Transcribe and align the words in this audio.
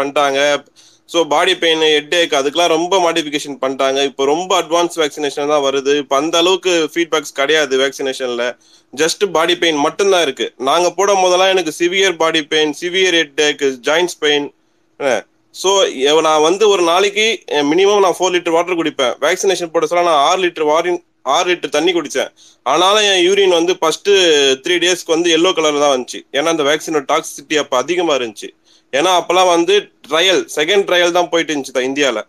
பண்ணிட்டாங்க. 0.00 0.40
So 1.12 1.20
body 1.30 1.54
pain 1.62 1.80
head 1.92 2.12
ஏக் 2.18 2.34
அதுக்கெல்லாம் 2.38 2.72
ரொம்ப 2.74 2.94
மாடிஃபிகேஷன் 3.04 3.56
பண்ணிட்டாங்க. 3.62 4.00
இப்போ 4.10 4.22
ரொம்ப 4.32 4.50
அட்வான்ஸ் 4.62 4.98
வேக்சினேஷன் 5.00 5.50
தான் 5.52 5.64
வருது. 5.64 5.92
இப்போ 6.02 6.14
அந்த 6.20 6.34
அளவுக்கு 6.42 6.72
ஃபீட்பேக்ஸ் 6.92 7.34
கிடையாது 7.38 7.74
வேக்சினேஷன்ல 7.82 8.44
ஜஸ்ட் 8.92 9.24
பாடி 9.36 9.54
பெயின் 9.62 9.80
மட்டும்தான் 9.86 10.24
இருக்கு. 10.26 10.46
நாங்கள் 10.68 10.94
போடும் 10.98 11.22
போதெல்லாம் 11.24 11.52
எனக்கு 11.54 11.72
severe 11.80 12.16
body 12.22 12.42
pain 12.52 12.72
severe 12.82 13.16
headache 13.48 13.64
joints 13.88 14.16
pain 14.24 14.46
so 15.54 15.70
நான் 16.26 16.44
வந்து 16.48 16.64
ஒரு 16.72 16.82
நாளைக்கு 16.92 17.26
மினிமம் 17.72 18.02
நான் 18.04 18.16
ஃபோர் 18.18 18.34
லிட்டர் 18.34 18.54
வாட்டர் 18.56 18.78
குடிப்பேன். 18.80 19.14
வேக்சினேஷன் 19.26 19.72
போட 19.74 19.86
சொல்ல 19.90 20.08
நான் 20.08 20.24
ஆறு 20.28 20.40
லிட்டர் 20.44 20.68
வாரின் 20.70 21.00
ஆறு 21.36 21.46
லிட்டர் 21.50 21.72
தண்ணி 21.76 21.92
குடித்தேன் 21.96 22.30
ஆனாலும் 22.66 23.06
என் 23.08 23.22
யூரின் 23.28 23.56
வந்து 23.58 23.72
ஃபர்ஸ்ட் 23.80 24.10
த்ரீ 24.64 24.74
டேஸ்க்கு 24.84 25.14
வந்து 25.16 25.30
எல்லோ 25.36 25.50
கலர் 25.56 25.82
தான் 25.84 25.94
வந்துச்சு. 25.94 26.20
ஏன்னா 26.36 26.52
அந்த 26.54 26.64
வேக்சினோட 26.70 27.04
டாக்ஸிசிட்டி 27.12 27.58
அப்போ 27.62 27.76
அதிகமாக 27.82 28.18
இருந்துச்சு. 28.20 28.48
ஏன்னா 28.98 29.10
அப்போல்லாம் 29.18 29.50
வந்து 29.56 29.74
ட்ரையல் 30.06 30.42
செகண்ட் 30.58 30.86
ட்ரையல் 30.88 31.16
தான் 31.18 31.30
போயிட்டு 31.32 31.52
இருந்துச்சு 31.52 31.76
தான் 31.76 31.88
இந்தியாவில் 31.90 32.22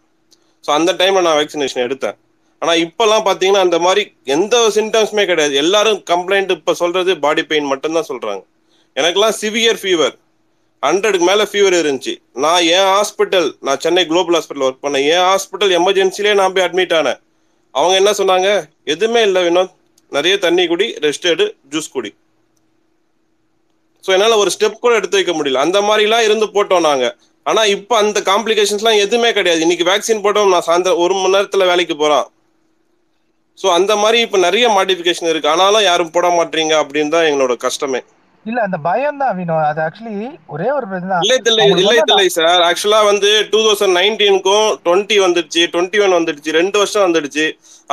ஸோ 0.65 0.69
அந்த 0.77 0.91
டைமில் 0.99 1.25
நான் 1.27 1.37
வேக்சினேஷன் 1.39 1.85
எடுத்தேன். 1.85 2.17
ஆனால் 2.61 2.79
இப்போல்லாம் 2.85 3.23
பார்த்தீங்கன்னா 3.27 3.61
அந்த 3.67 3.77
மாதிரி 3.85 4.01
எந்த 4.35 4.55
சிம்டம்ஸுமே 4.75 5.23
கிடையாது. 5.29 5.53
எல்லாரும் 5.63 5.99
கம்ப்ளைண்ட் 6.11 6.51
இப்போ 6.57 6.73
சொல்றது 6.81 7.11
பாடி 7.23 7.43
பெயின் 7.51 7.71
மட்டும்தான் 7.71 8.09
சொல்கிறாங்க 8.09 8.43
எனக்குலாம் 8.99 9.35
சிவியர் 9.41 9.79
ஃபீவர் 9.81 10.15
ஹண்ட்ரடுக்கு 10.83 11.25
மேலே 11.29 11.43
ஃபீவர் 11.49 11.75
இருந்துச்சு. 11.79 12.13
நான் 12.43 12.61
என் 12.75 12.89
ஹாஸ்பிட்டல் 12.95 13.49
நான் 13.67 13.81
சென்னை 13.83 14.03
குளோபல் 14.11 14.35
ஹாஸ்பிட்டல் 14.37 14.65
ஒர்க் 14.67 14.83
பண்ணேன். 14.85 15.05
என் 15.13 15.25
ஹாஸ்பிட்டல் 15.29 15.73
எமர்ஜென்சிலே 15.79 16.33
நான் 16.39 16.53
போய் 16.55 16.65
அட்மிட் 16.67 16.95
ஆனேன். 16.99 17.19
அவங்க 17.75 17.95
என்ன 18.01 18.11
சொன்னாங்க? 18.19 18.49
எதுவுமே 18.93 19.21
இல்லை 19.27 19.41
வினோத். 19.47 19.73
நிறைய 20.15 20.35
தண்ணி 20.45 20.63
குடி 20.71 20.87
ரெஸ்ட் 21.05 21.27
எடு 21.33 21.45
ஜூஸ் 21.73 21.93
குடி. 21.95 22.11
ஸோ 24.03 24.09
என்னால் 24.15 24.39
ஒரு 24.43 24.51
ஸ்டெப் 24.55 24.83
கூட 24.83 24.93
எடுத்து 24.99 25.17
வைக்க 25.19 25.33
முடியல. 25.39 25.63
அந்த 25.65 25.79
மாதிரிலாம் 25.87 26.25
இருந்து 26.27 26.47
போட்டோம் 26.55 26.87
நாங்கள் 26.89 27.13
ஆனால் 27.45 27.71
இப்போ 27.75 27.93
அந்த 28.03 28.19
காம்ப்ளிகேஷன்ஸ்லாம் 28.29 29.01
எதுவுமே 29.05 29.29
கிடையாது. 29.37 29.61
இன்னைக்கு 29.65 29.85
வேக்சின் 29.91 30.23
போட்டோம் 30.25 30.53
நான் 30.53 30.67
சாயந்தரம் 30.69 31.01
ஒரு 31.03 31.13
மணி 31.19 31.35
நேரத்தில் 31.35 31.69
வேலைக்கு 31.71 31.95
போகிறான் 32.01 32.27
ஸோ 33.57 33.67
அந்த 33.77 33.93
மாதிரி 34.01 34.17
இப்போ 34.25 34.37
நிறைய 34.47 34.65
மாடிஃபிகேஷன் 34.75 35.29
இருக்கு. 35.31 35.49
ஆனாலும் 35.53 35.85
யாரும் 35.87 36.11
போட 36.15 36.27
மாட்டீங்க 36.35 36.73
அப்படின்னு 36.81 37.13
தான் 37.15 37.27
எங்களோட 37.29 37.55
கஷ்டமே. 37.63 37.99
இல்ல 38.45 38.59
அந்த 38.67 38.77
பயம் 38.85 39.19
தான் 39.21 39.33
வினோ. 39.39 39.55
அது 39.71 39.79
ஆக்சுவலி 39.87 40.29
ஒரே 40.53 40.67
ஒரு 40.77 40.85
இதுதான் 40.99 41.23
இல்லை 41.23 41.35
இல்லை 41.81 41.97
தில்லை 42.09 42.27
சார் 42.37 42.61
ஆக்சுவலா 42.69 43.01
வந்து 43.09 43.31
டூ 43.51 43.59
தௌசண்ட் 43.65 43.95
நைன்டீனுக்கும் 43.99 44.69
டுவெண்ட்டி 44.85 45.17
வந்துடுச்சு 45.25 45.63
டுவெண்ட்டி 45.73 46.01
ஒன் 46.05 46.17
வந்துடுச்சு 46.19 46.55
ரெண்டு 46.59 46.79
வருஷம் 46.81 47.05
வந்துடுச்சு. 47.07 47.45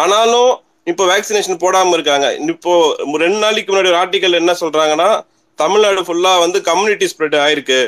ஆனாலும் 0.05 0.53
இப்போ 0.93 1.05
வேக்சினேஷன் 1.12 1.61
போடாம 1.65 1.93
இருக்காங்க. 1.98 2.28
இப்போ 2.55 2.72
ரெண்டு 3.25 3.41
நாளைக்கு 3.45 3.72
முன்னாடி 3.72 3.93
ஒரு 3.93 4.00
ஆர்டிக்கல் 4.05 4.41
என்ன 4.43 4.55
சொல்றாங்கன்னா 4.62 5.11
தமிழ்நாடு 5.62 6.02
ஃபுல்லா 6.06 6.32
வந்து 6.44 6.58
கம்யூனிட்டி 6.69 7.06
ஸ்ப்ரெட் 7.12 7.36
ஆயிருக்கு. 7.44 7.80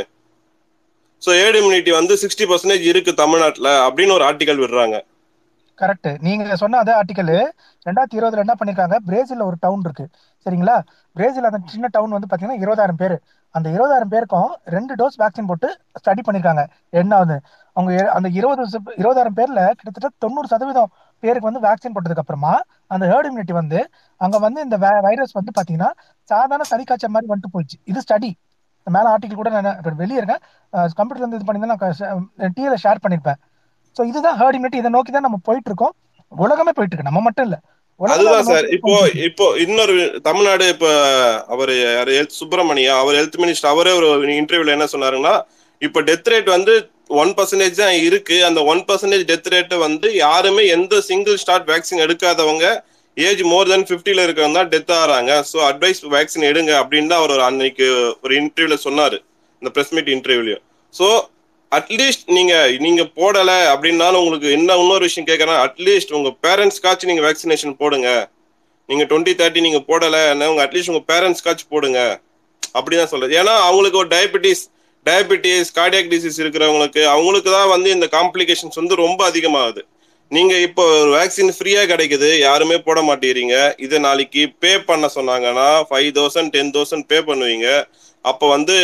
ஸோ 1.25 1.31
ஏடு 1.44 1.56
இம்யூனிட்டி 1.60 1.92
வந்து 2.00 2.14
சிக்ஸ்டி 2.22 2.44
பர்சன்டேஜ் 2.50 2.84
இருக்கு 2.91 3.12
தமிழ்நாட்டில் 3.22 3.72
அப்படின்னு 3.86 4.16
ஒரு 4.19 4.25
ஆர்டிக்கல் 4.28 4.60
விடுறாங்க. 4.62 4.98
கரெக்ட் 5.81 6.08
நீங்க 6.26 6.56
சொன்ன 6.62 6.78
அதே 6.82 6.92
ஆர்டிக்கல் 7.00 7.31
ரெண்டாயிரத்தி 7.86 8.16
இருபதுல 8.19 8.42
என்ன 8.44 8.54
பண்ணிருக்காங்க? 8.60 8.97
பிரேசில்ல 9.08 9.44
ஒரு 9.50 9.56
டவுன் 9.64 9.84
இருக்கு. 9.86 10.04
சரிங்களா? 10.47 10.75
பிரேசில் 11.16 11.48
அந்த 11.50 11.60
சின்ன 11.75 11.86
டவுன் 11.97 12.14
வந்து 12.16 12.28
பாத்தீங்கன்னா 12.31 12.62
இருபதாயிரம் 12.62 13.00
பேர். 13.03 13.14
அந்த 13.54 13.66
இருபதாயிரம் 13.76 14.12
பேருக்கும் 14.14 14.50
ரெண்டு 14.75 14.92
டோஸ் 15.00 15.16
வேக்சின் 15.22 15.48
போட்டு 15.50 15.69
ஸ்டடி 16.00 16.22
பண்ணிருக்காங்க. 16.26 16.64
என்ன 17.00 17.14
ஆகுது 17.20 17.37
அவங்க 17.76 17.92
அந்த 18.16 18.28
இருபது 18.38 18.62
இருபதாயிரம் 19.00 19.38
பேர்ல 19.38 19.62
கிட்டத்தட்ட 19.78 20.10
தொண்ணூறு 20.25 20.50
சதவீதம் 20.52 20.92
பேருக்கு 21.22 21.48
வந்து 21.48 21.64
வேக்சின் 21.64 21.94
போட்டதுக்கு 21.94 22.22
அப்புறமா 22.25 22.53
அந்த 22.91 23.04
ஹேர்ட் 23.10 23.28
இம்யூனிட்டி 23.28 23.56
வந்து 23.58 23.81
அங்க 24.20 24.36
வந்து 24.44 24.60
இந்த 24.66 24.76
வைரஸ் 25.04 25.34
வந்து 25.38 25.53
பாத்தீங்கன்னா 25.56 25.91
சாதாரண 26.28 26.66
சளி 26.70 26.84
காய்ச்சல் 26.84 27.14
மாதிரி 27.14 27.31
வந்துட்டு 27.31 27.54
போயிடுச்சு 27.54 27.78
இது 27.86 28.03
ஸ்டடி 28.04 28.31
மேல 28.86 29.08
ஆர்டிக்கல் 29.12 29.41
கூட 29.41 29.50
நான் 29.56 29.76
இப்ப 29.78 29.91
வெளியே 29.98 30.19
இருக்கேன். 30.20 30.41
கம்ப்யூட்டர்ல 30.92 31.25
இருந்து 31.25 31.38
இது 31.38 31.47
பண்ணி 31.48 31.66
நான் 31.66 32.54
டிவில 32.56 32.76
ஷேர் 32.84 33.03
பண்ணிருப்பேன் 33.03 33.38
ஸோ 33.97 34.06
இதுதான் 34.10 34.38
ஹேர்ட் 34.41 34.56
இம்யூனிட்டி 34.58 34.81
இதை 34.82 34.91
நோக்கி 34.97 35.12
தான் 35.12 35.26
நம்ம 35.26 35.38
போயிட்டு 35.48 35.70
இருக்கோம் 35.70 35.94
உலகமே 36.32 36.72
போயிட்டு 36.72 36.94
இருக்கு 36.94 37.08
நம்ம 37.08 37.22
மட்டும் 37.26 37.47
இல்ல. 37.48 37.56
அதுதான் 38.00 38.37
அதை 38.37 38.44
சார். 38.50 38.66
இப்போ. 38.76 38.92
இப்போ 39.28 39.47
இன்னொரு 39.64 39.94
தமிழ்நாடு 40.28 40.66
இப்போ 40.75 40.91
அவர் 41.54 41.72
ஹெல்த் 42.10 42.38
சுப்பிரமணியா 42.38 42.94
அவர் 43.02 43.19
ஹெல்த் 43.19 43.41
மினிஸ்டர் 43.42 43.72
அவரே 43.72 43.92
ஒரு 43.98 44.08
இன்டர்வியூல 44.37 44.76
என்ன 44.76 44.88
சொன்னாருன்னா 44.92 45.34
இப்போ 45.82 46.00
டெத் 46.08 46.31
ரேட் 46.32 46.48
வந்து 46.54 46.75
ஒன் 47.21 47.32
பர்சன்டேஜ் 47.38 47.81
தான் 47.82 47.97
இருக்கு. 48.09 48.37
அந்த 48.48 48.60
ஒன் 48.72 48.82
பர்சன்டேஜ் 48.88 49.25
டெத் 49.31 49.50
ரேட்டு 49.54 49.76
வந்து 49.87 50.09
யாருமே 50.25 50.62
எந்த 50.76 51.00
சிங்கிள் 51.09 51.38
ஸ்டார்ட் 51.43 51.66
வேக்சின் 51.72 52.03
எடுக்காதவங்க 52.06 52.66
ஏஜ் 53.16 53.43
மோர் 53.53 53.71
தென் 53.72 53.87
ஃபிஃப்டியில் 53.88 54.22
இருக்கிறவங்க 54.25 54.59
தான் 54.60 54.72
டெத் 54.75 54.93
ஆகிறாங்க. 54.98 55.32
ஸோ 55.50 55.59
அட்வைஸ் 55.70 56.00
வேக்சின் 56.15 56.49
எடுங்க 56.50 56.72
அப்படின்னு 56.82 57.10
தான் 57.12 57.20
அவர் 57.22 57.34
ஒரு 57.37 57.44
அன்னைக்கு 57.49 57.87
ஒரு 58.25 58.34
இன்டர்வியூல 58.43 58.78
சொன்னாரு. 58.87 59.19
இந்த 59.62 59.70
பிரஸ் 59.76 59.94
மீட் 59.97 60.10
இன்டர்வியூலையும் 60.16 60.65
ஸோ 60.94 61.06
அட்லீஸ்ட் 61.72 62.25
நீங்க 62.37 62.54
நீங்க 62.84 63.03
போடல 63.19 63.50
அப்படின்னாலும் 63.72 64.20
உங்களுக்கு 64.22 64.49
என்ன 64.59 64.76
இன்னொரு 64.82 65.04
விஷயம் 65.09 65.28
கேட்கறேன் 65.28 65.60
அட்லீஸ்ட் 65.66 66.15
உங்க 66.19 66.31
பேரண்ட்ஸ்க்காச்சும் 66.47 67.10
நீங்க 67.10 67.25
வேக்சினேஷன் 67.28 67.75
போடுங்க. 67.82 68.09
நீங்க 68.88 69.04
டுவெண்ட்டி 69.10 69.32
தேர்ட்டி 69.41 69.60
நீங்க 69.66 69.81
போடல 69.91 70.16
உங்க 70.53 70.62
அட்லீஸ்ட் 70.66 70.93
உங்க 70.93 71.04
பேரண்ட்ஸ்க்காச்சும் 71.12 71.72
போடுங்க. 71.75 72.00
அப்படிதான் 72.78 73.12
சொல்றது 73.12 73.37
ஏன்னா 73.41 73.54
அவங்களுக்கு 73.69 74.00
ஒரு 74.03 74.10
டயபெட்டிஸ் 74.15 74.62
டயபிட்டிஸ் 75.10 75.72
கார்டியாக் 75.78 76.12
டிசீஸ் 76.16 76.43
இருக்கிறவங்களுக்கு 76.44 77.04
அவங்களுக்கு 77.15 77.50
தான் 77.59 77.72
வந்து 77.76 77.88
இந்த 77.97 78.09
காம்ப்ளிகேஷன்ஸ் 78.19 78.81
வந்து 78.82 79.03
ரொம்ப 79.04 79.21
அதிகமாகுது. 79.31 79.82
நீங்க 80.37 80.54
இப்போ 80.65 80.82
ஒரு 80.98 81.10
வேக்சின் 81.16 81.54
ஃப்ரீயா 81.54 81.81
கிடைக்குது 81.93 82.28
யாருமே 82.48 82.76
போட 82.84 82.98
மாட்டேறீங்க 83.09 83.54
இது 83.84 83.97
நாளைக்கு 84.04 84.43
பே 84.62 84.72
பண்ண 84.91 85.06
சொன்னாங்கன்னா 85.16 85.69
five 85.88 86.10
thousand 86.19 86.53
ten 86.56 86.70
thousand 86.76 87.06
pay 87.12 87.19
பண்ணுவீங்க. 87.31 87.69
அப்போ 88.25 88.47
வந்து 88.54 88.76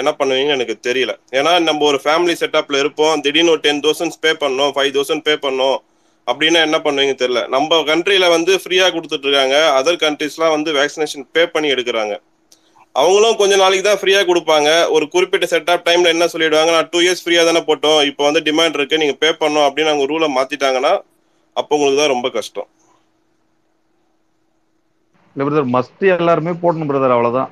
என்ன 0.00 0.10
பண்ணுவீங்க 0.20 0.52
எனக்கு 0.56 0.76
தெரியல. 0.88 1.12
ஏன்னா 1.38 1.52
நம்ம 1.68 1.84
ஒரு 1.90 1.98
ஃபேமிலி 2.04 2.34
செட்டப்ல 2.42 2.78
இருப்போம். 2.84 3.14
திடீர்னு 3.24 3.52
ஒரு 3.54 3.62
டென் 3.66 3.82
தௌசண்ட் 3.86 4.18
பே 4.24 4.32
பண்ணோம் 4.44 4.72
ஃபைவ் 4.76 4.92
தௌசண்ட் 4.96 5.26
பே 5.28 5.34
பண்ணோம். 5.46 5.78
அப்படின்னா 6.30 6.62
என்ன 6.68 6.78
பண்ணுவீங்க 6.86 7.16
தெரியல. 7.22 7.42
நம்ம 7.56 7.80
கண்ட்ரியில 7.90 8.26
வந்து 8.36 8.54
ஃப்ரீயா 8.62 8.86
கொடுத்துட்டு 8.96 9.28
இருக்காங்க. 9.28 9.58
அதர் 9.78 10.02
கண்ட்ரிஸ்லாம் 10.06 10.54
வந்து 10.56 10.72
வேக்சினேஷன் 10.80 11.26
பே 11.36 11.44
பண்ணி 11.54 11.70
எடுக்கிறாங்க. 11.74 12.16
அவங்களும் 13.00 13.38
கொஞ்ச 13.40 13.54
நாளைக்கு 13.62 13.84
தான் 13.88 14.00
ஃப்ரீயா 14.00 14.20
கொடுப்பாங்க. 14.28 14.68
ஒரு 14.94 15.04
குறிப்பிட்ட 15.14 15.46
செட் 15.52 15.70
ஆஃப் 15.72 15.84
டைம்ல 15.88 16.14
என்ன 16.14 16.26
சொல்லிடுவாங்க 16.32 16.70
நான் 16.76 16.88
டூ 16.92 17.00
இயர்ஸ் 17.04 17.22
ஃப்ரீயா 17.24 17.42
தானே 17.48 17.62
போட்டோம். 17.68 18.00
இப்போ 18.10 18.22
வந்து 18.28 18.40
டிமாண்ட் 18.48 18.78
இருக்கு 18.78 19.00
நீங்க 19.02 19.14
பே 19.22 19.30
பண்ணோம் 19.42 19.66
அப்படின்னு 19.68 19.92
அவங்க 19.92 20.06
ரூலை 20.12 20.28
மாத்திட்டாங்கன்னா 20.38 20.92
அப்போ 21.60 21.72
உங்களுக்கு 21.76 22.00
தான் 22.02 22.12
ரொம்ப 22.14 22.28
கஷ்டம். 22.38 22.68
இல்ல 25.34 25.44
பிரதர் 25.46 25.72
மஸ்ட் 25.76 26.04
எல்லாருமே 26.18 26.52
போடணும் 26.62 26.90
பிரதர் 26.90 27.14
அவ்வளவுதான். 27.16 27.50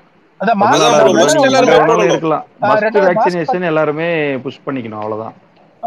இருக்கலாம். 2.11 2.45
மஸ்ட் 2.71 2.99
வேக்சினேஷன் 3.09 3.69
எல்லாருமே 3.71 4.09
புஷ் 4.45 4.65
பண்ணிக்கணும் 4.67 5.01
அவ்வளவுதான். 5.03 5.35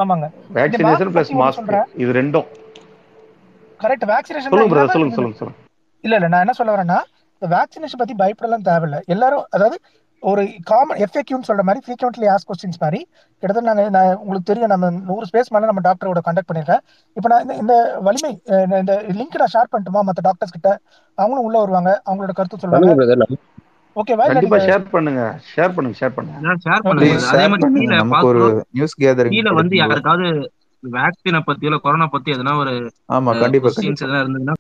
ஆமாங்க. 0.02 0.28
Vaccination 0.58 1.12
plus 1.16 1.32
mask. 1.42 1.72
இது 2.04 2.12
ரெண்டும். 2.20 2.48
கரெக்ட் 3.84 4.06
வேக்சினேஷன் 4.14 4.52
சொல்லுங்க 4.52 4.74
பிரதர் 4.74 4.96
சொல்லுங்க 4.96 5.16
சொல்லுங்க 5.18 5.38
சொல்லுங்க. 5.42 5.60
இல்ல 6.06 6.16
இல்ல 6.20 6.30
நான் 6.34 6.44
என்ன 6.46 6.56
சொல்ல 6.60 6.72
வரேன்னா 6.76 7.00
வேக்சினேஷன் 7.42 7.98
பத்தி 7.98 8.16
பயப்படலாம் 8.16 8.66
தேவையில்ல. 8.66 9.00
எல்லாரும் 9.06 9.46
அதாவது 9.50 9.78
ஒரு 10.24 10.42
காமன் 10.64 10.98
எஃப்ஏக்யூன்னு 10.98 11.48
சொல்ற 11.48 11.62
மாதிரி 11.62 11.82
ஃப்ரீக்வெண்ட்லி 11.86 12.28
ஆஸ் 12.30 12.46
கொஸ்டின்ஸ் 12.48 12.80
மாதிரி 12.80 13.00
கிட்டத்தட்ட 13.44 13.70
நாங்க 13.70 13.90
நான் 13.90 14.16
உங்களுக்கு 14.16 14.44
தெரியும் 14.44 14.70
நம்ம 14.70 14.90
நூறு 15.06 15.26
ஸ்பேஸ் 15.26 15.52
மேல 15.52 15.66
நம்ம 15.66 15.82
டாக்டரோட 15.82 16.20
கண்டக்ட் 16.26 16.50
பண்ணிருக்கேன். 16.50 16.82
இப்போ 17.18 17.30
நான் 17.30 17.42
இந்த- 17.42 17.56
இந்த 17.56 17.76
வலிமை 18.00 18.32
இந்த 18.80 18.94
லிங்க் 19.12 19.38
நான் 19.38 19.54
ஷேர் 19.54 19.72
பண்ணட்டுமா? 19.72 20.02
மற்ற 20.02 20.22
டாக்டர்ஸ் 20.22 20.52
கிட்ட. 20.52 20.72
அவங்களும் 21.18 21.46
உள்ள 21.46 21.60
வருவாங்க 21.60 22.02
அவங்களோட 22.06 22.32
கருத்து 22.32 22.60
சொல்லுவாங்க. 22.60 23.28
ஓகேவா 23.96 24.26
கண்டிப்பா 24.28 24.58
ஷேர் 24.60 24.84
பண்ணுங்க 24.90 25.22
ஷேர் 25.54 25.74
பண்ணுங்க 25.76 25.98
ஷேர் 26.00 26.14
பண்ணுங்க. 26.14 26.52
ஷேர் 26.66 26.84
பண்ணுங்க 26.84 27.16
அதே 27.32 27.48
மாதிரி 27.48 27.70
கீழே 27.80 27.98
ஒரு 28.30 28.42
நியூஸ் 28.72 28.98
கேதரிங் 29.02 29.36
கீழே 29.36 29.52
வந்து 29.54 29.76
யாருக்காவது 29.78 30.28
வேக்சினை 30.84 31.40
பத்தியோ 31.48 31.80
கொரோனா 31.80 32.08
பத்தி 32.08 32.32
எதனா 32.32 32.58
ஒரு 32.58 32.74
ஆமா 33.12 33.32
கண்டிப்பா 33.40 33.68
கொஸ்டின்ஸ் 33.68 34.02
கண்டிப்பா. 34.02 34.08
எதனா 34.08 34.22
இருந்ததுன்னா 34.24 34.56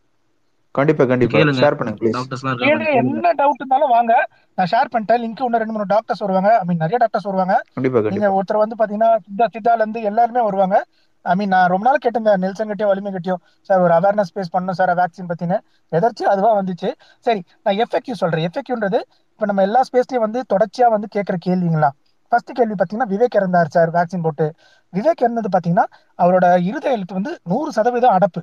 கண்டிப்பா 0.72 1.06
கண்டிப்பா. 1.06 1.38
ஷேர் 1.62 1.78
பண்ணுங்க 1.78 2.92
என்ன 3.02 3.34
டவுட் 3.34 3.62
இருந்தாலும் 3.62 3.90
வாங்க. 3.90 4.14
நான் 4.56 4.70
ஷேர் 4.72 4.92
பண்ணிட்டேன். 4.94 5.22
லிங்க் 5.24 5.42
இன்னும் 5.42 5.62
ரெண்டு 5.62 5.72
மூணு 5.72 5.86
டாக்டர்ஸ் 5.86 6.20
வருவாங்க. 6.20 6.58
ஐ 6.58 6.64
மீன் 6.66 6.78
நிறைய 6.78 6.98
டாக்டர்ஸ் 6.98 7.26
வருவாங்க. 7.26 7.62
கண்டிப்பா 7.74 8.00
நீங்க 8.10 8.28
ஒருத்தர் 8.38 8.64
வந்து 8.64 8.78
பாத்தீங்கன்னா 8.80 9.16
சித்தா 9.26 9.48
சித்தால 9.56 9.76
இருந்து 9.76 10.02
எல்லாருமே 10.02 10.42
வருவாங்க. 10.42 10.86
ஐ 11.22 11.36
மீன் 11.36 11.48
நான் 11.48 11.68
ரொம்ப 11.68 11.90
நாள் 11.90 12.02
கேட்டிருந்தேன். 12.06 12.42
நெல்சன் 12.44 12.70
கிட்டயும் 12.70 12.92
வலிமை 12.92 13.12
கிட்டயும். 13.14 13.42
சார் 13.62 13.80
ஒரு 13.80 13.94
அவேர்னஸ் 13.94 14.34
பேஸ் 14.36 14.52
பண்ணணும் 14.54 14.78
சார் 14.80 14.92
வேக்சின் 14.98 15.30
பத்தின 15.32 15.60
எதர்ச்சி 15.90 16.26
அதுவா 16.26 16.62
வந்துச்சு. 16.62 16.92
சரி 17.20 17.44
நான் 17.64 17.76
எஃப்எக்யூ 17.76 18.12
சொல்றேன். 18.12 18.50
எஃப்எக்யூன்றது 18.50 19.00
இப்ப 19.34 19.46
நம்ம 19.46 19.62
எல்லா 19.62 19.82
ஸ்பேஸ்லயும் 19.92 20.26
வந்து 20.28 20.44
தொடர்ச்சியா 20.54 20.90
வந்து 20.90 21.08
கேட்கிற 21.08 21.38
கேள்விங்களா? 21.46 21.90
ஃபர்ஸ்ட் 22.28 22.52
கேள்வி 22.52 22.74
பாத்தீங்கன்னா 22.74 23.10
விவேக் 23.14 23.38
இறந்தார் 23.40 23.66
சார் 23.66 23.92
வேக்சின் 23.92 24.22
போட்டு. 24.22 24.54
விவேக் 24.94 25.22
இறந்தது 25.22 25.50
பாத்தீங்கன்னா 25.58 25.86
அவரோட 26.18 26.62
இருதய 26.62 26.96
எழுத்து 26.96 27.14
வந்து 27.14 27.40
நூறு 27.44 27.72
சதவீதம் 27.72 28.18
அடப்பு. 28.18 28.42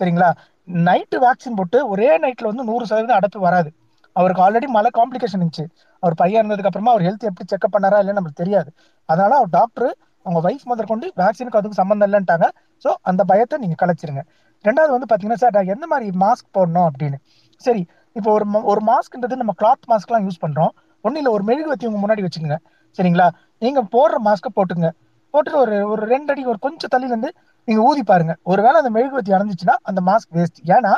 சரிங்களா? 0.00 0.32
நைட்டு 0.68 1.16
வேக்சின் 1.24 1.56
போட்டு 1.58 1.78
ஒரே 1.92 2.10
நைட்டில் 2.24 2.50
வந்து 2.50 2.64
நூறு 2.70 2.84
சதவீதம் 2.90 3.18
அடைப்பு 3.18 3.40
வராது. 3.46 3.70
அவருக்கு 4.16 4.42
ஆல்ரெடி 4.46 4.66
மழை 4.76 4.90
காம்ப்ளிகேஷன் 4.98 5.40
இருந்துச்சு. 5.40 5.64
அவர் 6.02 6.14
பையன் 6.20 6.40
இருந்ததுக்கு 6.40 6.70
அப்புறமா 6.70 6.92
அவர் 6.94 7.04
ஹெல்த் 7.08 7.28
எப்படி 7.30 7.46
செக்அப் 7.52 7.74
பண்ணாரா 7.76 7.98
இல்லைன்னு 8.02 8.20
நமக்கு 8.20 8.40
தெரியாது. 8.42 8.70
அதனால 9.08 9.32
அவர் 9.40 9.50
டாக்டர் 9.50 9.88
அவங்க 10.26 10.40
வைஃப் 10.46 10.66
முதல் 10.66 10.90
கொண்டு 10.92 11.06
வேக்சினுக்கு 11.22 11.58
அதுக்கு 11.60 11.80
சம்மந்தம் 11.80 12.08
இல்லைன்ட்டாங்க. 12.08 12.46
ஸோ 12.84 12.90
அந்த 13.10 13.22
பயத்தை 13.30 13.56
நீங்கள் 13.64 13.80
கலைச்சிருங்க. 13.82 14.22
ரெண்டாவது 14.64 14.92
வந்து 14.96 15.08
பார்த்தீங்கன்னா 15.08 15.40
சார் 15.42 15.56
நான் 15.56 15.72
எந்த 15.74 15.86
மாதிரி 15.92 16.06
மாஸ்க் 16.24 16.48
போடணும் 16.56 16.86
அப்படின்னு. 16.90 17.18
சரி 17.64 17.82
இப்போ 18.16 18.30
ஒரு 18.36 18.46
ஒரு 18.72 18.80
மாஸ்க்ன்றது 18.90 19.36
நம்ம 19.42 19.52
கிளாத் 19.60 19.88
மாஸ்க்லாம் 19.92 20.24
யூஸ் 20.26 20.42
பண்ணுறோம் 20.44 20.72
ஒன்றும் 21.04 21.20
இல்லை 21.22 21.32
ஒரு 21.36 21.44
மெழுகுவத்தி 21.50 21.86
உங்க 21.90 22.00
முன்னாடி 22.04 22.22
வச்சுக்கோங்க. 22.26 22.58
சரிங்களா? 22.98 23.26
நீங்கள் 23.62 23.86
போடுற 23.94 24.16
மாஸ்க்கை 24.28 24.50
போட்டுங்க 24.58 24.88
போட்டுட்டு 25.34 25.58
ஒரு 25.64 25.76
ஒரு 25.92 26.02
ரெண்டு 26.12 26.30
அடி 26.32 26.42
ஒரு 26.52 26.58
கொஞ்சம் 26.66 26.90
தள்ளிலேருந்து 26.92 27.30
நீங்க 27.68 27.80
ஊதி 27.82 28.02
பாருங்க. 28.02 28.32
ஒருவேளை 28.42 28.76
அந்த 28.78 28.90
மெழுகுவத்தி 28.90 29.32
அடைஞ்சிச்சுன்னா 29.32 29.76
அந்த 29.82 30.00
மாஸ்க் 30.00 30.32
வேஸ்ட் 30.32 30.60
ஏன்னா 30.68 30.92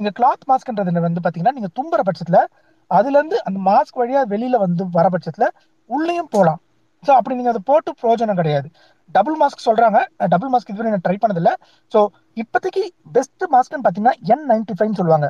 நீங்க 0.00 0.10
கிளாத் 0.18 0.46
மாஸ்க்ன்றது 0.48 1.00
வந்து 1.00 1.20
பாத்தீங்கன்னா 1.24 1.56
நீங்க 1.58 1.70
தும்புற 1.78 2.00
பட்சத்துல 2.08 2.38
அதுல 2.90 3.16
இருந்து 3.18 3.36
அந்த 3.44 3.58
மாஸ்க் 3.60 3.98
வழியா 4.00 4.20
வெளியில 4.34 4.56
வந்து 4.56 4.84
வர 4.96 5.06
பட்சத்துல 5.08 5.46
உள்ளேயும் 5.90 6.30
போலாம். 6.30 6.60
ஸோ 7.02 7.10
அப்படி 7.10 7.34
நீங்க 7.34 7.48
அதை 7.48 7.62
போட்டு 7.64 7.90
பிரயோஜனம் 8.00 8.36
கிடையாது. 8.36 8.68
டபுள் 9.10 9.36
மாஸ்க் 9.42 9.66
சொல்றாங்க. 9.66 9.98
டபுள் 10.28 10.50
மாஸ்க் 10.50 10.70
இதுவரை 10.70 10.90
நான் 10.90 11.04
ட்ரை 11.06 11.16
பண்ணதில்ல. 11.18 11.50
ஸோ 11.92 11.98
இப்போதைக்கு 12.36 12.82
பெஸ்ட் 13.12 13.44
மாஸ்க்னு 13.50 13.82
பார்த்தீங்கன்னா 13.82 14.14
என் 14.32 14.44
நைன்டி 14.50 14.74
ஃபைவ்னு 14.78 14.98
சொல்லுவாங்க. 15.00 15.28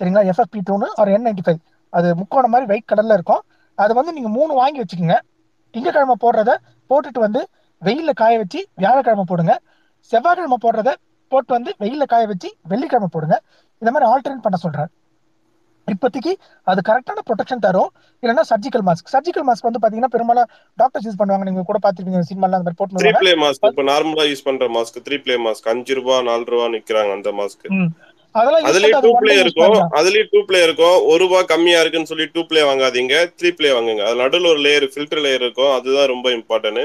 சரிங்களா? 0.00 0.22
எஃப்எஃப்பி 0.32 0.60
டூனு 0.68 0.86
ஒரு 1.00 1.10
என் 1.12 1.26
நைன்டி 1.26 1.44
ஃபைவ் 1.46 1.60
அது 1.92 2.08
முக்கோண 2.16 2.46
மாதிரி 2.46 2.66
ஒயிட் 2.72 2.88
கலர்ல 2.92 3.16
இருக்கும். 3.18 3.42
அது 3.78 3.92
வந்து 3.94 4.12
நீங்க 4.12 4.28
மூணு 4.28 4.52
வாங்கி 4.54 4.80
வச்சுக்கோங்க. 4.82 5.16
திங்கக்கிழமை 5.74 6.16
போடுறத 6.24 6.50
போட்டுட்டு 6.90 7.18
வந்து 7.18 7.40
வெயிலில் 7.82 8.12
காய 8.12 8.38
வச்சு 8.38 8.60
வியாழக்கிழமை 8.76 9.24
போடுங்க. 9.28 9.54
செவ்வாய்க்கிழமை 10.10 10.58
போடுறத 10.64 10.90
போட்டு 11.32 11.52
வந்து 11.56 11.70
வெயில்ல 11.82 12.04
காய 12.12 12.24
வச்சு 12.32 12.48
வெள்ளிக்கிழமை 12.72 13.08
போடுங்க. 13.14 13.36
இந்த 13.82 13.90
மாதிரி 13.92 14.08
ஆல்டர்னேட் 14.12 14.46
பண்ண 14.46 14.58
சொல்றேன் 14.64 14.90
இப்போதைக்கு 15.88 16.32
அது 16.66 16.80
கரெக்டான 16.88 17.22
ப்ரொடெக்ஷன் 17.28 17.62
தரும். 17.64 17.88
இல்லைன்னா 18.22 18.44
சர்ஜிக்கல் 18.50 18.84
மாஸ்க் 18.88 19.12
சர்ஜிக்கல் 19.14 19.46
மாஸ்க் 19.48 19.66
வந்து 19.68 19.80
பாத்தீங்கன்னா 19.82 20.12
பெரும்பாலும் 20.14 20.48
டாக்டர்ஸ் 20.78 21.06
யூஸ் 21.06 21.18
பண்ணுவாங்க. 21.20 21.46
நீங்க 21.48 21.64
கூட 21.70 21.78
பாத்துருப்பீங்க 21.86 22.20
சினிமால 22.30 22.58
அந்த 22.58 22.66
மாதிரி 22.68 22.80
போட்டு 22.80 23.00
த்ரீ. 23.02 23.12
பிளே 23.20 23.32
மாஸ்க் 23.42 23.66
இப்ப 23.70 23.84
நார்மலா 23.90 24.26
யூஸ் 24.30 24.46
பண்ற 24.48 24.68
மாஸ்க் 24.76 24.98
த்ரீ 25.06 25.18
பிளே 25.24 25.36
மாஸ்க் 25.46 25.70
அஞ்சு 25.72 25.94
ரூபா 26.00 26.16
நாலு 26.30 26.46
ரூபா 26.52 26.66
நிக்கிறாங்க 26.76 27.12
அந்த 27.18 27.32
மாஸ்க் 27.40 27.66
அதுலயே 28.68 28.92
பண்ணா 28.92 29.00
டூ 29.04 29.10
பிளே 29.22 29.34
இருக்கும். 29.40 29.62
பண்ணலாம். 29.64 29.90
அதுலயே 29.98 30.24
டூ 30.32 30.40
பிளே 30.48 30.60
இருக்கும். 30.66 30.96
ஒரு 31.10 31.18
ரூபாய் 31.24 31.48
கம்மியா 31.52 31.80
இருக்குன்னு 31.82 32.10
சொல்லி 32.10 32.26
டூ 32.34 32.42
பிளே 32.50 32.62
வாங்காதீங்க. 32.68 33.16
த்ரீ 33.38 33.50
பிளே 33.58 33.70
வாங்குங்க. 33.76 34.04
அது 34.08 34.16
நடுவில் 34.22 34.50
ஒரு 34.52 34.60
லேயர் 34.66 34.86
ஃபில்டர் 34.94 35.22
லேயர் 35.24 35.44
இருக்கும். 35.46 35.72
அதுதான் 35.78 36.10
ரொம்ப 36.14 36.30
இம்பார்ட்டன்ட் 36.38 36.82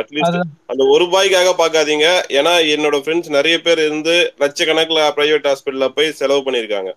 அட்லீஸ்ட் 0.00 0.40
அந்த 0.72 0.82
ஒரு 0.94 1.00
ரூபாய்க்காக 1.04 1.52
பார்க்காதீங்க. 1.62 2.08
ஏன்னா 2.38 2.54
என்னோட 2.74 2.98
ஃப்ரெண்ட்ஸ் 3.04 3.36
நிறைய 3.38 3.58
பேர் 3.68 3.84
இருந்து 3.86 4.16
லட்சக்கணக்கில் 4.44 5.02
பிரைவேட் 5.18 5.48
ஹாஸ்பிட்டல்ல 5.50 5.88
போய் 5.98 6.18
செலவு 6.20 6.44
பண்ணியிருக்காங்க. 6.48 6.92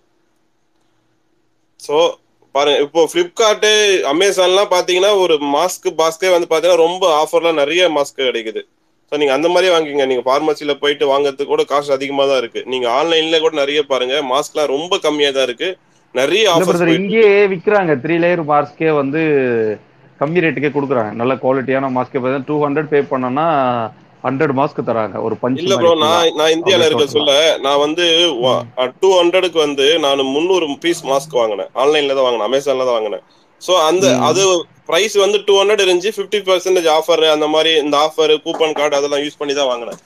ஸோ 1.80 1.96
பாருங்க. 2.54 2.80
இப்போ 2.86 3.00
ஃப்ளிப்கார்ட்டு 3.10 3.72
அமேசான்லாம் 4.14 4.72
பார்த்தீங்கன்னா 4.74 5.12
ஒரு 5.24 5.36
மாஸ்க் 5.56 5.88
பாஸ்கே 6.00 6.30
வந்து 6.34 6.48
பார்த்தீங்கன்னா 6.50 6.84
ரொம்ப 6.86 7.04
ஆஃபர்லாம் 7.22 7.60
நிறைய 7.62 7.88
மாஸ்க் 7.96 8.28
கிடைக்குது. 8.28 8.62
ஸோ 9.08 9.14
நீங்கள் 9.20 9.36
அந்த 9.38 9.48
மாதிரி 9.54 9.68
வாங்கிங்க 9.74 10.04
நீங்கள் 10.10 10.26
ஃபார்மசியில் 10.28 10.80
போயிட்டு 10.82 11.06
வாங்குறதுக்கு 11.12 11.52
கூட 11.54 11.64
காசு 11.72 11.90
அதிகமாக 11.96 12.28
தான் 12.30 12.40
இருக்கு. 12.42 12.60
நீங்கள் 12.72 12.92
ஆன்லைன்ல 12.98 13.40
கூட 13.46 13.54
நிறைய 13.62 13.80
பாருங்க. 13.90 14.14
மாஸ்க்லாம் 14.32 14.72
ரொம்ப 14.76 14.98
கம்மியாக 15.06 15.36
தான் 15.38 15.48
இருக்கு. 15.48 15.68
நிறைய 16.14 16.54
போயிட்டு 16.54 16.96
இங்கேயே 17.00 17.34
விக்கிறாங்க. 17.52 17.92
த்ரீ 18.04 18.16
லேயர் 18.24 18.42
மாஸ்க்கே 18.52 18.90
வந்து 19.00 19.20
கம்மி 20.20 20.42
ரேட்டுக்கே 20.44 20.72
கொடுக்குறாங்க. 20.74 21.12
நல்ல 21.20 21.32
குவாலிட்டியான 21.44 21.90
மாஸ்க்கே 21.98 22.20
பார்த்தா 22.24 22.46
டூ 22.50 22.56
ஹண்ட்ரட் 22.64 22.90
பே 22.92 23.00
பண்ணோம்னா 23.12 23.46
ஹண்ட்ரட் 24.26 24.54
மாஸ்க் 24.58 24.78
தராங்க. 24.90 25.16
ஒரு 25.26 25.34
பஞ்ச் 25.40 25.62
இல்ல 25.62 25.76
ப்ரோ 25.80 25.90
நான் 26.04 26.36
நான் 26.40 26.52
இந்தியால 26.56 26.86
இருக்க 26.88 27.06
சொல்ல 27.16 27.32
நான் 27.64 27.82
வந்து 27.86 28.04
டூ 29.02 29.08
ஹண்ட்ரடுக்கு 29.20 29.58
வந்து 29.66 29.86
நான் 30.04 30.30
முந்நூறு 30.34 30.66
பீஸ் 30.84 31.02
மாஸ்க் 31.10 31.40
வாங்கினேன். 31.40 31.70
ஆன்லைன்ல 31.82 32.16
தான் 32.18 32.26
வாங்கினேன். 32.26 32.48
அமேசான்ல 32.50 32.86
தான் 32.88 32.98
வாங்கினேன். 32.98 33.24
ஸோ 33.62 33.74
அந்த. 33.88 34.06
அது 34.28 34.44
பிரைஸ் 34.88 35.16
வந்து 35.22 35.38
டூ 35.46 35.54
ஹண்ட்ரட் 35.60 35.82
இருந்துச்சு 35.84 36.14
ஃபிஃப்டி 36.16 36.40
பர்சன்டேஜ் 36.48 36.88
ஆஃபர் 36.96 37.24
அந்த 37.34 37.46
மாதிரி 37.54 37.72
இந்த 37.84 37.96
ஆஃபர் 38.06 38.34
கூப்பன் 38.46 38.76
கார்டு 38.78 38.98
அதெல்லாம் 38.98 39.24
யூஸ் 39.24 39.40
பண்ணி 39.40 39.54
தான் 39.58 39.70
வாங்கினேன். 39.72 40.00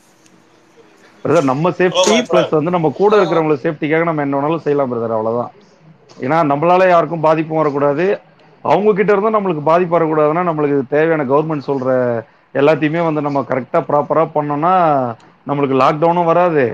பிரதர் 1.25 1.51
நம்ம 1.51 1.71
சேஃப்டி 1.79 2.17
பிளஸ் 2.29 2.57
வந்து 2.57 2.75
நம்ம 2.75 2.89
கூட 3.01 3.13
இருக்கிறவங்கள 3.19 3.57
சேஃப்டிக்காக 3.65 4.07
நம்ம 4.09 4.25
என்ன 4.27 4.37
வேணாலும் 4.39 4.65
செய்யலாம் 4.67 4.91
பிரதர் 4.93 5.17
அவ்வளவுதான். 5.17 5.53
ஏன்னா 6.17 6.39
நம்மளால 6.51 6.87
யாருக்கும் 6.89 7.25
பாதிப்பும் 7.27 7.61
வரக்கூடாது. 7.61 8.07
அவங்க 8.65 8.93
கிட்ட 8.93 9.11
இருந்தும் 9.15 9.37
நம்மளுக்கு 9.37 9.63
பாதிப்பு 9.71 9.97
வரக்கூடாதுன்னா 9.97 10.43
நம்மளுக்கு 10.49 10.79
தேவையான 10.95 11.27
கவர்மெண்ட் 11.33 11.69
சொல்ற 11.71 11.91
எல்லாத்தையுமே 12.55 13.01
வந்து 13.09 13.21
நம்ம 13.27 13.41
கரெக்டா 13.51 13.81
ப்ராப்பரா 13.91 14.25
பண்ணோம்னா 14.37 14.75
நம்மளுக்கு 15.49 15.77
லாக்டவுனும் 15.83 16.31
வராது. 16.31 16.65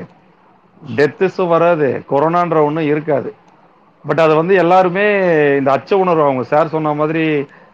டெத்துஸும் 0.82 1.52
வராது. 1.54 1.88
கொரோனான்ற 2.10 2.58
ஒன்றும் 2.68 2.90
இருக்காது. 2.92 3.30
பட் 4.04 4.22
அதை 4.24 4.34
வந்து 4.36 4.54
எல்லாருமே 4.62 5.04
இந்த 5.60 5.70
அச்ச 5.76 5.92
உணர்வு 6.02 6.26
அவங்க 6.26 6.42
சார் 6.44 6.74
சொன்ன 6.74 6.94
மாதிரி 6.94 7.24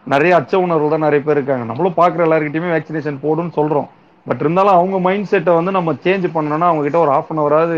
நிறைய 0.07 0.35
அச்ச 0.39 0.53
உணர்வு 0.65 0.89
தான் 0.89 1.05
நிறைய 1.05 1.21
பேர் 1.25 1.37
இருக்காங்க. 1.37 1.65
நம்மளும் 1.69 1.97
பார்க்குற 1.97 2.25
எல்லாருக்கிட்டையுமே 2.27 2.71
வேக்சினேஷன் 2.75 3.23
போடுன்னு 3.25 3.57
சொல்றோம். 3.57 3.89
பட் 4.27 4.41
இருந்தாலும் 4.43 4.77
அவங்க 4.77 4.99
மைண்ட் 4.99 5.29
செட்டை 5.31 5.53
வந்து 5.53 5.71
நம்ம 5.77 5.93
சேஞ்ச் 6.05 6.25
பண்ணணும்னா 6.35 6.69
அவங்க 6.69 6.83
கிட்ட 6.83 6.97
ஒரு 6.97 7.11
ஆஃப் 7.17 7.29
அன் 7.31 7.43
அவராவது 7.43 7.77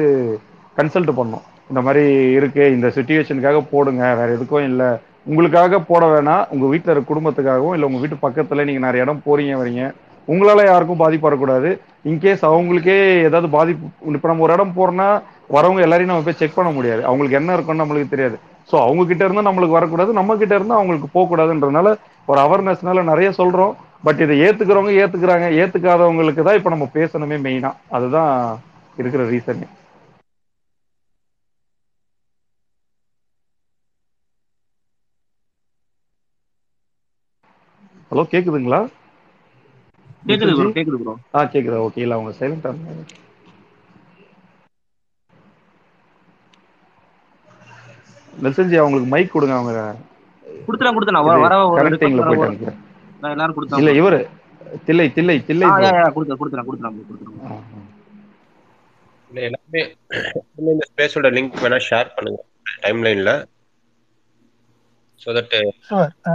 கன்சல்ட் 0.77 1.17
பண்ணணும். 1.19 1.43
இந்த 1.69 1.81
மாதிரி 1.81 2.31
இருக்கு 2.37 2.63
இந்த 2.75 2.87
சுச்சுவேஷனுக்காக 2.95 3.59
போடுங்க 3.73 4.03
வேற 4.19 4.29
எதுக்கும் 4.37 4.67
இல்லை. 4.69 4.89
உங்களுக்காக 5.31 5.79
போட 5.79 6.05
வேணாம் 6.05 6.47
உங்க 6.53 6.65
வீட்டில் 6.71 6.93
இருக்க 6.93 7.13
குடும்பத்துக்காகவும் 7.13 7.75
இல்லை 7.75 7.87
உங்க 7.89 7.99
வீட்டு 8.03 8.17
பக்கத்துல 8.25 8.65
நீங்க 8.69 8.81
நிறைய 8.87 9.05
இடம் 9.05 9.21
போறீங்க 9.27 9.53
வரீங்க. 9.61 9.83
உங்களால 10.27 10.65
யாருக்கும் 10.65 11.01
பாதிப்பு 11.03 11.27
வரக்கூடாது. 11.27 11.69
இன்கேஸ் 12.09 12.43
அவங்களுக்கே 12.49 12.97
ஏதாவது 13.27 13.49
பாதிப்பு 13.49 14.13
இப்போ 14.15 14.27
நம்ம 14.27 14.43
ஒரு 14.47 14.53
இடம் 14.53 14.75
போறோம்னா 14.77 15.07
வரவங்க 15.55 15.81
எல்லாரையும் 15.87 16.11
நம்ம 16.11 16.27
போய் 16.27 16.39
செக் 16.41 16.57
பண்ண 16.59 16.71
முடியாது. 16.71 17.05
அவங்களுக்கு 17.05 17.39
என்ன 17.39 17.53
இருக்குன்னு 17.53 17.83
நம்மளுக்கு 17.83 18.13
தெரியாது. 18.13 18.37
ஸோ 18.69 18.75
அவங்க 18.83 19.03
கிட்ட 19.07 19.23
இருந்து 19.23 19.47
நம்மளுக்கு 19.47 19.77
வரக்கூடாது 19.77 20.11
நம்ம 20.17 20.35
கிட்ட 20.37 20.53
இருந்து 20.55 20.77
அவங்களுக்கு 20.77 21.07
போகக்கூடாதுன்றதுனால 21.13 21.89
ஒரு 22.27 22.39
அவேர்னஸ்னால 22.43 23.03
நிறைய 23.05 23.29
சொல்றோம். 23.33 23.73
பட் 24.03 24.21
இதை 24.23 24.35
ஏத்துக்கிறவங்க 24.45 24.93
ஏத்துக்கிறாங்க 25.01 25.47
ஏத்துக்காதவங்களுக்கு 25.61 26.41
தான் 26.43 26.57
இப்போ 26.59 26.71
நம்ம 26.73 26.87
பேசணுமே 26.95 27.37
மெயினா 27.45 27.69
அதுதான் 27.91 28.31
இருக்கிற 28.97 29.21
ரீசன் 29.29 29.63
ஹலோ 38.11 38.23
கேக்குதுங்களா? 38.31 38.79
கேக்குது 40.23 40.53
ப்ரோ 40.53 40.69
கேக்குது 40.75 40.97
ப்ரோ 40.99 41.13
ஆ 41.33 41.43
கேக்குதா. 41.53 41.79
ஓகே 41.87 42.03
இல்ல 42.03 42.17
அவங்க 42.17 42.33
சைலண்டா 42.37 42.71
மெசேஜ் 48.41 48.77
அவங்களுக்கு 48.77 49.09
மைக் 49.09 49.31
கொடுங்க 49.31 49.55
அவங்க 49.55 49.73
கொடுத்துறேன் 50.65 50.95
கொடுத்துறேன். 50.95 51.23
வர 51.23 51.37
கனெக்டிங்ல 51.79 52.21
request 52.21 52.29
போயிட்டு 52.29 52.41
வர- 52.41 52.49
அனுப்புறேன் 52.49 52.79
நான் 53.21 53.31
எல்லாரும் 53.31 53.55
இல்ல 53.55 53.69
கொடுத்தேன் 53.79 53.99
இவரு 54.01 54.19
தில்லை 54.85 55.07
தில்லை 55.13 55.35
தில்லை 55.45 55.67
கொடுத்துறேன் 55.67 57.41
ஆ, 57.45 57.51
ஆ. 57.51 57.81
இல்ல 59.31 59.41
எல்லாமே 59.41 59.81
இந்த 60.65 60.85
ஸ்பேஸோட 60.89 61.27
லிங்க் 61.35 61.61
வேணா 61.63 61.79
ஷேர் 61.87 62.13
பண்ணுங்க. 62.15 62.41
டைம்லைன்ல 62.83 63.31
ஸோ 65.21 65.33
தட் 65.33 65.53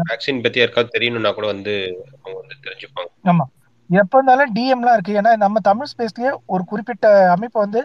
வேக்சின் 0.09 0.43
பத்தி 0.43 0.59
யாருக்காவது 0.59 0.95
தெரியணும்னா 0.97 1.35
கூட 1.35 1.47
வந்து 1.47 1.73
அவங்க 2.17 2.37
வந்து 2.40 2.55
தெரிஞ்சுப்பாங்க. 2.67 3.11
ஆமா. 3.25 3.45
எப்ப 3.90 4.17
இருந்தாலும் 4.17 4.52
டிஎம்லாம் 4.55 4.95
இருக்கு. 4.95 5.12
ஏன்னா 5.14 5.37
நம்ம 5.37 5.61
தமிழ் 5.61 5.90
ஸ்பேஸ்லயே 5.93 6.31
ஒரு 6.47 6.64
குறிப்பிட்ட 6.64 7.07
அமைப்பு 7.31 7.59
வந்து 7.61 7.81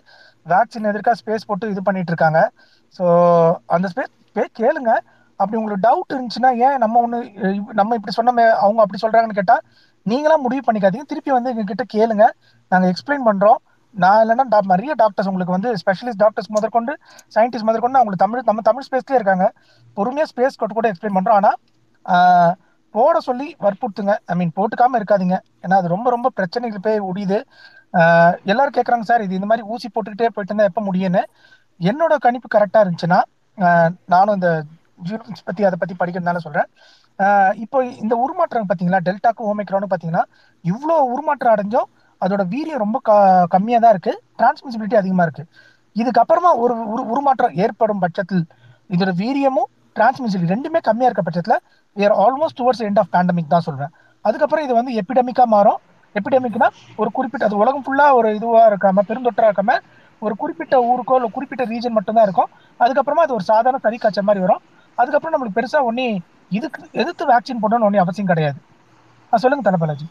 வேக்சின் 0.45 0.87
எதிர்க்கா 0.89 1.13
ஸ்பேஸ் 1.19 1.47
போட்டு 1.47 1.69
இது 1.69 1.83
பண்ணிட்டு 1.83 2.11
இருக்காங்க. 2.11 2.39
ஸோ 2.97 3.05
அந்த 3.75 3.85
ஸ்பேஸ் 3.91 4.13
கேளுங்க. 4.61 4.91
அப்படி 5.39 5.57
உங்களுக்கு 5.59 5.85
டவுட் 5.87 6.13
இருந்துச்சுன்னா 6.15 6.51
ஏன் 6.65 6.77
நம்ம 6.83 6.99
ஒன்று 7.05 7.19
நம்ம 7.79 7.95
இப்படி 7.99 8.13
சொன்னோமே 8.17 8.45
அவங்க 8.63 8.79
அப்படி 8.83 8.99
சொல்கிறாங்கன்னு 9.03 9.39
கேட்டால் 9.39 9.63
நீங்களாம் 10.11 10.43
முடிவு 10.45 10.63
பண்ணிக்காதீங்க. 10.67 11.05
திருப்பி 11.11 11.31
வந்து 11.37 11.51
எங்ககிட்ட 11.53 11.85
கேளுங்க. 11.95 12.25
நாங்கள் 12.71 12.91
எக்ஸ்பிளைன் 12.93 13.25
பண்ணுறோம் 13.29 13.59
நான் 14.03 14.19
இல்லைன்னா 14.23 14.45
டா 14.51 14.59
நிறைய 14.73 14.93
டாக்டர்ஸ் 15.01 15.29
உங்களுக்கு 15.31 15.55
வந்து 15.55 15.69
ஸ்பெஷலிஸ்ட் 15.81 16.21
டாக்டர்ஸ் 16.23 16.51
முதற்கொண்டு 16.55 16.93
சயின்டிஸ்ட் 17.35 17.67
முதற்கொண்டு 17.69 17.99
அவங்களுக்கு 17.99 18.25
தமிழ் 18.25 18.47
நம்ம 18.49 18.63
தமிழ் 18.69 18.85
ஸ்பேஸ்லேயே 18.87 19.19
இருக்காங்க. 19.19 19.47
பொறுமையாக 19.97 20.29
ஸ்பேஸ் 20.31 20.59
கொட்டு 20.61 20.77
கூட 20.79 20.89
எக்ஸ்பிளைன் 20.91 21.17
பண்ணுறோம் 21.17 21.39
ஆனால் 21.39 22.55
போட 22.95 23.17
சொல்லி 23.27 23.47
வற்புறுத்துங்க. 23.65 24.13
ஐ 24.31 24.33
மீன் 24.39 24.55
போட்டுக்காமல் 24.57 24.99
இருக்காதீங்க. 24.99 25.37
ஏன்னா 25.65 25.77
அது 25.81 25.93
ரொம்ப 25.95 26.07
ரொம்ப 26.15 26.27
பிரச்சனைகள் 26.39 26.85
போய் 26.87 26.99
முடியுது 27.09 27.39
எல்லோரும் 27.93 28.51
எல்லாரும் 28.51 28.75
கேட்குறாங்க 28.77 29.05
சார் 29.09 29.23
இது 29.25 29.37
இந்த 29.39 29.47
மாதிரி 29.49 29.63
ஊசி 29.73 29.87
போட்டுக்கிட்டே 29.95 30.29
போயிட்டு 30.35 30.51
இருந்தால் 30.51 30.69
எப்போ 30.71 30.81
முடியும்னு? 30.87 31.21
என்னோட 31.89 32.13
கணிப்பு 32.25 32.47
கரெக்டாக 32.55 32.83
இருந்துச்சுன்னா 32.83 33.19
நானும் 34.13 34.35
இந்த 34.39 34.49
ஜீனோம்ஸ் 35.07 35.47
பற்றி 35.49 35.63
அதை 35.67 35.77
பற்றி 35.79 35.95
படிக்கிறதுனால 36.01 36.41
சொல்கிறேன் 36.45 36.69
இப்போ 37.63 37.77
இந்த 38.03 38.13
உருமாற்றம் 38.23 38.69
பார்த்தீங்களா 38.69 39.01
டெல்டாக்கு 39.07 39.47
ஓமைக்ரானும் 39.49 39.91
பார்த்தீங்கன்னா 39.91 40.23
இவ்வளோ 40.63 40.95
உருமாற்றம் 41.13 41.53
அடைஞ்சோம் 41.55 41.87
அதோட 42.21 42.43
வீரியம் 42.53 42.83
ரொம்ப 42.85 42.97
க 43.07 43.11
கம்மியாக 43.53 43.81
தான் 43.83 43.93
இருக்குது 43.95 44.19
டிரான்ஸ்மிசிபிலிட்டி 44.39 44.97
அதிகமாக 45.01 45.25
இருக்குது 45.27 45.49
இதுக்கப்புறமா 45.95 46.51
ஒரு 46.63 46.75
உரு 46.93 47.01
உருமாற்றம் 47.13 47.55
ஏற்படும் 47.63 48.01
பட்சத்தில் 48.03 48.43
இதோட 48.89 49.11
வீரியமும் 49.21 49.69
டிரான்ஸ்மிசிபிலிட்டி 49.95 50.53
ரெண்டுமே 50.55 50.79
கம்மியாக 50.87 51.09
இருக்க 51.09 51.23
பட்சத்தில் 51.27 51.59
where 51.95 52.15
almost 52.23 52.57
towards 52.59 52.83
end 52.87 52.99
of 53.01 53.11
pandemic 53.15 53.51
தான் 53.55 53.65
சொல்றேன். 53.67 53.91
அதுக்கப்புறம் 54.25 54.65
இது 54.67 54.73
வந்து 54.79 54.91
எபிடமிக்காக 55.01 55.49
மாறும். 55.55 55.79
எபிடமிக்னா 56.15 56.67
ஒரு 57.01 57.09
குறிப்பிட்ட 57.17 57.47
அது 57.49 57.59
உலகம் 57.63 57.83
ஃபுல்லாக 57.85 58.17
ஒரு 58.19 58.29
இதுவாக 58.37 58.69
இருக்காம 58.71 59.03
பெருந்தொற்றாக 59.09 59.49
இருக்காம 59.49 59.77
ஒரு 60.27 60.35
குறிப்பிட்ட 60.41 60.75
ஊருக்கோ 60.89 61.15
இல்லை 61.19 61.29
குறிப்பிட்ட 61.35 61.63
ரீஜன் 61.71 61.95
மட்டும் 61.97 62.17
தான் 62.17 62.25
இருக்கும். 62.27 62.49
அதுக்கப்புறமா 62.83 63.23
அது 63.25 63.35
ஒரு 63.37 63.45
சாதாரண 63.51 63.79
சளி 63.85 63.97
காய்ச்சல் 64.03 64.27
மாதிரி 64.29 64.43
வரும். 64.45 64.61
அதுக்கப்புறம் 65.01 65.33
நம்மளுக்கு 65.35 65.57
பெருசா 65.59 65.81
ஒன்னே 65.89 66.07
இதுக்கு 66.57 66.81
எதிர்த்து 67.01 67.29
வேக்சின் 67.31 67.61
போடணும்னு 67.63 67.87
ஒன்றும் 67.87 68.03
அவசியம் 68.05 68.31
கிடையாது. 68.31 68.57
சொல்லுங்க 69.43 69.63
தனபாலாஜி 69.69 70.05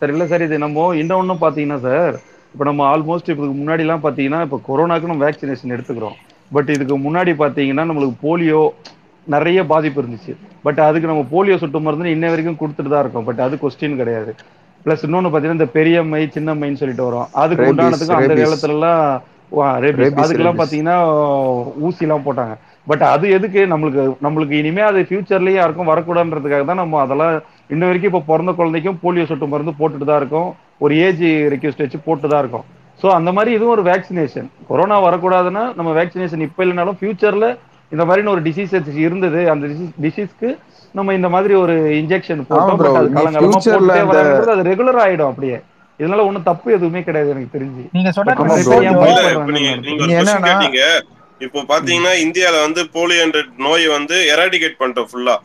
சார் 0.00 0.12
இல்லை 0.14 0.26
சார் 0.30 0.44
இது 0.46 0.56
நம்ம 0.66 0.86
இன்னொன்று 1.00 1.34
பார்த்தீங்கன்னா 1.42 1.80
சார் 1.88 2.14
இப்போ 2.52 2.64
நம்ம 2.68 2.82
ஆல்மோஸ்ட் 2.92 3.28
இப்போ 3.32 3.44
முன்னாடிலாம் 3.58 4.02
பார்த்தீங்கன்னா 4.06 4.40
இப்போ 4.46 4.58
கொரோனாக்கு 4.68 5.10
நம்ம 5.10 5.24
வேக்சினேஷன் 5.26 5.74
எடுத்துக்கிறோம். 5.76 6.16
பட் 6.54 6.70
இதுக்கு 6.76 6.96
முன்னாடி 7.04 7.32
பார்த்தீங்கன்னா 7.42 7.84
நம்மளுக்கு 7.90 8.16
போலியோ 8.24 8.62
நிறைய 9.34 9.58
பாதிப்பு 9.72 10.00
இருந்துச்சு. 10.02 10.32
பட் 10.64 10.80
அதுக்கு 10.86 11.10
நம்ம 11.10 11.22
போலியோ 11.34 11.56
சொட்டு 11.62 11.80
மருந்து 11.84 12.14
இன்ன 12.16 12.30
வரைக்கும் 12.32 12.58
கொடுத்துட்டு 12.62 12.92
தான் 12.94 13.04
இருக்கோம். 13.04 13.26
பட் 13.28 13.40
அது 13.46 13.54
கொஸ்டின் 13.62 14.00
கிடையாது. 14.00 14.32
பிளஸ் 14.84 15.04
இன்னொன்னு 15.06 15.30
பாத்தீங்கன்னா 15.32 15.60
இந்த 15.60 15.70
பெரியம்மை 15.78 16.22
சின்னம்மைன்னு 16.36 16.80
சொல்லிட்டு 16.80 17.04
வரும். 17.08 17.28
அதுக்கு 17.42 17.62
Rabies, 17.62 17.72
உண்டானதுக்கும் 17.72 18.18
அந்த 18.18 18.34
rabies. 18.34 18.54
அதுக்கெல்லாம். 20.22 20.60
பாத்தீங்கன்னா 20.60 20.96
ஊசி 21.86 22.04
எல்லாம் 22.06 22.26
போட்டாங்க. 22.26 22.54
பட் 22.90 23.02
அது 23.14 23.26
எதுக்கு? 23.36 23.60
நம்மளுக்கு 23.72 24.02
நம்மளுக்கு 24.26 24.54
இனிமே 24.60 24.82
அது 24.90 25.00
ஃபியூச்சர்லயே 25.08 25.58
யாருக்கும் 25.58 25.90
வரக்கூடாதுன்றதுக்காக 25.92 26.64
தான் 26.70 26.80
நம்ம 26.82 27.00
அதெல்லாம் 27.04 27.34
இன்ன 27.74 27.82
வரைக்கும் 27.88 28.10
இப்போ 28.12 28.22
பிறந்த 28.30 28.52
குழந்தைக்கும் 28.60 29.00
போலியோ 29.02 29.26
சொட்டு 29.30 29.48
மருந்து 29.52 29.74
போட்டுட்டு 29.80 30.08
தான் 30.10 30.20
இருக்கோம். 30.22 30.48
ஒரு 30.84 30.94
ஏஜ் 31.06 31.26
ரெக்வஸ்ட் 31.54 31.84
வச்சு 31.84 32.00
போட்டு 32.06 32.26
தான் 32.32 32.42
இருக்கோம். 32.44 32.66
ஸோ 33.02 33.08
அந்த 33.18 33.30
மாதிரி 33.36 33.50
இதுவும் 33.56 33.74
ஒரு 33.76 33.84
வேக்சினேஷன் 33.90 34.48
கொரோனா 34.70 34.96
வரக்கூடாதுன்னா 35.06 35.64
நம்ம 35.78 35.92
வேக்சினேஷன் 36.00 36.44
இப்போ 36.46 36.62
இல்லைனாலும் 36.64 36.98
ஃபியூச்சர்ல 37.00 37.48
இந்த 37.92 38.04
மாதிரி 38.08 38.30
ஒரு 38.34 38.42
டிசீஸ் 38.48 38.74
இருந்தது. 39.06 39.40
அந்த 39.52 39.64
டிசீஸ்க்கு 40.04 40.50
நம்ம 40.98 41.14
இந்த 41.18 41.28
மாதிரி 41.34 41.54
ஒரு 41.64 41.74
இன்ஜெக்ஷன் 42.00 42.40
போட்டோம். 42.50 42.80
அது 44.54 44.62
ரெகுலர் 44.70 45.00
ஆயிடும் 45.04 45.30
அப்படியே. 45.32 45.58
இதனால 46.02 46.24
ஒண்ணும் 46.28 46.46
தப்பு 46.50 46.68
எதுவுமே 46.76 47.00
கிடையாது 47.08 47.32
எனக்கு 47.34 47.54
தெரிஞ்சு. 47.56 47.82
நீங்க 47.96 48.10
சொன்ன 48.18 48.34
ஆமா 48.42 48.56
நிறைய 48.60 48.92
bro. 48.92 49.00
பேர் 49.02 49.16
ஏன் 49.16 49.22
இல்ல 49.22 49.32
பயப்படுறாங்கன்னு 49.88 50.86
இப்ப 51.46 51.62
பாத்தீங்கன்னா 51.70 52.12
இந்தியால 52.24 52.56
வந்து 52.66 52.80
போலியோ 52.96 53.22
என்ற 53.26 53.38
நோயை 53.66 53.88
வந்து 53.96 54.16
எராடிகேட் 54.34 54.78
பண்ணிட்டோம் 54.80 55.08
ஃபுல்லா 55.12 55.36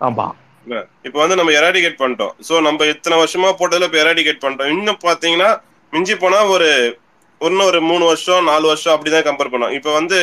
ஆமா. 0.00 0.26
இப்போ 1.06 1.18
வந்து 1.22 1.36
நம்ம 1.38 1.52
எராடிகேட் 1.60 2.00
பண்ணிட்டோம். 2.00 2.32
சோ 2.46 2.54
நம்ம 2.66 2.86
இத்தனை 2.92 3.16
வருஷமா 3.22 3.50
போட்டதுல 3.58 3.88
இப்ப 3.88 3.98
எராடிகேட் 4.04 4.42
பண்ணிட்டோம். 4.42 4.72
இன்னும் 4.76 5.00
பாத்தீங்கன்னா 5.06 5.50
மிஞ்சி 5.92 6.14
போனா 6.22 6.40
ஒரு 6.54 6.68
இன்னும் 7.40 7.68
ஒரு 7.70 7.80
மூணு 7.90 8.04
வருஷம் 8.10 8.46
நாலு 8.50 8.64
வருஷம் 8.70 8.94
அப்படிதான் 8.94 9.26
கம்பேர் 9.28 9.52
பண்ணோம். 9.52 9.72
இப்போ 9.78 9.90
வந்து 9.98 10.18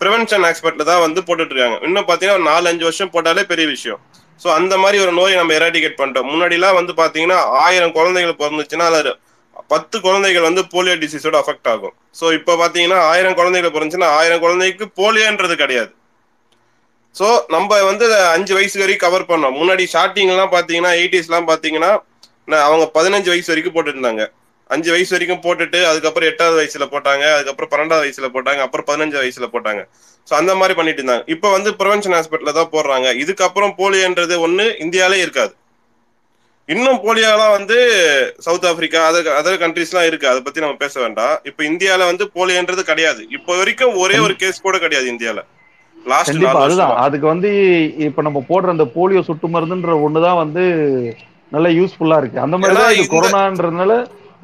ப்ரிவென்ஷன் 0.00 0.44
ஆக்ஸ்பெக்ட்ல 0.48 0.84
தான் 0.90 1.04
வந்து 1.06 1.20
போட்டுட்டு 1.28 1.54
இருக்காங்க. 1.54 1.78
இன்னும் 1.88 2.08
பாத்தீங்கன்னா 2.10 2.38
ஒரு 2.40 2.46
நாலு 2.52 2.68
அஞ்சு 2.72 2.86
வருஷம் 2.88 3.12
போட்டாலே 3.14 3.44
பெரிய 3.52 3.66
விஷயம். 3.74 4.00
ஸோ 4.42 4.48
அந்த 4.58 4.74
மாதிரி 4.82 4.98
ஒரு 5.04 5.12
நோயை 5.18 5.34
நம்ம 5.40 5.54
எராடிகேட் 5.60 5.98
பண்ணிட்டோம். 6.00 6.28
முன்னாடிலாம் 6.32 6.78
வந்து 6.80 6.92
பார்த்தீங்கன்னா 7.00 7.38
ஆயிரம் 7.66 7.94
குழந்தைகள் 7.98 8.40
பிறந்துச்சுன்னா 8.42 8.86
அது 9.00 9.12
பத்து 9.72 9.96
குழந்தைகள் 10.04 10.46
வந்து 10.48 10.62
போலியோ 10.74 10.94
டிசீஸோட 11.02 11.36
அஃபெக்ட் 11.42 11.68
ஆகும். 11.72 11.94
ஸோ 12.20 12.26
இப்போ 12.38 12.52
பார்த்தீங்கன்னா 12.60 12.98
ஆயிரம் 13.12 13.38
குழந்தைகள் 13.40 13.74
பிறந்துச்சுன்னா 13.76 14.10
ஆயிரம் 14.20 14.42
குழந்தைக்கு 14.44 14.86
போலியோன்றது 15.00 15.56
கிடையாது. 15.62 15.92
ஸோ 17.18 17.26
நம்ம 17.54 17.78
வந்து 17.90 18.06
அஞ்சு 18.36 18.52
வயசு 18.58 18.76
வரைக்கும் 18.82 19.04
கவர் 19.06 19.30
பண்ணோம். 19.30 19.56
முன்னாடி 19.60 19.84
ஸ்டார்டிங்லாம் 19.92 20.52
பார்த்தீங்கன்னா 20.56 20.92
எயிட்டிஸ்லாம் 21.00 21.48
பார்த்தீங்கன்னா 21.50 21.90
நான் 22.50 22.66
அவங்க 22.68 22.84
பதினஞ்சு 22.98 23.28
வயசு 23.32 23.50
வரைக்கும் 23.52 23.76
போட்டுருந்தாங்க. 23.76 24.22
இருந்தாங்க 24.22 24.24
அஞ்சு 24.74 24.90
வயசு 24.94 25.12
வரைக்கும் 25.14 25.42
போட்டுட்டு 25.44 25.78
அதுக்கப்புறம் 25.90 26.28
எட்டாவது 26.30 26.56
வயசுல 26.60 26.84
போட்டாங்க 26.94 27.24
அதுக்கப்புறம் 27.36 27.70
பன்னெண்டாவது 27.72 28.04
வயசுல 28.06 28.28
போட்டாங்க 28.36 28.60
அப்புறம் 28.66 28.86
பதினஞ்சு 28.90 29.16
வயசுல 29.22 29.46
போட்டாங்க. 29.54 29.82
சோ 30.28 30.34
அந்த 30.40 30.52
மாதிரி 30.58 30.74
பண்ணிட்டு 30.78 31.00
இருந்தாங்க. 31.02 31.24
இப்போ 31.34 31.48
வந்து 31.56 31.70
ப்ரிவென்ஷன் 31.80 32.16
ஹாஸ்பிட்டல்ல 32.16 32.52
தான் 32.58 32.72
போடுறாங்க. 32.74 33.08
இதுக்கப்புறம் 33.22 33.72
போலியோன்றது 33.80 34.34
ஒண்ணு 34.46 34.66
இந்தியாலே 34.84 35.18
இருக்காது. 35.24 35.52
இன்னும் 36.68 37.00
போலியோலாம் 37.04 37.54
வந்து 37.58 37.76
சவுத் 38.46 38.66
ஆப்பிரிக்கா 38.70 39.00
அதர் 39.10 39.30
அதர் 39.38 39.62
கண்ட்ரீஸ்லாம் 39.62 40.08
இருக்கு. 40.10 40.26
அதை 40.32 40.40
பத்தி 40.46 40.62
நம்ம 40.64 40.76
பேச 40.82 40.94
வேண்டாம். 41.04 41.34
இப்போ 41.48 41.62
இந்தியால 41.70 42.06
வந்து 42.10 42.26
போலியோன்றது 42.36 42.82
கிடையாது. 42.90 43.22
இப்போ 43.36 43.56
வரைக்கும் 43.60 43.96
ஒரே 44.02 44.18
ஒரு 44.26 44.36
கேஸ் 44.42 44.64
கூட 44.66 44.78
கிடையாது 44.84 45.08
இந்தியால. 45.14 45.42
லாஸ்ட் 46.10 46.30
கண்டிப்பா 46.30 46.52
நாலு 46.58 46.66
அதுதான். 46.66 46.94
அதுக்கு 47.06 47.26
வந்து 47.32 47.50
இப்ப 48.08 48.22
நம்ம 48.26 48.42
போடுற 48.50 48.74
அந்த 48.74 48.86
போலியோ 48.94 49.22
சொட்டு 49.30 49.48
மருந்துன்ற 49.54 49.96
ஒண்ணுதான் 50.06 50.40
வந்து 50.44 50.62
நல்ல 51.54 51.68
யூஸ்ஃபுல்லா 51.78 52.18
இருக்கு. 52.22 52.38
அந்த 52.44 52.56
மாதிரி 52.60 52.78
தான் 52.80 52.94
இது 52.98 53.08
கொரோனான்றதுனால 53.14 53.92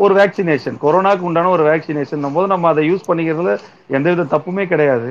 ஒரு 0.04 0.12
வேக்சினேஷன் 0.18 0.76
கொரோனாக்கு 0.83 1.26
உண்டான 1.28 1.50
ஒரு 1.56 1.64
வேக்சினேஷன் 1.71 2.26
போது 2.35 2.52
நம்ம 2.54 2.68
அதை 2.73 2.83
யூஸ் 2.90 3.09
பண்ணிக்கிறதுல 3.09 3.52
எந்தவித 3.97 4.26
தப்புமே 4.35 4.64
கிடையாது. 4.73 5.11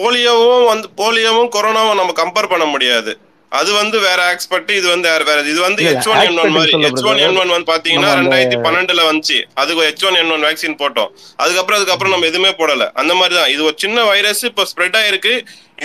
போலியோவும் 0.00 0.68
வந்து 0.74 0.88
போலியோவும் 1.00 1.50
கொரோனாவும் 1.56 1.98
நம்ம 2.02 2.14
கம்பேர் 2.22 2.52
பண்ண 2.52 2.66
முடியாது. 2.74 3.12
அது 3.58 3.70
வந்து 3.78 3.96
வேற 4.04 4.18
ஆக்ஸ்பெக்ட் 4.32 4.68
இது 4.76 4.86
வந்து 4.92 5.06
வேற 5.12 5.22
வேற 5.28 5.38
இது 5.52 5.60
வந்து 5.66 5.82
ஹெச் 5.86 6.08
ஒன் 6.10 6.20
என் 6.26 6.36
ஒன் 6.42 6.52
மாதிரி. 6.56 6.72
H 6.84 7.06
one. 7.10 7.20
என் 7.24 7.38
ஒன் 7.42 7.50
வந்து 7.54 7.68
பாத்தீங்கன்னா 7.70 8.10
ரெண்டாயிரத்தி 8.20 8.58
பன்னெண்டுல 8.66 9.04
வந்துச்சு. 9.08 9.38
அதுக்கு 9.60 9.80
H 9.86 10.04
one 10.08 10.18
N 10.20 10.30
one 10.34 10.44
vaccine 10.48 10.76
போட்டோம். 10.82 11.10
அதுக்கப்புறம் 11.42 11.78
அதுக்கப்புறம் 11.78 12.14
நம்ம 12.14 12.28
எதுவுமே 12.30 12.52
போடல. 12.60 12.86
அந்த 13.02 13.12
மாதிரி 13.20 13.34
தான். 13.38 13.50
இது 13.54 13.62
ஒரு 13.68 13.76
சின்ன 13.84 14.04
வைரஸ் 14.10 14.42
இப்போ 14.50 14.66
ஸ்ப்ரெட் 14.72 14.98
ஆயிருக்கு. 15.00 15.34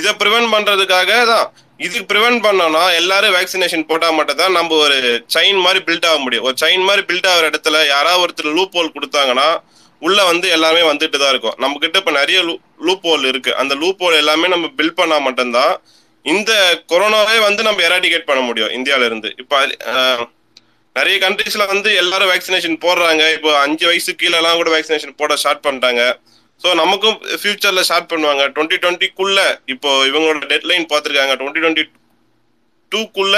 இதை 0.02 0.14
ப்ரிவென்ட் 0.22 0.52
பண்றதுக்காக 0.56 1.12
தான். 1.34 1.48
இதுக்கு 1.86 2.06
ப்ரிவென்ட் 2.12 2.42
பண்ணோம்னா 2.48 2.84
எல்லாரும் 3.00 3.34
வேக்சினேஷன் 3.38 3.88
போட்டா 3.90 4.10
மட்டும் 4.20 4.40
தான் 4.42 4.56
நம்ம 4.58 4.76
ஒரு 4.84 4.98
செயின் 5.36 5.64
மாதிரி 5.66 5.82
பில்ட் 5.88 6.08
ஆக 6.12 6.20
முடியும். 6.26 6.46
ஒரு 6.50 6.58
செயின் 6.64 6.86
மாதிரி 6.90 7.04
பில்ட் 7.10 7.30
ஆகிற 7.32 7.50
இடத்துல 7.52 7.82
யாராவது 7.94 8.24
ஒருத்தர் 8.26 8.56
லூப் 8.60 8.78
ஹோல் 8.80 8.96
கொடுத்தாங்கன்னா 8.98 9.48
உள்ள 10.02 10.20
வந்து 10.30 10.48
எல்லாமே 10.56 10.82
வந்துட்டு 10.92 11.18
தான் 11.22 11.34
இருக்கும். 11.34 11.58
நம்ம 11.64 11.80
கிட்ட 11.84 11.98
இப்ப 12.02 12.14
நிறைய 12.20 12.40
லூப் 12.88 13.06
ஹோல் 13.10 13.26
இருக்கு. 13.32 13.52
அந்த 13.62 13.74
லூப் 13.82 14.02
ஹோல் 14.04 14.22
எல்லாமே 14.22 14.48
நம்ம 14.54 14.70
பில்ட் 14.80 15.00
பண்ணா 15.02 15.18
மட்டும்தான் 15.28 15.74
இந்த 16.26 16.52
கொரோனாவே 16.92 17.38
வந்து 17.48 17.62
நம்ம 17.68 17.82
எராடிகேட் 17.90 18.30
பண்ண 18.30 18.42
முடியும் 18.48 18.72
இந்தியால 18.78 19.08
இருந்து 19.10 19.30
இப்ப 19.42 19.64
நிறைய 20.96 21.16
கண்ட்ரீஸ்ல 21.26 21.64
வந்து 21.74 21.90
எல்லாரும் 22.02 22.32
வேக்சினேஷன் 22.34 22.78
போடுறாங்க. 22.86 23.24
இப்போ 23.38 23.52
அஞ்சு 23.66 23.86
வயசு 23.90 24.12
கீழே 24.22 24.36
எல்லாம் 24.40 24.60
கூட 24.60 24.70
வேக்சினேஷன் 24.76 25.16
போட 25.22 25.36
ஸ்டார்ட் 25.42 25.64
பண்ணிட்டாங்க. 25.66 26.04
ஸோ 26.64 26.68
நமக்கும் 26.82 27.18
ஃபியூச்சர்ல 27.42 27.82
ஸ்டார்ட் 27.88 28.12
பண்ணுவாங்க. 28.12 28.44
டுவெண்ட்டி 28.56 28.78
டுவெண்ட்டிக்குள்ள 28.84 29.40
இப்போ 29.74 29.90
இவங்களோட 30.10 30.46
டெட்லைன் 30.54 30.86
பார்த்துருக்காங்க. 30.92 31.34
Twenty 31.40 31.64
twenty 31.64 31.86
டூக்குள்ள 32.92 33.38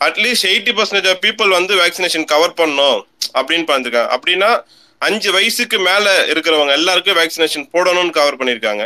at least 0.00 0.46
eighty 0.52 0.72
percentage 0.78 1.08
of 1.12 1.22
people 1.24 1.50
வந்து 1.58 1.74
வேக்சினேஷன் 1.82 2.28
கவர் 2.34 2.54
பண்ணும் 2.60 3.00
அப்படின்னு 3.38 3.66
பார்த்துருக்காங்க. 3.70 4.10
அப்படின்னா 4.16 4.50
அஞ்சு 5.06 5.30
வயசுக்கு 5.36 5.78
மேல 5.88 6.06
இருக்கிறவங்க 6.32 6.72
எல்லாருக்கும் 6.80 7.18
வேக்சினேஷன் 7.20 7.64
போடணும்னு 7.74 8.12
கவர் 8.18 8.38
பண்ணியிருக்காங்க. 8.40 8.84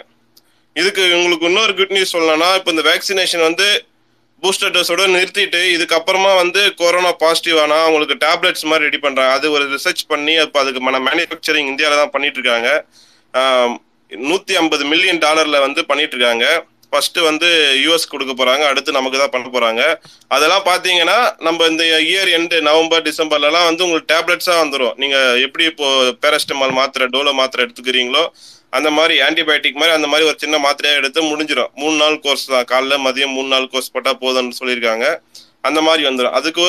இதுக்கு 0.81 1.03
உங்களுக்கு 1.19 1.49
இன்னொரு 1.51 1.73
குட் 1.79 1.95
நியூஸ் 1.97 2.15
சொல்லணும்னா 2.15 2.49
இப்போ 2.59 2.71
இந்த 2.75 2.85
வேக்சினேஷன் 2.91 3.45
வந்து 3.49 3.67
பூஸ்டர் 4.43 4.73
டோஸோட 4.75 5.03
நிறுத்திட்டு 5.17 5.61
இதுக்கப்புறமா 5.75 6.33
வந்து 6.41 6.63
கொரோனா 6.81 7.11
பாசிட்டிவ் 7.23 7.59
ஆனால் 7.65 7.85
அவங்களுக்கு 7.85 8.17
டேப்லெட்ஸ் 8.25 8.67
மாதிரி 8.71 8.87
ரெடி 8.89 9.01
பண்ணுறாங்க 9.05 9.35
அது 9.39 9.47
ஒரு 9.57 9.65
ரிசர்ச் 9.75 10.03
பண்ணி 10.13 10.35
இப்போ 10.45 10.61
அதுக்கு 10.63 10.81
மன 10.89 11.01
மேனுஃபேக்சரிங் 11.09 11.71
இந்தியாவில 11.73 12.01
தான் 12.03 12.15
பண்ணிட்டு 12.17 12.39
இருக்காங்க. 12.41 12.71
நூற்றி 14.13 14.55
ஐம்பது 14.63 14.85
மில்லியன் 14.93 15.23
டாலரில் 15.25 15.65
வந்து 15.67 15.81
பண்ணிட்டு 15.91 16.15
இருக்காங்க. 16.17 16.47
ஃபர்ஸ்ட் 16.91 17.19
வந்து 17.29 17.49
யூஎஸ் 17.85 18.11
கொடுக்க 18.13 18.33
போறாங்க 18.41 18.65
அடுத்து 18.71 18.97
நமக்கு 18.99 19.21
தான் 19.23 19.33
பண்ண 19.35 19.47
போறாங்க. 19.55 19.83
அதெல்லாம் 20.37 20.65
பாத்தீங்கன்னா 20.69 21.17
நம்ம 21.47 21.67
இந்த 21.73 21.85
இயர் 22.11 22.31
எண்டு 22.39 22.59
நவம்பர் 22.69 23.07
டிசம்பர்லலாம் 23.09 23.69
வந்து 23.71 23.85
உங்களுக்கு 23.87 24.11
டேப்லெட்ஸா 24.15 24.57
வந்துடும் 24.63 24.95
நீங்க 25.05 25.17
எப்படி 25.47 25.65
இப்போ 25.73 25.89
பேரஸ்டமால் 26.25 26.77
மாத்திரை 26.81 27.09
டோலோ 27.17 27.35
மாத்திரை 27.41 27.63
எடுத்துக்கிறீங்களோ 27.67 28.25
அந்த 28.77 28.89
மாதிரி 28.99 29.15
ஆன்டிபயோட்டிக் 29.27 29.79
மாதிரி 29.81 29.97
அந்த 29.97 30.09
மாதிரி 30.13 30.29
ஒரு 30.31 30.39
சின்ன 30.43 30.57
மாத்திரையா 30.65 30.99
எடுத்து 31.01 31.21
முடிஞ்சிடும் 31.31 31.71
மூணு 31.83 31.97
நாள் 32.03 32.17
கோர்ஸ் 32.25 32.47
தான். 32.55 32.67
காலைல 32.73 32.97
மதியம் 33.07 33.35
மூணு 33.37 33.49
நாள் 33.55 33.69
கோர்ஸ் 33.75 33.93
போட்டா 33.95 34.13
போதும்னு 34.25 34.59
சொல்லியிருக்காங்க. 34.61 35.07
அந்த 35.69 35.81
மாதிரி 35.87 36.03
வந்துடும் 36.09 36.37
அதுக்கு 36.41 36.65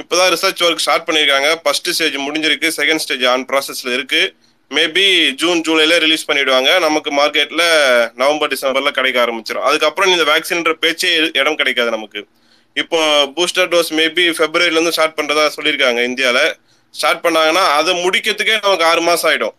இப்போதான் 0.00 0.30
ரிசர்ச் 0.34 0.62
ஒர்க் 0.66 0.82
ஸ்டார்ட் 0.84 1.06
பண்ணியிருக்காங்க. 1.08 1.48
ஃபர்ஸ்ட் 1.64 1.90
ஸ்டேஜ் 1.96 2.16
முடிஞ்சிருக்கு. 2.26 2.68
செகண்ட் 2.78 3.02
ஸ்டேஜ் 3.04 3.24
ஆன் 3.32 3.44
ப்ராசஸ்ல 3.50 3.92
இருக்கு. 3.98 4.22
மேபி 4.70 5.06
ஜூன் 5.40 5.60
ஜூலைல 5.66 5.96
ரிலீஸ் 6.04 6.26
பண்ணிடுவாங்க. 6.28 6.70
நமக்கு 6.84 7.10
மார்க்கெட்ல 7.18 7.64
நவம்பர் 8.20 8.52
டிசம்பர்ல 8.52 8.90
கிடைக்க 8.98 9.18
ஆரம்பிச்சிடும் 9.24 9.66
அதுக்கப்புறம் 9.68 10.12
இந்த 10.14 10.24
வேக்சின்ன்ற 10.30 10.72
பேச்சே 10.84 11.10
இடம் 11.40 11.58
கிடைக்காது 11.60 11.90
நமக்கு. 11.96 12.22
இப்போ 12.82 13.00
பூஸ்டர் 13.34 13.68
டோஸ் 13.72 13.92
மேபி 13.98 14.24
பிப்ரவரில 14.38 14.78
இருந்து 14.78 14.94
ஸ்டார்ட் 14.96 15.18
பண்றதா 15.18 15.44
சொல்லியிருக்காங்க 15.56 16.00
இந்தியால. 16.10 16.40
ஸ்டார்ட் 16.94 17.22
பண்ணாங்கன்னா 17.26 17.64
அதை 17.78 17.92
முடிக்கிறதுக்கே 18.04 18.56
நமக்கு 18.64 18.86
ஆறு 18.90 19.02
மாசம் 19.10 19.28
ஆயிடும். 19.30 19.54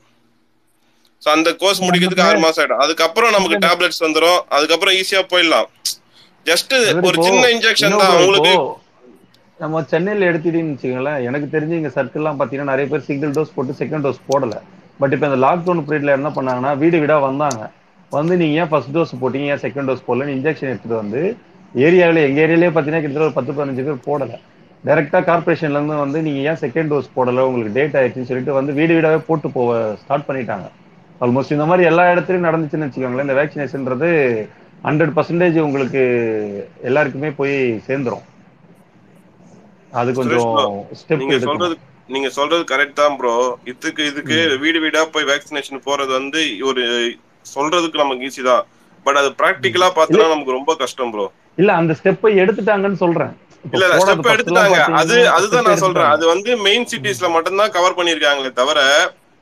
ஸோ 1.23 1.29
அந்த 1.35 1.49
கோர்ஸ் 1.61 1.83
முடிக்கிறதுக்கு 1.87 2.27
ஆறு 2.29 2.39
மாசம் 2.45 2.61
ஆயிடும். 2.63 2.81
அதுக்கப்புறம் 2.85 3.33
நமக்கு 3.37 3.57
டேப்லெட்ஸ் 3.67 4.03
வந்துடும் 4.05 4.39
அதுக்கப்புறம் 4.55 4.95
ஈஸியா 5.01 5.21
போயிடலாம். 5.33 5.69
ஜஸ்ட் 6.45 6.73
ஒரு 7.09 7.17
சின்ன 7.27 7.45
இன்ஜெக்ஷன் 7.55 7.99
தான். 8.03 8.17
இப்போ 8.39 8.55
நம்ம 9.59 9.81
சென்னையில 9.91 10.27
எடுத்துட்டீங்கன்னு 10.29 10.75
வச்சுக்கோங்களேன். 10.75 11.19
எனக்கு 11.27 11.47
தெரிஞ்சு 11.53 11.75
இங்க 11.81 11.91
சர்க்கிள்லாம் 11.97 12.39
பாத்தீங்கன்னா 12.39 12.71
நிறைய 12.73 12.87
பேர் 12.93 13.05
சிங்கிள் 13.09 13.35
டோஸ் 13.37 13.53
போட்டு 13.57 13.73
செகண்ட் 13.81 14.05
டோஸ் 14.05 14.25
போடல. 14.31 14.55
பட் 14.99 15.13
இப்போ 15.15 15.27
இந்த 15.29 15.39
லாக்டவுன் 15.45 15.85
பீரியட்ல 15.87 16.11
என்ன 16.19 16.29
பண்ணாங்கன்னா 16.37 16.71
வீடு 16.81 16.99
வீடா 17.03 17.17
வந்தாங்க. 17.27 17.61
வந்து 18.11 18.33
நீங்க 18.41 18.55
ஏன் 18.61 18.69
ஃபர்ஸ்ட் 18.71 18.93
டோஸ் 18.95 19.13
போட்டீங்க 19.21 19.47
ஏன் 19.53 19.61
செகண்ட் 19.65 19.89
டோஸ் 19.89 20.05
போடலன்னு 20.07 20.35
இன்ஜெக்ஷன் 20.37 20.71
எடுத்துட்டு 20.71 20.97
வந்து 21.03 21.21
ஏரியாவில் 21.85 22.25
எங்க 22.27 22.39
ஏரியாலே 22.45 22.69
பார்த்தீங்கன்னா 22.73 23.03
கிட்டத்தட்ட 23.03 23.29
ஒரு 23.29 23.37
பத்து 23.37 23.53
பதினஞ்சு 23.57 23.85
பேர் 23.87 24.05
போடல. 24.09 24.33
டைரக்டா 24.83 25.19
கார்பரேஷன்ல 25.29 25.79
இருந்து 25.79 25.95
வந்து 26.03 26.19
நீங்க 26.25 26.39
ஏன் 26.49 26.59
செகண்ட் 26.63 26.91
டோஸ் 26.93 27.15
போடல 27.17 27.45
உங்களுக்கு 27.47 27.75
டேட் 27.77 27.97
ஆயிடுச்சுன்னு 27.99 28.29
சொல்லிட்டு 28.31 28.57
வந்து 28.59 28.73
வீடு 28.79 28.95
வீடாவே 28.97 29.19
போட்டு 29.29 29.49
போக 29.57 29.71
ஸ்டார்ட் 30.01 30.27
பண்ணிட்டாங்க. 30.27 30.67
ஆல்மோஸ்ட் 31.21 31.55
இந்த 31.55 31.65
மாதிரி 31.71 31.87
எல்லா 31.89 32.03
இடத்துலயும் 32.13 32.47
நடந்துச்சுன்னு 32.49 32.87
வச்சுக்கோங்களேன் 32.87 33.27
இந்த 33.27 33.37
வேக்சினேஷன்ன்றது 33.41 34.09
ஹண்ட்ரட் 34.87 35.13
பர்சன்டேஜ் 35.17 35.57
உங்களுக்கு 35.67 36.01
எல்லாருக்குமே 36.89 37.29
போய் 37.39 37.55
சேர்ந்துரும். 37.87 38.25
அது 39.99 40.09
கொஞ்சம் 40.19 40.49
ஸ்டெப் 41.01 41.25
சொல்றது 41.47 41.75
நீங்க 42.13 42.29
சொல்றது 42.37 42.63
கரெக்ட் 42.71 42.99
தான் 43.01 43.15
ப்ரோ 43.19 43.33
இதுக்கு 43.71 44.03
இதுக்கு 44.11 44.37
வீடு 44.63 44.79
வீடா 44.83 45.01
போய் 45.15 45.29
வேக்சினேஷன் 45.31 45.85
போறது 45.87 46.11
வந்து 46.19 46.41
ஒரு 46.69 46.83
சொல்றதுக்கு 47.53 48.01
நமக்கு 48.03 48.27
ஈஸி 48.29 48.43
தான். 48.49 48.63
பட் 49.05 49.17
அது 49.21 49.29
பிராக்டிக்கலா 49.39 49.89
பார்த்தா 49.97 50.27
நமக்கு 50.33 50.57
ரொம்ப 50.59 50.71
கஷ்டம் 50.83 51.11
ப்ரோ 51.13 51.25
இல்ல 51.61 51.71
அந்த 51.81 51.93
ஸ்டெப்பை 51.99 52.31
எடுத்துட்டாங்கன்னு 52.43 53.01
சொல்றேன். 53.03 53.33
இல்ல 53.73 53.83
இல்ல 53.87 53.99
ஸ்டெப் 54.03 54.31
எடுத்துட்டாங்க. 54.33 54.79
அது 55.01 55.15
அதுதான் 55.35 55.67
நான் 55.67 55.83
சொல்றேன். 55.83 56.09
அது 56.15 56.23
வந்து 56.31 56.51
மெயின் 56.65 56.87
சிட்டிஸ்ல 56.91 57.27
மட்டும்தான் 57.35 57.75
கவர் 57.77 57.97
பண்ணிருக்காங்களே 57.99 58.51
தவிர 58.61 58.79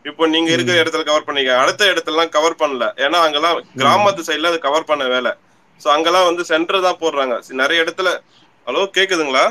இப்போ 0.05 0.23
நீங்க 0.33 0.49
இருக்கிற 0.55 0.75
இடத்துல 0.81 1.03
கவர் 1.09 1.25
பண்ணிருக்காங்க 1.27 1.63
அடுத்த 1.65 1.83
இடத்துலலாம் 1.91 2.31
கவர் 2.37 2.59
பண்ணல. 2.61 2.87
ஏன்னா 3.05 3.19
அங்கெல்லாம் 3.25 3.59
கிராமத்து 3.81 4.27
சைடுல 4.27 4.51
அது 4.51 4.59
கவர் 4.67 4.89
பண்ண 4.91 5.03
வேலை. 5.15 5.31
சோ 5.81 5.89
அங்கெல்லாம் 5.95 6.27
வந்து 6.29 6.43
சென்டர் 6.51 6.85
தான் 6.87 7.01
போடுறாங்க. 7.03 7.35
நிறைய 7.61 7.83
இடத்துல 7.83 8.09
ஹலோ 8.67 8.83
கேக்குதுங்களா? 8.97 9.45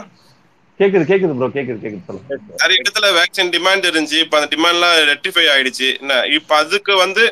கேக்குது 0.80 1.04
கேக்குது 1.10 1.34
ப்ரோ 1.38 1.48
கேக்குது 1.56 1.80
கேக்குது 1.82 2.06
சொல்லுங்க. 2.08 2.38
நிறைய 2.62 2.82
இடத்துல 2.82 3.08
வேக்சின் 3.18 3.52
டிமாண்ட் 3.56 3.88
இருந்துச்சு. 3.90 4.18
இப்ப 4.24 4.38
அந்த 4.38 4.48
டிமாண்ட்லாம் 4.54 4.96
ரெக்டிஃபை 5.12 5.44
ஆயிடுச்சு. 5.54 5.88
என்ன? 6.02 6.14
இப்ப 6.38 6.56
அதுக்கு 6.62 6.94
வந்து 7.04 7.24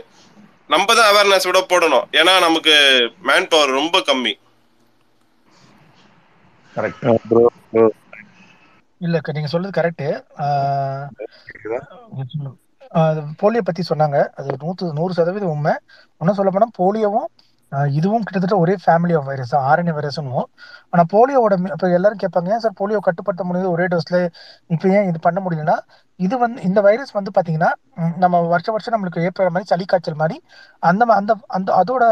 நம்ம 0.75 0.89
தான் 0.99 1.11
அவேர்னஸ் 1.13 1.49
விட 1.49 1.61
போடணும். 1.71 2.07
ஏன்னா 2.21 2.35
நமக்கு 2.47 2.75
மேன் 3.29 3.51
பவர் 3.53 3.77
ரொம்ப 3.79 4.03
கம்மி. 4.11 4.35
கரெக்ட் 6.77 7.05
ப்ரோ 7.31 7.45
இல்ல 9.01 9.19
நீங்க 9.37 9.51
சொல்றது 9.53 9.79
கரெக்ட் 9.79 10.07
போலியோ 13.43 13.63
பத்தி 13.67 13.83
சொன்னாங்க. 13.91 14.19
அது 14.39 14.49
நூத்து 14.63 14.95
நூறு 14.99 15.13
சதவீதம் 15.19 15.53
உண்மை. 15.55 15.75
இன்னும் 16.21 16.39
சொல்ல 16.39 16.51
போனா 16.55 16.69
போலியோவும் 16.81 17.29
இதுவும் 17.99 18.25
கிட்டத்தட்ட 18.27 18.57
ஒரே 18.63 18.75
ஃபேமிலி 18.85 19.15
ஆஃப் 19.19 19.29
வைரஸ் 19.31 19.53
ஆர்என்ஏ 19.69 19.93
வைரஸ்னும் 19.97 20.47
ஆனா 20.93 21.03
போலியோவோட 21.11 21.55
இப்போ 21.69 21.89
எல்லாரும் 21.97 22.21
கேட்பாங்க 22.23 22.55
ஏன் 22.55 22.63
சார் 22.63 22.79
போலியோ 22.79 23.01
கட்டுப்படுத்த 23.07 23.43
முடியுது? 23.49 23.69
ஒரே 23.75 23.85
டோஸ்ல 23.93 24.17
இப்போ 24.71 24.87
ஏன் 24.95 25.09
இது 25.11 25.19
பண்ண 25.27 25.39
முடியலன்னா 25.45 25.77
இது 26.21 26.35
வந்து 26.39 26.61
இந்த 26.69 26.81
வைரஸ் 26.87 27.13
வந்து 27.15 27.31
பாத்தீங்கன்னா 27.37 27.71
நம்ம 28.19 28.41
வருஷம் 28.49 28.75
வருஷம் 28.75 28.95
நம்மளுக்கு 28.95 29.25
ஏற்படுற 29.27 29.51
மாதிரி 29.51 29.69
சளி 29.71 29.85
காய்ச்சல் 29.87 30.19
மாதிரி 30.19 30.37
அந்த 30.83 31.05
அந்த 31.15 31.33
அந்த 31.57 31.71
அதோட 31.81 32.05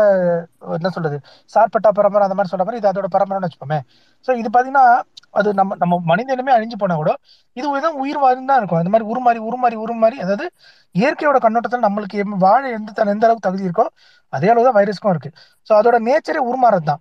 என்ன 0.77 0.91
சொல்றது 0.95 1.17
சார்பட்டா 1.53 1.91
பரம்பரை 1.99 2.27
அந்த 2.27 2.37
மாதிரி 2.39 2.53
சொல்ற 2.53 2.67
மாதிரி 2.67 2.81
இது 2.83 2.91
அதோட 2.93 3.09
பரம்பரைன்னு 3.15 3.49
வச்சுப்போமே 3.49 3.81
ஸோ 4.29 4.37
இது 4.41 4.51
பாத்தீங்கன்னா 4.55 4.87
அது 5.35 5.49
நம்ம 5.55 5.77
நம்ம 5.81 5.95
மனிதனுமே 6.11 6.53
அழிஞ்சு 6.55 6.77
போனா 6.77 6.95
கூட 6.97 7.11
இது 7.57 7.67
தான் 7.81 7.99
உயிர் 8.03 8.21
வாழ்ந்து 8.23 8.51
தான் 8.51 8.61
இருக்கும். 8.61 8.81
அந்த 8.81 8.91
மாதிரி 8.93 9.07
உருமாறி 9.13 9.41
உருமாறி 9.49 9.77
உருமாறி 9.85 10.17
அதாவது 10.25 10.47
இயற்கையோட 10.95 11.39
கண்ணோட்டத்தில் 11.45 11.85
நம்மளுக்கு 11.87 12.17
எம்- 12.23 12.39
வாழ 12.45 12.63
எந்த 12.77 12.91
எந்த 13.15 13.25
அளவுக்கு 13.27 13.47
தகுதி 13.49 13.67
இருக்கோ 13.69 13.87
அதே 14.33 14.49
அளவு 14.53 14.67
தான் 14.69 14.79
வைரஸ்க்கும் 14.79 15.13
இருக்கு. 15.15 15.31
ஸோ 15.71 15.75
அதோட 15.81 15.97
நேச்சரே 16.09 16.43
உருமாறது 16.51 16.87
தான் 16.91 17.01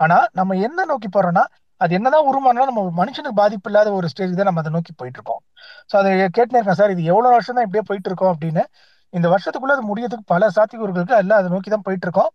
ஆனா 0.00 0.18
நம்ம 0.32 0.56
என்ன 0.66 0.84
நோக்கி 0.84 1.08
போறோம்னா 1.08 1.44
அது 1.80 1.92
என்னதான் 1.94 2.26
உருமானாலும் 2.30 2.70
நம்ம 2.70 2.82
மனுஷனுக்கு 2.98 3.36
பாதிப்பு 3.36 3.68
இல்லாத 3.70 3.88
ஒரு 3.92 4.06
ஸ்டேஜ் 4.08 4.36
தான் 4.36 4.48
நம்ம 4.48 4.60
அதை 4.60 4.72
நோக்கி 4.72 4.92
போயிட்டு 4.96 5.18
இருக்கோம் 5.18 5.40
ஸோ 5.90 5.96
அதை 6.00 6.10
கேட்டுனே 6.36 6.58
இருக்கேன் 6.58 6.80
சார் 6.80 6.94
இது 6.94 7.02
எவ்வளவு 7.12 7.34
வருஷம் 7.34 7.56
தான் 7.56 7.66
இப்படியே 7.66 7.84
போயிட்டு 7.88 8.08
இருக்கோம் 8.10 8.32
அப்படின்னு. 8.34 8.62
இந்த 9.12 9.26
வருஷத்துக்குள்ள 9.32 9.74
அது 9.76 9.84
முடியறதுக்கு 9.90 10.26
பல 10.32 10.44
சாத்தியக்கூறுகள் 10.56 11.00
இருக்கு 11.00 11.18
எல்லாம் 11.18 11.40
அதை 11.40 11.50
நோக்கி 11.50 11.70
தான் 11.70 11.86
போயிட்டு 11.86 12.06
இருக்கோம் 12.08 12.30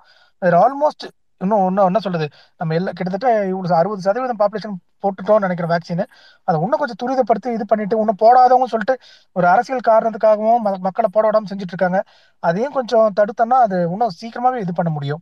ஆல்மோஸ்ட் 0.61 1.05
இன்னும் 1.41 1.63
இன்னும் 1.67 1.87
என்ன 1.89 1.99
சொல்றது? 1.99 2.25
நம்ம 2.61 2.75
எல்லாம் 2.75 2.95
கிட்டத்தட்ட 2.97 3.29
இவ்வளவு 3.51 3.75
அறுபது 3.75 4.01
சதவீதம் 4.01 4.39
பாப்புலேஷன் 4.41 4.73
போட்டுட்டோம்னு 5.03 5.45
நினைக்கிற 5.47 5.67
வேக்சின் 5.73 6.03
அதை 6.47 6.55
இன்னும் 6.63 6.81
கொஞ்சம் 6.81 6.99
துரிதப்படுத்தி 7.03 7.49
இது 7.57 7.65
பண்ணிட்டு 7.65 7.95
இன்னும் 8.01 8.19
போடாதவங்க 8.23 8.67
சொல்லிட்டு 8.73 8.95
ஒரு 9.35 9.47
அரசியல் 9.47 9.87
காரணத்துக்காகவும் 9.89 10.61
ம- 10.65 10.81
மக்களை 10.87 11.09
போட 11.11 11.25
விடாம 11.29 11.49
செஞ்சுட்டு 11.51 11.75
இருக்காங்க. 11.75 11.99
அதையும் 12.43 12.75
கொஞ்சம் 12.77 13.07
தடுத்தோம்னா 13.19 13.59
அது 13.67 13.77
இன்னும் 13.91 14.13
சீக்கிரமாவே 14.21 14.59
இது 14.65 14.73
பண்ண 14.73 14.91
முடியும். 14.97 15.21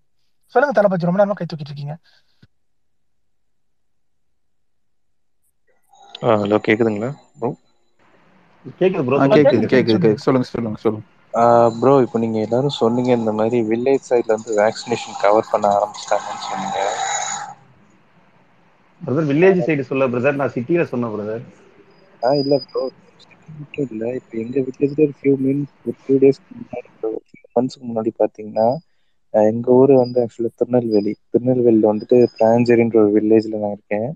சொல்லுங்க 0.55 0.73
தளபதி 0.77 1.07
ரொம்ப 1.07 1.19
நேரமா 1.19 1.37
கை 1.37 1.45
தூக்கிட்டு 1.45 1.71
இருக்கீங்க. 1.71 1.95
ஹலோ 6.39 6.57
கேக்குதுங்களா 6.65 7.09
ப்ரோ 7.35 7.49
கேக்குது 8.79 9.03
ப்ரோ 9.07 9.17
கேக்குது 9.27 9.65
கேக்குது, 9.65 10.09
சொல்லுங்க. 10.17 10.47
சொல்லுங்க 10.49 10.79
சொல்லுங்க 10.83 11.05
ப்ரோ 11.77 11.93
இப்போ 12.05 12.17
நீங்க 12.23 12.37
எல்லாரும் 12.45 12.77
சொன்னீங்க 12.79 13.11
இந்த 13.19 13.33
மாதிரி 13.39 13.57
வில்லேஜ் 13.69 14.07
சைட்ல 14.09 14.33
இருந்து 14.33 14.59
வேக்சினேஷன் 14.61 15.21
கவர் 15.23 15.51
பண்ண 15.51 15.65
ஆரம்பிச்சிட்டாங்கன்னு 15.75 16.45
சொன்னீங்க. 16.47 16.79
பிரதர் 19.01 19.29
வில்லேஜ் 19.29 19.61
சைடு 19.63 19.85
சொல்ல 19.87 20.07
பிரதர் 20.11 20.39
நான் 20.39 20.53
சிட்டில 20.55 20.85
சொன்னேன் 20.91 21.13
பிரதர் 21.13 21.45
ஆ 22.23 22.31
இல்ல 22.39 22.53
ப்ரோ 22.65 22.81
மட்டும் 23.53 23.87
இல்ல 23.87 24.03
இப்போ 24.17 24.35
எங்க 24.43 24.57
வில்லேஜ்ல 24.65 25.05
ஒரு 25.05 25.15
ஃபியூ 25.17 25.33
மீன்ஸ் 25.43 25.71
ஒரு 25.83 25.97
ஃபியூ 25.99 26.17
டேஸ் 26.23 26.39
முன்னாடி 26.53 26.89
ஒரு 27.09 27.23
ஃபியூ 27.27 27.43
மந்த்ஸ்க்கு 27.55 27.89
முன்னாடி 27.89 28.11
பாத்தீங்கன்னா 28.19 28.67
எங்க 29.45 29.67
ஊர் 29.75 29.91
வந்து 29.95 30.17
ஆக்சுவலா 30.21 30.51
திருநெல்வேலி. 30.55 31.13
திருநெல்வேலியில 31.27 31.91
வந்துட்டு 31.91 32.17
பிராஞ்சேரின்ற 32.35 32.97
ஒரு 33.01 33.11
வில்லேஜ்ல 33.15 33.59
நான் 33.59 33.75
இருக்கேன். 33.75 34.09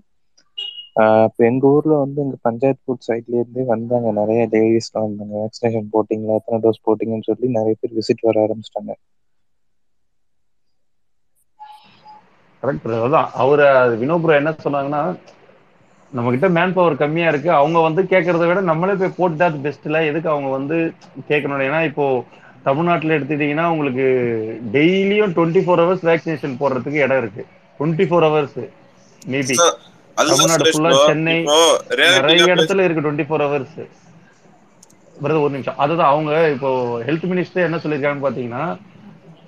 ஆஹ் 0.96 1.26
இப்போ 1.28 1.42
எங்க 1.46 1.64
ஊர்ல 1.70 1.94
வந்து 1.98 2.18
எங்க 2.20 2.36
பஞ்சாயத்து 2.42 2.82
போர்ட் 2.82 3.06
சைட்ல 3.06 3.38
இருந்தே 3.38 3.64
வந்தாங்க. 3.68 4.08
நிறைய 4.20 4.42
லேடிஸ்லாம் 4.52 5.06
வந்தாங்க. 5.08 5.34
வேக்சினேஷன் 5.40 5.92
போட்டிங்களா 5.92 6.38
எத்தனை 6.40 6.60
டோஸ் 6.62 6.84
போட்டிங்கன்னு 6.84 7.30
சொல்லி 7.30 7.48
நிறைய 7.52 7.76
பேர் 7.76 7.98
விசிட் 7.98 8.22
வர 8.22 8.44
ஆரம்பிச்சிட்டாங்க. 8.44 8.94
கரெக்ட் 12.62 12.82
பிரதர் 12.82 13.06
அதான் 13.06 13.30
அவரு 13.42 13.66
வினோபுரம் 14.00 14.38
என்ன 14.38 14.54
சொன்னாங்கன்னா 14.60 15.02
நம்ம 16.12 16.30
கிட்ட 16.32 16.48
மேன் 16.52 16.74
பவர் 16.74 16.98
கம்மியா 16.98 17.28
இருக்கு. 17.30 17.50
அவங்க 17.54 17.78
வந்து 17.84 18.02
கேட்கறத 18.10 18.46
விட 18.48 18.60
நம்மளே 18.66 18.94
போய் 18.94 19.16
போட்டுட்டா 19.16 19.46
அது 19.50 19.58
பெஸ்ட்ல 19.64 20.00
எதுக்கு 20.10 20.28
அவங்க 20.32 20.48
வந்து 20.56 20.76
கேட்கணும் 21.28 21.66
ஏன்னா 21.66 21.80
இப்போ 21.90 22.06
தமிழ்நாட்டுல 22.66 23.16
எடுத்துட்டீங்கன்னா 23.18 23.64
உங்களுக்கு 23.74 24.06
டெய்லியும் 24.76 25.32
டுவெண்ட்டி 25.36 25.62
ஃபோர் 25.64 25.82
ஹவர்ஸ் 25.82 26.04
வேக்சினேஷன் 26.10 26.58
போடுறதுக்கு 26.60 27.00
இடம் 27.06 27.20
இருக்கு. 27.22 27.42
Twenty 27.78 28.04
four 28.10 28.26
hours 28.28 28.60
maybe 29.32 29.56
Tamil Nadu 30.30 30.70
ஃபுல்லா. 30.74 30.92
சென்னை 31.10 31.36
நிறைய 31.96 32.46
இடத்துல 32.54 32.84
இருக்கு 32.86 33.04
டுவெண்ட்டி 33.06 33.26
ஃபோர் 33.28 33.44
ஹவர்ஸ் 33.46 33.76
பிரதர் 35.22 35.42
ஒரு 35.44 35.52
நிமிஷம். 35.56 35.78
அதுதான் 35.84 36.12
அவங்க 36.12 36.32
இப்போ 36.54 36.70
ஹெல்த் 37.08 37.26
மினிஸ்டர் 37.32 37.66
என்ன 37.68 37.80
சொல்லியிருக்காங்கன்னு 37.82 38.26
பாத்தீங்கன்னா 38.28 38.64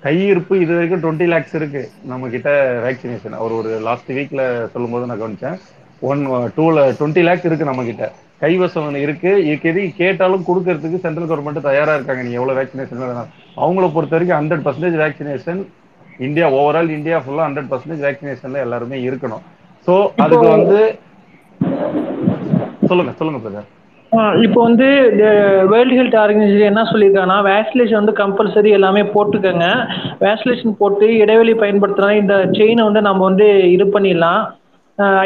கையிருப்பு 0.05 0.55
இது 0.63 0.71
வரைக்கும் 0.75 1.03
டுவெண்ட்டி 1.03 1.27
லேக்ஸ் 1.33 1.55
இருக்கு. 1.59 1.81
நம்ம 2.11 2.27
கிட்ட 2.35 2.49
வேக்சினேஷன் 2.85 3.37
அவர் 3.39 3.57
ஒரு 3.59 3.71
லாஸ்ட் 3.87 4.11
வீக்ல 4.17 4.43
சொல்லும்போது 4.73 5.07
நான் 5.09 5.21
கவனிச்சேன். 5.23 5.57
ஒன் 6.09 6.21
டூல 6.57 6.85
டுவெண்ட்டி 6.99 7.23
லேக்ஸ் 7.27 7.47
இருக்கு 7.49 7.69
நம்ம 7.71 7.83
கிட்ட 7.89 8.05
கைவசம் 8.43 8.97
இருக்கு. 9.05 9.31
எது 9.69 9.81
கேட்டாலும் 9.99 10.45
கொடுக்கறதுக்கு 10.47 11.03
சென்ட்ரல் 11.03 11.29
கவர்மெண்ட் 11.29 11.67
தயாரா 11.69 11.93
இருக்காங்க. 11.97 12.23
நீ 12.27 12.31
எவ்வளவு 12.39 12.57
வேக்சினேஷன் 12.59 13.03
அவங்கள 13.63 13.87
பொறுத்த 13.95 14.15
வரைக்கும் 14.15 14.39
hundred 14.39 14.65
percentage 14.65 14.97
vaccination 15.03 15.61
India 16.27 16.47
overall 16.57 16.95
India 16.97 17.17
ஃபுல்லா 17.23 17.45
ஹண்ட்ரட் 17.47 17.69
பர்சன்டேஜ் 17.71 18.03
வேக்சினேஷன்ல 18.07 18.59
எல்லாருமே 18.65 18.97
இருக்கணும். 19.07 19.45
சோ 19.87 19.95
அதுக்கு 20.25 20.49
வந்து 20.57 20.79
சொல்லுங்க 22.89 23.13
சொல்லுங்க 23.21 23.39
பிரதர் 23.45 23.71
இப்போ 24.45 24.59
வந்து 24.67 24.87
வேர்ல்டு 25.71 25.95
ஹெல்த் 25.99 26.19
ஆர்கனைசேஷன் 26.23 26.71
என்ன 26.71 26.83
சொல்லியிருக்காங்கன்னா 26.91 27.39
வேக்சினேஷன் 27.49 27.99
வந்து 28.01 28.13
கம்பல்சரி 28.19 28.69
எல்லாமே 28.77 29.01
போட்டுக்கோங்க. 29.15 29.65
வேக்சினேஷன் 30.25 30.77
போட்டு 30.81 31.07
இடைவெளி 31.23 31.53
பயன்படுத்தினா 31.63 32.11
இந்த 32.21 32.35
செயினை 32.59 32.83
வந்து 32.89 33.01
நம்ம 33.07 33.23
வந்து 33.29 33.47
இது 33.75 33.87
பண்ணிடலாம். 33.95 34.43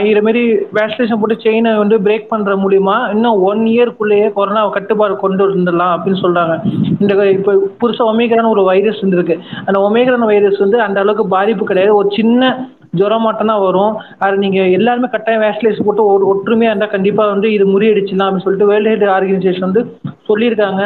இது 0.09 0.21
மாரி 0.25 0.41
வேக்சினேஷன் 0.77 1.19
போட்டு 1.21 1.35
செயினை 1.43 1.71
வந்து 1.81 1.95
பிரேக் 2.05 2.31
பண்ணுற 2.31 2.53
மூலிமா 2.61 2.95
இன்னும் 3.13 3.41
ஒன் 3.49 3.61
இயர்க்குள்ளேயே 3.73 4.27
கொரோனா 4.37 4.61
கட்டுப்பாடு 4.77 5.15
கொண்டு 5.23 5.43
வந்துடலாம் 5.49 5.93
அப்படின்னு 5.95 6.21
சொல்கிறாங்க 6.23 6.53
இந்த 7.01 7.13
இப்போ 7.37 7.53
புதுசாக 7.81 8.11
ஒமேக்ரான் 8.11 8.53
ஒரு 8.53 8.63
வைரஸ் 8.69 8.99
இருந்திருக்கு. 9.01 9.35
அந்த 9.67 9.77
ஒமேக்ரான் 9.87 10.29
வைரஸ் 10.31 10.59
வந்து 10.65 10.77
அந்த 10.85 10.97
அளவுக்கு 11.03 11.25
பாதிப்பு 11.35 11.63
கிடையாது. 11.71 11.93
ஒரு 11.99 12.09
சின்ன 12.19 12.51
ஜுரம் 12.99 13.25
மட்டும் 13.27 13.49
தான் 13.51 13.63
வரும். 13.65 13.93
அது 14.25 14.35
நீங்கள் 14.43 14.71
எல்லாருமே 14.77 15.07
கட்டாயம் 15.15 15.43
வேக்சினேஷன் 15.45 15.87
போட்டு 15.87 16.03
ஒரு 16.13 16.23
ஒற்றுமையாக 16.31 16.71
இருந்தால் 16.73 16.93
கண்டிப்பாக 16.93 17.33
வந்து 17.33 17.49
இது 17.55 17.65
முறியடிச்சுலாம் 17.73 18.27
அப்படின்னு 18.27 18.45
சொல்லிட்டு 18.45 18.69
வேர்ல்டு 18.71 18.91
ஹெல்த் 18.93 19.13
ஆர்கனைசேஷன் 19.17 19.67
வந்து 19.67 19.83
சொல்லியிருக்காங்க. 20.29 20.83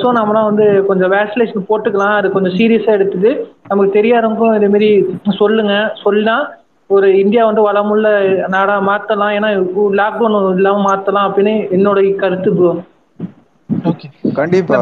ஸோ 0.00 0.06
நம்மளாம் 0.18 0.48
வந்து 0.50 0.68
கொஞ்சம் 0.88 1.12
வேக்சினேஷன் 1.16 1.68
போட்டுக்கலாம். 1.68 2.16
அது 2.20 2.30
கொஞ்சம் 2.36 2.56
சீரியஸாக 2.60 2.96
எடுத்துட்டு 2.98 3.32
நமக்கு 3.72 3.92
தெரியாதவங்களுக்கும் 3.98 4.56
இதேமாரி 4.60 4.90
சொல்லுங்கள் 5.42 5.92
சொன்னா 6.06 6.36
ஒரு 6.90 7.08
இந்தியா 7.22 7.42
வந்து 7.46 7.62
வளமுள்ள 7.66 8.06
நாடாக 8.48 8.86
மாற்றலாம் 8.88 9.34
ஏன்னா 9.36 9.48
லாக்டவுன் 9.98 10.36
இல்லாமல் 10.54 10.86
மாற்றலாம் 10.88 11.26
அப்படின்னு 11.28 11.54
என்னோட 11.76 12.00
கருத்து 12.22 12.50
ப்ரோ 12.58 12.70
ஓகே 13.90 14.06
கண்டிப்பா. 14.36 14.76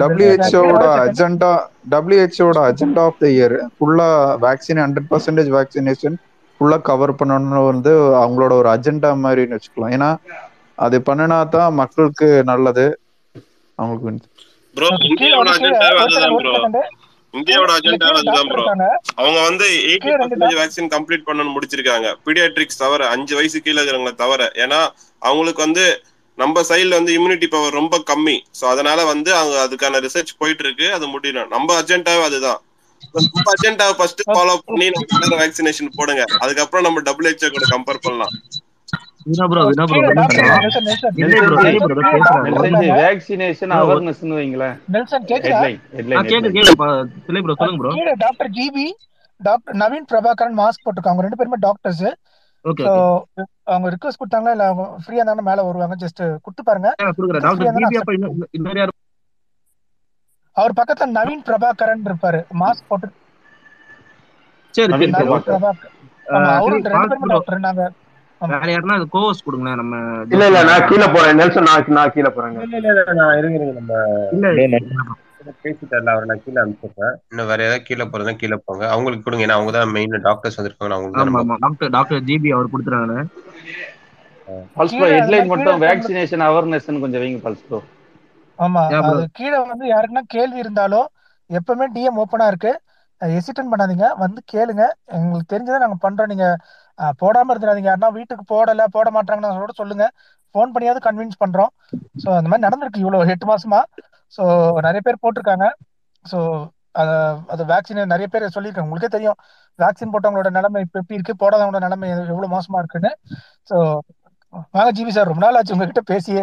டபிள்யூஹெச்ஓட 0.00 0.84
அஜெண்டா 1.02 1.50
டபிள்யூஹெச்ஓட 1.92 2.58
அஜெண்டா 2.68 3.02
ஆஃப் 3.08 3.20
த 3.20 3.28
இயர் 3.34 3.56
ஃபுல்லா 3.74 4.08
வேக்சின் 4.44 4.80
ஹண்ட்ரட் 4.84 5.08
பர்சன்டேஜ் 5.10 5.50
வேக்சினேஷன் 5.56 6.16
ஃபுல்லா 6.60 6.78
கவர் 6.88 7.18
பண்ணணும்னு 7.20 7.62
வந்து 7.70 7.92
அவங்களோட 8.22 8.52
ஒரு 8.60 8.68
அஜெண்டா 8.74 9.10
மாதிரின்னு 9.22 9.56
வச்சுக்கலாம். 9.56 9.94
ஏன்னா 9.96 10.10
அது 10.78 10.96
பண்ணினா 11.08 11.38
தான் 11.54 11.78
மக்களுக்கு 11.80 12.28
நல்லது. 12.50 12.86
அவங்களுக்கு 13.78 14.30
இந்தியாவோட 17.38 17.70
அஜெண்டா 17.78 18.08
அதுதான் 18.18 18.50
ப்ரோ 18.52 18.64
அவங்க 19.20 19.38
வந்து 19.48 19.66
எயிட்டி 19.90 20.10
பர்சன்டேஜ் 20.20 20.58
வேக்சின் 20.60 20.90
கம்ப்ளீட் 20.94 21.26
பண்ணணும்னு 21.28 21.54
முடிச்சிருக்காங்க. 21.56 22.08
பீடியாட்ரிக்ஸ் 22.26 22.82
தவிர 22.82 23.08
அஞ்சு 23.14 23.34
வயசு 23.38 23.62
கீழே 23.64 23.78
இருக்கிறவங்களை 23.78 24.14
தவிர. 24.24 24.50
ஏன்னா 24.64 24.80
அவங்களுக்கு 25.22 25.62
வந்து 25.66 25.84
நம்ம 26.38 26.62
சைடுல 26.68 26.98
வந்து 26.98 27.12
இம்யூனிட்டி 27.18 27.48
பவர் 27.54 27.78
ரொம்ப 27.80 27.96
கம்மி. 28.10 28.36
ஸோ 28.58 28.64
அதனால 28.74 29.00
வந்து 29.12 29.30
அவங்க 29.40 29.56
அதுக்கான 29.66 30.00
ரிசர்ச் 30.06 30.32
போயிட்டு 30.40 30.64
இருக்கு 30.66 30.86
அது 30.96 31.06
முடியணும். 31.14 31.50
நம்ம 31.56 31.76
அஜெண்டாவே 31.82 32.24
அதுதான். 32.28 32.60
நம்ம 33.16 33.44
அஜெண்டாவை 33.54 33.94
ஃபர்ஸ்ட் 33.98 34.22
ஃபாலோ 34.30 34.54
பண்ணி 34.68 34.86
நம்ம 34.94 35.36
வேக்சினேஷன் 35.42 35.96
போடுங்க. 35.98 36.22
அதுக்கப்புறம் 36.44 36.86
நம்ம 36.86 37.02
டபிள்யூஹெச்ஓ 37.08 37.50
கூட 37.56 37.66
கம்பேர் 37.74 38.04
பண்ணலாம். 38.06 38.34
வினா 39.26 39.44
ப்ரோ 39.50 39.60
வினா 39.68 39.84
ப்ரோ 39.84 39.96
கீழே 39.96 40.06
ஒரு 40.06 40.16
டாக்டர் 40.16 40.42
இல்லை 41.20 41.38
ப்ரோ 41.42 41.56
சரி 41.58 41.78
ப்ரோ 41.84 42.02
பேசுறாங்க 42.08 42.96
வேக்சினேஷன் 43.00 43.74
அவேர்னஸ்னு 43.78 44.38
நெல்சன் 44.94 45.26
கேக்குதா? 45.30 45.60
சிலை 47.26 47.40
ப்ரோ 47.44 47.56
சொல்லுங்க 47.56 47.80
bro 47.80 47.92
GB 48.56 48.86
doctor 49.40 49.76
Naveen 49.82 50.08
Prabhakaran 50.10 50.58
mask 50.58 50.84
போட்டிருக்காங்க. 50.84 51.12
அவங்க 51.12 51.26
ரெண்டு 51.26 51.38
பேருமே 51.40 51.58
டாக்டர்ஸ் 51.64 52.04
ஓகே 52.64 52.84
ஸோ 52.86 52.92
ஓகே 52.92 53.42
அவங்க 53.72 53.86
ரிக்வஸ்ட் 53.94 54.20
கொடுத்தாங்களா? 54.20 54.52
இல்ல 54.56 54.66
அவங்க 54.70 54.84
ஃப்ரீயா 55.02 55.20
இருந்தாலும் 55.20 55.48
மேல 55.48 55.64
வருவாங்க? 55.66 55.96
ஜஸ்ட் 56.04 56.22
கொடுத்து 56.44 56.62
பாருங்க. 56.68 56.88
அவர் 60.56 60.76
பக்கத்துல 60.78 61.10
நவீன் 61.16 61.44
பிரபாகரன் 61.46 62.04
இருப்பாரு. 62.08 62.40
மாஸ்க் 62.60 62.88
போட்டு 62.90 63.08
சரி 64.74 64.92
நவீன் 64.92 65.12
சரி 65.12 65.16
நவீன் 65.16 65.34
ஓகே 65.34 65.48
பிரபாகர் 65.48 65.50
பிரபாகர் 65.50 65.92
ஆமா 66.36 66.52
சரி 66.58 66.60
அவரும் 66.60 66.84
ரெண்டு 66.86 67.08
பேருமே 67.12 67.26
ப்ரோ 67.26 67.34
டாக்டர் 67.34 67.64
நாங்க 67.66 67.84
வேற 68.40 68.68
யாருன்னா 68.70 68.96
அது 68.98 69.06
கோவஸ் 69.12 69.44
கொடுங்களேன் 69.44 69.80
நம்ம 69.80 69.96
இல்ல 70.32 70.44
இல்ல 70.50 70.60
நான் 70.68 70.88
கீழே 70.88 71.06
போறேன் 71.14 71.38
நெல்சன் 71.40 71.68
நான் 71.68 71.92
நான் 71.96 72.14
கீழே 72.14 72.30
போறேங்க. 72.30 72.60
இல்ல 72.66 72.76
இல்ல 72.80 72.90
இல்ல 72.94 73.14
நான் 73.20 73.36
இருங்க 73.40 73.58
இருங்க 73.58 73.74
நம்ம 73.80 73.94
பேசிட்டார்ல 75.62 76.12
அவர் 76.12 76.28
நான் 76.28 76.42
கீழே 76.42 76.58
அனுப்பிச்சிடுறேன். 76.62 77.16
இன்னும் 77.30 77.48
வேற 77.50 77.60
ஏதாவது 77.64 77.86
கீழே 77.86 78.04
போறதா 78.06 78.32
கீழே 78.36 78.56
போங்க. 78.60 78.84
அவங்களுக்கு 78.94 79.24
கொடுங்க 79.24 79.46
ஏன்னா 79.46 79.58
அவங்க 79.58 79.72
தான் 79.76 79.94
மெயின் 79.96 80.14
டாக்டர்ஸ் 80.26 80.58
வந்திருக்காங்க 80.58 80.96
அவங்களுக்கு 80.96 81.60
டாக்டர் 81.64 81.92
டாக்டர் 81.96 82.24
ஜிபி 82.28 82.50
அவர் 82.56 82.72
கொடுத்துறாங்க 82.74 83.16
பல்ஸ் 84.76 84.92
கீழே 84.92 85.08
ஹெட்லைன் 85.14 85.50
மட்டும் 85.52 85.82
வேக்சினேஷன் 85.84 86.44
அவேர்னஸ் 86.46 86.88
கொஞ்சம் 87.04 87.22
வைங்க 87.22 87.40
பல்ஸ் 87.44 87.66
ப்ரோ 87.66 87.80
ஆமா? 88.58 88.82
அது 89.06 89.22
கீழே 89.38 89.56
வந்து 89.64 89.86
யாருக்குன்னா 89.88 90.24
கேள்வி 90.34 90.58
இருந்தாலும் 90.64 91.06
எப்பவுமே 91.50 91.86
டிஎம் 91.94 92.20
ஓப்பனா 92.22 92.46
இருக்கு. 92.50 92.72
எசிட்டன் 93.20 93.70
பண்ணாதீங்க. 93.72 94.06
வந்து 94.22 94.40
கேளுங்க. 94.52 94.84
எங்களுக்கு 95.16 95.52
தெரிஞ்சதை 95.52 95.78
நாங்க 95.84 95.98
பண்றோம். 96.04 96.30
நீங்க 96.32 96.46
போடாம 97.22 97.52
இருந்துடாதீங்க. 97.52 97.90
யாருன்னா 97.90 98.10
வீட்டுக்கு 98.18 98.44
போடல 98.54 98.84
போட 98.96 99.08
மாட்டாங்கன்னு 99.10 99.80
சொல்லுங்க. 99.82 100.06
ஃபோன் 100.54 100.72
பண்ணியாவது 100.74 101.00
கன்வின்ஸ் 101.06 101.40
பண்றோம். 101.42 101.70
ஸோ 102.22 102.28
அந்த 102.38 102.48
மாதிரி 102.50 102.66
நடந்திருக்கு 102.66 103.02
இவ்வளவு 103.04 103.32
எட்டு 103.34 103.46
மாசமா. 103.52 103.80
ஸோ 104.32 104.42
நிறைய 104.86 105.00
பேர் 105.06 105.22
போட்டிருக்காங்க. 105.24 105.66
ஸோ 106.24 106.38
அது 107.52 107.62
வேக்சின் 107.72 108.12
நிறைய 108.12 108.26
பேர் 108.32 108.54
சொல்லியிருக்காங்க. 108.56 108.88
உங்களுக்கே 108.88 109.10
தெரியும். 109.16 109.38
வேக்சின் 109.78 110.12
போட்டவங்களோட 110.12 110.50
நிலைமை 110.50 110.80
இப்போ 110.80 110.98
எப்படி 110.98 111.16
இருக்கு? 111.18 111.34
போடாதவங்களோட 111.42 111.82
நிலைமை 111.86 112.08
எவ்வளவு 112.10 112.52
மோசமா 112.56 112.80
இருக்குன்னு. 112.82 113.10
ஸோ 113.70 113.76
வாங்க 114.74 114.90
ஜிபி 114.96 115.12
சார் 115.14 115.30
ரொம்ப 115.30 115.42
நாள் 115.44 115.56
ஆச்சு 115.58 115.74
உங்ககிட்ட 115.74 116.02
பேசியே. 116.12 116.42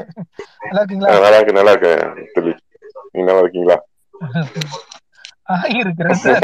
நல்லா 0.65 0.81
இருக்கீங்களா? 0.81 1.13
நல்லா 1.17 1.37
இருக்கு 1.37 1.59
நல்லா 1.59 1.73
இருக்கு 1.75 1.93
நீங்க 3.13 3.27
நல்லா 3.29 3.43
இருக்கீங்களா? 3.43 3.77
இருக்கிறேன் 5.79 6.21
சார். 6.25 6.43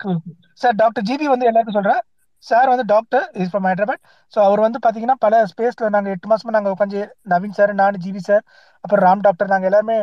சார் 0.60 0.76
டாக்டர் 0.76 1.06
ஜிபி 1.08 1.26
வந்து 1.32 1.48
எல்லாருக்கும் 1.50 1.78
சொல்றேன். 1.78 2.00
சார் 2.44 2.68
வந்து 2.68 2.84
doctor 2.86 3.24
is 3.34 3.50
from 3.50 3.66
Hyderabad 3.68 4.02
so 4.32 4.38
அவர் 4.44 4.60
வந்து 4.64 4.78
பாத்தீங்கன்னா 4.84 5.16
பல 5.24 5.40
ஸ்பேஸில் 5.50 5.92
நாங்கள் 5.94 6.12
எட்டு 6.14 6.28
மாசமா 6.32 6.52
நாங்கள் 6.56 6.74
உட்காந்து 6.74 7.00
நவீன் 7.32 7.56
சார் 7.56 7.72
நான் 7.80 7.98
ஜிபி 8.04 8.22
சார் 8.26 8.42
அப்புறம் 8.84 9.02
ராம் 9.06 9.24
டாக்டர் 9.26 9.52
நாங்கள் 9.52 9.68
எல்லாருமே 9.70 9.96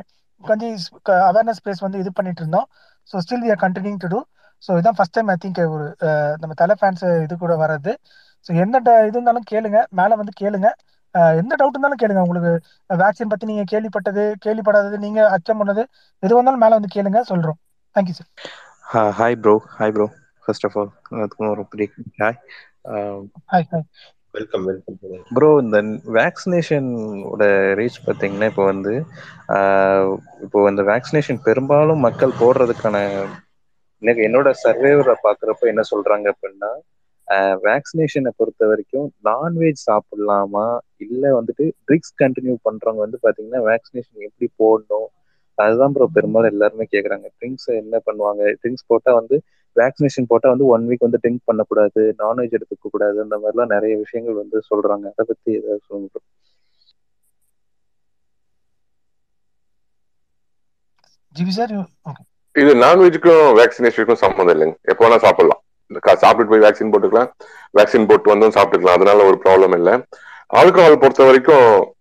உட்காந்து 0.43 0.67
அவேர்னஸ் 1.29 1.59
ஸ்பேஸ் 1.61 1.83
வந்து 1.85 2.01
இது 2.03 2.11
பண்ணிட்டு 2.11 2.41
இருந்தோம். 2.43 2.67
So 3.09 3.21
still 3.23 3.43
we 3.45 3.51
are 3.53 3.61
continuing 3.63 3.99
to 4.03 4.09
do 4.13 4.19
so 4.63 4.77
இதான் 4.79 4.97
ஃபர்ஸ்ட் 4.97 5.15
டைம் 5.17 5.29
ஐ 5.29 5.37
திங்க் 5.43 5.61
ஒரு 5.75 5.85
நம்ம 6.41 6.53
தலை 6.61 6.75
ஃபேன்ஸ் 6.79 7.03
இது 7.25 7.35
கூட 7.37 7.53
வர்றது. 7.63 7.91
ஸோ 8.45 8.51
எந்த 8.63 8.77
ட- 8.79 8.99
இது 9.01 9.15
இருந்தாலும் 9.15 9.47
கேளுங்க. 9.51 9.79
மேலே 9.91 10.15
வந்து 10.15 10.33
கேளுங்க. 10.41 10.67
எந்த 11.39 11.53
டவுட் 11.59 11.75
இருந்தாலும் 11.75 12.01
கேளுங்க. 12.01 12.21
உங்களுக்கு 12.25 12.51
வேக்சின் 12.89 13.31
பத்தி 13.33 13.45
நீங்க 13.45 13.65
கேள்விப்பட்டது 13.73 14.23
கேள்விப்படாதது 14.45 14.97
நீங்க 14.97 15.19
அச்சம் 15.35 15.61
பண்ணது 15.61 15.83
எது 16.23 16.33
வந்தாலும் 16.35 16.63
மேலே 16.65 16.77
வந்து 16.79 16.93
கேளுங்க 16.95 17.21
சொல்றோம். 17.31 17.59
Thank you 17.95 18.17
sir 18.19 19.11
hi 19.19 19.39
bro 19.43 19.55
hi 19.77 19.93
bro 19.93 20.07
first 20.45 20.65
of 20.67 20.77
all 20.79 20.91
அதுக்கும் 21.19 21.51
ஒரு 21.53 21.63
பெரிய 21.71 21.87
hi 22.21 22.37
hi 23.51 23.67
hi 23.71 23.85
welcome 24.33 24.63
welcome 24.69 24.97
bro 25.35 25.49
இந்த 25.63 25.77
வேக்சினேஷனோட 26.17 27.43
ரீச் 27.79 27.99
பார்த்தீங்கன்னா 28.07 28.49
இப்போ 28.51 28.65
வந்து 28.71 28.93
இப்போ 30.45 30.67
இந்த 30.71 30.83
வேக்சினேஷன் 30.91 31.39
பெரும்பாலும் 31.47 32.05
மக்கள் 32.07 32.39
போடுறதுக்கான 32.41 32.97
எனக்கு 34.01 34.21
என்னோட 34.27 34.49
சர்வேவரை 34.63 35.15
பார்க்குறப்ப 35.25 35.71
என்ன 35.73 35.83
சொல்றாங்க 35.91 36.27
அப்படின்னா 36.33 36.71
வேக்சினேஷனை 37.65 38.31
பொறுத்த 38.39 38.63
வரைக்கும் 38.71 39.07
நான்வெஜ் 39.27 39.85
சாப்பிடலாமா? 39.87 40.65
இல்லை 41.05 41.29
வந்துட்டு 41.37 41.65
ட்ரிங்க்ஸ் 41.85 42.13
கண்டினியூ 42.21 42.55
பண்றவங்க 42.67 43.01
வந்து 43.05 43.19
பார்த்தீங்கன்னா 43.23 43.61
வேக்சினேஷன் 43.69 44.27
எப்படி 44.27 44.47
போடணும்? 44.61 45.07
அதுதான் 45.57 45.93
ப்ரோ 45.95 46.05
பெரும்பாலும் 46.15 46.51
எல்லாருமே 46.53 46.85
கேட்குறாங்க 46.93 47.27
ட்ரிங்க்ஸ் 47.37 47.69
என்ன 47.81 47.99
பண்ணுவாங்க? 48.07 48.43
ட்ரிங்க்ஸ் 48.61 48.89
போட்டால் 48.91 49.19
வந்து 49.19 49.37
வேக்சினேஷன் 49.75 50.25
போட்டால் 50.27 50.51
வந்து 50.51 50.65
ஒன் 50.65 50.87
வீக் 50.87 50.99
வந்து 50.99 51.19
ட்ரிங்க் 51.27 51.37
பண்ணக்கூடாது 51.43 52.15
நான்வெஜ் 52.17 52.55
எடுத்துக்க 52.59 52.87
கூடாது 52.91 53.21
அந்த 53.21 53.37
மாதிரிலாம் 53.37 53.65
நிறைய 53.65 53.97
விஷயங்கள் 53.97 54.35
வந்து 54.35 54.57
சொல்றாங்க. 54.57 55.03
அதை 55.03 55.25
பத்தி 55.27 55.51
ஏதாவது 55.51 55.79
சொல்லுங்க 55.87 56.19
bro. 56.19 56.43
ஜிபி 61.39 61.47
சார் 61.47 61.89
இது 62.51 62.75
நான்வெஜ்க்கும் 62.75 63.55
வேக்சினேஷனுக்கும் 63.59 64.13
சம்மந்தம் 64.13 64.61
இல்லைங்க. 64.61 64.75
எப்போ 64.81 65.07
வேணா 65.07 65.17
சாப்பிடலாம். 65.17 65.61
இந்த 65.87 65.99
கா- 66.07 66.25
சாப்பிட்டுட்டு 66.25 66.49
போய் 66.49 66.59
வேக்சின் 66.59 66.93
போட்டுக்கலாம். 66.93 67.31
வேக்சின் 67.77 68.07
போட்டு 68.07 68.29
வந்தும் 68.29 68.49
சாப்பிட்டுக்கலாம். 68.49 68.89
அதனால 68.89 69.25
ஒரு 69.25 69.41
ப்ராப்ளம் 69.43 69.73
இல்லை. 69.73 69.93
ஆல்கஹால் 70.53 70.99
பொறுத்த 70.99 71.23
வரைக்கும் 71.23 71.93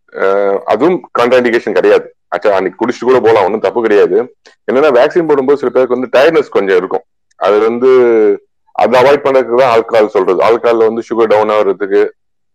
அதுவும் 0.64 1.10
கான்ட்ராண்டிகேஷன் 1.18 1.72
கிடையாது. 1.72 2.14
ஆக்சுவலா 2.37 2.50
அன்னைக்கு 2.50 2.87
குடிச்சிட்டு 2.87 3.04
கூட 3.04 3.20
போகலாம். 3.20 3.44
ஒன்றும் 3.44 3.60
தப்பு 3.60 3.82
கிடையாது. 3.82 4.37
என்னன்னா 4.72 4.94
வேக்சின் 4.94 5.28
போடும்போது 5.28 5.58
சில 5.58 5.70
பேருக்கு 5.70 6.00
வந்து 6.00 6.18
டயர்னஸ் 6.18 6.48
கொஞ்சம் 6.48 6.76
இருக்கும். 6.76 7.02
அது 7.40 7.57
வந்து 7.68 7.90
அதை 8.83 8.94
அவாய்ட் 9.01 9.25
பண்றதுக்கு 9.25 9.61
தான் 9.62 9.73
ஆல்கஹால் 9.75 10.14
சொல்றது. 10.16 10.40
ஆல்கஹால்ல 10.49 10.88
வந்து 10.90 11.03
சுகர் 11.09 11.33
டவுன் 11.33 11.53
ஆகுறதுக்கு 11.57 12.03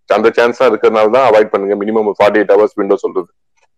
அந்த 0.09 0.27
சான்ஸ் 0.37 0.59
தான் 0.61 0.69
இருக்கிறதுனால 0.71 1.11
தான் 1.15 1.27
அவாய்ட் 1.29 1.51
பண்ணுங்க. 1.53 1.75
Minimum 1.81 2.07
forty 2.19 2.39
eight 2.41 2.53
hours 2.55 2.77
window 2.79 2.97
சொல்றது. 3.05 3.29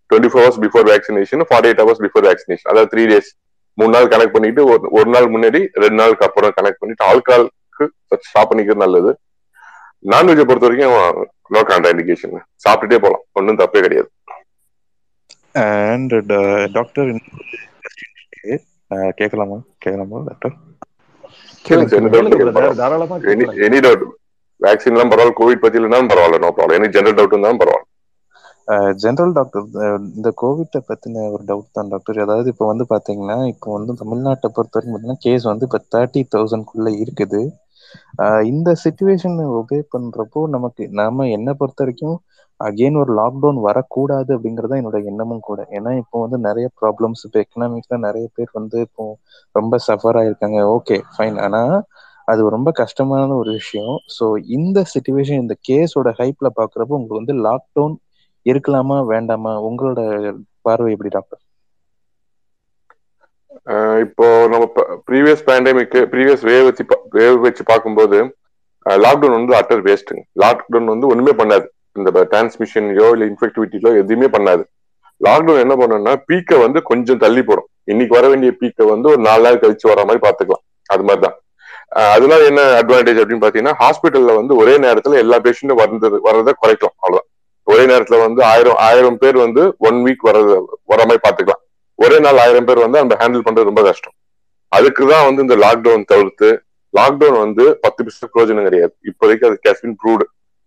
Twenty 0.10 0.30
four 0.32 0.44
hours 0.44 0.62
before 0.66 0.86
vaccination 0.94 1.44
forty 1.50 1.70
eight 1.70 1.82
hours 1.84 2.02
before 2.06 2.26
vaccination 2.30 2.70
அதாவது 2.72 2.90
த்ரீ 2.94 3.04
டேஸ் 3.12 3.30
மூணு 3.78 3.92
நாள் 3.96 4.12
கனெக்ட் 4.14 4.36
பண்ணிட்டு 4.36 4.62
ஒரு 4.72 4.90
ஒரு 5.00 5.10
நாள் 5.16 5.28
முன்னாடி 5.34 5.60
ரெண்டு 5.84 5.98
நாளுக்கு 6.02 6.26
அப்புறம் 6.28 6.56
கனெக்ட் 6.58 6.82
பண்ணிட்டு 6.82 7.06
ஆல்கால்க்கு 7.12 7.86
ஸ்டாப் 8.30 8.50
பண்ணிக்கிறது 8.52 8.84
நல்லது. 8.86 9.12
நான்வெஜ்ஜை 10.14 10.46
பொறுத்த 10.50 10.68
வரைக்கும் 10.68 11.28
நோ 11.56 11.62
கான்ட்ராண்டிகேஷன் 11.72 12.36
சாப்பிட்டுட்டே 12.66 13.00
போகலாம் 13.06 13.24
ஒன்றும் 13.40 13.62
தப்பே 13.62 13.84
கிடையாது. 13.86 14.10
அண்ட் 15.94 16.14
டாக்டர் 16.78 17.10
uh, 18.52 18.60
uh, 18.96 19.10
கேட்கலாமா? 19.20 19.58
கேட்கலாமா 19.84 20.20
டாக்டர் 20.30 20.56
எனி 21.65 21.86
கேட்கலாம். 21.86 23.62
எனி 23.65 23.80
டவுட் 23.86 24.04
வேக்சின் 24.62 24.93
எல்லாம் 24.93 25.12
பரவாயில்ல 25.12 25.38
கோவிட் 25.39 25.63
பத்தி 25.63 25.80
இல்லைனாலும் 25.80 26.12
பரவாயில்ல 26.12 26.39
no 26.43 26.50
problem 26.52 26.78
any 26.80 26.89
general 26.95 27.17
doubt 27.19 27.36
இருந்தாலும் 27.36 27.62
பரவாயில்ல 27.62 27.88
ஜெனரல் 29.04 29.34
டாக்டர் 29.38 29.63
இந்த 30.17 30.30
கோவிட்டை 30.41 30.80
பத்தின 30.89 31.24
ஒரு 31.34 31.43
டவுட் 31.43 31.76
தான் 31.78 31.89
டாக்டர் 31.93 32.19
அதாவது 32.26 32.50
இப்போ 32.54 32.65
வந்து 32.69 32.86
பாத்தீங்கன்னா 32.91 33.38
இப்போ 33.54 33.69
வந்து 33.78 33.93
தமிழ்நாட்டை 34.02 34.50
பொறுத்த 34.56 34.76
வரைக்கும் 34.76 34.93
பார்த்தீங்கன்னா 34.93 35.24
கேஸ் 35.26 35.50
வந்து 35.52 35.67
இப்போ 35.69 35.80
தேர்ட்டி 35.95 36.21
தௌசண்ட்குள்ள 36.36 36.91
இருக்குது 37.04 37.41
இந்த 38.51 38.69
சுச்சுவேஷன் 38.84 39.38
ஒபே 39.60 39.80
பண்றப்போ 39.93 40.41
நமக்கு 40.56 40.84
நாம 40.99 41.27
என்ன 41.38 41.49
பொறுத்த 41.54 41.82
வரைக்கும் 41.84 42.17
அகெயின் 42.60 42.97
ஒரு 43.01 43.12
லாக்டவுன் 43.19 43.60
வரக்கூடாது 43.65 44.32
அப்படிங்கறத 44.36 44.77
என்னோட 44.80 44.97
எண்ணமும் 45.12 45.45
கூட. 45.49 45.60
ஏன்னா 45.77 45.91
இப்போ 46.01 46.17
வந்து 46.23 46.38
நிறைய 46.47 46.67
ப்ராப்ளம்ஸ் 46.82 47.23
இப்போ 47.27 47.39
எக்கனாமிக்ஸ்ல 47.43 47.97
நிறைய 48.08 48.25
பேர் 48.36 48.51
வந்து 48.60 48.77
இப்போ 48.88 49.06
ரொம்ப 49.56 49.75
சஃபர் 49.88 50.19
ஆயிருக்காங்க. 50.21 50.60
ஓகே 50.75 50.97
ஃபைன் 51.13 51.38
ஆனா 51.45 51.62
அது 52.27 52.41
ரொம்ப 52.56 52.69
கஷ்டமான 52.82 53.30
ஒரு 53.41 53.51
விஷயம். 53.60 53.95
ஸோ 54.17 54.25
இந்த 54.58 54.80
சுச்சுவேஷன் 54.93 55.41
இந்த 55.43 55.56
கேஸோட 55.69 56.10
ஹைப்ல 56.19 56.49
பாக்குறப்போ 56.60 56.97
உங்களுக்கு 56.99 57.21
வந்து 57.21 57.36
லாக்டவுன் 57.47 57.95
இருக்கலாமா 58.45 58.97
வேண்டாமா? 59.13 59.54
உங்களோட 59.69 59.99
பார்வை 60.62 60.89
எப்படி 60.95 61.12
டாக்டர் 61.17 61.41
இப்போ 64.04 64.26
நம்ம 64.52 64.66
ப்ரீவியஸ் 65.08 65.44
பேண்டமிக் 65.48 65.96
ப்ரீவியஸ் 66.12 66.44
வேவ் 66.50 66.66
வச்சு 66.68 66.84
வேவ் 67.18 67.40
வச்சு 67.46 67.64
பார்க்கும்போது 67.72 68.18
லாக்டவுன் 69.06 69.36
வந்து 69.38 69.54
அட்டர் 69.60 69.84
வேஸ்ட்டுங்க 69.88 70.24
லாக்டவுன் 70.44 70.92
வந்து 70.94 71.10
ஒண்ணுமே 71.14 71.34
பண்ணாது. 71.42 71.66
இந்த 71.98 72.10
டிரான்ஸ்மிஷன்லையோ 72.34 73.08
இல்லை 73.16 73.26
இன்ஃபெக்டிவிட்டிலோ 73.32 73.92
எதுவுமே 74.02 74.28
பண்ணாது. 74.36 74.64
லாக்டவுன் 75.22 75.64
என்ன 75.66 75.76
பண்ணோம்னா 75.82 76.14
பீக்கை 76.30 76.58
வந்து 76.66 76.80
கொஞ்சம் 76.90 77.22
தள்ளி 77.24 77.42
போடும். 77.50 77.68
இன்னைக்கு 77.92 78.14
வர 78.18 78.26
வேண்டிய 78.32 78.52
பீக்கை 78.62 78.86
வந்து 78.94 79.08
ஒரு 79.14 79.22
நாலு 79.28 79.44
நாள் 79.48 79.62
கழிச்சு 79.64 79.88
வர 79.92 80.02
மாதிரி 80.08 80.22
பார்த்துக்கலாம். 80.26 80.64
அது 80.94 81.04
மாதிரி 81.08 81.24
தான். 81.26 81.38
அதனால 82.16 82.42
என்ன 82.52 82.62
அட்வான்டேஜ் 82.82 83.20
அப்படின்னு 83.22 83.44
பாத்தீங்கன்னா 83.46 83.76
ஹாஸ்பிட்டல்ல 83.84 84.34
வந்து 84.40 84.54
ஒரே 84.62 84.76
நேரத்துல 84.86 85.18
எல்லா 85.24 85.38
பேஷண்டும் 85.46 85.82
வர்றது 85.82 86.20
வர்றதை 86.28 86.54
குறைக்கலாம். 86.62 86.96
அவ்வளவுதான். 87.02 87.28
ஒரே 87.68 87.84
நேரத்துல 87.92 88.20
வந்து 88.28 88.42
ஆயிரம் 88.52 88.80
ஆயிரம் 88.88 89.20
பேர் 89.24 89.38
வந்து 89.46 89.64
ஒன் 89.90 90.00
வீக் 90.06 90.28
வர்றது 90.30 90.56
வர 90.92 91.00
மாதிரி 91.08 91.24
பாத்துக்கலாம் 91.26 91.61
ஒரே 92.04 92.18
நாள் 92.26 92.42
ஆயிரம் 92.44 92.68
பேர் 92.68 92.86
வந்து 92.86 93.00
அந்த 93.04 93.14
ஹேண்டில் 93.22 93.46
பண்றது 93.48 93.70
ரொம்ப 93.70 93.84
கஷ்டம். 93.88 94.16
அதுக்கு 94.78 95.04
தான் 95.14 95.26
வந்து 95.28 95.44
இந்த 95.46 95.56
லாக்டவுன் 95.66 96.06
தவிர்த்து 96.12 96.50
லாக்டவுன் 96.94 97.38
வந்து 97.46 97.66
பத்து 97.84 98.02
பர்சன்ட் 98.06 98.34
பிரோஜனம் 98.36 98.68
கிடையாது. 98.68 98.94
இப்போதைக்கு 99.10 99.48
அது 99.50 99.58
கேஸ்பின் 99.66 99.98
ப்ரூவ்டு 100.02 100.26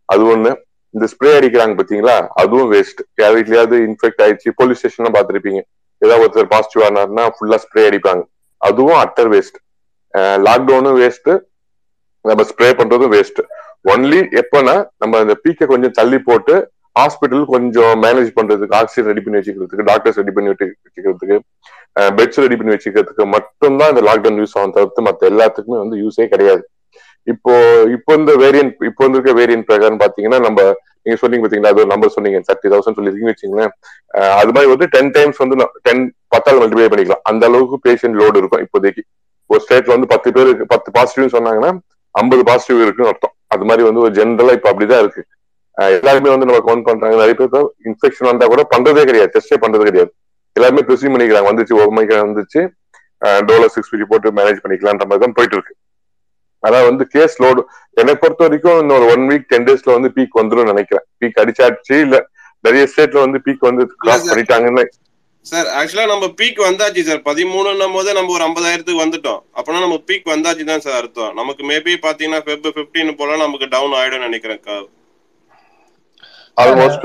அது 0.08 0.22
ஒண்ணு. 0.34 0.52
இந்த 0.94 1.06
ஸ்ப்ரே 1.12 1.30
அடிக்கிறாங்க 1.38 1.74
பாத்தீங்களா 1.78 2.16
அதுவும் 2.40 2.68
வேஸ்ட் 2.74 3.00
யார் 3.20 3.34
வீட்லயாவது 3.36 3.76
இன்ஃபெக்ட் 3.88 4.22
ஆயிடுச்சு 4.24 4.50
போலீஸ் 4.60 4.80
ஸ்டேஷன்லாம் 4.80 5.16
பார்த்துருப்பீங்க. 5.16 5.60
ஏதாவது 6.02 6.22
ஒருத்தர் 6.24 6.52
பாசிட்டிவ் 6.54 6.84
ஆனார்னா 6.88 7.24
ஃபுல்லா 7.36 7.58
ஸ்ப்ரே 7.64 7.84
அடிப்பாங்க. 7.88 8.22
அதுவும் 8.68 9.00
அட்டர் 9.04 9.30
வேஸ்ட் 9.34 9.58
லாக்டவுனும் 10.46 10.98
வேஸ்ட் 11.02 11.30
நம்ம 12.24 12.44
ஸ்ப்ரே 12.50 12.68
பண்றதும் 12.80 13.12
வேஸ்ட் 13.16 13.40
ஒன்லி 13.92 14.20
எப்பன்னா 14.40 14.76
நம்ம 15.02 15.18
அந்த 15.24 15.34
பீக்கை 15.44 15.66
கொஞ்சம் 15.72 15.96
தள்ளி 15.98 16.18
போட்டு 16.28 16.54
ஹாஸ்பிட்டல் 16.96 17.44
கொஞ்சம் 17.54 17.94
மேனேஜ் 18.04 18.30
பண்றதுக்கு 18.38 18.76
ஆக்சிஜன் 18.80 19.08
ரெடி 19.10 19.22
பண்ணி 19.24 19.38
வச்சுக்கிறதுக்கு 19.40 19.88
டாக்டர்ஸ் 19.90 20.20
ரெடி 20.20 20.34
பண்ணி 20.36 20.52
வச்சுக்கிறதுக்கு 20.52 21.36
பெட்ஸ் 22.18 22.40
ரெடி 22.44 22.56
பண்ணி 22.58 22.74
வச்சுக்கிறதுக்கு 22.74 23.24
மட்டும்தான் 23.36 23.90
இந்த 23.92 24.02
லாக்டவுன் 24.08 24.40
யூஸ் 24.42 24.56
ஆகும் 24.58 24.76
தவிர்த்து 24.76 25.06
மற்ற 25.08 25.28
எல்லாத்துக்குமே 25.32 25.78
வந்து 25.82 25.96
யூஸே 26.04 26.26
கிடையாது. 26.34 26.62
இப்போ 27.32 27.52
இப்போ 27.96 28.10
இந்த 28.20 28.32
வேரியன்ட் 28.42 28.82
இப்போ 28.88 29.02
வந்து 29.04 29.18
இருக்க 29.18 29.32
வேரியன்ட் 29.40 29.66
பிரகாரம் 29.68 30.00
பாத்தீங்கன்னா 30.02 30.38
நம்ம 30.46 30.60
நீங்க 31.04 31.16
சொன்னீங்க 31.22 31.44
பாத்தீங்களா 31.44 31.70
அது 31.72 31.82
ஒரு 31.82 31.90
நம்பர் 31.92 32.14
சொன்னீங்க 32.16 32.38
தேர்ட்டி 32.48 32.70
தௌசண்ட் 32.72 32.98
சொல்லிருக்கீங்க 32.98 33.32
வச்சுங்களேன் 33.32 33.72
அது 34.40 34.50
மாதிரி 34.56 34.70
வந்து 34.72 34.86
டென் 34.94 35.12
டைம்ஸ் 35.16 35.40
வந்து 35.42 35.56
டென் 35.86 36.02
பத்தால் 36.34 36.60
மல்டிப்ளை 36.60 36.88
பண்ணிக்கலாம். 36.92 37.24
அந்த 37.30 37.44
அளவுக்கு 37.50 37.78
பேஷண்ட் 37.86 38.18
லோடு 38.20 38.36
இருக்கும் 38.42 38.62
இப்போதைக்கு. 38.66 39.02
ஒரு 39.50 39.60
ஸ்டேட்ல 39.64 39.94
வந்து 39.96 40.10
பத்து 40.14 40.28
பேருக்கு 40.36 40.66
பத்து 40.74 40.90
பாசிட்டிவ்னு 40.96 41.34
சொன்னாங்கன்னா 41.36 41.70
ஐம்பது 42.14 42.42
பாசிட்டிவ் 42.50 42.82
இருக்குன்னு 42.84 43.10
அர்த்தம். 43.12 43.34
அது 43.54 43.64
மாதிரி 43.70 43.82
வந்து 43.88 44.02
ஒரு 44.04 44.12
ஜென்ரலா 44.18 44.54
இப்ப 44.58 44.68
அப்படிதான் 44.72 45.02
இருக்கு. 45.04 45.22
எல்லாருமே 45.96 46.30
வந்து 46.32 46.48
நம்ம 46.48 46.60
கவுண்ட் 46.66 46.86
பண்றாங்க. 46.88 47.16
நிறைய 47.22 47.36
பேர் 47.38 47.68
இன்ஃபெக்ஷன் 47.90 48.30
வந்தா 48.30 48.46
கூட 48.52 48.64
பண்றதே 48.74 49.04
கிடையாது. 49.08 49.32
டெஸ்டே 49.36 49.56
பண்றது 49.62 49.86
கிடையாது. 49.88 50.12
எல்லாருமே 50.56 50.82
ப்ரிசீவ் 50.88 51.12
பண்ணிக்கிறாங்க. 51.14 51.48
வந்துச்சு 51.50 51.74
ஒரு 51.82 51.92
மைக்கு 51.96 52.16
வந்துச்சு. 52.26 52.60
டோலர் 53.48 53.72
சிக்ஸ் 53.74 53.90
ஃபிஃப்டி 53.90 54.06
போட்டு 54.12 54.36
மேனேஜ் 54.38 54.62
பண்ணிக்கலான்ற 54.64 55.04
மாதிரி 55.10 55.24
தான் 55.24 55.36
போயிட்டு 55.36 55.56
இருக்கு. 55.58 55.74
அதான் 56.62 56.86
வந்து 56.88 57.04
கேஸ் 57.14 57.34
லோடு 57.42 57.62
என்னை 58.00 58.14
பொறுத்த 58.22 58.42
வரைக்கும் 58.46 58.78
இன்னொரு 58.82 59.06
ஒன் 59.14 59.24
வீக் 59.30 59.48
டென் 59.52 59.66
டேஸ்ல 59.68 59.90
வந்து 59.96 60.10
பீக் 60.16 60.38
வந்துடும் 60.40 60.70
நினைக்கிறேன். 60.72 61.04
பீக் 61.20 61.40
அடிச்சாச்சு 61.42 61.96
இல்ல 62.04 62.18
நிறைய 62.66 62.84
ஸ்டேட்ல 62.92 63.24
வந்து 63.24 63.38
பீக் 63.46 63.66
வந்து 63.68 63.84
கிராஸ் 64.02 64.24
sir. 64.24 64.30
பண்ணிட்டாங்கன்னு 64.30 64.84
சார் 65.46 65.66
ஆக்சுவலா 65.78 66.06
நம்ம 66.12 66.26
பீக் 66.38 66.60
வந்தாச்சு 66.66 67.02
சார் 67.08 67.20
பதிமூணுன்னும் 67.30 67.96
போதே 67.96 68.12
நம்ம 68.18 68.32
ஒரு 68.36 68.44
ஐம்பதாயிரத்துக்கு 68.48 69.02
வந்துட்டோம். 69.04 69.40
அப்பனா 69.58 69.80
நம்ம 69.84 69.98
பீக் 70.10 70.30
வந்தாச்சு 70.34 70.64
தான் 70.70 70.84
சார் 70.86 70.98
அர்த்தம். 71.00 71.34
நமக்கு 71.40 71.62
மேபி 71.70 71.94
பாத்தீங்கன்னா 72.06 72.42
ஃபெப் 72.46 72.68
பிப்டீன் 72.78 73.18
போல 73.20 73.36
நமக்கு 73.44 73.68
டவுன் 73.74 73.96
ஆயிடும் 74.00 74.26
நினைக்கிறேன். 74.28 74.62
ஆல்மோஸ்ட் 76.56 77.04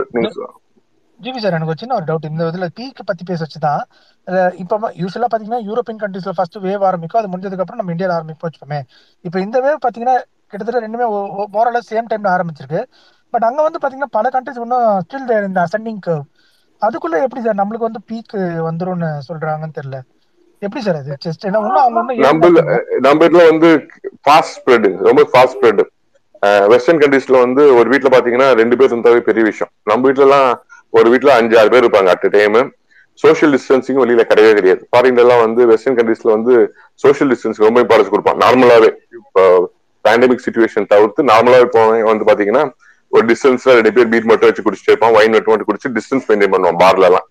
ஜிவி 1.20 1.38
சார் 1.38 1.54
எனக்கு 1.54 1.66
ஒரு 1.66 1.78
சின்ன 1.78 1.94
ஒரு 1.94 2.04
டவுட் 2.04 2.30
இந்த 2.30 2.44
இதுல 2.44 2.68
பீக் 2.80 3.00
பத்தி 3.06 3.24
பேச 3.26 3.46
வச்சுதான். 3.46 3.82
அஹ் 4.28 4.54
இப்ப 4.54 4.92
யூஸ்வலா 4.98 5.26
பாத்தீங்கன்னா 5.36 5.60
யூரோப்பியன் 5.70 6.02
கண்ட்ரீஸ்ல 6.04 6.30
ஃபர்ஸ்ட் 6.36 6.58
வேவ் 6.58 6.84
ஆரம்பிக்கும். 6.84 7.22
அது 7.22 7.32
முடிஞ்சதுக்கு 7.32 7.60
அப்புறம் 7.60 7.82
நம்ம 7.82 7.94
இந்தியால 7.94 8.16
ஆரம்பிப்போம் 8.18 8.48
வச்சுக்கோமே. 8.48 8.82
இப்ப 9.22 9.40
இந்த 9.40 9.60
வேவ் 9.62 9.88
பாத்தீங்கன்னா 9.88 10.16
கிட்டத்தட்ட 10.48 10.88
ரெண்டுமே 10.88 11.08
மோரல 11.54 11.80
சேம் 11.90 12.06
டைம்ல 12.14 12.30
ஆரம்பிச்சிருக்கு. 12.36 12.84
பட் 13.30 13.44
அங்க 13.44 13.62
வந்து 13.62 13.80
பாத்தீங்கன்னா 13.84 14.10
பல 14.12 14.30
கண்ட்ரிஸ் 14.30 14.62
இன்னும் 14.62 15.02
ஸ்டில் 15.08 15.46
இந்த 15.46 15.66
அசெண்டிங் 15.66 16.00
கர்வ் 16.08 16.26
அதுக்குள்ள 16.82 17.22
எப்படி 17.22 17.42
சார் 17.42 17.60
நம்மளுக்கு 17.62 17.88
வந்து 17.88 18.02
பீக் 18.12 18.36
வந்துரும்னு 18.70 19.10
சொல்றாங்கன்னு 19.30 19.78
தெரியல. 19.82 19.98
எப்படி 20.60 20.84
சார் 20.84 20.96
அது? 20.96 21.18
ஜஸ்ட் 21.26 21.44
ஏன்னா 21.44 21.60
இன்னும் 21.60 21.76
அவங்க 21.76 22.14
ஏறிட்டாங்க. 22.14 23.00
நம்ம 23.00 23.26
இதுல 23.26 23.50
வந்து 23.50 23.70
ஃபாஸ்ட் 24.30 24.54
ஸ்ப்ரெட் 24.56 24.98
ரொம்ப 24.98 25.22
ஃபாஸ்ட் 25.34 25.56
ஸ்ப்ரெட் 25.56 25.82
வெஸ்டர்ன் 26.72 27.00
கண்ட்ரீஸ்ல 27.02 27.38
வந்து 27.46 27.64
ஒரு 27.78 27.88
வீட்டுல 27.94 28.10
பாத்தீங்கன்னா 28.16 28.50
ரெண்டு 28.60 28.76
பேர் 28.80 28.92
இருந்தாவே 28.94 29.22
பெரிய 29.30 29.44
விஷயம். 29.52 29.72
நம்ம 29.90 30.02
வீட்டுல 30.08 30.26
எல்லாம் 30.28 30.50
ஒரு 30.98 31.08
வீட்டுல 31.14 31.32
அஞ்சு 31.40 31.56
ஆறு 31.62 31.70
பேர் 31.74 31.84
இருப்பாங்க 31.86 32.12
அட் 32.16 32.28
டைம் 32.36 32.60
சோஷியல் 33.24 33.52
டிஸ்டன்சிங் 33.56 33.98
வெளியில 34.02 34.24
கிடையவே 34.30 34.52
கிடையாது. 34.60 34.82
ஃபாரின்ல 34.92 35.24
எல்லாம் 35.26 35.42
வந்து 35.46 35.62
வெஸ்டர்ன் 35.72 35.98
கண்ட்ரீஸ்ல 35.98 36.30
வந்து 36.36 36.54
சோஷியல் 37.04 37.32
டிஸ்டன்ஸ் 37.32 37.60
ரொம்ப 37.66 37.80
இம்பார்ட்டன்ஸ் 37.84 38.12
கொடுப்பாங்க. 38.14 38.40
நார்மலாவே 38.46 38.90
இப்போ 39.18 39.44
பேண்டமிக் 40.06 40.44
சுச்சுவேஷன் 40.46 40.88
தவிர்த்து 40.94 41.24
நார்மலாவே 41.32 41.68
போனவங்க 41.76 42.10
வந்து 42.12 42.28
பாத்தீங்கன்னா 42.30 42.64
ஒரு 43.16 43.24
டிஸ்டன்ஸ்ல 43.32 43.74
ரெண்டு 43.78 43.92
பேர் 43.96 44.10
பீட் 44.12 44.30
மட்டும் 44.30 44.50
வச்சு 44.50 44.64
குடிச்சிட்டு 44.66 44.92
இருப்பான் 44.94 45.14
வைன் 45.18 45.34
மட்டும் 45.36 45.54
மட்டும் 45.54 45.70
குடிச்சு 45.70 45.90
டிஸ்டன்ஸ் 45.98 46.28
மெயின்டைன் 46.30 46.54
பண்ணுவோம் 46.54 46.80
பார்ல 46.84 47.10
எல்லாம். 47.10 47.28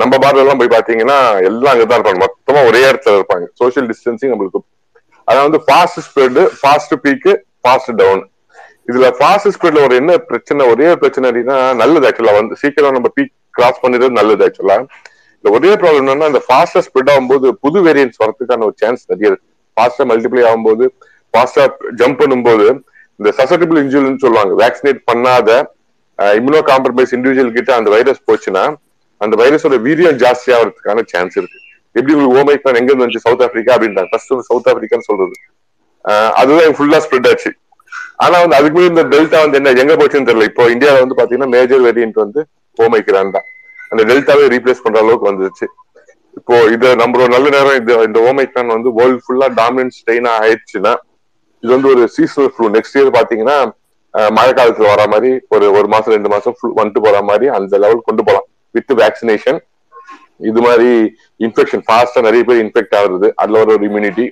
நம்ம 0.00 0.16
பார்ல 0.24 0.42
எல்லாம் 0.44 0.60
போய் 0.60 0.74
பாத்தீங்கன்னா 0.74 1.18
எல்லாம் 1.48 1.72
அங்கதான் 1.72 1.98
இருப்பாங்க. 1.98 2.20
மொத்தமா 2.24 2.60
ஒரே 2.70 2.80
இடத்துல 2.90 3.14
இருப்பாங்க. 3.18 3.46
சோஷியல் 3.60 3.88
டிஸ்டன்சிங் 3.92 4.32
நம்மளுக்கு. 4.32 4.60
அதான் 5.28 5.46
வந்து 5.48 5.60
fast 5.68 6.00
spread 6.08 6.40
fast 6.60 6.94
peak 7.06 7.30
fast 7.62 7.94
down 8.02 8.22
இதுல 8.88 9.06
ஃபாஸ்ட் 9.18 9.52
ஸ்பீட்ல 9.56 9.80
ஒரு 9.86 9.94
என்ன 10.00 10.12
பிரச்சனை? 10.30 10.62
ஒரே 10.72 10.88
பிரச்சனை 11.02 11.26
அப்படின்னா 11.30 11.56
நல்லது 11.82 12.06
ஆக்சுவலா 12.08 12.34
வந்து 12.38 12.56
சீக்கிரம் 12.62 12.96
நம்ம 12.96 13.10
பீக் 13.16 13.32
கிராஸ் 13.56 13.82
பண்ணிடுறது 13.84 14.18
நல்லது 14.20 14.44
ஆக்சுவலா 14.46 14.78
இந்த 15.38 15.48
ஒரே 15.56 15.72
ப்ராப்ளம் 15.80 16.02
என்னன்னா 16.02 16.28
இந்த 16.32 16.42
ஃபாஸ்டா 16.46 16.80
ஸ்ப்ரெட் 16.86 17.10
ஆகும்போது 17.14 17.48
புது 17.64 17.78
வேரியன்ஸ் 17.86 18.16
வரதுக்கான 18.22 18.64
ஒரு 18.68 18.76
சான்ஸ் 18.82 19.02
நிறைய 19.10 19.30
இருக்கு. 19.30 19.46
ஃபாஸ்டா 19.76 20.04
மல்டிப்ளை 20.10 20.42
ஆகும்போது 20.50 20.84
ஃபாஸ்டா 21.34 21.64
ஜம்ப் 22.00 22.20
பண்ணும்போது 22.22 22.66
இந்த 23.20 23.30
சசட்டபிள் 23.38 23.78
இன்ஜுரின்னு 23.84 24.22
சொல்லுவாங்க 24.24 24.52
வேக்சினேட் 24.62 25.00
பண்ணாத 25.10 25.50
இம்யூனோ 26.38 26.60
காம்ப்ரமைஸ் 26.70 27.12
இண்டிவிஜுவல் 27.16 27.56
கிட்ட 27.58 27.70
அந்த 27.78 27.88
வைரஸ் 27.96 28.20
போச்சுன்னா 28.28 28.64
அந்த 29.20 29.34
வைரஸோட 29.40 29.76
வீரியம் 29.86 30.18
ஜாஸ்தி 30.22 30.50
ஆகிறதுக்கான 30.56 31.02
சான்ஸ் 31.12 31.36
இருக்கு. 31.38 31.58
எப்படி 31.96 32.12
உங்களுக்கு 32.14 32.40
ஓமைக்கான் 32.40 32.78
எங்க 32.80 32.90
இருந்து 32.90 33.04
வந்துச்சு? 33.04 33.24
சவுத் 33.26 33.42
ஆப்பிரிக்கா 33.46 33.72
அப்படின்றாங்க. 33.76 34.10
ஃபர்ஸ்ட் 34.12 34.32
சவுத் 34.48 34.68
ஆப்பிரிக்கான்னு 34.70 35.08
சொல்றது. 35.10 35.36
அதுதான் 36.40 36.76
ஃபுல்லா 36.78 36.98
ஸ்ப்ரெட் 37.04 37.28
ஆச்சு. 37.30 37.50
ஆனா 38.24 38.36
வந்து 38.44 38.56
அதுக்கு 38.60 38.80
இந்த 38.90 39.02
டெல்டா 39.12 39.40
வந்து 39.44 39.58
என்ன 39.60 39.72
எங்க 39.82 39.94
போச்சுன்னு 39.98 40.28
தெரியல. 40.28 40.46
இப்போ 40.50 40.62
இந்தியாவில் 40.74 41.02
வந்து 41.04 41.18
பாத்தீங்கன்னா 41.18 41.50
மேஜர் 41.56 41.84
வேரியன்ட் 41.86 42.18
வந்து 42.24 42.40
ஓமைக்கிறான் 42.78 43.34
தான். 43.36 43.46
அந்த 43.92 44.02
டெல்டாவே 44.10 44.46
ரீப்ளேஸ் 44.54 44.82
பண்ற 44.84 44.98
அளவுக்கு 45.02 45.30
வந்துருச்சு. 45.30 45.66
இப்போ 46.38 46.56
இது 46.74 46.88
நம்மளோட 47.02 47.28
நல்ல 47.34 47.46
நேரம் 47.56 47.76
இது 47.80 47.92
இந்த 48.08 48.18
ஓமைக்ரான் 48.30 48.74
வந்து 48.76 48.90
வேர்ல்டு 48.98 49.22
ஃபுல்லா 49.24 49.48
டாமினன்ட் 49.60 49.94
ஸ்ட்ரெயினா 49.98 50.32
ஆயிடுச்சுன்னா 50.42 50.92
இது 51.62 51.70
வந்து 51.76 51.88
ஒரு 51.94 52.02
சீசனல் 52.16 52.50
ஃப்ளூ 52.54 52.66
நெக்ஸ்ட் 52.76 52.96
இயர் 52.98 53.16
பாத்தீங்கன்னா 53.18 53.56
மழை 54.36 54.52
காலத்துல 54.58 54.90
வர 54.92 55.02
மாதிரி 55.14 55.30
ஒரு 55.54 55.66
ஒரு 55.78 55.88
மாசம் 55.94 56.14
ரெண்டு 56.16 56.30
மாசம் 56.34 56.54
வந்துட்டு 56.78 57.02
போற 57.06 57.18
மாதிரி 57.30 57.46
அந்த 57.56 57.78
லெவல் 57.84 58.06
கொண்டு 58.08 58.22
போகலாம் 58.28 58.46
வித் 58.74 58.94
வேக்சினேஷன் 59.02 59.58
இது 60.50 60.60
மாதிரி 60.66 60.90
இன்ஃபெக்ஷன் 61.46 61.82
ஃபாஸ்டா 61.86 62.20
நிறைய 62.28 62.42
பேர் 62.48 62.62
இன்ஃபெக்ட் 62.64 62.96
ஆகுறது 63.00 63.28
அதுல 63.42 63.60
ஒரு 63.64 63.86
இம்யூனிட்டி 63.88 64.26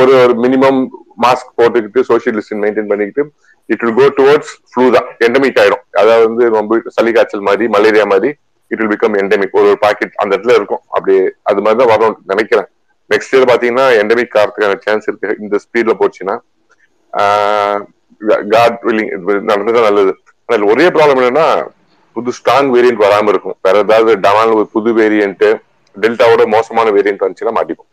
ஒரு 0.00 0.12
ஒரு 0.24 0.34
மினிமம் 0.44 0.80
மாஸ்க் 1.24 1.50
போட்டுக்கிட்டு 1.60 2.00
சோசியல் 2.10 2.36
டிஸ்டன்ஸ் 2.38 2.62
மெயின்டைன் 2.64 2.90
பண்ணிக்கிட்டு 2.92 3.24
it 3.72 3.82
will 3.84 3.96
go 4.00 4.06
towards 4.18 4.52
flu 4.70 4.84
தான் 4.96 5.08
எண்டமிக் 5.26 5.58
ஆயிடும். 5.62 5.82
அதாவது 6.02 6.24
வந்து 6.28 6.44
ரொம்ப 6.58 6.80
சளி 6.96 7.12
காய்ச்சல் 7.16 7.46
மாதிரி 7.48 7.66
மலேரியா 7.76 8.04
மாதிரி 8.12 8.30
இட் 8.70 8.80
வில் 8.82 8.92
பிகம் 8.94 9.16
எண்டமிக் 9.22 9.56
ஒரு 9.60 9.68
ஒரு 9.72 9.80
பாக்கெட் 9.86 10.14
அந்த 10.22 10.32
இடத்துல 10.36 10.56
இருக்கும். 10.58 10.82
அப்படி 10.96 11.14
அது 11.50 11.62
மாதிரி 11.64 11.80
தான் 11.82 11.92
வரும்னு 11.92 12.30
நினைக்கிறேன். 12.32 12.68
நெக்ஸ்ட் 13.10 13.34
இயர் 13.34 13.50
பாத்தீங்கன்னா 13.52 13.86
எண்டமிக் 14.02 14.36
ஆகிறதுக்கான 14.40 14.78
சான்ஸ் 14.86 15.08
இருக்கு. 15.10 15.30
இந்த 15.44 15.56
ஸ்பீட்ல 15.64 15.94
போச்சுன்னா 16.02 16.36
காட் 18.54 18.78
வில்லிங் 18.88 19.12
நடந்தது 19.50 19.80
நல்லது. 19.88 20.12
ஆனால் 20.46 20.68
ஒரே 20.72 20.86
ப்ராப்ளம் 20.96 21.20
என்னன்னா 21.22 21.46
புது 22.16 22.30
ஸ்ட்ராங் 22.36 22.70
வேரியன்ட் 22.76 23.02
வராம 23.06 23.30
இருக்கும். 23.32 23.56
வேற 23.66 23.76
ஏதாவது 23.86 24.12
டமால் 24.26 24.54
ஒரு 24.58 24.66
புது 24.76 24.90
வேரியன்ட் 25.00 25.44
டெல்டாவோட 25.96 26.42
மோசமான 26.54 26.90
வேரியன்ட் 26.96 27.22
வந்துச்சுன்னா 27.24 27.54
மாட்டிப்போம். 27.58 27.90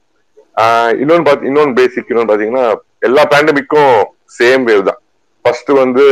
இன்னொன்று 1.02 1.26
பார்த்து 1.28 1.50
இன்னொன்று 1.50 1.74
பேசிக் 1.80 2.10
இன்னொன்னு 2.12 2.30
பார்த்தீங்கன்னா 2.30 2.66
எல்லா 3.08 3.24
பேண்டமிக்கும் 3.32 3.96
சேம் 4.38 4.64
வேவ் 4.70 4.84
தான். 4.90 5.00
ஃபர்ஸ்ட் 5.44 5.72
வந்து 5.82 6.06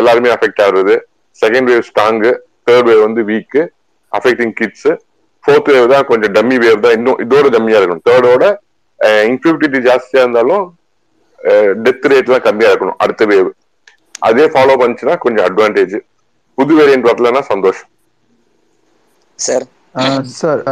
எல்லாருமே 0.00 0.30
அஃபெக்ட் 0.36 0.62
ஆகுறது. 0.66 0.94
Second 1.42 1.68
wave 1.70 1.86
strong 1.88 2.32
third 2.68 2.88
wave 2.90 3.02
வந்து 3.06 3.22
weak 3.30 3.62
affecting 4.12 4.54
kids 4.60 4.90
fourth 5.44 5.70
wave 5.74 5.88
தான் 5.94 6.06
கொஞ்சம் 6.10 6.32
டம்மி 6.36 6.56
வேவ் 6.64 6.84
தான். 6.84 6.94
இன்னும் 6.98 7.20
இதோட 7.24 7.46
டம்மியா 7.56 7.78
இருக்கணும். 7.80 8.04
தேர்டோட 8.08 8.44
இன்ஃபியூட்டிட்டி 9.30 9.78
ஜாஸ்தியா 9.88 10.22
இருந்தாலும் 10.24 10.64
டெத் 11.84 12.08
ரேட் 12.12 12.32
தான் 12.34 12.46
கம்மியா 12.48 12.70
இருக்கணும். 12.72 12.98
அடுத்த 13.04 13.24
வேவ் 13.32 13.50
அதே 14.28 14.44
ஃபாலோ 14.54 14.74
பண்ணுச்சுன்னா 14.82 15.14
கொஞ்சம் 15.24 15.46
அட்வான்டேஜ் 15.48 15.96
புது 16.58 16.72
வேரியன்ட் 16.78 17.08
வரலன்னா 17.10 17.42
சந்தோஷம். 17.52 17.88
சார் 19.38 19.64
சார் 20.38 20.62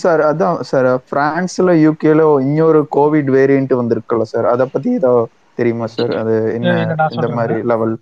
சார் 0.00 0.20
அதான் 0.30 0.58
சார் 0.70 0.88
பிரான்ஸ்ல 1.10 1.70
யூகேல 1.84 2.24
இன்னொரு 2.46 2.80
கோவிட் 2.96 3.30
வேரியன்ட் 3.36 3.72
வந்திருக்குல்ல 3.80 4.24
சார். 4.32 4.46
அத 4.52 4.66
பத்தி 4.74 4.90
ஏதோ 5.00 5.12
தெரியுமா 5.58 5.86
சார்? 5.96 6.12
அது 6.22 6.34
என்ன 6.56 6.74
இந்த 7.16 7.28
மாதிரி. 7.38 7.56
லெவல் 7.72 7.94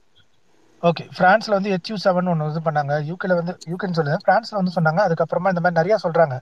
ஓகே 0.82 1.04
பிரான்ஸ்ல 1.18 1.52
வந்து 1.56 1.70
ஹெச்யூ 1.74 1.96
செவன் 2.06 2.30
ஒன்று 2.32 2.50
இது 2.52 2.60
பண்ணாங்க. 2.66 2.94
யூகேல 3.10 3.36
வந்து 3.38 3.54
யூகேன்னு 3.70 3.98
சொல்லுங்க 3.98 4.18
பிரான்ஸ்ல 4.26 4.58
வந்து 4.60 4.74
சொன்னாங்க. 4.76 5.00
அதுக்கப்புறமா 5.06 5.52
இந்த 5.52 5.62
மாதிரி 5.64 5.78
நிறைய 5.80 5.96
சொல்றாங்க. 6.04 6.36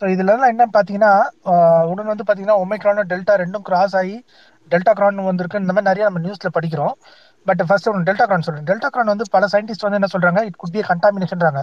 ஸோ 0.00 0.04
இதுல 0.14 0.32
எல்லாம் 0.34 0.52
என்ன 0.54 0.64
பாத்தீங்கன்னா 0.76 1.12
உடன் 1.90 2.10
வந்து 2.12 2.26
பாத்தீங்கன்னா 2.28 2.58
ஒமைக்ரானும் 2.62 3.10
டெல்டா 3.12 3.34
ரெண்டும் 3.42 3.66
கிராஸ் 3.68 3.94
ஆகி 4.00 4.16
டெல்டா 4.72 4.92
கிரான் 4.98 5.28
வந்திருக்கு. 5.30 5.62
இந்த 5.64 5.72
மாதிரி 5.74 5.88
நிறைய 5.90 6.04
நம்ம 6.08 6.22
நியூஸ்ல 6.26 6.50
படிக்கிறோம். 6.56 6.94
பட் 7.46 7.62
ஃபர்ஸ்ட் 7.68 7.88
ஒன்று 7.90 8.06
டெல்டா 8.08 8.24
கிரான் 8.30 8.46
சொல்றேன். 8.46 8.66
டெல்டா 8.70 8.88
கிரான் 8.94 9.12
வந்து 9.14 9.26
பல 9.36 9.46
சயின்டிஸ்ட் 9.54 9.86
வந்து 9.86 10.00
என்ன 10.00 10.10
சொல்றாங்க? 10.14 10.40
இட் 10.48 10.58
குட் 10.62 10.74
பி 10.76 10.82
கண்டாமினேஷன்றாங்க 10.92 11.62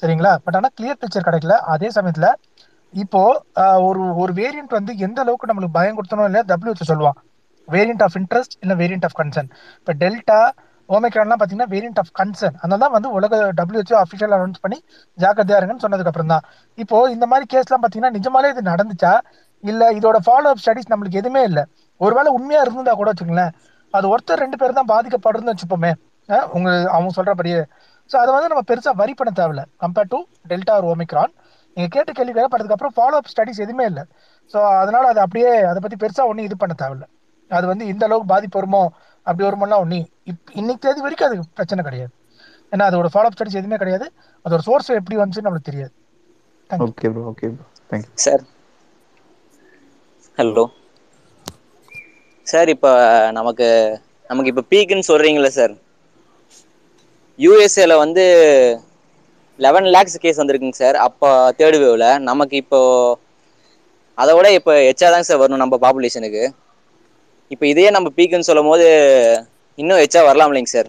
சரிங்களா? 0.00 0.32
பட் 0.44 0.56
ஆனால் 0.58 0.74
கிளியர் 0.78 1.00
பிக்சர் 1.02 1.26
கிடைக்கல. 1.28 1.56
அதே 1.74 1.88
சமயத்தில் 1.96 2.30
இப்போ 3.02 3.22
ஒரு 3.88 4.02
ஒரு 4.22 4.32
வேரியண்ட் 4.40 4.76
வந்து 4.78 4.92
எந்த 5.06 5.18
அளவுக்கு 5.24 5.48
நம்மளுக்கு 5.50 5.76
பயம் 5.78 5.96
கொடுத்தனோ 5.98 6.26
இல்லையா 6.28 6.44
டபிள்யூ 6.52 6.74
சொல்லுவான். 6.92 7.18
வேரியண்ட் 7.68 8.04
ஆஃப் 8.06 8.16
இன்ட்ரெஸ்ட் 8.20 8.54
இல்லை 8.64 8.74
வேரியண்ட் 8.82 9.06
ஆஃப் 9.08 9.16
கன்சர்ன் 9.20 9.48
இப்போ 9.80 9.92
டெல்டா 10.02 10.38
ஓமைக்ரான்லாம் 10.88 11.38
பார்த்தீங்கன்னா 11.38 11.70
வேரியன்ட் 11.74 12.00
ஆஃப் 12.02 12.12
கன்சர்ன் 12.18 12.56
அதனால 12.60 12.78
தான் 12.82 12.92
வந்து 12.96 13.08
உலக 13.18 13.38
டபிள்யூஹெச்ஓ 13.60 13.96
அஃபிஷியல் 14.02 14.34
அனௌன்ஸ் 14.36 14.60
பண்ணி 14.64 14.78
ஜாக்கிரதையா 15.22 15.58
இருங்கன்னு 15.60 15.84
சொன்னதுக்கப்புறம் 15.84 16.30
தான். 16.34 16.44
இப்போ 16.82 16.96
இந்த 17.14 17.26
மாதிரி 17.30 17.46
கேஸ்லாம் 17.54 17.82
பார்த்தீங்கன்னா 17.84 18.12
நிஜமாலே 18.18 18.50
இது 18.54 18.62
நடந்துச்சா? 18.72 19.12
இல்லை 19.64 19.86
இதோட 19.98 20.18
ஃபாலோ 20.26 20.50
அப் 20.52 20.62
ஸ்டடிஸ் 20.64 20.90
நம்மளுக்கு 20.92 21.20
எதுவுமே 21.22 21.42
இல்லை. 21.50 21.64
ஒருவேளை 22.00 22.30
உண்மையா 22.38 22.60
இருந்தா 22.66 22.94
கூட 23.00 23.10
வச்சுங்களேன் 23.12 23.52
அது 23.94 24.06
ஒருத்தர் 24.12 24.42
ரெண்டு 24.44 24.58
பேர் 24.60 24.78
தான் 24.78 24.90
பாதிக்கப்படுறதுன்னு 24.94 25.54
வச்சுப்போமே. 25.54 25.92
உங்க 26.56 26.68
அவங்க 26.94 27.10
சொல்றபடியே. 27.18 27.60
ஸோ 28.10 28.16
அதை 28.22 28.30
வந்து 28.36 28.50
நம்ம 28.52 28.62
பெருசா 28.70 28.90
வரி 29.02 29.14
பண்ண 29.18 29.30
தேவையில்ல. 29.40 29.62
கம்பேர்ட் 29.82 30.12
டு 30.14 30.18
டெல்டா 30.50 30.74
ஒரு 30.80 30.88
ஓமிக்ரான் 30.92 31.32
நீங்க 31.76 31.88
கேட்ட 31.94 32.10
கேள்வி 32.18 32.32
கேட்கப்பட்டதுக்கு 32.34 32.76
அப்புறம் 32.76 32.94
ஃபாலோ 32.96 33.16
அப் 33.20 33.30
ஸ்டடிஸ் 33.32 33.62
எதுவுமே 33.64 33.84
இல்லை. 33.90 34.04
ஸோ 34.54 34.58
அதனால 34.82 35.04
அது 35.12 35.20
அப்படியே 35.24 35.50
அதை 35.70 35.80
பத்தி 35.84 35.96
பெருசா 36.02 36.24
ஒன்றும் 36.30 36.46
இது 36.48 36.56
பண்ண 36.62 36.74
தேவையில்ல. 36.82 37.06
அது 37.50 37.66
வந்து 37.72 37.84
இந்த 37.92 38.02
அளவுக்கு 38.08 38.32
பாதிப்பு 38.34 38.58
வருமோ 38.60 38.82
அப்படி 39.26 39.44
வருமோலாம் 39.46 39.82
ஒன்றும் 39.84 40.06
இப் 40.30 40.52
இன்னைக்கு 40.60 40.82
தேதி 40.86 41.00
வரைக்கும் 41.06 41.28
அது 41.28 41.36
பிரச்சனை 41.58 41.82
கிடையாது. 41.88 42.12
ஏன்னா 42.72 42.84
அதோட 42.90 43.08
ஃபாலோ 43.14 43.28
அப் 43.28 43.36
ஸ்டடிஸ் 43.36 43.58
எதுவுமே 43.60 43.78
கிடையாது. 43.82 44.06
அதோட 44.44 44.60
சோர்ஸ் 44.68 44.90
எப்படி 45.00 45.18
வந்துச்சுன்னு 45.20 45.48
நம்மளுக்கு 45.48 45.70
தெரியாது. 45.70 45.94
Okay 46.70 47.08
bro 47.12 47.24
okay 47.32 47.48
bro 47.54 47.66
thank you 47.90 48.12
sir 48.26 48.42
hello 50.38 50.64
sir 52.46 52.70
இப்போ 52.74 52.90
நமக்கு 53.38 53.68
நமக்கு 54.30 54.50
இப்போ 54.52 54.64
பீக்குன்னு 54.72 55.08
சொல்றீங்களே 55.10 55.50
சார் 55.58 55.74
யூஎஸ்ஏல 57.38 57.94
வந்து 58.02 58.24
லெவன் 59.58 59.88
லேக்ஸ் 59.94 60.22
கேஸ் 60.22 60.40
வந்திருக்குங்க 60.40 60.78
சார். 60.78 60.96
அப்போ 61.06 61.28
தேர்ட் 61.58 61.78
வேவ்ல 61.82 62.06
நமக்கு 62.28 62.56
இப்போ 62.62 62.80
அதை 64.18 64.32
விட 64.36 64.48
இப்போ 64.58 64.72
எச்சா 64.90 65.08
தாங்க 65.08 65.26
சார் 65.28 65.42
வரணும் 65.42 65.62
நம்ம 65.62 65.76
பாப்புலேஷனுக்கு 65.82 66.44
இப்போ 67.50 67.64
இதையே 67.66 67.90
நம்ம 67.96 68.08
பீக்குன்னு 68.16 68.48
சொல்லும் 68.48 68.70
போது 68.70 68.86
இன்னும் 69.78 70.02
எச்சா 70.04 70.20
வரலாம் 70.28 70.50
இல்லைங்க 70.50 70.72
சார். 70.72 70.88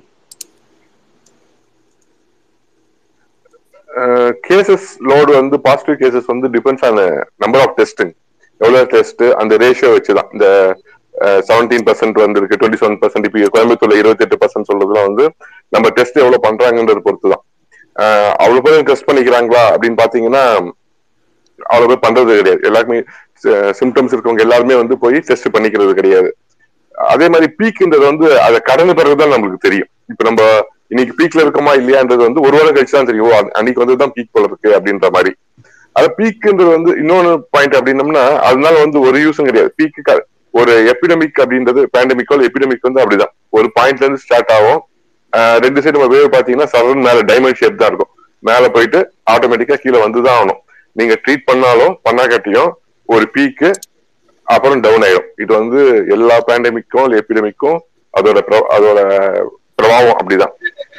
கேசஸ் 4.47 4.88
லோடு 5.10 5.31
வந்து 5.38 5.57
பாசிட்டிவ் 5.65 5.97
கேசஸ் 6.01 6.31
வந்து 6.33 6.47
depends 6.55 6.86
on 6.88 6.99
number 7.43 7.63
of 7.65 7.75
testing 7.79 8.13
எவ்வளோ 8.62 8.81
டெஸ்ட் 8.93 9.23
அந்த 9.41 9.53
ரேஷியோ 9.63 9.89
வச்சு 9.95 10.17
தான் 10.19 10.31
இந்த 10.36 10.47
செவன்டீன் 11.47 11.86
பர்சன்ட் 11.88 12.17
வந்திருக்கு 12.23 12.58
டுவெண்ட்டி 12.62 12.80
செவன் 12.82 12.99
பர்சன்ட் 13.03 13.27
இப்போ 13.27 13.49
கோயம்புத்தூர்ல 13.53 13.95
இருபத்தி 14.01 14.25
எட்டு 14.25 14.39
பர்சன்ட் 14.41 14.69
சொல்றதுலாம் 14.71 15.08
வந்து 15.10 15.25
நம்ம 15.75 15.89
டெஸ்ட் 15.97 16.19
எவ்வளவு 16.23 16.45
பண்றாங்கன்றது 16.47 17.01
பொறுத்து 17.08 17.32
தான் 17.34 17.43
அவ்வளவு 18.43 18.63
பேரும் 18.65 18.88
டெஸ்ட் 18.89 19.08
பண்ணிக்கிறாங்களா 19.08 19.63
அப்படின்னு 19.73 19.99
பாத்தீங்கன்னா 20.01 20.43
அவ்வளவு 21.73 21.89
பேர் 21.91 22.03
பண்றது 22.06 22.32
கிடையாது. 22.39 22.62
எல்லாருக்குமே 22.69 22.99
சிம்டம்ஸ் 23.80 24.13
இருக்கவங்க 24.13 24.43
எல்லாருமே 24.45 24.75
வந்து 24.82 24.95
போய் 25.03 25.17
டெஸ்ட் 25.30 25.53
பண்ணிக்கிறது 25.56 25.93
கிடையாது. 25.99 26.30
அதே 27.13 27.25
மாதிரி 27.34 27.47
பீக்ன்றது 27.60 28.06
வந்து 28.12 28.27
அதை 28.45 28.60
கடந்த 28.69 28.91
பிறகுதான் 28.99 29.34
நம்மளுக்கு 29.34 29.65
தெரியும். 29.67 29.89
இப்ப 30.12 30.23
நம்ம 30.30 30.43
இன்னைக்கு 30.93 31.13
பீக்ல 31.19 31.43
இருக்கோமா 31.45 31.73
இல்லையான்றது 31.80 32.21
வந்து 32.27 32.43
ஒரு 32.47 32.56
வாரம் 32.58 32.75
கழிச்சு 32.75 32.97
தான் 32.97 33.10
தெரியும். 33.10 33.27
ஓ, 33.30 33.41
அன்னைக்கு 33.60 33.84
வந்து 33.84 33.97
தான் 34.03 34.13
பீக் 34.15 34.34
போல 34.36 34.47
இருக்கு 34.49 34.69
அப்படின்ற 34.77 35.10
மாதிரி. 35.17 35.32
அது 35.95 36.08
பீக்ன்றது 36.19 36.71
வந்து 36.77 36.91
இன்னொன்னு 37.01 37.32
பாயிண்ட் 37.56 37.77
அப்படின்னம்னா 37.80 38.25
அதனால 38.49 38.75
வந்து 38.86 38.99
ஒரு 39.08 39.19
யூஸும் 39.25 39.49
கிடையாது. 39.49 39.71
பீக்கு 39.80 40.03
ஒரு 40.58 40.96
எபிடமிக் 40.96 41.39
அப்படின்றது 41.39 41.86
பேண்டமிக்கோ 41.98 42.48
எபிடமிக் 42.48 42.82
வந்து 42.82 43.02
அப்படிதான். 43.04 43.34
ஒரு 43.50 43.72
பாயிண்ட்ல 43.80 43.96
இருந்து 43.96 44.17
ஸ்டார்ட் 44.17 44.52
ஆகும். 44.52 44.84
ரெண்டு 45.60 45.82
சைடு 45.82 45.98
நம்ம 45.98 46.15
வேவ் 46.15 46.30
பாத்தீங்கன்னா 46.32 46.63
சரன் 46.63 46.96
மேல 46.96 47.13
டைமண்ட் 47.13 47.54
ஷேப் 47.54 47.78
தான் 47.78 47.88
இருக்கும். 47.88 48.10
மேல 48.39 48.70
போயிட்டு 48.70 49.13
ஆட்டோமேட்டிக்கா 49.32 49.74
கீழே 49.74 50.08
வந்துதான் 50.08 50.34
ஆகணும். 50.41 50.60
நீங்க 50.91 51.20
ட்ரீட் 51.28 51.41
பண்ணாலும் 51.46 52.00
பண்ணாக்காட்டியும் 52.10 52.72
ஒரு 53.06 53.32
பீக்கு 53.38 53.72
அப்புறம் 54.43 54.80
டவுன் 54.80 55.02
ஆயிடும் 55.02 55.41
இது 55.41 55.54
வந்து 55.54 56.06
எல்லா 56.10 56.43
பேண்டமிக்கும் 56.48 57.22
எபிடமிக்கும் 57.22 57.78
அதோட 58.22 58.38
பிர- 58.48 58.65
அதோட 58.70 59.00
பிரபாவம் 59.82 60.15
அப்படிதான். 60.24 60.52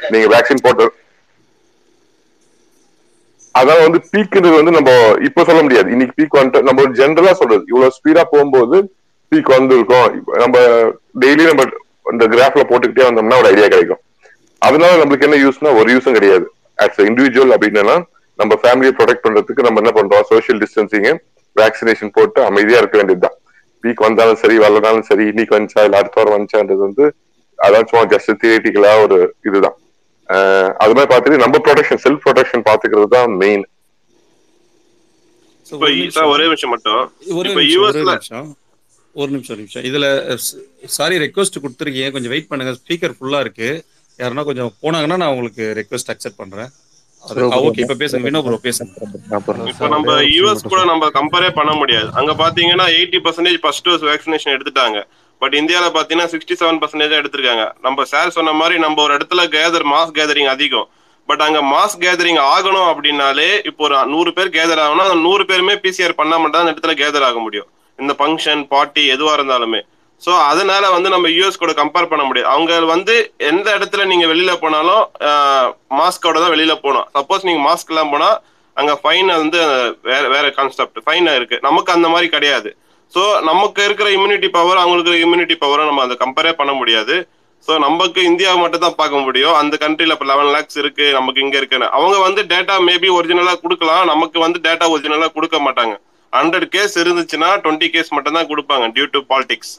நீங்க 0.09 0.39
வேக்சின் 0.39 0.63
போட்டு 0.63 0.93
அதான் 3.59 3.89
வந்து 3.89 4.01
பீக்குன்றது 4.17 4.55
வந்து 4.55 4.71
நம்ம 4.71 5.13
இப்ப 5.23 5.43
சொல்ல 5.43 5.61
முடியாது. 5.61 5.91
இன்னைக்கு 5.91 6.23
பீக் 6.23 6.39
வந்துட்டு 6.39 6.61
நம்ம 6.61 6.81
ஜென்ரலா 6.81 7.31
சொல்றது. 7.31 7.63
இவ்வளவு 7.67 7.91
ஸ்பீடா 7.99 8.23
போகும்போது 8.31 8.93
பீக் 9.31 9.51
வந்திருக்கும் 9.57 10.37
நம்ம 10.43 10.57
டெய்லி 11.23 11.43
நம்ம 11.49 11.63
இந்த 12.13 12.25
கிராஃப்ல 12.33 12.63
போட்டுக்கிட்டே 12.69 13.07
வந்தோம்னா 13.07 13.39
ஒரு 13.41 13.49
ஐடியா 13.53 13.67
கிடைக்கும். 13.73 14.01
அதனால 14.67 14.91
நம்மளுக்கு 15.01 15.27
என்ன 15.27 15.37
யூஸ்னா 15.43 15.71
ஒரு 15.79 15.89
யூஸும் 15.95 16.17
கிடையாது. 16.17 16.45
ஆஸ் 16.83 17.01
இண்டிவிஜுவல் 17.09 17.53
அப்படின்னா 17.55 17.97
நம்ம 18.39 18.53
ஃபேமிலியை 18.61 18.93
ப்ரொடெக்ட் 18.99 19.25
பண்றதுக்கு 19.25 19.65
நம்ம 19.67 19.81
என்ன 19.81 19.91
பண்றோம்? 19.97 20.23
சோஷியல் 20.31 20.59
டிஸ்டன்சிங் 20.63 21.07
வேக்சினேஷன் 21.55 22.13
போட்டு 22.17 22.39
அமைதியா 22.49 22.79
இருக்க 22.81 22.97
வேண்டியதுதான். 22.99 23.35
பீக் 23.83 24.05
வந்தாலும் 24.05 24.39
சரி 24.43 24.55
வரலனாலும் 24.63 25.07
சரி 25.09 25.25
இன்னைக்கு 25.31 25.55
வந்துச்சா 25.55 25.83
இல்ல 25.87 25.99
அடுத்த 26.01 26.17
வாரம் 26.19 26.35
வந்துச்சான்றது 26.35 26.81
வந்து 26.87 27.05
அதான் 27.59 27.87
சும்மா 27.89 28.03
ஜஸ்ட் 28.13 28.31
தியேட்டிக்கலா 28.41 28.93
ஒரு 29.05 29.17
இதுதான். 29.47 29.77
அது 30.83 30.93
மாதிரி 30.95 31.09
பார்த்துட்டு 31.11 31.43
நம்ம 31.43 31.59
ப்ரொடெக்ஷன் 31.67 32.01
செல்ஃப் 32.05 32.23
ப்ரொடெக்ஷன் 32.25 32.65
பாத்துக்கிறது 32.69 33.09
தான் 33.17 33.35
மெயின் 33.43 33.65
ஒரே 36.33 36.45
விஷயம் 36.53 36.73
மட்டும். 36.73 37.01
ஒரே 39.21 39.31
நிமிஷம், 39.35 39.53
ஒரே 39.55 39.63
நிமிஷம். 39.63 39.85
இதுல 39.89 40.05
சாரி 40.97 41.15
ரெக்வஸ்ட் 41.25 41.61
கொடுத்துருக்கீங்க. 41.63 42.11
கொஞ்சம் 42.15 42.33
வெயிட் 42.33 42.51
பண்ணுங்க. 42.51 42.73
ஸ்பீக்கர் 42.81 43.15
ஃபுல்லா 43.17 43.39
இருக்கு. 43.45 43.69
யாருன்னா 44.21 44.43
கொஞ்சம் 44.49 44.71
போனாங்கன்னா 44.83 45.17
நான் 45.21 45.33
உங்களுக்கு 45.33 45.65
ரெக்வஸ்ட் 45.81 46.13
அக்செப்ட் 46.13 46.41
பண்றேன். 46.43 46.69
ஓகே 47.67 47.81
இப்ப 47.83 47.95
பேசுங்க. 48.01 48.25
வினோ 48.27 48.41
ப்ரோ 48.43 48.59
பேசுங்க. 48.65 48.91
இப்ப 49.71 49.87
நம்ம 49.93 50.13
யூஎஸ் 50.35 50.69
கூட 50.73 50.81
நம்ம 50.91 51.09
கம்பேரே 51.17 51.49
பண்ண 51.57 51.71
முடியாது. 51.79 52.09
அங்க 52.19 52.33
பாத்தீங்கன்னா 52.43 52.85
eighty 52.97 53.19
percentage 53.25 53.57
first 53.63 53.85
dose 53.87 54.05
vaccination 54.09 54.53
எடுத்துட்டாங்க. 54.55 54.99
பட் 55.41 55.55
இந்தியால 55.61 55.89
பாத்தீங்கன்னா 55.97 56.29
சிக்ஸ்டி 56.33 56.55
செவன் 56.61 56.79
பர்சன்டேஜ் 56.83 57.19
எடுத்திருக்காங்க. 57.19 57.65
நம்ம 57.87 58.05
சார் 58.13 58.35
சொன்ன 58.37 58.53
மாதிரி 58.61 58.77
நம்ம 58.85 59.01
ஒரு 59.07 59.13
இடத்துல 59.17 59.43
கேதர் 59.57 59.85
மாஸ் 59.93 60.15
கேதரிங் 60.19 60.49
அதிகம். 60.53 60.87
பட் 61.29 61.43
அங்க 61.47 61.59
மாஸ் 61.73 61.99
கேதரிங் 62.03 62.39
ஆகணும் 62.53 62.89
அப்படின்னாலே 62.91 63.49
இப்போ 63.69 63.83
ஒரு 63.87 63.97
நூறு 64.13 64.31
பேர் 64.37 64.55
கேதர் 64.57 64.83
ஆகணும் 64.85 65.07
அந்த 65.07 65.19
நூறு 65.27 65.43
பேருமே 65.51 65.75
பிசிஆர் 65.83 66.19
பண்ணா 66.21 66.37
மட்டும் 66.37 66.57
தான் 66.57 66.65
அந்த 66.65 66.73
இடத்துல 66.75 66.95
கேதர் 67.01 67.27
ஆக 67.29 67.39
முடியும். 67.47 67.69
இந்த 68.03 68.13
ஃபங்க்ஷன் 68.19 68.61
பார்ட்டி 68.73 69.03
எதுவா 69.15 69.33
இருந்தாலுமே. 69.37 69.81
ஸோ 70.25 70.31
அதனால 70.51 70.85
வந்து 70.93 71.09
நம்ம 71.13 71.27
யூஎஸ் 71.37 71.61
கூட 71.63 71.73
கம்பேர் 71.81 72.09
பண்ண 72.11 72.23
முடியாது. 72.29 72.49
அவங்க 72.53 72.79
வந்து 72.95 73.13
எந்த 73.49 73.67
இடத்துல 73.77 74.05
நீங்க 74.11 74.25
வெளியில 74.31 74.53
போனாலும் 74.63 75.03
மாஸ்கோட 75.99 76.37
தான் 76.43 76.53
வெளியில 76.55 76.73
போகணும். 76.83 77.07
சப்போஸ் 77.17 77.47
நீங்க 77.49 77.61
மாஸ்க் 77.67 77.91
எல்லாம் 77.93 78.13
போனா 78.13 78.29
அங்க 78.77 78.93
ஃபைன் 79.03 79.29
வந்து 79.43 79.59
வேற 80.09 80.23
வேற 80.33 80.45
கான்செப்ட் 80.57 80.99
ஃபைன் 81.05 81.29
இருக்கு. 81.37 81.57
நமக்கு 81.67 81.91
அந்த 81.95 82.07
மாதிரி 82.13 82.27
கிடையாது. 82.35 82.69
ஸோ 83.13 83.21
நமக்கு 83.49 83.81
இருக்கிற 83.87 84.07
இம்யூனிட்டி 84.17 84.49
பவர் 84.57 84.81
அவங்களுக்கு 84.81 85.23
இம்யூனிட்டி 85.25 85.55
பவரை 85.63 85.85
நம்ம 85.89 86.03
அதை 86.07 86.15
கம்பேரே 86.23 86.51
பண்ண 86.59 86.73
முடியாது. 86.81 87.15
ஸோ 87.67 87.71
நமக்கு 87.85 88.19
இந்தியாவை 88.29 88.57
மட்டும் 88.63 88.83
தான் 88.83 88.99
பார்க்க 88.99 89.23
முடியும். 89.25 89.55
அந்த 89.61 89.75
கண்ட்ரியில் 89.83 90.15
இப்போ 90.15 90.27
லெவன் 90.31 90.51
லேக்ஸ் 90.55 90.77
இருக்கு 90.81 91.05
நமக்கு 91.17 91.41
இங்கே 91.45 91.57
இருக்குன்னு. 91.61 91.87
அவங்க 91.97 92.17
வந்து 92.27 92.41
டேட்டா 92.53 92.75
மேபி 92.89 93.09
ஒரிஜினலாக 93.17 93.59
கொடுக்கலாம். 93.63 94.03
நமக்கு 94.13 94.37
வந்து 94.45 94.59
டேட்டா 94.67 94.85
ஒரிஜினலாக 94.93 95.35
கொடுக்க 95.37 95.57
மாட்டாங்க. 95.65 95.95
ஹண்ட்ரட் 96.33 96.67
கேஸ் 96.75 96.95
இருந்துச்சுன்னா 97.03 97.49
டுவெண்ட்டி 97.63 97.89
கேஸ் 97.95 98.15
மட்டும் 98.15 98.37
தான் 98.39 98.49
கொடுப்பாங்க 98.51 98.87
டியூ 98.97 99.07
டு 99.15 99.21
பாலிடிக்ஸ் 99.31 99.73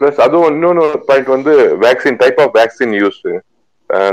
பிளஸ் 0.00 0.20
அதுவும் 0.24 0.50
இன்னொன்னு 0.52 0.82
பாயிண்ட் 1.08 1.30
வந்து 1.36 1.52
vaccine 1.84 2.18
type 2.22 2.40
of 2.44 2.52
vaccine 2.58 2.94
use 3.02 3.20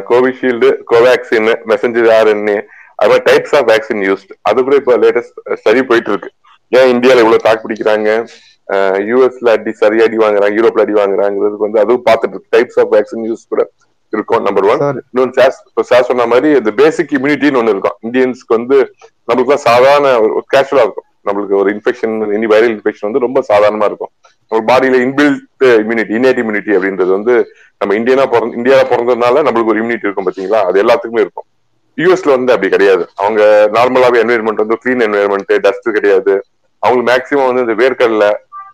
Covishield 0.10 0.70
Covaxin 0.92 1.50
messenger 1.72 2.10
RNA 2.18 2.58
அது 3.00 3.10
மாதிரி 3.12 3.26
டைப்ஸ் 3.30 3.56
ஆஃப் 3.58 3.68
வேக்சின் 3.72 4.04
யூஸ் 4.08 4.26
அது 4.50 4.60
கூட 4.68 4.76
இப்போ 4.82 4.94
லேட்டஸ்ட் 5.04 5.40
ஸ்டடி 5.62 5.82
போயிட்டு 5.90 6.12
இருக்கு. 6.14 6.30
ஏன் 6.72 6.92
இந்தியாவில் 6.94 7.24
இவ்வளவு 7.24 7.46
தாக்கு 7.48 7.64
பிடிக்கிறாங்க? 7.66 8.10
யூஎஸ்ல 9.10 9.50
அடி 9.56 9.72
சரியா 9.82 10.06
அடி 10.08 10.18
வாங்குறாங்க 10.24 10.56
யூரோப்ல 10.60 10.86
அடி 10.86 10.96
வாங்குறாங்கிறதுக்கு 11.00 11.68
வந்து 11.68 11.82
அதுவும் 11.84 12.06
பார்த்துட்டு 12.08 12.40
டைப்ஸ் 12.56 12.80
ஆஃப் 12.84 12.94
வேக்சின் 12.96 13.28
யூஸ் 13.30 13.44
கூட. 13.52 13.64
இருக்கும் 14.18 14.46
நம்பர் 14.48 14.68
ஒன் 14.72 14.84
இன்னொன்று 15.10 15.34
சார் 15.90 16.08
சொன்ன 16.10 16.28
மாதிரி 16.34 16.50
இந்த 16.62 16.72
பேசிக் 16.82 17.16
இம்யூனிட்டின்னு 17.18 17.60
ஒன்று 17.62 17.74
இருக்கும். 17.76 17.98
இந்தியன்ஸ்க்கு 18.08 18.58
வந்து 18.58 18.78
நம்மளுக்குலாம் 19.28 19.66
சாதாரண 19.70 20.12
ஒரு 20.26 20.46
கேஷுவலா 20.54 20.86
இருக்கும். 20.88 21.08
நம்மளுக்கு 21.28 21.56
ஒரு 21.60 21.70
இன்ஃபெக்ஷன் 21.76 22.16
இனி 22.38 22.48
வைரல் 22.54 22.74
இன்ஃபெக்ஷன் 22.76 23.08
வந்து 23.08 23.24
ரொம்ப 23.26 23.40
சாதாரணமா 23.52 23.88
இருக்கும். 23.92 24.12
நம்ம 24.50 24.60
பாடியில 24.70 24.98
இன்பில்ட் 25.06 25.64
இம்யூனிட்டி 25.84 26.14
இன்னேட் 26.18 26.40
இம்யூனிட்டி 26.42 26.72
அப்படின்றது 26.78 27.12
வந்து 27.18 27.36
நம்ம 27.82 27.96
இந்தியனா 28.00 28.26
பிறந்த 28.34 28.58
இந்தியால 28.60 28.84
பிறந்ததுனால 28.92 29.44
நம்மளுக்கு 29.46 29.74
ஒரு 29.74 29.82
இம்யூனிட்டி 29.82 30.08
இருக்கும் 30.08 30.28
பாத்தீங்களா? 30.28 30.60
அது 30.70 30.84
எல்லாத்துக்குமே 30.84 31.24
இருக்கும். 31.26 31.48
யூஎஸ்ல 31.98 32.36
வந்து 32.36 32.54
அப்படி 32.56 32.70
கிடையாது. 32.76 33.04
அவங்க 33.22 33.42
நார்மலாவே 33.78 34.22
என்வைரன்மெண்ட் 34.24 34.64
வந்து 34.64 34.78
க்ளீன் 34.84 35.04
என்வைரன்மெண்ட் 35.08 35.54
டஸ்ட் 35.66 35.90
கிடையாது. 35.98 36.36
அவங்களுக்கு 36.84 37.10
மேக்சிமம் 37.12 37.50
வந்து 37.50 37.66
இந்த 37.66 37.76
வேர்க்கல்ல 37.84 38.28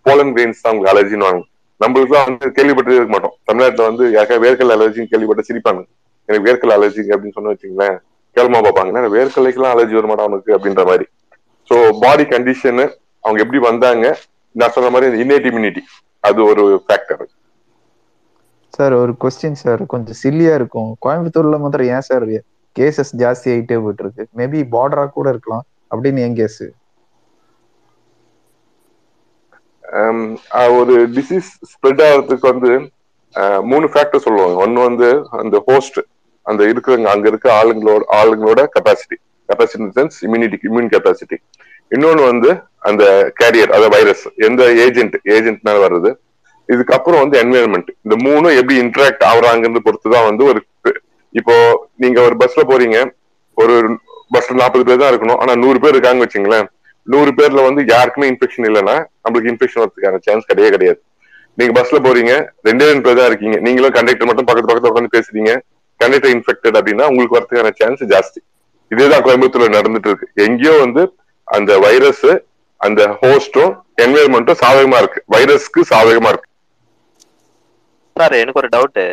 போலன் 0.06 0.32
கிரெயின்ஸ் 0.36 0.62
தான் 0.62 0.70
அவங்களுக்கு 0.70 0.92
அலர்ஜின்னு 0.92 1.26
வாங்க 1.28 1.42
நம்மளுக்குலாம் 1.82 2.26
வந்து 2.28 2.46
கேள்விப்பட்டு 2.56 2.96
இருக்க 2.98 3.12
மாட்டோம். 3.14 3.34
தமிழ்நாட்டுல 3.48 3.86
வந்து 3.90 4.04
யாருக்கா 4.16 4.38
வேர்க்கல் 4.44 4.74
அலர்ஜின்னு 4.76 5.12
கேள்விப்பட்ட 5.12 5.42
சிரிப்பாங்க. 5.48 5.82
எனக்கு 6.28 6.46
வேர்க்கல் 6.48 6.74
அலர்ஜி 6.76 7.02
அப்படின்னு 7.14 7.36
சொன்ன 7.38 7.52
வச்சுங்களேன் 7.52 7.96
கேள்மா 8.36 8.58
பார்ப்பாங்க. 8.66 9.08
வேர்க்கலைக்கெல்லாம் 9.16 9.74
அலர்ஜி 9.74 9.96
வர 9.98 10.08
மாட்டா 10.10 10.26
அவனுக்கு 10.26 10.54
அப்படின்ற 10.56 10.84
மாதிரி. 10.90 11.06
ஸோ 11.68 11.76
பாடி 12.04 12.24
கண்டிஷனு 12.34 12.86
அவங்க 13.24 13.38
எப்படி 13.44 13.60
வந்தாங்க? 13.68 14.06
நான் 14.60 14.74
சொன்ன 14.76 14.90
மாதிரி 14.94 15.22
இன்னேட் 15.24 15.48
இம்யூனிட்டி 15.50 15.82
அது 16.28 16.40
ஒரு 16.50 16.64
ஃபேக்டர் 16.86 17.22
சார் 18.76 18.94
ஒரு 19.00 19.12
கொஸ்டின் 19.22 19.58
சார். 19.62 19.80
கொஞ்சம் 19.92 20.18
சில்லியா 20.22 20.52
இருக்கும். 20.58 20.90
கோயம்புத்தூர்ல 21.04 21.56
மாத்திரம் 21.62 21.90
ஏன் 21.94 22.06
சார் 22.08 22.24
கேசஸ் 22.76 23.12
ஜாஸ்தி 23.22 23.48
ஆகிட்டே 23.54 23.76
போயிட்டு 23.84 24.04
இருக்கு? 24.04 24.24
மேபி 24.38 24.60
பார்டரா 24.74 25.04
கூட 25.16 25.26
இருக்கலாம். 25.34 25.64
அப்படின்னு 25.92 26.22
என் 26.26 26.36
கேஸ் 26.38 26.62
Um, 30.00 30.18
ஒரு 30.78 30.94
டிசீஸ் 31.16 31.48
ஸ்ப்ரெட் 31.70 32.02
ஆகிறதுக்கு 32.04 32.46
வந்து 32.52 32.70
மூணு 33.70 33.86
ஃபேக்டர் 33.92 34.22
சொல்லுவாங்க. 34.26 34.56
ஒன்னு 34.64 34.78
வந்து 34.86 35.08
அந்த 35.40 35.56
ஹோஸ்ட் 35.68 35.98
அந்த 36.46 36.62
இருக்கிறவங்க 36.70 37.08
அங்க 37.14 37.26
இருக்க 37.32 37.48
ஆளுங்களோட 37.58 38.02
ஆளுங்களோட 38.18 38.60
capacity 38.74 39.16
capacity 39.48 39.88
sense 39.98 40.16
immunity 40.26 40.58
immune 40.68 40.88
capacity 40.94 41.36
இன்னொன்னு 41.90 42.22
வந்து 42.30 42.50
அந்த 42.90 43.04
கேரியர் 43.40 43.74
அதாவது 43.76 43.94
வைரஸ் 43.96 44.24
எந்த 44.48 44.62
ஏஜென்ட் 44.84 45.16
ஏஜென்ட்னால 45.36 45.82
வர்றது. 45.86 46.10
இதுக்கப்புறம் 46.68 47.22
வந்து 47.24 47.36
என்வைரன்மெண்ட் 47.44 47.90
இந்த 48.04 48.16
மூணும் 48.26 48.56
எப்படி 48.60 48.76
இன்டராக்ட் 48.84 49.24
ஆகுறாங்கன்னு 49.30 49.84
பொறுத்து 49.88 50.14
தான் 50.16 50.28
வந்து 50.30 50.44
ஒரு 50.50 50.60
இப்போ 51.40 51.56
நீங்க 52.04 52.18
ஒரு 52.28 52.36
பஸ்ல 52.44 52.64
போறீங்க. 52.72 52.98
ஒரு 53.58 53.76
பஸ்ல 54.36 54.60
நாற்பது 54.62 54.86
பேர் 54.88 55.02
தான் 55.02 55.12
இருக்கணும். 55.12 55.40
ஆனா 55.42 55.54
நூறு 55.64 55.78
பேர் 55.84 55.96
இருக்காங்க 55.96 56.24
வச்சுங்களேன். 56.24 56.68
நூறு 57.06 57.30
பேர்ல 57.38 57.62
வந்து 57.68 57.82
யாருக்குமே 57.94 58.26
இன்ஃபெக்ஷன் 58.32 58.66
இல்லைன்னா 58.70 58.96
நம்மளுக்கு 59.24 59.50
இன்ஃபெக்ஷன் 59.52 59.82
வரதுக்கான 59.82 60.20
சான்ஸ் 60.26 60.48
கிடையவே 60.50 60.70
கிடையாது. 60.74 61.00
நீங்க 61.58 61.72
பஸ்ல 61.78 61.98
போறீங்க 62.06 62.32
ரெண்டே 62.68 62.84
ரெண்டு 62.90 63.04
பேர் 63.06 63.18
தான் 63.20 63.30
இருக்கீங்க. 63.30 63.56
நீங்களும் 63.66 63.96
கண்டக்டர் 63.96 64.28
மட்டும் 64.28 64.48
பக்கத்து 64.48 64.70
பக்கத்துல 64.70 64.92
உட்காந்து 64.92 65.14
பேசுறீங்க. 65.16 65.52
கண்டக்டர் 66.00 66.32
இன்ஃபெக்டட் 66.36 66.78
அப்படின்னா 66.80 67.08
உங்களுக்கு 67.10 67.36
வரதுக்கான 67.38 67.72
சான்ஸ் 67.80 68.04
ஜாஸ்தி. 68.12 68.40
இதேதான் 68.90 69.24
கோயம்புத்தூர்ல 69.26 69.68
நடந்துட்டு 69.78 70.10
இருக்கு 70.10 70.28
எங்கேயோ 70.46 70.74
வந்து 70.84 71.02
அந்த 71.48 71.72
வைரஸ் 71.86 72.30
அந்த 72.80 73.02
ஹோஸ்டும் 73.20 73.74
என்வைரன்மெண்ட்டும் 74.04 74.60
சாதகமா 74.62 74.98
இருக்கு. 75.02 75.20
வைரஸ்க்கு 75.34 75.82
சாதகமா 75.92 76.30
இருக்கு. 76.32 76.48
சார் 78.16 78.40
எனக்கு 78.40 78.60
ஒரு 78.62 78.70
டவுட்டு 78.76 79.04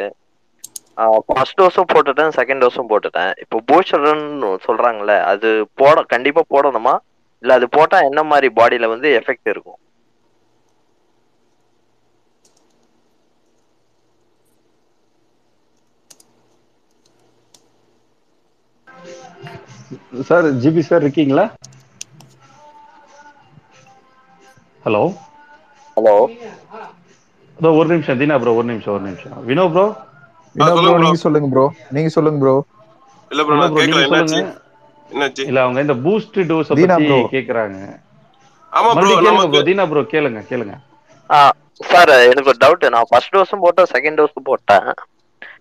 ஃபர்ஸ்ட் 1.28 1.60
டோஸும் 1.60 1.90
போட்டுட்டேன் 1.92 2.32
செகண்ட் 2.38 2.62
டோஸும் 2.64 2.90
போட்டுட்டேன். 2.90 3.30
இப்போ 3.44 3.58
பூஸ்டர்னு 3.70 4.50
சொல்றாங்கல்ல 4.66 5.14
அது 5.32 5.50
போட 5.82 6.02
கண்டிப்பா 6.14 6.42
போடணுமா? 6.54 6.96
இல்ல 7.44 7.56
அது 7.56 7.68
போட்டா 7.72 7.98
என்ன 8.06 8.22
மாதிரி 8.30 8.50
பாடியில 8.58 8.90
வந்து 8.92 9.10
எஃபெக்ட் 9.20 9.52
இருக்கும்? 9.54 9.80
சார் 20.28 20.48
ஜிபி 20.62 20.84
சார் 20.88 21.04
இருக்கீங்களா? 21.04 21.46
ஹலோ? 24.84 25.04
ஹலோ? 25.98 26.16
அதோ 27.58 27.70
ஒரு 27.78 27.88
நிமிஷம் 27.92 28.20
தீனா 28.20 28.36
ப்ரோ 28.42 28.54
ஒரு 28.56 28.68
நிமிஷம் 28.70 28.94
ஒரு 28.94 29.04
நிமிஷம். 29.06 29.36
வினோ 29.48 29.66
ப்ரோ? 29.72 29.86
வினோ 30.56 30.74
ப்ரோ 30.80 30.94
நீங்க 31.00 31.18
சொல்லுங்க 31.22 31.50
ப்ரோ. 31.52 31.66
நீங்க 31.96 32.10
சொல்லுங்க 32.16 32.40
ப்ரோ. 32.44 32.56
இல்ல 33.32 33.42
ப்ரோ 33.46 33.58
நான் 33.60 33.76
சொல்லுங்க 33.76 34.00
என்னாச்சு? 34.02 34.42
இல்ல 35.50 35.60
அவங்க 35.66 35.80
இந்த 35.86 35.96
பூஸ்ட் 36.06 36.40
டோஸ 36.52 36.70
பத்தி. 36.82 37.10
கேக்குறாங்க. 37.36 37.78
ஆமா 38.78 38.90
ப்ரோ 38.98 39.14
நமக்கு 39.28 39.54
ப்ரோ 39.54 39.62
தீனா 39.70 39.86
ப்ரோ 39.92 40.02
கேளுங்க 40.16 40.42
கேளுங்க. 40.50 40.76
ஆ 41.30 41.38
சார் 41.92 42.12
எனக்கு 42.32 42.52
ஒரு 42.54 42.60
டவுட் 42.66 42.92
நான் 42.96 43.10
ஃபர்ஸ்ட் 43.12 43.36
டோஸும் 43.36 43.64
போட்டேன் 43.66 43.90
செகண்ட் 43.94 44.20
டோஸும் 44.20 44.50
போட்டேன். 44.50 44.90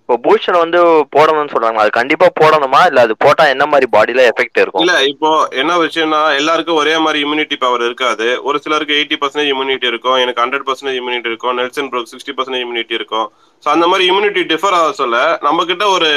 இப்போ 0.02 0.16
பூஸ்டர் 0.24 0.58
வந்து 0.62 0.78
போடணும்னு 1.14 1.52
சொல்றாங்க. 1.54 1.80
அது 1.82 1.90
கண்டிப்பா 1.96 2.26
போடணுமா? 2.40 2.80
இல்ல 2.90 3.00
அது 3.06 3.14
போட்டா 3.24 3.44
என்ன 3.54 3.64
மாதிரி 3.72 3.86
பாடியில 3.94 4.20
எஃபெக்ட் 4.30 4.60
இருக்கும்? 4.62 4.84
இல்ல 4.84 4.94
இப்போ 5.10 5.30
என்ன 5.62 5.72
விஷயம்னா 5.82 6.20
எல்லாருக்கும் 6.40 6.78
ஒரே 6.82 6.94
மாதிரி 7.04 7.18
இம்யூனிட்டி 7.24 7.56
பவர் 7.64 7.84
இருக்காது. 7.88 8.28
ஒரு 8.48 8.58
சிலருக்கு 8.64 8.96
எயிட்டி 8.98 9.16
பர்சன்டேஜ் 9.22 9.52
இம்யூனிட்டி 9.54 9.86
இருக்கும். 9.92 10.18
எனக்கு 10.24 10.42
ஹண்ட்ரட் 10.44 10.66
பர்சன்டேஜ் 10.68 11.00
இம்யூனிட்டி 11.00 11.30
இருக்கும். 11.32 11.54
Nelson 11.60 11.90
Broek 11.92 12.10
sixty 12.12 12.34
percentage 12.38 12.64
immunity 12.66 12.96
இருக்கும். 13.00 13.26
ஸோ 13.64 13.70
அந்த 13.74 13.88
மாதிரி 13.92 14.06
இம்யூனிட்டி 14.12 14.44
டிஃபர் 14.52 14.76
ஆக 14.80 14.94
சொல்ல 15.02 15.18
நம்ம 15.48 15.66
கிட்ட 15.72 15.86
ஒரு 15.96 16.10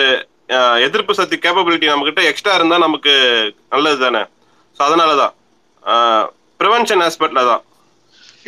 எதிர்ப்பு 0.86 1.14
சக்தி 1.20 1.36
கேப்பபிலிட்டி 1.46 1.88
நம்ம 1.92 2.06
கிட்ட 2.08 2.22
எக்ஸ்ட்ரா 2.30 2.54
இருந்தா 2.60 2.78
நமக்கு 2.86 3.14
நல்லது 3.74 4.00
தானே 4.06 4.24
ஸோ 4.78 4.82
அதனால 4.88 5.12
தான் 5.22 5.34
ப்ரிவென்ஷன் 6.62 7.04
ஆஸ்பெக்ட்ல 7.06 7.44
தான். 7.52 7.62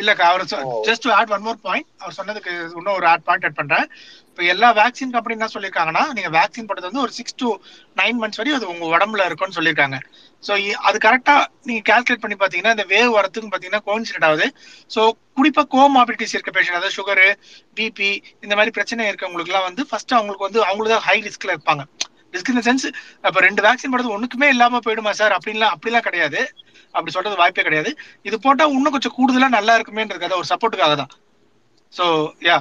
இல்லக்கா 0.00 0.24
அவர் 0.30 0.44
just 0.88 1.06
add 1.16 1.32
one 1.34 1.44
more 1.46 1.58
point 1.66 1.88
அவர் 2.02 2.16
சொன்னதுக்கு 2.18 2.52
இன்னும் 2.78 2.96
ஒரு 2.98 3.06
ஆட் 3.12 3.24
பாயிண்ட் 3.26 3.44
ஆட் 3.46 3.58
பண்றேன். 3.60 3.86
இப்போ 4.28 4.42
எல்லா 4.52 4.68
வேக்சின் 4.78 5.12
கம்பெனி 5.16 5.36
என்ன 5.36 5.48
சொல்லியிருக்காங்கன்னா 5.54 6.04
நீங்க 6.16 6.30
வேக்சின் 6.36 6.68
போட்டது 6.68 6.88
வந்து 6.88 7.02
ஒரு 7.04 7.12
சிக்ஸ் 7.18 7.36
to 7.42 7.50
நைன் 8.00 8.18
மந்த்ஸ் 8.22 8.40
வரையும் 8.40 8.58
அது 8.58 8.70
உங்க 8.72 8.84
உடம்புல 8.94 9.26
இருக்கும்னு 9.28 9.56
சொல்லியிருக்காங்க. 9.58 9.98
ஸோ 10.46 10.52
அது 10.88 10.96
கரெக்டா 11.06 11.34
நீங்க 11.68 11.82
கால்குலேட் 11.90 12.22
பண்ணி 12.24 12.36
பாத்தீங்கன்னா 12.42 12.74
இந்த 12.76 12.86
வேவ் 12.94 13.10
வரத்துக்கு 13.18 13.52
பாத்தீங்கன்னா 13.54 13.84
கோன்சிடென்ட் 13.88 14.26
ஆகுது. 14.28 14.46
ஸோ 14.94 15.00
குறிப்பா 15.38 15.62
கோமாபிலிட்டிஸ் 15.74 16.34
இருக்க 16.36 16.50
பேஷண்ட் 16.56 16.78
அதாவது 16.78 16.96
சுகரு 16.98 17.28
பிபி 17.78 18.10
இந்த 18.44 18.54
மாதிரி 18.58 18.74
பிரச்சனை 18.78 19.06
இருக்கவங்களுக்குலாம் 19.10 19.68
வந்து 19.68 19.84
ஃபர்ஸ்ட் 19.90 20.16
அவங்களுக்கு 20.18 20.46
வந்து 20.48 20.60
அவங்களுக்கு 20.68 20.94
தான் 20.96 21.06
ஹை 21.08 21.16
ரிஸ்க்ல 21.28 21.54
இருப்பாங்க. 21.56 21.84
ரிஸ்க் 22.34 22.52
இந்த 22.52 22.62
சென்ஸ் 22.68 22.86
அப்ப 23.26 23.40
ரெண்டு 23.46 23.64
வேக்சின் 23.66 23.92
போடுறது 23.92 24.14
ஒண்ணுக்குமே 24.16 24.46
இல்லாம 24.54 24.80
போயிடுமா 24.86 25.12
சார் 25.20 25.34
அப்படின்லாம் 25.38 25.74
அப்படிலாம் 25.74 26.06
கிடையாது. 26.08 26.40
அப்படி 26.94 27.12
சொல்றது 27.16 27.40
வாய்ப்பே 27.42 27.64
கிடையாது. 27.66 27.90
இது 28.28 28.36
போட்டா 28.46 28.64
இன்னும் 28.76 28.94
கொஞ்சம் 28.96 29.16
கூடுதலா 29.18 29.48
நல்லா 29.58 29.76
இருக்குமேன்றதுக்காக 29.78 30.38
ஒரு 30.42 30.50
சப்போர்ட்டுக்காக 30.52 30.96
தான். 31.02 31.12
ஸோ 31.92 32.06
யா 32.48 32.58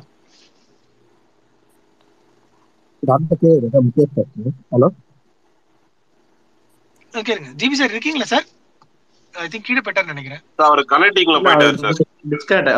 ஹலோ 4.74 4.88
கேளுங்க. 7.14 7.50
ஜிபி 7.62 7.78
சார் 7.80 7.94
இருக்கீங்களா 7.96 8.28
சார்? 8.34 8.46
ஐ 9.34 9.46
திங்க் 9.52 9.66
கீழே 9.68 9.82
போயிட்டாருன்னு 9.86 10.14
நினைக்கிறேன். 10.14 10.42
அவர் 10.68 10.82
கனெக்டிங்ல 10.94 11.38
போயிட்டாரு 11.46 11.78
சார். 11.84 12.00
டிஸ்கனெக்ட் 12.32 12.76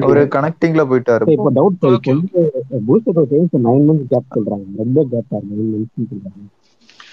அவரு 0.00 0.22
கனெக்டிங்ல 0.36 0.82
போயிட்டாரு. 0.90 1.30
இப்போ 1.34 1.50
டவுட் 1.58 1.86
வந்து 1.88 2.42
booster 2.88 3.20
dose 3.32 3.56
nine 3.68 3.86
months 3.88 4.10
gap 4.12 4.34
சொல்றாங்க. 4.36 4.66
ரொம்ப 4.82 5.06
கேப் 5.12 5.34
ஆகுது 5.36 5.54
நைன் 5.62 5.72
மந்த்ஸ் 5.72 6.10
சொல்றாங்க. 6.12 6.44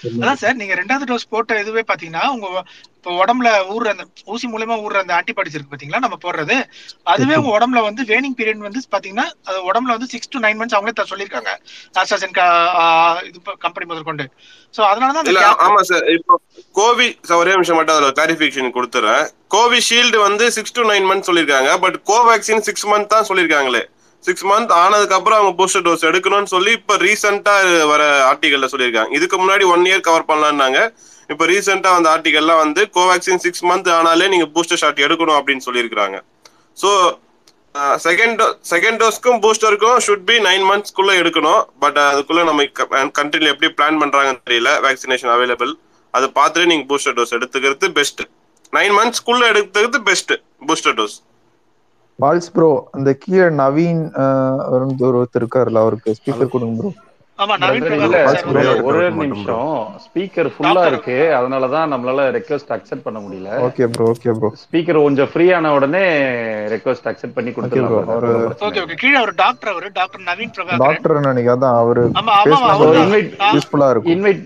அதான் 0.04 0.32
சார் 0.32 0.54
நீங்க 0.54 0.74
ரெண்டாவது 0.74 1.04
டோஸ் 1.04 1.28
போட்ட 1.28 1.60
இதுவே 1.60 1.84
பாத்தீங்கன்னா 1.88 2.26
உங்க 2.26 2.62
இப்போ 2.96 3.24
உடம்புல 3.24 3.44
ஊறுற 3.44 3.88
அந்த 3.88 4.04
ஊசி 4.24 4.48
மூலமா 4.48 4.84
ஊறுற 4.84 4.94
அந்த 4.94 5.14
ஆன்டிபாடிஸ் 5.14 5.54
இருக்கு 5.54 5.76
பாத்தீங்களா 5.76 5.98
நம்ம 5.98 6.16
போடுறது. 6.22 6.64
அதுவே 7.02 7.36
உங்க 7.36 7.58
உடம்புல 7.58 7.82
வந்து 7.82 8.02
வேனிங் 8.02 8.34
பீரியட் 8.36 8.56
வந்து 8.56 8.80
பாத்தீங்கன்னா 8.90 9.30
அது 9.44 9.72
உடம்புல 9.72 9.86
வந்து 9.86 10.06
சிக்ஸ் 10.06 10.28
to 10.28 10.38
நைன் 10.38 10.58
மந்த்ஸ் 10.58 10.74
அவங்களே 10.74 10.92
த- 10.92 11.06
சொல்லியிருக்காங்க. 11.10 11.48
ஆஸ்ட்ராசென்கா 11.94 12.46
இது 13.24 13.40
கம்பெனி 13.58 13.86
முதற்கொண்டு. 13.86 14.30
சோ 14.76 14.80
அதனாலதான் 14.80 15.56
ஆமா 15.58 15.80
சார் 15.80 16.04
இப்போ 16.08 16.40
கோவி 16.72 17.18
ஒரே 17.28 17.50
நிமிஷம் 17.50 17.76
மட்டும் 17.76 17.96
அதில் 17.96 18.12
கிளாரிஃபிகேஷன் 18.12 18.72
கொடுத்துறேன். 18.74 19.28
கோவிஷீல்டு 19.50 20.16
வந்து 20.16 20.52
சிக்ஸ் 20.52 20.72
to 20.72 20.82
நைன் 20.82 21.10
மந்த் 21.10 21.26
சொல்லியிருக்காங்க 21.26 21.78
பட் 21.78 22.00
கோவேக்சின் 22.06 22.60
சிக்ஸ் 22.60 22.86
மந்த் 22.86 23.06
தான் 23.06 23.26
சொல்லியிருக்காங்களே. 23.28 23.84
சிக்ஸ் 24.26 24.46
மந்த் 24.50 24.72
ஆனதுக்கு 24.82 25.16
அப்புறம் 25.18 25.38
அவங்க 25.40 25.52
பூஸ்டர் 25.60 25.84
டோஸ் 25.86 26.04
எடுக்கணும்னு 26.10 26.50
சொல்லி 26.54 26.72
இப்போ 26.78 26.94
ரீசெண்டா 27.04 27.54
வர 27.92 28.02
ஆர்டிகல்ல 28.30 28.68
சொல்லியிருக்காங்க. 28.72 29.12
இதுக்கு 29.18 29.36
முன்னாடி 29.42 29.64
ஒன் 29.74 29.84
இயர் 29.90 30.06
கவர் 30.08 30.28
பண்ணலாம்னாங்க 30.30 30.80
இப்போ 31.32 31.44
ரீசெண்டா 31.52 31.90
வந்த 31.96 32.08
ஆர்டிகல்லாம் 32.14 32.62
வந்து 32.64 32.82
கோவேக்சின் 32.96 33.42
சிக்ஸ் 33.44 33.64
மந்த் 33.70 33.90
ஆனாலே 33.98 34.28
நீங்க 34.34 34.46
பூஸ்டர் 34.54 34.80
ஷாட் 34.82 35.04
எடுக்கணும் 35.06 35.38
அப்படின்னு 35.40 35.66
சொல்லியிருக்காங்க 35.68 36.18
ஸோ 36.82 36.90
செகண்ட் 38.06 38.36
டோ 38.40 38.46
செகண்ட் 38.70 38.98
டோஸ்க்கும் 39.02 39.38
பூஸ்டருக்கும் 39.44 39.98
ஷுட் 40.06 40.24
பி 40.30 40.34
நைன் 40.46 40.64
மந்த்ஸ்க்குள்ள 40.70 41.12
எடுக்கணும். 41.20 41.62
பட் 41.82 41.98
அதுக்குள்ள 42.10 42.42
நம்ம 42.48 42.64
கண்ட்ரில 43.18 43.52
எப்படி 43.54 43.68
பிளான் 43.78 44.00
பண்றாங்கன்னு 44.02 44.42
தெரியல. 44.48 44.70
வேக்சினேஷன் 44.86 45.32
அவைலபிள் 45.36 45.72
அதை 46.14 46.26
பார்த்துட்டு 46.38 46.70
நீங்க 46.72 46.84
பூஸ்டர் 46.90 47.16
டோஸ் 47.18 47.34
எடுத்துக்கிறது 47.38 47.88
பெஸ்ட் 47.98 48.22
நைன் 48.78 48.94
மந்த்ஸ்க்குள்ள 48.98 49.42
எடுத்துக்கிறது 49.52 50.00
பெஸ்ட் 50.10 50.34
பூஸ்டர் 50.68 50.96
டோஸ் 50.98 51.16
பால்ஸ் 52.18 52.52
ப்ரோ 52.54 52.68
அந்த 52.94 53.10
கீழே 53.22 53.46
நவீன் 53.60 54.02
ஒருத்தர் 54.74 55.40
இருக்காருல்ல 55.40 55.84
அவருக்கு 55.84 56.18
ஸ்பீக்கர் 56.18 56.52
கொடுங்க 56.52 56.76
ப்ரோ 56.80 56.90
ஆமா 57.38 57.54
நவீன் 57.60 57.84
ஒரே 58.88 59.04
நிமிஷம். 59.14 59.70
ஸ்பீக்கர் 60.04 60.48
ஃபுல்லா 60.54 60.82
இருக்கு. 60.90 61.14
அதனாலதான் 61.38 61.90
நம்மளால 61.92 62.26
ரெக்வஸ்ட் 62.36 62.72
அக்செப்ட் 62.76 63.04
பண்ண 63.06 63.18
முடியல. 63.24 63.48
Okay 63.66 63.86
bro 63.94 64.04
okay 64.12 64.32
bro 64.36 64.48
speaker 64.62 64.98
கொஞ்சம் 65.00 65.30
ஃப்ரீ 65.32 65.46
ஆன 65.56 65.72
உடனே 65.78 66.02
ரெக்வஸ்ட் 66.74 67.08
அக்செப்ட் 67.10 67.36
பண்ணி 67.38 67.52
பிரச்சனை 67.56 67.88
ஓகே 68.60 68.82
ஓகே 68.82 68.96
கீழே 69.02 69.18
ஒரு 69.24 69.34
டாக்டர் 69.42 69.72
அவரு 69.72 69.88
டாக்டர் 69.98 70.22
நவீன் 70.28 70.52
பிரபாகரன். 70.56 70.84
டாக்டர் 70.84 71.26
நினைக்க 71.28 71.56
அதான் 71.56 71.78
அவரு 71.82 72.04
ஆமா, 72.12 72.32
ஆமா, 72.32 72.36
பேசினா 72.46 72.74
அவரு 72.76 72.92
தான். 72.92 73.02
இன்வைட் 73.04 73.32
யூஸ்ஃபுல்லா 73.56 73.88
இருக்கும். 73.94 74.12
இன்வைட் 74.16 74.42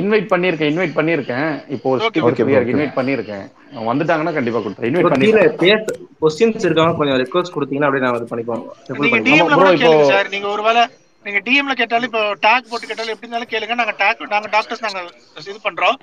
இன்வைட் 0.00 0.28
பண்ணிருக்கேன் 0.30 0.70
இன்வைட் 0.72 0.96
பண்ணிருக்கேன் 0.98 1.64
இப்போ 1.68 1.90
ஒரு 1.90 2.00
ஸ்பீக்கர் 2.04 2.36
ஃப்ரீயா 2.36 2.60
இருக்கு. 2.60 2.74
இன்வைட் 2.74 2.98
பண்ணிருக்கேன் 2.98 3.44
வந்துட்டாங்கன்னா 3.90 4.32
கண்டிப்பா 4.32 4.58
கொடுத்தேன் 4.58 4.88
இன்வைட் 4.90 5.12
பண்ணிருக்கேன் 5.12 5.56
பேச 5.56 5.84
கொஸ்டின்ஸ் 6.20 6.64
இருக்காங்க 6.64 6.96
கொஞ்சம் 6.96 7.16
ரெக்வஸ்ட் 7.16 7.54
கொடுத்தீங்கன்னா 7.56 7.84
அப்படியே 7.84 8.06
நான் 8.06 8.16
இது 8.16 8.30
பண்ணிப்போம். 8.30 8.62
நீங்க 8.98 9.18
டிஎம்ல 9.18 9.54
கூட 9.54 9.70
இப்போ- 9.70 9.82
கேளுங்க 9.84 10.06
சார். 10.06 10.28
நீங்க 10.28 10.48
ஒருவேளை 10.48 10.86
நீங்க 11.24 11.38
டிஎம்ல 11.38 11.72
கேட்டாலும் 11.72 12.04
இப்போ 12.04 12.36
டாக் 12.40 12.64
போட்டு 12.70 12.86
கேட்டாலும் 12.86 13.12
எப்படி 13.12 13.32
இருந்தாலும் 13.32 13.52
கேளுங்க. 13.52 13.74
நாங்க 13.74 13.94
டாக் 13.98 14.30
நாங்க 14.30 14.48
டாக்டர்ஸ் 14.48 14.82
நாங்க 14.82 15.00
இது 15.38 15.58
பண்றோம். 15.64 15.96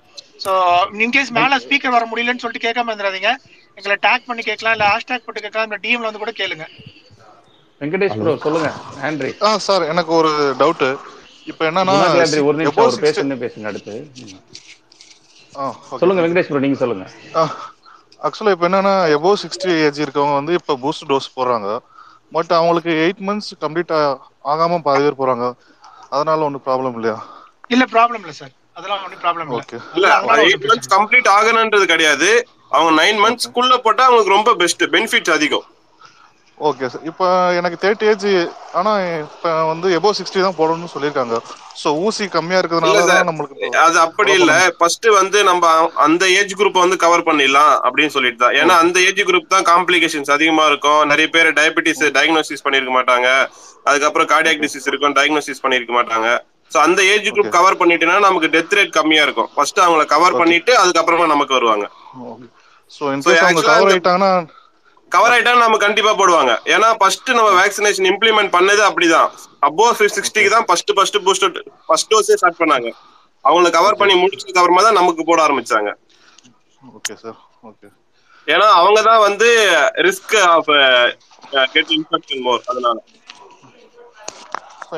சோ 0.45 0.51
இன்கேஸ் 0.93 1.31
மேல 1.31 1.57
ஸ்பீக்கர் 1.57 1.89
வர 1.89 2.05
முடியலன்னு 2.05 2.37
சொல்லிட்டு 2.37 2.67
கேட்காம 2.67 2.87
இருந்துறாதீங்க. 2.87 3.29
எங்களை 3.75 3.97
டாக் 4.01 4.25
பண்ணி 4.25 4.41
கேட்கலாம். 4.43 4.73
இல்ல 4.73 4.87
ஹேஷ்டாக் 4.87 5.25
போட்டு 5.25 5.41
கேட்கலாம். 5.41 5.71
இல்ல 5.71 5.79
டிஎம்ல 5.81 6.01
வந்து 6.01 6.19
கூட 6.19 6.31
கேளுங்க. 6.31 6.65
வெங்கடேஷ் 7.81 8.21
ப்ரோ 8.21 8.37
சொல்லுங்க. 8.37 8.71
ஆண்ட்ரி 9.03 9.35
ஆ 9.41 9.57
சார் 9.57 9.83
எனக்கு 9.83 10.13
ஒரு 10.13 10.55
டவுட் 10.59 10.97
இப்போ 11.49 11.63
என்னன்னா 11.69 11.95
ஒரு 12.49 12.57
நிமிஷம் 12.61 12.81
60 12.85 13.01
பேசுன்னு 13.05 13.37
பேசுங்க 13.43 13.67
அடுத்து. 13.71 13.93
சொல்லுங்க. 16.01 16.21
வெங்கடேஷ் 16.25 16.49
ப்ரோ 16.51 16.61
நீங்க 16.65 16.77
சொல்லுங்க. 16.83 17.05
ஆக்சுவலாக 18.25 18.55
இப்போ 18.55 18.65
என்னன்னா 18.69 18.93
எபோவ் 19.15 19.41
சிக்ஸ்டி 19.43 19.71
ஏஜ் 19.85 20.01
இருக்கவங்க 20.05 20.35
வந்து 20.39 20.53
இப்போ 20.59 20.73
பூஸ்ட் 20.83 21.07
டோஸ் 21.11 21.35
போடுறாங்க. 21.37 21.69
பட் 22.35 22.51
அவங்களுக்கு 22.59 22.91
எயிட் 23.03 23.23
மந்த்ஸ் 23.27 23.51
கம்ப்ளீட் 23.63 23.93
ஆகாம 24.53 24.79
பாதி 24.87 25.03
பேர் 25.05 25.19
போறாங்க. 25.21 25.45
அதனால 26.15 26.45
ஒன்றும் 26.47 26.65
ப்ராப்ளம் 26.67 26.95
இல்லையா? 26.99 27.17
இல்ல 27.73 27.83
ப்ராப்ளம் 27.95 28.23
இல்ல 28.25 28.33
சார் 28.39 28.53
அதெல்லாம் 28.77 29.03
ஒன்றும் 29.05 29.21
ப்ராப்ளம் 29.25 29.47
இல்ல. 29.51 29.61
ஓகே 29.61 29.77
இல்ல 29.97 30.07
எயிட் 30.47 30.67
மந்த்ஸ் 30.71 30.91
கம்ப்ளீட் 30.95 31.29
ஆகணுன்றது 31.37 31.85
கிடையாது. 31.93 32.29
அவங்க 32.75 32.91
நைன் 33.01 33.19
மந்த்ஸ்க்குள்ள 33.25 33.77
போட்டா 33.85 34.03
அவங்களுக்கு 34.07 34.37
ரொம்ப 34.37 34.51
பெஸ்ட் 34.61 34.83
பெனிஃபிட்ஸ் 34.95 35.35
அதிகம். 35.37 35.65
ஓகே 36.69 36.87
சார் 36.93 37.05
இப்போ 37.09 37.27
எனக்கு 37.59 37.77
தேர்ட்டி 37.83 38.05
ஏஜ் 38.11 38.25
ஆனால் 38.79 38.99
இப்போ 39.23 39.51
வந்து 39.69 39.87
எபோவ் 39.97 40.15
சிக்ஸ்டி 40.17 40.43
தான் 40.45 40.57
போடணும்னு 40.59 40.91
சொல்லியிருக்காங்க. 40.93 41.35
ஸோ 41.81 41.89
ஊசி 42.05 42.25
கம்மியாக 42.35 42.59
இல்ல 42.59 42.61
இருக்கிறதுனால 42.61 43.05
தான் 43.11 43.29
நம்மளுக்கு 43.29 43.79
அது 43.85 43.97
அப்படி 44.05 44.31
இல்ல. 44.39 44.53
ஃபர்ஸ்ட் 44.79 45.07
வந்து 45.19 45.39
நம்ம 45.49 45.71
அந்த 46.05 46.23
ஏஜ் 46.39 46.53
குரூப் 46.59 46.77
வந்து 46.83 46.99
கவர் 47.05 47.25
பண்ணிடலாம் 47.29 47.73
அப்படின்னு 47.87 48.15
சொல்லிட்டு 48.17 48.41
தான். 48.43 48.55
ஏன்னா 48.61 48.75
அந்த 48.83 48.99
ஏஜ் 49.07 49.23
குரூப் 49.29 49.51
தான் 49.55 49.67
காம்ப்ளிகேஷன்ஸ் 49.71 50.31
அதிகமா 50.37 50.65
இருக்கும். 50.71 51.01
நிறைய 51.13 51.29
பேர் 51.35 51.51
டயபெட்டிஸ் 51.59 52.05
டயக்னோசிஸ் 52.19 52.65
பண்ணிருக்க 52.67 52.93
மாட்டாங்க. 52.99 53.27
அதுக்கப்புறம் 53.89 54.31
கார்டியாக் 54.33 54.63
டிசீஸ் 54.67 54.87
இருக்கும். 54.91 55.17
டயக்னோசிஸ் 55.19 55.63
பண்ணிருக்க 55.65 55.93
மாட்டாங்க. 55.99 56.29
சோ 56.71 56.79
அந்த 56.87 57.01
ஏஜ் 57.13 57.29
குரூப் 57.35 57.53
கவர் 57.59 57.79
பண்ணிட்டேன்னா 57.83 58.21
நமக்கு 58.29 58.53
டெத் 58.55 58.75
ரேட் 58.77 58.97
கம்மியா 58.99 59.23
இருக்கும். 59.27 59.51
ஃபர்ஸ்ட் 59.55 59.85
அவங்கள 59.87 60.03
கவர் 60.15 60.39
பண்ணிட்டு 60.41 60.73
அதுக்கப்புறமா 60.83 61.27
நமக்கு 61.35 61.59
வருவாங்க. 61.59 61.87
ஸோ 62.97 63.03
கவர் 63.69 63.93
ஆயிட்டாங்கன்னா 63.93 64.33
கவர் 65.11 65.33
ஆயிட்டா 65.35 65.53
நம்ம 65.61 65.77
கண்டிப்பா 65.85 66.11
போடுவாங்க. 66.19 66.51
ஏன்னா 66.73 66.89
ஃபர்ஸ்ட் 66.99 67.29
நம்ம 67.37 67.49
வேக்சினேஷன் 67.61 68.07
இம்ப்ளிமெண்ட் 68.11 68.51
பண்ணது 68.57 68.81
அப்படிதான். 68.89 69.29
அபோவ் 69.67 70.01
சிக்ஸ்டிக்கு 70.17 70.51
தான் 70.55 70.65
ஃபர்ஸ்ட் 70.67 70.91
ஃபர்ஸ்ட் 70.97 71.17
பூஸ்டர் 71.25 71.55
ஃபர்ஸ்ட் 71.87 72.11
டோஸே 72.13 72.37
ஸ்டார்ட் 72.41 72.61
பண்ணாங்க. 72.61 72.89
அவங்கள 73.45 73.69
கவர் 73.77 73.99
பண்ணி 74.01 74.15
முடிச்சதுக்கு 74.23 74.61
அப்புறமா 74.61 74.83
தான் 74.87 74.99
நமக்கு 74.99 75.23
போட 75.29 75.39
ஆரம்பிச்சாங்க. 75.47 75.91
ஓகே 76.97 77.15
சார் 77.23 77.39
ஓகே 77.69 77.87
ஏன்னா 78.47 78.67
அவங்க 78.79 78.99
தான் 79.09 79.23
வந்து 79.27 79.47
risk 80.07 80.35
of 80.53 80.69
get 81.73 81.91
infection 81.97 82.43
more 82.47 82.63
அதனால. 82.71 82.97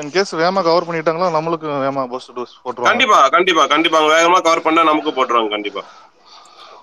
இன் 0.02 0.14
கேஸ் 0.14 0.32
வேகமா 0.40 0.60
கவர் 0.68 0.86
பண்ணிட்டாங்களா 0.86 1.26
நம்மளுக்கு 1.36 1.66
வேகமா 1.82 2.02
பூஸ்டர் 2.12 2.36
டோஸ் 2.38 2.54
போட்டுருவாங்க 2.62 2.90
கண்டிப்பா 2.92 3.18
கண்டிப்பா 3.36 3.64
கண்டிப்பா. 3.74 3.98
அவங்க 4.00 4.14
வேகமா 4.18 4.38
கவர் 4.46 4.66
பண்ணா 4.66 4.82
நமக்கு 4.90 5.10
போட்டுருவாங்க 5.18 5.52
கண்டிப்பா. 5.56 5.82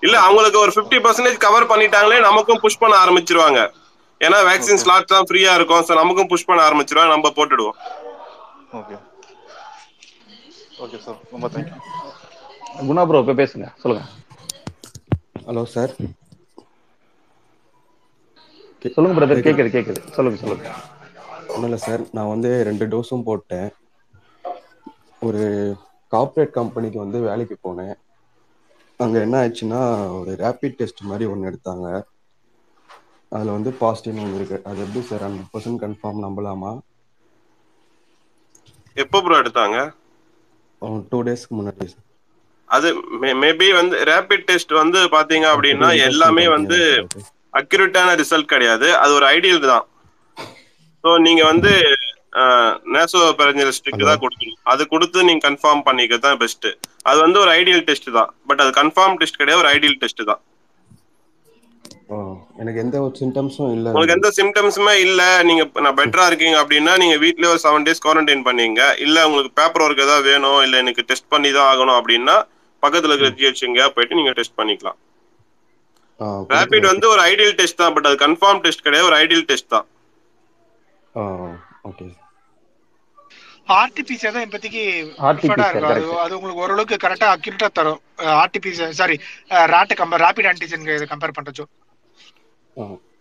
இல்ல 0.06 0.16
அவங்களுக்கு 0.26 0.58
ஒரு 0.64 0.72
50% 0.76 1.02
பர்சன்டேஜ் 1.04 1.44
கவர் 1.46 1.70
பண்ணிட்டாங்களே 1.72 2.18
நமக்கும் 2.28 2.62
புஷ் 2.64 2.80
பண்ண 2.82 2.94
ஆரம்பிச்சிருவாங்க. 3.04 3.60
ஏன்னா 4.24 4.38
வேக்சின் 4.48 4.80
ஸ்லாட் 4.82 5.12
தான் 5.12 5.26
ஃப்ரீயா 5.28 5.52
இருக்கும் 5.58 5.84
ஸோ 5.88 5.92
நமக்கும் 6.00 6.30
புஷ் 6.32 6.48
பண்ண 6.48 6.60
ஆரம்பிச்சிருவாங்க 6.68 7.14
நம்ம 7.14 7.30
போட்டுடுவோம். 7.38 7.78
ஓகே 8.80 8.96
ஓகே 10.84 10.98
சார் 11.06 11.20
ரொம்ப 11.34 11.48
தேங்க்யூ 11.54 11.78
குணா 12.88 13.02
ப்ரோ 13.08 13.22
இப்போ 13.22 13.34
பேசுங்க. 13.42 13.66
சொல்லுங்க. 13.82 14.02
ஹலோ 15.48 15.64
சார் 15.76 15.92
சொல்லுங்க 18.94 19.14
பிரதர் 19.16 19.46
கேக்குது? 19.46 19.72
கேக்குது 19.74 20.00
சொல்லுங்க 20.14 20.38
சொல்லுங்க. 20.42 20.70
ஒன்றும் 21.54 21.68
இல்லை 21.68 21.80
சார் 21.86 22.02
நான் 22.16 22.30
வந்து 22.34 22.50
ரெண்டு 22.68 22.84
டோஸும் 22.92 23.26
போட்டேன். 23.28 23.68
ஒரு 25.26 25.42
கார்ப்பரேட் 26.14 26.56
கம்பெனிக்கு 26.56 26.98
வந்து 27.04 27.18
வேலைக்கு 27.28 27.56
போனேன். 27.66 27.94
அங்கே 29.04 29.18
என்ன 29.26 29.36
ஆயிடுச்சுன்னா 29.40 29.80
ஒரு 30.18 30.32
ரேபிட் 30.44 30.78
டெஸ்ட் 30.80 31.02
மாதிரி 31.10 31.24
ஒன்று 31.32 31.50
எடுத்தாங்க. 31.50 31.88
அதில் 33.32 33.56
வந்து 33.56 33.70
பாசிட்டிவ்னு 33.82 34.24
வந்திருக்கு 34.26 34.56
அது 34.70 34.80
எப்படி 34.84 35.02
சார் 35.10 35.24
ஹண்ட்ரட் 35.26 35.52
பர்சன்ட் 35.54 35.82
கன்ஃபார்ம் 35.84 36.24
நம்பலாமா? 36.26 36.72
எப்போ 39.02 39.18
ப்ரோ 39.24 39.36
எடுத்தாங்க? 39.42 39.78
டூ 41.10 41.18
டேஸ்க்கு 41.28 41.58
முன்னாடி 41.58 41.86
அது 42.76 42.88
மேபி 43.44 43.68
வந்து 43.78 43.96
ரேபிட் 44.10 44.44
டெஸ்ட் 44.50 44.72
வந்து 44.82 45.00
பாத்தீங்க 45.14 45.46
அப்படின்னா 45.54 45.88
எல்லாமே 46.08 46.44
வந்து 46.56 46.78
அக்யூரேட்டான 47.60 48.14
ரிசல்ட் 48.20 48.52
கிடையாது. 48.52 48.86
அது 49.02 49.12
ஒரு 49.18 49.26
ஐடியல் 49.36 49.66
தான். 49.72 49.86
ஸோ 51.04 51.10
நீங்க 51.26 51.42
வந்து 51.52 51.72
நேசோ 52.94 53.18
பெரஞ்சலிஸ்டுக்கு 53.40 54.04
தான் 54.10 54.22
கொடுக்கணும். 54.22 54.60
அது 54.72 54.82
கொடுத்து 54.92 55.26
நீங்க 55.28 55.42
கன்ஃபார்ம் 55.48 55.82
பண்ணிக்க 55.88 56.18
தான் 56.26 56.38
பெஸ்ட் 56.44 56.68
அது 57.10 57.18
வந்து 57.26 57.38
ஒரு 57.42 57.50
ஐடியல் 57.58 57.84
டெஸ்ட் 57.90 58.08
தான். 58.18 58.30
பட் 58.48 58.62
அது 58.64 58.72
கன்ஃபார்ம் 58.80 59.18
டெஸ்ட் 59.20 59.38
கிடையாது 59.42 59.62
ஒரு 59.64 59.70
ஐடியல் 59.76 60.00
டெஸ்ட் 60.04 60.22
தான். 60.30 60.42
எனக்கு 62.60 62.80
எந்த 62.84 62.96
ஒரு 63.04 63.14
சிம்டம்ஸும் 63.20 63.70
இல்லை. 63.74 63.90
உங்களுக்கு 63.92 64.16
எந்த 64.16 64.30
சிம்டம்ஸுமே 64.38 64.94
இல்ல. 65.04 65.22
நீங்க 65.48 65.62
நான் 65.84 65.96
பெட்டரா 66.00 66.24
இருக்கீங்க 66.30 66.56
அப்படின்னா 66.62 66.94
நீங்க 67.02 67.16
வீட்லயே 67.24 67.50
ஒரு 67.52 67.60
செவன் 67.64 67.86
டேஸ் 67.86 68.02
குவாரண்டைன் 68.06 68.44
பண்ணீங்க. 68.48 68.80
இல்ல 69.06 69.26
உங்களுக்கு 69.28 69.52
பேப்பர் 69.60 69.84
ஒர்க் 69.84 70.04
ஏதாவது 70.06 70.26
வேணும் 70.30 70.60
இல்ல 70.66 70.76
எனக்கு 70.84 71.06
டெஸ்ட் 71.10 71.30
பண்ணி 71.34 71.50
தான் 71.56 71.68
ஆகணும் 71.72 71.98
அப்படின்னா 72.00 72.36
பக்கத்துல 72.82 73.12
இருக்கிற 73.12 73.30
ஜிஹெச் 73.38 73.64
எங்கேயா 73.68 73.88
போயிட்டு 73.96 74.18
நீங்க 74.20 74.32
டெஸ்ட் 74.38 74.58
பண்ணிக்கலாம். 74.60 74.98
ரேபிட் 76.54 76.90
வந்து 76.92 77.06
ஒரு 77.12 77.22
ஐடியல் 77.30 77.56
டெஸ்ட் 77.60 77.80
தான். 77.82 77.94
பட் 77.96 78.08
அது 78.10 78.18
கன்ஃபார்ம் 78.26 78.62
டெஸ்ட் 78.66 78.86
கிடையாது 78.86 79.08
ஒரு 79.10 79.18
ஐடியல் 79.22 79.46
டெஸ்ட் 79.52 79.72
தான். 79.76 79.86
ஓகே. 81.90 82.08
ஆர்டிபிசிஆர் 83.68 84.34
தான் 84.36 84.44
இப்போதைக்கு 84.46 84.82
அது 86.24 86.36
உங்களுக்கு 86.38 86.62
ஓரளவுக்கு 86.64 86.96
கரெக்டா 87.04 87.28
அக்யூரேட்டா 87.34 87.68
தரும். 87.78 88.00
ஆர்டிபிசிஆர் 88.40 88.98
சாரி 89.00 89.16
ராட் 89.74 89.94
கம்பேர் 90.00 90.24
ரேபிட் 90.24 90.48
ஆன்டிஜன் 90.50 90.88
இதை 90.90 91.08
கம்பேர் 91.12 91.36
பண்றச்சோ. 91.38 91.66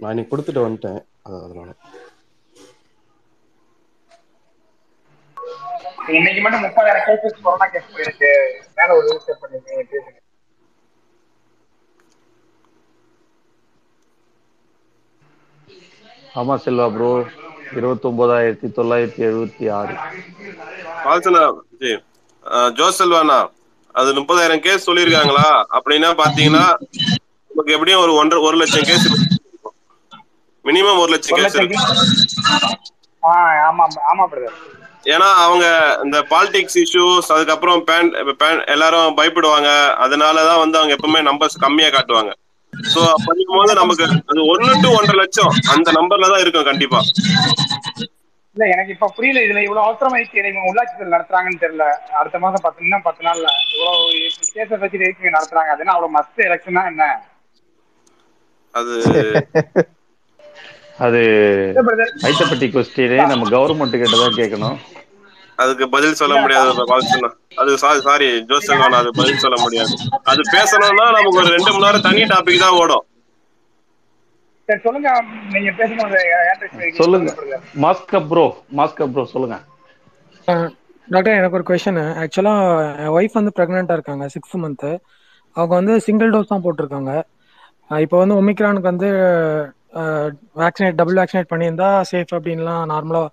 நான் 0.02 0.12
இன்னைக்கு 0.14 0.32
கொடுத்துட்டு 0.32 0.66
வந்துட்டேன். 0.66 1.00
அது 1.26 1.36
அதனால. 1.46 1.70
இன்னைக்கு 6.18 6.42
மட்டும் 6.44 6.64
முப்பதாயிரம் 6.66 7.06
கேசஸ் 7.08 7.38
கொரோனா 7.40 7.68
கேஸ் 7.74 7.92
போயிருக்கு. 7.94 8.32
மேல 8.78 8.96
ஒரு 9.00 9.10
பண்ணிருக்கீங்க 9.42 9.84
பேசுங்க 9.94 10.18
ஆமா 16.40 16.56
செல்வா 16.64 16.86
ப்ரோ 16.94 17.10
இருபத்தொன்பதாயிரத்தி 17.80 18.68
தொள்ளாயிரத்தி 18.78 19.22
எழுபத்தி 19.30 19.66
ஆறு. 19.80 19.94
வால்சனா 21.06 21.44
ஜி 21.82 21.92
ஜோஸ் 22.80 23.00
செல்வானா 23.02 23.40
அது 24.00 24.10
முப்பதாயிரம் 24.20 24.64
கேஸ் 24.66 24.88
சொல்லியிருக்காங்களா? 24.90 25.48
அப்படின்னா 25.78 26.10
பாத்தீங்கன்னா 26.22 26.66
நமக்கு 27.52 27.76
எப்படியும் 27.78 28.04
ஒரு 28.06 28.14
ஒன்றரை 28.22 28.42
ஒரு 28.50 28.58
லட்சம் 28.62 28.88
கேஸ் 28.90 29.08
மினிமம் 30.66 31.00
ஒரு 31.04 31.12
லட்சம் 31.14 31.38
கேஸ் 31.38 31.56
லட்சம் 31.58 31.64
இருக்கு. 31.64 31.80
ஆ 33.30 33.34
ஆமா 33.70 33.86
ஆமா 34.12 34.26
பிரதர். 34.34 34.60
ஏன்னா 35.14 35.28
அவங்க 35.46 35.66
இந்த 36.04 36.18
பாலிடிக்ஸ் 36.32 36.78
இஷ்யூஸ் 36.84 37.32
அதுக்கப்புறம் 37.36 37.80
பேன் 37.88 38.60
எல்லாரும் 38.74 39.18
பயப்படுவாங்க. 39.20 39.70
அதனாலதான் 40.06 40.62
வந்து 40.64 40.80
அவங்க 40.80 40.94
எப்பவுமே 40.98 41.22
நம்பர்ஸ் 41.30 41.64
கம்மியா 41.66 41.90
காட்டுவாங்க. 41.90 42.32
சோ 42.94 43.02
படிக்கும்போது 43.28 43.74
நமக்கு 43.82 44.06
அது 44.32 44.42
ஒன்னு 44.54 44.74
டு 44.84 44.90
ஒன்றரை 44.98 45.18
லட்சம் 45.22 45.54
அந்த 45.76 45.90
நம்பர்ல 46.00 46.32
தான் 46.34 46.44
இருக்கும் 46.44 46.70
கண்டிப்பா. 46.70 47.00
இல்ல 48.56 48.64
எனக்கு 48.74 48.94
இப்ப 48.96 49.10
புரியல 49.18 49.42
இதுல 49.46 49.60
இவ்வளவு 49.66 49.86
அவசரமாயிடுச்சு 49.88 50.40
இவங்க 50.42 50.70
உள்ளாட்சிகள் 50.70 51.14
நடத்துறாங்கன்னு 51.16 51.62
தெரியல. 51.64 51.86
அடுத்த 52.20 52.40
மாசம் 52.44 52.64
பத்து 52.66 52.84
இன்னும் 52.86 53.06
பத்து 53.08 53.22
நாள்ல 53.28 53.48
இவ்வளவு 53.74 54.02
கேஸை 54.56 54.80
வச்சு 54.82 55.06
எதுக்கு 55.08 55.36
நடத்துறாங்க. 55.38 55.72
அதுன்னா 55.76 55.96
அவ்வளவு 55.96 56.16
மஸ்ட் 56.18 56.42
எலெக்ஷனா 56.48 56.84
என்ன? 56.92 57.06
அது 58.74 58.96
அது. 61.06 61.22
ஐட்டப்பட்டி 62.30 62.68
கொஸ்டினே 62.74 63.20
நம்ம 63.32 63.48
கவர்மெண்ட் 63.54 64.02
கிட்ட 64.02 64.18
தான் 64.24 64.40
கேட்கணும். 64.42 64.78
அதுக்கு 65.62 65.86
பதில் 65.96 66.20
சொல்ல 66.22 66.36
முடியாது 66.44 66.86
வால்சனா 66.92 67.30
அது 67.62 67.72
சாரி 67.84 68.00
சாரி 68.08 68.28
ஜோஸ் 68.50 68.68
செல்வான் 68.70 69.00
அது 69.00 69.10
பதில் 69.20 69.42
சொல்ல 69.46 69.58
முடியாது. 69.64 69.94
அது 70.32 70.42
பேசணும்னா 70.56 71.06
நமக்கு 71.16 71.42
ஒரு 71.42 71.50
ரெண்டு 71.56 71.72
மணி 71.74 71.86
நேரம் 71.86 72.06
தனி 72.08 72.22
டாபிக் 72.34 72.64
தான் 72.66 72.78
ஓடும். 72.82 73.06
சரி 74.70 74.82
சொல்லுங்க 77.00 77.32
மாஸ்கப் 77.86 78.28
ப்ரோ 78.32 78.46
மாஸ்கப் 78.80 79.14
ப்ரோ 79.16 79.26
சொல்லுங்க. 79.34 79.58
டாக்டர் 81.08 81.38
எனக்கு 81.40 81.58
ஒரு 81.60 81.66
கொஷனு 81.70 82.04
ஆக்சுவலாக 82.22 82.88
என் 83.04 83.14
ஒய்ஃப் 83.18 83.38
வந்து 83.40 83.54
ப்ரெக்னெண்ட்டாக 83.58 83.98
இருக்காங்க 84.00 84.26
சிக்ஸ் 84.36 84.56
மந்த்து 84.64 84.92
அவங்க 85.56 85.74
வந்து 85.80 85.94
சிங்கிள் 86.08 86.34
டோஸ் 86.34 86.52
தான் 86.52 86.64
போட்டிருக்காங்க. 86.66 87.14
இப்போ 88.06 88.18
வந்து 88.22 88.36
ஒமிக்ரானுக்கு 88.42 88.92
வந்து 88.92 89.10
வேக்சினேட் 90.62 91.00
டபுள் 91.00 91.20
வேக்சினேட் 91.22 91.52
பண்ணியிருந்தா 91.54 91.90
சேஃப் 92.12 92.36
அப்படின்லாம் 92.38 92.84
நார்மலாக 92.92 93.28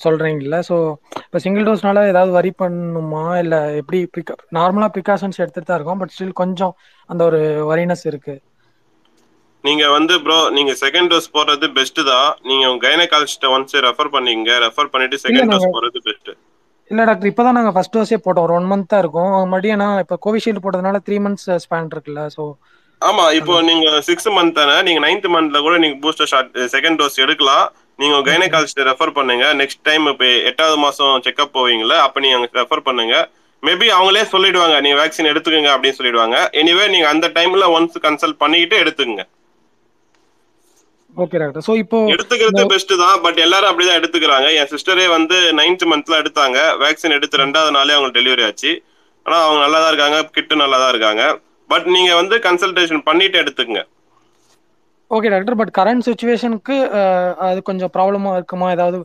சொல்கிறீங்கல்ல 0.00 0.58
ஸோ 0.68 0.76
இப்போ 1.20 1.38
சிங்கிள் 1.38 1.66
டோஸ்னால 1.66 2.02
ஏதாவது 2.08 2.32
வரி 2.32 2.52
பண்ணணுமா 2.58 3.24
இல்லை 3.38 3.60
எப்படி 3.78 4.00
ப்ரிகா 4.14 4.34
நார்மலாக 4.56 4.92
ப்ரிகாஷன்ஸ் 4.94 5.40
எடுத்துகிட்டு 5.40 5.70
தான் 5.70 5.78
இருக்கோம் 5.78 6.00
பட் 6.00 6.14
ஸ்டில் 6.14 6.38
கொஞ்சம் 6.40 6.74
அந்த 7.10 7.22
ஒரு 7.24 7.40
வரினஸ் 7.70 8.04
இருக்குது 8.10 8.40
நீங்க 9.64 9.84
வந்து 9.90 10.14
ப்ரோ 10.24 10.38
நீங்க 10.56 10.72
செகண்ட் 10.80 11.10
டோஸ் 11.12 11.32
போடுறது 11.32 11.66
பெஸ்ட் 11.76 12.00
தான். 12.08 12.28
நீங்க 12.44 12.64
உங்க 12.68 12.82
கைனகாலஜிஸ்ட 12.84 13.48
ஒன்ஸ் 13.54 13.74
ரெஃபர் 13.86 14.10
பண்ணீங்க 14.12 14.50
ரெஃபர் 14.64 14.90
பண்ணிட்டு 14.92 15.16
செகண்ட் 15.22 15.40
டோஸ் 15.44 15.62
நாங்க- 15.62 15.74
போடுறது 15.76 16.00
பெஸ்ட் 16.04 16.30
இல்லை 16.90 17.04
டாக்டர் 17.06 17.30
இப்போ 17.30 17.42
தான் 17.42 17.56
நாங்கள் 17.56 17.74
ஃபர்ஸ்ட் 17.74 17.94
டோஸே 17.94 18.18
போட்டோம். 18.18 18.44
ஒரு 18.46 18.54
ஒன் 18.54 18.68
மந்த் 18.70 18.86
தான் 18.86 19.02
இருக்கும். 19.02 19.32
மறுபடியும் 19.44 19.76
ஏன்னா 19.76 19.88
இப்போ 20.02 20.16
கோவிஷீல்டு 20.24 20.62
போட்டதுனால 20.64 20.98
த்ரீ 21.06 21.16
மந்த்ஸ் 21.24 21.48
ஸ்பேன் 21.64 21.90
இருக்குல்ல 21.94 22.22
ஸோ 22.36 22.44
ஆமா 23.02 23.24
இப்போ 23.38 23.56
நீங்க 23.66 23.88
சிக்ஸ் 24.06 24.28
மந்த் 24.36 24.56
தானே 24.56 24.76
நீங்க 24.86 25.00
நைன்த் 25.04 25.28
மந்த்ல 25.34 25.58
கூட 25.60 25.74
நீங்க 25.78 25.96
பூஸ்டர் 26.02 26.30
ஷாட் 26.30 26.48
செகண்ட் 26.72 26.98
டோஸ் 27.00 27.18
எடுக்கலாம். 27.24 27.66
நீங்க 28.00 28.16
கைனகாலஜிஸ்ட 28.28 28.84
ரெஃபர் 28.90 29.16
பண்ணுங்க. 29.16 29.46
நெக்ஸ்ட் 29.60 29.82
டைம் 29.88 30.04
இப்போ 30.12 30.26
எட்டாவது 30.50 30.76
மாசம் 30.84 31.14
செக்அப் 31.26 31.56
போவீங்கல்ல 31.56 31.96
அப்ப 32.06 32.20
நீங்க 32.24 32.36
ரெஃபர் 32.60 32.86
பண்ணுங்க. 32.88 33.14
மேபி 33.62 33.86
அவங்களே 33.96 34.22
சொல்லிடுவாங்க 34.34 34.76
நீங்க 34.84 34.96
வேக்சின் 35.00 35.30
எடுத்துக்கங்க 35.32 35.70
அப்படின்னு 35.74 35.98
சொல்லிடுவாங்க. 35.98 36.36
எனிவே 36.60 36.84
நீங்க 36.94 37.08
அந்த 37.14 37.26
டைம்ல 37.38 37.66
ஒன்ஸ் 37.76 37.98
கன்சல்ட் 38.06 38.38
பண்ணிக்கிட்டு 38.42 38.76
எடுத்துக்கங்க. 38.82 39.24
ஓகே 41.22 41.38
டாக்டர் 41.42 41.64
ஸோ 41.68 41.72
இப்போ 41.82 41.98
எடுத்துக்கிறது 42.14 42.64
பெஸ்ட் 42.72 42.92
தான் 43.02 43.20
பட் 43.24 43.38
எல்லாரும் 43.44 43.70
அப்படிதான் 43.70 43.98
எடுத்துக்கிறாங்க. 44.00 44.48
என் 44.58 44.70
சிஸ்டரே 44.72 45.06
வந்து 45.16 45.36
நைன்த் 45.60 45.84
மந்த்ல 45.92 46.20
எடுத்தாங்க. 46.22 46.58
வேக்சின் 46.84 47.16
எடுத்து 47.18 47.42
ரெண்டாவது 47.44 47.72
நாளே 47.78 47.96
அவங்க 47.96 48.10
டெலிவரி 48.18 48.44
ஆச்சு. 48.48 48.72
ஆனா 49.26 49.38
அவங்க 49.46 49.60
நல்லா 49.64 49.78
தான் 49.82 49.92
இருக்காங்க 49.92 50.18
கிட்டு 50.36 50.62
நல்லா 50.62 50.78
தான் 50.82 50.92
இருக்காங்க. 50.94 51.24
பட் 51.72 51.88
நீங்க 51.94 52.12
வந்து 52.20 52.36
கன்சல்டேஷன் 52.46 53.02
பண்ணிட்டு 53.08 53.40
எடுத்துக்கங்க. 53.42 53.82
ஓகே 55.10 55.28
டாக்டர் 55.32 55.58
பட் 55.60 55.72
கரண்ட் 55.78 56.06
சுச்சுவேஷனுக்கு 56.08 56.76
அது 57.48 57.58
கொஞ்சம் 57.68 57.92
ப்ராப்ளமா 57.96 58.32
இருக்குமா? 58.38 58.66
ஏதாவது 58.76 58.98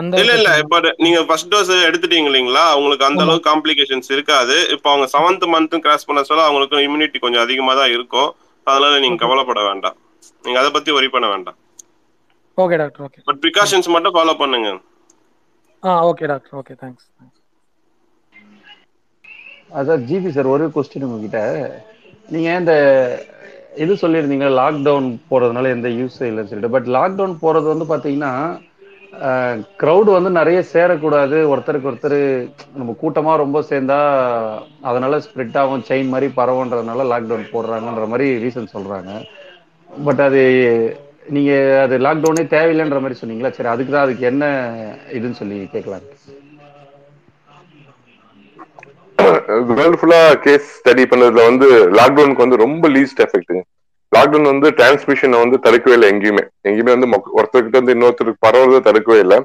அந்த 0.00 0.14
இல்ல 0.22 0.32
இல்ல 0.38 0.50
இப்ப 0.62 0.78
நீங்க 1.04 1.18
ஃபர்ஸ்ட் 1.26 1.50
டோஸ் 1.52 1.70
எடுத்துட்டீங்க 1.88 2.28
இல்லைங்களா? 2.30 2.64
உங்களுக்கு 2.78 3.06
அந்த. 3.08 3.20
அளவுக்கு 3.24 3.48
காம்ப்ளிகேஷன்ஸ் 3.50 4.08
இருக்காது. 4.16 4.56
இப்போ 4.74 4.88
அவங்க 4.92 5.06
செவன்த் 5.14 5.46
மந்த்தும் 5.54 5.84
கிராஸ் 5.84 6.08
பண்ண 6.08 6.22
சொல்ல 6.30 6.48
அவங்களுக்கு 6.48 6.84
இம்யூனிட்டி 6.86 7.18
கொஞ்சம் 7.24 7.44
அதிகமா 7.46 7.74
தான் 7.80 7.92
இருக்கும். 7.96 8.30
அதனால 8.66 8.98
நீங்க 9.04 9.18
கவலைப்பட 9.24 9.60
வேண்டாம். 9.70 9.96
நீங்க 10.44 10.58
அதை 10.62 10.70
பத்தி 10.76 10.90
ஒரி 10.98 11.08
பண்ண 11.14 11.26
வேண்டாம். 11.34 11.58
Okay 12.58 12.78
doctor 12.82 13.04
okay 13.06 13.20
but 13.28 13.40
precautions 13.44 13.88
மட்டும் 13.94 14.16
ஃபாலோ 14.16 14.34
பண்ணுங்க. 14.42 14.70
ஆ 15.82 15.92
ஓகே 16.10 16.26
டாக்டர் 16.32 16.56
ஓகே 16.60 16.74
தேங்க்ஸ் 16.82 17.06
அதான் 19.78 20.04
ஜிபி 20.08 20.30
சார் 20.36 20.52
ஒரு 20.54 20.66
கொஸ்டின் 20.74 21.06
உங்ககிட்ட. 21.06 21.40
நீங்க 22.34 22.48
இந்த 22.60 22.74
இது 23.84 23.92
சொல்லியிருந்தீங்க 24.02 24.46
லாக்டவுன் 24.60 25.08
போறதுனால 25.30 25.70
எந்த 25.76 25.88
யூஸ் 25.98 26.16
இல்லைன்னு 26.28 26.50
சொல்லிட்டு. 26.50 26.74
பட் 26.76 26.88
லாக்டவுன் 26.96 27.34
போறது 27.44 27.66
வந்து 27.72 27.86
பாத்தீங்கன்னா 27.92 28.32
க்ரௌடு 29.80 30.10
வந்து 30.16 30.30
நிறைய 30.38 30.58
சேரக்கூடாது. 30.72 31.36
ஒருத்தருக்கு 31.52 31.90
ஒருத்தர் 31.90 32.18
நம்ம 32.78 32.94
கூட்டமா 33.02 33.32
ரொம்ப 33.42 33.60
சேர்ந்தா 33.70 33.98
அதனால 34.90 35.18
ஸ்ப்ரெட் 35.26 35.58
ஆகும் 35.62 35.86
செயின் 35.90 36.12
மாதிரி 36.14 36.28
பரவுன்றதுனால 36.40 37.06
லாக்டவுன் 37.12 37.52
போடுறாங்கன்ற 37.54 38.06
மாதிரி 38.12 38.28
ரீசன் 38.44 38.74
சொல்றாங்க. 38.76 39.12
பட் 40.06 40.22
அது 40.28 40.42
நீங்க 41.36 41.52
அது 41.84 41.94
லாக்டவுனே 42.06 42.44
தேவையில்லைன்ற 42.56 43.00
மாதிரி 43.04 43.20
சொன்னீங்களா? 43.22 43.54
சரி 43.56 43.72
அதுக்கு 43.74 43.94
தான் 43.94 44.06
அதுக்கு 44.06 44.24
என்ன 44.32 44.44
இதுன்னு 45.18 45.40
சொல்லி 45.42 45.58
கேட்கலாம். 45.74 46.06
வேர்ல்டு 49.22 49.90
ஃபுல்லா 49.90 50.34
கேஸ் 50.34 50.80
ஸ்டடி 50.80 51.04
பண்ணதுல 51.10 51.44
வந்து 51.44 51.90
லாக்டவுனுக்கு 51.90 52.36
வந்து 52.36 52.56
ரொம்ப 52.56 52.88
லீஸ்ட் 52.88 53.20
எஃபெக்ட்டுங்க 53.20 53.60
லாக்டவுன் 54.16 54.42
வந்து 54.42 54.70
டிரான்ஸ்மிஷனை 54.70 55.38
வந்து 55.38 55.58
தடுக்கவே 55.58 55.96
இல்லை 55.96 56.08
எங்கேயுமே. 56.10 56.48
எங்கேயுமே 56.68 56.98
வந்து 56.98 57.06
மொக்க- 57.06 57.36
ஒருத்தர்கிட்ட 57.36 57.96
இன்னொருத்தருக்கு 57.96 58.34
பரவுறதை 58.46 58.80
தடுக்கவே 58.80 59.18
இல்லை. 59.18 59.44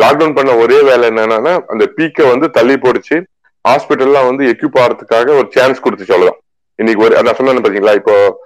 லாக்டவுன் 0.00 0.34
பண்ண 0.34 0.54
ஒரே 0.56 0.82
வேலை 0.82 1.08
என்னன்னா 1.08 1.62
அந்த 1.66 1.92
பீக்கை 1.96 2.28
வந்து 2.28 2.50
தள்ளி 2.50 2.74
போடுச்சு. 2.74 3.22
ஹாஸ்பிட்டல்லாம் 3.68 4.26
வந்து 4.26 4.44
எக்யூப் 4.44 4.76
ஆகிறதுக்காக 4.76 5.28
ஒரு 5.28 5.46
சான்ஸ் 5.50 5.78
கொடுத்துச்சு 5.78 6.12
அவ்வளவுதான் 6.12 6.40
இன்னைக்கு 6.74 7.04
ஒரு 7.04 7.22
நான் 7.22 7.34
சொன்னேன் 7.34 7.62
பாத்தீங்களா 7.62 7.94
இப்போ 7.94 8.40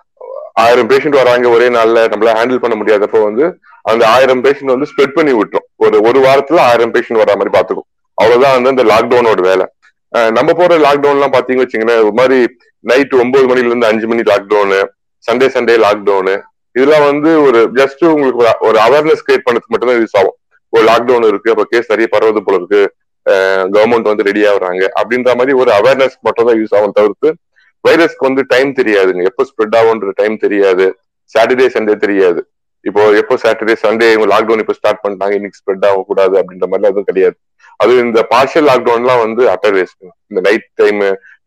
ஆயிரம் 0.52 0.86
பேஷண்ட் 0.86 1.08
வராங்க 1.08 1.48
ஒரே 1.48 1.68
நாள்ல 1.68 2.06
நம்மளால 2.06 2.34
ஹேண்டில் 2.34 2.56
பண்ண 2.56 2.82
முடியாதப்போ 2.82 3.22
வந்து 3.22 3.58
அந்த 3.82 4.08
ஆயிரம் 4.08 4.44
பேஷண்ட் 4.44 4.64
வந்து 4.64 4.86
ஸ்ப்ரெட் 4.96 5.12
பண்ணி 5.14 5.32
விட்டுரும். 5.32 5.68
ஒரு 5.76 6.00
ஒரு 6.00 6.20
வாரத்துல 6.20 6.58
ஆயிரம் 6.58 6.92
பேஷண்ட் 6.92 7.14
வரா 7.14 7.38
மாதிரி 7.38 7.50
பாத்துக்கும் 7.50 7.94
அவ்வளவுதான் 8.14 8.62
வந்து 8.62 8.82
அந்த 8.82 8.94
லாக்டவுனோட 8.94 9.40
வேலை. 9.40 9.72
நம்ம 10.08 10.52
போற 10.52 10.78
லாக்டவுன் 10.78 11.10
எல்லாம் 11.10 11.32
பாத்தீங்கன்னு 11.32 11.66
வச்சுங்களேன் 11.66 12.02
ஒரு 12.02 12.12
மாதிரி 12.12 12.46
நைட் 12.80 13.14
ஒன்பது 13.14 13.54
மணில 13.54 13.64
இருந்து 13.64 13.86
அஞ்சு 13.86 14.06
மணி 14.06 14.20
லாக்டவுனு 14.20 14.86
சண்டே 15.30 15.46
சண்டே 15.46 15.82
லாக்டவுனு 15.86 16.42
இதெல்லாம் 16.72 17.04
வந்து 17.04 17.42
ஒரு 17.42 17.70
ஜஸ்ட் 17.72 18.04
உங்களுக்கு 18.04 18.44
ஒரு- 18.44 18.66
ஒரு 18.66 18.78
அவேர்னஸ் 18.78 19.30
கிரியேட் 19.30 19.50
பண்ணதுக்கு 19.50 19.66
மட்டும்தான் 19.66 20.04
யூஸ் 20.04 20.16
ஆகும். 20.16 20.36
ஒரு 20.68 20.84
லாக்டவுன் 20.84 21.26
இருக்கு 21.26 21.50
அப்ப 21.50 21.64
கேஸ் 21.68 21.92
நிறைய 21.94 22.08
பரவது 22.10 22.42
போல 22.44 22.56
இருக்கு. 22.56 22.94
கவர்மெண்ட் 23.78 24.02
வந்து 24.02 24.22
ரெடி 24.22 24.42
ஆகுறாங்க. 24.42 24.88
அப்படின்ற 25.02 25.24
மாதிரி 25.24 25.52
ஒரு 25.52 25.70
அவேர்னஸ் 25.72 26.20
மட்டும் 26.20 26.46
தான் 26.46 26.64
யூஸ் 26.64 26.74
ஆகும் 26.76 26.92
தவிர்த்து 26.92 27.36
வைரஸ்க்கு 27.88 28.18
வந்து 28.18 28.44
டைம் 28.46 28.72
தெரியாதுங்க. 28.72 29.24
எப்போ 29.24 29.44
ஸ்ப்ரெட் 29.44 29.82
ஆகுன்ற 29.82 30.10
டைம் 30.14 30.36
தெரியாது. 30.36 30.98
சாட்டர்டே 31.38 31.66
சண்டே 31.66 31.96
தெரியாது. 31.96 32.50
இப்போ 32.80 33.10
எப்போ 33.10 33.34
சாட்டர்டே 33.34 33.74
சண்டே 33.82 34.08
லாக்டவுன் 34.32 34.58
இப்போ 34.58 34.72
ஸ்டார்ட் 34.72 35.04
பண்ணிட்டாங்க 35.08 35.32
இன்னைக்கு 35.32 35.58
ஸ்ப்ரெட் 35.58 35.86
ஆகக்கூடாது 35.86 36.38
அப்படின்ற 36.38 36.66
மாதிரி 36.66 36.84
அதுவும் 36.84 37.04
கிடையாது. 37.04 37.36
அது 37.80 37.92
இந்த 38.04 38.20
பார்ஷியல் 38.32 38.68
லாக்டவுன்லாம் 38.70 39.22
வந்து 39.24 39.42
அட்டர் 39.54 39.74
வேஸ்ட் 39.78 40.02
இந்த 40.30 40.40
night 40.46 40.66
time 40.80 41.00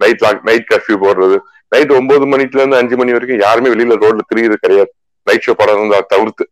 night 0.04 0.24
lock 0.26 0.42
night 0.50 0.68
curfew 0.72 0.98
போடுறது. 1.04 1.38
நைட் 1.74 1.92
ஒன்பது 1.98 2.26
மணில 2.32 2.60
இருந்து 2.60 2.80
அஞ்சு 2.82 2.96
மணி 3.00 3.16
வரைக்கும் 3.16 3.44
யாருமே 3.46 3.72
வெளியில 3.74 3.98
ரோட்ல 4.04 4.24
திரியுது 4.32 4.58
கிடையாது. 4.64 4.92
நைட் 5.28 5.46
ஷோ 5.48 5.54
படம் 5.62 5.92
தவிர்த்து. 6.14 6.46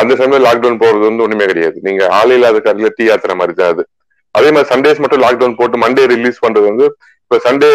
அந்த 0.00 0.12
சமயம் 0.20 0.46
லாக்டவுன் 0.46 0.78
போறது 0.84 1.04
வந்து 1.08 1.24
ஒண்ணுமே 1.24 1.46
கிடையாது. 1.50 1.76
நீங்க 1.86 2.02
ஆள் 2.18 2.32
இல்லாத 2.36 2.60
கடையில 2.66 2.88
டீ 2.98 3.04
ஆத்துற 3.14 3.34
மாதிரி 3.40 3.54
தான் 3.58 3.72
அது. 3.74 3.82
அதே 4.34 4.48
மாதிரி 4.54 4.68
சண்டேஸ் 4.72 5.02
மட்டும் 5.02 5.22
லாக்டவுன் 5.24 5.58
போட்டு 5.58 5.76
மண்டே 5.82 6.04
ரிலீஸ் 6.14 6.40
பண்றது 6.44 6.66
வந்து 6.70 6.86
இப்ப 7.24 7.38
சண்டே 7.44 7.68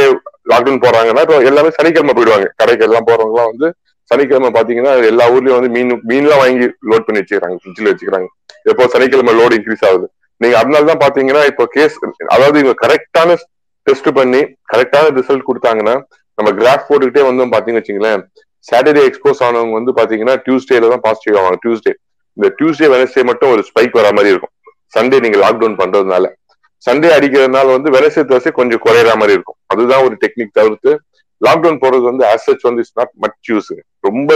லாக்டவுன் 0.51 0.81
போறாங்கன்னா 0.85 1.21
இப்போ 1.25 1.37
எல்லாமே 1.51 1.69
சனிக்கிழமை 1.77 2.13
போயிடுவாங்க. 2.17 2.47
கடைக்கு 2.61 2.85
எல்லாம் 2.87 3.07
போறவங்கலாம் 3.09 3.51
வந்து 3.51 3.67
சனிக்கிழமை 4.11 4.49
பாத்தீங்கன்னா 4.57 4.93
எல்லா 5.11 5.25
ஊர்லயும் 5.35 5.57
வந்து 5.59 5.71
மீன் 5.75 5.93
மீன்லாம் 6.11 6.41
வாங்கி 6.43 6.67
லோட் 6.91 7.05
பண்ணி 7.07 7.21
வச்சுக்கிறாங்க 7.21 7.57
ஃப்ரிட்ஜில் 7.61 7.89
வச்சுக்கிறாங்க. 7.91 8.27
எப்போ 8.71 8.83
சனிக்கிழமை 8.95 9.33
லோடு 9.39 9.57
இன்க்ரீஸ் 9.59 9.85
ஆகுது? 9.89 10.07
நீங்க 10.41 10.55
அதனால 10.61 10.87
தான் 10.91 11.01
பாத்தீங்கன்னா 11.05 11.41
இப்போ 11.51 11.63
கேஸ் 11.75 11.95
அதாவது 12.33 12.57
இவங்க 12.61 12.75
கரெக்டான 12.83 13.37
டெஸ்ட் 13.87 14.09
பண்ணி 14.19 14.41
கரெக்டான 14.73 15.05
ரிசல்ட் 15.19 15.47
கொடுத்தாங்கன்னா 15.49 15.95
நம்ம 16.37 16.49
கிராஃப் 16.59 16.87
போட்டுக்கிட்டே 16.89 17.23
வந்து 17.29 17.49
பாத்தீங்கன்னு 17.55 17.81
வச்சுங்களேன் 17.81 18.21
சாட்டர்டே 18.67 19.01
எக்ஸ்போஸ் 19.09 19.41
ஆனவங்க 19.47 19.75
வந்து 19.79 19.91
பாத்தீங்கன்னா 19.99 20.35
டியூஸ்டேல 20.45 20.89
தான் 20.93 21.03
பாசிட்டிவ் 21.07 21.37
ஆவாங்க. 21.39 21.57
டியூஸ்டே 21.63 21.93
இந்த 22.37 22.47
டியூஸ்டே 22.57 22.87
வெனஸ்டே 22.93 23.21
மட்டும் 23.29 23.51
ஒரு 23.55 23.61
ஸ்பைக் 23.69 23.95
வர 23.99 24.07
மாதிரி 24.17 24.31
இருக்கும். 24.33 24.53
சண்டே 24.95 25.17
நீங்க 25.25 25.37
லாக்டவுன் 25.43 25.77
பண்றதுனால. 25.81 26.25
சண்டே 26.87 27.09
அடிக்கிறதுனால 27.17 27.67
வந்து 27.75 27.89
வெனஸ்டே 27.97 28.23
தர்ஸ்டே 28.31 28.51
கொஞ்சம் 28.59 28.81
குறையிற 28.85 29.13
மாதிரி 29.21 29.35
இருக்கும். 29.37 29.57
அதுதான் 29.73 30.03
ஒரு 30.07 30.15
டெக்னிக் 30.23 30.57
தவிர்த்து 30.59 30.91
லாக்டவுன் 31.41 31.79
போறது 31.83 32.05
வந்து 32.11 32.23
ஆசச் 32.33 32.65
வந்து 32.67 32.83
இட்ஸ் 32.83 32.97
நாட் 32.99 33.13
மச் 33.23 33.49
யூஸ் 33.51 33.71
ரொம்ப 34.07 34.29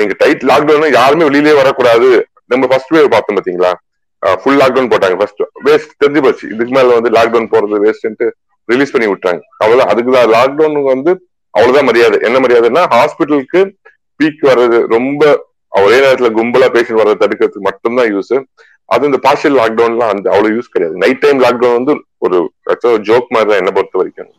நீங்க 0.00 0.14
டைட் 0.22 0.44
லாக்டவுன் 0.50 0.96
யாருமே 1.00 1.26
வெளியிலே 1.28 1.54
வரக்கூடாது. 1.60 2.08
நம்ம 2.52 2.66
ஃபர்ஸ்ட் 2.70 2.94
வேவ் 2.96 3.08
பார்த்தோம் 3.14 3.38
பாத்தீங்களா? 3.38 3.72
ஃபுல் 4.42 4.60
லாக்டவுன் 4.62 4.90
போட்டாங்க. 4.92 5.16
ஃபர்ஸ்ட் 5.20 5.42
வேஸ்ட் 5.66 5.92
தெரிஞ்சு 6.02 6.22
போச்சு. 6.26 6.44
இதுக்கு 6.54 6.74
மேல 6.78 6.94
வந்து 6.98 7.12
லாக்டவுன் 7.18 7.52
போறது 7.54 7.82
வேஸ்ட்ன்ட்டு 7.84 8.28
ரிலீஸ் 8.68 8.92
பண்ணி 8.94 9.08
விட்டாங்க 9.12 9.40
அவ்வளவு 9.62 9.88
அதுக்கு 9.92 10.12
தான் 10.16 10.76
வந்து 10.92 11.12
அவ்வளவுதான் 11.54 11.88
மரியாதை. 11.88 12.18
என்ன 12.26 12.36
மரியாதைன்னா 12.42 12.82
ஹாஸ்பிட்டலுக்கு 12.96 13.62
பீக் 14.20 14.44
வர்றது 14.50 14.78
ரொம்ப 14.96 15.22
ஒரே 15.86 15.98
நேரத்துல 16.04 16.28
கும்பலா 16.38 16.68
பேஷண்ட் 16.74 17.00
வர்றதை 17.00 17.18
தடுக்கிறதுக்கு 17.22 17.68
மட்டும்தான் 17.68 18.08
யூஸ் 18.14 18.36
அது 18.92 19.08
இந்த 19.08 19.18
பார்ஷியல் 19.26 19.58
லாக்டவுன்லாம் 19.60 20.12
அந்த 20.14 20.26
அவ்வளவு 20.32 20.54
யூஸ் 20.56 20.72
கிடையாது. 20.74 20.96
நைட் 21.02 21.20
டைம் 21.24 21.38
லாக்டவுன் 21.44 21.76
வந்து 21.78 21.92
ஒரு 22.26 22.38
ஜோக் 23.08 23.32
மாதிரி 23.34 23.48
தான் 23.50 23.60
என்ன 23.62 23.72
பொறுத்த 23.76 24.00
வரைக்கும். 24.00 24.30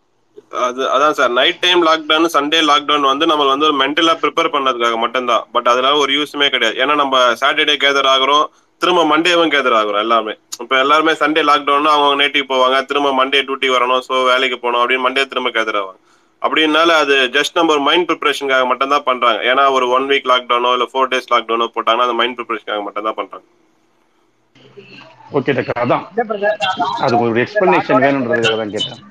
அது 0.67 0.81
அதான் 0.95 1.15
sir 1.19 1.31
night 1.37 1.61
time 1.63 1.81
lockdown 1.87 2.33
Sunday 2.35 2.59
lockdown 2.71 3.07
வந்து 3.11 3.25
நம்ம 3.31 3.47
வந்து 3.51 3.67
ஒரு 3.69 3.77
மென்டலா 3.83 4.13
ப்ரிப்பேர் 4.23 4.53
பண்ணதுக்காக 4.55 4.97
மட்டும்தான். 5.03 5.45
பட் 5.55 5.69
அதனால 5.71 5.93
ஒரு 6.03 6.11
யூஸுமே 6.17 6.49
கிடையாது. 6.55 6.77
ஏன்னா 6.83 6.95
நம்ம 7.01 7.23
சாட்டர்டே 7.41 7.75
கேதர் 7.83 8.11
ஆகிறோம். 8.15 8.45
திரும்ப 8.81 9.01
மண்டேவும் 9.11 9.51
கேதர் 9.53 9.75
ஆகுறோம் 9.79 10.03
எல்லாமே. 10.05 10.33
இப்போ 10.63 10.75
எல்லாருமே 10.83 11.13
சண்டே 11.21 11.41
லாக்டவுன் 11.49 11.93
அவங்க 11.93 12.15
நேட்டிவ் 12.21 12.49
போவாங்க. 12.53 12.77
திரும்ப 12.89 13.11
மண்டே 13.19 13.41
டியூட்டி 13.47 13.67
வரணும். 13.75 14.03
ஸோ 14.07 14.13
வேலைக்கு 14.31 14.57
போகணும் 14.63 14.81
அப்படின்னு 14.81 15.05
மண்டே 15.05 15.23
திரும்ப 15.31 15.51
கேதர் 15.57 15.79
ஆவாங்க. 15.81 15.99
அப்படின்னால 16.45 16.95
அது 17.01 17.15
ஜஸ்ட் 17.35 17.57
நம்ம 17.57 17.73
ஒரு 17.75 17.83
மைண்ட் 17.87 18.07
ப்ரிப்பரேஷனுக்காக 18.07 18.65
மட்டும் 18.71 18.93
தான் 18.93 19.05
பண்றாங்க. 19.09 19.39
ஏன்னா 19.49 19.65
ஒரு 19.75 19.85
ஒன் 19.97 20.07
வீக் 20.11 20.29
லாக்டவுனோ 20.31 20.71
இல்லை 20.77 20.87
ஃபோர் 20.93 21.11
டேஸ் 21.13 21.31
லாக்டவுனோ 21.33 21.67
போட்டாங்கன்னா 21.75 22.07
அந்த 22.07 22.17
மைண்ட் 22.21 22.37
ப்ரிப்பரேஷனுக்காக 22.39 22.83
மட்டும் 22.87 23.07
தான் 23.09 23.17
பண்றாங்க. 23.19 23.45
ஓகே 25.39 25.53
டாக்டர் 25.57 25.81
அதான். 25.85 26.03
அதுக்கு 27.03 27.23
ஒரு 27.29 27.41
எக்ஸ்பிளனேஷன் 27.45 28.03
வேணுன்றதுக்காக 28.05 28.57
தான் 28.63 28.73
கேட்டேன். 28.75 29.01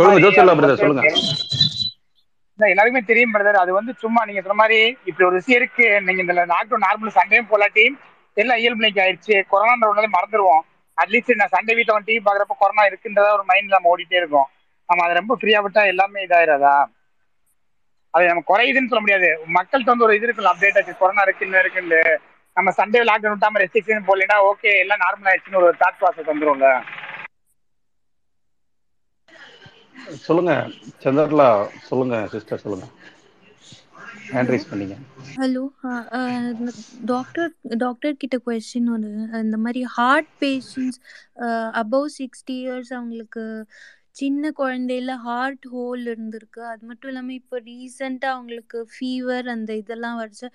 சொல்லுங்க 0.00 0.42
அது 0.42 0.58
பிரதர் 0.60 0.82
சொல்லுங்க. 0.82 1.04
எல்லாருக்குமே 2.70 3.04
தெரியும் 3.06 3.34
பிரதர் 3.34 3.62
அது 3.62 3.72
வந்து 3.72 3.92
சும்மா 3.98 4.24
நீங்க 4.24 4.40
சொன்ன 4.40 4.54
மாதிரி 4.54 4.78
இப்படி 5.04 5.24
ஒரு 5.28 5.34
விஷயம் 5.34 5.60
இருக்கு. 5.60 6.00
நீங்க 6.00 6.20
இந்த 6.22 6.34
லாக்டவுன் 6.54 6.84
நார்மல் 6.86 7.16
சண்டையும் 7.18 7.50
போலாட்டி 7.50 7.84
எல்லாம் 8.36 8.58
இயல்பு 8.58 8.82
நிலைக்கு 8.82 9.02
ஆயிடுச்சு 9.04 9.44
கொரோனா 9.48 9.88
ஒன்றதை 9.88 10.10
மறந்துடுவோம் 10.18 10.62
அட்லீஸ்ட் 10.98 11.34
நான் 11.34 11.54
சண்டே 11.56 11.74
வீட்டில் 11.74 11.94
வந்து 11.94 12.12
டிவி 12.12 12.22
பாக்குறப்ப 12.24 12.54
கொரோனா 12.58 12.82
இருக்குன்றத 12.90 13.28
ஒரு 13.32 13.44
மைண்ட்ல 13.50 13.76
நம்ம 13.76 13.92
ஓடிட்டே 13.94 14.16
இருக்கோம். 14.16 14.48
நம்ம 14.88 15.04
அதை 15.04 15.14
ரொம்ப 15.16 15.36
ஃப்ரீயா 15.40 15.60
விட்டா 15.64 15.82
எல்லாமே 15.86 16.24
இதாயிராதா? 16.26 16.74
அது 18.14 18.26
நம்ம 18.26 18.42
குறையுதுன்னு 18.46 18.88
சொல்ல 18.88 19.00
முடியாது. 19.00 19.28
மக்கள்கிட்ட 19.56 19.84
வந்து 19.84 20.04
ஒரு 20.04 20.16
இது 20.16 20.26
இருக்குல்ல 20.26 20.52
அப்டேட் 20.52 20.76
ஆச்சு. 20.76 20.94
கொரோனா 20.98 21.22
இருக்கு 21.22 21.44
இன்னும் 21.44 21.60
இருக்குன்னு. 21.60 22.00
நம்ம 22.56 22.70
சண்டே 22.70 23.02
லாக்டவுன் 23.10 23.34
விட்டாம 23.36 23.60
ரெஸ்ட்ரிக்ஷன் 23.62 24.08
போடலைன்னா 24.08 24.38
ஓகே 24.50 24.78
எல்லாம் 24.78 25.02
நார்மல் 25.04 25.30
ஆயிடுச்சுன்னு 25.30 25.60
ஒரு 25.62 25.74
தாட் 25.82 26.00
ப்ராசஸ் 26.00 26.30
வந்துரும்ல. 26.32 26.68
சொல்லுங்க 30.26 30.52
சந்திரலா 31.02 31.48
சொல்லுங்க 31.88 32.16
சிஸ்டர் 32.34 32.62
சொல்லுங்க. 32.64 32.86
ஹேண்ட் 34.32 34.50
ரைஸ் 34.52 34.68
பண்ணீங்க. 34.70 34.94
ஹலோ 35.40 35.62
டாக்டர் 37.12 37.50
டாக்டர் 37.84 38.20
கிட்ட 38.22 38.36
கொஸ்டின் 38.46 38.90
ஒன்று 38.94 39.10
இந்த 39.46 39.58
மாதிரி 39.64 39.82
heart 39.96 40.30
patients 40.42 41.00
above 41.82 42.08
sixty 42.18 42.56
years 42.64 42.92
அவங்களுக்கு 42.98 43.44
சின்ன 44.20 44.52
குழந்தையில 44.60 45.12
ஹார்ட் 45.26 45.66
ஹோல் 45.74 46.02
இருந்திருக்கு. 46.12 46.62
அது 46.72 46.82
மட்டும் 46.88 47.10
இல்லாமல் 47.10 47.38
இப்போ 47.40 47.58
ரீசெண்டாக 47.68 48.34
அவங்களுக்கு 48.36 48.78
ஃபீவர் 48.94 49.46
அந்த 49.54 49.72
இதெல்லாம் 49.82 50.18
வச்சு 50.22 50.48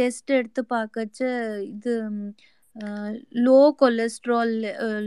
டெஸ்ட் 0.00 0.32
எடுத்து 0.38 0.64
பார்க்கச்சு 0.76 1.28
இது 1.74 1.94
லோ 3.46 3.58
கொலஸ்ட்ரால் 3.80 4.54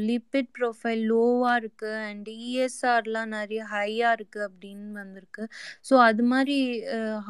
லிப்பிட் 0.09 0.49
ப்ரொஃபைல் 0.57 1.01
லோவாக 1.09 1.59
இருக்குது 1.61 1.97
அண்ட் 2.07 2.27
இஎஸ்ஆர்லாம் 2.43 3.33
நிறைய 3.37 3.61
ஹையாக 3.73 4.15
இருக்குது 4.17 4.45
அப்படின்னு 4.47 4.87
வந்திருக்கு. 5.01 5.43
ஸோ 5.89 5.95
அது 6.07 6.25
மாதிரி 6.31 6.57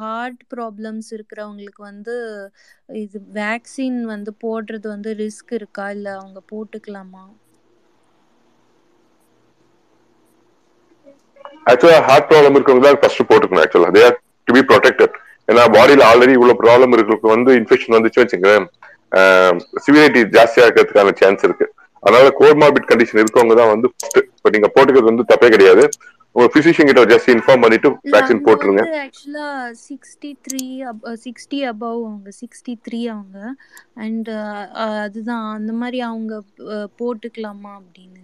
ஹார்ட் 0.00 0.42
ப்ராப்ளம்ஸ் 0.54 1.10
இருக்கிறவங்களுக்கு 1.16 1.82
வந்து 1.90 2.16
இது 3.02 3.20
வேக்சின் 3.40 4.00
வந்து 4.14 4.32
போடுறது 4.44 4.88
வந்து 4.94 5.12
ரிஸ்க் 5.24 5.52
இருக்கா? 5.60 5.86
இல்லை 5.96 6.12
அவங்க 6.20 6.42
போட்டுக்கலாமா? 6.52 7.24
ஆக்சுவலா 11.70 12.00
ஹார்ட் 12.08 12.28
ப்ராப்ளம் 12.30 12.56
இருக்கிறவங்க 12.56 12.86
தான் 12.86 13.00
ஃபர்ஸ்ட் 13.02 13.28
போட்டுக்கணும் 13.30 13.64
ஆக்சுவலா 13.64 13.90
தே 13.96 14.04
டு 14.48 14.54
பி 14.56 14.62
ப்ரொடெக்டட் 14.70 15.16
ஏன்னா 15.48 15.62
பாடியில் 15.74 16.04
ஆல்ரெடி 16.08 16.32
இவ்வளோ 16.38 16.54
ப்ராப்ளம் 16.62 16.94
இருக்கிறவங்க 16.96 17.34
வந்து 17.34 17.52
இன்ஃபெக்ஷன் 17.60 17.96
வந்துச்சு 17.96 18.22
வச்சுங்க 18.22 18.50
சிவியரிட்டி 19.84 20.22
ஜாஸ்தியா 20.34 20.64
இருக்கிறதுக்கான 20.64 21.14
சான்ஸ் 21.20 21.44
இருக்கு. 21.44 21.66
அதனால 22.02 22.28
கோர்மாபிட் 22.38 22.88
கண்டிஷன் 22.90 23.20
இருக்கவங்க 23.20 23.54
தான் 23.56 23.72
வந்து 23.72 23.88
இப்போ 24.30 24.50
நீங்க 24.50 24.68
போட்டுக்கிறது 24.74 25.12
வந்து 25.12 25.30
தப்பே 25.30 25.48
கிடையாது. 25.48 25.84
உங்க 26.36 26.48
பிசிஷியன் 26.54 26.88
கிட்ட 26.88 27.02
ஜஸ்ட் 27.12 27.30
இன்ஃபார்ம் 27.32 27.62
பண்ணிட்டு 27.64 27.88
வேக்சின் 28.12 28.42
போட்டுருங்க. 28.46 28.82
ஆக்சுவலா 29.00 29.46
சிக்ஸ்டி 29.84 30.30
த்ரீ 30.44 30.62
சிக்ஸ்டி 31.24 31.58
அபவ் 31.70 32.00
அவங்க 32.02 32.30
சிக்ஸ்டி 32.40 32.74
த்ரீ 32.86 33.00
அவங்க 33.08 33.38
அண்ட் 33.98 34.30
அதுதான் 35.00 35.46
அந்த 35.56 35.72
மாதிரி 35.80 36.00
அவங்க 36.08 36.34
அஹ், 36.68 36.88
போட்டுக்கலாமா 37.00 37.72
அப்படின்னு 37.78 38.16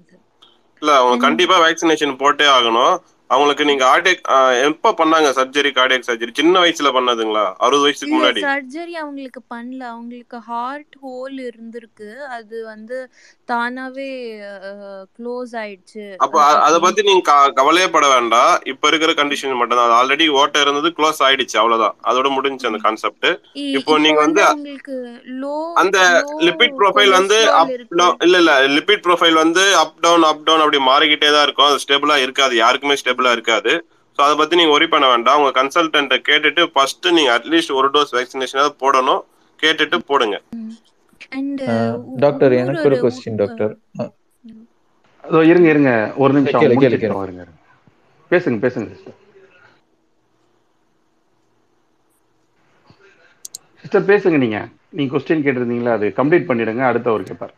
இல்ல 0.82 0.94
அவங்க 0.98 1.24
கண்டிப்பா 1.24 1.56
வேக்சினேஷன் 1.62 2.18
போட்டே 2.18 2.46
ஆகணும். 2.50 2.94
அவங்களுக்கு 3.30 3.64
நீங்க 3.64 3.84
கார்டியக் 3.84 4.24
எப்ப 4.68 4.90
பண்ணாங்க 4.98 5.28
சர்ஜரி 5.38 5.70
கார்டியக் 5.76 6.08
சர்ஜரி 6.08 6.32
சின்ன 6.32 6.60
வயசுல 6.60 6.90
பண்ணதுங்களா? 6.96 7.44
அறுபது 7.58 7.82
வயசுக்கு 7.82 8.12
முன்னாடி? 8.14 8.42
சர்ஜரி 8.44 8.94
அவங்களுக்கு 9.02 9.42
பண்ணல. 9.54 9.82
அவங்களுக்கு 9.94 10.38
ஹார்ட் 10.50 10.96
ஹோல் 11.02 11.38
இருந்திருக்கு. 11.48 12.10
அது 12.36 12.64
வந்து 12.64 12.98
தானாவே 13.50 14.08
க்ளோஸ் 15.16 15.52
ஆயிடுச்சு. 15.62 16.04
அப்ப 16.24 16.36
அத 16.66 16.76
பத்தி 16.84 17.00
நீங்க 17.08 17.22
கவலையே 17.58 17.88
பட 17.94 18.06
வேண்டாம் 18.14 18.52
இப்ப 18.72 18.88
இருக்கிற 18.90 19.12
கண்டிஷன் 19.20 19.58
மட்டும் 19.60 19.80
தான் 19.80 19.94
ஆல்ரெடி 20.00 20.26
ஓட்டை 20.40 20.60
இருந்தது 20.64 20.90
க்ளோஸ் 20.98 21.20
ஆயிடுச்சு 21.26 21.56
அவ்வளவுதான். 21.62 21.96
அதோட 22.10 22.30
முடிஞ்சு 22.36 22.68
அந்த 22.70 22.80
கான்செப்ட் 22.86 23.28
இப்போ 23.78 23.96
நீங்க 24.04 24.20
வந்து 24.26 24.42
அந்த 25.82 25.98
லிபிட் 26.46 26.76
ப்ரொஃபைல் 26.80 27.16
வந்து 27.18 27.38
அப் 27.60 27.72
இல்ல 28.26 28.36
இல்ல. 28.42 28.52
லிபிட் 28.76 29.04
ப்ரொஃபைல் 29.06 29.38
வந்து 29.44 29.64
அப் 29.82 29.98
டவுன் 30.06 30.26
அப் 30.30 30.44
டவுன் 30.48 30.64
அப்படி 30.64 30.80
மாறிக்கிட்டே 30.90 31.30
தான் 31.36 31.46
இருக்கும். 31.46 31.68
அது 31.70 31.84
ஸ்டேபிளா 31.84 32.16
இருக்காது. 32.24 32.54
யாருக்குமே 32.64 32.96
ஸ்டேபிளா 33.02 33.32
இருக்காது. 33.36 33.74
ஸோ 34.16 34.20
அதை 34.26 34.34
பத்தி 34.40 34.58
நீங்க 34.58 34.72
ஒரி 34.78 34.86
பண்ண 34.94 35.06
வேண்டாம். 35.12 35.38
உங்க 35.40 35.52
கன்சல்டன்ட்டை 35.60 36.18
கேட்டுட்டு 36.28 36.64
ஃபர்ஸ்ட் 36.74 37.06
நீங்க 37.16 37.30
அட்லீஸ்ட் 37.36 37.76
ஒரு 37.78 37.88
டோஸ் 37.94 38.14
வேக்சினேஷனாவது 38.18 38.74
போடணும். 38.84 39.22
கேட்டுட்டு 39.62 39.96
போடுங்க. 40.10 40.36
டாக்டர் 42.24 42.52
எனக்கு 42.62 42.86
ஒரு 42.88 42.96
கொஸ்டின் 43.04 43.40
டாக்டர் 43.42 43.72
அதோ 45.24 45.38
இருங்க 45.50 45.68
இருங்க. 45.74 45.90
ஒரு 46.22 46.32
நிமிஷம். 46.36 46.60
கேளு, 46.62 46.70
கேளு, 46.70 46.76
முடிச்சிட்டு 46.78 47.06
இருங்க 47.08 47.26
இருங்க. 47.28 47.44
பேசுங்க 48.32 48.58
பேசுங்க 48.64 48.88
சிஸ்டர் 48.94 49.18
சிஸ்டர் 53.82 54.08
பேசுங்க 54.10 54.38
நீங்க. 54.44 54.58
நீங்க 54.98 55.10
கொஸ்டின் 55.14 55.44
கேட்டிருந்தீங்களா? 55.46 55.94
அது 55.98 56.06
கம்ப்ளீட் 56.20 56.48
பண்ணிடுங்க. 56.50 56.82
அடுத்த 56.90 57.12
ஒரு 57.16 57.24
கேட்பார் 57.30 57.54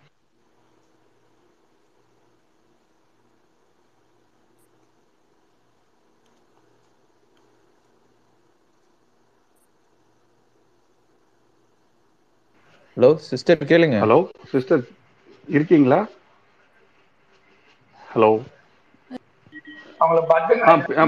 ஹலோ 12.96 13.10
சிஸ்டர் 13.26 13.62
கேளுங்க. 13.64 13.98
ஹலோ 14.00 14.18
சிஸ்டர் 14.50 14.82
இருக்கீங்களா? 15.48 16.00
ஹலோ. 18.00 18.30
அவங்கள 20.00 20.22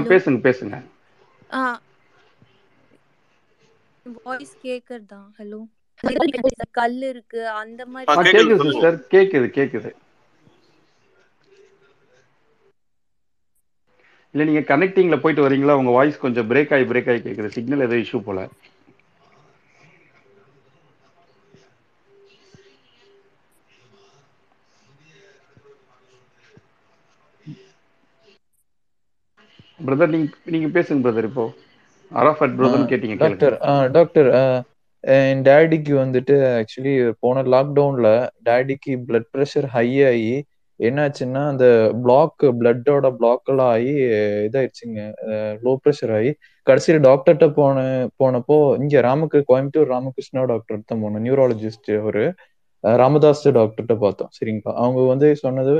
பேசுங்க 0.07 0.39
பேசுங்க. 0.43 0.75
வாய்ஸ் 4.19 4.53
கேக்குறதா? 4.61 5.19
ஹலோ 5.37 5.61
கல் 6.73 7.01
இருக்கு 7.09 7.41
அந்த 7.55 7.81
மாதிரி. 7.87 8.15
கேக்குது 8.25 8.55
சிஸ்டர். 8.63 8.97
கேக்குது 9.11 9.47
கேக்குது. 9.57 9.89
இல்ல 14.35 14.43
நீங்க 14.43 14.61
கனெக்டிங்ல 14.67 15.17
போயிட்டு 15.19 15.45
வரீங்களா? 15.45 15.73
உங்க 15.73 15.91
வாய்ஸ் 15.91 16.19
கொஞ்சம் 16.19 16.49
பிரேக் 16.49 16.73
ஆகி 16.73 16.85
பிரேக் 16.85 17.09
ஆகி 17.09 17.21
கேக்குது. 17.21 17.49
சிக்னல் 17.51 17.85
ஏதோ 17.87 17.97
இஷ்யூ 17.99 18.21
போல. 18.21 18.39
பிரதர் 29.79 30.13
நீங்க 30.13 30.27
நீங்க 30.53 30.67
பேசுங்க 30.75 31.01
பிரதர் 31.05 31.27
இப்போ. 31.29 31.45
அரஃபட் 32.11 32.55
பிரதர்னு 32.59 32.89
கேட்டீங்க 32.91 33.15
டாக்டர் 33.21 33.55
டாக்டர் 33.91 34.29
என் 35.03 35.41
டேடிக்கு 35.45 35.93
வந்துட்டு 35.99 36.35
ஆக்சுவலி 36.55 36.93
போன 37.19 37.43
லாக்டவுன்ல 37.53 38.07
டேடிக்கு 38.47 38.93
பிளட் 39.05 39.29
ப்ரெஷர் 39.33 39.67
ஹை 39.73 39.87
ஆகி 40.07 40.33
என்னாச்சுன்னா 40.79 41.41
அந்த 41.51 41.65
பிளாக் 42.03 42.43
பிளட்டோட 42.59 43.07
பிளாக் 43.17 43.49
எல்லாம் 43.51 43.71
ஆகி 43.73 43.93
இதாயிடுச்சுங்க. 44.45 44.99
லோ 45.63 45.71
ப்ரெஷர் 45.81 46.13
ஆகி 46.17 46.31
கடைசியில் 46.67 47.01
டாக்டர்கிட்ட 47.05 47.47
போன 47.57 47.77
போனப்போ 48.19 48.57
இங்க 48.79 49.01
ராமக்கு 49.07 49.39
கோயம்புத்தூர் 49.49 49.91
ராமகிருஷ்ணா 49.93 50.43
டாக்டர் 50.51 50.83
தான் 50.83 51.01
போனோம் 51.03 51.25
நியூராலஜிஸ்ட் 51.25 51.89
அஹ் 52.83 52.97
ராமதாஸ் 52.97 53.45
டாக்டர்கிட்ட 53.55 53.95
பார்த்தோம் 54.01 54.31
சரிங்களா? 54.35 54.73
அவங்க 54.79 54.99
வந்து 55.11 55.29
சொன்னது 55.41 55.73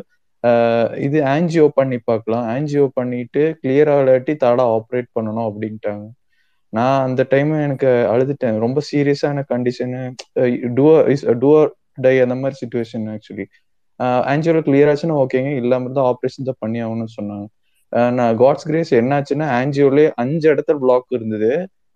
இது 1.05 1.17
ஆன்ஜியோ 1.35 1.65
பண்ணி 1.79 1.97
பார்க்கலாம். 2.09 2.45
ஆன்ஜியோ 2.55 2.85
பண்ணிட்டு 2.97 3.41
கிளியர் 3.61 3.91
ஆகலாட்டி 3.95 4.33
தாடா 4.43 4.65
ஆப்ரேட் 4.77 5.09
பண்ணணும் 5.17 5.47
அப்படின்ட்டாங்க. 5.49 6.05
நான் 6.73 6.99
அந்த 7.07 7.21
டைம் 7.33 7.51
எனக்கு 7.67 7.89
அழுதுட்டேன். 8.13 8.57
ரொம்ப 8.65 8.79
சீரியஸான 8.89 9.43
condition 9.51 10.01
do or 10.77 11.07
is 11.13 11.25
do or 11.43 11.71
die 12.05 12.15
அந்த 12.25 12.35
மாதிரி 12.41 12.57
சுச்சுவேஷன் 12.61 13.07
ஆக்சுவலி 13.15 13.45
ஆன்ஜியோல 14.33 14.59
கிளியர் 14.67 14.89
ஆச்சுன்னா 14.91 15.15
ஓகேங்க 15.23 15.49
இல்லாம 15.61 15.85
இருந்தா 15.87 16.03
ஆப்ரேஷன் 16.11 16.47
தான் 16.49 16.61
பண்ணி 16.63 16.79
ஆகணும்னு 16.85 17.15
சொன்னாங்க. 17.19 17.47
நான் 18.17 18.37
காட்ஸ் 18.41 18.67
கிரேஸ் 18.69 18.91
என்னாச்சுன்னா 19.01 19.47
ஆன்ஜியோலேயே 19.59 20.09
அஞ்சு 20.23 20.45
இடத்துல 20.53 20.77
பிளாக் 20.83 21.15
இருந்தது. 21.17 21.51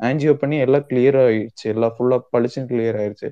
ஆன்ஜியோ 0.07 0.33
பண்ணி 0.41 0.57
எல்லாம் 0.65 0.85
கிளியர் 0.89 1.17
ஆயிடுச்சு. 1.23 1.65
எல்லாம் 1.73 1.93
ஃபுல்லா 1.95 2.17
பளிச்சுன்னு 2.35 2.69
கிளியர் 2.71 2.97
ஆயிடுச்சு. 3.01 3.29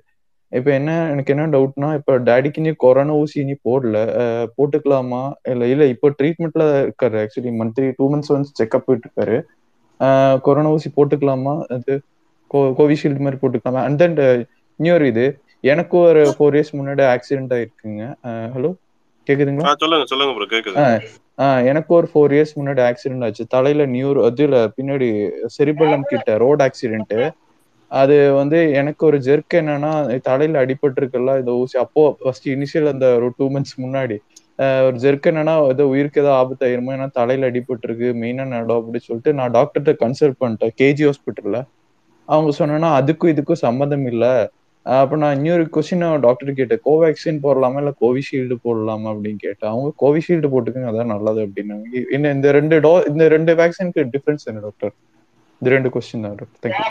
இப்போ 0.52 0.70
என்ன 0.78 0.92
எனக்கு 1.12 1.32
என்ன 1.34 1.44
டவுட்னா 1.54 1.90
இப்போ 2.00 2.14
டேடிக்கு 2.28 2.64
நீ 2.66 2.72
கொரோனா 2.84 3.14
ஊசி 3.22 3.38
இனி 3.40 3.56
போடல. 3.68 3.98
போட்டுக்கலாமா? 4.58 5.22
இல்ல 5.52 5.68
இல்ல 5.74 5.84
இப்போ 5.94 6.08
ட்ரீட்மெண்ட்ல 6.20 6.64
இருக்காரு. 6.84 7.18
Actually 7.24 7.52
monthly 7.62 7.88
two 8.00 8.08
months 8.14 8.32
once 8.36 8.52
checkup 8.60 8.88
போயிட்டு 8.88 9.08
இருக்காரு 9.08 9.38
கொரோனா 10.46 10.70
ஊசி 10.76 10.90
போட்டுக்கலாமா? 10.98 11.54
அது 11.76 11.94
கோவிஷீல்டு 12.80 13.24
மாதிரி 13.26 13.40
போட்டுக்கலாமா? 13.42 13.82
அண்ட் 13.88 14.00
தென் 14.02 14.18
இன்னொரு 14.80 15.06
இது 15.12 15.26
எனக்கு 15.64 15.96
ஒரு 16.08 16.22
ஃபோர் 16.36 16.56
இயர்ஸ் 16.58 16.74
முன்னாடி 16.80 17.04
ஆக்சிடென்ட் 17.14 17.54
ஆயிருக்குங்க. 17.58 18.04
ஹலோ 18.56 18.72
கேக்குதுங்களா? 19.28 19.70
சொல்லுங்க 19.82 20.06
சொல்லுங்க 20.12 20.34
ப்ரோ 20.38 20.48
கேக்குது. 20.54 20.80
எனக்கு 21.70 21.92
ஒரு 21.98 22.08
ஃபோர் 22.12 22.34
இயர்ஸ் 22.36 22.54
முன்னாடி 22.60 22.82
ஆக்சிடென்ட் 22.90 23.26
ஆச்சு. 23.28 23.44
தலையில 23.56 23.84
நியூர் 23.96 24.20
அதுல 24.28 24.58
பின்னாடி 24.78 25.08
செரிபல்லம் 25.56 26.10
கிட்ட 26.12 26.38
ரோட் 26.44 26.64
ஆக்சிடென்ட் 26.68 27.16
அது 27.92 28.16
வந்து 28.40 28.60
எனக்கு 28.80 29.04
ஒரு 29.10 29.18
ஜெர்க் 29.28 29.54
என்னன்னா 29.60 29.94
தலையில 30.28 30.62
அடிபட்டிருக்குல்ல 30.66 31.32
இந்த 31.42 31.52
ஊசி. 31.62 31.76
அப்போ 31.86 32.04
ஃபர்ஸ்ட் 32.22 32.48
இனிஷியல் 32.50 32.88
அந்த 32.94 33.08
ஒரு 33.18 33.30
டூ 33.38 33.46
மந்த்ஸ் 33.56 33.76
முன்னாடி 33.84 34.18
ஒரு 34.88 34.98
ஜெர்க் 35.04 35.28
என்னன்னா 35.32 35.54
ஏதோ 35.74 35.84
உயிருக்கு 35.94 36.22
ஏதோ 36.24 36.32
ஆபத்து 36.40 36.66
ஆயிருமோ 36.68 36.94
ஏன்னா 36.96 37.08
தலையில 37.20 37.50
அடிபட்டிருக்கு 37.52 38.10
மெயினான 38.24 38.60
இடம் 38.64 38.80
அப்படின்னு 38.80 39.06
சொல்லிட்டு 39.08 39.32
நான் 39.40 39.54
டாக்டர்கிட்ட 39.58 39.94
கன்சல்ட் 40.04 40.40
பண்ணிட்டேன். 40.42 40.74
கேஜி 40.82 41.04
ஹாஸ்பிட்டல்ல 41.10 41.60
அவங்க 42.28 42.52
சொன்னா 42.60 42.90
அதுக்கும் 43.00 43.34
இதுக்கும் 43.34 43.64
சம்மந்தம் 43.66 44.06
இல்ல. 44.12 44.26
அப்ப 44.86 45.18
நான் 45.24 45.36
இன்னொரு 45.40 45.64
கொஸ்டின் 45.76 46.06
டாக்டர் 46.26 46.60
கேட்டேன். 46.60 46.82
கோவேக்சின் 46.88 47.42
போடலாமா 47.46 47.80
இல்ல 47.82 47.92
கோவிஷீல்டு 48.04 48.56
போடலாமா 48.68 49.08
அப்படின்னு 49.14 49.42
கேட்டேன். 49.46 49.72
அவங்க 49.74 49.90
கோவிஷீல்டு 50.04 50.50
போட்டுக்கோங்க 50.54 50.92
அதான் 50.92 51.14
நல்லது 51.16 51.42
அப்படின்னு. 51.48 51.76
என்ன 52.16 52.32
இந்த 52.38 52.52
ரெண்டு 52.60 52.78
டோ 52.86 52.94
இந்த 53.12 53.26
ரெண்டு 53.36 53.54
வேக்சினுக்கு 53.62 54.04
டிஃபரன்ஸ் 54.16 54.48
என்ன 54.52 54.62
டாக்டர் 54.68 54.94
இந்த 55.62 55.72
ரெண்டு 55.74 55.90
கொஸ்டின் 55.94 56.26
தான் 56.26 56.38
டாக்டர் 56.40 56.62
தேங்க்யூ 56.64 56.86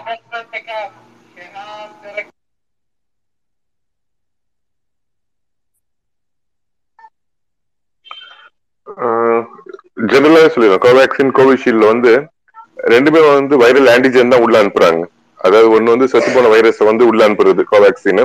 ஜெனரலா 10.10 10.42
சொல்லிடுறோம் 10.54 10.82
கோவேக்சின் 10.84 11.32
கோவிஷீல்டு 11.38 11.86
வந்து 11.92 12.12
ரெண்டுமே 12.92 13.20
வந்து 13.28 13.54
வைரல் 13.62 13.90
ஆன்டிஜென் 13.94 14.32
தான் 14.32 14.44
உள்ள 14.44 14.56
அனுப்புறாங்க. 14.62 15.02
அதாவது 15.40 15.68
ஒன்னு 15.76 15.92
வந்து 15.94 16.06
செத்து 16.12 16.30
போன 16.30 16.48
வைரஸை 16.54 16.84
வந்து 16.90 17.04
உள்ள 17.10 17.20
அனுப்புறது 17.26 17.62
கோவேக்சின் 17.72 18.22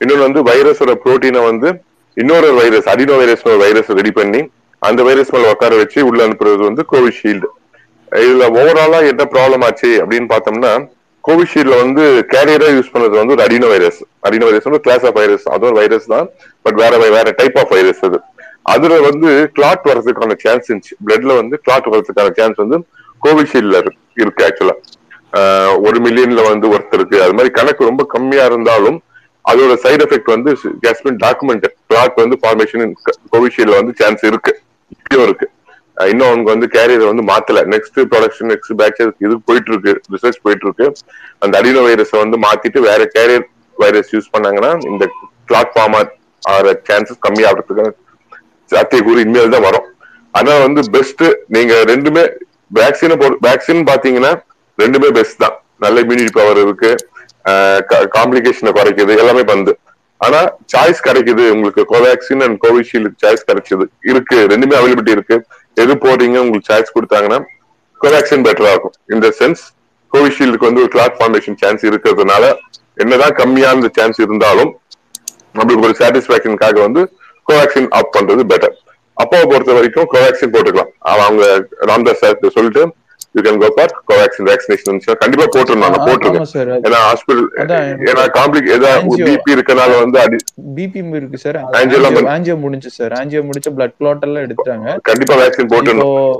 இன்னொன்னு 0.00 0.26
வந்து 0.26 0.40
வைரஸோட 0.48 0.92
புரோட்டீனை 1.02 1.40
வந்து 1.50 1.68
இன்னொரு 2.16 2.48
வைரஸ் 2.60 2.88
அடினோ 2.92 3.16
வைரஸ் 3.20 3.44
ஒரு 3.48 3.58
வைரஸ் 3.64 3.90
ரெடி 3.98 4.12
பண்ணி 4.18 4.40
அந்த 4.82 5.00
வைரஸ் 5.08 5.32
மேல 5.34 5.50
உட்கார 5.54 5.74
வச்சு 5.80 5.98
உள்ள 6.08 6.20
அனுப்புறது 6.26 6.62
வந்து 6.68 6.82
கோவிஷீல்டு 6.92 7.48
இதுல 8.12 8.44
ஓவராலா 8.60 8.98
என்ன 9.10 9.24
ப்ராப்ளம் 9.34 9.64
ஆச்சு 9.66 9.90
அப்படின்னு 10.02 10.28
பார்த்தோம்னா 10.32 10.72
கோவிஷீல்ட்ல 11.24 11.76
வந்து 11.82 12.02
கேரியரா 12.32 12.68
யூஸ் 12.76 12.92
பண்றது 12.92 13.16
வந்து 13.20 13.34
ஒரு 13.36 13.42
அடினோ 13.46 13.68
வைரஸ் 13.72 13.98
அடினோ 14.26 14.44
வைரஸ் 14.48 14.66
வந்து 14.68 14.82
கிளாஸ் 14.86 15.04
ஆஃப் 15.08 15.18
வைரஸ் 15.20 15.44
அதுவும் 15.54 15.78
வைரஸ் 15.80 16.06
தான். 16.14 16.28
பட் 16.64 16.78
வேற 16.82 16.92
வேற 17.16 17.26
டைப் 17.40 17.58
ஆஃப் 17.62 17.72
வைரஸ் 17.76 18.02
அது. 18.08 18.18
அதுல 18.74 18.94
வந்து 19.08 19.28
கிளாட் 19.56 19.84
வர்றதுக்கான 19.90 20.36
சான்ஸ் 20.44 20.66
இருந்துச்சு. 20.70 20.96
பிளட்ல 21.06 21.36
வந்து 21.40 21.56
கிளாட் 21.66 21.90
வர்றதுக்கான 21.92 22.32
சான்ஸ் 22.38 22.58
வந்து 22.64 22.78
கோவிஷீல்ட்ல 23.22 23.78
இருக்கு 24.22 24.44
ஆக்சுவலா 24.48 24.76
ஒரு 25.86 25.98
மில்லியன்ல 26.06 26.42
வந்து 26.50 26.66
ஒருத்தருக்கு 26.74 27.16
அது 27.24 27.34
மாதிரி 27.36 27.50
கணக்கு 27.58 27.90
ரொம்ப 27.90 28.02
கம்மியா 28.14 28.44
இருந்தாலும் 28.50 28.98
அதோட 29.44 29.74
சைடு 29.84 30.02
எஃபெக்ட் 30.06 30.34
வந்து 30.34 30.50
கேஸ்பின் 30.84 31.20
டாக்குமெண்ட் 31.26 31.66
கிளாட் 31.90 32.20
வந்து 32.22 32.36
ஃபார்மேஷன் 32.42 32.94
கோவிஷீல்ட்ல 33.34 33.78
வந்து 33.80 33.94
சான்ஸ் 34.00 34.24
இருக்கு. 34.30 34.52
இருக்கு. 35.26 35.46
இன்னும் 36.10 36.28
அவங்க 36.30 36.48
வந்து 36.54 36.66
கேரியர் 36.74 37.10
வந்து 37.10 37.24
மாத்தல. 37.30 37.62
நெக்ஸ்ட் 37.74 37.98
ப்ரொடக்ஷன் 38.12 38.50
நெக்ஸ்ட் 38.52 38.74
பேட்ச் 38.80 39.00
இது 39.24 39.34
போயிட்டு 39.48 39.70
இருக்கு 39.72 39.92
ரிசர்ச் 40.14 40.42
போயிட்டு 40.46 40.66
இருக்கு 40.66 40.86
அந்த 41.44 41.54
அடினோ 41.60 41.82
வைரஸை 41.86 42.18
வந்து 42.24 42.38
மாத்திட்டு 42.46 42.80
வேற 42.88 43.00
கேரியர் 43.16 43.46
வைரஸ் 43.82 44.12
யூஸ் 44.16 44.32
பண்ணாங்கன்னா 44.34 44.70
இந்த 44.92 45.04
கிளாட் 45.50 45.72
ஃபார்மா 45.74 46.00
ஆகிற 46.52 46.74
சான்சஸ் 46.88 47.22
கம்மி 47.26 47.44
ஆகிறதுக்கான 47.48 47.92
சாத்தியக்கூறு 48.70 49.24
இனிமேல் 49.24 49.54
தான் 49.56 49.66
வரும். 49.68 49.86
ஆனா 50.38 50.52
வந்து 50.66 50.80
பெஸ்ட் 50.96 51.24
நீங்க 51.54 51.74
ரெண்டுமே 51.92 52.24
வேக்சினை 52.78 53.16
வேக்சின் 53.46 53.88
பாத்தீங்கன்னா 53.90 54.32
ரெண்டுமே 54.82 55.08
பெஸ்ட் 55.18 55.40
தான். 55.44 55.56
நல்ல 55.84 56.02
இம்யூனிட்டி 56.04 56.32
பவர் 56.40 56.60
இருக்கு. 56.64 56.90
காம்ப்ளிகேஷனை 58.16 58.72
குறைக்குது. 58.78 59.12
எல்லாமே 59.22 59.42
பண்ணுது 59.50 59.72
ஆனா 60.20 60.40
சாய்ஸ் 60.72 61.00
கிடைக்குது. 61.06 61.44
உங்களுக்கு 61.54 61.82
கோவேக்சின் 61.92 62.42
அண்ட் 62.46 62.58
கோவிஷீல்டு 62.64 63.10
சாய்ஸ் 63.22 63.46
கிடைச்சது. 63.50 63.84
இருக்கு. 64.10 64.38
ரெண்டுமே 64.52 64.74
அவைலபிலிட்டி 64.80 65.16
இருக்கு. 65.16 65.36
எது 65.80 65.94
போடுறீங்க 65.94 66.36
உங்களுக்கு 66.36 66.70
சாய்ஸ் 66.70 66.94
கொடுத்தாங்கன்னா 66.96 67.38
கோவேக்சின் 68.00 68.44
பெட்டரா 68.46 68.70
இருக்கும் 68.70 68.96
இந்த 69.14 69.26
சென்ஸ் 69.38 69.62
கோவிஷீல்டுக்கு 70.12 70.68
வந்து 70.68 70.82
ஒரு 70.82 70.92
கிளாத் 70.94 71.18
ஃபார்மேஷன் 71.18 71.58
சான்ஸ் 71.62 71.82
இருக்கிறதுனால 71.84 72.44
என்னதான் 72.96 73.34
கம்மியான 73.34 73.90
சான்ஸ் 73.98 74.18
இருந்தாலும் 74.18 74.70
நம்மளுக்கு 75.54 75.86
ஒரு 75.88 75.94
சாட்டிஸ்பாக்சனுக்காக 76.00 76.80
வந்து 76.80 77.02
கோவேக்சின் 77.46 77.90
ஆப் 77.90 78.14
பண்றது 78.16 78.42
பெட்டர் 78.52 78.74
அப்பாவை 79.16 79.44
பொறுத்த 79.46 79.72
வரைக்கும் 79.72 80.08
கோவேக்சின் 80.12 80.52
போட்டுக்கலாம். 80.54 80.92
அவங்க 81.12 81.42
ராம்தாஸ் 81.90 82.22
சார் 82.22 82.54
சொல்லிட்டு 82.56 82.82
you 83.36 83.40
can 83.46 83.58
go 83.62 83.68
for 83.76 83.92
Covaxin 84.10 84.46
vaccination 84.50 85.00
கண்டிப்பா 85.22 85.46
போட்டுருந்தாங்க 85.54 85.98
போட்டுருங்க. 86.06 86.44
ஏன்னா 86.86 87.00
ஹாஸ்பிட்டல் 87.08 87.42
ஏன்னா 88.10 88.24
காம்ப்ளிக் 88.38 88.70
ஏதாவது 88.76 89.26
பிபி 89.28 89.54
இருக்கனால 89.56 89.90
வந்து 90.02 90.38
பிபி 90.78 91.02
இருக்கு 91.20 91.40
சார். 91.44 91.58
ஆஞ்சியோ 91.80 92.00
ஆஞ்சியோ 92.36 92.56
முடிஞ்சு 92.64 92.92
சார். 92.98 93.14
ஆஞ்சியோ 93.20 93.42
முடிச்சு 93.50 93.72
பிளட் 93.76 93.96
கிளாட் 94.00 94.24
எல்லாம் 94.28 94.46
எடுத்துட்டாங்க. 94.46 94.96
கண்டிப்பா 95.10 95.36
வேக்சின் 95.42 95.68
இப்போ 95.68 95.80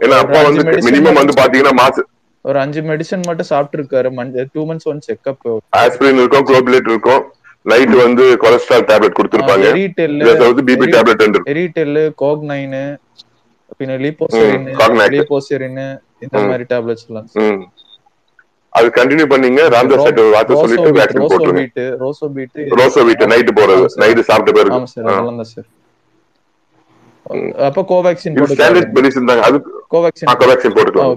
ஏன்னா 0.07 0.19
அப்பா 0.25 0.41
வந்து 0.49 0.65
medicine 0.71 0.89
மினிமம் 0.89 1.21
வந்து 1.23 1.37
பாத்தீங்கன்னா 1.43 1.75
மாச 1.83 2.07
ஒரு 2.45 2.59
அஞ்சு 2.65 2.81
மெடிசன் 2.91 3.27
மட்டும் 3.29 3.49
சாப்பிட்டு 3.53 3.79
இருக்காரு 3.79 4.11
two 4.57 4.63
months 4.69 4.89
one 4.91 5.01
checkup 5.09 5.49
aspirin 5.81 6.21
இருக்கும் 6.23 6.47
குளோபுலேட் 6.51 6.89
இருக்கும். 6.93 7.23
நைட் 7.71 7.95
வந்து 8.05 8.25
கொலஸ்ட்ரால் 8.43 8.87
டேப்லெட் 8.91 9.17
கொடுத்துருப்பாங்க. 9.17 9.67
இதை 9.87 10.35
தவிர்த்து 10.43 10.63
பிபி 10.69 10.87
டேப்லெட் 10.95 11.25
எரிட்டெல் 11.55 11.99
கோக்னைனு 12.23 12.85
பின்ன 13.81 13.99
லீபோசெரின். 14.05 14.65
லீபோசெரின் 15.17 15.83
இந்த. 16.25 16.41
மாதிரி 16.51 16.67
டேப்லெட்ஸ் 16.73 17.07
எல்லாம். 17.11 17.29
அது 18.73 18.89
கண்டினியூ 18.99 19.27
பண்ணீங்க. 19.33 19.61
ராம்தாஸ் 19.75 20.05
சார் 20.05 20.21
ஒரு 20.25 20.33
வார்த்தை 20.37 20.57
சொல்லிட்டு 20.63 20.91
வேக்சின் 20.99 21.23
ரோசோ 21.23 21.33
போட்டுருங்க. 21.33 21.63
பீட் 21.63 21.81
ரோசோ 22.03 22.27
பீட். 22.37 22.59
ரோசோ 22.81 23.03
வீட்டு 23.09 23.31
நைட்டு 23.33 23.53
போறது. 23.61 23.87
நைட்டு 24.03 24.29
சாப்பிட்ட 24.31 24.53
பிறகு. 24.59 24.75
ஆமா 24.79 24.89
சார் 24.95 25.09
அதெல்லாம் 25.11 25.41
தான் 25.43 25.53
சார். 25.55 25.69
அப்ப 27.67 27.83
கோவேக்சின் 27.91 28.37
இது 28.39 28.55
ஸ்டாண்டர்ட் 28.55 28.95
மெடிசன் 28.97 29.29
தாங்க. 29.31 29.43
அது 29.49 29.59
கோவேக்சின் 29.95 30.31
கோவேக்சின் 30.43 30.75
போட்டுக்கலாம். 30.77 31.13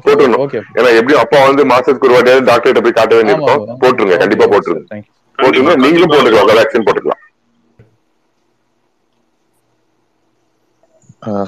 ஓகே 0.46 0.60
ஏன்னா 0.78 0.90
எப்படியும் 1.00 1.22
அப்பா 1.24 1.40
வந்து 1.50 1.64
மாசத்துக்கு 1.74 2.08
ஒரு 2.10 2.16
வாட்டியாவது 2.18 2.50
டாக்டர்கிட்ட 2.52 2.84
போய் 2.88 3.00
காட்ட 3.00 3.14
வேண்டியிருக்கும். 3.20 3.64
போட்டுருங்க. 3.84 4.18
கண்டிப்பா 4.24 4.48
போட்டுருங்க. 4.54 4.86
போட்டுருங்க. 5.40 5.76
நீங்களும் 5.86 6.14
போட்டுக்கலாம். 6.14 6.50
கோவேக்சின் 6.52 6.88
போட்டுக்கலாம். 6.88 7.22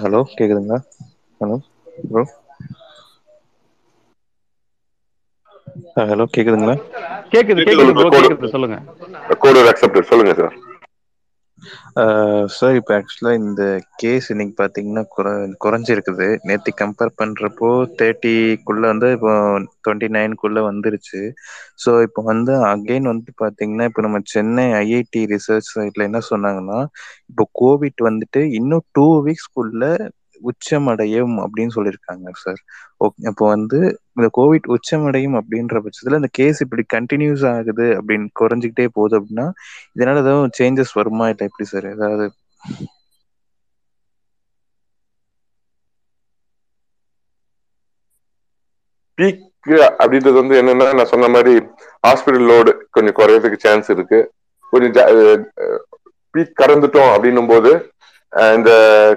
ஹலோ 0.01 0.19
கேக்குதுங்களா? 0.37 0.79
ஹலோ 1.41 1.57
ப்ரோ 2.09 2.23
ஹலோ 5.75 6.25
கேக்குதுங்களா? 6.35 6.75
கேக்குது 7.33 7.61
கேக்குது 7.67 8.51
சொல்லுங்க. 8.53 8.77
கோட் 9.43 9.59
அக்செப்டட் 9.71 10.09
சொல்லுங்க 10.11 10.33
சார் 10.39 10.55
சார் 12.55 12.77
இப்போ 12.79 12.91
ஆக்சுவலாக 12.97 13.39
இந்த 13.41 13.63
கேஸ் 14.01 14.25
இன்னைக்கு 14.33 14.55
பார்த்தீங்கன்னா 14.57 15.03
குறை 15.15 15.31
குறைஞ்சிருக்குது. 15.63 16.27
நேற்று 16.47 16.71
கம்பேர் 16.81 17.11
பண்ணுறப்போ 17.21 17.69
தேர்ட்டிக்குள்ளே 17.99 18.87
வந்து 18.93 19.07
இப்போ 19.17 19.31
டுவெண்ட்டி 19.83 20.07
நைனுக்குள்ளே 20.15 20.61
வந்துருச்சு. 20.69 21.21
ஸோ 21.83 21.91
இப்போ 22.07 22.23
வந்து 22.31 22.53
அகெயின் 22.71 23.11
வந்து 23.13 23.33
பார்த்தீங்கன்னா 23.43 23.87
இப்போ 23.91 24.03
நம்ம 24.07 24.21
சென்னை 24.35 24.65
ஐஐடி 24.81 25.23
ரிசர்ச் 25.33 25.71
சைட்டில் 25.73 26.07
என்ன 26.09 26.21
சொன்னாங்கன்னா 26.31 26.79
இப்போ 27.31 27.45
கோவிட் 27.61 28.07
வந்துட்டு 28.09 28.43
இன்னும் 28.59 28.85
டூ 28.97 29.07
வீக்ஸ்க்குள்ள 29.27 29.83
உச்சமடையும் 30.43 31.35
அப்படின்னு 31.43 31.75
சொல்லியிருக்காங்க 31.75 32.31
சார் 32.43 32.59
ஓகே 33.05 33.23
வந்து 33.47 33.79
இந்த 34.17 34.27
கோவிட் 34.37 34.69
உச்சமடையும் 34.75 35.37
அப்படின்ற 35.39 35.81
பட்சத்தில் 35.85 36.19
இந்த 36.19 36.31
கேஸ் 36.33 36.61
இப்படி 36.61 36.85
கண்டினியூஸ் 36.95 37.45
ஆகுது 37.51 37.87
அப்படின்னு 37.97 38.27
குறைஞ்சிக்கிட்டே 38.41 38.87
போகுது 38.93 39.17
அப்படின்னா 39.19 39.47
இதனால 39.95 40.23
ஏதாவது 40.25 40.57
சேஞ்சஸ் 40.59 40.93
வருமா 40.93 41.27
இல்லை 41.29 41.47
எப்படி 41.49 41.67
சார் 41.67 41.87
ஏதாவது 41.93 42.27
பீக் 49.17 49.43
அப்படின்றது 49.99 50.37
வந்து 50.39 50.55
என்னன்னா 50.61 50.87
நான் 50.97 51.11
சொன்ன 51.13 51.29
மாதிரி 51.29 51.53
ஹாஸ்பிட்டல் 52.03 52.47
லோடு 52.49 52.71
கொஞ்சம் 52.91 53.17
குறையறதுக்கு 53.17 53.59
சான்ஸ் 53.59 53.89
இருக்கு. 53.89 54.19
கொஞ்சம் 54.73 55.09
பீக் 56.33 56.59
கடந்துட்டோம் 56.61 57.11
அப்படின்னும் 57.13 57.47
போது 57.47 57.71
இந்த 58.57 58.71
uh, 58.91 59.11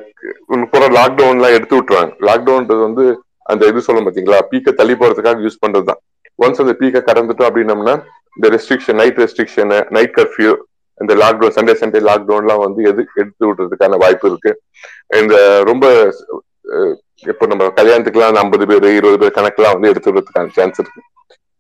இந்த 0.55 0.65
போற 0.73 0.85
லாக்டவுன்லாம் 0.99 1.55
எடுத்து 1.57 1.77
விட்டுருவாங்க. 1.77 2.13
லாக்டவுன்றது 2.29 2.83
வந்து 2.89 3.05
அந்த 3.53 3.63
இது 3.71 3.81
சொல்லும் 3.87 4.07
பாத்தீங்களா? 4.07 4.39
பீக்கை 4.51 4.73
தள்ளி 4.81 4.95
போறதுக்காக 5.01 5.43
யூஸ் 5.47 5.63
பண்றதுதான். 5.65 6.01
ஒன்ஸ் 6.45 6.63
அந்த 6.65 6.75
பீக்கை 6.81 7.01
கடந்துட்டோம் 7.09 7.49
அப்படின்னம்னா 7.49 7.95
இந்த 8.37 8.49
restriction 8.55 8.99
night 9.01 9.19
restriction 9.25 9.73
night 9.97 10.15
curfew 10.19 10.53
இந்த 11.01 11.13
லாக்டவுன் 11.23 11.57
சண்டே 11.57 11.75
சண்டே 11.81 12.01
லாக்டவுன்லாம் 12.11 12.63
வந்து 12.67 12.81
எது 12.91 13.01
எடுத்து 13.21 13.45
விடுறதுக்கான 13.49 13.99
வாய்ப்பு 14.05 14.31
இருக்கு. 14.31 14.53
இந்த 15.23 15.35
uh, 15.49 15.61
ரொம்ப 15.71 15.85
uh, 16.77 16.93
இப்போ 17.33 17.45
நம்ம 17.51 17.71
கல்யாணத்துக்குலாம் 17.81 18.41
ஐம்பது 18.45 18.65
பேர் 18.71 18.89
இருபது 18.99 19.19
பேர் 19.23 19.37
கணக்கெல்லாம் 19.39 19.77
வந்து 19.77 19.93
எடுத்து 19.93 20.11
விடுறதுக்கான 20.11 20.55
சான்ஸ் 20.59 20.81
இருக்கு. 20.83 21.03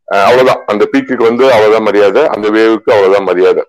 அவ்வளவுதான். 0.08 0.60
அந்த 0.72 0.84
பீக்குக்கு 0.92 1.30
வந்து 1.30 1.44
அவ்வளவுதான் 1.54 1.88
மரியாதை 1.88 2.22
அந்த 2.34 2.46
வேவுக்கு 2.58 2.90
அவ்வளவுதான் 2.96 3.28
மரியாதை. 3.30 3.64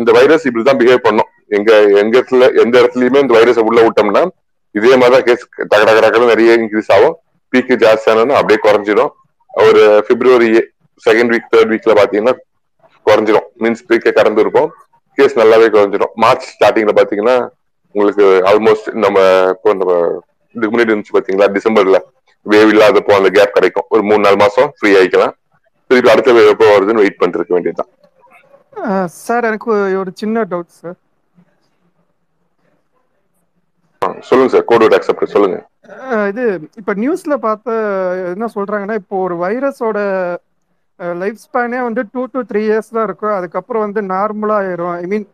இந்த 0.00 0.10
வைரஸ் 0.18 0.46
இப்படிதான் 0.48 0.80
பிஹேவ் 0.82 1.06
பண்ணும். 1.08 1.30
எங்க 1.56 1.70
எங்க 2.02 2.12
இடத்துல 2.18 2.46
எந்த 2.62 2.74
இடத்துலயுமே 2.82 3.22
இந்த 3.24 3.34
வைரஸை 3.38 3.64
உள்ள 3.68 3.80
விட்டோம்னா 3.86 4.22
இதே 4.74 4.92
மாதிரிதான் 5.00 5.26
கேஸ் 5.28 5.42
டக 5.72 5.82
டக 6.04 6.20
நிறைய 6.32 6.52
இன்க்ரீஸ் 6.60 6.92
ஆகும். 6.96 7.16
பீக்கு 7.52 7.74
ஜாஸ்தியானோன்னா 7.82 8.36
அப்படியே 8.40 8.58
குறைஞ்சிடும். 8.66 9.10
ஒரு 9.64 9.82
பிப்ரவரி 10.08 10.50
செகண்ட் 11.06 11.32
வீக் 11.34 11.50
தேர்ட் 11.54 11.72
வீக்ல 11.72 11.94
பாத்தீங்கன்னா 12.00 12.34
குறைஞ்சிரும். 13.06 13.46
மீன்ஸ் 13.62 13.84
பீக்கை 13.88 14.12
கடந்து 14.18 14.42
இருக்கும். 14.44 14.68
கேஸ் 15.18 15.38
நல்லாவே 15.40 15.66
குறைஞ்சிரும். 15.74 16.12
மார்ச் 16.24 16.48
ஸ்டார்டிங்ல 16.52 16.94
பாத்தீங்கன்னா 17.00 17.36
உங்களுக்கு 17.94 18.26
ஆல்மோஸ்ட் 18.50 18.88
நம்ம 19.04 19.18
இப்போ 19.54 19.70
நம்ம 19.80 19.94
இதுக்கு 20.54 20.72
முன்னாடி 20.74 20.92
இருந்துச்சு 20.92 21.16
பாத்தீங்களா? 21.16 21.48
டிசம்பர்ல 21.56 21.98
வேவ் 22.46 22.70
இல்லாதப்போ 22.74 23.12
அந்த 23.18 23.30
கேப் 23.36 23.56
கிடைக்கும். 23.56 23.88
ஒரு 23.94 24.02
மூணு 24.08 24.22
நாலு 24.26 24.38
மாசம் 24.44 24.70
ஃப்ரீ 24.76 24.90
ஆயிக்கலாம். 25.00 25.34
திருப்பி 25.90 26.10
அடுத்த 26.12 26.32
வேவ் 26.36 26.52
எப்போ 26.54 26.66
வருதுன்னு 26.74 27.02
வெயிட் 27.04 27.20
பண்ணிருக்க 27.22 27.52
வேண்டியதுதான். 27.56 27.90
சார் 29.22 29.46
எனக்கு 29.48 29.70
ஒரு 30.02 30.10
சின்ன 30.20 30.44
டவுட் 30.52 30.76
சார் 30.80 30.96
சொல்லுங்க 34.28 34.52
சார். 34.54 34.66
கோட் 34.70 34.96
அக்செப்ட் 34.98 35.34
சொல்லுங்க. 35.34 35.58
இது 36.30 36.44
இப்போ 36.80 36.92
நியூஸ்ல 37.02 37.34
பார்த்த 37.46 37.76
என்ன 38.34 38.48
சொல்றாங்கன்னா 38.56 38.96
இப்போ 39.02 39.16
ஒரு 39.26 39.36
வைரஸோட 39.44 39.98
லைஃப் 41.22 41.38
ஸ்பேனே 41.44 41.78
வந்து 41.86 42.02
டூ 42.14 42.22
டு 42.34 42.40
த்ரீ 42.50 42.60
இயர்ஸ் 42.70 42.92
தான் 42.96 43.06
இருக்கும். 43.08 43.36
அதுக்கப்புறம் 43.38 43.84
வந்து 43.86 44.00
நார்மலா 44.14 44.58
ஆயிரும். 44.62 44.96
ஐ 45.04 45.06
மீன் 45.12 45.26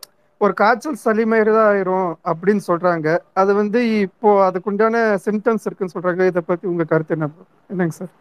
ஒரு 0.45 0.53
காய்ச்சல் 0.61 1.03
சளி 1.05 1.25
மாதிரி 1.33 1.51
தான் 1.57 1.69
ஆயிரும் 1.73 2.11
அப்படின்னு 2.31 2.63
சொல்றாங்க. 2.69 3.09
அது 3.41 3.51
வந்து 3.61 3.81
இப்போ 4.07 4.31
அதுக்குண்டான 4.49 4.97
சிம்டம்ஸ் 5.27 5.67
இருக்குன்னு 5.69 5.95
சொல்றாங்க. 5.97 6.25
இதை 6.31 6.43
பத்தி 6.51 6.67
உங்க 6.73 6.85
கருத்து 6.93 7.17
என்ன? 7.17 7.29
என்னங்க 7.73 7.97
சார்? 8.01 8.13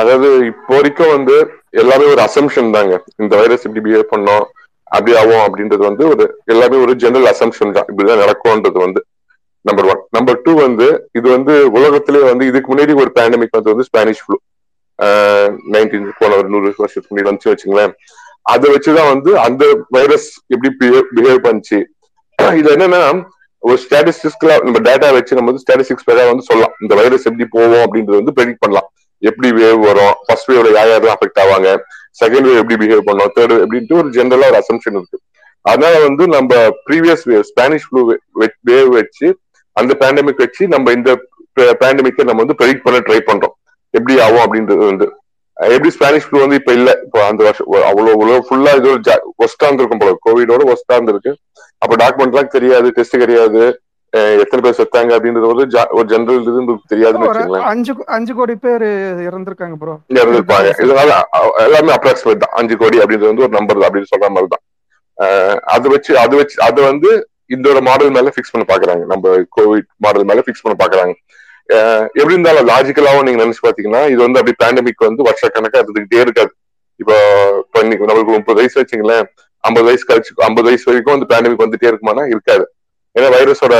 அதாவது 0.00 0.28
இப்போ 0.52 0.72
வரைக்கும் 0.76 1.14
வந்து 1.16 1.36
எல்லாமே 1.80 2.06
ஒரு 2.12 2.22
அசம்ஷன் 2.28 2.74
தாங்க. 2.76 2.94
இந்த 3.22 3.34
வைரஸ் 3.40 3.66
இப்படி 3.66 3.82
பிஹேவ் 3.86 4.12
பண்ணோம். 4.14 4.46
அப்படி 4.96 5.12
ஆகும் 5.20 5.44
அப்படின்றது 5.46 5.82
வந்து 5.88 6.04
ஒரு 6.12 6.24
எல்லாமே 6.52 6.76
ஒரு 6.84 6.92
ஜெனரல் 7.02 7.30
அசம்ஷன் 7.32 7.76
தான். 7.76 7.88
இப்படிதான் 7.90 8.22
நடக்கும்ன்றது 8.24 8.78
வந்து 8.86 9.02
நம்பர் 9.64 9.86
ஒன் 9.92 10.02
நம்பர் 10.16 10.42
டூ 10.46 10.52
வந்து 10.66 10.86
இது 11.18 11.26
வந்து 11.36 11.54
உலகத்திலேயே 11.76 12.24
வந்து 12.30 12.44
இதுக்கு 12.50 12.70
முன்னாடி 12.72 12.94
ஒரு 13.02 13.10
பேண்டமிக் 13.18 13.56
வந்து 13.58 13.72
வந்து 13.74 13.86
ஸ்பானிஷ் 13.90 14.22
ஃப்ளூ 14.24 14.36
நைன்டீன் 15.74 16.04
போன 16.18 16.36
ஒரு 16.40 16.48
நூறு 16.54 16.74
வருஷத்துக்கு 16.82 17.12
முன்னாடி 17.12 17.30
வந்துச்சு 17.30 17.52
வச்சுங்களேன். 17.52 17.94
அதை 18.52 18.66
வச்சுதான் 18.74 19.10
வந்து 19.12 19.30
அந்த 19.46 19.64
வைரஸ் 19.96 20.28
எப்படி 20.54 20.70
பிஹேவ் 21.16 21.40
பண்ணுச்சு. 21.46 21.78
இது 22.60 22.68
என்னன்னா 22.74 23.00
ஒரு 23.62 23.78
ஸ்டாட்டிஸ்டிக்ஸ்ல 23.84 24.54
நம்ம 24.64 24.78
டேட்டா 24.88 25.08
வச்சு 25.16 25.36
நம்ம 25.36 25.50
வந்து 25.50 25.64
ஸ்டாட்டிஸ்டிக்ஸ் 25.64 26.08
பேரா 26.08 26.24
வந்து 26.30 26.46
சொல்லலாம். 26.48 26.74
இந்த 26.84 26.94
வைரஸ் 27.00 27.26
எப்படி 27.30 27.46
போவோம் 27.56 27.84
அப்படின்றது 27.86 28.20
வந்து 28.20 28.34
ப்ரெடிக்ட் 28.38 28.62
பண்ணலாம். 28.64 28.88
எப்படி 29.22 29.48
வேவ் 29.58 29.84
வரும் 29.88 30.14
ஃபர்ஸ்ட் 30.24 30.50
வேவ்ல 30.50 30.72
யார் 30.76 30.90
யாரெல்லாம் 30.92 31.16
அஃபெக்ட் 31.16 31.40
ஆவாங்க 31.44 31.68
செகண்ட் 32.20 32.46
வேவ் 32.48 32.60
எப்படி 32.62 32.78
பிஹேவ் 32.82 33.06
பண்ணும் 33.08 33.32
தேர்ட் 33.36 33.54
அப்படின்ட்டு 33.64 33.98
ஒரு 34.00 34.08
ஜென்ரலா 34.16 34.48
ஒரு 34.50 34.58
அசம்ஷன் 34.62 34.96
இருக்கு. 34.98 35.18
அதனால 35.70 35.94
வந்து 36.06 36.24
நம்ம 36.36 36.54
previous 36.86 37.24
wave 37.30 37.44
Spanish 37.50 37.86
flu 37.88 38.00
wave 38.70 38.90
வச்சு 38.98 39.28
அந்த 39.76 39.92
பேண்டமிக் 40.00 40.42
வச்சு 40.44 40.64
நம்ம 40.74 40.92
இந்த 40.98 41.10
பேண்டமிக்கை 41.82 42.24
நம்ம 42.28 42.40
வந்து 42.44 42.58
ப்ரெடிக்ட் 42.60 42.84
பண்ண 42.86 42.98
ட்ரை 43.08 43.20
பண்றோம். 43.28 43.54
எப்படி 43.94 44.14
ஆகும் 44.24 44.44
அப்படின்றது 44.44 44.82
வந்து. 44.90 45.06
எப்படி 45.56 45.90
ஸ்பானிஷ் 45.96 46.26
ஃப்ளூ 46.26 46.38
வந்து 46.44 46.58
இப்ப 46.60 46.72
இல்ல 46.78 46.90
இப்போ 47.04 47.18
அந்த 47.30 47.40
வருஷம் 47.46 47.66
அவ்வளவு 47.90 48.20
உலகம் 48.22 48.46
ஃபுல்லா 48.48 48.72
இது 48.78 48.88
ஒரு 48.92 49.02
ஒஸ்டா 49.44 49.66
இருந்திருக்கும் 49.66 50.02
போல. 50.02 50.14
கோவிடோட 50.26 50.62
ஒஸ்டா 50.74 50.94
இருந்திருக்கு. 50.96 51.32
அப்ப 51.82 51.96
டாக்குமெண்ட்லாம் 52.02 52.54
தெரியாது 52.56 52.88
டெஸ்ட் 52.96 53.22
கிடையாது 53.22 53.62
எத்தனை 54.40 54.60
பேர் 54.62 54.76
செத்தாங்க 54.78 55.12
அப்படின்றது 55.16 55.48
ஒரு 55.52 55.62
ஜா- 55.66 55.90
ஒரு 55.90 56.06
ஜெனரல் 56.08 56.50
உங்களுக்கு 56.54 56.90
தெரியாதுன்னு 56.92 57.26
வச்சுங்களேன் 57.26 57.66
அஞ்சு 57.70 57.92
அஞ்சு 58.16 58.32
கோடி 58.34 58.54
பேர் 58.56 58.84
இறந்திருக்காங்க 59.26 59.76
ப்ரோ 59.80 59.94
இறந்துருப்பாங்க. 60.16 60.68
இதனால 60.84 61.10
எல்லாமே 61.64 61.92
அப்ராக்சிமேட் 61.96 62.42
தான். 62.44 62.52
அஞ்சு 62.52 62.76
கோடி 62.76 62.98
அப்படின்றது 62.98 63.32
வந்து 63.32 63.46
ஒரு 63.46 63.56
நம்பர் 63.58 63.78
தான் 63.78 63.88
அப்படின்னு 63.88 64.12
சொல்ற 64.12 64.28
மாதிரி 64.28 64.50
தான். 64.54 64.62
அஹ் 65.18 65.58
அது 65.74 65.88
வச்சு 65.88 66.18
அது 66.18 66.36
வச்சு 66.36 66.62
அது 66.62 66.82
வந்து 66.82 67.10
இதோட 67.50 67.80
மாடல் 67.82 68.10
மேல 68.10 68.32
ஃபிக்ஸ் 68.34 68.52
பண்ண 68.52 68.64
பாக்குறாங்க. 68.68 69.02
நம்ம 69.06 69.24
கோவிட் 69.56 69.88
மாடல் 69.98 70.24
மேல 70.24 70.42
ஃபிக்ஸ் 70.46 70.62
பண்ண 70.62 70.76
பாக்குறாங்க. 70.82 71.14
எப்படி 72.14 72.34
இருந்தாலும் 72.34 72.68
லாஜிக்கலாவும் 72.68 73.22
நீங்க 73.22 73.44
நினைச்சு 73.44 73.64
பாத்தீங்கன்னா 73.66 74.02
இது 74.08 74.20
வந்து 74.22 74.40
அப்படி 74.40 74.54
பேண்டமிக் 74.62 75.06
வந்து 75.06 75.22
வருஷக்கணக்கா 75.22 75.78
இருந்துகிட்டே 75.82 76.20
இருக்காது. 76.20 76.52
இப்போ 77.00 77.14
நம்மளுக்கு 77.82 78.32
முப்பது 78.34 78.58
வயசு 78.60 78.76
வச்சுங்களேன். 78.80 79.24
ஐம்பது 79.64 79.86
வயசு 79.86 80.04
கழிச்சு 80.08 80.32
ஐம்பது 80.38 80.66
வயசு 80.66 80.84
வரைக்கும் 80.86 81.16
அந்த 81.16 81.28
பேண்டமிக் 81.30 81.64
வந்துட்டே 81.64 81.90
இருக்குமானா 81.90 82.24
இருக்காது. 82.28 82.64
ஏன்னா 83.16 83.28
வைரஸோட 83.36 83.74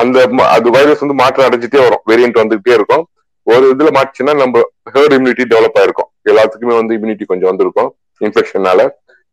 அந்த 0.00 0.18
அது 0.54 0.68
வைரஸ் 0.76 1.02
வந்து 1.04 1.16
மாற்றம் 1.22 1.46
அடைஞ்சிட்டே 1.48 1.80
வரும். 1.84 2.02
வேரியன்ட் 2.10 2.40
வந்துகிட்டே 2.42 2.72
இருக்கும். 2.78 3.04
ஒரு 3.46 3.66
இதுல 3.74 3.90
மாட்டுச்சுன்னா 3.96 4.32
நம்ம 4.42 4.62
ஹேர்ட் 4.94 5.14
இம்யூனிட்டி 5.16 5.44
டெவலப் 5.52 5.78
ஆயிருக்கும். 5.80 6.08
எல்லாத்துக்குமே 6.30 6.74
வந்து 6.80 6.96
இம்யூனிட்டி 6.98 7.26
கொஞ்சம் 7.30 7.50
வந்திருக்கும். 7.50 7.90
இன்ஃபெக்ஷனால 8.26 8.80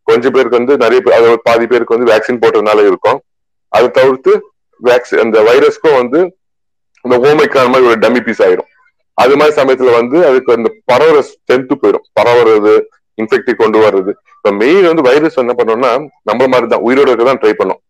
கொஞ்சம் 0.08 0.34
பேருக்கு 0.36 0.60
வந்து 0.60 0.74
நிறைய 0.84 1.00
பேர் 1.04 1.18
அதாவது 1.18 1.40
பாதி 1.48 1.66
பேருக்கு 1.72 1.96
வந்து 1.96 2.10
வேக்சின் 2.12 2.42
போட்டதுனால 2.44 2.80
இருக்கும். 2.90 3.20
அதை 3.72 3.88
தவிர்த்து 4.00 4.34
வேக்சின் 4.82 5.22
அந்த 5.24 5.38
வைரஸ்க்கும் 5.50 5.98
வந்து 6.02 6.20
இந்த 7.06 7.16
ஓமைக்கான 7.30 7.70
மாதிரி 7.72 7.90
ஒரு 7.92 8.00
டம்மி 8.04 8.22
பீஸ் 8.28 8.44
ஆயிரும். 8.46 8.70
அது 9.18 9.34
மாதிரி 9.40 9.54
சமயத்துல 9.62 9.92
வந்து 10.00 10.18
அதுக்கு 10.30 10.56
அந்த 10.58 10.70
பரவுற 10.92 11.18
ஸ்ட்ரென்த்து 11.30 11.76
போயிடும் 11.82 12.06
பரவுறது 12.20 12.74
இன்ஃபெக்டி 13.18 13.54
கொண்டு 13.62 13.78
வர்றது. 13.86 14.12
இப்ப 14.38 14.52
மெயின் 14.62 14.88
வந்து 14.92 15.06
வைரஸ் 15.10 15.42
என்ன 15.44 15.54
பண்ணோம்னா 15.60 15.92
நம்ம 16.30 16.48
மாதிரி 16.54 16.68
தான் 16.74 16.86
உயிரோட 16.88 17.10
இருக்க 17.12 17.28
தான் 17.30 17.42
ட்ரை 17.44 17.54
பண்ணோம். 17.60 17.82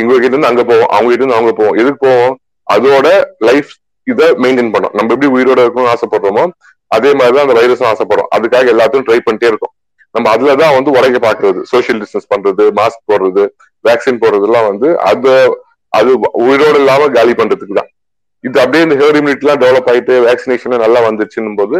இங்க 0.00 0.12
கிட்ட 0.14 0.32
இருந்து 0.32 0.50
அங்க 0.50 0.62
போவோம் 0.70 0.90
அவங்க 0.94 1.10
கிட்ட 1.10 1.22
இருந்து 1.22 1.38
அவங்க 1.38 1.52
போவோம். 1.58 1.76
எதுக்கு 1.80 2.00
போவோம்? 2.06 2.34
அதோட 2.66 3.06
லைஃப் 3.48 3.70
இதை 4.06 4.26
மெயின்டைன் 4.42 4.72
பண்ணோம் 4.74 4.94
நம்ம 4.98 5.12
எப்படி 5.14 5.30
உயிரோட 5.36 5.58
இருக்கணும்னு 5.64 5.92
ஆசைப்படுறோமோ 5.94 6.44
அதே 6.90 7.10
மாதிரி 7.18 7.34
தான் 7.36 7.46
அந்த 7.46 7.56
வைரஸும் 7.58 7.90
ஆசைப்படுறோம் 7.90 8.30
அதுக்காக 8.36 8.72
எல்லாத்தையும் 8.74 9.06
ட்ரை 9.08 9.18
பண்ணிட்டே 9.26 9.48
இருக்கும். 9.50 9.72
நம்ம 10.14 10.26
அதுலதான் 10.34 10.74
வந்து 10.76 10.90
உடைக்க 10.96 11.18
பாக்குறது 11.26 11.60
சோசியல் 11.70 12.00
டிஸ்டன்ஸ் 12.02 12.30
பண்றது 12.32 12.64
மாஸ்க் 12.78 13.08
போடுறது 13.10 13.44
வேக்சின் 13.84 14.20
போடுறதுலாம் 14.22 14.66
வந்து 14.70 14.88
அது 15.10 15.30
அது 15.92 16.10
உயிரோட 16.44 16.74
இல்லாம 16.82 17.08
காலி 17.16 17.32
பண்றதுக்கு 17.40 17.78
தான். 17.78 17.90
இது 18.44 18.56
அப்படியே 18.62 18.84
இந்த 18.86 18.96
ஹேர் 19.00 19.18
இம்யூனிட்டி 19.18 19.46
எல்லாம் 19.46 19.62
டெவலப் 19.62 19.88
ஆயிட்டு 19.92 20.14
வேக்சினேஷன் 20.26 20.82
நல்லா 20.84 21.00
வந்துச்சுன்னும் 21.06 21.58
போது 21.60 21.76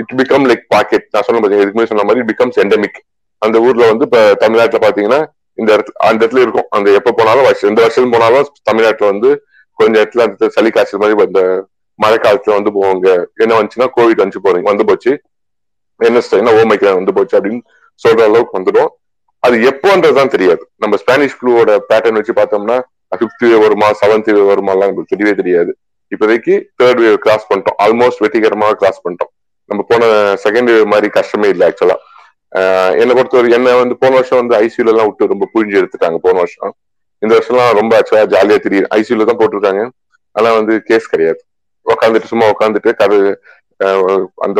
இட் 0.00 0.14
பிகம் 0.20 0.46
லைக் 0.50 0.64
பாக்கெட் 0.74 1.06
நான் 1.14 1.26
சொன்ன 1.26 1.40
பாத்தீங்கன்னா 1.40 1.64
இதுக்கு 1.64 1.78
முன்னாடி 1.78 1.92
சொன்ன 1.92 2.06
மாதிரி 2.10 2.24
பிகம்ஸ் 2.30 2.60
எண்டமிக் 2.64 2.98
அந்த 3.42 3.56
ஊர்ல 3.66 3.88
வந்து 3.92 4.06
இப்ப 4.08 4.20
தமிழ்நாட்டுல 4.42 4.80
பாத்தீங்கன்னா 4.84 5.20
இந்த 5.54 5.76
இடத்துல 5.76 6.06
அந்த 6.06 6.26
இடத்துல 6.26 6.40
இருக்கும். 6.40 6.66
அந்த 6.70 6.90
எப்ப 6.90 7.12
போனாலும் 7.12 7.42
வருஷம் 7.42 7.68
எந்த 7.68 7.80
வருஷம் 7.80 8.10
போனாலும் 8.10 8.52
தமிழ்நாட்டுல 8.62 9.10
வந்து 9.10 9.46
கொஞ்சம் 9.74 10.02
இடத்துல 10.02 10.20
அந்த 10.20 10.48
சளி 10.48 10.70
காய்ச்சல் 10.70 11.00
மாதிரி 11.00 11.22
இந்த 11.24 11.66
மழை 11.94 12.16
காலத்துல 12.16 12.62
வந்து 12.62 12.72
போவாங்க 12.76 13.24
என்ன 13.34 13.60
வந்துச்சுன்னா 13.60 13.86
கோவிட் 13.96 14.22
வந்து 14.24 14.40
போறீங்க 14.44 14.62
வந்து 14.62 14.84
போச்சு. 14.84 15.20
என்ன 15.96 16.20
என்ன 16.30 16.52
ஓமைக்கு 16.52 16.94
வந்து 16.94 17.14
போச்சு 17.14 17.40
அப்படின்னு 17.40 17.60
சொல்ற 18.08 18.20
அளவுக்கு 18.20 18.58
வந்துடும். 18.58 18.88
அது 19.38 19.56
எப்போன்றதுதான் 19.56 20.28
தெரியாது. 20.28 20.70
நம்ம 20.76 20.96
ஸ்பானிஷ் 20.96 21.36
ஃப்ளூவோட 21.36 21.78
பேட்டர்ன் 21.88 22.12
வச்சு 22.12 22.32
பார்த்தோம்னா 22.32 22.80
ஃபிஃப்த் 23.16 23.44
வேவ் 23.44 23.60
வருமா 23.60 23.90
செவன்த் 23.90 24.34
வேவ் 24.36 24.50
வருமாலாம் 24.52 24.86
நமக்கு 24.86 25.16
தெரியவே 25.16 25.34
தெரியாது. 25.34 25.76
இப்போதைக்கு 26.16 26.54
தேர்ட் 26.82 27.00
வேவ் 27.04 27.14
கிராஸ் 27.14 27.46
பண்ணிட்டோம். 27.52 27.78
ஆல்மோஸ்ட் 27.82 28.18
வெற்றிகரமாக 28.18 28.74
கிராஸ் 28.74 29.00
பண்ணிட்டோம். 29.08 29.32
நம்ம 29.64 29.84
போன 29.88 30.06
செகண்ட் 30.44 30.70
வேவ் 30.72 30.84
மாதிரி 30.84 31.08
கஷ்டமே 31.08 31.48
இல்லை 31.48 31.68
ஆக்சுவலா 31.68 31.94
என்னை 33.02 33.12
பொறுத்தவரை 33.16 33.48
என்ன 33.58 33.74
வந்து 33.82 33.94
போன 34.02 34.12
வருஷம் 34.18 34.40
வந்து 34.40 34.54
ஐசியூல 34.64 34.92
எல்லாம் 34.92 35.08
விட்டு 35.08 35.32
ரொம்ப 35.32 35.46
புழிஞ்சு 35.54 35.78
எடுத்துட்டாங்க 35.80 36.18
போன 36.26 36.38
வருஷம். 36.42 36.72
இந்த 37.22 37.32
வருஷம்லாம் 37.36 37.78
ரொம்ப 37.80 37.92
ஆக்சுவலா 37.98 38.28
ஜாலியா 38.34 38.58
தெரியுது. 38.66 38.88
ஐசியூல 38.98 39.26
தான் 39.30 39.40
போட்டிருக்காங்க. 39.40 39.82
ஆனா 40.36 40.48
வந்து 40.58 40.74
கேஸ் 40.88 41.10
கிடையாது. 41.12 41.40
உட்காந்துட்டு 41.86 42.30
சும்மா 42.32 42.46
உட்காந்துட்டு 42.52 42.92
கரு 43.00 43.18
அந்த 44.46 44.58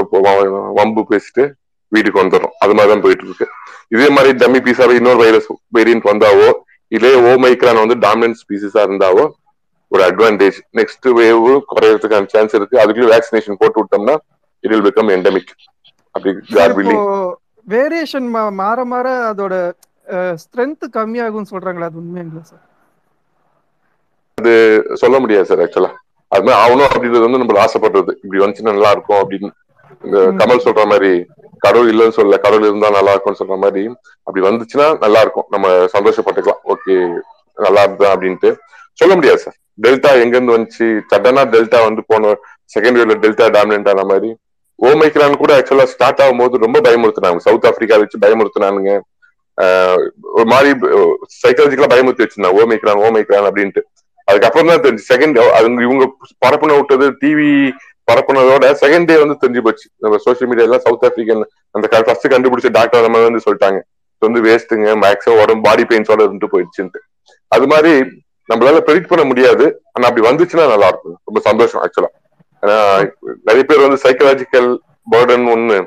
வம்பு 0.79 1.03
பேசிட்டு 1.13 1.45
வீட்டுக்கு 1.93 2.21
வந்துடும் 2.23 2.55
அது 2.65 2.73
மாதிரி 2.77 2.91
தான் 2.93 3.05
போயிட்டு 3.05 3.25
இருக்கு 3.27 3.47
இதே 3.95 4.09
மாதிரி 4.17 4.31
டம்மி 4.41 4.61
பீஸாவே 4.67 4.95
இன்னொரு 5.01 5.21
வைரஸ் 5.25 5.49
வேரியன்ட் 5.77 6.09
வந்தாவோ 6.11 6.49
இதே 6.93 7.13
ஓமைக்ரான் 7.31 7.81
வந்து 7.83 7.97
டாமினன்ட் 8.07 8.39
ஸ்பீசிஸா 8.43 8.83
இருந்தாவோ 8.89 9.25
ஒரு 9.93 10.03
அட்வான்டேஜ் 10.09 10.59
நெக்ஸ்ட் 10.79 11.09
வேவ் 11.21 11.47
குறையறதுக்கான 11.71 12.31
சான்ஸ் 12.35 12.55
இருக்கு. 12.59 12.77
அதுக்குள்ள 12.83 13.09
வேக்சினேஷன் 13.15 13.61
போட்டு 13.63 13.81
விட்டோம்னா 13.83 14.17
இட் 14.65 14.73
வில் 14.73 14.87
பிகம் 14.89 15.13
எண்டமிக் 15.17 15.53
அப்படி 16.15 16.97
வேரியேஷன் 17.67 18.29
மாற 18.61 18.79
மாற 18.93 19.09
அதோட 19.31 19.55
ஸ்ட்ரென்த் 20.43 20.85
கம்மியாகும் 20.97 21.51
சொல்றாங்களா 21.53 21.89
அது 21.91 22.01
உண்மைங்களா 22.03 22.43
சார் 22.51 22.65
அது 24.39 24.53
சொல்ல 25.03 25.17
முடியாது 25.25 25.49
சார் 25.51 25.63
ஆக்சுவலா 25.65 25.91
அது 26.33 26.45
மாதிரி 26.47 26.61
ஆகணும் 26.63 26.91
அப்படின்றது 26.93 27.27
வந்து 27.27 27.41
நம்ம 27.41 27.61
ஆசைப்படுறது. 27.65 28.13
இப்படி 28.25 28.41
வந்துச்சுன்னா 28.43 28.75
நல்லா 28.77 28.91
இருக்கும் 28.95 29.21
அப்படின்னு. 29.23 29.49
இந்த 30.05 30.19
கமல் 30.41 30.65
சொல்ற 30.67 30.83
மாதிரி 30.93 31.11
கடவுள் 31.65 31.91
இல்லைன்னு 31.93 32.17
சொல்ல 32.19 32.37
கடவுள் 32.47 32.67
இருந்தா 32.69 32.89
நல்லா 32.97 33.13
இருக்கும்னு 33.15 33.41
சொல்ற 33.43 33.57
மாதிரி 33.65 33.83
அப்படி 34.27 34.43
வந்துச்சுன்னா 34.47 34.87
நல்லா 35.05 35.21
இருக்கும் 35.25 35.47
நம்ம 35.55 35.67
சந்தோஷப்பட்டுக்கலாம். 35.95 36.63
ஓகே 36.73 36.95
நல்லா 37.59 37.83
இருந்தா 37.87 38.09
அப்படின்ட்டு. 38.15 38.51
சொல்ல 39.01 39.13
முடியாது 39.19 39.41
சார் 39.45 39.57
டெல்டா 39.85 40.11
எங்க 40.23 40.35
இருந்து 40.37 40.57
வந்துச்சு? 40.57 40.87
சடனா 41.11 41.43
டெல்டா 41.55 41.79
வந்து 41.89 42.03
போன 42.11 42.35
செகண்ட் 42.75 42.99
வேவ்ல 42.99 43.17
டெல்டா 43.25 43.47
டாமினன்ட் 43.57 43.91
ஆன 43.93 44.05
மாதிரி. 44.13 44.31
ஓமைக்ரான் 44.79 45.41
கூட 45.43 45.53
ஆக்சுவலா 45.59 45.87
ஸ்டார்ட் 45.95 46.23
ஆகும் 46.23 46.41
போது 46.43 46.65
ரொம்ப 46.65 46.79
பயமுறுத்தினாங்க. 46.87 47.41
சவுத் 47.47 47.67
ஆப்பிரிக்கா 47.69 47.99
வச்சு 48.03 48.23
பயமுறுத்தினானுங்க. 48.25 48.93
ஒரு 50.37 50.47
மாதிரி 50.53 50.71
சைக்காலஜிக்கலா 51.43 51.91
பயமுறுத்தி 51.93 52.25
வச்சிருந்தாங்க 52.25 52.61
ஓமைக்ரான் 52.63 53.03
ஓமைக்ரான் 53.09 53.49
அப்படின்ட்டு. 53.51 53.83
அதுக்கப்புறம் 54.29 54.71
தான் 54.71 54.83
தெரிஞ்சு 54.85 55.05
செகண்ட் 55.13 55.39
அது 55.57 55.67
இவங்க 55.87 56.05
பரப்புன 56.45 56.77
விட்டது 56.79 57.07
டிவி 57.23 57.51
பரப்புனதோட 58.11 58.65
செகண்ட் 58.83 59.09
டே 59.11 59.15
வந்து 59.23 59.37
தெரிஞ்சு 59.43 59.63
போச்சு. 59.67 59.87
நம்ம 60.05 60.19
சோசியல் 60.25 60.51
மீடியால 60.51 60.79
சவுத் 60.87 61.05
ஆப்பிரிக்கன் 61.09 61.45
அந்த 61.75 62.03
ஃபர்ஸ்ட் 62.09 62.33
கண்டுபிடிச்ச 62.35 62.71
டாக்டர் 62.79 63.07
நம்ம 63.07 63.23
வந்து 63.29 63.45
சொல்லிட்டாங்க. 63.47 63.79
வந்து 64.23 64.41
வேஸ்ட்டுங்க 64.49 64.91
மேக்ஸிமம் 65.05 65.41
உடம்பு 65.45 65.65
பாடி 65.69 65.83
பெயின்ஸோட 65.91 66.21
இருந்து 66.29 66.53
போயிடுச்சுன்ட்டு. 66.53 67.01
அது 67.55 67.67
மாதிரி 67.73 67.93
நம்மளால 68.49 68.79
ப்ரெடிக்ட் 68.87 69.11
பண்ண 69.11 69.25
முடியாது. 69.31 69.65
ஆனா 69.95 70.05
அப்படி 70.09 70.27
வந்துச்சுன்னா 70.29 70.67
நல்லா 70.75 70.89
இருக்கும். 70.93 71.17
ரொம்ப 71.29 71.41
சந்தோஷம் 71.49 71.83
ஆக்சுவலா 71.85 72.11
ஏன்னா 72.65 72.77
நிறைய 73.49 73.63
பேர் 73.69 73.85
வந்து 73.87 73.99
சைக்கலாஜிக்கல் 74.05 74.69
பேர்டன் 75.13 75.47
ஒண்ணு 75.55 75.79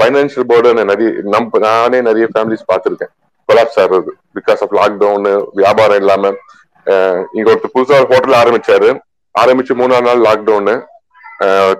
பைனான்சியல் 0.00 0.48
பேர்டன் 0.50 0.80
நிறைய 0.90 1.08
நம் 1.32 1.48
நானே 1.64 1.98
நிறைய 2.08 2.26
ஃபேமிலிஸ் 2.32 2.68
பார்த்துருக்கேன். 2.70 3.12
கொலாப்ஸ் 3.48 3.78
ஆடுறது 3.82 4.12
பிகாஸ் 4.36 4.60
ஆஃப் 4.64 4.74
லாக்டவுன் 4.78 5.26
வியாபாரம் 5.60 6.00
இல்லாம 6.02 6.32
இங்க 7.36 7.46
ஒருத்தர் 7.52 7.74
புதுசா 7.76 7.96
ஹோட்டல் 8.12 8.36
ஆரம்பிச்சாரு. 8.42 8.90
ஆரம்பிச்சு 9.34 9.74
மூணாவது 9.80 10.06
நாள் 10.08 10.26
லாக்டவுனு 10.28 10.74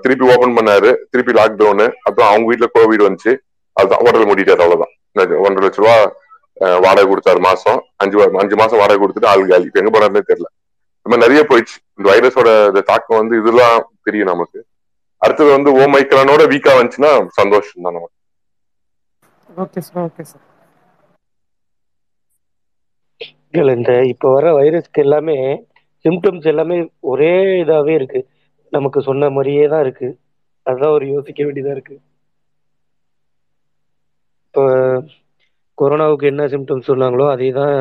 திருப்பி 0.03 0.25
ஓபன் 0.33 0.57
பண்ணாரு. 0.57 0.91
திருப்பி 1.11 1.33
லாக்டவுனு 1.39 1.87
அப்புறம் 2.07 2.29
அவங்க 2.31 2.47
வீட்டுல 2.51 2.69
கோவிட் 2.77 3.07
வந்துச்சு. 3.07 3.33
அதுதான் 3.77 4.03
ஹோட்டல் 4.05 4.29
மூடிட்டாரு 4.31 4.65
அவ்வளவுதான். 4.65 4.95
ஒன்றரை 5.45 5.63
லட்ச 5.67 5.81
ரூபா 5.83 5.97
வாடகை 6.85 7.07
கொடுத்தாரு 7.11 7.41
மாசம். 7.49 7.79
அஞ்சு 8.03 8.17
அஞ்சு 8.43 8.57
மாசம் 8.63 8.81
வாடகை 8.83 9.01
கொடுத்துட்டு 9.03 9.31
ஆள் 9.33 9.47
காலி. 9.53 9.69
எங்க 9.81 9.91
போறாருன்னு 9.95 10.29
தெரியல. 10.31 10.49
இந்த 10.99 11.11
மாதிரி 11.11 11.25
நிறைய 11.27 11.43
போயிடுச்சு. 11.51 11.77
இந்த 11.99 12.07
வைரஸோட 12.13 12.49
தாக்கம் 12.91 13.21
வந்து 13.21 13.37
இதெல்லாம் 13.43 13.77
தெரியும் 14.07 14.33
நமக்கு. 14.33 14.61
அடுத்தது 15.23 15.51
வந்து 15.57 15.71
ஓ 15.81 15.85
மைக்ரானோட 15.95 16.43
வீக்கா 16.53 16.73
வந்துச்சுன்னா 16.77 17.11
சந்தோஷம் 17.41 17.85
தான் 17.87 17.97
நமக்கு. 17.99 18.17
ஓகே 19.49 19.81
சார் 19.89 20.05
ஓகே 20.09 20.25
சார் 20.31 20.47
இல்லை 23.61 23.73
இந்த 23.79 23.93
இப்போ 24.13 24.29
வர 24.35 24.49
வைரஸ்க்கு 24.59 25.01
எல்லாமே 25.07 25.37
சிம்டம்ஸ் 26.05 26.47
எல்லாமே 26.53 26.77
ஒரே 27.13 27.33
இதாகவே 27.63 27.95
இருக்கு. 28.01 28.21
நமக்கு 28.73 28.99
சொன்ன 29.09 29.31
மாதிரியே 29.37 29.65
தான் 29.73 29.83
இருக்கு. 29.87 30.09
அதுதான் 30.67 30.95
ஒரு 30.97 31.07
யோசிக்க 31.15 31.41
வேண்டியதா 31.47 31.73
இருக்கு. 31.77 31.97
இப்போ 34.47 34.63
கொரோனாவுக்கு 35.79 36.27
என்ன 36.33 36.47
சிம்டம்ஸ் 36.55 36.91
சொன்னாங்களோ 36.91 37.27
அதே 37.35 37.49
தான் 37.59 37.75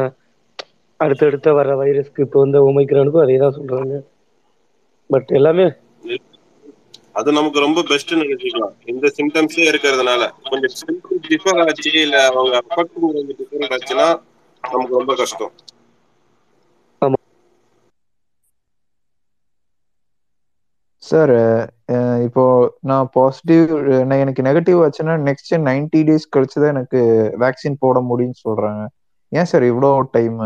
அடுத்தடுத்த 1.00 1.50
வர 1.60 1.76
வைரஸ்க்கு 1.82 2.26
இப்போ 2.26 2.40
வந்த 2.44 2.60
ஒமைக்ரானுக்கும் 2.70 3.26
அதே 3.26 3.38
தான் 3.44 3.58
சொல்றாங்க. 3.60 3.96
பட் 5.10 5.30
எல்லாமே 5.40 5.66
அது 7.20 7.30
நமக்கு 7.38 7.60
ரொம்ப 7.66 7.80
பெஸ்ட் 7.90 8.12
நினைச்சுக்கலாம். 8.22 8.76
இந்த 8.92 9.08
சிம்டம்ஸே 9.18 9.64
இருக்கிறதுனால. 9.72 10.22
கொஞ்சம் 10.50 10.76
சிம்டம்ஸ் 10.80 11.28
டிஃபர் 11.28 11.62
ஆச்சு 11.66 11.92
இல்ல 12.06 12.18
அவங்க 12.32 12.54
அஃபெக்ட் 12.64 12.98
டிஃபர் 13.42 13.74
ஆச்சுன்னா 13.78 14.08
நமக்கு 14.64 15.00
ரொம்ப 15.00 15.16
கஷ்டம். 15.22 15.54
சார் 21.04 21.32
இப்போ 22.26 22.44
நான் 22.90 23.10
பாசிட்டிவ் 23.16 23.64
எனக்கு 24.24 24.46
நெகட்டிவ் 24.48 24.80
ஆச்சுன்னா 24.86 25.14
நெக்ஸ்ட் 25.28 25.54
நைன்டி 25.70 26.02
டேஸ் 26.10 26.26
கழிச்சு 26.36 26.58
தான் 26.58 26.74
எனக்கு 26.76 27.02
வேக்சின் 27.44 27.82
போட 27.84 28.00
முடியும்னு 28.10 28.44
சொல்றாங்க. 28.46 28.82
ஏன் 29.32 29.50
சார் 29.52 29.66
இவ்வளோ 29.72 29.92
டைம் 30.16 30.38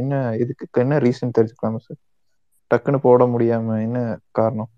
என்ன 0.00 0.12
இதுக்கு 0.42 0.82
என்ன 0.84 0.98
ரீசன் 1.06 1.36
தெரிஞ்சுக்கலாமா 1.38 1.80
சார் 1.86 2.00
டக்குன்னு 2.70 3.00
போட 3.08 3.24
முடியாம 3.34 3.76
என்ன 3.86 3.98
காரணம்? 4.38 4.70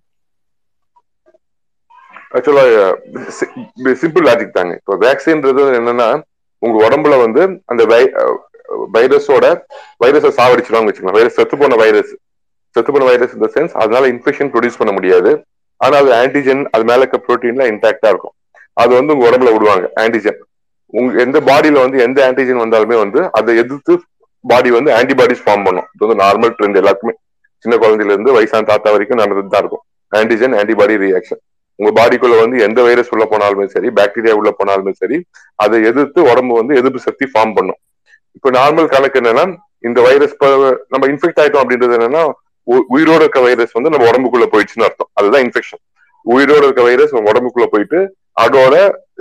ஆக்சுவலா 2.34 2.64
சிம்பிள் 4.02 4.26
லாஜிக் 4.28 4.56
தாங்க. 4.58 4.72
இப்போ 4.80 4.94
வேக்சின்றது 5.04 5.64
என்னன்னா 5.80 6.08
உங்க 6.62 6.76
உடம்புல 6.86 7.14
வந்து 7.24 7.42
அந்த 7.72 7.82
வைரஸோட 8.94 9.44
வைரஸை 10.02 10.30
சாவடிச்சிருவாங்க 10.38 10.88
வச்சுக்கலாம் 10.88 11.18
வைரஸ் 11.18 11.36
செத்து 11.40 11.56
போன 11.60 11.76
வைரஸ் 11.82 12.12
செத்து 12.76 12.90
போன 12.94 13.06
வைரஸ் 13.10 13.34
இந்த 13.36 13.48
சென்ஸ் 13.56 13.74
அதனால 13.82 14.06
இன்ஃபெக்ஷன் 14.14 14.50
ப்ரொடியூஸ் 14.54 14.80
பண்ண 14.80 14.92
முடியாது. 14.96 15.30
ஆனா 15.80 15.94
அது 16.02 16.10
ஆன்டிஜென் 16.22 16.62
அது 16.74 16.84
மேல 16.90 17.02
இருக்க 17.02 17.18
ப்ரோட்டீன்ல 17.26 17.64
இன்டாக்டா 17.72 18.10
இருக்கும். 18.12 18.34
அது 18.82 18.92
வந்து 18.98 19.12
உங்க 19.14 19.24
உடம்புல 19.28 19.52
விடுவாங்க 19.54 19.86
ஆன்டிஜென் 20.04 20.38
உங்க 20.98 21.22
எந்த 21.26 21.38
பாடியில 21.48 21.80
வந்து 21.84 21.98
எந்த 22.06 22.18
ஆன்டிஜென் 22.28 22.62
வந்தாலுமே 22.64 22.96
வந்து 23.04 23.20
அதை 23.38 23.54
எதிர்த்து 23.62 23.94
பாடி 24.44 24.70
வந்து 24.78 24.90
ஆன்டிபாடிஸ் 24.98 25.44
ஃபார்ம் 25.44 25.64
பண்ணும். 25.66 25.88
இது 25.94 26.02
வந்து 26.06 26.18
நார்மல் 26.24 26.52
ட்ரெண்ட் 26.58 26.80
எல்லாருக்குமே 26.80 27.14
சின்ன 27.64 27.74
குழந்தையில 27.82 28.14
இருந்து 28.14 28.34
வயசான 28.36 28.66
தாத்தா 28.70 28.88
வரைக்கும் 28.94 29.20
நடந்துட்டு 29.22 29.52
தான் 29.54 29.62
இருக்கும். 29.64 29.84
ஆன்டிஜென் 30.12 30.56
ஆன்டிபாடி 30.60 30.96
ரியாக்ஷன் 31.04 31.42
உங்க 31.78 31.90
பாடிக்குள்ள 31.98 32.36
வந்து 32.42 32.58
எந்த 32.66 32.80
வைரஸ் 32.86 33.10
உள்ள 33.14 33.24
போனாலுமே 33.32 33.66
சரி 33.74 33.88
பாக்டீரியா 33.98 34.34
உள்ள 34.40 34.50
போனாலுமே 34.58 34.92
சரி 35.00 35.16
அதை 35.64 35.76
எதிர்த்து 35.90 36.20
உடம்பு 36.30 36.54
வந்து 36.60 36.76
எதிர்ப்பு 36.80 37.00
சக்தி 37.08 37.26
ஃபார்ம் 37.32 37.54
பண்ணும். 37.58 37.78
இப்போ 38.36 38.50
நார்மல் 38.58 38.92
கணக்கு 38.94 39.20
என்னன்னா 39.20 39.44
இந்த 39.88 40.00
வைரஸ் 40.08 40.36
நம்ம 40.92 41.04
இன்ஃபெக்ட் 41.12 41.40
ஆயிட்டோம் 41.42 41.62
அப்படின்றது 41.64 41.96
என்னன்னா 41.98 42.22
உயிரோட 42.94 43.20
இருக்க 43.24 43.40
வைரஸ் 43.48 43.74
வந்து 43.76 43.92
நம்ம 43.94 44.06
உடம்புக்குள்ள 44.10 44.46
போயிடுச்சுன்னு 44.52 44.86
அர்த்தம். 44.86 45.10
அதுதான் 45.18 45.44
இன்ஃபெக்ஷன் 45.46 45.82
உயிரோட 46.26 46.62
இருக்க 46.66 46.82
வைரஸ் 46.90 47.12
நம்ம 47.16 47.30
உடம்புக்குள்ள 47.32 47.66
போயிட்டு 47.74 47.98
அதோட 48.44 48.74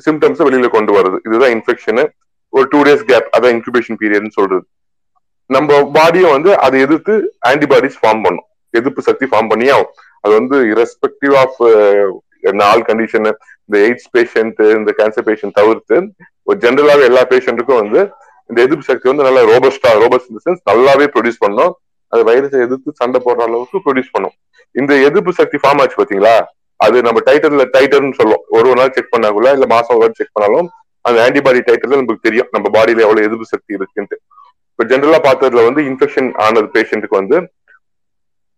சிம்டம்ஸ் 0.06 0.42
வெளியில 0.46 0.70
கொண்டு 0.78 0.92
வருது 0.96 1.18
இதுதான் 1.28 1.54
இன்ஃபெக்ஷனு 1.58 2.04
ஒரு 2.54 2.66
டூ 2.72 2.80
டேஸ் 2.88 3.04
கேப் 3.12 3.28
அதான் 3.36 3.54
இன்குபேஷன் 3.58 4.00
பீரியட்னு 4.02 4.36
சொல்றது. 4.40 4.66
நம்ம 5.50 5.80
பாடியும் 5.98 6.34
வந்து 6.36 6.52
அதை 6.66 6.78
எதிர்த்து 6.86 7.14
ஆன்டிபாடிஸ் 7.50 7.98
ஃபார்ம் 8.02 8.24
பண்ணும். 8.26 8.48
எதிர்ப்பு 8.74 9.02
சக்தி 9.10 9.26
ஃபார்ம் 9.32 9.50
பண்ணியே 9.52 9.72
ஆகும். 9.76 9.92
அது 10.24 10.34
வந்து 10.40 10.58
இரஸ்பெக்டிவ் 10.72 11.34
ஆஃப் 11.44 11.60
ஆல் 12.70 12.86
கண்டிஷன் 12.90 13.28
இந்த 13.68 13.78
எய்ட்ஸ் 13.86 14.10
பேஷண்ட் 14.16 14.60
இந்த 14.80 14.92
கேன்சர் 15.00 15.28
பேஷண்ட் 15.30 15.58
தவிர்த்து 15.60 15.98
ஒரு 16.44 16.58
ஜென்ரலாவே 16.66 17.04
எல்லா 17.10 17.24
பேஷண்ட்டுக்கும் 17.32 17.82
வந்து 17.82 18.02
இந்த 18.50 18.60
எதிர்ப்பு 18.66 18.88
சக்தி 18.90 19.08
வந்து 19.12 19.26
நல்லா 19.28 19.42
ரோபஸ்டா 19.52 19.92
ரோபஸ்ட் 20.04 20.30
இந்த 20.32 20.42
சென்ஸ் 20.46 20.62
நல்லாவே 20.70 21.06
ப்ரொடியூஸ் 21.14 21.44
பண்ணும். 21.46 21.72
அது 22.12 22.22
வைரஸை 22.30 22.60
எதிர்த்து 22.66 23.00
சண்டை 23.02 23.20
போடுற 23.26 23.42
அளவுக்கு 23.48 23.78
ப்ரொடியூஸ் 23.86 24.12
பண்ணும். 24.16 24.36
இந்த 24.76 24.94
எதிர்ப்பு 25.08 25.32
சக்தி 25.40 25.58
ஃபார்ம் 25.64 25.80
ஆச்சு 25.82 25.98
பாத்தீங்களா? 26.02 26.36
அது 26.80 27.02
நம்ம 27.02 27.20
டைட்டர்ல 27.28 27.66
டைட்டர்னு 27.76 28.18
சொல்லுவோம். 28.20 28.44
ஒரு 28.50 28.66
ஒரு 28.70 28.80
நாள் 28.80 28.94
செக் 28.96 29.14
பண்ணாக்குள்ள 29.16 29.52
இல்ல 29.54 29.66
மாசம் 29.66 29.98
ஒரு 29.98 30.14
செக் 30.20 30.34
பண்ணாலும் 30.34 30.70
அந்த 31.06 31.18
ஆன்டிபாடி 31.26 31.60
டைட்டர்ல 31.68 32.00
நமக்கு 32.02 32.26
தெரியும். 32.28 32.50
நம்ம 32.52 32.70
பாடியில 32.76 33.06
எவ்வளவு 33.06 33.26
எதிர்ப்பு 33.28 33.46
சக்தி 33.54 33.78
இருக்குன்ட்டு. 33.80 34.18
இப்ப 34.72 34.86
ஜென்ரலா 34.92 35.20
பார்த்ததுல 35.28 35.64
வந்து 35.68 35.82
இன்ஃபெக்ஷன் 35.90 36.30
ஆனது 36.46 36.70
பேஷண்ட்டுக்கு 36.78 37.20
வந்து 37.22 37.38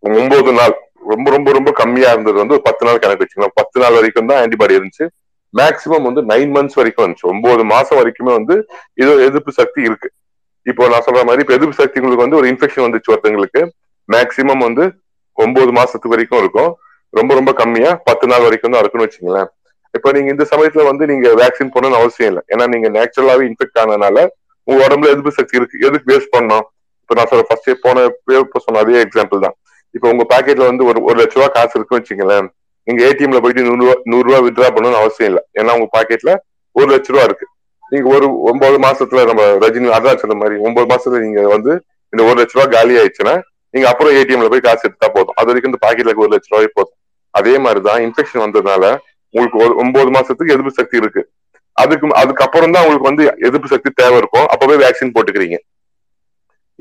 ஒன்பது 0.04 0.52
நாள் 0.60 0.76
ரொம்ப 1.12 1.28
ரொம்ப 1.36 1.50
ரொம்ப 1.58 1.70
கம்மியா 1.80 2.10
இருந்தது 2.16 2.38
வந்து 2.42 2.56
ஒரு 2.58 2.64
பத்து 2.68 2.86
நாள் 2.88 3.02
கணக்கு 3.04 3.24
வச்சுக்கலாம் 3.24 3.56
பத்து 3.60 3.78
நாள் 3.82 3.98
வரைக்கும் 3.98 4.30
தான் 4.30 4.40
ஆன்டிபாடி 4.44 4.78
இருந்துச்சு. 4.78 5.06
மேக்சிமம் 5.54 6.08
வந்து 6.08 6.22
நைன் 6.32 6.52
மந்த்ஸ் 6.56 6.78
வரைக்கும் 6.80 7.04
இருந்துச்சு 7.04 7.28
ஒன்பது 7.34 7.64
மாசம் 7.74 8.00
வரைக்குமே 8.00 8.32
வந்து 8.40 8.56
இது 9.02 9.12
எதிர்ப்பு 9.28 9.52
சக்தி 9.60 9.82
இருக்கு. 9.90 10.10
இப்போ 10.66 10.88
நான் 10.94 11.06
சொல்ற 11.08 11.22
மாதிரி 11.28 11.44
இப்ப 11.46 11.54
எதிர்ப்பு 11.58 11.78
சக்தி 11.82 12.02
உங்களுக்கு 12.02 12.26
வந்து 12.26 12.40
ஒரு 12.40 12.48
இன்ஃபெக்ஷன் 12.52 12.86
வந்துச்சு 12.86 13.12
ஒருத்தங்களுக்கு. 13.14 13.62
மேக்சிமம் 14.10 14.64
வந்து 14.68 14.86
ஒன்பது 15.38 15.72
மாசத்துக்கு 15.78 16.14
வரைக்கும் 16.16 16.42
இருக்கும். 16.44 16.72
ரொம்ப 17.14 17.32
ரொம்ப 17.40 17.52
கம்மியா 17.62 17.92
பத்து 18.10 18.26
நாள் 18.32 18.46
வரைக்கும் 18.48 18.74
தான் 18.74 18.82
இருக்குன்னு 18.84 19.08
வச்சுங்களேன் 19.08 19.50
இப்ப 19.94 20.12
நீங்க 20.16 20.30
இந்த 20.34 20.46
சமயத்துல 20.52 20.84
வந்து 20.90 21.04
நீங்க 21.12 21.28
வேக்சின் 21.42 21.72
போடணும்னு 21.74 22.00
அவசியம் 22.00 22.30
இல்லை. 22.32 22.44
ஏன்னா 22.54 22.66
நீங்க 22.74 22.88
நேச்சுரலாவே 22.96 23.44
இன்ஃபெக்ட் 23.50 23.80
ஆனதுனால 23.84 24.18
உங்க 24.68 24.80
உடம்புல 24.88 25.12
எதிர்ப்பு 25.14 25.38
சக்தி 25.38 25.58
இருக்கு. 25.60 25.78
எதுக்கு 25.88 26.12
வேஸ்ட் 26.12 26.34
பண்ணணும்? 26.36 26.66
இப்ப 27.02 27.16
நான் 27.18 27.30
சொல்ற 27.32 27.46
ஃபர்ஸ்ட் 27.50 27.72
போன 27.86 28.04
சொன்ன 28.66 28.82
அதே 28.84 29.00
எக்ஸாம்பிள் 29.06 29.44
தான். 29.46 29.56
இப்ப 29.98 30.08
உங்க 30.14 30.24
பாக்கெட்ல 30.34 30.66
வந்து 30.72 30.84
ஒரு 30.90 31.00
ஒரு 31.10 31.18
லட்ச 31.22 31.36
ரூபா 31.40 31.50
காசு 31.58 31.76
இருக்குன்னு 31.78 32.02
வச்சுங்களேன் 32.02 32.48
நீங்க 32.88 33.02
ஏடிஎம்ல 33.10 33.40
போயிட்டு 33.44 33.64
நூறு 33.68 33.82
ரூபா 33.84 33.96
நூறு 34.12 34.26
ரூபா 34.28 34.40
வித்ரா 34.48 34.68
பண்ணணும்னு 34.76 35.00
அவசியம் 35.02 35.30
இல்லை. 35.32 35.44
ஏன்னா 35.60 35.72
உங்க 35.78 35.88
பாக்கெட்ல 35.98 36.32
ஒரு 36.76 36.88
லட்ச 36.94 37.10
ரூபா 37.14 37.24
இருக்கு. 37.30 37.46
நீங்க 37.92 38.08
ஒரு 38.16 38.28
ஒன்பது 38.52 38.78
மாசத்துல 38.86 39.22
நம்ம 39.30 39.44
ரஜினி 39.64 39.90
அதான் 39.98 40.20
சொன்ன 40.22 40.38
மாதிரி 40.42 40.56
ஒன்பது 40.68 40.88
மாசத்துல 40.92 41.22
நீங்க 41.26 41.42
வந்து 41.56 41.74
இந்த 42.14 42.22
ஒரு 42.28 42.36
லட்ச 42.40 42.56
ரூபா 42.58 42.66
காலி 42.76 42.94
ஆயிடுச்சுன்னா 43.02 43.36
நீங்க 43.74 43.88
அப்புறம் 43.92 44.14
ஏடிஎம்ல 44.20 44.50
போய் 44.54 44.68
காசு 44.68 44.84
எடுத்தா 44.88 45.08
போதும். 45.16 45.36
அது 45.40 45.50
வரைக்கும் 45.50 45.72
இந்த 45.72 45.82
பாக்கெட்ல 45.86 46.14
ஒரு 46.24 46.32
லட்ச 46.36 46.50
ரூபாய் 46.54 46.76
போதும். 46.78 46.98
அதே 47.34 47.56
மாதிரிதான் 47.64 48.00
இன்ஃபெக்ஷன் 48.08 48.44
வந்ததுனால 48.46 48.84
உங்களுக்கு 49.34 49.60
ஒரு 49.66 49.74
ஒன்பது 49.84 50.12
மாசத்துக்கு 50.18 50.54
எதிர்ப்பு 50.56 50.78
சக்தி 50.80 50.98
இருக்கு. 50.98 51.22
அதுக்கு 51.78 52.08
அதுக்கப்புறம் 52.22 52.74
தான் 52.76 52.84
உங்களுக்கு 52.84 53.10
வந்து 53.10 53.24
எதிர்ப்பு 53.48 53.68
சக்தி 53.74 53.90
தேவை 54.02 54.18
இருக்கும். 54.22 54.48
அப்பவே 54.54 54.76
வேக்சின் 54.84 55.14
போட்டுக்கிறீங்க. 55.16 55.58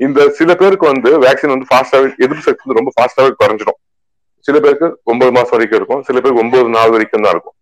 இந்த 0.05 0.19
சில 0.39 0.49
பேருக்கு 0.61 0.85
வந்து 0.93 1.09
வேக்சின் 1.25 1.53
வந்து 1.53 1.67
ஃபாஸ்டாவே 1.69 2.07
எதிர்ப்பு 2.23 2.45
சக்தி 2.47 2.63
வந்து 2.63 2.79
ரொம்ப 2.79 2.91
ஃபாஸ்டாவே 2.97 3.31
குறைஞ்சிடும். 3.41 3.79
சில 4.47 4.57
பேருக்கு 4.63 4.87
ஒன்பது 5.11 5.31
மாசம் 5.37 5.55
வரைக்கும் 5.55 5.79
இருக்கும். 5.79 6.01
சில 6.07 6.15
பேருக்கு 6.21 6.43
ஒன்பது 6.43 6.69
நாள் 6.75 6.93
வரைக்கும் 6.95 7.23
தான் 7.25 7.33
இருக்கும். 7.35 7.55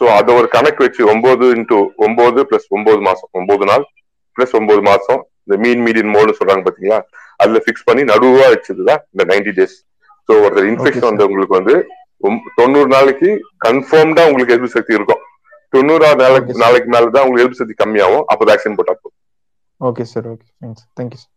ஸோ 0.00 0.04
அதை 0.18 0.34
ஒரு 0.40 0.48
கணக்கு 0.56 0.80
வச்சு 0.86 1.02
ஒன்பது 1.12 1.46
இன்டூ 1.56 1.78
ஒன்பது 2.04 2.40
பிளஸ் 2.50 2.68
ஒன்பது 2.76 3.00
மாசம் 3.08 3.30
ஒன்பது 3.38 3.64
நாள் 3.70 3.84
பிளஸ் 4.36 4.54
ஒன்பது 4.58 4.82
மாசம் 4.90 5.20
இந்த 5.44 5.56
மீன் 5.64 5.82
மீடியன் 5.86 6.12
மோடுன்னு 6.14 6.38
சொல்றாங்க 6.38 6.62
பாத்தீங்களா? 6.66 6.98
அதுல 7.42 7.60
பிக்ஸ் 7.66 7.86
பண்ணி 7.88 8.02
நடுவா 8.12 8.46
வச்சதுதான் 8.54 9.02
இந்த 9.12 9.24
நைன்டி 9.30 9.52
டேஸ் 9.58 9.76
ஸோ 10.28 10.32
ஒருத்தர் 10.44 10.68
இன்ஃபெக்ஷன் 10.72 11.10
வந்து 11.10 11.26
உங்களுக்கு 11.28 11.58
வந்து 11.58 11.74
தொண்ணூறு 12.60 12.88
நாளைக்கு 12.94 13.28
கன்ஃபார்ம்டா 13.66 14.24
உங்களுக்கு 14.30 14.54
எதிர்ப்பு 14.54 14.76
சக்தி 14.76 14.96
இருக்கும். 14.98 15.22
தொண்ணூறாவது 15.74 16.22
நாளைக்கு 16.26 16.54
நாளைக்கு 16.64 16.88
மேலதான் 16.94 17.24
உங்களுக்கு 17.26 17.44
எதிர்ப்பு 17.44 17.60
சக்தி 17.62 17.76
கம்மியாகும். 17.82 18.24
அப்போ 18.32 18.44
வேக்சின் 18.50 18.78
போட்டா 18.78 18.94
போதும். 18.94 19.16
Okay 19.80 20.06
sir 20.12 20.26
okay 20.32 20.48
thank you 20.98 21.20
sir 21.22 21.30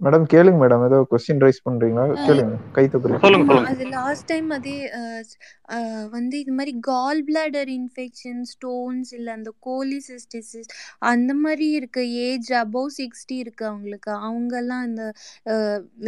madam 0.00 0.24
கேளுங்க 0.32 0.58
மேடம் 0.62 0.82
ஏதோ 0.86 0.96
கொஸ்டின் 1.10 1.40
ரைஸ் 1.44 1.60
பண்றீங்களா? 1.66 2.02
கேளுங்க. 2.26 2.56
கை 2.76 2.82
தூக்குறீங்க. 2.92 3.20
சொல்லுங்க 3.24 3.46
சொல்லுங்க. 3.50 3.70
அது 3.72 3.84
லாஸ்ட் 3.94 4.26
டைம் 4.32 4.48
அதே 4.56 4.74
வந்து 6.16 6.34
இது 6.42 6.52
மாதிரி 6.58 6.72
கால் 6.88 7.20
பிளாடர் 7.28 7.70
இன்ஃபெக்ஷன் 7.76 8.42
ஸ்டோன்ஸ் 8.52 9.10
இல்ல 9.18 9.28
அந்த 9.38 9.50
கோலிசிஸ்டிசிஸ் 9.68 10.68
அந்த 11.12 11.34
மாதிரி 11.44 11.68
இருக்க 11.78 12.04
ஏஜ் 12.26 12.50
அபவ் 12.62 12.90
சிக்ஸ்டி 13.00 13.38
இருக்கு 13.44 13.66
அவங்களுக்கு. 13.70 14.12
அவங்கெல்லாம் 14.28 14.84
இந்த 14.90 15.06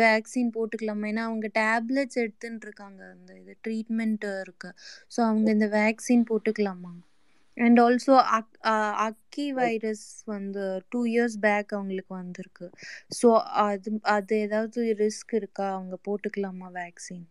வேக்சின் 0.03 0.55
போட்டுக்கலாமா? 0.59 1.09
ஏன்னா 1.13 1.25
அவங்க 1.31 1.49
டேப்லெட்ஸ் 1.63 2.23
எடுத்துட்டு 2.25 2.67
இருக்காங்க 2.71 3.03
அந்த 3.17 3.33
இது 3.43 3.55
ட்ரீட்மெண்ட் 3.67 4.27
இருக்கு. 4.45 4.71
ஸோ 5.17 5.21
அவங்க 5.31 5.49
இந்த 5.59 5.69
வேக்சின் 5.81 6.29
போட்டுக்கலாமா? 6.33 6.93
அண்ட் 7.59 7.79
ஆல்சோ 7.85 8.17
அக்கி 9.07 9.47
வைரஸ் 9.59 10.05
வந்து 10.33 10.65
டூ 10.93 11.01
இயர்ஸ் 11.13 11.37
பேக் 11.47 11.75
அவங்களுக்கு 11.77 12.13
வந்திருக்கு. 12.15 12.67
ஸோ 13.19 13.31
அது 13.67 13.93
அது 14.17 14.37
ஏதாவது 14.47 14.81
ரிஸ்க் 15.03 15.35
இருக்கா? 15.41 15.67
அவங்க 15.77 15.97
போட்டுக்கலாமா 16.09 16.71
வேக்சின் 16.79 17.27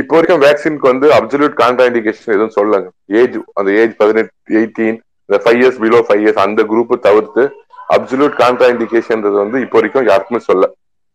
இப்போ 0.00 0.14
வரைக்கும் 0.16 0.42
வேக்சினுக்கு 0.44 0.86
வந்து 0.90 1.06
அப்சல்யூட் 1.18 1.54
கான்ட்ராண்டிகேஷன் 1.60 2.34
எதுவும் 2.36 2.56
சொல்லலங்க 2.56 2.88
ஏஜ் 3.20 3.36
அந்த 3.58 3.70
ஏஜ் 3.82 3.94
பதினெட்டு 4.00 4.30
எயிட்டீன் 4.60 4.98
இந்த 5.28 5.38
five 5.42 5.58
years 5.60 5.80
below 5.82 6.00
five 6.06 6.22
years 6.24 6.42
அந்த 6.44 6.62
குரூப் 6.72 6.94
தவிர்த்து 7.06 7.42
அப்சல்யூட் 7.88 8.34
கான்ட்ராண்டிகேஷன்ன்றது 8.42 9.38
வந்து 9.44 9.60
இப்போ 9.64 9.76
வரைக்கும் 9.78 10.08
யாருக்குமே 10.10 10.40
சொல்ல. 10.48 10.64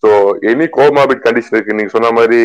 ஸோ 0.04 0.10
எனி 0.52 0.66
கோமாபிட் 0.78 1.26
கண்டிஷன் 1.26 1.56
இருக்கு. 1.56 1.78
நீங்க 1.78 1.92
சொன்ன 1.96 2.12
மாதிரி 2.18 2.40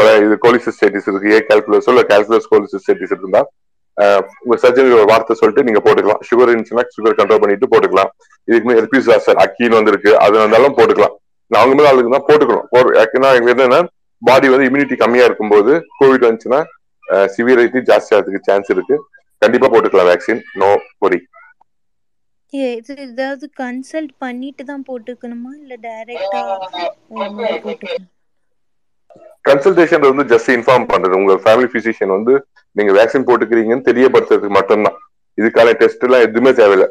கொலை- 0.00 0.18
இது 0.26 0.36
கோலிசிஸ்டேட்டிஸ் 0.44 1.08
இருக்கு. 1.10 1.32
ஏ 1.36 1.40
கால்குலஸ் 1.48 1.88
இல்ல 1.92 2.02
கால்குலஸ் 2.12 2.50
கோலிசிஸ்டேட்டிஸ் 2.52 3.16
இருந்தா 3.16 3.42
உங்க 4.44 4.56
சர்ஜரி 4.62 4.92
ஒரு 4.96 5.06
வார்த்தை 5.10 5.34
சொல்லிட்டு 5.38 5.64
நீங்க 5.68 5.80
போட்டுக்கலாம். 5.86 6.20
சுகர் 6.28 6.50
இருந்துச்சுன்னா 6.52 6.84
சுகர் 6.96 7.16
கண்ட்ரோல் 7.18 7.42
பண்ணிட்டு 7.42 7.70
போட்டுக்கலாம். 7.72 8.10
இதுக்கு 8.48 8.66
மேலே 8.68 8.80
எல்பிஸ் 8.82 9.08
சார் 9.26 9.40
அக்கீன் 9.44 9.76
வந்திருக்கு 9.78 10.10
அது 10.26 10.36
வந்தாலும் 10.42 10.76
போட்டுக்கலாம். 10.78 11.14
நான் 11.50 11.60
அவங்க 11.62 11.76
மேல 11.78 11.90
ஆளுக்கு 11.90 12.14
தான் 12.16 12.28
போட்டுக்கணும். 12.28 12.66
ஒரு 12.78 12.88
ஏன்னா 13.02 13.30
எங்களுக்கு 13.38 13.62
என்னன்னா 13.64 13.80
பாடி 14.22 14.48
வந்து 14.52 14.68
இம்யூனிட்டி 14.68 14.96
கம்மியா 15.02 15.24
இருக்கும்போது 15.28 15.72
கோவிட் 16.00 16.26
வந்துச்சுன்னா 16.28 16.60
சிவியரிட்டி 17.34 17.80
ஜாஸ்தி 17.90 18.12
ஆகிறதுக்கு 18.16 18.46
சான்ஸ் 18.48 18.70
இருக்கு. 18.74 18.96
கண்டிப்பா 19.42 19.68
போட்டுக்கலாம் 19.72 20.10
வேக்சின் 20.12 20.42
நோ 20.62 20.70
பொரி 21.02 21.18
ஏ, 22.52 22.68
இது 22.78 22.94
ஏதாவது 23.02 23.44
கன்சல்ட் 23.60 24.12
பண்ணிட்டு 24.22 24.62
தான் 24.70 24.84
போட்டுக்கணுமா? 24.88 25.50
இல்ல 25.60 25.74
டைரக்டா 25.84 26.40
போட்டுக்கணும்? 27.10 28.08
கன்சல்டேஷன் 29.50 30.08
வந்து 30.10 30.24
ஜஸ்ட் 30.32 30.50
இன்ஃபார்ம் 30.56 30.88
பண்றது. 30.90 31.14
உங்க 31.20 31.34
ஃபேமிலி 31.44 31.68
பிசிஷியன் 31.76 32.12
வந்து 32.16 32.34
நீங்க 32.76 32.92
வேக்சின் 32.98 33.28
போட்டுக்கிறீங்கன்னு 33.28 33.88
தெரியப்படுத்துறதுக்கு 33.90 34.56
மட்டும்தான். 34.58 34.98
இதுக்கான 35.38 35.72
டெஸ்ட் 35.80 36.04
எல்லாம் 36.06 36.24
எதுவுமே 36.26 36.50
தேவையில்லை. 36.60 36.88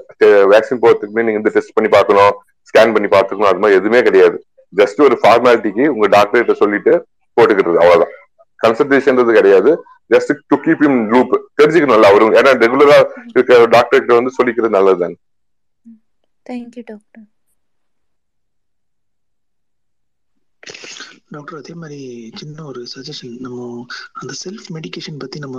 வேக்சின் 0.53 0.81
போறதுக்கு 0.83 1.25
நீங்க 1.27 1.39
வந்து 1.39 1.53
டெஸ்ட் 1.57 1.75
பண்ணி 1.77 1.89
பார்க்கணும் 1.95 2.33
ஸ்கேன் 2.69 2.93
பண்ணி 2.95 3.09
பார்த்துக்கணும் 3.15 3.51
அது 3.51 3.61
மாதிரி 3.63 3.79
எதுவுமே 3.79 4.01
கிடையாது. 4.07 4.37
ஜஸ்ட் 4.79 4.99
ஒரு 5.07 5.15
ஃபார்மாலிட்டிக்கு 5.21 5.85
உங்க 5.93 6.07
டாக்டர்கிட்ட 6.15 6.55
சொல்லிட்டு 6.63 6.93
போட்டுக்கிறது 7.37 7.79
அவ்வளவுதான். 7.83 8.13
கன்சல்டேஷன்றது 8.63 9.33
கிடையாது. 9.39 9.71
Just 10.13 10.31
to 10.51 10.57
keep 10.65 10.83
in 10.87 10.99
loop 11.13 11.33
தெரிஞ்சுக்கணும்ல 11.59 12.11
அவரு 12.11 12.29
ஏன்னா 12.39 12.51
ரெகுலரா 12.65 12.97
இருக்க 13.33 13.65
டாக்டர் 13.75 14.01
கிட்ட 14.01 14.19
வந்து 14.19 14.37
சொல்லிக்கிறது 14.37 14.77
நல்லது 14.77 15.01
தானே. 15.03 15.17
தேங்க்யூ 16.49 16.83
டாக்டர் 16.91 17.27
டாக்டர் 21.31 21.59
அதே 21.59 21.73
மாதிரி 21.73 21.97
சின்ன 22.35 22.63
ஒரு 22.65 22.81
சஜஷன் 22.93 23.35
நம்ம 23.39 23.59
அந்த 24.19 24.33
செல்ஃப் 24.41 24.67
மெடிகேஷன் 24.75 25.19
பத்தி 25.19 25.39
நம்ம 25.39 25.57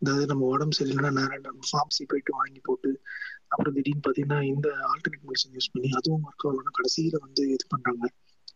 அதாவது 0.00 0.24
நம்ம 0.26 0.48
உடம்பு 0.52 0.76
சரியில்லைன்னா 0.78 1.12
நேரம் 1.20 1.60
ஃபார்மசி 1.68 2.04
போயிட்டு 2.10 2.32
வாங்கி 2.38 2.60
போட்டு 2.60 2.90
அப்புறம் 3.50 3.74
திடீர்னு 3.76 4.04
பார்த்தீங்கன்னா 4.06 4.40
இந்த 4.50 4.68
ஆல்டர்னேட் 4.90 5.26
மெடிசன் 5.28 5.54
யூஸ் 5.56 5.72
பண்ணி 5.74 5.90
அதுவும் 5.98 6.24
ஒர்க் 6.28 6.46
ஆகணும் 6.48 6.76
கடைசியில 6.78 7.18
வந்து 7.26 7.44
இது 7.54 7.66
பண்றாங்க. 7.74 8.04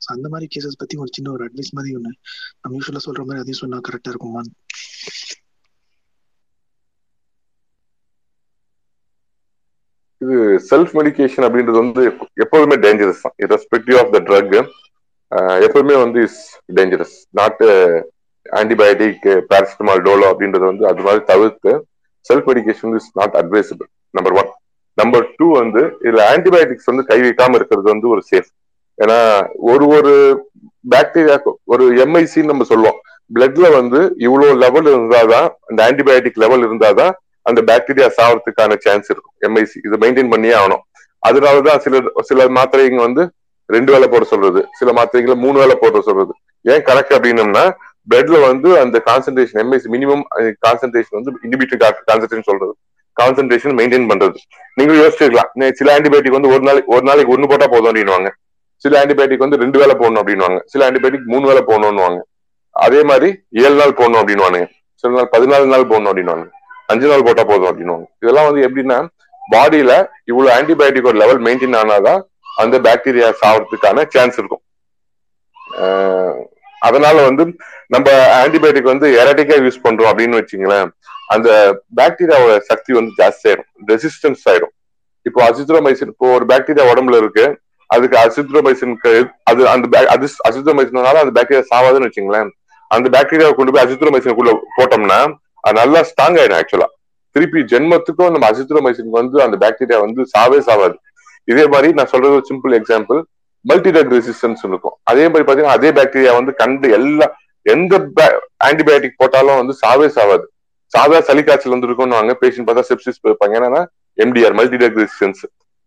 ஸோ 0.01 0.09
அந்த 0.17 0.27
மாதிரி 0.33 0.47
கேசஸ் 0.55 0.81
பத்தி 0.83 0.97
ஒரு 1.05 1.11
சின்ன 1.17 1.31
ஒரு 1.33 1.45
அட்வைஸ் 1.49 1.77
மாதிரி 1.79 1.97
ஒன்று 1.99 2.13
நம்ம 2.63 2.77
யூஸ்வலாக 2.79 3.05
சொல்ற 3.09 3.25
மாதிரி 3.25 3.43
அதையும் 3.43 3.63
சொன்னா 3.63 3.81
கரெக்டா 3.89 4.13
இருக்குமா 4.13 4.43
இது 10.21 10.37
செல்ஃப் 10.71 10.95
மெடிகேஷன் 10.97 11.47
அப்படின்றது 11.47 11.83
வந்து 11.83 12.03
எப்போதுமே 12.45 12.77
டேஞ்சரஸ் 12.85 13.25
தான். 13.25 13.37
இரஸ்பெக்டிவ் 13.45 13.99
ஆஃப் 14.03 14.13
த 14.15 14.21
ட்ரக் 14.29 14.57
எப்பவுமே 15.67 15.97
வந்து 16.03 16.21
is 16.29 16.41
dangerous 16.79 17.17
not 17.41 17.63
antibiotic 18.47 19.27
paracetamol 19.51 20.05
Dolo 20.07 20.27
அப்படின்றது 20.33 20.65
வந்து 20.71 20.85
அது 20.87 21.05
மாதிரி 21.07 21.23
தவிர்த்து 21.25 21.73
self 22.27 22.49
medication 22.51 22.95
is 22.97 23.11
not 23.15 23.37
advisable 23.41 23.89
number 24.15 24.37
one 24.41 24.51
number 24.99 25.27
two 25.37 25.47
வந்து 25.59 25.83
இதுல 26.07 26.23
ஆன்டிபயோட்டிக்ஸ் 26.35 26.91
வந்து 26.91 27.05
கை 27.11 27.19
வைக்காம 27.21 27.59
இருக்கிறது 27.59 27.89
வந்து 27.95 28.09
ஒரு 28.15 28.23
சேஃப் 28.31 28.51
ஏன்னா 28.99 29.19
ஒரு 29.73 29.85
ஒரு 29.97 30.13
பாக்டீரியா 30.85 31.37
ஒரு 31.73 31.85
எம்ஐசின்னு 32.05 32.51
நம்ம 32.53 32.65
சொல்லுவோம். 32.65 32.99
பிளட்ல 33.31 33.67
வந்து 33.79 33.99
இவ்வளோ 34.27 34.49
லெவல் 34.65 34.89
இருந்தாதான் 34.93 35.49
அந்த 35.69 35.81
ஆன்டிபயோட்டிக் 35.89 36.41
லெவல் 36.45 36.65
இருந்தாதான் 36.67 37.13
அந்த 37.47 37.61
பாக்டீரியா 37.71 38.09
சாவறதுக்கான 38.19 38.77
சான்ஸ் 38.87 39.11
இருக்கும். 39.13 39.37
எம்ஐசி 39.47 39.79
இதை 39.87 39.97
மெயின்டைன் 40.03 40.33
பண்ணியே 40.33 40.55
ஆகணும். 40.61 40.83
அதனாலதான் 41.23 41.81
சில 41.85 41.95
சில 42.31 42.45
மாத்திரைங்க 42.57 43.01
வந்து 43.09 43.23
ரெண்டு 43.77 43.93
வேளை 43.93 44.09
போட 44.09 44.25
சொல்றது 44.33 44.61
சில 44.79 44.93
மாத்திரைகளை 44.99 45.37
மூணு 45.45 45.59
வேளை 45.63 45.77
போட 45.81 46.01
சொல்றது. 46.09 46.33
ஏன் 46.73 46.85
கரெக்ட் 46.89 47.17
அப்படின்னம்னா 47.17 47.65
பிளட்ல 48.11 48.37
வந்து 48.47 48.71
அந்த 48.85 48.97
கான்சென்ட்ரேஷன் 49.09 49.61
எம்எஸ் 49.63 49.89
மினிமம் 49.95 50.23
கான்சென்ட்ரேஷன் 50.67 51.19
வந்து 51.19 51.33
இண்டிபியூட்டர் 51.49 51.93
கான்சென்ட்ரேஷன் 52.11 52.49
சொல்றது. 52.51 52.73
கான்சென்ட்ரேஷன் 53.21 53.77
மெயின்டைன் 53.79 54.09
பண்றது. 54.11 54.39
நீங்க 54.75 54.93
யோசிச்சிருக்கலாம். 55.01 55.73
சில 55.73 55.99
ஆன்டிபயோட்டிக் 55.99 56.37
வந்து 56.37 56.53
ஒரு 56.55 56.63
நாளைக்கு 56.69 56.95
ஒரு 56.95 57.05
நாளைக்கு 57.09 57.35
ஒண்ணு 57.37 57.49
போட்டா 57.49 57.67
போதும் 57.67 57.91
அப்படின்னுவாங்க. 57.91 58.31
சில 58.85 59.05
ஆன்டிபயோட்டிக் 59.05 59.45
வந்து 59.45 59.61
ரெண்டு 59.63 59.79
வேலை 59.79 59.95
போடணும் 59.95 60.21
அப்படின்னுவாங்க. 60.23 60.61
சில 60.65 60.91
ஆன்டிபயோட்டிக் 60.91 61.31
மூணு 61.33 61.47
வேலை 61.47 61.63
போடணும்னுவாங்க. 61.67 62.21
அதே 62.87 63.03
மாதிரி 63.03 63.31
ஏழு 63.65 63.75
நாள் 63.81 63.99
போடணும் 64.01 64.21
அப்படின்னுவானுங்க. 64.23 64.67
சில 64.95 65.13
நாள் 65.17 65.33
பதினாலு 65.35 65.71
நாள் 65.73 65.89
போடணும் 65.91 66.11
அப்படின்னுவாங்க. 66.13 66.47
அஞ்சு 66.87 67.07
நாள் 67.09 67.27
போட்டா 67.27 67.45
போதும் 67.45 67.71
அப்படின்னுவாங்க. 67.71 68.07
இதெல்லாம் 68.21 68.49
வந்து 68.51 68.63
எப்படின்னா 68.69 68.99
பாடியில 69.53 69.93
இவ்வளவு 70.25 70.55
ஆன்டிபயோட்டிக் 70.57 71.11
ஒரு 71.11 71.19
லெவல் 71.19 71.43
மெயின்டைன் 71.47 71.79
ஆனாதான் 71.83 72.21
அந்த 72.63 72.77
பாக்டீரியா 72.87 73.29
சாவறதுக்கான 73.43 74.07
சான்ஸ் 74.15 74.39
இருக்கும். 74.41 74.65
அதனால 76.89 77.17
வந்து 77.29 77.45
நம்ம 77.95 78.11
ஆன்டிபயோட்டிக் 78.43 78.93
வந்து 78.93 79.07
எரட்டிக்கா 79.23 79.57
யூஸ் 79.65 79.85
பண்றோம் 79.87 80.11
அப்படின்னு 80.11 80.39
வச்சுங்களேன் 80.41 80.91
அந்த 81.35 81.49
பாக்டீரியாவோட 81.99 82.55
சக்தி 82.71 82.93
வந்து 82.99 83.13
ஜாஸ்தி 83.21 83.45
ஆயிடும் 83.51 83.69
ரெசிஸ்டன்ஸ் 83.91 84.45
ஆயிடும் 84.53 84.75
இப்போ 85.27 85.41
அசித்ரோமைசின் 85.49 86.13
இப்போ 86.13 86.29
ஒரு 86.37 86.45
பாக்டீரியா 86.53 86.87
உடம்புல 86.93 87.19
இருக்கு. 87.23 87.45
அதுக்கு 87.91 88.17
அசித்ரோமைசினுக்கு 88.23 89.13
அது 89.51 89.63
அந்த 89.75 90.01
அது 90.15 90.27
அசித்ரோமைசினால 90.49 91.23
அந்த 91.25 91.33
பாக்டீரியா 91.39 91.63
சாவாதுன்னு 91.73 92.09
வச்சுங்களேன் 92.09 92.51
அந்த 92.91 93.07
பாக்டீரியாவை 93.17 93.55
கொண்டு 93.59 93.73
போய் 93.75 93.85
அசித்ரோமைசினுக்குள்ள 93.85 94.53
போட்டோம்னா 94.79 95.21
அது 95.65 95.77
நல்லா 95.81 96.01
ஸ்ட்ராங் 96.11 96.39
ஆயிடும் 96.43 96.59
ஆக்சுவலா 96.61 96.89
திருப்பி 97.37 97.61
ஜென்மத்துக்கும் 97.73 98.33
நம்ம 98.35 98.47
அசித்ரோமைசின் 98.53 99.17
வந்து 99.19 99.37
அந்த 99.47 99.57
பாக்டீரியா 99.65 99.99
வந்து 100.05 100.23
சாவே 100.35 100.61
சாவாது. 100.69 100.97
இதே 101.45 101.67
மாதிரி 101.67 101.93
நான் 101.93 102.07
சொல்றது 102.07 102.35
ஒரு 102.35 102.45
simple 102.51 102.81
example 102.81 103.21
multi 103.65 103.91
drug 103.91 104.13
resistance 104.15 104.63
இருக்கும். 104.65 104.97
அதே 105.03 105.29
மாதிரி 105.29 105.53
பாத்தீங்கன்னா 105.53 105.77
அதே 105.77 105.91
பாக்டீரியா 105.91 106.33
வந்து 106.33 106.55
கண்டு 106.55 106.91
எல்லா 106.91 107.27
எந்த 107.67 107.99
ஆன்டிபயோட்டிக் 108.65 109.17
போட்டாலும் 109.17 109.57
வந்து 109.57 109.75
சாவே 109.87 110.09
சாவாது. 110.17 110.47
சாதா 110.93 111.21
சளி 111.21 111.45
காய்ச்சல் 111.45 111.73
வந்துருக்கும்னு 111.73 112.37
பேஷண்ட் 112.41 112.69
பார்த்தா 112.69 112.85
செப்சிஸ் 112.89 113.21
போயிருப்பாங்க 113.23 113.57
ஏன்னா 113.61 113.83
எம்டிஆர் 114.19 114.55
மல்டி 114.55 114.77
ட்ரக் 114.77 114.99
ரெசிஸ்டன்ஸ் 114.99 115.43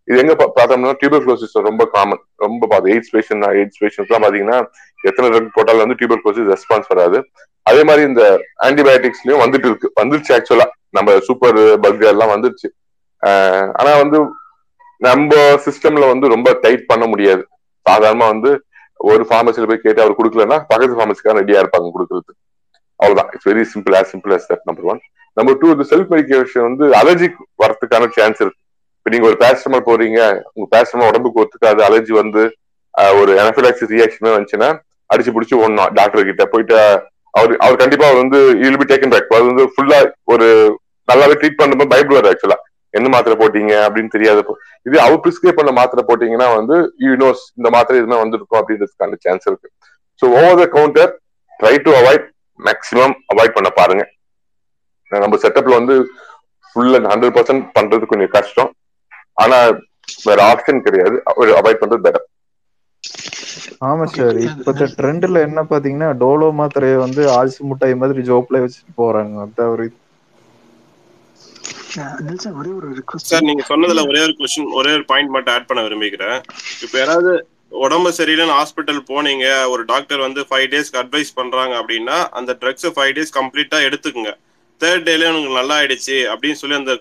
இது 0.07 0.19
எங்க 0.19 0.35
பா- 0.35 0.51
பார்த்தோம்னா 0.55 0.93
டியூபர்குலோசிஸ் 1.01 1.53
ரொம்ப 1.53 1.85
காமன் 1.85 2.21
ரொம்ப 2.35 2.67
பார்த்து 2.67 2.93
எய்ட்ஸ் 2.93 3.11
பேஷண்ட் 3.13 3.45
எய்ட்ஸ் 3.59 3.81
பேஷண்ட்லாம் 3.81 4.23
பாத்தீங்கன்னா 4.23 4.57
எத்தனை 5.01 5.29
ட்ரக் 5.29 5.53
போட்டாலும் 5.53 5.83
வந்து 5.87 5.97
டியூபர்குலோசிஸ் 5.99 6.51
ரெஸ்பான்ஸ் 6.53 6.87
வராது. 6.87 7.19
அதே 7.65 7.83
மாதிரி 7.83 8.07
இந்த 8.07 8.23
ஆன்டிபயோட்டிக்ஸ்லயும் 8.63 9.43
வந்துட்டு 9.43 9.67
இருக்கு. 9.69 9.91
வந்துருச்சு 10.01 10.31
ஆக்சுவலா 10.37 10.65
நம்ம 10.89 11.19
சூப்பர் 11.19 11.79
பக் 11.79 12.01
எல்லாம் 12.03 12.29
வந்துருச்சு. 12.29 12.67
ஆனா 13.73 13.97
வந்து 13.97 14.17
நம்ம 15.01 15.35
சிஸ்டம்ல 15.65 16.05
வந்து 16.11 16.27
ரொம்ப 16.33 16.49
டைட் 16.63 16.85
பண்ண 16.91 17.05
முடியாது. 17.13 17.43
சாதாரணமா 17.85 18.27
வந்து 18.33 18.51
ஒரு 18.99 19.23
ஃபார்மசில 19.29 19.67
போய் 19.69 19.83
கேட்டு 19.85 20.03
அவர் 20.03 20.17
கொடுக்கலன்னா 20.19 20.57
பக்கத்து 20.71 20.97
ஃபார்மசிக்காக 20.97 21.35
ரெடியா 21.39 21.61
இருப்பாங்க 21.63 21.89
கொடுக்கறது 21.95 22.31
அவ்வளவுதான். 22.99 23.29
It's 23.33 23.49
very 23.51 23.63
simple 23.73 23.95
as 23.99 24.11
simple 24.13 24.33
as 24.35 24.47
that 24.51 24.65
number 24.69 24.89
one 24.91 25.01
number 25.37 25.57
two 25.61 25.69
இந்த 25.75 25.85
செல்ஃப் 25.91 26.11
மெடிக்கேஷன் 26.13 26.65
வந்து 26.67 26.85
அலர்ஜிக் 26.99 27.39
வரதுக்கான 27.63 28.07
சான்ஸ் 28.17 28.41
இருக்கு. 28.43 28.59
இப்ப 28.97 29.11
நீங்க 29.13 29.25
ஒரு 29.29 29.37
பேரஸ்டமால் 29.43 29.87
போறீங்க 29.87 30.19
உங்க 30.55 30.67
பேரஸ்டமால் 30.75 31.09
உடம்புக்கு 31.11 31.41
ஒத்துக்காது 31.43 31.81
அலர்ஜி 31.87 32.13
வந்து 32.21 32.43
ஒரு 33.19 33.31
எனஃபிலாக்சிஸ் 33.43 33.93
ரியாக்ஷன் 33.95 34.35
வந்துச்சுன்னா 34.35 34.69
அடிச்சு 35.09 35.33
பிடிச்சி 35.35 35.55
ஓடணும். 35.61 35.91
டாக்டர் 35.97 36.29
கிட்ட 36.29 36.45
போயிட்டு 36.53 36.75
அவர் 37.33 37.53
அவர் 37.65 37.81
கண்டிப்பா 37.81 38.05
அவர் 38.09 38.21
வந்து 38.23 38.39
இல் 38.67 38.79
பி 38.81 38.85
டேக்கன் 38.91 39.13
பேக் 39.13 39.35
அது 39.37 39.51
வந்து 39.51 39.65
ஃபுல்லா 39.73 39.99
ஒரு 40.33 40.47
நல்லாவே 41.07 41.35
ட்ரீட் 41.41 41.59
பண்ணும்போது 41.61 41.91
பயப்படுவார் 41.93 42.29
ஆக்சுவலா 42.31 42.57
என்ன 42.93 43.07
மாத்திரை 43.13 43.35
போட்டீங்க 43.41 43.73
அப்படின்னு 43.85 44.13
தெரியாதப்போ 44.15 44.53
இது 44.85 44.97
அவர் 45.05 45.21
பிரிஸ்கிரைப் 45.23 45.59
பண்ண 45.59 45.71
மாத்திரை 45.79 46.03
போட்டீங்கன்னா 46.09 46.47
வந்து 46.57 46.75
யூனோஸ் 47.05 47.43
இந்த 47.59 47.69
மாத்திரை 47.75 47.99
எதுவுமே 48.01 48.19
வந்திருக்கும் 48.23 48.59
அப்படின்றதுக்கான 48.59 49.19
சான்ஸ் 49.25 49.47
இருக்கு. 49.49 49.69
So 50.19 50.25
over 50.39 50.59
the 50.61 50.67
counter 50.75 51.11
try 51.59 51.75
to 51.85 51.93
avoid 52.01 52.27
maximum 52.59 53.15
avoid 53.33 53.55
பண்ண 53.57 53.69
பாருங்க. 53.79 54.03
நம்ம 55.11 55.37
செட்டப்ல 55.43 55.79
வந்து 55.79 55.95
ஃபுல் 56.69 56.95
அண்ட் 56.97 57.09
ஹண்ட்ரட் 57.11 57.35
பர்சன்ட் 57.37 57.65
பண்றது 57.77 58.11
கொஞ்சம் 58.11 58.33
கஷ்டம். 58.37 58.71
ஆனா 59.43 59.57
வேற 60.27 60.39
ஆப்ஷன் 60.51 60.85
கிடையாது. 60.87 61.15
அவாய்ட் 61.59 61.81
பண்றது 61.81 62.05
பெட்டர் 62.07 62.27
ஆமா 63.87 64.05
சார் 64.13 64.37
இப்பத்த 64.47 64.87
ட்ரெண்ட்ல 64.97 65.39
என்ன 65.47 65.61
பாத்தீங்கன்னா 65.71 66.09
டோலோ 66.21 66.47
மாத்திரையை 66.59 66.97
வந்து 67.05 67.21
ஆல்சி 67.37 67.61
முட்டாய் 67.69 68.01
மாதிரி 68.01 68.21
ஜோப்ல 68.29 68.61
வச்சுட்டு 68.63 68.93
போறாங்க. 69.01 69.33
அதான் 69.45 69.71
ஒரு 69.73 69.83
இது. 69.87 69.97
நெல்சன் 69.97 70.13
ஒரே 70.73 71.01
ஒரு 71.13 71.41
ரிக்வஸ்ட் 71.43 71.81
சார் 73.29 73.47
நீங்க 73.49 73.63
சொன்னதுல 73.71 74.03
ஒரே 74.11 74.21
ஒரு 74.27 74.35
கொஸ்டின் 74.39 74.71
ஒரே 74.79 74.91
ஒரு 74.97 75.05
பாயிண்ட் 75.11 75.33
மட்டும் 75.35 75.53
ஆட் 75.55 75.67
பண்ண 75.69 75.81
விரும்பிக்கிறேன் 75.87 76.37
இப்போ 76.83 76.95
யாராவது 77.01 77.33
உடம்பு 77.85 78.09
சரியில்லைன்னு 78.17 78.57
ஹாஸ்பிட்டல் 78.59 79.01
போனீங்க 79.11 79.45
ஒரு 79.73 79.83
டாக்டர் 79.91 80.25
வந்து 80.25 80.41
ஃபைவ் 80.49 80.67
டேஸ்க்கு 80.73 80.99
அட்வைஸ் 81.03 81.31
பண்றாங்க 81.39 81.73
அப்படின்னா 81.81 82.17
அந்த 82.39 82.51
ட்ரக்ஸ் 82.61 82.89
ஃபைவ் 82.97 83.13
டேஸ் 83.17 83.37
கம்ப்ளீட்டா 83.39 83.77
எடுத்துக்கங்க. 83.87 84.33
தேர்ட் 84.81 85.05
டேல 85.07 85.29
உங்களுக்கு 85.29 85.59
நல்லா 85.59 85.75
ஆயிடுச்சு 85.79 86.17
அப்படின்னு 86.33 86.59
சொல்லி 86.61 86.77
அந்த 86.81 86.93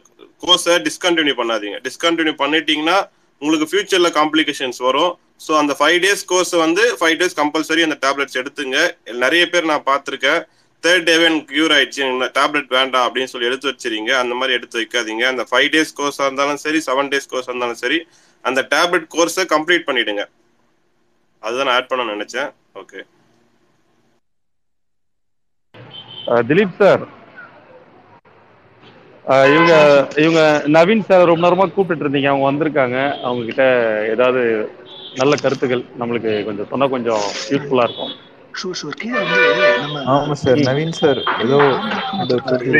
கோர்ஸை 0.44 0.76
டிஸ்கண்டினியூ 0.86 1.34
பண்ணாதீங்க. 1.40 1.78
டிஸ்கண்டினியூ 1.88 2.34
பண்ணிட்டீங்கன்னா 2.42 2.96
உங்களுக்கு 3.42 3.68
ஃபியூச்சர்ல 3.70 4.10
காம்ப்ளிகேஷன்ஸ் 4.20 4.80
வரும். 4.88 5.12
ஸோ 5.44 5.52
அந்த 5.60 5.72
ஃபைவ் 5.78 5.98
டேஸ் 6.04 6.24
கோர்ஸ் 6.32 6.54
வந்து 6.64 6.82
ஃபைவ் 6.98 7.16
டேஸ் 7.20 7.38
கம்பல்சரி 7.40 7.82
அந்த 7.86 7.96
டேப்லெட்ஸ் 8.04 8.38
எடுத்துங்க. 8.40 8.76
நிறைய 9.24 9.44
பேர் 9.52 9.70
நான் 9.72 9.88
பார்த்துருக்கேன். 9.90 10.40
தேர்ட் 10.84 11.06
டேவே 11.08 11.24
எனக்கு 11.30 11.52
கியூர் 11.54 11.74
ஆயிடுச்சு 11.76 12.02
டேப்லெட் 12.38 12.70
வேண்டாம் 12.78 13.06
அப்படின்னு 13.06 13.32
சொல்லி 13.32 13.48
எடுத்து 13.50 13.70
வச்சிருங்க. 13.70 14.12
அந்த 14.22 14.34
மாதிரி 14.38 14.56
எடுத்து 14.58 14.80
வைக்காதீங்க. 14.80 15.24
அந்த 15.32 15.44
ஃபைவ் 15.50 15.68
டேஸ் 15.74 15.96
கோர்ஸாக 16.00 16.28
இருந்தாலும் 16.28 16.62
சரி 16.64 16.80
செவன் 16.88 17.10
டேஸ் 17.12 17.30
கோர்ஸாக 17.32 17.52
இருந்தாலும் 17.52 17.80
சரி 17.84 17.98
அந்த 18.44 18.60
டேப்லெட் 18.74 19.08
கோர்ஸை 19.16 19.44
கம்ப்ளீட் 19.54 19.88
பண்ணிடுங்க. 19.88 20.24
அதுதான் 21.42 21.68
நான் 21.68 21.76
ஆட் 21.78 21.90
பண்ண 21.92 22.12
நினைச்சேன். 22.14 22.50
ஓகே 22.82 23.00
திலீப் 26.48 26.78
சார் 26.80 27.02
இவங்க 29.54 29.72
இவங்க 30.22 30.40
நவீன் 30.76 31.06
சார் 31.08 31.30
ரொம்ப 31.30 31.42
நேரமா 31.46 31.66
கூப்பிட்டு 31.74 32.04
இருந்தீங்க. 32.04 32.30
அவங்க 32.30 32.46
வந்திருக்காங்க. 32.48 32.96
அவங்க 33.26 33.42
கிட்ட 33.50 33.64
ஏதாவது 34.14 34.42
நல்ல 35.20 35.34
கருத்துக்கள் 35.44 35.84
நம்மளுக்கு 36.00 36.32
கொஞ்சம் 36.48 36.70
சொன்னா 36.72 36.86
கொஞ்சம் 36.94 37.24
யூஸ்ஃபுல்லா 37.52 37.86
இருக்கும். 37.88 38.12
ஷூர் 38.54 38.78
ஷூர் 38.78 38.98
கீழே 39.00 39.20
வந்து 39.22 39.40
நம்ம 39.82 40.02
ஆமா 40.14 40.34
சார் 40.42 40.60
நவீன் 40.66 40.96
சார் 41.00 41.20
ஏதோ 41.44 41.58
இந்த 42.14 42.32
இருக்காரு 42.36 42.72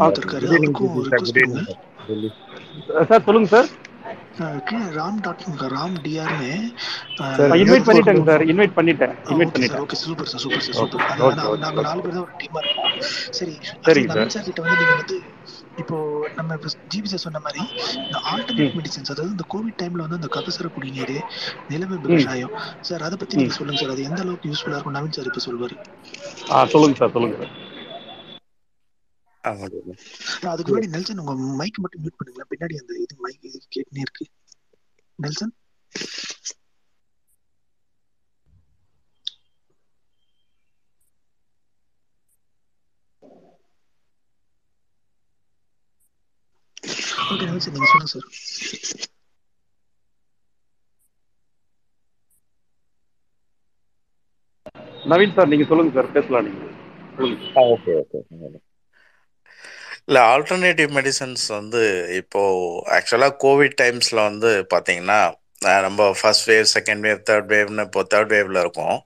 அவருக்கும் 0.00 0.74
கொடுங்க 0.78 1.60
சார் 3.10 3.24
சொல்லுங்க 3.26 3.50
சார் 3.50 3.70
ராம் 4.96 5.18
டாக்டர் 5.24 5.72
ராம் 5.72 5.96
டிஆர்னு 6.04 6.52
இன்வைட் 7.62 7.86
பண்ணிட்டேங்க 7.88 8.24
சார் 8.28 8.44
இன்வைட் 8.50 8.74
பண்ணிட்டேன். 8.78 9.14
இன்வைட் 9.32 9.52
ஓகே 9.52 9.66
சார் 9.66 9.80
பண்ணிட்டேன். 9.80 9.82
Okay 9.84 9.98
super 10.02 10.30
sir 10.30 10.42
super 10.44 10.64
sir 10.66 10.76
super 10.80 11.02
நாங்க 11.62 11.82
நாலு 11.82 12.02
பேர் 12.04 12.16
தான் 12.16 12.24
ஒரு 12.24 12.34
டீமா 12.40 12.60
இருக்கோம். 12.62 12.96
சரி 13.38 13.54
சார் 14.08 14.32
சார் 14.34 14.46
கிட்ட 14.48 14.62
வந்து 14.62 14.78
நீங்க 14.80 14.96
வந்து 14.96 15.18
இப்போ 15.78 15.96
நம்ம 16.36 16.56
இப்போ 16.56 16.70
ஜிபி 16.92 17.10
சார் 17.10 17.24
சொன்ன 17.24 17.40
மாதிரி 17.44 17.62
இந்த 18.00 18.18
ஆல்டர்னேட் 18.30 18.76
மெடிசன்ஸ் 18.78 19.12
அதாவது 19.12 19.34
இந்த 19.34 19.44
கோவிட் 19.54 19.78
டைம்ல 19.80 20.04
வந்து 20.04 20.18
அந்த 20.20 20.30
கபசுர 20.36 20.68
குடிநீர் 20.74 21.14
நிலவேம்பு 21.70 22.10
ம். 22.10 22.14
கஷாயம். 22.16 22.54
சார் 22.82 23.02
அதை 23.02 23.18
பத்தி 23.18 23.40
நீங்க 23.40 23.54
சொல்லுங்க 23.58 23.80
சார் 23.82 23.94
அது 23.94 24.08
எந்த 24.08 24.20
அளவுக்கு 24.24 24.50
யூஸ்ஃபுல்லா 24.50 24.78
இருக்கும்? 24.78 24.96
நவீன் 24.98 25.16
சார் 25.16 25.30
இப்ப 25.30 25.42
சொல்வாரு. 25.46 25.76
சொல்லுங்க 26.66 26.98
சார் 27.00 27.14
சொல்லுங்க 27.14 27.38
சார் 27.38 27.54
அதுக்கு 30.52 30.70
முன்னாடி 30.70 30.90
நெல்சன் 30.94 31.22
உங்க 31.22 31.32
மைக் 31.60 31.82
மட்டும் 31.84 32.02
மியூட் 32.02 32.18
பண்ணுங்களேன். 32.18 32.50
பின்னாடி 32.52 32.74
அந்த 32.80 32.92
இது 33.04 33.16
மைக் 33.20 33.48
இது 33.50 33.60
கேட்டுனே 33.70 34.04
இருக்கு. 34.06 34.24
நெல்சன்? 35.18 35.54
ஓகே 47.32 47.46
நெல்சன் 47.48 47.74
நீங்க 47.76 47.88
சொல்லுங்க 47.92 48.12
சார் 48.14 48.28
நவீன் 55.04 55.34
சார் 55.34 55.50
நீங்க 55.50 55.66
சொல்லுங்க 55.68 55.92
சார் 55.96 56.14
பேசலாம் 56.14 56.46
நீங்க. 56.46 56.64
ஓகே 57.66 57.94
ஓகே 58.02 58.20
இல்லை 60.08 60.20
ஆல்டர்னேட்டிவ் 60.32 60.90
மெடிசன்ஸ் 60.96 61.44
வந்து 61.52 61.82
இப்போ 62.20 62.40
ஆக்சுவலாக 62.96 63.36
கோவிட் 63.44 63.76
டைம்ஸில் 63.78 64.26
வந்து 64.28 64.50
பார்த்தீங்கன்னா 64.72 65.20
நம்ம 65.86 66.06
first 66.20 66.48
wave 66.48 66.66
second 66.74 67.04
wave 67.06 67.20
third 67.28 67.50
வேவ்னு 67.52 67.84
இப்போ 67.88 68.02
தேர்ட் 68.12 68.32
வேவ்ல 68.34 68.62
இருக்கோம். 68.64 68.96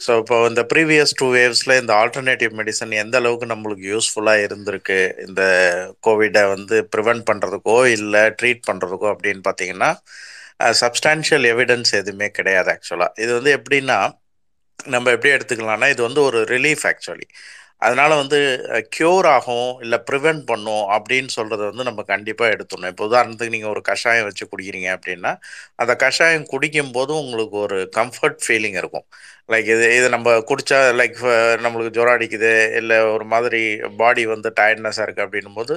ஸோ 0.00 0.12
இப்போ 0.20 0.36
இந்த 0.48 0.62
ப்ரீவியஸ் 0.70 1.12
டூ 1.16 1.26
வேவ்ஸில் 1.34 1.78
இந்த 1.80 1.92
ஆல்டர்னேட்டிவ் 2.00 2.52
மெடிசன் 2.58 2.92
எந்த 3.00 3.16
அளவுக்கு 3.16 3.46
நம்மளுக்கு 3.46 3.84
யூஸ்ஃபுல்லாக 3.88 4.44
இருந்திருக்கு? 4.46 4.98
இந்த 5.26 5.42
கோவிடை 6.06 6.42
வந்து 6.52 6.76
ப்ரிவென்ட் 6.92 7.24
பண்ணுறதுக்கோ 7.30 7.76
இல்லை 7.96 8.22
ட்ரீட் 8.38 8.62
பண்ணுறதுக்கோ 8.68 9.08
அப்படின்னு 9.12 9.42
பார்த்தீங்கன்னா 9.48 9.90
சப்ஸ்டான்ஷியல் 10.80 11.46
எவிடன்ஸ் 11.52 11.92
எதுவுமே 12.00 12.28
கிடையாது 12.30 12.70
ஆக்சுவலாக 12.74 13.20
இது 13.24 13.30
வந்து 13.34 13.52
எப்படின்னா 13.58 13.98
நம்ம 14.88 15.10
எப்படி 15.10 15.30
எடுத்துக்கலாம்னா 15.36 15.88
இது 15.94 16.02
வந்து 16.02 16.22
ஒரு 16.22 16.40
ரிலீஃப் 16.52 16.84
ஆக்சுவலி 16.90 17.26
அதனால 17.82 18.10
வந்து 18.20 18.38
க்யூர் 18.96 19.26
ஆகும் 19.34 19.68
இல்லை 19.84 19.98
ப்ரிவென்ட் 20.08 20.42
பண்ணும் 20.50 20.84
அப்படின்னு 20.96 21.30
சொல்கிறத 21.36 21.62
வந்து 21.70 21.84
நம்ம 21.88 22.00
கண்டிப்பாக 22.12 22.54
எடுத்துடணும். 22.54 22.92
இப்போ 22.94 23.04
உதாரணத்துக்கு 23.10 23.54
நீங்கள் 23.56 23.72
ஒரு 23.74 23.82
கஷாயம் 23.90 24.26
வச்சு 24.28 24.44
குடிக்கிறீங்க 24.52 24.88
அப்படின்னா 24.96 25.32
அந்த 25.82 25.92
கஷாயம் 26.04 26.46
குடிக்கும் 26.52 26.94
போது 26.96 27.12
உங்களுக்கு 27.22 27.56
ஒரு 27.66 27.78
கம்ஃபர்ட் 27.98 28.40
ஃபீலிங் 28.44 28.78
இருக்கும். 28.82 29.06
லைக் 29.52 29.68
இது 29.74 29.84
இது 29.98 30.06
நம்ம 30.14 30.30
குடிச்சா 30.50 30.78
லைக் 31.00 31.20
நம்மளுக்கு 31.64 31.94
ஜுரம் 31.98 32.16
அடிக்குது 32.16 32.50
இல்லை 32.80 32.96
ஒரு 33.14 33.26
மாதிரி 33.34 33.60
பாடி 34.00 34.22
வந்து 34.34 34.48
டயர்ட்னஸாக 34.58 35.06
இருக்குது 35.06 35.26
அப்படின்னும் 35.26 35.58
போது 35.60 35.74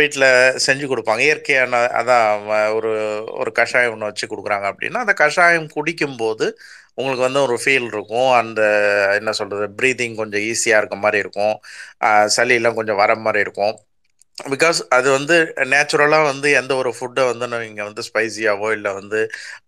வீட்டில் 0.00 0.26
செஞ்சு 0.66 0.86
கொடுப்பாங்க. 0.92 1.22
இயற்கையான 1.28 1.82
அதான் 2.00 2.26
ஒரு 2.78 2.92
ஒரு 3.42 3.52
கஷாயம் 3.60 3.94
ஒன்று 3.94 4.10
வச்சு 4.10 4.26
கொடுக்குறாங்க 4.32 4.66
அப்படின்னா 4.72 5.04
அந்த 5.06 5.16
கஷாயம் 5.24 5.68
குடிக்கும்போது 5.76 6.48
உங்களுக்கு 6.98 7.24
வந்து 7.26 7.42
ஒரு 7.46 7.56
ஃபீல் 7.64 7.86
இருக்கும். 7.94 8.30
அந்த 8.40 8.60
என்ன 9.18 9.32
சொல்கிறது 9.40 9.66
ப்ரீதிங் 9.80 10.14
கொஞ்சம் 10.20 10.44
ஈஸியாக 10.50 10.80
இருக்க 10.82 10.96
மாதிரி 11.04 11.18
இருக்கும். 11.24 11.54
சளியெல்லாம் 12.36 12.78
கொஞ்சம் 12.80 13.00
வர 13.02 13.14
மாதிரி 13.26 13.44
இருக்கும். 13.46 13.74
பிகாஸ் 14.38 14.78
அது 14.96 15.08
வந்து 15.16 15.36
நேச்சுரலாக 15.72 16.24
வந்து 16.30 16.48
எந்த 16.58 16.72
ஒரு 16.80 16.90
ஃபுட்டை 16.96 17.22
வந்து 17.28 17.46
நீங்கள் 17.52 17.86
வந்து 17.88 18.02
ஸ்பைசியாவோ 18.08 18.68
இல்லை 18.76 18.90
வந்து 18.98 19.20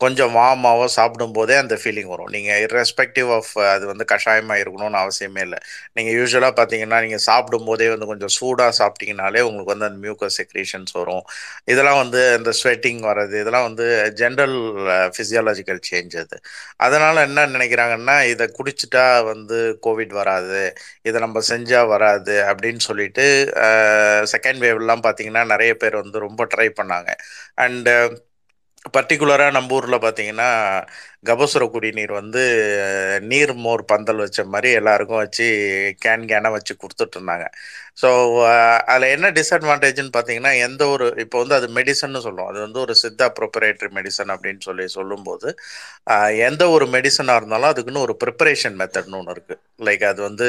கொஞ்சம் 0.02 0.32
வார்மாவோ 0.38 0.86
சாப்பிடும்போதே 0.96 1.54
அந்த 1.60 1.74
ஃபீலிங் 1.82 2.10
வரும். 2.14 2.28
நீங்கள் 2.34 2.58
irrespective 2.64 3.30
ஆஃப் 3.36 3.52
அது 3.74 3.84
வந்து 3.90 4.04
கஷாயமாக 4.12 4.62
இருக்கணும்னு 4.62 4.98
அவசியமே 5.04 5.42
இல்லை. 5.46 5.60
நீங்கள் 5.98 6.16
யூஸ்வலாக 6.18 6.54
பார்த்தீங்கன்னா 6.58 6.98
நீங்கள் 7.04 7.24
சாப்பிடும்போதே 7.28 7.88
வந்து 7.94 8.08
கொஞ்சம் 8.12 8.34
சூடாக 8.36 8.74
சாப்பிட்டீங்கனாலே 8.80 9.42
உங்களுக்கு 9.48 9.72
வந்து 9.74 9.88
அந்த 9.88 10.00
மியூக்கஸ் 10.04 10.36
செக்ரேஷன்ஸ் 10.40 10.92
வரும். 11.00 11.24
இதெல்லாம் 11.72 12.00
வந்து 12.02 12.20
இந்த 12.40 12.54
ஸ்வெட்டிங் 12.60 13.00
வர்றது 13.10 13.34
இதெல்லாம் 13.44 13.66
வந்து 13.70 13.86
ஜென்ரல் 14.20 14.56
ஃபிசியாலஜிக்கல் 15.16 15.82
சேஞ்ச் 15.90 16.18
அது. 16.24 16.38
அதனால் 16.88 17.24
என்ன 17.26 17.46
நினைக்கிறாங்கன்னா 17.56 18.18
இதை 18.34 18.48
குடிச்சிட்டா 18.60 19.06
வந்து 19.32 19.58
கோவிட் 19.88 20.14
வராது 20.20 20.62
இதை 21.08 21.18
நம்ம 21.26 21.38
செஞ்சால் 21.52 21.90
வராது 21.94 22.36
அப்படின்னு 22.50 22.82
சொல்லிட்டு 22.90 23.26
செகண்ட் 24.34 24.56
வேவ்லாம் 24.60 25.04
பார்த்தீங்கன்னா 25.06 25.44
நிறைய 25.46 25.72
பேர் 25.74 25.96
வந்து 25.96 26.18
ரொம்ப 26.18 26.42
ட்ரை 26.54 26.68
பண்ணாங்க. 26.80 27.10
அண்டு 27.58 27.94
பர்டிகுலராக 28.96 29.50
uh, 29.50 29.54
நம்ம 29.54 29.74
ஊரில் 29.76 29.96
பார்த்தீங்கன்னா 29.98 30.48
கபசுர 31.24 31.64
குடிநீர் 31.70 32.12
வந்து 32.12 32.42
நீர் 33.22 33.52
மோர் 33.56 33.82
பந்தல் 33.84 34.22
வச்ச 34.24 34.44
மாதிரி 34.46 34.68
எல்லாருக்கும் 34.80 35.22
வச்சு 35.22 35.46
கேன் 36.04 36.28
கேனாக 36.30 36.54
வச்சு 36.56 36.74
கொடுத்துட்ருந்தாங்க 36.76 37.46
ஸோ 37.98 38.08
uh, 38.42 38.50
அதில் 38.90 39.12
என்ன 39.14 39.28
டிஸ்அட்வான்டேஜ்னு 39.36 40.12
பார்த்தீங்கன்னா 40.14 40.52
எந்த 40.66 40.82
ஒரு 40.92 41.06
இப்போ 41.22 41.36
வந்து 41.40 41.54
அது 41.56 41.66
மெடிசன்னு 41.76 42.20
சொல்லுவோம் 42.26 42.50
அது 42.50 42.58
வந்து 42.64 42.78
ஒரு 42.84 42.94
சித்தா 43.00 43.26
ப்ரொப்பரேட்டரி 43.38 43.90
மெடிசன் 43.96 44.32
அப்படின்னு 44.34 44.62
சொல்லி 44.66 44.84
சொல்லும்போது 44.94 45.48
எந்த 46.46 46.62
ஒரு 46.74 46.86
மெடிசனாக 46.94 47.40
இருந்தாலும் 47.40 47.70
அதுக்குன்னு 47.70 48.04
ஒரு 48.04 48.14
ப்ரிப்பரேஷன் 48.22 48.76
மெத்தட்னு 48.80 49.18
ஒன்று 49.20 49.34
இருக்குது 49.34 49.58
லைக் 49.86 50.04
அது 50.10 50.20
வந்து 50.26 50.46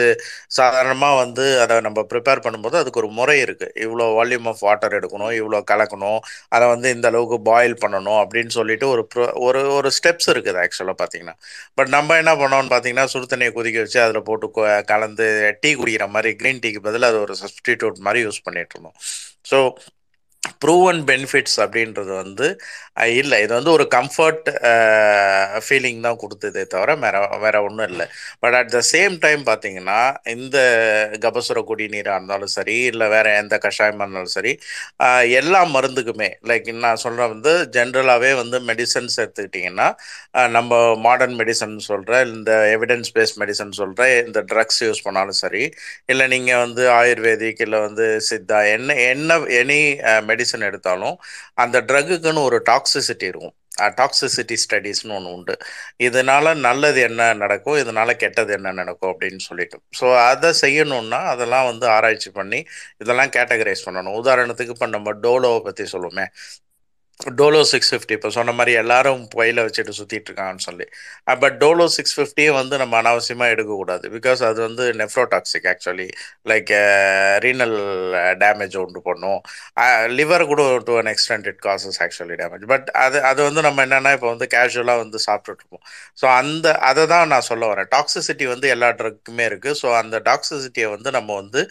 சாதாரணமாக 0.58 1.18
வந்து 1.22 1.46
அதை 1.64 1.76
நம்ம 1.88 2.04
ப்ரிப்பேர் 2.12 2.44
பண்ணும்போது 2.46 2.78
அதுக்கு 2.82 3.02
ஒரு 3.02 3.10
முறை 3.18 3.38
இருக்குது 3.44 3.74
இவ்வளோ 3.86 4.06
வால்யூம் 4.16 4.50
ஆஃப் 4.52 4.64
வாட்டர் 4.68 4.98
எடுக்கணும் 5.00 5.34
இவ்வளோ 5.40 5.62
கலக்கணும் 5.72 6.20
அதை 6.56 6.68
வந்து 6.74 6.90
இந்த 6.96 7.08
அளவுக்கு 7.12 7.40
பாயில் 7.50 7.78
பண்ணணும் 7.84 8.20
அப்படின்னு 8.24 8.54
சொல்லிட்டு 8.58 8.88
ஒரு 8.94 9.04
ஒரு 9.48 9.62
ஒரு 9.78 9.92
ஸ்டெப்ஸ் 9.98 10.30
இருக்குது 10.34 10.62
ஆக்சுவலாக 10.64 10.98
பார்த்தீங்கன்னா 11.02 11.36
பட் 11.78 11.92
நம்ம 11.96 12.18
என்ன 12.22 12.34
பண்ணோம்னு 12.40 12.72
பார்த்தீங்கன்னா 12.74 13.08
சுடு 13.14 13.32
தண்ணியை 13.32 13.54
கொதிக்க 13.54 13.80
வச்சு 13.86 14.02
அதில் 14.06 14.26
போட்டு 14.28 14.48
கொ- 14.54 14.66
கலந்து 14.90 15.28
டீ 15.62 15.72
குடிக்கிற 15.76 16.08
மாதிரி 16.12 16.32
க்ரீன் 16.40 16.64
டீக்கு 16.64 16.82
பதில் 16.88 17.10
அது 17.10 17.20
ஒரு 17.20 17.36
சப்ஸ்டிடியூட் 17.41 18.03
மாதிரி 18.07 18.20
யூஸ் 18.26 18.44
பண்ணிட்டு 18.44 18.76
இருந்தோம். 18.76 18.98
ஸோ 19.52 19.57
ப்ரூவன் 20.64 21.02
பெனிஃபிட்ஸ் 21.10 21.58
அப்படின்றது 21.64 22.12
வந்து 22.24 22.48
இல்லை. 23.22 23.38
இது 23.44 23.52
வந்து 23.58 23.72
ஒரு 23.76 23.86
கம்ஃபர்ட் 23.96 24.48
ஃபீலிங் 25.66 26.02
தான் 26.06 26.20
கொடுத்ததே 26.24 26.64
தவிர 26.74 26.96
வேற 27.04 27.18
வேற 27.44 27.56
ஒன்றும் 27.68 27.88
இல்லை. 27.92 28.06
But 28.44 28.56
at 28.60 28.72
the 28.76 28.80
same 28.92 29.14
time 29.26 29.42
பார்த்தீங்கன்னா 29.50 30.00
இந்த 30.36 30.58
கபசுர 31.26 31.62
குடிநீராக 31.70 32.18
இருந்தாலும் 32.20 32.54
சரி 32.58 32.78
இல்லை 32.92 33.08
வேற 33.16 33.28
எந்த 33.42 33.58
கஷாயமாக 33.66 34.06
இருந்தாலும் 34.06 34.36
சரி 34.38 34.54
எல்லா 35.40 35.62
மருந்துக்குமே 35.76 36.30
லைக் 36.52 36.68
நான் 36.88 37.04
சொல்கிறேன் 37.06 37.32
வந்து 37.36 37.54
ஜென்ரலாகவே 37.78 38.32
வந்து 38.42 38.60
மெடிசன்ஸ் 38.70 39.18
எடுத்துக்கிட்டிங்கன்னா 39.24 39.88
நம்ம 40.58 40.74
மாடர்ன் 41.08 41.38
மெடிசன் 41.42 41.76
சொல்கிற 41.90 42.22
இந்த 42.34 42.52
எவிடன்ஸ் 42.76 43.12
பேஸ்ட் 43.16 43.40
மெடிசன் 43.44 43.74
சொல்கிற 43.82 44.08
இந்த 44.28 44.40
ட்ரக்ஸ் 44.52 44.82
யூஸ் 44.86 45.06
பண்ணாலும் 45.08 45.40
சரி 45.44 45.64
இல்லை 46.12 46.28
நீங்கள் 46.36 46.62
வந்து 46.66 46.84
ஆயுர்வேதிக் 47.00 47.64
இல்லை 47.66 47.80
வந்து 47.88 48.08
சித்தா 48.30 48.60
என்ன 48.76 48.98
என்ன 49.12 49.38
எனி 49.60 49.80
மெடிசன் 50.40 50.68
எடுத்தாலும் 50.70 51.16
அந்த 51.64 51.78
ட்ரக்குக்குன்னு 51.91 52.48
ஒரு 52.49 52.60
டாக்ஸிசிட்டி 52.72 53.28
இருக்கும். 53.32 53.56
டாக்ஸிசிட்டி 53.99 54.56
ஸ்டடீஸ்னு 54.64 55.14
ஒன்று 55.18 55.30
உண்டு. 55.36 55.53
இதனால் 56.07 56.49
நல்லது 56.68 56.99
என்ன 57.10 57.28
நடக்கும் 57.41 57.78
இதனால் 57.82 58.11
கெட்டது 58.24 58.52
என்ன 58.57 58.74
நடக்கும் 58.80 59.11
அப்படின்னு 59.14 59.41
சொல்லிட்டு. 59.49 59.78
ஸோ 59.99 60.06
அதை 60.32 60.49
செய்யணும்னா 60.64 61.20
அதெல்லாம் 61.34 61.68
வந்து 61.72 61.86
ஆராய்ச்சி 61.98 62.32
பண்ணி 62.40 62.60
இதெல்லாம் 63.03 63.34
கேட்டகரைஸ் 63.38 63.86
பண்ணணும். 63.88 64.18
உதாரணத்துக்கு 64.22 64.76
இப்போ 64.78 64.90
நம்ம 64.95 65.14
டோலோவை 65.28 65.61
பற்றி 65.68 65.86
சொல்லுவோமே 65.94 66.26
டோலோ 67.40 67.62
சிக்ஸ் 67.70 67.90
ஃபிஃப்டி 67.91 68.14
இப்போ 68.18 68.30
சொன்ன 68.36 68.52
மாதிரி 68.58 68.74
எல்லாரும் 68.82 69.24
புயல 69.34 69.64
வச்சுட்டு 69.66 69.94
சுற்றிட்டு 69.98 70.30
இருக்காங்கன்னு 70.30 70.64
சொல்லி. 70.68 70.86
பட் 71.41 71.56
டோலோ 71.64 71.86
சிக்ஸ் 71.96 72.14
ஃபிஃப்டியை 72.18 72.52
வந்து 72.60 72.76
நம்ம 72.82 72.94
அனாவசியமாக 73.02 73.54
எடுக்கக்கூடாது. 73.54 74.06
பிகாஸ் 74.14 74.41
அது 74.50 74.60
வந்து 74.68 74.84
nephrotoxic 75.02 75.68
actually 75.72 76.06
like 76.52 76.72
renal 77.46 77.76
damage 78.44 78.76
உண்டு 78.84 79.02
பண்ணும். 79.10 79.40
Uh, 79.82 80.06
லிவர் 80.20 80.46
கூட 80.52 80.62
to 80.88 80.96
an 81.02 81.12
extent 81.14 81.50
it 81.52 81.60
causes 81.68 82.00
actually 82.06 82.38
damage 82.41 82.64
but 82.74 82.88
அது 83.04 83.20
அது 83.32 83.40
வந்து 83.48 83.64
நம்ம 83.68 83.86
என்னென்னா 83.88 84.14
இப்போ 84.18 84.30
வந்து 84.34 84.48
கேஷுவலாக 84.56 85.04
வந்து 85.04 85.22
சாப்பிட்டுட்டு 85.28 85.62
இருப்போம் 85.64 85.84
ஸோ 86.22 86.28
அந்த 86.40 86.66
அதை 86.90 87.06
தான் 87.14 87.30
நான் 87.34 87.48
சொல்ல 87.52 87.64
வரேன். 87.74 87.90
டாக்ஸிசிட்டி 87.96 88.48
வந்து 88.54 88.70
எல்லா 88.76 88.91
ட்ரக்குமே 89.02 89.48
இருக்குது 89.52 89.78
ஸோ 89.82 89.90
அந்த 90.02 90.16
டாக்ஸிசிட்டியை 90.30 90.90
வந்து 90.96 91.10
நம்ம 91.18 91.30
வந்து 91.41 91.64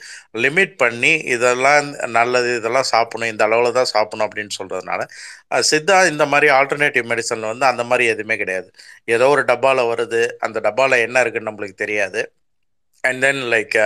லிமிட் 0.45 0.77
பண்ணி 0.85 1.15
இதெல்லாம் 1.37 1.89
நல்லது 2.19 2.53
இதெல்லாம் 2.61 2.89
சாப்பிடணும் 2.95 3.33
இந்த 3.35 3.45
அளவில் 3.49 3.77
தான் 3.81 3.93
சாப்பிடணும் 3.95 4.29
அப்படின்னு 4.29 4.55
சொல்கிறதுனால 4.61 5.03
சித்தா 5.51 6.09
இந்த 6.11 6.27
மாதிரி 6.27 6.53
ஆல்டர்னேட்டிவ் 6.53 7.07
மெடிசனில் 7.11 7.51
வந்து 7.51 7.67
அந்த 7.67 7.85
மாதிரி 7.85 8.09
எதுவுமே 8.09 8.37
கிடையாது. 8.37 8.69
ஏதோ 9.05 9.29
ஒரு 9.29 9.43
டப்பாவில் 9.43 9.89
வருது 9.93 10.21
அந்த 10.39 10.61
டப்பாவில் 10.61 11.03
என்ன 11.07 11.21
இருக்குன்னு 11.21 11.51
நம்மளுக்கு 11.51 11.75
தெரியாது. 11.75 12.21
அண்ட் 13.09 13.23
தென் 13.25 13.43
லைக் 13.55 13.77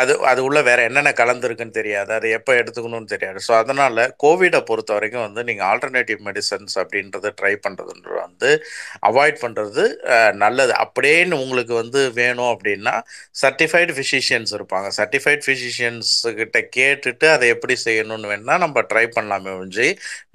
அது 0.00 0.12
அது 0.30 0.40
உள்ள 0.48 0.58
வேற 0.70 0.80
என்னென்ன 0.88 1.12
கலந்துருக்குன்னு 1.20 1.78
தெரியாது. 1.80 2.10
அது 2.18 2.26
எப்போ 2.38 2.52
எடுத்துக்கணும்னு 2.60 3.12
தெரியாது. 3.14 3.38
ஸோ 3.46 3.52
அதனால 3.62 4.06
கோவிடை 4.24 4.60
பொறுத்த 4.70 4.92
வரைக்கும் 4.96 5.26
வந்து 5.26 5.42
நீங்கள் 5.50 5.68
ஆல்டர்னேட்டிவ் 5.72 6.20
மெடிசன்ஸ் 6.28 6.74
அப்படின்றத 6.82 7.32
ட்ரை 7.40 7.54
பண்ணுறதுன்றது 7.66 8.18
வந்து 8.26 8.50
அவாய்ட் 9.10 9.38
பண்ணுறது 9.44 9.84
நல்லது. 10.44 10.74
அப்படியேன்னு 10.84 11.40
உங்களுக்கு 11.44 11.74
வந்து 11.82 12.00
வேணும் 12.20 12.50
அப்படின்னா 12.54 12.94
சர்டிஃபைடு 13.42 13.92
ஃபிசிஷியன்ஸ் 13.98 14.52
இருப்பாங்க. 14.58 14.88
சர்டிஃபைட் 15.00 15.44
ஃபிசிஷியன்ஸுக்கிட்ட 15.46 16.58
கேட்டுட்டு 16.78 17.26
அதை 17.34 17.46
எப்படி 17.54 17.76
செய்யணும்னு 17.86 18.30
வேணா 18.32 18.56
நம்ம 18.64 18.84
ட்ரை 18.92 19.06
பண்ணலாமே 19.16 19.52
ஒழிஞ்சு 19.58 19.88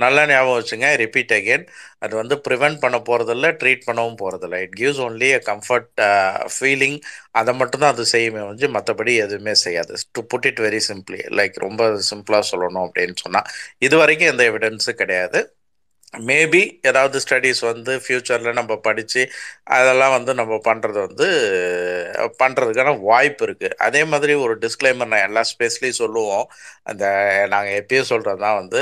நல்லா 0.04 0.24
ஞாபகம் 0.32 0.60
வச்சுங்க. 0.60 0.90
ரிப்பீட் 1.04 1.34
அகேன் 1.40 1.66
அது 2.02 2.14
வந்து 2.20 2.36
ப்ரிவென்ட் 2.48 2.80
பண்ண 2.82 2.98
போகிறதில்ல 3.08 3.48
ட்ரீட் 3.62 3.86
பண்ணவும் 3.88 4.18
போகிறதில்ல 4.20 4.60
it 4.66 4.76
gives 4.80 5.02
only 5.06 5.30
a 5.34 5.42
comfort 5.50 5.90
feeling 6.56 6.98
அதை 7.40 7.54
மட்டும்தான் 7.62 7.94
அது 7.96 8.06
செய்யுமே 8.14 8.44
வந்து 8.52 8.68
மற்றபடி 8.76 9.14
எதுவுமே 9.26 9.54
செய்யாது. 9.66 9.86
To 10.16 10.22
put 10.32 10.48
it 10.52 10.62
very 10.66 10.82
simply 10.90 11.20
like 11.40 11.58
ரொம்ப 11.66 11.82
சிம்பிளாக 12.12 12.44
சொல்லணும் 12.52 12.86
அப்படின்னு 12.88 13.18
சொன்னால் 13.26 13.50
இது 13.88 13.96
வரைக்கும் 14.04 14.32
எந்த 14.34 14.44
எவிடன்ஸும் 14.52 15.00
கிடையாது. 15.04 15.40
மேபி 16.14 16.60
ஏதாவது 16.90 17.18
ஸ்டடீஸ் 17.24 17.60
வந்து 17.70 17.94
ஃப்யூச்சரில் 18.04 18.58
நம்ம 18.60 18.74
படித்து 18.86 19.22
அதெல்லாம் 19.78 20.14
வந்து 20.16 20.32
நம்ம 20.40 20.54
பண்ணுறது 20.68 21.00
வந்து 21.08 21.28
பண்ணுறதுக்கான 22.42 22.94
வாய்ப்பு 23.10 23.44
இருக்குது 23.48 23.76
அதே 23.88 24.02
மாதிரி 24.12 24.34
ஒரு 24.44 24.54
டிஸ்க்ளைமர் 24.64 25.12
நான் 25.14 25.26
எல்லா 25.28 25.42
ஸ்பேஸ்லேயும் 25.52 26.00
சொல்லுவோம். 26.02 26.46
அந்த 26.92 27.04
நாங்கள் 27.54 27.78
எப்பயும் 27.82 28.10
சொல்கிறது 28.12 28.42
தான் 28.46 28.58
வந்து 28.62 28.82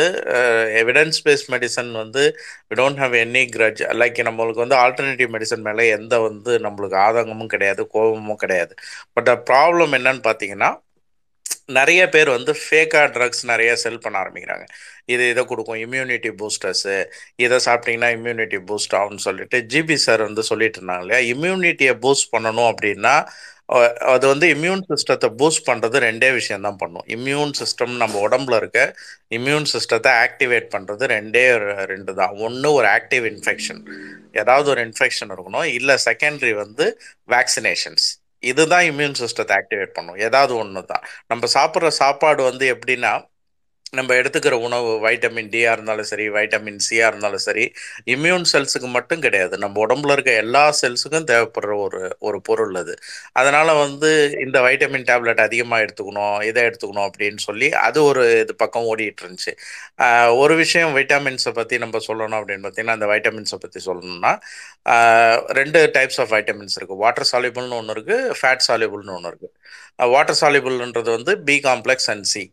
எவிடன்ஸ் 0.81 1.19
பேஸ்ட் 1.27 1.51
மெடிசன் 1.55 1.91
வந்து 2.03 2.23
we 2.69 2.77
don't 2.81 3.01
have 3.03 3.15
any 3.23 3.43
grudge 3.55 3.83
like 4.01 4.21
நம்மளுக்கு 4.29 4.63
வந்து 4.65 4.79
ஆல்டர்னேட்டிவ் 4.83 5.33
மெடிசன் 5.35 5.65
மேலே 5.69 5.89
எந்த 5.97 6.19
வந்து 6.27 6.53
நம்மளுக்கு 6.67 6.97
ஆதங்கமும் 7.07 7.53
கிடையாது 7.55 7.83
கோபமும் 7.95 8.41
கிடையாது. 8.45 8.73
பட் 9.13 9.31
ப்ராப்ளம் 9.51 9.95
என்னன்னு 9.99 10.23
பார்த்தீங்கன்னா 10.29 10.71
நிறைய 11.69 12.01
பேர் 12.13 12.29
வந்து 12.35 12.51
ஃபேக்காக 12.63 13.07
ட்ரக்ஸ் 13.15 13.43
நிறைய 13.51 13.71
செல் 13.83 14.03
பண்ண 14.03 14.15
ஆரம்பிக்கிறாங்க. 14.23 14.65
இது 15.13 15.23
இதை 15.33 15.43
கொடுக்கும் 15.51 15.79
இம்யூனிட்டி 15.85 16.31
பூஸ்டர்ஸு 16.39 16.95
இதை 17.45 17.57
சாப்பிட்டீங்கன்னா 17.67 18.09
இம்யூனிட்டி 18.17 18.59
பூஸ்ட் 18.69 18.95
ஆகும்னு 18.99 19.25
சொல்லிட்டு 19.27 19.59
ஜிபி 19.73 19.97
சார் 20.05 20.23
வந்து 20.29 20.43
சொல்லிட்டு 20.51 20.79
இருந்தாங்க 20.79 21.05
இல்லையா? 21.05 21.21
இம்யூனிட்டியை 21.33 21.93
பூஸ்ட் 22.05 22.31
பண்ணணும் 22.35 22.69
அப்படின்னா 22.71 23.15
அது 24.13 24.25
வந்து 24.31 24.47
இம்யூன் 24.55 24.83
சிஸ்டத்தை 24.89 25.27
பூஸ்ட் 25.37 25.63
பண்ணுறது 25.69 25.97
ரெண்டே 26.05 26.27
விஷயம் 26.39 26.65
தான் 26.67 26.77
பண்ணும். 26.81 27.05
இம்யூன் 27.15 27.53
சிஸ்டம் 27.59 27.93
நம்ம 28.01 28.19
உடம்புல 28.27 28.57
இருக்க 28.61 28.79
இம்யூன் 29.37 29.65
சிஸ்டத்தை 29.71 30.11
ஆக்டிவேட் 30.25 30.67
பண்ணுறது 30.75 31.07
ரெண்டே 31.13 31.43
ரெண்டு 31.93 32.13
தான் 32.19 32.35
ஒன்று 32.47 32.71
ஒரு 32.79 32.87
ஆக்டிவ் 32.97 33.25
இன்ஃபெக்ஷன் 33.31 33.81
ஏதாவது 34.41 34.69
ஒரு 34.73 34.83
இன்ஃபெக்ஷன் 34.89 35.33
இருக்கணும். 35.35 35.67
இல்லை 35.79 35.95
செகண்டரி 36.07 36.53
வந்து 36.63 36.87
வேக்சினேஷன்ஸ் 37.35 38.07
இதுதான் 38.51 38.85
இம்யூன் 38.91 39.17
சிஸ்டத்தை 39.21 39.53
ஆக்டிவேட் 39.59 39.95
பண்ணும். 39.97 40.19
ஏதாவது 40.27 40.53
ஒன்று 40.61 40.83
தான் 40.91 41.03
நம்ம 41.27 41.47
சாப்பிட்ற 41.53 41.89
சாப்பாடு 42.01 42.41
வந்து 42.49 42.65
எப்படின்னா 42.75 43.13
நம்ம 43.99 44.15
எடுத்துக்கிற 44.21 44.55
உணவு 44.67 44.89
வைட்டமின் 45.05 45.49
டியா 45.53 45.71
இருந்தாலும் 45.75 46.09
சரி 46.11 46.25
வைட்டமின் 46.37 46.79
சியா 46.87 47.05
இருந்தாலும் 47.11 47.43
சரி 47.47 47.65
இம்யூன் 48.13 48.45
செல்ஸுக்கு 48.51 48.89
மட்டும் 48.97 49.23
கிடையாது. 49.25 49.55
நம்ம 49.63 49.75
உடம்புல 49.85 50.15
இருக்க 50.17 50.31
எல்லா 50.43 50.63
செல்ஸுக்கும் 50.81 51.27
தேவைப்படுற 51.31 51.73
ஒரு 51.85 52.01
ஒரு 52.27 52.39
பொருள் 52.49 52.75
அது. 52.81 52.95
அதனால 53.41 53.67
வந்து 53.83 54.09
இந்த 54.45 54.57
வைட்டமின் 54.67 55.07
டேப்லெட் 55.09 55.41
அதிகமாக 55.47 55.83
எடுத்துக்கணும் 55.85 56.37
இதை 56.49 56.63
எடுத்துக்கணும் 56.69 57.07
அப்படின்னு 57.09 57.41
சொல்லி 57.47 57.69
அது 57.87 57.99
ஒரு 58.09 58.23
இது 58.43 58.55
பக்கம் 58.63 58.87
ஓடிட்டு 58.91 59.23
இருந்துச்சு. 59.25 59.53
ஒரு 60.43 60.53
விஷயம் 60.63 60.93
வைட்டமின்ஸை 60.97 61.53
பற்றி 61.59 61.75
நம்ம 61.85 62.01
சொல்லணும் 62.09 62.39
அப்படின்னு 62.39 62.65
பார்த்தீங்கன்னா 62.65 62.97
அந்த 62.99 63.09
வைட்டமின்ஸை 63.13 63.59
பற்றி 63.65 63.81
சொல்லணும்னா 63.89 64.33
ரெண்டு 65.59 65.79
டைப்ஸ் 65.97 66.19
ஆஃப் 66.23 66.33
வைட்டமின்ஸ் 66.35 66.77
இருக்குது 66.79 67.01
வாட்டர் 67.03 67.29
சாலிபிள்னு 67.31 67.79
ஒன்று 67.81 67.95
இருக்குது 67.97 68.35
ஃபேட் 68.39 68.65
சாலிபிள்னு 68.69 69.15
ஒன்று 69.17 69.31
இருக்குது 69.31 69.53
வாட்டர் 70.15 70.39
சாலிபிள்ன்றது 70.41 71.11
வந்து 71.17 71.33
பி 71.49 71.55
காம்ப்ளெக்ஸ் 71.67 72.09
அண்ட் 72.13 72.27
சி 72.33 72.43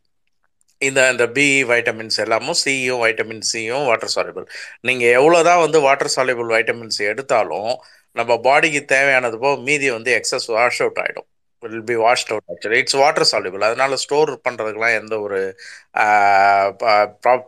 இந்த 0.83 1.01
இந்த 1.11 1.25
பி 1.37 1.47
வைட்டமின்ஸ் 1.71 2.19
எல்லாமும் 2.25 2.59
சியும் 2.63 3.03
வைட்டமின் 3.05 3.45
சியும் 3.51 3.85
வாட்டர் 3.85 4.15
சாலிபிள் 4.15 4.47
நீங்கள் 4.83 5.13
எவ்வளோ 5.13 5.41
தான் 5.43 5.61
வந்து 5.61 5.81
வாட்டர் 5.81 6.15
சாலிபிள் 6.17 6.49
வைட்டமின்ஸ் 6.49 7.01
எடுத்தாலும் 7.11 7.73
நம்ம 8.17 8.33
பாடிக்கு 8.41 8.81
தேவையானது 8.87 9.37
போக 9.39 9.55
மீதி 9.63 9.89
வந்து 9.91 10.11
எக்ஸஸ் 10.19 10.49
வாஷ் 10.49 10.81
அவுட் 10.81 11.01
ஆகிடும் 11.03 11.29
will 11.63 11.85
be 11.91 11.97
washed 12.05 12.31
out 12.33 12.51
actually 12.53 12.79
it's 12.83 12.97
water 13.01 13.27
soluble 13.31 13.65
அதனால 13.69 13.97
ஸ்டோர் 14.05 14.31
பண்ணுறதுக்குலாம் 14.47 14.97
எந்த 15.01 15.15
ஒரு 15.25 15.39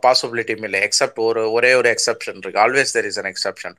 பாசிபிலிட்டியும் 0.05 0.65
இல்லை. 0.67 0.79
எக்ஸப்ட் 0.87 1.19
ஒரு 1.27 1.41
ஒரே 1.57 1.71
ஒரு 1.79 1.89
எக்ஸப்ஷன் 1.93 2.37
இருக்குது 2.37 2.63
always 2.65 2.93
there 2.97 3.07
is 3.09 3.19
an 3.21 3.29
exception 3.31 3.75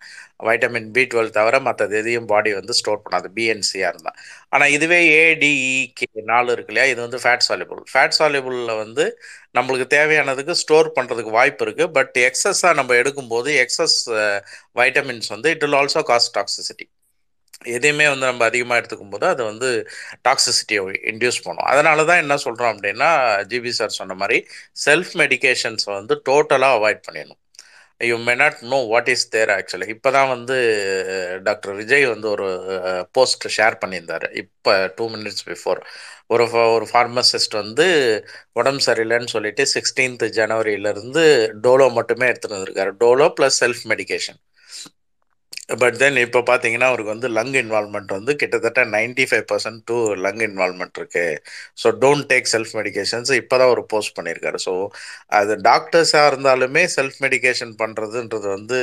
vitamin 0.48 0.88
B 0.96 1.04
twelve 1.12 1.32
தவிர 1.38 1.60
மற்றது 1.68 1.96
எதையும் 2.00 2.28
பாடி 2.32 2.52
வந்து 2.60 2.76
ஸ்டோர் 2.80 3.02
பண்ணாது. 3.04 3.30
பிஎன்சியாக 3.38 3.92
இருந்தால் 3.92 4.18
ஆனால் 4.54 4.72
இதுவே 4.76 5.00
ஏடிஇகே 5.22 6.08
e, 6.12 6.24
நாலு 6.32 6.48
இருக்கு 6.56 6.72
இல்லையா? 6.72 6.88
இது 6.92 7.00
வந்து 7.06 7.20
ஃபேட் 7.24 7.46
சாலிபிள் 7.48 7.80
ஃபேட் 7.92 8.16
சாலிபிளில் 8.18 8.74
வந்து 8.82 9.06
நம்மளுக்கு 9.58 9.88
தேவையானதுக்கு 9.96 10.54
ஸ்டோர் 10.62 10.90
பண்ணுறதுக்கு 10.98 11.36
வாய்ப்பு 11.38 11.64
இருக்குது 11.66 11.92
பட் 11.98 12.16
எக்ஸஸாக 12.28 12.74
நம்ம 12.80 12.94
எடுக்கும்போது 13.02 13.50
எக்ஸஸ் 13.64 13.98
வைட்டமின்ஸ் 14.80 15.32
வந்து 15.36 15.50
it 15.56 15.64
will 15.66 15.78
also 15.82 16.02
cause 16.12 16.30
toxicity 16.38 16.86
எதையுமே 17.76 18.06
வந்து 18.12 18.26
நம்ம 18.30 18.44
அதிகமாக 18.50 18.80
எடுத்துக்கும் 18.80 19.14
போது 19.14 19.26
அது 19.32 19.42
வந்து 19.50 19.68
டாக்ஸிசிட்டியை 20.28 20.82
இன்டியூஸ் 21.12 21.38
பண்ணும். 21.46 21.68
அதனால 21.72 22.04
தான் 22.10 22.22
என்ன 22.24 22.36
சொல்கிறோம் 22.44 22.72
அப்படின்னா 22.74 23.10
ஜிபி 23.52 23.72
சார் 23.78 23.98
சொன்ன 24.00 24.16
மாதிரி 24.22 24.38
செல்ஃப் 24.86 25.12
மெடிகேஷன்ஸை 25.22 25.90
வந்து 25.98 26.16
டோட்டலாக 26.28 26.78
அவாய்ட் 26.78 27.02
பண்ணிடணும். 27.06 27.40
You 28.00 28.16
may 28.26 28.34
not 28.42 28.58
know 28.72 28.78
what 28.92 29.08
is 29.12 29.24
there 29.34 29.50
actually 29.56 29.86
இப்போ 29.94 30.08
தான் 30.16 30.30
வந்து 30.34 30.56
டாக்டர் 31.46 31.74
விஜய் 31.80 32.04
வந்து 32.14 32.28
ஒரு 32.34 32.48
போஸ்ட் 33.16 33.46
ஷேர் 33.56 33.76
பண்ணியிருந்தார். 33.82 34.26
இப்போ 34.42 34.72
டூ 34.98 35.04
மினிட்ஸ் 35.14 35.44
பிஃபோர் 35.50 35.80
ஒரு 36.34 36.44
ஒரு 36.76 36.86
ஃபார்மசிஸ்ட் 36.92 37.54
வந்து 37.62 37.86
உடம்பு 38.60 38.82
சரியில்லைன்னு 38.88 39.32
சொல்லிட்டு 39.36 39.64
சிக்ஸ்டீன்த் 39.74 40.24
ஜனவரியிலேருந்து 40.38 41.24
டோலோ 41.66 41.86
மட்டுமே 41.98 42.28
எடுத்துகிட்டு 42.30 42.58
வந்திருக்காரு. 42.58 42.92
Dolo 43.04 43.28
plus 43.38 43.58
self 43.64 43.84
medication 43.92 44.40
but 45.68 45.96
then 46.00 46.18
இப்போ 46.24 46.40
பார்த்தீங்கன்னா 46.48 46.88
அவருக்கு 46.90 47.12
வந்து 47.14 47.28
லங் 47.36 47.54
இன்வால்மெண்ட் 47.60 48.12
வந்து 48.16 48.32
கிட்டத்தட்ட 48.40 48.80
ninety 48.94 49.24
five 49.30 49.46
percent 49.52 49.80
to 49.88 49.96
lung 50.24 50.42
involvement 50.46 50.98
இருக்கு. 51.00 51.24
So 51.82 51.88
don't 52.02 52.26
take 52.32 52.50
self 52.52 52.72
medications 52.78 53.30
இப்போ 53.40 53.56
தான் 53.62 53.72
ஒரு 53.74 53.82
போஸ்ட் 53.92 54.14
பண்ணியிருக்காரு 54.18 54.58
ஸோ 54.66 54.74
அது 55.38 55.54
டாக்டர்ஸாக 55.68 56.30
இருந்தாலுமே 56.32 56.82
செல்ஃப் 56.96 57.18
மெடிகேஷன் 57.24 57.72
பண்ணுறதுன்றது 57.82 58.48
வந்து 58.56 58.78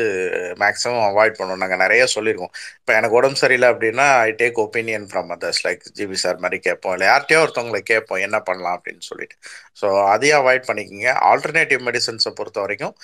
மேக்ஸிமம் 0.63 1.05
அவாய்ட் 1.09 1.37
பண்ணணும் 1.39 1.63
நாங்கள் 1.63 1.83
நிறைய 1.85 2.03
சொல்லியிருக்கோம் 2.15 2.53
இப்போ 2.81 2.93
எனக்கு 2.99 3.17
உடம்பு 3.19 3.41
சரியில்லை 3.43 3.69
அப்படின்னா 3.73 4.07
I 4.27 4.31
take 4.43 4.59
opinion 4.65 5.07
from 5.11 5.31
others 5.37 5.63
like 5.67 5.83
GP 5.99 6.19
sir 6.25 6.43
மாதிரி 6.45 6.59
கேட்போம். 6.67 6.95
இல்லை 6.97 7.07
யார்கிட்டயோ 7.11 7.41
ஒருத்தவங்களை 7.45 7.81
கேட்போம் 7.93 8.23
என்ன 8.27 8.39
பண்ணலாம் 8.49 8.77
அப்படின்னு 8.79 9.03
சொல்லிட்டு. 9.11 9.37
ஸோ 9.81 9.87
அதையும் 10.13 10.39
அவாய்ட் 10.41 10.69
பண்ணிக்கோங்க. 10.69 11.09
ஆல்டர்னேட்டிவ் 11.31 11.81
மெடிசன்ஸை 11.89 12.33
பொறுத்த 12.39 12.59
வரைக்கும் 12.65 12.95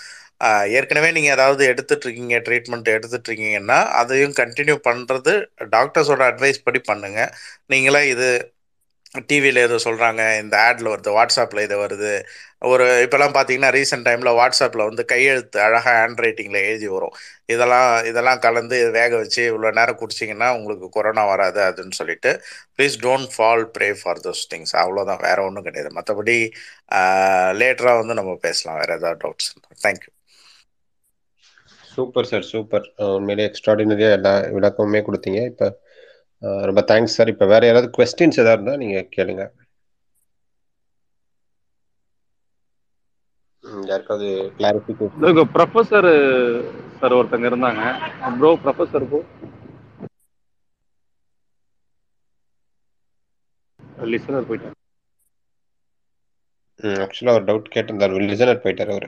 ஏற்கனவே 0.79 1.09
நீங்கள் 1.15 1.35
ஏதாவது 1.37 1.63
எடுத்துட்ருக்கீங்க 1.71 2.37
ட்ரீட்மெண்ட் 2.47 2.89
எடுத்துட்ருக்கீங்கன்னா 2.95 3.79
அதையும் 4.01 4.35
கண்டினியூ 4.41 4.77
பண்ணுறது 4.89 5.33
டாக்டர்ஸோட 5.75 6.23
அட்வைஸ் 6.31 6.65
படி 6.67 6.81
பண்ணுங்கள் 6.91 7.33
நீங்களே 7.73 8.03
இது 8.13 8.29
டிவியில் 9.29 9.59
ஏதோ 9.65 9.77
சொல்கிறாங்க 9.85 10.21
இந்த 10.41 10.55
ஆடில் 10.65 10.89
வருது 10.93 11.11
வாட்ஸ்அப்பில் 11.17 11.63
இது 11.67 11.75
வருது. 11.83 12.11
ஒரு 12.71 12.85
இப்போலாம் 13.05 13.33
பார்த்தீங்கன்னா 13.37 13.71
ரீசெண்ட் 13.77 14.05
டைமில் 14.07 14.37
வாட்ஸ்அப்பில் 14.39 14.83
வந்து 14.89 15.03
கையெழுத்து 15.11 15.57
அழகாக 15.67 15.93
ஹேண்ட் 15.99 16.21
ரைட்டிங்கில் 16.25 16.59
எழுதி 16.69 16.87
வரும். 16.95 17.15
இதெல்லாம் 17.53 17.89
இதெல்லாம் 18.09 18.41
கலந்து 18.45 18.77
வேக 18.97 19.11
வச்சு 19.23 19.41
இவ்வளோ 19.51 19.71
நேரம் 19.79 19.99
குடிச்சிங்கன்னா 20.01 20.49
உங்களுக்கு 20.57 20.89
கொரோனா 20.97 21.23
வராது 21.33 21.61
அதுன்னு 21.69 21.97
சொல்லிட்டு 22.01 22.33
please 22.77 22.97
don't 23.05 23.31
fall 23.35 23.65
prey 23.77 23.89
for 24.01 24.21
those 24.27 24.43
things 24.53 24.75
அவ்வளோதான் 24.83 25.23
வேறு 25.27 25.45
ஒன்றும் 25.47 25.67
கிடையாது. 25.69 25.91
மற்றபடி 25.99 26.37
லேட்டராக 27.61 27.99
வந்து 28.03 28.19
நம்ம 28.21 28.37
பேசலாம். 28.47 28.79
வேறு 28.83 28.97
ஏதாவது 28.99 29.21
doubts 29.25 29.51
thank you 29.85 30.11
super 31.99 32.29
sir 32.31 32.49
super 32.51 32.85
உண்மையிலே 33.17 33.47
எக்ஸ்ட்ராடினரியாக 33.49 34.17
எல்லா 34.19 34.33
விளக்கமுமே 34.57 35.01
கொடுத்தீங்க. 35.07 35.41
இப்போ 35.51 35.67
ரொம்ப 36.69 36.81
தேங்க்ஸ் 36.91 37.17
சார் 37.19 37.31
இப்போ 37.33 37.45
வேற 37.53 37.63
யாராவது 37.69 37.89
கொஸ்டின்ஸ் 37.97 38.41
ஏதாவது 38.43 38.57
இருந்தால் 38.59 38.81
நீங்கள் 38.83 39.09
கேளுங்க. 39.17 39.45
யாருக்காவது 43.91 44.27
கிளாரிஃபிகேஷன் 44.57 45.51
ப்ரொஃபஸர் 45.55 46.09
சார் 46.99 47.17
ஒருத்தங்க 47.19 47.47
இருந்தாங்க. 47.51 47.81
ப்ரோ 48.39 48.51
ப்ரொஃபஸர் 48.63 49.07
ப்ரோ 49.11 49.21
லிசனர் 54.13 54.47
போயிட்டாங்க 54.49 54.77
ஆக்சுவலாக 57.05 57.37
ஒரு 57.39 57.45
டவுட் 57.49 57.73
கேட்டிருந்தார். 57.75 58.13
லிசனர் 58.31 58.63
போயிட்டார் 58.65 58.93
அவர். 58.95 59.07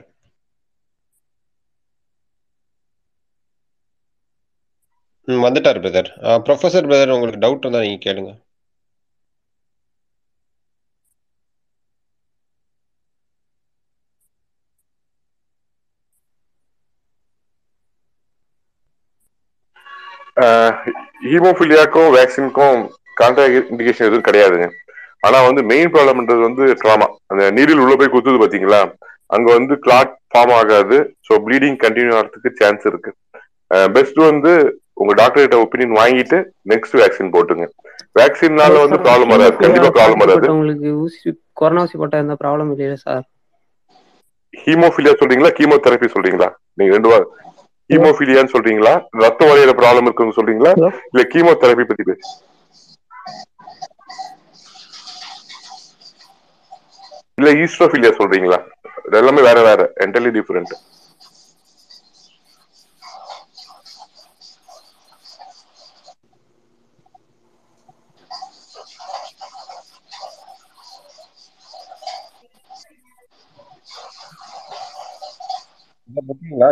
ம் 5.32 5.44
வந்துட்டார் 5.44 5.80
பிரதர் 5.82 6.10
ப்ரொஃபஸர் 6.46 6.88
பிரதர் 6.88 7.14
உங்களுக்கு 7.14 7.44
டவுட் 7.44 7.64
இருந்தால் 7.64 7.86
நீங்கள் 7.86 8.04
கேளுங்க. 8.06 8.32
ஹீமோஃபிலியாக்கும் 21.26 22.10
வேக்சினுக்கும் 22.16 22.78
கான்ட்ராக்ட் 23.16 23.70
இண்டிகேஷன் 23.72 24.08
எதுவும் 24.08 24.28
கிடையாதுங்க 24.28 24.68
ஆனா 25.22 25.38
வந்து 25.48 25.62
மெயின் 25.70 25.92
ப்ராப்ளம்ன்றது 25.94 26.42
வந்து 26.46 26.64
ட்ராமா 26.80 27.08
அந்த 27.30 27.42
நீரில் 27.56 27.82
உள்ள 27.82 27.94
போய் 27.96 28.14
குத்துது 28.14 28.42
பாத்தீங்களா? 28.42 28.80
அங்க 29.30 29.48
வந்து 29.56 29.74
கிளாட் 29.84 30.14
ஃபார்ம் 30.30 30.54
ஆகாது. 30.60 30.96
ஸோ 31.26 31.34
ப்ளீடிங் 31.46 31.78
கண்டினியூ 31.84 32.14
ஆகிறதுக்கு 32.16 32.50
சான்ஸ் 32.60 32.86
இருக்கு. 32.90 33.10
பெஸ்ட் 33.96 34.18
வந்து 34.24 34.52
உங்க 34.92 35.12
டாக்டர் 35.14 35.48
கிட்ட 35.48 35.58
ஒப்பீனியன் 35.58 35.96
வாங்கிட்டு 35.96 36.38
நெக்ஸ்ட் 36.68 36.92
வேக்சின் 36.92 37.32
போட்டுங்க 37.32 37.64
வேக்சின்னால 38.18 38.88
வந்து 38.88 38.98
ப்ராப்ளம் 38.98 39.28
வராது. 39.28 39.56
கண்டிப்பா 39.56 39.88
ப்ராப்ளம் 39.88 40.18
வராது. 40.18 40.52
உங்களுக்கு 40.52 40.96
ஊசி 40.96 41.42
கொரோனா 41.52 41.82
ஊசி 41.82 41.98
போட்டா 41.98 42.18
எந்த 42.18 42.36
ப்ராப்ளம் 42.44 42.70
இல்லையா 42.70 42.94
சார். 42.94 43.24
ஹீமோஃபிலியா 44.64 45.12
சொல்றீங்களா? 45.20 45.50
கீமோதெரபி 45.58 46.08
சொல்றீங்களா? 46.14 46.48
நீங்க 46.74 46.92
ரெண்டு 46.92 47.08
வா- 47.10 47.26
ஹீமோஃபிலியான்னு 47.92 48.52
சொல்றீங்களா? 48.52 49.04
ரத்த 49.10 49.46
வரையிற 49.46 49.72
ப்ராப்ளம் 49.78 50.02
இருக்குன்னு 50.02 50.32
சொல்றீங்களா? 50.36 50.72
இல்ல 51.12 51.28
கீமோதெரபி 51.34 51.84
பத்தி 51.84 52.02
பேசு. 52.02 52.20
இல்ல 57.34 57.52
ஈஸ்ட்ரோஃபிலியா 57.52 58.12
சொல்றீங்களா? 58.18 58.58
எல்லாமே 59.12 59.42
வேற 59.42 59.62
வேற. 59.62 59.92
என்டர்லி 60.00 60.32
டிஃபரெண்ட் 60.38 60.74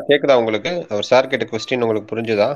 கேக்குதா 0.08 0.34
உங்களுக்கு? 0.40 0.72
அவர் 0.90 1.08
சார் 1.10 1.30
கேட்ட 1.30 1.46
கொஸ்டின் 1.48 1.84
உங்களுக்கு 1.84 2.12
புரிஞ்சுதா? 2.12 2.48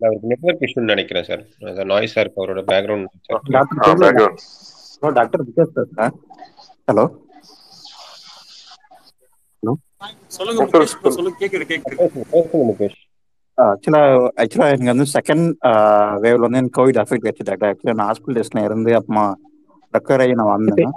அவருக்கு 0.00 0.30
நெட்வொர்க் 0.30 0.64
இஷ்யூன்னு 0.66 0.92
நினைக்கிறேன் 0.92 1.26
சார் 1.28 1.42
அந்த 1.62 1.84
நாய்ஸா 1.90 2.22
இருக்கு 2.22 2.42
அவரோட 2.42 2.62
background 2.70 3.08
doctor 3.56 4.34
hello 5.02 5.12
doctor 5.16 5.44
Vikas 5.48 5.74
பேசுறேன் 5.76 6.14
ஹலோ. 6.88 7.04
சொல்லுங்க 10.36 10.64
சொல்லுங்க 11.10 11.36
கேக்குது 11.42 11.64
கேக்குது. 11.70 11.96
முகேஷ். 12.68 13.00
ஆக்சுவலா 13.58 14.00
ஆக்சுவலா 14.42 14.68
எனக்கு 14.68 14.92
வந்து 14.92 15.06
செகண்ட் 15.14 15.46
வேவ்ல 16.24 16.46
வந்து 16.46 16.60
எனக்கு 16.60 16.78
கோவிட் 16.78 17.00
அஃபெக்ட் 17.02 17.28
ஆச்சு 17.30 17.48
டாக்டர் 17.50 17.68
ஆக்சுவலா 17.70 17.96
நான் 18.00 18.10
ஹாஸ்பிட்டல் 18.10 18.40
இருந்து 18.64 18.92
அப்புறமா 18.98 19.26
ரெக்கவர் 19.94 20.22
ஆகி 20.24 20.34
நான் 20.40 20.54
வந்தேன். 20.56 20.94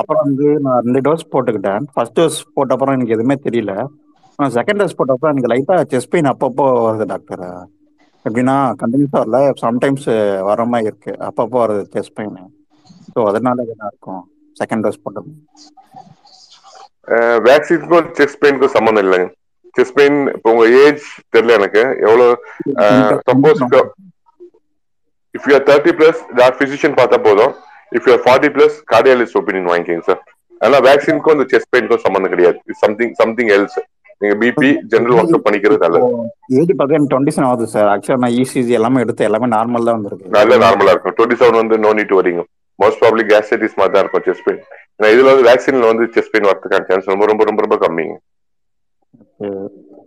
அப்புறம் 0.00 0.24
வந்து 0.26 0.48
நான் 0.64 0.82
ரெண்டு 0.86 1.00
டோஸ் 1.06 1.30
போட்டுக்கிட்டேன். 1.32 1.86
ஃபர்ஸ்ட் 1.94 2.16
டோஸ் 2.18 2.38
போட்ட 2.56 2.74
அப்புறம் 2.76 2.96
எனக்கு 2.96 3.16
எதுவுமே 3.16 3.36
தெரியல. 3.46 3.72
ஆனால் 4.38 4.52
செகண்ட் 4.58 4.80
டோஸ் 4.80 4.96
போட்டப்போ 4.98 5.28
எனக்கு 5.32 5.50
லைட்டாக 5.52 5.86
செஸ்ட் 5.92 6.12
பெயின் 6.12 6.30
அப்பப்போ 6.32 6.66
வருது 6.86 7.06
டாக்டர் 7.12 7.44
எப்படின்னா 8.24 8.56
கண்டினியூஸாக 8.82 9.20
வரல 9.22 9.38
சம்டைம்ஸ் 9.64 10.06
வர 10.50 10.64
மாதிரி 10.72 10.88
இருக்கு. 10.90 11.12
அப்பப்போ 11.28 11.58
வருது 11.64 11.82
செஸ்ட் 11.94 12.16
பெயின் 12.18 12.36
ஸோ 13.14 13.20
அதனால 13.30 13.64
என்ன 13.74 13.90
இருக்கும். 13.92 14.22
செகண்ட் 14.60 14.84
டோஸ் 14.84 15.02
போட்டது 15.04 15.30
வேக்சினுக்கும் 17.48 18.08
செஸ்ட் 18.18 18.40
பெயினுக்கும் 18.42 18.74
சம்மந்தம் 18.76 19.04
இல்லைங்க. 19.06 19.28
செஸ்ட் 19.76 19.96
பெயின் 19.98 20.18
இப்போ 20.36 20.48
உங்க 20.54 20.66
ஏஜ் 20.84 21.04
தெரியல 21.34 21.56
எனக்கு. 21.60 21.82
எவ்வளவு 22.06 22.26
suppose 23.30 23.62
if 25.34 25.48
you 25.50 25.58
thirty 25.70 25.94
plus 26.00 26.20
doc 26.40 26.60
physician 26.60 26.98
பார்த்தா 27.00 27.18
போதும். 27.28 27.54
If 27.92 28.08
you 28.08 28.14
forty 28.24 28.50
plus 28.56 28.76
cardiologist 28.92 29.38
opinion 29.40 29.70
வாங்கிக்கோங்க 29.72 30.06
சார் 30.10 30.20
ஆனா 30.60 30.78
வேக்சினுக்கும் 30.88 31.36
இந்த 31.36 31.46
செஸ்ட் 31.52 31.70
பெயினுக்கும் 31.72 32.04
சம்மந்தம் 32.06 32.32
கிடையாது. 32.34 32.58
சம்திங் 32.82 33.12
சம்திங் 33.20 33.50
எல்ஸ் 33.56 33.78
நீங்க 34.20 34.34
பிபி 34.42 34.68
ஜெனரல் 34.92 35.16
வாட்ஸ்அப் 35.18 35.44
பண்ணிக்கிறது 35.46 35.82
நல்லது. 35.84 36.06
ஏஜ் 36.58 36.70
பார்த்தீங்கன்னா 36.78 37.10
டுவெண்ட்டி 37.12 37.34
செவன் 37.34 37.48
ஆகுது 37.50 37.66
சார் 37.74 37.88
ஆக்சுவலாக 37.92 38.22
நான் 38.24 38.36
இசிஜி 38.42 38.72
எல்லாமே 38.78 39.02
எடுத்து 39.04 39.26
எல்லாமே 39.28 39.48
நார்மல் 39.56 39.86
தான் 39.88 39.98
வந்திருக்கு. 39.98 40.32
நல்ல 40.38 40.56
நார்மலா 40.64 40.94
இருக்கும். 40.94 41.14
டுவெண்ட்டி 41.18 41.38
செவன் 41.42 41.60
வந்து 41.62 41.78
நோ 41.84 41.90
நீட் 41.98 42.14
வரீங்க 42.20 42.42
மோஸ்ட் 42.78 43.00
ப்ராப்ளி 43.02 43.24
கேஸ்ட்ரைட்டிஸ் 43.30 43.78
மாதிரி 43.80 43.94
தான் 43.94 44.02
இருக்கும் 44.04 44.24
செஸ்ட் 44.28 44.44
பெயின் 44.48 44.60
ஏன்னா 44.96 45.10
இதுல 45.14 45.30
வந்து 45.32 45.46
வேக்சின்ல 45.50 45.90
வந்து 45.92 46.04
செஸ்ட் 46.16 46.32
பெயின் 46.34 46.48
வரதுக்கான 46.50 46.86
சான்ஸ் 46.90 47.12
ரொம்ப 47.12 47.26
ரொம்ப 47.30 47.44
ரொம்ப 47.50 47.62
ரொம்ப 47.66 47.78
கம்மிங்க. 47.84 48.16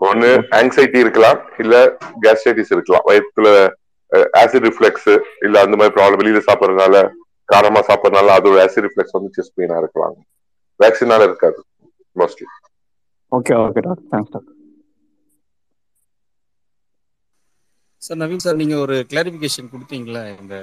ஒண்ணு 0.10 0.30
ஆங்ஸைட்டி 0.60 1.00
இருக்கலாம் 1.06 1.40
இல்ல 1.64 1.76
கேஸ்ட்ரைட்டிஸ் 2.26 2.74
இருக்கலாம். 2.76 3.06
வயிற்றுல 3.10 3.50
ஆசிட் 4.42 4.68
ரிஃப்ளெக்ஸ் 4.70 5.12
இல்ல 5.48 5.56
அந்த 5.66 5.76
மாதிரி 5.80 5.96
ப்ராப்ளம் 5.98 6.22
வெளியில 6.22 6.42
சாப்பிடறதுனால 6.50 6.96
காரமா 7.54 7.82
சாப்பிடறதுனால 7.90 8.36
அதோட 8.40 8.64
ஆசிட் 8.66 8.86
ரிஃப்ளெக்ஸ் 8.88 9.18
வந்து 9.18 9.36
செஸ்ட் 9.38 9.58
பெயினா 9.60 9.78
இருக்கலாம். 9.84 10.18
வேக்சினால 10.80 11.28
இருக்காது 11.30 11.60
mostly 12.16 12.48
okay 13.32 13.54
okay 13.66 13.82
doctor 13.88 14.10
thanks 14.14 14.34
doctor 14.36 14.58
sir 18.02 18.20
Naveen 18.22 18.44
sir 18.46 18.60
நீங்க 18.62 18.76
ஒரு 18.84 18.96
கிளாரிபிகேஷன் 19.10 19.72
கொடுத்தீங்களா? 19.74 20.22
இந்த 20.42 20.56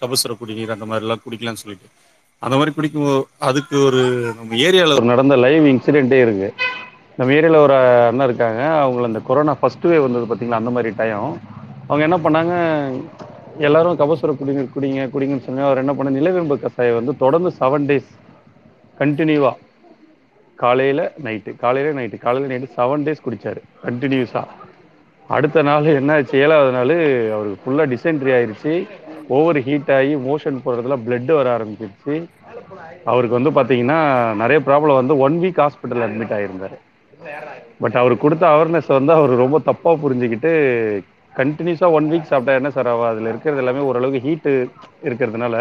கபசுர 0.00 0.34
குடிநீர் 0.40 0.74
அந்த 0.74 0.86
மாதிரிலாம் 0.90 1.22
குடிக்கலாம்னு 1.24 1.62
சொல்லிட்டு. 1.62 1.88
அந்த 2.42 2.54
மாதிரி 2.58 2.72
குடிக்கும் 2.76 3.10
அதுக்கு 3.48 3.76
ஒரு 3.88 4.00
நம்ம 4.38 4.56
ஏரியாவில் 4.68 4.96
ஒரு 4.98 5.06
நடந்த 5.12 5.36
லைவ் 5.44 5.66
இன்சிடென்ட்டே 5.72 6.18
இருக்கு. 6.24 6.48
நம்ம 7.18 7.34
ஏரியாவில் 7.38 7.64
ஒரு 7.66 7.76
அண்ணன் 8.08 8.26
இருக்காங்க. 8.28 8.62
அவங்கள 8.84 9.10
அந்த 9.10 9.20
கொரோனா 9.28 9.54
ஃபர்ஸ்ட் 9.60 9.86
வேவ் 9.90 10.06
வந்தது 10.06 10.26
பார்த்தீங்களா 10.30 10.60
அந்த 10.62 10.72
மாதிரி 10.76 10.92
டைம் 11.00 11.28
அவங்க 11.88 12.02
என்ன 12.08 12.18
பண்ணாங்க? 12.26 12.54
எல்லாரும் 13.58 13.98
கபசுர 13.98 14.32
குடிநீர் 14.32 14.72
குடிங்க 14.74 15.08
குடிங்கன்னு 15.08 15.44
சொன்னாங்க 15.46 15.60
அவர் 15.60 15.78
என்ன 15.78 15.94
பண்ண 15.94 16.10
நிலவேம்பு 16.10 16.56
கசாயம் 16.56 16.94
வந்து 16.94 17.16
தொடர்ந்து 17.16 17.50
செவன் 17.60 17.86
டேஸ் 17.86 18.10
கண்டினியூவா 19.00 19.52
காலையில 20.58 21.12
நைட்டு 21.24 21.56
காலையில 21.56 22.00
நைட்டு 22.00 22.18
காலையில 22.18 22.50
நைட்டு 22.52 22.74
செவன் 22.76 23.04
டேஸ் 23.06 23.24
குடிச்சாரு 23.24 23.60
கண்டினியூஸா 23.86 24.42
அடுத்த 25.30 25.62
நாள் 25.62 25.84
என்ன 25.84 26.12
ஆச்சு 26.12 26.38
ஏழாவது 26.38 26.72
நாள் 26.72 26.94
அவருக்கு 27.32 27.62
ஃபுல்லாக 27.62 27.90
டிசென்ட்ரி 27.94 28.32
ஆயிருச்சு 28.32 28.72
ஓவர் 29.28 29.58
ஹீட் 29.58 29.90
ஆகி 29.90 30.14
மோஷன் 30.26 30.62
போகிறதுல 30.64 30.96
பிளட் 31.06 31.32
வர 31.32 31.58
ஆரம்பிச்சிருச்சு. 31.58 32.14
அவருக்கு 33.04 33.38
வந்து 33.38 33.50
பார்த்தீங்கன்னா 33.50 33.98
நிறைய 34.34 34.60
ப்ராப்ளம் 34.66 35.00
வந்து 35.00 35.18
ஒன் 35.18 35.40
வீக் 35.42 35.60
ஹாஸ்பிட்டல் 35.64 36.04
அட்மிட் 36.06 36.34
ஆகியிருந்தார் 36.36 36.76
பட் 37.80 37.96
அவர் 37.96 38.14
கொடுத்த 38.18 38.46
அவேர்னஸ் 38.46 38.86
வந்து 38.86 39.12
அவர் 39.12 39.30
ரொம்ப 39.36 39.58
தப்பாக 39.66 40.00
புரிஞ்சுக்கிட்டு 40.04 40.52
கண்டினியூஸாக 41.36 41.96
ஒன் 41.96 42.10
வீக் 42.12 42.30
சாப்பிட்டா 42.30 42.52
என்ன 42.60 42.70
சார் 42.70 42.88
ஆகும்? 42.88 43.10
அதில் 43.10 43.30
இருக்கிறது 43.32 43.62
எல்லாமே 43.62 43.86
ஓரளவுக்கு 43.88 44.20
ஹீட்டு 44.26 44.52
இருக்கிறதுனால 45.08 45.56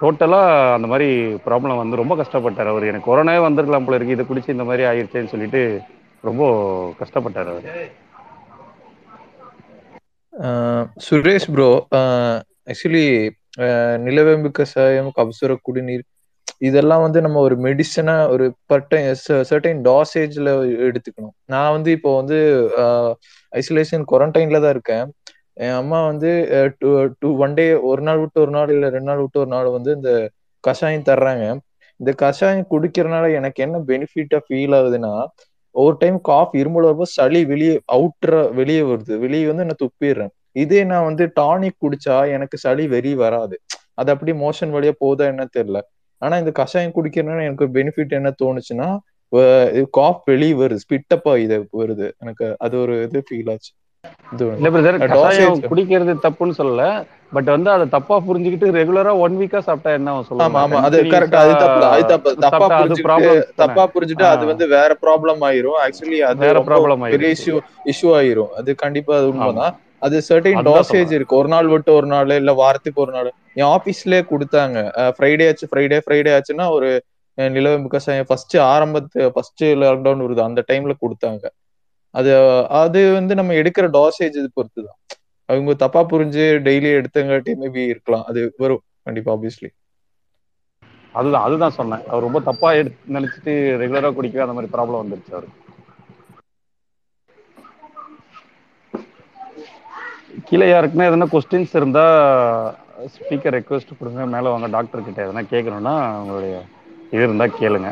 டோட்டலாக 0.00 0.46
அந்த 0.76 0.86
மாதிரி 0.92 1.08
ப்ராப்ளம் 1.46 1.80
வந்து 1.80 2.00
ரொம்ப 2.00 2.14
கஷ்டப்பட்டார் 2.16 2.70
அவர். 2.72 2.84
எனக்கு 2.84 3.10
கொரோனாவே 3.10 3.40
வந்திருக்கலாம் 3.40 3.84
போல 3.84 3.98
இருக்கு. 3.98 4.16
இதை 4.16 4.26
குடிச்சு 4.28 4.56
இந்த 4.56 4.64
மாதிரி 4.64 4.84
ஆயிடுச்சேன்னு 4.90 5.32
சொல்லிட்டு 5.34 5.62
ரொம்ப 6.24 6.42
கஷ்டப்பட்டார் 7.00 7.50
அவர். 7.52 7.68
ஆஹ் 10.34 10.86
சுரேஷ் 11.06 11.48
ப்ரோ 11.54 11.70
ஆக்சுவலி 12.70 13.06
நிலவேம்பு 14.06 14.50
கஷாயம் 14.52 15.12
கபசுர 15.16 15.56
குடிநீர் 15.62 16.04
இதெல்லாம் 16.60 17.00
வந்து 17.00 17.20
நம்ம 17.20 17.40
ஒரு 17.40 17.56
மெடிசனா 17.60 18.14
ஒரு 18.28 18.44
பர்டன் 18.68 19.08
சர்டைன் 19.50 19.80
டாசேஜ்ல 19.88 20.50
எடுத்துக்கணும். 20.88 21.36
நான் 21.46 21.70
வந்து 21.70 21.90
இப்போ 21.90 22.10
வந்து 22.16 22.38
ஐசோலேஷன் 23.52 24.04
குவாரண்டைன்ல 24.10 24.60
தான் 24.64 24.74
இருக்கேன். 24.76 25.06
என் 25.64 25.76
அம்மா 25.80 25.98
வந்து 26.10 26.30
டூ 27.22 27.30
ஒன் 27.44 27.56
டே 27.58 27.66
ஒரு 27.90 28.02
நாள் 28.08 28.20
விட்டு 28.22 28.38
ஒரு 28.44 28.52
நாள் 28.56 28.70
இல்ல 28.74 28.86
ரெண்டு 28.94 29.08
நாள் 29.10 29.22
விட்டு 29.24 29.42
ஒரு 29.44 29.50
நாள் 29.56 29.68
வந்து 29.76 29.90
இந்த 29.98 30.10
கஷாயம் 30.64 31.08
தர்றாங்க. 31.10 31.44
இந்த 32.00 32.12
கஷாயம் 32.22 32.68
குடிக்கிறனால 32.72 33.24
எனக்கு 33.38 33.60
என்ன 33.66 33.80
பெனிஃபிட்டா 33.90 34.38
ஃபீல் 34.46 34.74
ஆகுதுன்னா 34.78 35.12
ஒரு 35.74 35.94
டைம் 36.00 36.18
காஃப் 36.30 36.54
இருமல் 36.60 36.86
வரப்போ 36.86 37.06
சளி 37.18 37.40
வெளியே 37.52 37.74
அவுட்ற 37.96 38.30
வெளியே 38.58 38.82
வருது. 38.90 39.14
வெளியே 39.24 39.44
வந்து 39.50 39.66
நான் 39.68 39.82
துப்பிடுறேன். 39.84 40.32
இதே 40.62 40.80
நான் 40.90 41.06
வந்து 41.10 41.24
டானிக் 41.40 41.78
குடிச்சா 41.84 42.16
எனக்கு 42.36 42.56
சளி 42.64 42.84
வெறி 42.94 43.12
வராது. 43.22 43.56
அது 44.00 44.10
அப்படி 44.14 44.32
மோஷன் 44.44 44.74
வழியா 44.76 44.94
போதா 45.04 45.24
என்ன 45.32 45.44
தெரியல. 45.56 45.78
ஆனா 46.22 46.34
இந்த 46.42 46.52
கஷாயம் 46.60 46.94
குடிக்கிறனால 46.96 47.46
எனக்கு 47.48 47.66
பெனிஃபிட் 47.78 48.12
என்ன 48.18 48.30
தோணுச்சுன்னா 48.42 48.88
காஃப் 49.94 50.22
வெளியே 50.24 50.54
வருது. 50.54 50.82
ஸ்பிட்டப்பா 50.84 51.34
இது 51.38 51.58
வருது. 51.74 52.08
எனக்கு 52.18 52.46
அது 52.60 52.76
ஒரு 52.80 52.96
இது 53.06 53.20
ஃபீல் 53.26 53.50
ஆச்சு. 53.52 53.72
இல்ல 54.56 54.68
பிரதர் 54.72 54.98
கஷாயம் 55.08 55.60
குடிக்கிறது 55.68 56.12
தப்புன்னு 56.24 56.58
சொல்லல. 56.58 56.84
பட் 57.32 57.48
வந்து 57.54 57.68
அதை 57.70 57.84
தப்பா 57.94 58.16
புரிஞ்சுக்கிட்டு 58.26 58.66
ரெகுலரா 58.78 59.12
ஒன் 59.20 59.36
வீக்கா 59.40 59.60
சாப்பிட்டா 59.62 59.92
என்ன 59.98 60.10
ஆகும் 60.12 60.26
ஆமா 60.56 60.78
அது 60.80 60.98
கரெக்ட் 61.06 61.36
அது 61.36 61.52
தப்பு. 61.56 61.82
அது 61.92 62.04
தப்பு 62.06 62.30
தப்பா 62.44 62.66
புரிஞ்சுட்டு 62.72 63.04
ப்ராப்ளம் 63.06 63.40
தப்பா 63.60 63.82
புரிஞ்சுட்டு 63.94 64.24
அது 64.28 64.44
வந்து 64.46 64.64
வேற 64.74 64.90
ப்ராப்ளம் 65.04 65.42
ஆயிரும். 65.48 65.78
ஆக்சுவலி 65.84 66.18
அது 66.30 66.44
வேற 66.44 66.56
ரொம்ப 66.58 66.70
problem 66.70 67.02
பெரிய 67.10 67.28
ஆயிரும். 67.28 67.36
இஷ்யூ 67.36 67.54
இஷ்யூ 67.92 68.10
ஆயிரும். 68.18 68.52
அது 68.58 68.70
கண்டிப்பா 68.76 69.12
அது 69.18 69.28
உண்மைதான் 69.32 69.74
அது 70.02 70.16
சர்டைன் 70.28 70.62
டாசேஜ். 70.66 71.10
இருக்கு. 71.16 71.34
ஒரு 71.40 71.48
நாள் 71.48 71.68
விட்டு 71.72 71.90
ஒரு 71.92 72.06
நாள் 72.06 72.30
இல்ல 72.34 72.52
வாரத்துக்கு 72.60 73.02
ஒரு 73.04 73.12
நாள். 73.12 73.28
என் 73.56 73.70
ஆபீஸ்லயே 73.74 74.22
கொடுத்தாங்க. 74.28 74.76
ஃப்ரைடே 75.16 75.46
ஆச்சு 75.48 75.68
ஃப்ரைடே 75.70 75.98
ஃப்ரைடே 76.04 76.32
ஆச்சுன்னா 76.36 76.66
ஒரு 76.76 76.88
அஹ், 77.38 77.52
பிகாஸ் 77.86 78.06
ஃபர்ஸ்ட் 78.28 78.56
ஆரம்பத்து 78.72 79.30
ஃபர்ஸ்ட் 79.34 79.64
லாக்டவுன் 79.82 80.24
வருது. 80.26 80.42
அந்த 80.48 80.60
டைம்ல 80.70 80.94
கொடுத்தாங்க. 81.02 81.44
அது 82.14 82.30
அது 82.80 83.00
வந்து 83.12 83.34
நம்ம 83.34 83.52
எடுக்கிற 83.60 83.86
டாசேஜ் 83.98 84.38
இது 84.40 84.48
பொறுத்து 84.54 84.80
தான் 84.82 84.98
அவங்க 85.48 85.74
தப்பா 85.74 86.00
புரிஞ்சு 86.10 86.44
டெய்லி 86.66 86.90
எடுத்தங்காட்டி 86.98 87.52
மேபி 87.62 87.82
இருக்கலாம். 87.86 88.24
அது 88.28 88.40
வரும். 88.58 88.82
கண்டிப்பா 89.02 89.32
ஆப்வியஸ்லி 89.34 89.70
அதுதான் 91.14 91.44
அதுதான் 91.46 91.76
சொன்னேன். 91.78 92.04
அவர் 92.08 92.22
ரொம்ப 92.22 92.40
தப்பா 92.40 92.68
எடுத்து 92.72 93.14
நினைச்சிட்டு 93.16 93.52
ரெகுலரா 93.82 94.10
குடிக்கவே 94.16 94.44
அந்த 94.44 94.56
மாதிரி 94.56 94.72
ப்ராப்ளம் 94.74 95.02
வந்துருச்சு 95.02 95.32
அவருக்கு. 95.32 95.58
கீழே 100.46 100.66
யாருக்குன்னா 100.68 101.08
எதனா 101.10 101.26
கொஸ்டின்ஸ் 101.32 101.74
இருந்தா 101.74 102.04
ஸ்பீக்கர் 103.14 103.56
ரெக்வஸ்ட் 103.56 103.98
கொடுங்க. 103.98 104.26
மேலே 104.34 104.48
வாங்க. 104.48 104.68
டாக்டர் 104.76 105.04
கிட்ட 105.04 105.20
எதனா 105.26 105.42
கேட்கணும்னா 105.52 105.94
உங்களுடைய 106.20 106.54
இது 107.12 107.22
இருந்தா 107.22 107.46
கேளுங்க. 107.54 107.88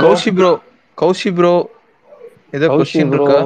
கௌஷி 0.00 0.30
ப்ரோ 0.36 0.50
கௌஷி 0.98 1.30
ப்ரோ 1.32 1.52
ஏதோ 2.56 2.66
கொஸ்டின் 2.76 3.12
இருக்கா? 3.12 3.38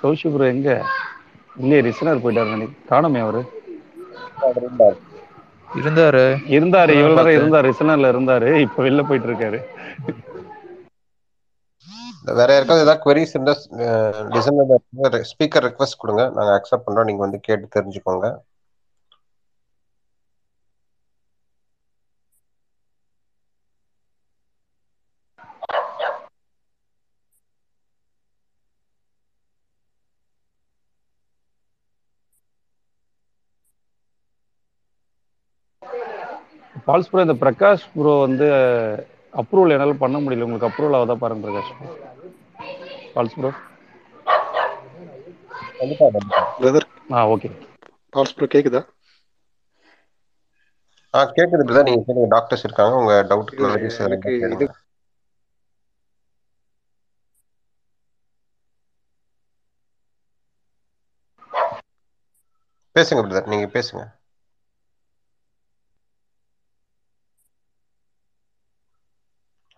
கௌஷி 0.00 0.28
ப்ரோ 0.30 0.46
எங்க? 0.48 0.68
இல்லையே 1.56 1.80
ரிசனர் 1.86 2.22
போயிட்டாரு 2.24 2.54
நினைக்க 2.54 2.90
காணுமே 2.90 3.20
அவரு. 3.20 3.42
இருந்தாரு. 5.74 6.22
இருந்தாரு 6.48 6.92
இவ்வளவு 6.94 7.18
நேரம். 7.18 7.34
இருந்தாரு 7.36 7.70
ரிசனர்ல 7.70 8.12
இருந்தாரு 8.12 8.50
இப்ப 8.66 8.82
வெளில 8.84 9.02
போயிட்டு 9.02 9.28
இருக்காரு 9.28 9.60
வேற 12.30 12.48
யாருக்காவது 12.52 12.84
ஏதாவது 12.84 13.02
queries 13.04 13.32
இருந்தா 13.32 13.54
ஸ்பீக்கர் 15.30 15.66
ரெக்வஸ்ட் 15.66 15.98
கொடுங்க. 15.98 16.22
நாங்க 16.34 16.52
அக்செப்ட் 16.54 16.86
பண்றோம். 16.86 17.04
நீங்க 17.04 17.22
வந்து 17.24 17.40
கேட்டு 17.40 17.74
தெரிஞ்சுக்கோங்க. 17.76 18.26
பால்ஸ் 36.88 37.10
ப்ரோ 37.10 37.24
இந்த 37.24 37.36
பிரகாஷ் 37.42 37.86
ப்ரோ 37.92 38.12
வந்து 38.20 38.46
அப்ரூவல் 39.34 39.74
என்னால 39.74 39.96
பண்ண 39.98 40.16
முடியல. 40.20 40.46
உங்களுக்கு 40.46 40.68
அப்ரூவல் 40.68 40.98
ஆகுதா 40.98 41.16
பாருங்க 41.18 41.44
Prakash. 41.46 41.72
Bro. 41.76 41.90
Bals 43.14 43.36
bro 43.36 43.50
brother 46.58 46.86
ஆ 47.12 47.22
ஓகே 47.32 47.50
பால்ஸ் 48.12 48.36
ப்ரோ 48.36 48.48
கேக்குதா? 48.54 48.82
ஆ 51.14 51.20
கேக்குது 51.30 51.66
பிரதர் 51.66 51.88
நீங்க 51.88 52.02
கேளுங்க. 52.06 52.28
டாக்டர்ஸ் 52.34 52.64
இருக்காங்க. 52.64 52.94
உங்க 53.00 53.14
டவுட் 53.30 53.52
எனக்கு 54.06 54.32
இது 54.48 54.66
பேசுங்க 62.96 63.20
பிரதர் 63.22 63.50
நீங்க 63.52 63.66
பேசுங்க. 63.72 64.02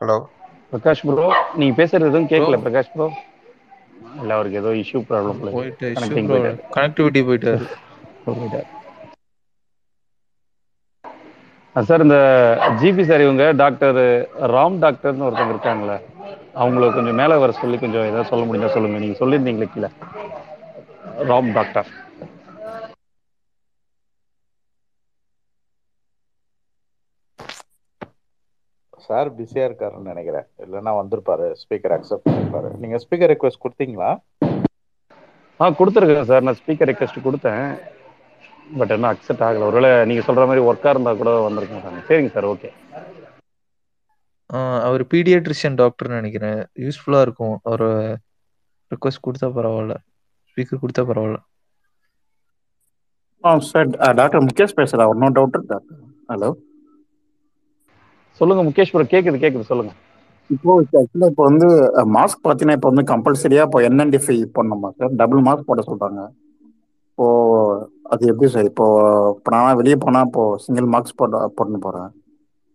ஹலோ 0.00 0.16
பிரகாஷ் 0.70 1.02
ப்ரோ 1.06 1.26
நீங்க 1.58 1.74
பேசுறது 1.78 2.08
எதுவும் 2.08 2.30
கேட்கல 2.32 2.58
பிரகாஷ் 2.62 2.92
ப்ரோ 2.92 3.06
இல்ல 4.16 4.30
அவருக்கு 4.36 4.60
ஏதோ 4.60 4.70
இஷ்யூ 4.80 5.00
ப்ராப்ளம் 5.08 5.40
போயிட்டு 5.46 5.86
கனெக்டிவிட்டி 5.94 7.22
போயிட்டாரு. 7.28 7.64
போயிட்டாரு. 8.28 8.68
சார் 11.76 12.04
இந்த 12.04 12.16
ஜிபி 12.80 13.04
சார் 13.04 13.24
இவங்க 13.26 13.44
டாக்டர் 13.60 13.98
ராம் 14.52 14.78
டாக்டர்னு 14.82 15.26
ஒருத்தவங்க 15.26 15.54
இருக்காங்களே 15.54 15.96
அவங்கள 16.56 16.88
கொஞ்சம் 16.92 17.18
மேலே 17.20 17.34
வர 17.38 17.52
சொல்லி 17.58 17.76
கொஞ்சம் 17.78 18.08
ஏதாவது 18.08 18.30
சொல்ல 18.30 18.44
முடிஞ்சா 18.46 18.70
சொல்லுங்க. 18.74 18.98
நீங்க 18.98 19.18
சொல்லியிருந்தீங்களே 19.20 19.68
கீழே. 19.70 19.90
ராம் 21.28 21.50
டாக்டர். 21.52 21.88
சார் 29.10 29.28
பிஸியா 29.36 29.62
இருக்காருன்னு 29.68 30.10
நினைக்கிறேன். 30.12 30.46
இல்லைன்னா 30.64 30.92
வந்திருப்பாரு. 30.98 31.46
ஸ்பீக்கர் 31.62 31.94
அக்செப்ட் 31.96 32.26
பண்ணிருப்பாரு. 32.26 32.68
நீங்க 32.82 32.96
ஸ்பீக்கர் 33.04 33.32
ரெக்வஸ்ட் 33.32 33.64
கொடுத்தீங்களா? 33.64 34.10
ஆ 35.60 35.66
கொடுத்துருக்கேன் 35.78 36.28
சார். 36.30 36.44
நான் 36.46 36.60
ஸ்பீக்கர் 36.60 36.90
ரெக்வஸ்ட் 36.90 37.26
கொடுத்தேன். 37.26 37.64
பட் 38.80 38.92
என்ன 38.96 39.08
அக்செப்ட் 39.14 39.44
ஆகல. 39.46 39.68
ஒருவேளை 39.70 39.90
நீங்க 40.10 40.22
சொல்ற 40.28 40.44
மாதிரி 40.50 40.62
ஒர்க்கா 40.70 40.92
இருந்தா 40.94 41.12
கூட 41.22 41.32
வந்திருக்கேன் 41.46 41.84
சார். 41.86 41.98
சரிங்க 42.10 42.32
சார் 42.36 42.48
ஓகே. 42.52 42.70
அவர் 44.86 45.02
பீடியாட்ரிஷியன் 45.12 45.76
டாக்டர்னு 45.80 46.20
நினைக்கிறேன். 46.20 46.60
யூஸ்ஃபுல்லா 46.84 47.20
இருக்கும். 47.26 47.56
அவர் 47.70 47.86
ரிக்வஸ்ட் 48.92 49.24
கொடுத்தா 49.26 49.48
பரவாயில்ல. 49.58 49.96
ஸ்பீக்கர் 50.50 50.82
கொடுத்தா 50.84 51.02
பரவாயில்ல. 51.10 51.40
ஆ 53.44 53.58
சார் 53.72 53.90
டாக்டர் 54.20 54.46
முகேஷ் 54.48 54.78
பேசுகிறேன் 54.80 55.10
ஒன்றும் 55.12 55.36
டவுட் 55.36 55.54
டாக்டர். 55.74 56.00
ஹலோ 56.32 56.50
சொல்லுங்க 58.40 58.62
முகேஷ் 58.66 58.92
ப்ரோ 58.92 59.04
கேக்குது 59.12 59.38
கேக்குது 59.42 59.70
சொல்லுங்க. 59.70 59.92
இப்போ 60.50 60.70
ஆக்சுவலாக 60.76 61.30
இப்போ 61.32 61.44
வந்து 61.48 61.66
மாஸ்க் 62.14 62.40
பார்த்தீங்கன்னா 62.44 62.76
இப்போ 62.78 62.90
வந்து 62.92 63.04
கம்பல்சரியாக 63.10 63.66
இப்போ 63.68 63.80
என்என்டிஃபை 63.88 64.36
பண்ணணுமா 64.56 64.88
சார் 64.96 65.12
டபுள் 65.20 65.42
மாஸ்க் 65.46 65.68
போட 65.68 65.82
சொல்கிறாங்க 65.86 66.20
இப்போ 67.10 67.26
அது 68.12 68.30
எப்படி 68.30 68.48
சார் 68.52 68.68
இப்போ 68.70 68.86
இப்போ 69.34 69.50
நான் 69.54 69.78
வெளியே 69.80 69.96
போனால் 70.00 70.26
இப்போ 70.28 70.44
சிங்கிள் 70.64 70.88
மாஸ்க் 70.94 71.18
போட 71.20 71.42
போட்டுன்னு 71.50 71.84
போகிறேன் 71.84 72.10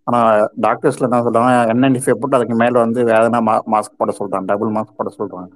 ஆனால் 0.07 0.29
டாக்டர்ஸில் 0.65 1.07
என்ன 1.07 1.21
சொல்கிறாங்க 1.25 1.53
என்என்டிஃபை 1.73 2.15
போட்டு 2.15 2.37
அதுக்கு 2.37 2.57
மேலே 2.61 2.77
வந்து 2.81 2.99
வேற 3.07 3.21
எதனா 3.21 3.41
மா 3.43 3.55
மாஸ்க் 3.73 3.99
போட 4.01 4.13
சொல்றாங்க 4.19 4.47
டபுள் 4.51 4.71
மாஸ்க் 4.75 4.97
போட 4.99 5.11
சொல்கிறாங்க 5.15 5.55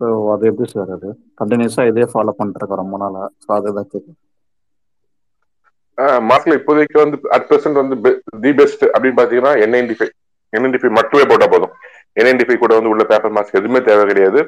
ஸோ 0.00 0.06
அது 0.32 0.44
எப்படி 0.50 0.68
சார் 0.70 0.90
அது? 0.96 1.08
கண்டினியூஸாக 1.40 1.90
இதே 1.90 2.06
ஃபாலோ 2.12 2.32
பண்ணிட்டு 2.38 2.80
ரொம்ப 2.80 2.96
நாளாக 3.02 3.26
ஸோ 3.42 3.50
அதுதான் 3.58 3.88
கேட்குறேன் 3.92 4.18
மார்க்ல 6.30 6.56
இப்போதைக்கு 6.58 6.98
வந்து 7.02 7.16
அட் 7.36 7.46
பிரசன்ட் 7.48 7.80
வந்து 7.80 7.96
தி 8.44 8.52
பெஸ்ட் 8.60 8.84
அப்படின்னு 8.94 9.18
பாத்தீங்கன்னா 9.20 9.52
என் 9.64 9.94
ஃபைவ் 9.98 10.12
என் 10.52 10.80
ஃபைவ் 10.80 10.98
மட்டுமே 10.98 11.24
போட்டா 11.30 11.46
போதும். 11.54 11.72
என் 12.20 12.42
ஃபைவ் 12.46 12.62
கூட 12.64 12.72
வந்து 12.78 12.92
உள்ள 12.94 13.04
பேப்பர் 13.12 13.34
மாஸ்க் 13.36 13.58
எதுவுமே 13.60 13.80
தேவை 13.88 14.04
கிடையாது. 14.10 14.40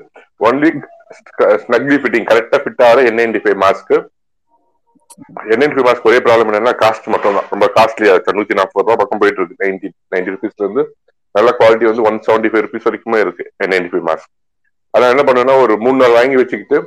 ஒன்லி 0.49 0.71
ஸ்னக்லி 1.65 1.97
ஃபிட்டிங் 2.03 2.29
கரெக்டா 2.31 2.59
ஃபிட் 2.65 2.85
ஆகிற 2.89 3.05
N 3.11 3.41
five 3.45 3.59
mask 3.65 3.95
N 5.55 5.73
five 5.73 5.87
mask 5.89 6.09
ஒரே 6.11 6.19
ப்ராப்ளம் 6.27 6.49
என்னன்னா 6.51 6.75
காஸ்ட் 6.83 7.07
மட்டும் 7.15 7.37
தான் 7.39 7.49
ரொம்ப 7.53 7.67
காஸ்ட்லியா 7.77 8.15
இருக்கு. 8.15 8.37
நூத்தி 8.39 8.59
நாற்பது 8.59 8.85
ரூபா 8.85 8.97
பக்கம் 9.03 9.21
போயிட்டு 9.23 9.41
இருக்கு. 9.41 9.61
நைன்டி 9.65 9.89
நைன்டி 10.15 10.35
ருபீஸ்ல 10.35 10.65
இருந்து 10.67 10.85
நல்ல 11.35 11.49
குவாலிட்டி 11.61 11.87
வந்து 11.91 12.05
ஒன் 12.09 12.19
செவன்டி 12.27 12.51
ஃபைவ் 12.51 12.65
ருபீஸ் 12.67 12.87
வரைக்குமே 12.89 13.21
இருக்கு 13.25 13.45
என் 13.65 13.91
ஃபைவ் 13.93 14.07
மாஸ்க் 14.11 14.31
அதான் 14.95 15.13
என்ன 15.15 15.23
பண்ணுன்னா 15.29 15.55
ஒரு 15.65 15.75
மூணு 15.85 15.97
நாள் 16.03 16.19
வாங்கி 16.19 16.37
வச்சுக்கிட்டு 16.41 16.79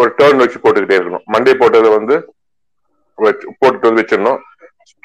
ஒரு 0.00 0.08
டேர்ன் 0.18 0.42
வச்சு 0.42 0.58
போட்டுக்கிட்டே 0.62 0.96
இருக்கணும். 0.98 1.24
மண்டே 1.32 1.52
போட்டதை 1.62 1.90
வந்து 1.98 2.14
போட்டுட்டு 3.20 3.88
வந்து 3.88 4.02
வச்சிடணும். 4.02 4.38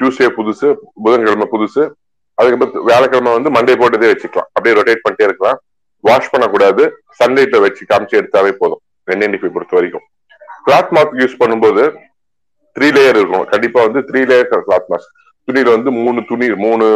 டியூஸ்டே 0.01 0.27
புதுசு 0.37 0.75
புதன்கிழமை 1.03 1.47
புதுசு. 1.51 1.91
அதுக்கப்புறம் 2.35 2.85
வியாழக்கிழமை 2.85 3.39
வந்து 3.39 3.49
மண்டே 3.57 3.75
போட்டதே 3.79 4.07
வச்சுக்கலாம். 4.11 4.49
அப்படியே 4.53 4.75
ரொட்டேட் 4.75 5.03
பண்ணிட்டே 5.07 5.23
இருக்கலாம். 5.23 5.59
வாஷ் 6.01 6.29
பண்ணக்கூடாது. 6.29 6.83
சன்லைட்ல 7.19 7.59
வச்சு 7.61 7.85
காமிச்சு 7.89 8.19
எடுத்தாவே 8.21 8.51
போதும். 8.51 8.81
ரெண்டு 9.05 9.39
பொறுத்த 9.39 9.75
வரைக்கும். 9.77 10.05
கிளாத் 10.65 10.91
மாஸ்க் 10.97 11.19
யூஸ் 11.21 11.39
பண்ணும்போது 11.39 11.83
த்ரீ 12.79 12.87
லேயர் 12.95 13.17
இருக்கணும். 13.19 13.45
கண்டிப்பா 13.45 13.85
வந்து 13.85 13.99
த்ரீ 13.99 14.21
லேயர் 14.31 14.61
கிளாத் 14.67 14.89
மாஸ்க் 14.89 15.11
துணியில 15.47 15.69
வந்து 15.69 15.91
மூணு 15.91 16.25
துணி 16.27 16.47
மூணு 16.55 16.87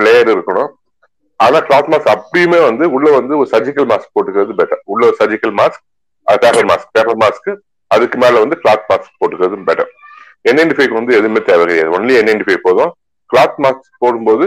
லேயர் 0.00 0.30
இருக்கணும். 0.34 0.70
ஆனா 1.36 1.58
கிளாத் 1.58 1.90
மாஸ்க் 1.92 2.14
அப்பயுமே 2.14 2.62
வந்து 2.62 2.90
உள்ள 2.90 3.10
வந்து 3.18 3.38
ஒரு 3.38 3.48
சர்ஜிக்கல் 3.52 3.88
மாஸ்க் 3.92 4.14
போட்டுக்கிறது 4.14 4.56
பெட்டர் 4.60 4.80
உள்ள 4.84 5.06
ஒரு 5.06 5.16
surgical 5.18 5.54
mask 5.60 5.80
paper 6.24 6.64
mask 6.64 6.90
paper 6.92 7.16
mask 7.16 7.56
அதுக்கு 7.86 8.18
மேல 8.18 8.38
வந்து 8.38 8.58
கிளாத் 8.64 8.84
மாஸ்க் 8.88 9.16
போட்டுக்கிறது 9.20 9.62
பெட்டர் 9.70 9.90
என்ஐடி 10.44 10.86
வந்து 10.98 11.16
எதுவுமே 11.18 11.40
தேவை 11.48 11.62
கிடையாது 11.64 11.94
ஒன்லி 11.96 12.14
என்ஐடி 12.20 12.56
போதும். 12.66 12.92
கிளாத் 13.30 13.58
மாஸ்க் 13.64 13.98
போடும்போது 14.02 14.46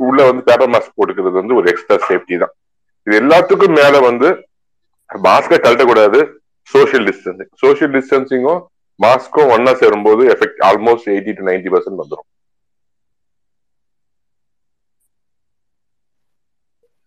உள்ள 0.00 0.18
வந்து 0.28 0.42
பேப்பர் 0.48 0.72
மாஸ்க் 0.74 0.96
போட்டுக்கிறது 0.98 1.36
வந்து 1.40 1.58
ஒரு 1.60 1.66
எக்ஸ்ட்ரா 1.72 1.96
சேஃப்டி 2.08 2.36
தான். 2.42 2.54
இது 3.06 3.14
எல்லாத்துக்கும் 3.22 3.76
மேல 3.80 3.94
வந்து 4.08 4.28
மாஸ்கை 5.10 5.58
கழட்டக்கூடாது. 5.64 6.20
சோசியல் 6.68 7.06
டிஸ்டன்சிங் 7.08 7.50
சோசியல் 7.62 7.92
டிஸ்டன்சிங்கும் 7.96 8.60
மாஸ்க்கும் 9.00 9.50
ஒன்னா 9.54 9.72
சேரும்போது 9.82 10.22
effect 10.34 10.60
almost 10.68 11.08
eighty 11.14 11.32
to 11.38 11.44
ninety 11.50 11.70
percent 11.74 12.00
வந்துடும் 12.02 12.28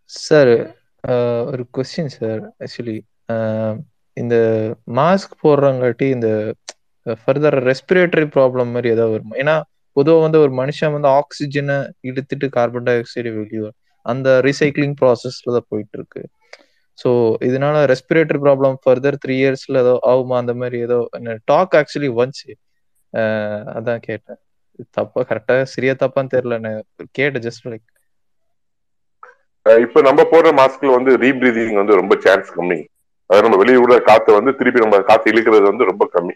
சார் 0.09 0.51
ஒரு 1.51 1.63
கொஸ்டின் 1.75 2.13
சார் 2.17 2.41
ஆக்சுவலி 2.63 2.97
இந்த 4.17 4.35
மாஸ்க் 4.99 5.33
போடுறங்காட்டி 5.43 6.07
இந்த 6.17 6.29
ஃபர்தர் 7.17 7.57
ரெஸ்பிரேட்டரி 7.67 8.27
ப்ராப்ளம் 8.35 8.71
மாதிரி 8.73 8.89
ஏதாவது 8.95 9.13
வரும்? 9.15 9.35
ஏன்னா 9.41 9.55
பொதுவாக 9.97 10.23
வந்து 10.25 10.39
ஒரு 10.45 10.51
மனுஷன் 10.59 10.95
வந்து 10.95 11.09
ஆக்சிஜனை 11.19 11.77
இழுத்துட்டு 12.09 12.47
கார்பன் 12.57 12.87
டை 12.87 12.95
ஆக்சைடு 12.99 13.29
வெளியே 13.37 13.69
அந்த 14.05 14.27
ரீசைக்ளிங் 14.47 14.95
ப்ராசஸ்ல 14.99 15.53
தான் 15.55 15.69
போயிட்டு 15.71 15.95
இருக்கு 15.99 16.21
ஸோ 16.99 17.09
இதனால 17.47 17.77
ரெஸ்பிரேட்டரி 17.91 18.39
ப்ராப்ளம் 18.45 18.75
ஃபர்தர் 18.83 19.17
த்ரீ 19.23 19.35
இயர்ஸ்ல 19.41 19.81
ஏதோ 19.83 19.93
ஆகுமா? 20.11 20.35
அந்த 20.41 20.53
மாதிரி 20.61 20.77
ஏதோ 20.87 20.97
டாக் 21.51 21.75
ஆக்சுவலி 21.81 22.09
வந்துச்சு 22.19 22.51
அதான் 23.77 24.01
கேட்டேன். 24.07 24.39
தப்பா 24.97 25.21
கரெக்டா 25.29 25.55
சரியா 25.73 25.93
தப்பான்னு 26.01 26.33
தெரியல. 26.33 26.57
கேட்டேன் 27.17 27.45
ஜஸ்ட் 27.47 27.67
லைக் 27.67 27.85
இப்ப 29.65 30.01
நம்ம 30.07 30.21
போடுற 30.29 30.49
மாஸ்க்ல 30.59 30.91
வந்து 30.95 31.11
ரீப்ரீதிங் 31.23 31.79
வந்து 31.79 31.99
ரொம்ப 31.99 32.13
சான்ஸ் 32.23 32.49
கம்மி. 32.53 32.79
அதாவது 33.29 33.45
நம்ம 33.45 33.59
வெளியே 33.61 33.79
விடுற 33.79 33.97
காத்து 34.03 34.37
வந்து 34.37 34.51
திருப்பி 34.59 34.83
நம்ம 34.83 34.99
காத்து 35.09 35.31
இழுக்கிறது 35.31 35.65
வந்து 35.71 35.89
ரொம்ப 35.89 36.03
கம்மி. 36.13 36.35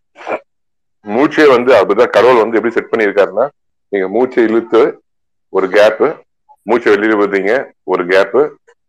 மூச்சே 1.05 1.45
வந்து 1.55 1.71
அப்படிதான் 1.77 2.13
கடவுள் 2.15 2.41
வந்து 2.43 2.57
எப்படி 2.57 2.75
செட் 2.75 2.91
பண்ணியிருக்காருன்னா 2.91 3.45
நீங்க 3.91 4.07
மூச்சை 4.15 4.41
இழுத்து 4.49 4.81
ஒரு 5.53 5.67
கேப்பு 5.77 6.07
மூச்சை 6.69 6.89
வெளியில 6.93 7.15
விடுறீங்க 7.19 7.53
ஒரு 7.91 8.03
கேப்பு 8.11 8.41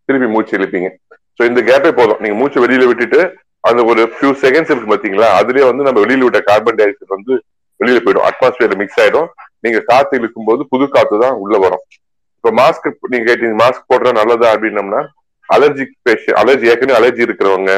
திருப்பி 0.07 0.29
மூச்சு 0.35 0.53
இழுப்பீங்க. 0.59 0.89
ஸோ 1.37 1.43
இந்த 1.51 1.61
கேப்பே 1.69 1.91
போதும். 1.99 2.21
நீங்க 2.23 2.37
மூச்சை 2.41 2.61
வெளியில 2.65 2.87
விட்டுட்டு 2.91 3.21
அந்த 3.69 3.81
ஒரு 3.91 4.03
ஃபியூ 4.15 4.31
செகண்ட்ஸ் 4.45 4.71
இருக்கு 4.73 4.93
பாத்தீங்களா 4.93 5.29
அதுலயே 5.41 5.65
வந்து 5.71 5.87
நம்ம 5.87 5.99
வெளியில 6.05 6.27
விட்ட 6.27 6.41
கார்பன் 6.49 6.79
டை 6.79 6.85
ஆக்சைடு 6.87 7.17
வந்து 7.17 7.35
வெளியில 7.81 8.01
போயிடும். 8.05 8.27
அட்மாஸ்பியர்ல 8.29 8.77
மிக்ஸ் 8.83 9.01
ஆயிடும். 9.03 9.29
நீங்க 9.65 9.79
காத்து 9.91 10.19
இழுக்கும் 10.21 10.49
போது 10.51 10.63
புது 10.73 10.85
காத்து 10.97 11.17
தான் 11.25 11.37
உள்ள 11.43 11.57
வரும். 11.65 11.85
இப்போ 12.37 12.51
மாஸ்க் 12.61 12.89
நீங்க 13.13 13.25
கேட்டீங்க 13.29 13.57
மாஸ்க் 13.63 13.91
போடுறது 13.91 14.19
நல்லதா 14.21 14.49
அப்படின்னம்னா 14.55 15.01
அலர்ஜிக் 15.49 15.95
பேஷன் 16.07 16.39
அலர்ஜி 16.43 16.67
ஏற்கனவே 16.73 16.99
அலர்ஜி 17.01 17.23
இருக்கிறவங்க 17.27 17.73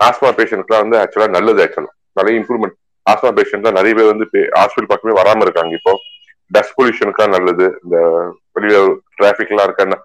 ஆஸ்மா 0.00 0.28
பேஷண்ட்லாம் 0.38 0.84
வந்து 0.84 0.98
ஆக்சுவலா 1.02 1.28
நல்லது 1.36 1.62
ஆக்சுவலா 1.64 1.92
நிறைய 2.18 2.40
இம்ப்ரூவ்மெண்ட் 2.40 2.76
ஆஸ்மா 3.06 3.30
பேஷண்ட்லாம் 3.38 3.78
நிறைய 3.78 3.94
பேர் 3.94 4.12
வந்து 4.12 4.26
ஹாஸ்பிட்டல் 4.58 4.92
பக்கமே 4.92 5.14
வராம 5.20 5.44
இருக்காங்க 5.46 5.74
இப்போ. 5.78 5.92
டஸ்ட் 6.50 6.76
பொல்யூஷனுக்குலாம் 6.78 7.34
நல்லது. 7.36 7.66
இந்த 7.84 7.96
வெளியில 8.56 8.78
டிராபிக்லாம் 9.18 9.66
இருக்க 9.68 9.98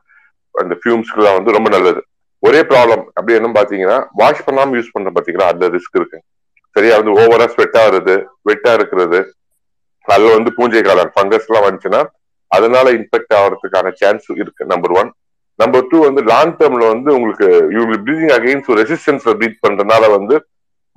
அந்த 0.56 0.74
ஃபியூம்ஸ்க்குலாம் 0.82 1.38
வந்து 1.38 1.52
ரொம்ப 1.52 1.70
நல்லது. 1.70 2.02
ஒரே 2.44 2.62
ப்ராப்ளம் 2.72 3.04
அப்படி 3.18 3.34
என்ன 3.38 3.50
பாத்தீங்கன்னா 3.60 3.98
வாஷ் 4.22 4.46
பண்ணாம 4.48 4.76
யூஸ் 4.78 4.94
பண்ற 4.94 5.10
பாத்தீங்கன்னா 5.16 5.48
அந்த 5.54 5.66
ரிஸ்க் 5.76 5.98
இருக்கு. 6.00 6.18
சரியா 6.76 6.96
வந்து 7.00 7.14
ஓவரா 7.22 7.46
ஸ்வெட் 7.54 7.78
ஆகுறது 7.82 8.16
வெட்டா 8.50 8.72
இருக்கிறது. 8.74 9.20
அதுல 10.06 10.34
வந்து 10.38 10.52
பூஞ்சை 10.58 10.82
காலம் 10.82 11.14
ஃபங்கஸ் 11.16 11.48
எல்லாம் 11.50 11.66
வந்துச்சுன்னா 11.68 12.02
அதனால 12.52 12.92
இன்ஃபெக்ட் 12.92 13.34
ஆகிறதுக்கான 13.38 13.92
சான்ஸ் 14.02 14.28
இருக்கு 14.42 14.66
நம்பர் 14.66 14.92
ஒன் 14.92 15.10
நம்பர் 15.60 15.88
டூ 15.92 15.98
வந்து 16.06 16.22
லாங் 16.32 16.58
டேர்ம்ல 16.60 16.86
வந்து 16.94 17.10
உங்களுக்கு 17.18 17.48
யூ 17.76 17.82
வில் 17.90 18.04
ப்ரீதிங் 18.08 18.34
அகைன்ஸ்ட் 18.38 18.72
ரெசிஸ்டன்ஸ்ல 18.82 19.34
ப்ரீத் 19.40 19.64
பண்றதுனால 19.66 20.10
வந்து 20.18 20.36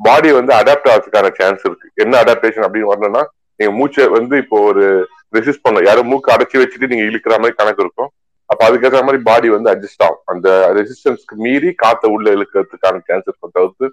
பாடி 0.07 0.29
வந்து 0.39 0.53
அடாப்ட் 0.61 0.91
ஆகிறதுக்கான 0.93 1.31
சான்ஸ் 1.39 1.65
இருக்கு. 1.69 1.89
என்ன 2.03 2.15
அடாப்டேஷன் 2.23 2.67
அப்படின்னு 2.67 2.91
வரணும்னா 2.93 3.23
நீங்க 3.61 3.73
மூச்சை 3.79 4.05
வந்து 4.19 4.35
இப்போ 4.43 4.57
ஒரு 4.71 4.85
ரெசிஸ்ட் 5.37 5.65
பண்ணும் 5.67 5.87
யாரும் 5.89 6.09
மூக்கு 6.13 6.33
அடைச்சி 6.35 6.57
வச்சுட்டு 6.63 6.91
நீங்க 6.93 7.05
இழுக்கிற 7.11 7.35
மாதிரி 7.43 7.57
கணக்கு 7.61 7.83
இருக்கும். 7.85 8.11
அப்ப 8.51 8.61
அதுக்கேற்ற 8.67 9.01
மாதிரி 9.07 9.19
பாடி 9.29 9.49
வந்து 9.55 9.71
அட்ஜஸ்ட் 9.73 10.05
ஆகும். 10.07 10.23
அந்த 10.33 10.49
ரெசிஸ்டன்ஸ்க்கு 10.79 11.37
மீறி 11.47 11.71
காத்த 11.83 12.13
உள்ள 12.15 12.27
இழுக்கிறதுக்கான 12.37 13.03
சான்ஸ் 13.09 13.27
இருக்கும் 13.29 13.55
தவிர்த்து 13.57 13.89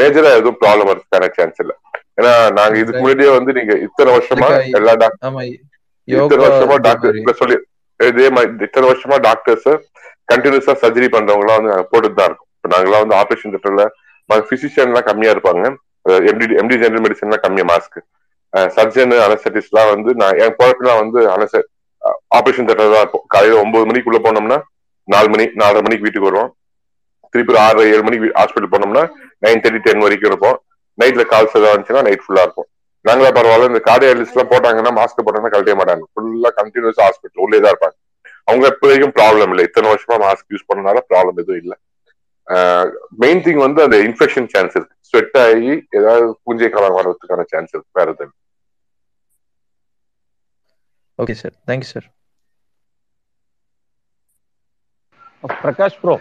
மேஜரா 0.00 0.32
எதுவும் 0.40 0.58
ப்ராப்ளம் 0.62 0.90
வரதுக்கான 0.90 1.30
சான்ஸ் 1.38 1.60
இல்லை. 1.64 1.74
ஏன்னா 2.20 2.32
நாங்க 2.58 2.76
இதுக்கு 2.82 3.00
முன்னாடியே 3.04 3.30
வந்து 3.38 3.52
நீங்க 3.58 3.74
இத்தனை 3.86 4.10
வருஷமா 4.16 4.48
எல்லா 4.80 4.94
டாக்டர் 5.02 5.40
இத்தனை 6.08 6.42
வருஷமா 6.46 6.76
டாக்டர் 6.86 7.40
சொல்லி 7.42 7.56
இதே 8.00 8.28
மாதிரி 8.36 8.66
இத்தனை 8.68 8.86
வருஷமா 8.90 9.16
டாக்டர்ஸ் 9.28 9.70
கண்டினியூஸா 10.32 10.74
சர்ஜரி 10.82 11.08
பண்றவங்க 11.14 11.44
எல்லாம் 11.44 11.58
வந்து 11.60 11.90
போட்டுட்டு 11.92 12.18
தான் 12.20 12.28
இருக்கோம். 12.30 12.50
இப்போ 12.56 12.68
நாங்களாம் 12.74 13.02
வந்து 13.04 13.16
ஆபரேஷன் 13.20 13.52
தியேட்டர்ல 13.52 13.84
பிசிஷியன் 14.50 14.90
எல்லாம் 14.90 15.08
கம்மியா 15.08 15.32
இருப்பாங்க. 15.34 15.64
எம்டி 16.30 16.46
எம்டி 16.62 16.76
ஜெனரல் 16.82 17.04
மெடிசன்லாம் 17.06 17.44
கம்மியா 17.44 17.66
மாஸ்க் 17.70 17.98
சர்ஜன் 18.76 19.14
அனஸ்தட்டிஸ்ட் 19.26 19.72
எல்லாம் 19.72 19.90
வந்து 19.94 20.10
நான் 20.20 20.36
என் 20.42 20.54
குழப்பெல்லாம் 20.58 21.00
வந்து 21.02 21.20
அனச 21.34 21.62
ஆபரேஷன் 22.38 22.68
தேட்டர் 22.68 22.92
தான் 22.94 23.02
இருப்போம். 23.04 23.24
காலையில 23.32 23.58
ஒன்பது 23.62 23.84
மணிக்குள்ள 23.90 24.18
போனோம்னா 24.26 24.58
நாலு 25.14 25.28
மணி 25.32 25.44
நாலரை 25.60 25.80
மணிக்கு 25.86 26.06
வீட்டுக்கு 26.06 26.28
வருவோம். 26.28 26.50
திருப்பி 27.32 27.52
ஒரு 27.54 27.60
ஆறு 27.66 27.82
ஏழு 27.94 28.02
மணிக்கு 28.06 28.28
ஹாஸ்பிட்டல் 28.38 28.72
போனோம்னா 28.74 29.02
நைன் 29.44 29.62
தேர்ட்டி 29.64 29.80
டென் 29.86 30.04
வரைக்கும் 30.04 30.30
இருப்போம். 30.30 30.56
நைட்ல 30.98 31.24
கால்ஸ் 31.32 31.56
ஏதாவது 31.58 31.72
இருந்துச்சுன்னா 31.74 32.04
நைட் 32.08 32.24
ஃபுல்லா 32.24 32.44
இருக்கும் 32.46 32.68
நாங்களா 33.08 33.30
பரவாயில்ல 33.38 33.70
இந்த 33.72 33.80
கார்டியாலிஸ்ட் 33.88 34.36
எல்லாம் 34.36 34.52
போட்டாங்கன்னா 34.52 34.92
மாஸ்க் 34.98 35.24
போட்டாங்கன்னா 35.26 35.52
கழட்டவே 35.54 35.76
மாட்டாங்க. 35.80 36.04
ஃபுல்லா 36.12 36.50
கண்டினியூஸ் 36.60 37.02
ஹாஸ்பிட்டல் 37.04 37.44
உள்ளே 37.46 37.58
தான் 37.64 37.74
இருப்பாங்க. 37.74 37.96
அவங்க 38.48 38.64
எப்ப 38.72 38.84
வரைக்கும் 38.88 39.14
ப்ராப்ளம் 39.18 39.50
இல்லை. 39.52 39.64
இத்தனை 39.68 39.86
வருஷமா 39.92 40.16
மாஸ்க் 40.24 40.52
யூஸ் 40.54 40.68
பண்ணனால 40.70 41.02
ப்ராப்ளம் 41.10 41.38
எதுவும் 41.42 41.60
இல்லை. 41.62 41.76
மெயின் 43.18 43.42
திங் 43.44 43.60
வந்து 43.62 43.80
அந்த 43.82 43.96
இன்ஃபெக்ஷன் 44.06 44.50
சான்ஸ் 44.52 44.76
இருக்கு. 44.76 44.94
ஸ்வெட் 45.08 45.36
ஆகி 45.42 45.70
ஏதாவது 45.98 46.26
பூஞ்சை 46.42 46.70
காலம் 46.70 46.96
வர்றதுக்கான 46.98 47.46
சான்ஸ் 47.46 47.72
இருக்கு. 47.74 47.90
வேற 47.94 48.08
எதுவும் 48.10 48.34
okay 51.18 51.34
sir 51.40 51.54
thank you 51.66 51.90
sir 51.90 52.08
Prakash 55.56 55.98
bro 56.00 56.14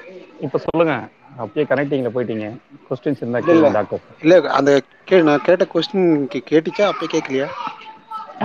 இப்ப 0.45 0.59
சொல்லுங்க. 0.63 0.93
அப்படியே 1.37 1.65
கனெக்டிங்ல 1.69 2.09
போயிட்டீங்க. 2.15 2.47
கொஸ்டின்ஸ் 2.87 3.21
இருந்தா 3.21 3.41
கேளுங்க 3.41 3.71
டாக்டர் 3.77 4.03
இல்ல 4.23 4.35
அந்த 4.57 4.71
கே 5.07 5.17
நான் 5.23 5.45
கேட்ட 5.47 5.65
கொஸ்டின் 5.73 6.07
கேட்டுச்சா? 6.49 6.85
அப்ப 6.91 7.07
கேட்கலையா 7.07 7.47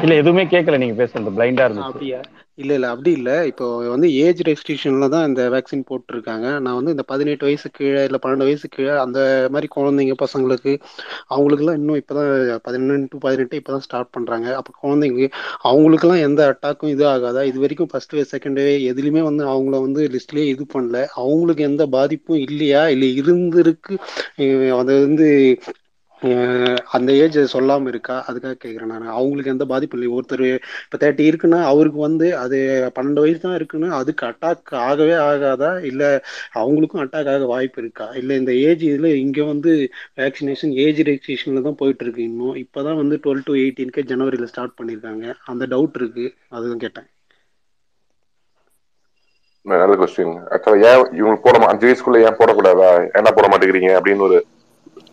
இல்ல 0.02 0.14
எதுவுமே 0.14 0.44
கேட்கல 0.46 0.78
நீங்க 0.78 0.96
பேசுறது 1.00 1.36
பிளைண்டா 1.36 1.66
இருந்துச்சு. 1.66 1.90
அப்படியா? 1.90 2.20
இல்ல 2.60 2.72
இல்ல. 2.74 2.86
அப்படி 2.92 3.10
இல்ல. 3.18 3.30
இப்போ 3.50 3.64
வந்து 3.92 4.08
ஏஜ் 4.20 4.40
ரெஸ்ட்ரிக்ஷன்ல 4.48 5.06
தான் 5.12 5.26
இந்த 5.28 5.42
வேக்சின் 5.54 5.84
போட்டிருக்காங்க. 5.90 6.46
நான் 6.64 6.78
வந்து 6.78 6.94
இந்த 6.94 7.04
பதினெட்டு 7.10 7.46
வயசு 7.48 7.68
கீழே 7.72 8.02
இல்ல 8.04 8.18
பன்னெண்டு 8.22 8.48
வயசு 8.48 8.66
கீழே 8.68 8.94
அந்த 9.04 9.18
மாதிரி 9.50 9.68
குழந்தைங்க 9.76 10.14
பசங்களுக்கு 10.22 10.72
அவங்களுக்குலாம் 11.30 11.78
இன்னும் 11.80 12.00
இப்பதான் 12.00 12.30
பதினெண்டு 12.66 13.08
டு 13.08 13.20
பதினெட்டு 13.26 13.60
இப்பதான் 13.60 13.86
ஸ்டார்ட் 13.86 14.12
பண்றாங்க. 14.12 14.48
அப்ப 14.60 14.74
குழந்தைங்க 14.82 15.28
அவங்களுக்குலாம் 15.64 16.24
எந்த 16.28 16.40
அட்டாக்கும் 16.52 16.92
இது 16.94 17.04
ஆகாதா? 17.10 17.42
இது 17.50 17.58
வரைக்கும் 17.60 17.90
ஃபர்ஸ்ட் 17.92 18.08
வே 18.10 18.24
செகண்ட் 18.32 18.60
வே 18.60 18.72
எதுலையுமே 18.90 19.22
வந்து 19.22 19.44
அவங்கள 19.46 19.76
வந்து 19.80 20.02
லிஸ்ட்லயே 20.14 20.46
இது 20.54 20.64
பண்ணல. 20.74 20.98
அவங்களுக்கு 21.20 21.62
எந்த 21.62 21.84
பாதிப்பும் 21.94 22.42
இல்லையா? 22.48 22.82
இல்ல 22.94 23.04
இருந்திருக்கு. 23.20 23.94
அதை 24.40 24.48
அது 24.80 25.02
வந்து 25.06 25.28
அந்த 26.94 27.10
ஏஜ் 27.20 27.36
சொல்லாம 27.52 27.88
இருக்கா? 27.88 28.16
அதுக்காக 28.28 28.56
கேக்குறேன் 28.56 28.90
நான். 28.92 29.06
அவங்களுக்கு 29.14 29.52
எந்த 29.52 29.64
பாதிப்பும் 29.64 29.98
இல்லை. 29.98 30.10
ஒருத்தர் 30.16 30.44
இப்ப 30.84 30.98
தேர்ட்டி 31.02 31.24
இருக்குன்னா 31.30 31.60
அவருக்கு 31.70 32.00
வந்து 32.04 32.26
அது 32.40 32.58
பன்னெண்டு 32.96 33.22
வயசு 33.24 33.40
தான் 33.40 33.56
இருக்குன்னு 33.58 33.88
அதுக்கு 34.00 34.24
அட்டாக் 34.28 34.60
ஆகவே 34.84 35.14
ஆகாதா? 35.24 35.70
இல்ல 35.90 36.02
அவங்களுக்கும் 36.60 37.02
அட்டாக் 37.04 37.30
ஆக 37.32 37.46
வாய்ப்பு 37.46 37.80
இருக்கா? 37.82 38.08
இல்ல 38.20 38.36
இந்த 38.36 38.54
ஏஜ் 38.64 38.84
இதுல 38.88 39.10
இங்க 39.22 39.40
வந்து 39.52 39.72
வேக்சினேஷன் 40.20 40.74
ஏஜ் 40.84 41.00
ரெஜிஸ்ட்ரேஷன்ல 41.02 41.62
தான் 41.62 41.78
போயிட்டு 41.80 42.04
இருக்கு 42.06 42.22
இன்னும். 42.24 42.56
இப்பதான் 42.64 43.00
வந்து 43.02 43.18
டுவெல் 43.24 43.46
டு 43.46 43.54
எயிட்டீன்கே 43.62 44.04
ஜனவரியில 44.12 44.50
ஸ்டார்ட் 44.52 44.78
பண்ணிருக்காங்க 44.78 45.24
அந்த 45.50 45.66
டவுட் 45.72 45.98
இருக்கு. 46.00 46.26
அதுதான் 46.50 46.84
கேட்டேன். 46.84 47.08
நல்ல 49.66 49.96
கொஸ்டின் 50.00 50.32
ஆக்சுவலா 50.54 50.88
ஏன் 50.88 51.02
இவங்களுக்கு 51.18 51.44
போட 51.44 51.58
அஞ்சு 51.70 51.86
வயசுக்குள்ள 51.86 52.20
ஏன் 52.24 52.38
போடக்கூடாதா? 52.38 52.88
ஏன்னா 53.18 53.32
போட 53.36 53.46
மாட்டேங்கிறீங்க? 53.50 53.90
அப்படின்னு 53.98 54.26
ஒரு 54.28 54.38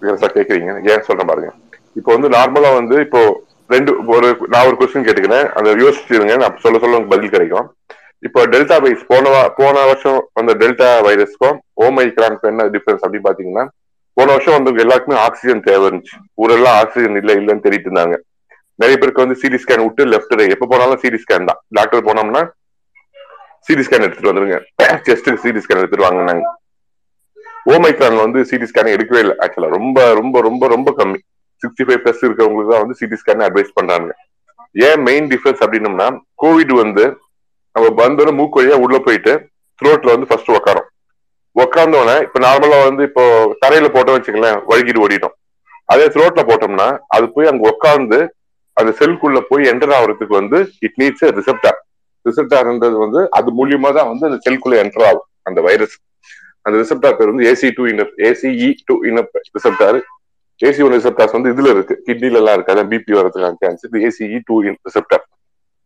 விவசாய 0.03 0.31
கேக்குறீங்க 0.37 0.71
ஏன் 0.93 1.05
சொல்றேன் 1.07 1.29
பாருங்க. 1.31 1.49
இப்போ 1.99 2.09
வந்து 2.15 2.29
நார்மலா 2.37 2.71
வந்து 2.79 2.95
இப்போ 3.05 3.21
ரெண்டு 3.73 3.91
ஒரு 4.15 4.27
நான் 4.53 4.67
ஒரு 4.69 4.77
கொஸ்டின் 4.79 5.07
கேட்டுக்கிறேன். 5.07 5.47
அதை 5.57 5.73
யோசிச்சிருங்க. 5.83 6.35
நான் 6.43 6.61
சொல்ல 6.65 6.79
சொல்ல 6.83 6.97
உங்களுக்கு 6.99 7.15
பதில் 7.15 7.33
கிடைக்கும். 7.35 7.67
இப்போ 8.27 8.39
டெல்டா 8.53 8.75
வைரஸ் 8.83 9.09
போன 9.09 9.33
போன 9.57 9.81
வருஷம் 9.89 10.19
வந்த 10.37 10.51
டெல்டா 10.61 10.87
வைரஸ்க்கும் 11.07 11.57
ஓமைக்ரானுக்கும் 11.85 12.51
என்ன 12.51 12.63
டிஃபரன்ஸ் 12.75 13.03
அப்படின்னு 13.03 13.27
பாத்தீங்கன்னா 13.27 13.65
போன 14.17 14.27
வருஷம் 14.35 14.55
வந்து 14.57 14.83
எல்லாருக்குமே 14.83 15.17
ஆக்சிஜன் 15.25 15.65
தேவை 15.67 15.83
இருந்துச்சு 15.89 16.15
ஊரெல்லாம் 16.43 16.77
ஆக்சிஜன் 16.83 17.19
இல்ல 17.21 17.31
இல்லைன்னு 17.39 17.65
தெரிவிட்டு 17.65 17.89
இருந்தாங்க. 17.89 18.15
நிறைய 18.81 18.95
பேருக்கு 19.01 19.23
வந்து 19.23 19.37
சிடி 19.41 19.57
ஸ்கேன் 19.63 19.83
விட்டு 19.85 20.03
லெஃப்ட் 20.13 20.33
எப்ப 20.55 20.67
போனாலும் 20.71 21.01
சிடி 21.03 21.19
ஸ்கேன் 21.23 21.49
தான். 21.49 21.59
டாக்டர் 21.77 22.07
போனோம்னா 22.07 22.41
சிடி 23.67 23.83
ஸ்கேன் 23.85 24.05
எடுத்துட்டு 24.05 24.31
வந்துருங்க. 24.31 24.57
செஸ்ட்டுக்கு 25.07 25.43
சிடி 25.45 25.61
ஸ்கேன் 25.65 25.81
எடுத்துட்டு 25.81 26.07
வாங்கினாங்க. 26.07 26.43
ஓமைக்ரான் 27.67 28.17
வந்து 28.19 28.39
சிடி 28.49 28.67
ஸ்கேன் 28.69 28.93
எடுக்கவே 28.93 29.21
இல்லை 29.23 29.35
ஆக்சுவலா 29.43 29.69
ரொம்ப 29.75 29.97
ரொம்ப 30.13 30.41
ரொம்ப 30.41 30.67
ரொம்ப 30.67 30.89
கம்மி. 30.99 31.19
சிக்ஸ்டி 31.63 31.83
ஃபைவ் 31.85 32.01
பிளஸ் 32.03 32.23
இருக்கிறவங்களுக்கு 32.23 32.73
தான் 32.73 32.83
வந்து 32.83 32.97
சிடி 32.99 33.17
ஸ்கேன் 33.21 33.45
அட்வைஸ் 33.45 33.77
பண்றாங்க 33.77 34.11
ஏன் 34.75 35.01
மெயின் 35.07 35.27
டிஃபரன்ஸ் 35.31 35.61
அப்படின்னம்னா 35.63 36.07
கோவிட் 36.43 36.73
வந்து 36.79 37.03
நம்ம 37.75 37.87
வந்தோட 37.99 38.29
மூக்கு 38.37 38.59
வழியா 38.59 38.77
உள்ள 38.85 38.97
போயிட்டு 38.99 39.33
த்ரோட்ல 39.81 40.13
வந்து 40.13 40.29
ஃபர்ஸ்ட் 40.29 40.53
உட்காரும் 40.53 40.87
உக்காந்தோடனே 41.55 42.15
இப்ப 42.25 42.39
நார்மலா 42.39 42.79
வந்து 42.83 43.03
இப்போ 43.09 43.23
தரையில 43.61 43.87
போட்டோம் 43.93 44.17
வச்சுங்களேன் 44.17 44.57
வழுகிட்டு 44.69 45.03
ஓடிட்டோம் 45.05 45.35
அதே 45.89 46.05
த்ரோட்ல 46.15 46.41
போட்டோம்னா 46.49 46.87
அது 47.15 47.25
போய் 47.35 47.51
அங்க 47.51 47.63
உட்கார்ந்து 47.71 48.19
அந்த 48.77 48.91
செல்குள்ள 48.99 49.39
போய் 49.49 49.69
என்டர் 49.71 49.93
ஆகுறதுக்கு 49.97 50.35
வந்து 50.39 50.57
இட் 50.81 50.97
நீட்ஸ் 51.01 51.25
ரிசப்டார் 51.37 51.79
ரிசப்டார்ன்றது 52.25 52.97
வந்து 53.05 53.21
அது 53.37 53.49
மூலியமா 53.59 53.89
தான் 53.97 54.09
வந்து 54.11 54.27
அந்த 54.29 54.39
செல்குள்ள 54.45 54.77
என்டர் 54.83 55.05
ஆகும் 55.09 55.27
அந்த 55.45 55.59
வைரஸ் 55.67 55.95
அந்த 56.67 56.75
ரிசப்டார் 56.81 57.17
பேர் 57.17 57.31
வந்து 57.31 57.47
ஏசி 57.49 57.67
டூ 57.75 57.83
இனப் 57.91 58.13
ஏசிஇ 58.29 58.69
டூ 58.87 58.95
இனப் 59.09 59.29
ரிசப்டார் 59.57 59.99
ஏசி 60.61 60.81
ஒன் 60.83 60.95
ரிசப்டார்ஸ் 60.95 61.35
வந்து 61.35 61.51
இதுல 61.53 61.71
இருக்கு. 61.73 61.95
கிட்னில 62.05 62.39
எல்லாம் 62.41 62.55
இருக்கு. 62.57 62.73
அதான் 62.73 62.89
பிபி 62.93 63.13
வரதுக்கான 63.17 63.59
சான்ஸ் 63.61 63.85
இது 63.87 63.99
ஏசிஇ 64.07 64.39
டூ 64.47 64.55
இன் 64.63 64.79
ரிசப்டார் 64.87 65.25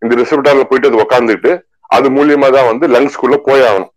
இந்த 0.02 0.14
ரிசப்டார்ல 0.22 0.64
போயிட்டு 0.70 0.90
அது 0.90 1.02
உட்காந்துட்டு 1.04 1.52
அது 1.90 2.08
மூலியமா 2.18 2.48
தான் 2.56 2.70
வந்து 2.72 2.86
லங்ஸ்குள்ள 2.94 3.36
போய் 3.48 3.64
ஆகணும். 3.68 3.92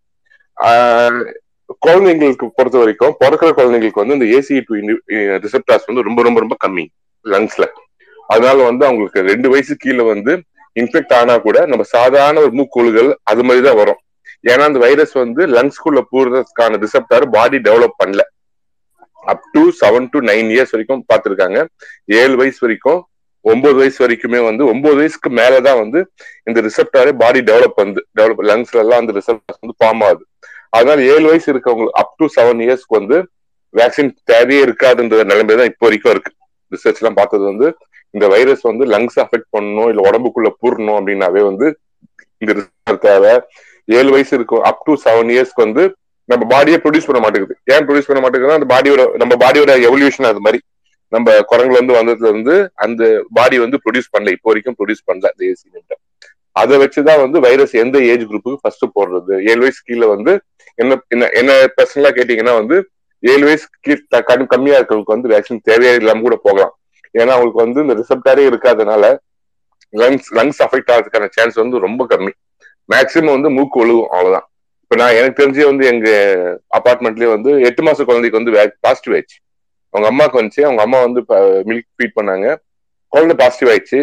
குழந்தைங்களுக்கு 1.82 2.46
பொறுத்த 2.56 2.76
வரைக்கும் 2.80 3.14
பிறக்கிற 3.20 3.50
குழந்தைங்களுக்கு 3.58 4.02
வந்து 4.02 4.16
இந்த 4.18 4.26
ஏசி 4.36 4.56
டூ 4.66 4.74
ரிசப்டார்ஸ் 5.44 5.88
வந்து 5.90 6.06
ரொம்ப 6.08 6.22
ரொம்ப 6.22 6.38
ரொம்ப 6.40 6.56
கம்மி 6.64 6.84
லங்ஸ்ல 7.24 7.66
அதனால 8.28 8.58
வந்து 8.68 8.84
அவங்களுக்கு 8.88 9.20
ரெண்டு 9.30 9.48
வயசு 9.52 9.74
கீழே 9.76 10.04
வந்து 10.12 10.32
இன்ஃபெக்ட் 10.76 11.14
ஆனா 11.14 11.34
கூட 11.38 11.58
நம்ம 11.66 11.84
சாதாரண 11.94 12.40
ஒரு 12.40 12.54
மூக்கொழுகள் 12.60 13.10
அது 13.24 13.42
மாதிரி 13.44 13.62
தான் 13.66 13.80
வரும். 13.80 14.00
ஏன்னா 14.44 14.64
அந்த 14.70 14.80
வைரஸ் 14.86 15.14
வந்து 15.22 15.42
லங்ஸ்குள்ள 15.56 16.00
போறதுக்கான 16.12 16.78
ரிசப்டார் 16.84 17.26
பாடி 17.36 17.58
டெவலப் 17.68 17.98
பண்ணல. 18.02 18.22
Up 19.32 19.44
to 19.54 19.62
seven 19.80 20.08
to 20.12 20.18
nine 20.30 20.48
years 20.54 20.72
வரைக்கும் 20.74 21.04
பார்த்திருக்காங்க. 21.10 21.58
ஏழு 22.20 22.34
வயசு 22.40 22.60
வரைக்கும் 22.64 23.00
ஒன்பது 23.44 23.76
வயசு 23.80 23.98
வரைக்குமே 24.04 24.40
வந்து 24.48 24.62
ஒன்பது 24.72 24.96
வயசுக்கு 25.00 25.30
மேலதான் 25.38 25.78
வந்து 25.82 26.00
இந்த 26.48 26.58
ரிசப்டாரே 26.66 27.12
பாடி 27.22 27.40
டெவலப் 27.50 27.80
வந்து 27.82 28.00
டெவலப் 28.18 28.42
லங்ஸ்ல 28.50 28.82
எல்லாம் 28.84 29.00
அந்த 29.02 29.12
ரிசப்டார் 29.18 29.58
வந்து 29.62 29.76
ஃபார்ம் 29.80 30.02
ஆகுது. 30.08 30.24
அதனால 30.76 31.02
ஏழு 31.14 31.26
வயசு 31.30 31.48
இருக்கவங்க 31.54 31.88
அப் 32.02 32.14
டு 32.20 32.26
செவன் 32.36 32.62
இயர்ஸ்க்கு 32.66 32.98
வந்து 33.00 33.16
வேக்சின் 33.74 34.12
தேவையே 34.30 34.60
இருக்காதுன்ற 34.66 35.24
நிலைமை 35.32 35.54
தான் 35.60 35.70
இப்போ 35.72 35.84
வரைக்கும் 35.86 36.12
இருக்கு. 36.14 36.32
ரிசர்ச் 36.72 37.00
எல்லாம் 37.00 37.18
பார்த்தது 37.20 37.44
வந்து 37.50 37.66
இந்த 38.14 38.26
வைரஸ் 38.34 38.64
வந்து 38.70 38.84
லங்ஸ் 38.94 39.18
அஃபெக்ட் 39.22 39.48
பண்ணணும் 39.56 39.88
இல்ல 39.92 40.02
உடம்புக்குள்ள 40.08 40.50
பூரணும் 40.60 40.98
அப்படின்னாவே 40.98 41.42
வந்து 41.50 41.66
இந்த 42.42 42.52
ரிசல்ட் 42.58 43.04
தேவை. 43.08 43.32
ஏழு 43.88 44.10
வயசு 44.10 44.32
இருக்கும் 44.38 44.62
அப் 44.70 44.84
டு 44.86 44.92
செவன் 45.04 45.32
இயர்ஸ்க்கு 45.34 45.64
வந்து 45.66 45.82
நம்ம 46.28 46.42
பாடியை 46.52 46.78
ப்ரொடியூஸ் 46.82 47.08
பண்ண 47.08 47.20
மாட்டேங்குது. 47.24 47.54
ஏன் 47.72 47.84
ப்ரொடியூஸ் 47.86 48.08
பண்ண 48.10 48.20
மாட்டேங்குதுன்னா 48.24 48.58
அந்த 48.60 48.68
பாடியோட 48.74 49.02
நம்ம 49.22 49.34
பாடியோட 49.42 49.72
எவல்யூஷன் 49.88 50.30
அது 50.30 50.40
மாதிரி. 50.40 50.60
நம்ம 51.12 51.32
குரங்குல 51.50 51.78
இருந்து 51.78 51.98
வந்ததுல 51.98 52.30
இருந்து 52.32 52.54
அந்த 52.84 53.02
பாடி 53.38 53.56
வந்து 53.64 53.80
ப்ரொடியூஸ் 53.84 54.12
பண்ணல. 54.14 54.32
இப்போ 54.36 54.48
வரைக்கும் 54.50 54.76
ப்ரொடியூஸ் 54.78 55.06
பண்ணல 55.08 55.30
அந்த 55.32 55.44
ஏசி 55.50 55.66
அதை 56.56 56.74
வச்சுதான் 56.82 57.22
வந்து 57.22 57.38
வைரஸ் 57.40 57.72
எந்த 57.84 57.96
ஏஜ் 58.10 58.24
குரூப்புக்கு 58.30 58.62
ஃபர்ஸ்ட் 58.62 58.84
போடுறது. 58.96 59.34
ஏழு 59.50 59.60
வயசு 59.60 59.80
கீழே 59.88 60.06
வந்து 60.06 60.32
என்ன 60.78 60.92
என்ன 61.14 61.24
என்ன 61.40 61.52
பர்சனலா 61.78 62.10
கேட்டீங்கன்னா 62.18 62.54
வந்து 62.60 62.76
ஏழு 63.22 63.44
வயசு 63.48 63.66
கீழே 63.86 64.20
கண் 64.30 64.46
கம்மியா 64.52 64.76
இருக்கிறவங்களுக்கு 64.78 65.16
வந்து 65.16 65.32
வேக்சின் 65.34 65.64
தேவையே 65.68 65.92
இல்லாம 66.00 66.22
கூட 66.26 66.36
போகலாம். 66.46 66.72
ஏன்னா 67.14 67.32
அவங்களுக்கு 67.36 67.64
வந்து 67.64 67.82
இந்த 67.84 67.94
ரிசப்டாரே 68.00 68.44
இருக்காதனால 68.50 69.04
லங்ஸ் 69.94 70.30
லங்ஸ் 70.38 70.60
அஃபெக்ட் 70.66 70.92
ஆகிறதுக்கான 70.94 71.28
சான்ஸ் 71.36 71.56
வந்து 71.62 71.84
ரொம்ப 71.86 72.02
கம்மி. 72.12 72.32
மேக்சிமம் 72.92 73.34
வந்து 73.36 73.50
மூக்கு 73.50 73.78
ஒழுகும் 73.84 74.10
அவ்வளவுதான். 74.16 74.46
இப்ப 74.84 74.96
நான் 75.00 75.16
எனக்கு 75.18 75.38
தெரிஞ்சே 75.42 75.64
வந்து 75.64 75.84
எங்க 75.92 76.08
அபார்ட்மெண்ட்லயே 76.78 77.28
வந்து 77.36 77.50
எட்டு 77.68 77.82
மாச 77.82 78.04
குழந்தைக்கு 78.04 78.40
வந்து 78.40 78.72
பாசிட்டிவ் 78.80 79.14
ஆயிடுச்சு. 79.16 79.38
அவங்க 79.90 80.08
அம்மாவுக்கு 80.12 80.40
வந்துச்சு. 80.42 80.66
அவங்க 80.66 80.82
அம்மா 80.82 80.98
வந்து 81.06 81.20
மில்க் 81.70 81.90
ஃபீட் 81.96 82.16
பண்ணாங்க. 82.20 82.48
குழந்தை 83.08 83.36
பாசிட்டிவ் 83.42 83.70
ஆயிடுச்சு. 83.72 84.00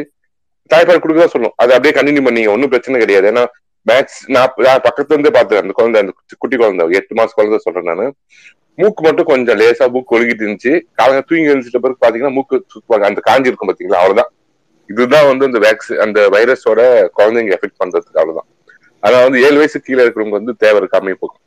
தாய்ப்பால் 0.74 1.02
கொடுக்க 1.04 1.20
தான் 1.22 1.34
சொல்லும். 1.36 1.54
அதை 1.64 1.72
அப்படியே 1.78 1.94
கண்டினியூ 2.00 2.24
பண்ணீங்க 2.28 2.54
ஒன்றும் 2.56 2.72
பிரச்சனை 2.74 3.00
கிடையாது. 3.00 3.28
ஏன்னா 3.32 3.44
மேக்ஸ் 3.90 4.20
நான் 4.36 4.54
பக்கத்துல 4.58 5.16
இருந்தே 5.16 5.32
பார்த்தேன் 5.38 5.62
அந்த 5.62 5.74
குழந்தை 5.80 6.02
அந்த 6.02 6.14
குட்டி 6.42 6.58
குழந்தை. 6.58 6.86
எட்டு 7.00 7.16
மாசம் 7.20 7.38
குழந்தை 7.40 7.58
சொல்றேன் 7.66 7.90
நான். 8.02 8.14
மூக்கு 8.82 9.02
மட்டும் 9.04 9.30
கொஞ்சம் 9.32 9.60
லேசா 9.62 9.86
மூக்கு 9.94 10.16
ஒழுகிட்டு 10.18 10.44
இருந்துச்சு. 10.46 10.74
காலங்க 11.00 11.22
தூங்கி 11.30 11.50
எழுந்துட்ட 11.54 11.80
பிறகு 11.86 12.04
பாத்தீங்கன்னா 12.04 12.34
மூக்கு 12.38 12.56
சுத்துவாங்க 12.74 13.08
அந்த 13.10 13.22
காஞ்சி 13.28 13.50
இருக்கும் 13.50 13.72
பாத்தீங்களா? 13.72 14.00
அவ்வளவுதான். 14.04 14.32
இதுதான் 14.94 15.28
வந்து 15.32 15.46
அந்த 15.50 15.60
வேக்சி 15.66 15.94
அந்த 16.06 16.20
வைரஸோட 16.36 16.82
குழந்தைங்க 17.18 17.54
எஃபெக்ட் 17.58 17.80
பண்றதுக்கு 17.84 18.22
அவ்வளவுதான். 18.22 18.50
அதனால 19.02 19.28
வந்து 19.30 19.44
ஏழு 19.44 19.56
வயசு 19.56 19.80
கீழே 19.80 20.08
இருக்கிறவங்க 20.08 20.30
வந்து 20.30 20.56
தேவை 20.58 20.82
இருக்காம 20.82 21.14
போகும். 21.20 21.40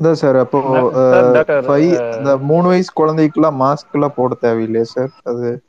அதான் 0.00 0.12
சார் 0.12 0.36
அப்போ 0.36 1.80
இந்த 2.18 2.36
மூணு 2.36 2.68
வயசு 2.68 2.92
குழந்தைக்குலாம் 2.96 3.56
மாஸ்க் 3.60 3.92
எல்லாம் 3.92 4.14
போட 4.16 4.36
தேவையில்லையா 4.42 4.80
சார்? 4.80 5.08
அது 5.22 5.62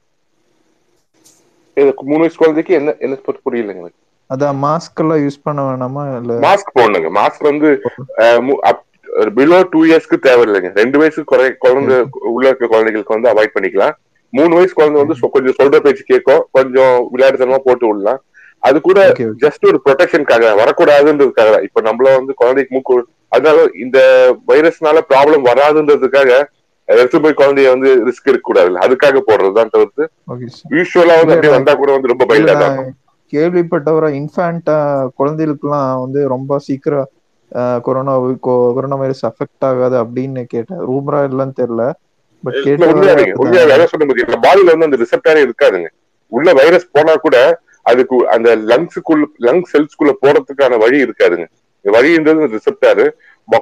இது 1.75 1.93
மூணு 2.01 2.17
வயசு 2.17 2.35
குழந்தைக்கு 2.37 2.73
என்ன 2.73 2.95
என்ன 2.99 3.15
பொறுத்து 3.15 3.51
புரியலைங்க 3.51 3.77
எனக்கு. 3.77 3.93
அதான் 4.35 4.57
மாஸ்க் 4.63 4.99
எல்லாம் 4.99 5.17
யூஸ் 5.17 5.39
பண்ண 5.43 5.61
வேணாமா? 5.61 6.21
இல்ல 6.21 6.33
மாஸ்க் 6.33 6.79
போடணுங்க. 6.79 7.09
மாஸ்க் 7.15 7.43
வந்து 7.43 7.81
பிலோ 9.35 9.67
டூ 9.69 9.85
இயர்ஸ்க்கு 9.85 10.19
தேவையில்லைங்க. 10.21 10.75
ரெண்டு 10.75 10.97
வயசுக்கு 10.97 11.35
குறை 11.35 11.55
குழந்தை 11.57 12.05
உள்ள 12.19 12.47
இருக்க 12.47 12.67
குழந்தைகளுக்கு 12.67 13.19
வந்து 13.19 13.31
அவாய்ட் 13.31 13.57
பண்ணிக்கலாம். 13.59 13.93
மூணு 14.29 14.55
வயசு 14.55 14.73
குழந்தை 14.73 15.03
வந்து 15.03 15.27
சொ- 15.27 15.31
கொஞ்சம் 15.31 15.55
சொல்ற 15.59 15.83
பேச்சு 15.83 16.03
கேட்கும். 16.03 16.47
கொஞ்சம் 16.51 17.09
விளையாட்டுத்தனமா 17.13 17.57
போட்டு 17.57 17.87
விடலாம். 17.87 18.23
அது 18.67 18.77
கூட 18.81 18.99
ஜஸ்ட் 19.43 19.65
ஒரு 19.65 19.79
ப்ரொடெக்ஷனுக்காக 19.85 20.51
வரக்கூடாதுன்றதுக்காக 20.59 21.49
தான். 21.51 21.65
இப்ப 21.67 21.81
நம்மள 21.81 22.13
வந்து 22.17 22.33
குழந்தைக்கு 22.33 22.75
மூக்கு 22.75 22.95
அதனால 23.31 23.63
இந்த 23.83 23.99
வைரஸ்னால 24.47 25.01
ப்ராப்ளம் 25.09 25.43
வராதுன்றதுக்காக 25.49 26.29
எடுத்து 26.89 27.17
போய் 27.23 27.39
குழந்தைய 27.39 27.69
வந்து 27.73 27.89
ரிஸ்க் 28.07 28.29
எடுக்க 28.31 28.45
கூடாது 28.45 28.77
அதுக்காக 28.85 29.21
போடுறதுதான் 29.27 29.73
தவிர்த்து 29.73 30.03
யூஸ்வலா 30.75 31.17
வந்து 31.19 31.35
அப்படியே 31.35 31.53
வந்தா 31.55 31.73
கூட 31.75 31.91
வந்து 31.91 32.11
ரொம்ப 32.13 32.25
நான் 32.53 32.77
இருக்கும். 32.77 32.93
கேள்விப்பட்டவரை 33.33 34.09
இன்ஃபேண்டா 34.19 34.77
குழந்தைகளுக்குலாம் 35.19 36.01
வந்து 36.03 36.19
ரொம்ப 36.35 36.59
சீக்கிரம் 36.67 37.09
கொரோனா 37.85 38.13
கொரோனா 38.75 38.95
வைரஸ் 38.95 39.23
அஃபெக்ட் 39.29 39.65
ஆகாது 39.67 39.95
அப்படின்னு 40.03 40.41
கேட்டேன் 40.53 40.81
ரூமரா 40.89 41.19
இல்லைன்னு 41.29 41.59
தெரியல. 41.61 41.83
பட் 42.43 42.57
கேட்ட 42.65 42.85
பாடியில 44.45 44.73
வந்து 44.73 44.87
அந்த 44.89 44.99
ரிசப்டாரே 45.03 45.41
இருக்காதுங்க. 45.45 45.89
உள்ள 46.31 46.49
வைரஸ் 46.53 46.91
போனா 46.95 47.13
கூட 47.25 47.37
அதுக்கு 47.91 48.17
அந்த 48.35 48.49
லங்ஸுக்குள்ள 48.71 49.25
லங் 49.47 49.63
செல்ஸ்குள்ள 49.71 50.11
போறதுக்கான 50.23 50.77
வழி 50.83 50.97
இருக்காதுங்க. 51.05 51.47
இந்த 51.79 51.89
வழின்றது 51.97 52.51
ரிசப்டாரு 52.57 53.05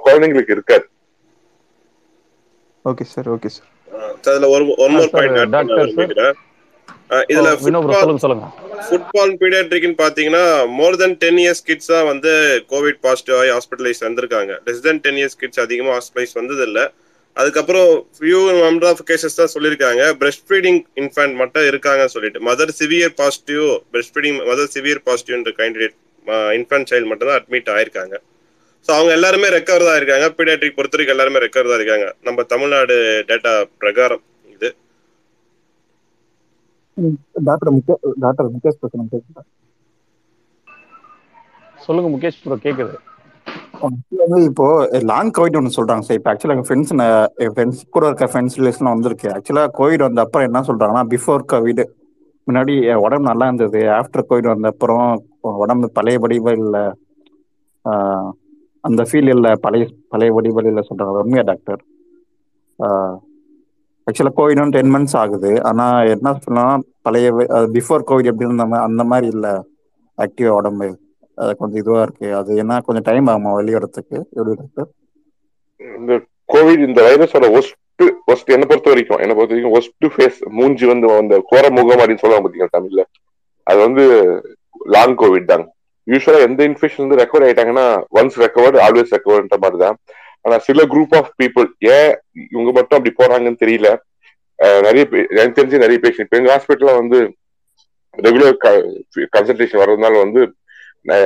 குழந்தைங்களுக்கு 0.06 0.56
இருக்காது. 0.58 0.86
ஓகே 2.86 3.06
சார் 3.14 3.28
ஓகே 3.36 3.50
சார் 3.58 3.70
அதுல 4.32 4.48
ஒரு 4.56 4.64
ஒன் 4.86 4.94
மோர் 4.98 5.14
பாயிண்ட் 5.16 5.40
ஆட் 5.42 5.54
பண்ண 5.56 5.78
விரும்புகிறேன். 5.82 6.36
இதுல 7.32 7.50
ஃபுட்பால் 8.88 9.34
பீடியாட்ரிக்னு 9.42 9.96
பாத்தீங்கன்னா 10.04 10.44
more 10.80 10.98
than 11.02 11.16
ten 11.24 11.40
years 11.44 11.64
kids 11.68 11.92
தான் 11.94 12.08
வந்து 12.12 12.32
கோவிட் 12.72 13.00
பாசிட்டிவ் 13.06 13.38
ஆகி 13.42 13.52
ஹாஸ்பிட்டலைஸ் 13.56 14.02
வந்திருக்காங்க. 14.08 14.52
Less 14.68 14.84
than 14.88 15.02
ten 15.06 15.20
years 15.22 15.38
kids 15.42 15.62
அதிகமா 15.66 15.92
ஹாஸ்பிட்டலைஸ் 15.98 16.36
வந்தது 16.40 16.64
இல்ல 16.70 16.80
அதுக்கப்புறம் 17.40 17.90
ஃபியூ 18.18 18.40
நம்பர் 18.66 18.88
ஆஃப் 18.92 19.02
கேசஸ் 19.10 19.40
தான் 19.40 19.52
சொல்லியிருக்காங்க. 19.54 20.04
பிரெஸ்ட் 20.22 20.46
ஃபீடிங் 20.50 20.80
இன்ஃபேண்ட் 21.02 21.36
மட்டும் 21.42 21.66
இருக்காங்கன்னு 21.72 22.14
சொல்லிட்டு. 22.16 22.40
Mother 22.50 22.72
severe 22.80 23.16
positive 23.22 23.66
breast 23.94 24.14
feeding 24.16 24.38
mother 24.52 24.72
severe 24.76 25.02
பாசிட்டிவ்ன்ற 25.08 25.54
candidate 25.60 25.96
infant 26.60 26.90
child 26.92 27.10
மட்டும் 27.12 27.30
தான் 27.30 27.40
அட்மிட் 27.40 27.74
ஆயிருக்காங்க. 27.76 28.16
ஸோ 28.86 28.92
அவங்க 28.98 29.12
எல்லாருமே 29.18 29.48
ரெக்கவர் 29.58 29.88
தான் 29.88 30.00
இருக்காங்க. 30.00 30.26
பீடியாட்ரிக் 30.38 30.78
பொறுத்த 30.78 30.98
வரைக்கும் 30.98 31.16
எல்லாருமே 31.16 31.42
ரெக்கவர் 31.46 31.70
தான் 31.72 31.80
இருக்காங்க. 31.82 32.08
நம்ம 32.28 32.44
தமிழ்நாடு 32.54 32.96
டேட்டா 33.30 33.54
பிரகாரம் 33.84 34.24
இது. 34.56 34.70
டாக்டர் 37.50 37.74
முகே 37.78 37.96
டாக்டர் 38.26 38.52
முகேஷ் 38.56 38.80
சொல்லுங்க 41.88 42.10
முகேஷ் 42.16 42.40
ப்ரோ 42.44 42.58
கேக்குது. 42.68 42.96
வந்து 43.84 44.38
இப்போ 44.50 44.66
லாங் 45.12 45.32
கோவிட் 45.38 45.58
ஒன்று 45.60 45.76
சொல்றாங்க 45.78 46.06
சார் 46.08 46.18
இப்போ 46.20 46.30
ஆக்சுவலாக 46.32 46.56
எங்கள் 46.56 46.68
ஃப்ரெண்ட்ஸ் 46.68 46.92
என் 47.46 47.54
ஃப்ரெண்ட்ஸ் 47.56 47.82
கூட 47.96 48.04
இருக்க 48.10 48.26
ஃப்ரெண்ட்ஸ் 48.32 48.58
ரிலேஷன் 48.60 48.92
வந்திருக்கு. 48.94 49.28
ஆக்சுவலாக 49.36 49.72
கோவிட் 49.80 50.04
வந்த 50.08 50.24
அப்புறம் 50.26 50.48
என்ன 50.50 50.62
சொல்றாங்கன்னா 50.70 51.04
பிஃபோர் 51.14 51.44
கோவிட் 51.54 51.82
முன்னாடி 52.48 52.74
என் 52.92 53.04
உடம்பு 53.06 53.30
நல்லா 53.30 53.46
இருந்தது. 53.50 53.82
ஆஃப்டர் 54.00 54.26
கோவிட் 54.30 54.50
வந்த 54.54 54.70
அப்புறம் 54.74 55.06
உடம்பு 55.64 55.88
பழைய 55.98 56.20
வடிவம் 56.24 56.60
இல்லை 56.64 56.84
அந்த 58.84 59.02
ஃபீல் 59.10 59.32
இல்லை. 59.36 59.52
பழைய 59.66 59.86
பழைய 60.14 60.32
வடிவில் 60.38 60.70
இல்லை 60.72 60.84
சொல்றாங்க. 60.90 61.24
உண்மையா 61.26 61.46
டாக்டர் 61.52 61.82
ஆக்சுவலாக 64.08 64.36
கோவிட் 64.40 64.62
வந்து 64.62 64.78
டென் 64.78 64.94
மந்த்ஸ் 64.96 65.18
ஆகுது. 65.22 65.52
ஆனால் 65.70 66.10
என்ன 66.16 66.34
சொல்லலாம் 66.46 66.84
பழைய 67.08 67.30
பிஃபோர் 67.78 68.08
கோவிட் 68.10 68.30
எப்படி 68.32 68.48
இருந்த 68.50 68.84
அந்த 68.90 69.04
மாதிரி 69.12 69.28
இல்லை. 69.36 69.54
ஆக்டிவ் 70.18 70.58
உடம்பு. 70.60 70.90
அது 71.38 71.52
கொஞ்சம் 71.60 71.82
இதுவாக 71.82 72.04
இருக்கு. 72.06 72.28
அது 72.40 72.52
என்ன 72.64 72.80
கொஞ்சம் 72.88 73.08
டைம் 73.10 73.30
ஆகுமா 73.32 73.52
வெளியேறதுக்கு? 73.60 74.18
எப்படி 74.38 74.54
டாக்டர் 74.62 74.90
இந்த 76.00 76.14
கோவிட் 76.50 76.84
இந்த 76.88 77.00
வைரஸோட 77.08 77.46
ஒஸ்ட் 77.60 77.82
ஒஸ்ட் 78.32 78.54
என்ன 78.56 78.66
பொறுத்த 78.70 78.90
வரைக்கும் 78.92 79.22
என்ன 79.24 79.34
பொறுத்த 79.36 79.54
வரைக்கும் 79.54 79.76
ஒஸ்ட் 79.80 80.06
ஃபேஸ் 80.14 80.40
மூஞ்சி 80.58 80.86
வந்து 80.92 81.08
அந்த 81.22 81.36
கோர 81.52 81.64
முகம் 81.78 82.02
அப்படின்னு 82.02 82.24
சொல்லுவாங்க 82.24 82.46
பாத்தீங்க 82.46 82.68
தமிழ்ல? 82.76 83.04
அது 83.68 83.80
வந்து 83.88 84.04
லாங் 84.96 85.16
கோவிட் 85.22 85.50
தாங்க 85.52 85.68
யூஸ்வலா 86.08 86.40
எந்த 86.48 86.62
இன்ஃபெக்ஷன் 86.70 87.04
வந்து 87.04 87.20
ரெக்கவர் 87.22 87.46
ஆயிட்டாங்கன்னா 87.46 87.86
ஒன்ஸ் 88.20 88.38
ரெக்கவர்டு 88.44 88.78
ஆல்வேஸ் 88.86 89.14
ரெக்கவர்ன்ற 89.16 89.58
மாதிரி 89.64 89.80
தான் 89.84 89.98
ஆனா 90.46 90.58
சில 90.68 90.82
குரூப் 90.92 91.14
ஆஃப் 91.20 91.32
பீப்புள் 91.42 91.68
ஏன் 91.96 92.12
இவங்க 92.52 92.72
மட்டும் 92.78 92.98
அப்படி 92.98 93.14
போறாங்கன்னு 93.20 93.62
தெரியல. 93.64 93.90
நிறைய 94.86 95.04
எனக்கு 95.34 95.58
தெரிஞ்சு 95.60 95.84
நிறைய 95.84 96.00
பேஷண்ட் 96.04 96.28
இப்போ 96.28 96.38
எங்க 96.40 96.52
ஹாஸ்பிட்டல்ல 96.54 96.94
வந்து 97.00 97.20
ரெகுலர் 98.18 98.54
கன்சல்டேஷன் 99.36 99.82
வர்றதுனால 99.82 100.20
வந்து 100.26 100.42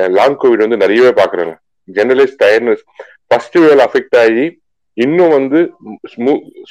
லாங் 0.08 0.38
கோவிட் 0.38 0.64
வந்து 0.64 0.76
நிறையவே 0.76 1.22
பாக்குறாங்க 1.22 1.54
generalise 1.92 2.36
tiredness 2.42 2.82
first 3.26 3.58
wave 3.58 3.78
affect 3.78 4.16
ஆகி 4.18 4.62
இன்னும் 4.92 5.28
வந்து 5.28 5.72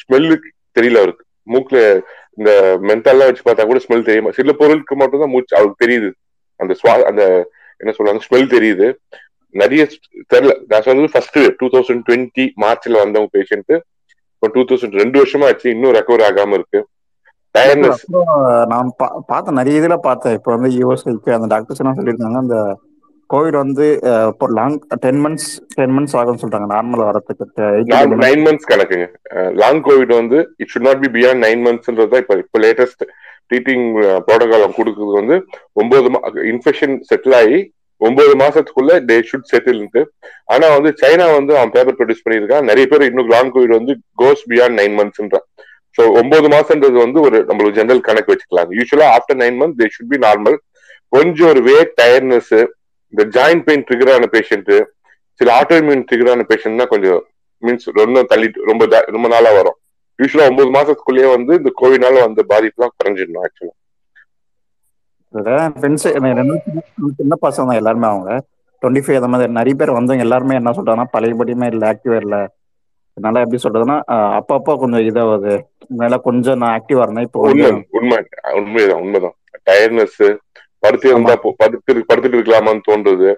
ஸ்மெல்லு 0.02 0.38
தெரியல 0.80 0.98
அவருக்கு. 0.98 1.24
மூக்குல 1.48 2.02
இந்த 2.36 2.52
மென்டல்லாம் 2.82 3.28
வச்சு 3.30 3.44
பார்த்தா 3.46 3.66
கூட 3.66 3.80
ஸ்மெல் 3.88 4.04
தெரியுமா 4.04 4.32
சில 4.32 4.52
பொருளுக்கு 4.54 4.96
மட்டும் 4.96 5.20
தான் 5.20 5.30
மூச்சு 5.30 5.58
அவருக்கு 5.58 5.88
தெரியுது. 5.88 6.10
அந்த 6.56 6.76
சுவா 6.84 7.02
அந்த 7.02 7.24
என்ன 7.78 7.94
சொல்றாங்க 7.98 8.20
ஸ்மெல் 8.30 8.54
தெரியுது. 8.56 8.88
நிறைய 9.50 9.88
தெரியல. 10.34 10.54
நான் 10.68 10.82
சொல்றது 10.82 11.10
ஃபர்ஸ்ட் 11.12 11.40
டூ 11.58 11.66
தௌசண்ட் 11.68 12.02
டுவெண்ட்டி 12.10 12.46
மார்ச்ல 12.62 12.92
வந்தவங்க 12.92 13.30
பேஷண்ட் 13.38 13.80
இப்போ 14.34 14.48
டூ 14.54 14.62
தௌசண்ட் 14.62 14.98
ரெண்டு 15.02 15.24
வருஷமா 15.24 15.46
ஆச்சு 15.46 15.70
இன்னும் 15.70 15.94
ரெக்கவர் 15.94 16.26
ஆகாம 16.30 16.54
இருக்கு. 16.54 16.88
டயர்னஸ் 17.58 18.04
நான் 18.66 18.94
பா- 19.04 19.20
பார்த்தேன் 19.28 19.54
நிறைய 19.54 19.80
இதுல 19.82 19.98
பார்த்தேன். 19.98 20.34
இப்போ 20.34 20.56
வந்து 20.56 20.70
யூஎஸ்ஐக்கு 20.78 21.34
அந்த 21.34 21.48
டாக்டர்ஸ் 21.48 21.80
எல்லாம் 21.80 21.98
சொல்லியிருந்தாங்க 21.98 22.38
அந்த 22.38 22.80
கோவிட் 23.30 23.58
வந்து 23.62 23.86
இப்போ 24.32 24.46
long 24.60 24.76
ten 25.04 25.20
months 25.24 25.50
ten 25.76 25.94
months 25.96 26.16
ஆகும்னு 26.20 26.42
சொல்றாங்க 26.44 26.68
நார்மல் 26.74 27.04
வரதுக்கு 27.08 27.46
நான் 27.92 28.46
மந்த்ஸ் 28.48 28.70
கணக்குங்க. 28.72 29.08
லாங் 29.62 29.82
கோவிட் 29.88 30.14
வந்து 30.20 30.38
it 30.62 30.72
should 30.74 30.86
not 30.88 31.02
be 31.04 31.10
beyond 31.16 31.44
nine 31.46 31.62
மந்த்ஸ்ன்றது 31.68 32.12
தான் 32.14 32.24
இப்போ 32.24 32.38
இப்போ 32.44 32.60
லேட்டஸ்ட் 32.66 33.04
ட்ரீட்டிங் 33.52 33.86
ப்ரோட்டோகால் 34.28 34.78
கொடுக்குறது 34.80 35.20
வந்து 35.20 35.36
ஒன்பது 35.82 36.10
இன்ஃபெக்ஷன் 36.54 36.96
செட்டில் 37.10 37.38
ஆகி 37.42 37.60
ஒன்பது 38.02 38.34
மாசத்துக்குள்ள 38.42 38.94
தே 39.08 39.16
ஷுட் 39.30 39.50
செட்டில்ன்ட்டு 39.52 40.02
ஆனா 40.54 40.66
வந்து 40.76 40.92
சைனா 41.02 41.26
வந்து 41.38 41.54
அவன் 41.58 41.74
பேப்பர் 41.76 41.98
ப்ரொடியூஸ் 41.98 42.24
பண்ணியிருக்கான். 42.26 42.68
நிறைய 42.70 42.86
பேர் 42.92 43.08
இன்னும் 43.08 43.32
லாங் 43.34 43.52
கோவிட் 43.56 43.78
வந்து 43.78 43.94
கோஸ் 44.22 44.44
பியாண்ட் 44.52 44.78
நைன் 44.80 44.96
மந்த்ஸ்ன்றான் 45.00 45.46
ஸோ 45.96 46.04
ஒன்பது 46.20 46.48
மாசம்ன்றது 46.54 46.98
வந்து 47.06 47.20
ஒரு 47.28 47.38
நம்மளுக்கு 47.48 47.80
ஜெனரல் 47.80 48.06
கணக்கு 48.08 48.32
வச்சுக்கலாம் 48.34 48.72
யூஸ்வலா 48.78 49.08
after 49.18 49.40
nine 49.42 49.58
month 49.62 49.78
they 49.80 49.88
should 49.96 50.12
be 50.14 50.20
normal 50.26 50.58
கொஞ்சம் 51.14 51.50
ஒரு 51.54 51.62
வேட் 51.70 51.92
டயர்னஸ் 51.98 52.54
இந்த 53.14 53.24
ஜாயிண்ட் 53.36 53.64
பெயின் 53.64 53.84
ட்ரிகர் 53.84 54.14
ஆன 54.14 54.26
பேஷண்ட் 54.32 54.72
சில 55.40 55.50
ஆட்டோமியூன் 55.60 56.06
ட்ரிகர் 56.10 56.32
ஆன 56.32 56.46
பேஷண்ட் 56.50 56.78
தான் 56.78 56.88
கொஞ்சம் 56.88 57.20
மீன்ஸ் 57.64 57.88
ரொம்ப 57.94 58.22
தள்ளிட்டு 58.30 58.60
ரொம்ப 58.64 58.84
ரொம்ப 59.08 59.28
நாளா 59.28 59.52
வரும். 59.52 59.78
யூஸ்வலா 60.20 60.48
ஒன்பது 60.50 60.70
மாசத்துக்குள்ளேயே 60.70 61.30
வந்து 61.32 61.54
இந்த 61.56 61.72
கோவிட்னால 61.82 62.20
வந்த 62.20 62.44
பாதிப்புலாம் 62.50 62.94
குறைஞ்சிடணும் 62.98 63.44
ஆக்சுவலா 63.44 63.76
சின்ன- 67.18 67.40
பசங்க 67.42 67.66
தான் 67.66 67.76
எல்லாருமே 67.76 68.08
அவங்க. 68.08 68.32
டுவெண்ட்டி 68.82 69.04
ஃபைவ் 69.04 69.16
அந்த 69.16 69.28
மாதிரி 69.28 69.52
நிறைய 69.52 69.76
பேர் 69.76 69.92
வந்தவங்க 69.92 70.24
எல்லாருமே 70.24 70.56
என்ன 70.56 70.72
சொல்றாங்கன்னா 70.72 71.08
பழையபடியுமே 71.14 71.68
இல்லை 71.68 71.86
ஆக்டிவா 71.90 72.16
இல்லை. 72.22 72.40
என்னால 73.18 73.40
எப்படி 73.40 73.62
சொல்றதுன்னா 73.64 73.98
அப்பப்போ 74.38 74.80
கொஞ்சம் 74.80 75.02
இதாகுது. 75.02 75.54
முன்னால 75.90 76.18
கொஞ்சம் 76.20 76.58
நான் 76.58 76.76
ஆக்டிவா 76.78 77.02
இருந்தேன் 77.02 77.24
இப்போ 77.24 77.40
உண்மை 77.40 77.72
உண்மை 77.92 78.18
உண்மைதான் 78.54 79.02
உண்மைதான். 79.02 79.36
டயர்னஸ் 79.66 80.20
படுத்து 80.80 81.10
இருந்தா 81.10 81.36
படுத்து 81.58 82.06
படுத்துட்டு 82.10 82.40
இருக்கலாமான்னு 82.40 82.88
தோன்றுது 82.90 83.30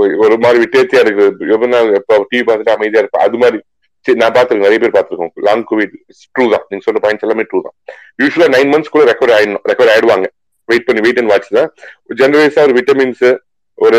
ஒரு- 0.00 0.38
மாதிரி 0.38 0.58
விட்டேத்தியா 0.64 1.00
இருக்குது 1.04 1.50
எவ்வளவு 1.54 1.68
நாள் 1.68 1.94
எப்ப 1.94 2.26
டிவி 2.30 2.44
பார்த்துட்டு 2.48 2.76
அமைதியா 2.76 3.02
இருப்பேன் 3.02 3.24
அது 3.26 3.38
மாதிரி 3.38 3.58
சரி 4.06 4.18
நான் 4.18 4.32
பார்த்திருக்கேன். 4.32 4.66
நிறைய 4.66 4.78
பேர் 4.78 4.96
பார்த்திருக்கோம். 4.96 5.32
லாங் 5.34 5.64
கோவிட் 5.70 5.94
ட்ரூ 6.34 6.44
தான். 6.50 6.64
நீங்க 6.68 6.84
சொல்ற 6.86 7.00
பாயிண்ட்ஸ் 7.02 7.20
எல்லாமே 7.20 7.42
ட்ரூ 7.42 7.58
தான். 7.62 7.74
யூஸ்வலா 8.22 8.46
நைன் 8.56 8.70
மந்த்ஸ் 8.72 8.90
கூட 8.90 9.04
ரெக்கவர் 9.04 9.34
ஆயிடணும். 9.38 9.64
ரெக்கவர் 9.68 9.92
ஆயிடுவாங்க. 9.94 10.26
வெயிட் 10.68 10.84
பண்ணி 10.84 11.00
வெயிட் 11.00 11.18
அண்ட் 11.18 11.28
வாட்ச் 11.28 11.48
தான். 11.48 11.70
ஜெனரலைஸா 12.14 12.62
ஒரு 12.62 12.72
விட்டமின்ஸ் 12.72 13.38
ஒரு 13.74 13.98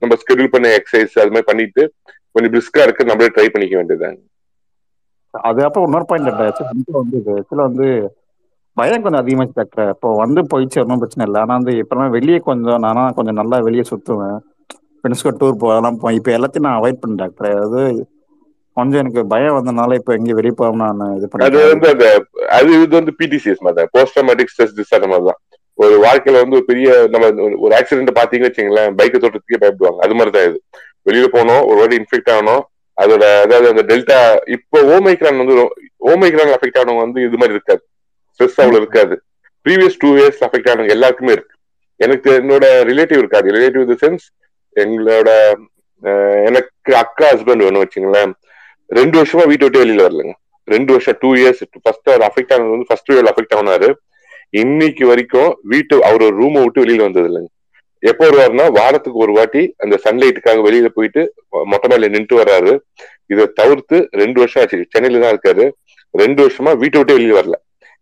நம்ம 0.00 0.14
ஸ்கெடியூல் 0.14 0.46
பண்ண 0.46 0.68
எக்ஸசைஸ் 0.76 1.18
அது 1.18 1.32
மாதிரி 1.34 1.42
பண்ணிட்டு 1.42 1.82
கொஞ்சம் 2.32 2.52
பிரிஸ்கா 2.52 2.82
இருக்கு 2.82 3.04
நம்மளே 3.04 3.28
ட்ரை 3.28 3.48
பண்ணிக்க 3.48 3.76
வேண்டியதுதான் 3.76 4.16
அது 5.30 5.64
அப்புறம் 5.64 5.86
இன்னொரு 5.86 6.06
பாயிண்ட் 6.06 6.28
வந்து 6.92 7.16
இது 7.18 7.32
ஆக்சுவலாக 7.32 7.68
வந்து 7.70 7.88
பயம் 8.76 9.02
கொஞ்சம் 9.02 9.22
அதிகமாச்சு 9.22 9.54
டாக்டர் 9.54 9.88
இப்போ 9.88 10.14
வந்து 10.14 10.40
போயிடுச்சு 10.42 10.78
ஒன்றும் 10.78 10.98
பிரச்சனை 10.98 11.26
இல்லை. 11.26 11.40
ஆனால் 11.40 11.56
வந்து 11.56 11.72
இப்போலாம் 11.82 12.08
வெளியே 12.08 12.38
கொஞ்சம் 12.38 12.78
நானா 12.78 13.10
கொஞ்சம் 13.10 13.34
நல்லா 13.34 13.58
வெளியே 13.58 13.84
சுற்றுவேன் 13.90 14.38
ஃப்ரெண்ட்ஸ்க்கு 14.98 15.38
டூர் 15.40 15.56
போகலாம் 15.56 15.98
போய் 15.98 16.14
இப்போ 16.14 16.30
எல்லாத்தையும் 16.30 16.66
நான் 16.66 16.78
அவாய்ட் 16.80 17.00
பண்ணேன் 17.02 17.14
டாக்டர் 17.14 17.50
அதாவது 17.52 17.82
கொஞ்சம் 18.76 19.00
எனக்கு 19.00 19.26
பயம் 19.26 19.56
வந்தனால 19.56 19.94
இப்போ 19.94 20.12
எங்கேயும் 20.12 20.34
வெளியே 20.34 20.54
போகாம 20.56 20.92
நான் 20.92 21.16
இது 21.16 21.28
அது 21.46 21.68
வந்து 21.68 21.88
அந்த 21.88 22.06
அது 22.48 22.82
இது 22.82 22.94
வந்து 22.96 23.14
பிடிசிஎஸ் 23.18 23.60
மாதிரி 23.60 23.86
போஸ்ட் 23.92 24.18
ட்ராமேட்டிக் 24.18 24.52
ஸ்ட்ரெஸ் 24.52 24.76
டிசார்டர் 24.76 25.08
மாதிரி 25.08 25.26
தான். 25.26 25.40
ஒரு 25.78 25.94
வாழ்க்கையில 26.02 26.40
வந்து 26.40 26.56
ஒரு 26.56 26.64
பெரிய 26.64 27.06
நம்ம 27.10 27.26
ஒரு- 27.46 27.58
ஒரு 27.58 27.72
ஆக்சிடென்ட் 27.76 28.18
பாத்தீங்கன்னு 28.18 28.50
வச்சுங்களேன் 28.50 28.94
பைக்கை 28.98 29.18
தொட்டத்துக்கே 29.18 29.60
பயப்படுவாங்க. 29.60 29.98
அது 29.98 30.14
மாதிரி 30.14 30.30
தான் 30.30 30.48
இது. 30.48 30.58
வெளியில 31.06 31.26
போனோம் 31.32 31.66
ஒரு 31.66 31.76
வாட்டி 31.76 31.96
இன்ஃபெக்ட் 31.96 32.30
ஆகணும். 32.30 32.62
அதோட 32.98 33.24
அதாவது 33.42 33.68
அந்த 33.68 33.82
டெல்டா 33.82 34.18
இப்போ 34.50 34.78
ஓமைக்ரான் 34.94 35.36
வந்து 35.36 35.56
ஓமைக்ரான் 36.06 36.54
அஃபெக்ட் 36.56 36.80
ஆனவங்க 36.80 36.98
வந்து 36.98 37.22
இது 37.22 37.36
மாதிரி 37.36 37.52
இருக்காது. 37.52 37.82
ஸ்ட்ரெஸ் 38.36 38.58
அவ்வளவு 38.62 38.80
இருக்காது. 38.82 39.14
ப்ரீவியஸ் 39.66 40.00
டூ 40.02 40.08
இயர்ஸ் 40.16 40.42
அஃபெக்ட் 40.46 40.68
ஆனவங்க 40.72 40.94
எல்லாருக்குமே 40.96 41.32
இருக்கு. 41.36 41.54
எனக்கு 42.04 42.30
என்னோட 42.40 42.64
ரிலேட்டிவ் 42.90 43.20
இருக்காது. 43.22 43.48
ரிலேட்டிவ் 43.56 43.84
இந்த 43.86 43.96
சென்ஸ் 44.02 44.24
எங்களோட 44.76 45.30
எனக்கு 46.48 46.94
அக்கா 47.02 47.26
ஹஸ்பண்ட் 47.32 47.64
வேணும் 47.66 47.84
வச்சுங்களேன். 47.84 48.32
ரெண்டு 48.98 49.16
வருஷமா 49.18 49.44
வீட்டை 49.50 49.64
விட்டு 49.66 49.82
வெளியில 49.84 50.04
வரலங்க. 50.06 50.34
ரெண்டு 50.74 50.90
வருஷம் 50.94 51.18
டூ 51.22 51.30
இயர்ஸ் 51.40 51.62
ஃபர்ஸ்ட் 51.84 52.10
அவர் 52.10 52.24
அஃபெக்ட் 52.28 52.52
ஆனது 52.54 52.74
வந்து 52.74 52.88
ஃபர்ஸ்ட் 52.88 53.10
வேவ்ல 53.12 53.32
அஃபெக்ட் 53.32 53.56
ஆனாரு. 53.58 53.88
இன்னைக்கு 54.62 55.04
வரைக்கும் 55.10 55.50
வீட்டு 55.72 55.94
அவர் 56.08 56.24
ஒரு 56.26 56.36
ரூமை 56.42 56.60
விட்டு 56.64 56.82
வெளியில 56.84 57.06
வந்தது 57.06 57.28
இல்லைங்க. 57.30 57.50
எப்போ 58.02 58.22
வருவாருன்னா 58.26 58.66
வாரத்துக்கு 58.78 59.22
ஒரு 59.24 59.32
வாட்டி 59.36 59.62
அந்த 59.84 59.94
சன்லைட்டுக்காக 60.04 60.62
வெளியில 60.68 60.88
போயிட்டு 60.96 61.22
மொட்டை 61.72 61.88
மேல 61.92 62.08
நின்று 62.14 62.34
வர்றாரு. 62.40 62.72
இதை 63.32 63.44
தவிர்த்து 63.60 63.96
ரெண்டு 64.22 64.38
வருஷம் 64.42 64.62
ஆச்சு. 64.62 64.78
சென்னையில 64.94 65.22
தான் 65.24 65.34
இருக்காரு. 65.34 65.64
ரெண்டு 66.22 66.40
வருஷமா 66.46 66.72
வீட்டை 66.82 66.98
விட்டு 67.00 67.16
வெளியில 67.18 67.38
வரல. 67.38 67.56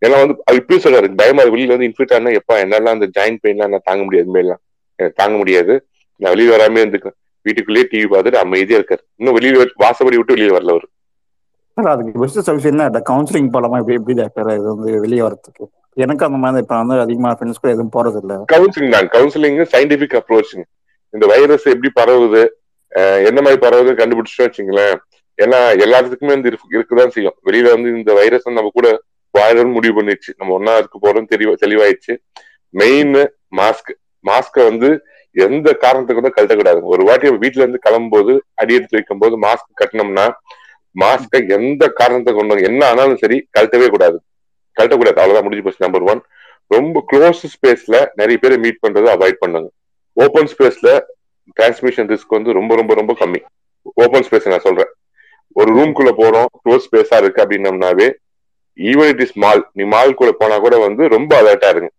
ஏன்னா 0.06 0.10
வந்து 0.10 0.42
அவர் 0.44 0.62
இப்பயும் 0.62 0.86
சொல்றாரு 0.86 1.16
பயமா. 1.16 1.42
வெளியில 1.42 1.66
வந்து 1.66 1.86
இன்ஃபிட் 1.86 2.14
ஆனா 2.14 2.30
எப்பா 2.30 2.60
என்னால 2.60 2.90
அந்த 2.90 3.10
ஜாயிண்ட் 3.18 3.38
பெயின்லாம் 3.46 3.68
நான் 3.68 3.80
தாங்க 3.84 4.04
முடியாது 4.04 4.28
மேலாம் 4.28 4.60
எனக்கு 4.96 5.22
தாங்க 5.22 5.38
முடியாது. 5.38 5.86
நான் 6.16 6.34
வெளியே 6.34 6.56
வராமே 6.56 6.84
இருந்துக்கிறேன். 6.84 7.18
வீட்டுக்குள்ளேயே 7.42 7.88
டிவி 7.90 8.08
பார்த்துட்டு 8.10 8.34
அமைதியா 8.34 8.78
இருக்காரு. 8.78 8.98
இன்னும் 9.16 9.38
வெளியில 9.38 9.66
வாசப்படி 9.78 10.16
விட்டு 10.16 10.36
வெளியில 10.36 10.56
வரல 10.56 10.68
அவரு. 10.68 10.88
அதுக்கு 11.74 12.20
பெஸ்ட் 12.20 12.50
சொல்யூஷன் 12.50 12.66
என்ன? 12.66 12.88
கவுன்சிலிங் 12.88 13.48
போலாமா 13.52 13.78
எப்படி 13.78 13.94
எப்படி 13.94 14.14
டாக்டர் 14.14 14.50
இது 14.50 14.76
வந்து 14.76 15.00
வெளியே 15.00 15.20
வரதுக்கு? 15.20 15.64
எனக்கு 15.92 16.24
அந்த 16.24 16.38
மாதிரி 16.38 16.62
இப்ப 16.62 16.76
வந்து 16.76 17.00
அதிகமா 17.00 17.30
ஃப்ரெண்ட்ஸ் 17.30 17.62
கூட 17.62 17.74
எதுவும் 17.74 17.90
போறது 17.94 18.20
இல்ல. 18.20 18.44
கவுன்சிலிங் 18.52 18.90
தான். 18.90 19.08
கவுன்சிலிங் 19.08 19.66
சயின்டிபிக் 19.72 20.20
அப்ரோச்சுங்க 20.20 20.62
இந்த 21.10 21.26
வைரஸ் 21.26 21.66
எப்படி 21.66 21.90
பரவுது 22.00 22.48
என்ன 23.24 23.40
மாதிரி 23.40 23.66
பரவுது 23.66 23.94
கண்டுபிடிச்சோம் 23.94 24.42
வச்சுங்களேன் 24.42 24.96
ஏன்னா 25.42 25.58
எல்லாத்துக்குமே 25.84 26.26
வந்து 26.26 26.50
இருக்கு- 26.50 26.72
இருக்குதான் 26.72 27.08
செய்யும். 27.08 27.34
வெளியில 27.44 27.70
வந்து 27.72 27.90
இந்த 27.90 28.12
வைரஸ் 28.14 28.48
நம்ம 28.48 28.70
கூட 28.74 29.02
வாயிலும் 29.39 29.74
முடிவு 29.77 29.94
பண்ணிடுச்சு. 29.98 30.32
நம்ம 30.36 30.56
ஒன்னா 30.59 30.74
இருக்க 30.81 30.98
போறோம் 31.05 31.31
தெளிவா 31.32 31.55
தெளிவாயிடுச்சு. 31.65 32.15
மெயின் 32.74 33.15
மாஸ்க் 33.61 33.93
மாஸ்க 34.24 34.65
வந்து 34.70 34.89
எந்த 35.47 35.69
காரணத்துக்கு 35.85 36.23
வந்து 36.23 36.36
கழட்டக்கூடாது. 36.36 36.81
ஒரு 36.93 37.02
வாட்டி 37.05 37.28
வீட்டுல 37.44 37.65
இருந்து 37.65 37.85
கிளம்பும்போது 37.86 38.32
அடி 38.55 38.74
எடுத்து 38.78 38.98
வைக்கும் 38.98 39.23
போது 39.23 39.35
மாஸ்க் 39.47 39.78
கட்டினோம்னா 39.81 40.27
மாஸ்க 41.02 41.40
எந்த 41.56 41.85
காரணத்தை 42.01 42.32
கொண்டு 42.35 42.62
என்ன 42.69 42.81
ஆனாலும் 42.90 43.20
சரி 43.23 43.39
கழட்டவே 43.59 43.89
கூடாது. 43.94 44.16
கழட்டக்கூடாது. 44.77 45.19
அவ்வளவுதான் 45.23 45.47
முடிஞ்சு 45.47 45.65
போச்சு 45.65 45.85
நம்பர் 45.86 46.06
ஒன் 46.12 46.23
ரொம்ப 46.74 47.05
க்ளோஸ் 47.11 47.43
ஸ்பேஸ்ல 47.55 47.97
நிறைய 48.20 48.36
பேரை 48.43 48.56
மீட் 48.65 48.82
பண்றதை 48.85 49.11
அவாய்ட் 49.16 49.43
பண்ணுங்க. 49.43 49.69
ஓப்பன் 50.16 50.51
ஸ்பேஸ்ல 50.52 50.90
டிரான்ஸ்மிஷன் 51.56 52.09
ரிஸ்க் 52.12 52.36
வந்து 52.36 52.52
ரொம்ப 52.59 52.74
ரொம்ப 52.81 52.94
ரொம்ப 53.01 53.12
கம்மி. 53.20 53.40
ஓப்பன் 54.02 54.24
ஸ்பேஸ் 54.27 54.51
நான் 54.52 54.66
சொல்றேன். 54.66 54.90
ஒரு 55.59 55.70
ரூம்குள்ள 55.78 56.11
போறோம் 56.20 56.48
க்ளோஸ் 56.62 56.86
ஸ்பேஸா 56.86 57.16
இருக்கு 57.23 57.43
அப்படின்னம்னாவே 57.43 58.09
ஈவன் 58.78 59.10
இட் 59.12 59.22
இஸ் 59.24 59.36
மால் 59.42 59.62
நீ 59.76 59.84
மால் 59.92 60.12
கூட 60.14 60.30
போனா 60.38 60.56
கூட 60.59 60.76
வந்து 60.84 61.02
ரொம்ப 61.14 61.32
அலர்ட்டா 61.40 61.68
இருங்க. 61.72 61.90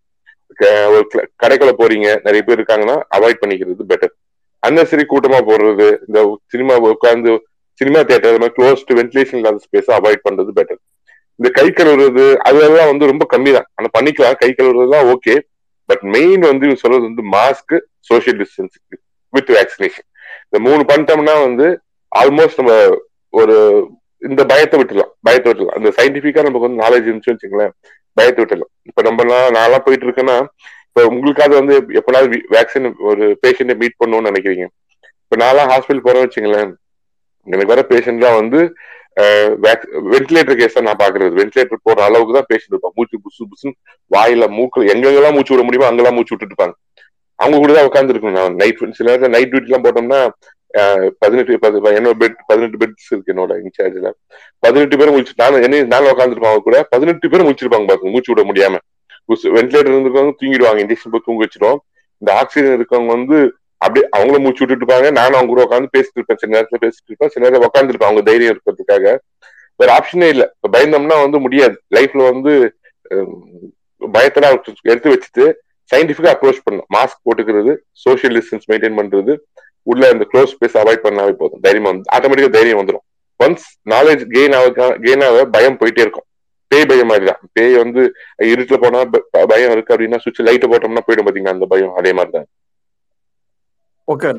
ஒரு 0.90 1.06
கடைக்குள்ள 1.42 1.74
போறீங்க 1.78 2.08
நிறைய 2.26 2.42
பேர் 2.42 2.60
இருக்காங்கன்னா 2.60 2.98
அவாய்ட் 3.16 3.42
பண்ணிக்கிறது 3.42 3.90
பெட்டர் 3.92 4.14
அன்னசரி 4.64 5.04
கூட்டமா 5.08 5.40
போடுறது 5.48 5.88
இந்த 6.06 6.20
சினிமா 6.54 6.76
உட்காந்து 6.88 7.32
சினிமா 7.82 8.02
தியேட்டர் 8.04 8.38
மாதிரி 8.38 8.56
க்ளோஸ்ட் 8.58 8.92
வென்டிலேஷன் 9.00 9.40
இல்லாத 9.40 9.62
ஸ்பேஸை 9.66 9.94
அவாய்ட் 9.98 10.26
பண்றது 10.28 10.52
பெட்டர் 10.60 10.80
இந்த 11.40 11.50
கை 11.58 11.68
கழுவுறது 11.72 12.26
அதெல்லாம் 12.50 12.90
வந்து 12.92 13.10
ரொம்ப 13.12 13.26
கம்மி 13.34 13.52
தான் 13.56 13.68
ஆனா 13.78 13.88
பண்ணிக்கலாம் 13.96 14.38
கை 14.42 14.50
கழுவுறது 14.52 14.94
தான் 14.94 15.10
ஓகே 15.14 15.34
பட் 15.90 16.04
மெயின் 16.14 16.44
வந்து 16.50 16.66
இவங்க 16.68 16.82
சொல்றது 16.84 17.10
வந்து 17.10 17.26
mask 17.34 17.76
social 18.10 18.40
distance 18.42 18.76
with 19.34 19.52
vaccination 19.58 20.08
இந்த 20.46 20.60
மூணு 20.68 20.82
பண்ணிட்டோம்னா 20.92 21.36
வந்து 21.42 21.68
ஆல்மோஸ்ட் 22.12 22.62
நம்ம 22.62 22.74
ஒரு 23.34 23.58
இந்த 24.22 24.42
பயத்தை 24.52 24.78
விட்டுலாம் 24.80 25.12
பயத்தை 25.28 25.48
விட்டுலாம் 25.50 25.78
அந்த 25.80 25.90
சயின்டிபிக்கா 25.98 26.46
நமக்கு 26.48 26.68
வந்து 26.68 26.82
நாலேஜ் 26.84 27.08
இருந்துச்சு 27.10 27.34
வச்சுங்களேன் 27.34 27.74
பயத்தை 28.18 28.40
விட்டுலாம் 28.42 28.72
இப்ப 28.90 29.02
நம்ம 29.08 29.24
நான்லாம் 29.58 29.86
போயிட்டு 29.86 30.08
இருக்கேன்னா 30.08 30.38
இப்ப 30.88 31.04
உங்களுக்காவது 31.12 31.56
வந்து 31.60 31.76
எப்பனாவது 32.00 32.38
வேக்சின் 32.56 32.90
ஒரு 33.12 33.24
பேஷண்ட்டை 33.44 33.76
மீட் 33.82 34.00
பண்ணணும்னு 34.02 34.30
நினைக்கிறீங்க. 34.32 34.66
இப்ப 35.24 35.38
நான்லாம் 35.44 35.72
ஹாஸ்பிட்டல் 35.72 36.06
போறேன்னு 36.06 36.28
வச்சுங்களேன் 36.28 36.72
எனக்கு 37.48 37.72
வர 37.74 37.82
பேஷண்ட்லாம் 37.90 38.38
வந்து 38.42 38.60
வென்டிலேட்டர் 40.14 40.58
கேஸ் 40.60 40.78
தான் 40.78 40.88
நான் 40.88 41.02
பாக்குறது 41.02 41.38
வென்டிலேட்டர் 41.40 41.86
போற 41.88 42.00
அளவுக்கு 42.08 42.38
தான் 42.38 42.48
பேஷண்ட் 42.52 42.74
இருப்பான். 42.74 42.96
மூச்சு 42.98 43.18
புசு 43.26 43.44
புசுன்னு 43.52 43.76
வாயில 44.12 44.48
மூக்கு 44.56 44.88
எங்கெங்கெல்லாம் 44.94 45.36
மூச்சு 45.38 45.54
விட 45.54 45.64
முடியுமோ 45.68 45.90
அங்கெல்லாம் 45.90 46.18
மூச்சு 46.18 46.34
விட்டுட்டு 46.34 46.54
இருப்பாங்க. 46.54 46.76
அவங்க 47.40 47.58
கூட 47.62 47.74
தான் 47.78 47.88
உட்காந்துருக்கணும் 47.90 48.38
நான். 48.40 48.58
நைட் 48.62 48.82
சில 48.98 49.08
நேரத்தில் 49.10 49.34
நைட் 49.36 49.52
டியூட்டி 49.52 49.70
எல்லாம் 49.72 49.86
போட்டோம்னா 49.86 50.20
பதினெட்டு 51.20 51.54
என்னோட 51.98 52.16
பெட் 52.22 52.38
பதினெட்டு 52.48 52.78
பெட்ஸ் 52.78 53.10
இருக்கு 53.12 53.34
என்னோட 53.34 53.54
இன்சார்ஜ்ல 53.62 54.10
பதினெட்டு 54.64 54.98
பேரும் 54.98 55.14
முடிச்சு 55.14 55.34
நான் 55.38 55.64
என்ன 55.64 55.84
நானும் 55.86 56.12
உட்காந்துருப்பாங்க 56.14 56.60
கூட. 56.60 56.78
பதினெட்டு 56.90 57.30
பேரும் 57.30 57.48
முடிச்சிருப்பாங்க 57.48 57.88
பாருங்க 57.88 58.10
மூச்சு 58.10 58.34
விட 58.34 58.44
முடியாம. 58.44 58.80
வென்டிலேட்டர் 59.56 59.92
இருந்திருக்கவங்க 59.92 60.34
தூங்கிடுவாங்க 60.42 60.82
இன்ஜெக்ஷன் 60.84 61.14
போய் 61.14 61.26
தூங்க 61.26 61.42
வச்சிடும் 61.46 61.78
இந்த 62.22 62.34
ஆக்சிஜன் 62.34 62.78
இருக்கவங்க 62.78 63.12
வந்து 63.12 63.38
அப்படியே 63.82 64.06
அவங்களும் 64.12 64.44
மூச்சு 64.44 64.62
விட்டுட்டு 64.62 64.84
இருப்பாங்க. 64.84 65.12
நானும் 65.12 65.38
அவங்க 65.38 65.52
கூட 65.54 65.64
உட்காந்து 65.66 65.94
பேசிட்டு 65.96 66.18
இருப்பேன். 66.18 66.38
சில 66.38 66.52
நேரத்துல 66.56 66.80
பேசிட்டு 66.84 67.10
இருப்பேன். 67.10 67.30
சில 67.30 67.44
நேரம் 67.46 67.66
உட்காந்துருப்பேன் 67.68 68.10
அவங்க 68.10 68.22
தைரியம் 68.22 68.54
இருக்கிறதுக்காக. 68.54 69.06
வேற 69.80 69.90
ஆப்ஷனே 69.98 70.28
இல்ல. 70.28 70.44
இப்ப 70.56 70.70
பயந்தோம்னா 70.76 71.18
வந்து 71.22 71.40
முடியாது. 71.40 71.76
லைஃப்ல 71.96 72.32
வந்து 72.32 72.52
அஹ், 73.06 73.34
பயத்தெல்லாம் 74.02 74.56
எடுத்து 74.84 75.12
வச்சுட்டு 75.12 75.46
சயின்டிபிக்கா 75.92 76.32
அப்ரோச் 76.34 76.64
பண்ணணும். 76.66 76.88
மாஸ்க் 76.94 77.24
போட்டுக்கிறது 77.26 77.72
சோசியல் 78.04 78.36
டிஸ்டன்ஸ் 78.38 78.66
மெயின்டைன் 78.72 78.98
பண்றது. 79.00 79.34
உள்ள 79.92 80.04
இந்த 80.14 80.26
க்ளோஸ் 80.32 80.54
ஸ்பேஸ் 80.56 80.78
அவாய்ட் 80.82 81.06
பண்ணாவே 81.08 81.34
போதும். 81.42 81.62
தைரியம் 81.66 81.90
வந்து 81.90 82.12
ஆட்டோமேட்டிக்கா 82.16 82.54
தைரியம் 82.58 82.80
வந்துடும் 82.82 83.06
ஒன்ஸ் 83.40 83.66
நாலேஜ் 83.94 84.24
கெயின் 84.36 84.56
ஆக 84.60 84.70
கெயின் 85.06 85.26
ஆக 85.28 85.40
பயம் 85.56 85.80
போயிட்டே 85.82 86.04
இருக்கும். 86.06 86.28
பேய் 86.72 86.88
பயம் 86.92 87.10
மாதிரி 87.12 87.26
தான் 87.30 87.42
பேய் 87.58 87.76
வந்து 87.84 88.02
இருட்டுல 88.52 88.78
போனா 88.84 89.00
பயம் 89.52 89.74
இருக்கு 89.76 89.94
அப்படின்னா 89.96 90.20
சுவிட்ச் 90.24 90.46
லைட்டை 90.48 90.68
போட்டோம்னா 90.72 91.04
போயிடும் 91.08 91.28
பாத்தீங்கன்னா 91.28 91.56
அந்த 91.58 91.68
பயம்? 91.74 91.94
அதே 92.00 92.14
மாதிரி 92.20 92.34
தான் 92.38 92.48
okay 94.08 94.32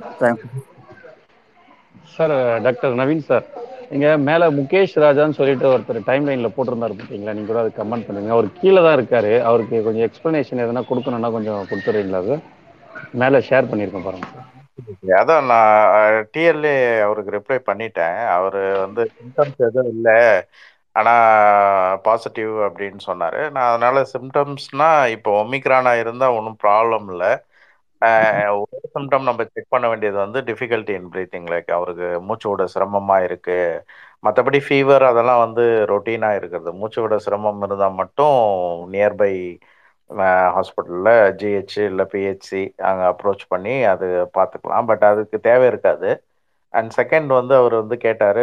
sir 2.17 2.35
doctor 2.67 2.99
Naveen 3.01 3.25
sir 3.31 3.47
இங்க 3.95 4.07
மேல 4.29 4.43
முகேஷ் 4.59 4.95
ராஜான்னு 5.05 5.39
சொல்லிட்டு 5.39 5.67
ஒருத்தர் 5.73 6.07
டைம் 6.09 6.25
லைன்ல 6.29 6.49
போட்டிருந்தாரு 6.57 6.95
பார்த்தீங்களா 6.99 7.35
நீங்க 7.37 7.51
கூட 7.51 7.61
அது 7.63 7.73
கமெண்ட் 7.81 8.07
பண்ணுங்க. 8.09 8.31
அவர் 8.37 8.47
கீழே 8.61 8.81
தான் 8.87 8.97
இருக்காரு. 8.99 9.33
அவருக்கு 9.49 9.77
கொஞ்சம் 9.87 10.07
எக்ஸ்பிளனேஷன் 10.09 10.63
எதனா 10.65 10.83
கொடுக்கணும்னா 10.91 11.31
கொஞ்சம் 11.37 11.61
கொடுத்துறீங்களா 11.71 12.21
அது? 12.25 12.37
மேல 13.23 13.41
ஷேர் 13.49 13.69
பண்ணியிருக்கேன் 13.71 14.07
பாருங்க 14.09 14.29
சார் 14.35 14.47
அதான் 15.21 15.47
நான் 15.51 15.75
டிஎல்ஏ 16.35 16.73
அவருக்கு 17.07 17.35
ரிப்ளை 17.37 17.59
பண்ணிட்டேன். 17.69 18.19
அவர் 18.37 18.57
வந்து 18.85 19.03
சிம்டம்ஸ் 19.15 19.61
எதுவும் 19.69 19.91
இல்லை. 19.95 20.17
ஆனால் 20.97 21.25
பாசிட்டிவ் 22.07 22.53
அப்படின்னு 22.67 23.01
சொன்னார். 23.09 23.39
நான் 23.55 23.71
அதனால 23.71 24.03
சிம்டம்ஸ்னால் 24.13 25.11
இப்போ 25.17 25.31
ஒமிக்ரானாக 25.43 26.03
இருந்தால் 26.05 26.37
ஒன்றும் 26.39 26.61
ப்ராப்ளம் 26.65 27.07
இல்லை. 27.15 27.33
ஒரு 28.61 28.87
சிம்டம் 28.95 29.27
நம்ம 29.29 29.45
செக் 29.47 29.73
பண்ண 29.75 29.87
வேண்டியது 29.93 30.19
வந்து 30.25 30.41
டிஃபிகல்ட்டி 30.49 30.93
இன் 30.99 31.09
ப்ரீத்திங் 31.13 31.49
லைக் 31.53 31.71
அவருக்கு 31.79 32.09
மூச்சு 32.29 32.47
விட 32.51 32.65
சிரமமாக 32.75 33.27
இருக்குது 33.29 33.81
மற்றபடி 34.23 34.59
ஃபீவர் 34.67 35.05
அதெல்லாம் 35.11 35.43
வந்து 35.45 35.63
ரொட்டீனாக 35.93 36.39
இருக்கிறது. 36.41 36.71
மூச்சு 36.81 37.01
விட 37.05 37.17
சிரமம் 37.27 37.63
இருந்தால் 37.67 37.99
மட்டும் 38.01 38.37
நியர்பை 38.95 39.33
ஹாஸ்பிட்டலில் 40.57 41.11
ஜிஹெச் 41.41 41.79
இல்லை 41.91 42.05
பிஹெச்சி 42.13 42.61
அங்கே 42.89 43.05
அப்ரோச் 43.13 43.45
பண்ணி 43.53 43.75
அது 43.93 44.07
பார்த்துக்கலாம் 44.39 44.89
பட் 44.91 45.05
அதுக்கு 45.11 45.39
தேவை 45.49 45.67
இருக்காது. 45.73 46.11
அண்ட் 46.75 46.91
செகண்ட் 46.99 47.31
வந்து 47.39 47.55
அவர் 47.61 47.75
வந்து 47.83 47.97
கேட்டார் 48.07 48.43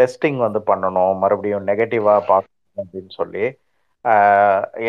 டெஸ்டிங் 0.00 0.38
வந்து 0.46 0.60
பண்ணணும். 0.70 1.14
மறுபடியும் 1.22 1.66
நெகட்டிவாக 1.70 2.20
பார்க்கணும் 2.32 2.82
அப்படின்னு 2.82 3.12
சொல்லி. 3.20 3.44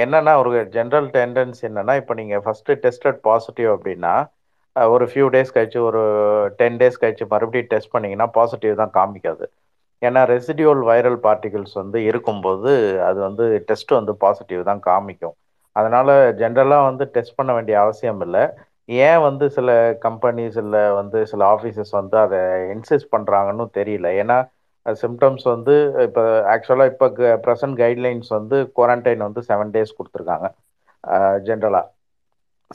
என்னென்னா 0.02 0.34
ஒரு 0.42 0.52
ஜென்ரல் 0.76 1.08
டெண்டன்ஸ் 1.16 1.62
என்னென்னா 1.70 1.94
இப்போ 2.02 2.14
நீங்கள் 2.20 2.44
ஃபஸ்ட்டு 2.46 2.78
டெஸ்டட் 2.86 3.20
பாசிட்டிவ் 3.30 3.70
அப்படின்னா 3.76 4.14
ஒரு 4.76 5.06
ஃபியூ 5.12 5.26
டேஸ் 5.36 5.56
கழிச்சு 5.56 5.80
ஒரு 5.90 6.02
டென் 6.60 6.78
டேஸ் 6.82 7.02
கழிச்சு 7.04 7.26
மறுபடியும் 7.34 7.72
டெஸ்ட் 7.74 7.94
பண்ணிங்கன்னா 7.96 8.28
பாசிட்டிவ் 8.38 8.82
தான் 8.82 8.96
காமிக்காது. 9.00 9.46
ஏன்னா 10.02 10.22
ரெசிடியூல் 10.34 10.82
வைரல் 10.90 11.20
பார்ட்டிகிள்ஸ் 11.26 11.76
வந்து 11.82 11.98
இருக்கும்போது 12.10 12.72
அது 13.08 13.20
வந்து 13.28 13.46
டெஸ்ட் 13.70 13.92
வந்து 14.00 14.14
பாசிட்டிவ் 14.24 14.62
தான் 14.70 14.82
காமிக்கும். 14.90 15.36
அதனால 15.76 16.10
ஜென்ரலாக 16.42 16.88
வந்து 16.90 17.04
டெஸ்ட் 17.16 17.38
பண்ண 17.40 17.52
வேண்டிய 17.58 17.76
அவசியம் 17.86 18.22
இல்லை. 18.26 18.44
ஏன் 19.08 19.20
வந்து 19.28 19.46
சில 19.58 19.70
கம்பெனிஸ் 20.06 20.58
இல்லை 20.64 20.84
வந்து 21.00 21.20
சில 21.32 21.42
ஆஃபீஸஸ் 21.56 21.94
வந்து 22.00 22.18
அதை 22.26 22.40
இன்சிஸ்ட் 22.76 23.12
பண்ணுறாங்கன்னு 23.16 23.66
தெரியல. 23.80 24.08
ஏன்னா 24.22 24.38
சிம்டம்ஸ் 24.86 25.46
வந்து 25.54 25.74
இப்போ 26.08 26.24
ஆக்சுவலாக 26.54 26.92
இப்போ 26.94 27.08
ப்ரெசன்ட் 27.46 27.78
கைட்லைன்ஸ் 27.84 28.30
வந்து 28.38 28.58
குவாரண்டைன் 28.78 29.26
வந்து 29.28 29.42
செவன் 29.50 29.74
டேஸ் 29.76 29.98
கொடுத்துருக்காங்க. 29.98 30.48
ஜென்ரலாக 31.48 31.86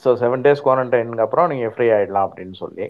ஸோ 0.03 0.11
செவன் 0.23 0.45
டேஸ் 0.45 0.65
குவாரண்டைனுக்கு 0.67 1.25
அப்புறம் 1.27 1.51
நீங்கள் 1.53 1.73
ஃப்ரீ 1.75 1.87
ஆகிடலாம் 1.97 2.27
அப்படின்னு 2.29 2.57
சொல்லி. 2.65 2.87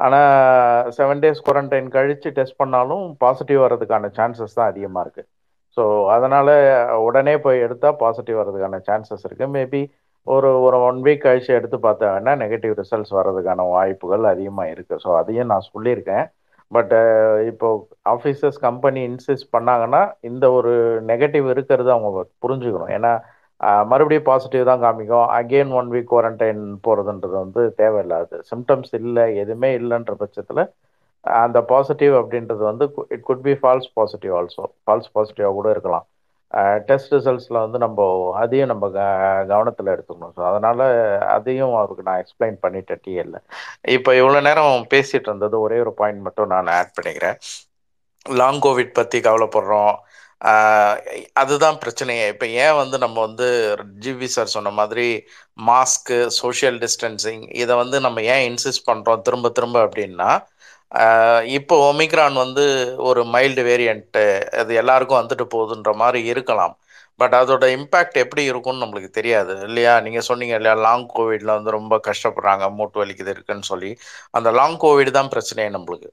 ஆனால் 0.00 0.90
செவன் 0.96 1.22
டேஸ் 1.24 1.44
குவாரண்டைன் 1.46 1.88
கழித்து 1.96 2.28
டெஸ்ட் 2.38 2.60
பண்ணாலும் 2.62 3.04
பாசிட்டிவ் 3.22 3.60
வர்றதுக்கான 3.64 4.10
சான்சஸ் 4.18 4.56
தான் 4.58 4.70
அதிகமாக 4.72 5.04
இருக்குது 5.04 5.28
ஸோ 5.76 5.82
அதனால் 6.14 6.52
உடனே 7.08 7.34
போய் 7.44 7.64
எடுத்தால் 7.66 8.00
பாசிட்டிவ் 8.02 8.40
வர்றதுக்கான 8.40 8.80
சான்சஸ் 8.88 9.24
இருக்குது 9.28 9.54
மேபி 9.56 9.82
ஒரு 10.26 10.50
ஒரு 10.66 10.76
ஒன் 10.88 10.98
வீக் 11.06 11.24
கழிச்சு 11.24 11.50
எடுத்து 11.58 11.78
பார்த்தாங்கன்னா 11.86 12.32
நெகட்டிவ் 12.42 12.74
ரிசல்ட்ஸ் 12.80 13.14
வர்றதுக்கான 13.18 13.66
வாய்ப்புகள் 13.74 14.24
அதிகமாக 14.32 14.72
இருக்குது 14.74 15.02
ஸோ 15.04 15.10
அதையும் 15.20 15.50
நான் 15.52 15.68
சொல்லியிருக்கேன். 15.72 16.24
பட் 16.70 16.92
இப்போ 17.50 17.68
ஆஃபீஸர்ஸ் 18.14 18.58
கம்பெனி 18.66 19.00
இன்சிஸ்ட் 19.08 19.48
பண்ணாங்கன்னா 19.56 20.00
இந்த 20.30 20.44
ஒரு 20.58 20.72
நெகட்டிவ் 21.10 21.46
இருக்கிறது 21.54 21.90
அவங்க 21.96 22.22
புரிஞ்சுக்கணும். 22.44 22.92
ஏன்னா 22.98 23.12
மறுபடியும் 23.90 24.28
பாசிட்டிவ் 24.30 24.68
தான் 24.70 24.82
காமிக்கும். 24.84 25.26
அகெயின் 25.38 25.72
ஒன் 25.80 25.90
வீக் 25.94 26.10
குவாரண்டைன் 26.12 26.62
போகிறதுன்றது 26.86 27.36
வந்து 27.44 27.62
தேவையில்லாது. 27.80 28.36
சிம்டம்ஸ் 28.50 28.92
இல்லை 29.00 29.24
எதுவுமே 29.42 29.70
இல்லைன்ற 29.80 30.14
பட்சத்தில் 30.22 30.62
அந்த 31.24 31.58
பாசிட்டிவ் 31.72 32.14
அப்படின்றது 32.20 32.62
வந்து 32.70 32.84
it 33.14 33.26
could 33.28 33.44
be 33.46 33.54
false 33.60 33.88
positive 33.98 34.34
also 34.40 34.64
false 34.84 35.12
பாசிட்டிவாக 35.16 35.54
கூட 35.58 35.68
இருக்கலாம். 35.74 36.06
டெஸ்ட் 36.88 37.14
ரிசல்ட்ஸில் 37.14 37.62
வந்து 37.62 37.78
நம்ம 37.84 38.00
அதையும் 38.42 38.70
நம்ம 38.72 38.88
க 38.96 39.00
கவனத்தில் 39.52 39.92
எடுத்துக்கணும். 39.94 40.34
ஸோ 40.36 40.42
அதனால் 40.50 40.82
அதையும் 41.36 41.74
அவருக்கு 41.80 42.06
நான் 42.08 42.20
எக்ஸ்பிளைன் 42.22 42.58
பண்ணிட்டேன் 42.64 43.02
டிஎல்ல 43.06 43.38
இப்போ 43.96 44.10
இவ்வளோ 44.20 44.40
நேரம் 44.48 44.86
பேசிகிட்டு 44.94 45.28
இருந்தது 45.30 45.58
ஒரே 45.66 45.78
ஒரு 45.84 45.92
பாயிண்ட் 46.00 46.22
மட்டும் 46.26 46.52
நான் 46.54 46.72
ஆட் 46.78 46.94
பண்ணிக்கிறேன். 46.98 47.38
லாங் 48.26 48.60
கோவிட் 48.66 48.96
பற்றி 48.98 49.18
கவலைப்படுறோம். 49.26 49.94
அதுதான் 51.42 51.78
பிரச்சனையே. 51.82 52.24
இப்போ 52.32 52.46
ஏன் 52.64 52.78
வந்து 52.80 52.96
நம்ம 53.04 53.16
வந்து 53.26 53.46
ஜிவி 54.04 54.28
சார் 54.34 54.54
சொன்ன 54.56 54.72
மாதிரி 54.80 55.06
மாஸ்க்கு 55.68 56.18
சோஷியல் 56.40 56.78
டிஸ்டன்சிங் 56.84 57.42
இதை 57.62 57.74
வந்து 57.82 57.98
நம்ம 58.06 58.22
ஏன் 58.34 58.44
இன்சிஸ்ட் 58.50 58.88
பண்ணுறோம் 58.90 59.24
திரும்ப 59.28 59.50
திரும்ப 59.58 59.78
அப்படின்னா 59.86 60.30
இப்போ 61.58 61.74
ஒமிக்ரான் 61.90 62.36
வந்து 62.44 62.64
ஒரு 63.08 63.20
மைல்டு 63.34 63.62
வேரியண்ட்டு 63.68 64.24
அது 64.60 64.72
எல்லாருக்கும் 64.82 65.20
வந்துட்டு 65.20 65.44
போகுதுன்ற 65.54 65.92
மாதிரி 66.02 66.20
இருக்கலாம். 66.32 66.74
பட் 67.20 67.34
அதோட 67.40 67.64
இம்பேக்ட் 67.76 68.16
எப்படி 68.24 68.42
இருக்கும்னு 68.50 68.82
நம்மளுக்கு 68.84 69.10
தெரியாது 69.18 69.54
இல்லையா? 69.68 69.92
நீங்கள் 70.06 70.26
சொன்னீங்க 70.28 70.54
இல்லையா? 70.58 70.74
லாங் 70.86 71.06
கோவிட்ல 71.16 71.50
வந்து 71.58 71.76
ரொம்ப 71.78 71.94
கஷ்டப்படுறாங்க 72.08 72.66
மூட்டு 72.78 73.00
வலிக்குது 73.02 73.34
இருக்குன்னு 73.36 73.70
சொல்லி. 73.72 73.90
அந்த 74.38 74.50
லாங் 74.60 74.78
கோவிட் 74.84 75.16
தான் 75.18 75.32
பிரச்சனையே 75.34 75.70
நம்மளுக்கு. 75.76 76.10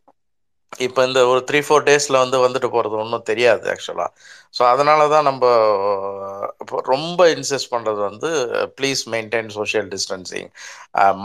இப்போ 0.74 1.02
இந்த 1.08 1.20
ஒரு 1.32 1.40
த்ரீ 1.48 1.60
ஃபோர் 1.66 1.84
டேஸில் 1.88 2.22
வந்து 2.22 2.38
வந்துட்டு 2.44 2.68
போகிறது 2.70 2.96
ஒன்றும் 3.02 3.26
தெரியாது 3.30 3.66
ஆக்சுவலாக 3.72 4.12
ஸோ 4.54 4.62
அதனால 4.70 5.02
தான் 5.14 5.28
நம்ம 5.28 5.44
இப்போ 6.62 6.78
ரொம்ப 6.90 7.28
இன்சிஸ்ட் 7.34 7.72
பண்ணுறது 7.74 8.00
வந்து 8.08 8.30
ப்ளீஸ் 8.78 9.02
மெயின்டைன் 9.14 9.50
சோஷியல் 9.58 9.90
டிஸ்டன்சிங் 9.94 10.48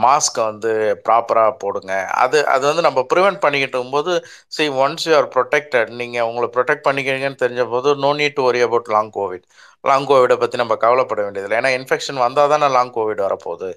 மாஸ்க்கை 0.04 0.42
வந்து 0.50 0.72
ப்ராப்பராக 1.06 1.52
போடுங்க. 1.62 1.92
அது 2.22 2.38
அது 2.54 2.64
வந்து 2.70 2.84
நம்ம 2.88 3.02
ப்ரிவெண்ட் 3.12 3.42
பண்ணிக்கிட்டு 3.44 3.76
இருக்கும்போது 3.76 4.12
see 4.50 4.66
once 4.84 5.06
you 5.08 5.14
are 5.20 5.28
protected 5.36 5.90
நீங்கள் 6.00 6.26
உங்களை 6.30 6.48
ப்ரொடெக்ட் 6.56 6.86
பண்ணிக்கிறீங்கன்னு 6.88 7.42
தெரிஞ்ச 7.44 7.64
போது 7.74 7.88
no 8.04 8.10
need 8.20 8.36
to 8.36 8.44
worry 8.50 8.62
about 8.66 8.90
long 8.96 9.12
covid 9.16 9.44
long 9.84 10.06
கோவிடை 10.08 10.36
பற்றி 10.38 10.56
நம்ம 10.62 10.76
கவலைப்பட 10.84 11.20
வேண்டியதில்லை. 11.26 11.58
ஏன்னா 11.60 11.72
இன்ஃபெக்ஷன் 11.78 12.20
வந்தால் 12.24 12.52
தானே 12.54 12.68
லாங் 12.76 12.94
கோவிட் 12.96 13.26
வரப்போகுது. 13.26 13.70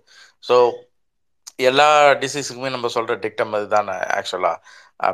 ஸோ 0.43 0.55
எல்லா 1.67 1.85
டிசீஸுக்குமே 2.21 2.69
நம்ம 2.75 2.89
சொல்கிற 2.95 3.15
டிக்டம் 3.23 3.55
அதுதானே 3.57 3.95
ஆக்சுவலாக 4.17 4.57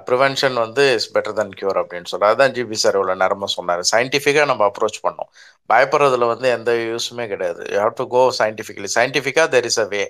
ப்ரிவென்ஷன் 0.07 0.55
வந்து 0.63 0.83
இஸ் 0.97 1.09
பெட்டர் 1.15 1.35
தன் 1.39 1.55
கியூர் 1.59 1.79
அப்படின்னு 1.81 2.09
சொல்லி 2.11 2.27
அதுதான் 2.29 2.53
ஜிபி 2.55 2.77
சார் 2.83 2.97
இவ்வளோ 2.99 3.15
நேரமாக 3.23 3.49
சொன்னார். 3.57 3.81
சயின்டிஃபிக்காக 3.91 4.47
நம்ம 4.51 4.63
அப்ரோச் 4.69 4.99
பண்ணோம். 5.07 5.29
பயப்படுறதுல 5.69 6.27
வந்து 6.33 6.47
எந்த 6.57 6.71
யூஸுமே 6.91 7.25
கிடையாது. 7.33 7.61
You 7.73 7.77
have 7.83 7.99
to 8.01 8.05
go 8.15 8.23
scientifically 8.41 8.89
சயின்டிஃபிக்காக 8.97 9.47
தெர் 9.55 9.67
இஸ் 9.71 9.81
அ 9.85 9.87
வே 9.93 10.03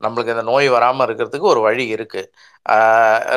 நம்மளுக்கு 0.00 0.34
இந்த 0.34 0.44
நோய் 0.50 0.68
வராமல் 0.76 1.06
இருக்கிறதுக்கு 1.06 1.46
ஒரு 1.52 1.60
வழி 1.68 1.84
இருக்குது 1.94 2.28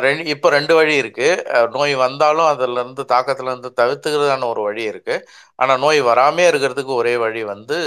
ரெண்டு 0.04 0.24
இப்போ 0.34 0.48
ரெண்டு 0.56 0.72
வழி 0.78 0.94
இருக்குது 1.02 1.68
நோய் 1.76 1.94
வந்தாலும் 2.04 2.48
அதிலேருந்து 2.52 3.04
தாக்கத்துலேருந்து 3.14 3.70
தவிர்த்துக்கிறதான 3.80 4.48
ஒரு 4.52 4.62
வழி 4.68 4.84
இருக்குது 4.92 5.24
ஆனால் 5.62 5.80
நோய் 5.84 6.00
வராமே 6.10 6.44
இருக்கிறதுக்கு 6.50 6.92
ஒரே 7.00 7.14
வழி 7.24 7.42
வந்து 7.54 7.78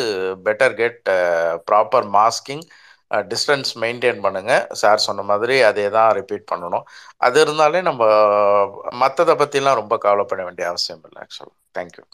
better 0.48 0.76
get 0.82 1.00
proper 1.70 2.08
masking 2.18 2.66
distance 3.12 3.72
maintain 3.82 4.22
பண்ணுங்க. 4.22 4.68
சார் 4.72 5.06
சொன்ன 5.08 5.22
மாதிரி 5.22 5.62
அதே 5.62 5.90
தான் 5.90 6.12
ரிப்பீட் 6.14 6.50
பண்ணணும். 6.52 6.86
அது 7.18 7.42
இருந்தாலே 7.42 7.82
நம்ம 7.82 8.04
மற்றதை 9.04 9.36
பற்றிலாம் 9.42 9.80
ரொம்ப 9.82 9.98
கவலைப்பட 9.98 10.44
வேண்டிய 10.44 10.68
அவசியம் 10.68 11.04
இல்லை 11.08 11.20
ஆக்சுவலாக 11.26 11.56
thank you 11.78 12.06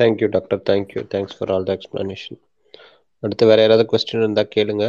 thank you 0.00 0.28
doctor 0.28 0.62
thank you 0.70 1.02
thanks 1.14 1.36
for 1.38 1.50
all 1.54 1.68
the 1.70 1.78
explanation 1.78 2.40
அடுத்து 3.20 3.46
வேற 3.46 3.60
யாராவது 3.60 3.88
கொஸ்டின் 3.90 4.22
இருந்தா 4.22 4.42
கேளுங்க. 4.54 4.84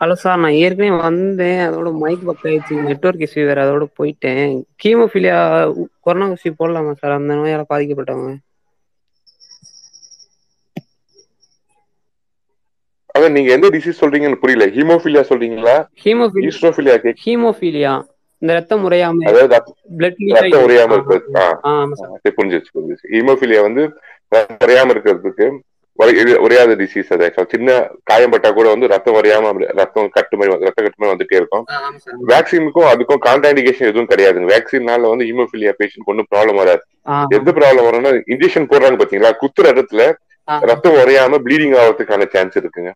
ஹலோ 0.00 0.12
சார் 0.12 0.38
நான் 0.38 0.58
ஏற்கனவே 0.64 0.96
வந்தேன். 0.96 1.60
அதோட 1.68 1.98
மைக் 1.98 2.26
பக் 2.26 2.44
ஆயிடுச்சு. 2.44 2.74
நெட்ஒர்க் 2.88 3.24
இஷ்யூ 3.26 3.46
வேற. 3.46 3.58
அதோட 3.66 3.86
போயிட்டேன். 3.98 4.62
கீமோஃபிலியா 4.84 5.38
கொரோனா 6.00 6.28
ஊசி 6.28 6.50
போடலாமா 6.50 6.92
சார் 6.92 7.10
அந்த 7.10 7.34
நோயால 7.34 7.64
பாதிக்கப்பட்டவங்க. 7.72 8.36
அதான் 13.12 13.30
நீங்க 13.30 13.52
எந்த 13.52 13.68
டிசீஸ் 13.68 14.00
சொல்றீங்கன்னு 14.00 14.34
புரியல. 14.34 14.66
ஹீமோஃபிலியா 14.66 15.24
சொல்றீங்களா? 15.28 15.86
ஹீமோஃபிலியா 16.04 16.50
ஈஸ்ட்ரோஃபிலியா 16.50 17.14
ஹீமோஃபிலியா 17.26 18.02
இந்த 18.38 18.54
ரத்தம் 18.54 18.90
உறையாம 18.90 19.14
ரத்தம் 20.26 20.68
உறையாம 20.68 20.92
இருக்கிறது. 20.92 21.24
புரிஞ்சிருச்சு 22.36 22.78
புரிஞ்சிருச்சு. 22.78 23.12
ஹீமோஃபிலியா 23.12 23.60
வந்து 23.60 23.92
உறையாம 24.36 24.90
இருக்கிறதுக்கு 24.90 25.58
உறையாத 26.02 26.74
டிசீஸ் 26.74 27.12
அது. 27.12 27.32
சின்ன 27.48 27.90
காயம் 28.04 28.30
பட்டா 28.30 28.50
கூட 28.50 28.68
வந்து 28.68 28.86
ரத்தம் 28.86 29.14
அப்படி 29.14 29.66
ரத்தம் 29.66 30.08
கட்டு 30.08 30.36
மாதிரி 30.36 30.56
வந்து- 30.56 30.60
ரத்த 30.60 30.82
கட்டு 30.82 31.06
மாதிரி 31.06 31.16
வந்துட்டே 31.16 31.34
இருக்கும். 31.34 31.64
வேக்சினுக்கும் 32.26 32.88
அதுக்கும் 32.88 33.26
கான்ட்ராண்டிகேஷன் 33.26 33.80
எதுவும் 33.80 34.08
கிடையாதுங்க. 34.08 34.50
வேக்சின்னால 34.50 35.08
வந்து 35.08 35.24
ஹீமோஃபிலியா 35.24 35.72
பேஷண்ட் 35.78 36.04
ஒன்றும் 36.04 36.26
ப்ராப்ளம் 36.34 36.54
வராது. 36.54 36.80
எந்த 37.28 37.50
ப்ராப்ளம் 37.50 37.94
வரும்னா 37.94 38.22
இன்ஜெக்ஷன் 38.26 38.68
போடுறாங்க 38.68 38.98
பாத்தீங்களா? 38.98 39.32
குத்துற 39.40 39.62
இடத்துல 39.62 40.12
ரத்தம் 40.70 40.98
உறையாம 41.02 41.38
ப்ளீடிங் 41.46 41.76
ஆகிறதுக்கான 41.80 42.26
சான்ஸ் 42.34 42.58
இருக்குங்க. 42.60 42.90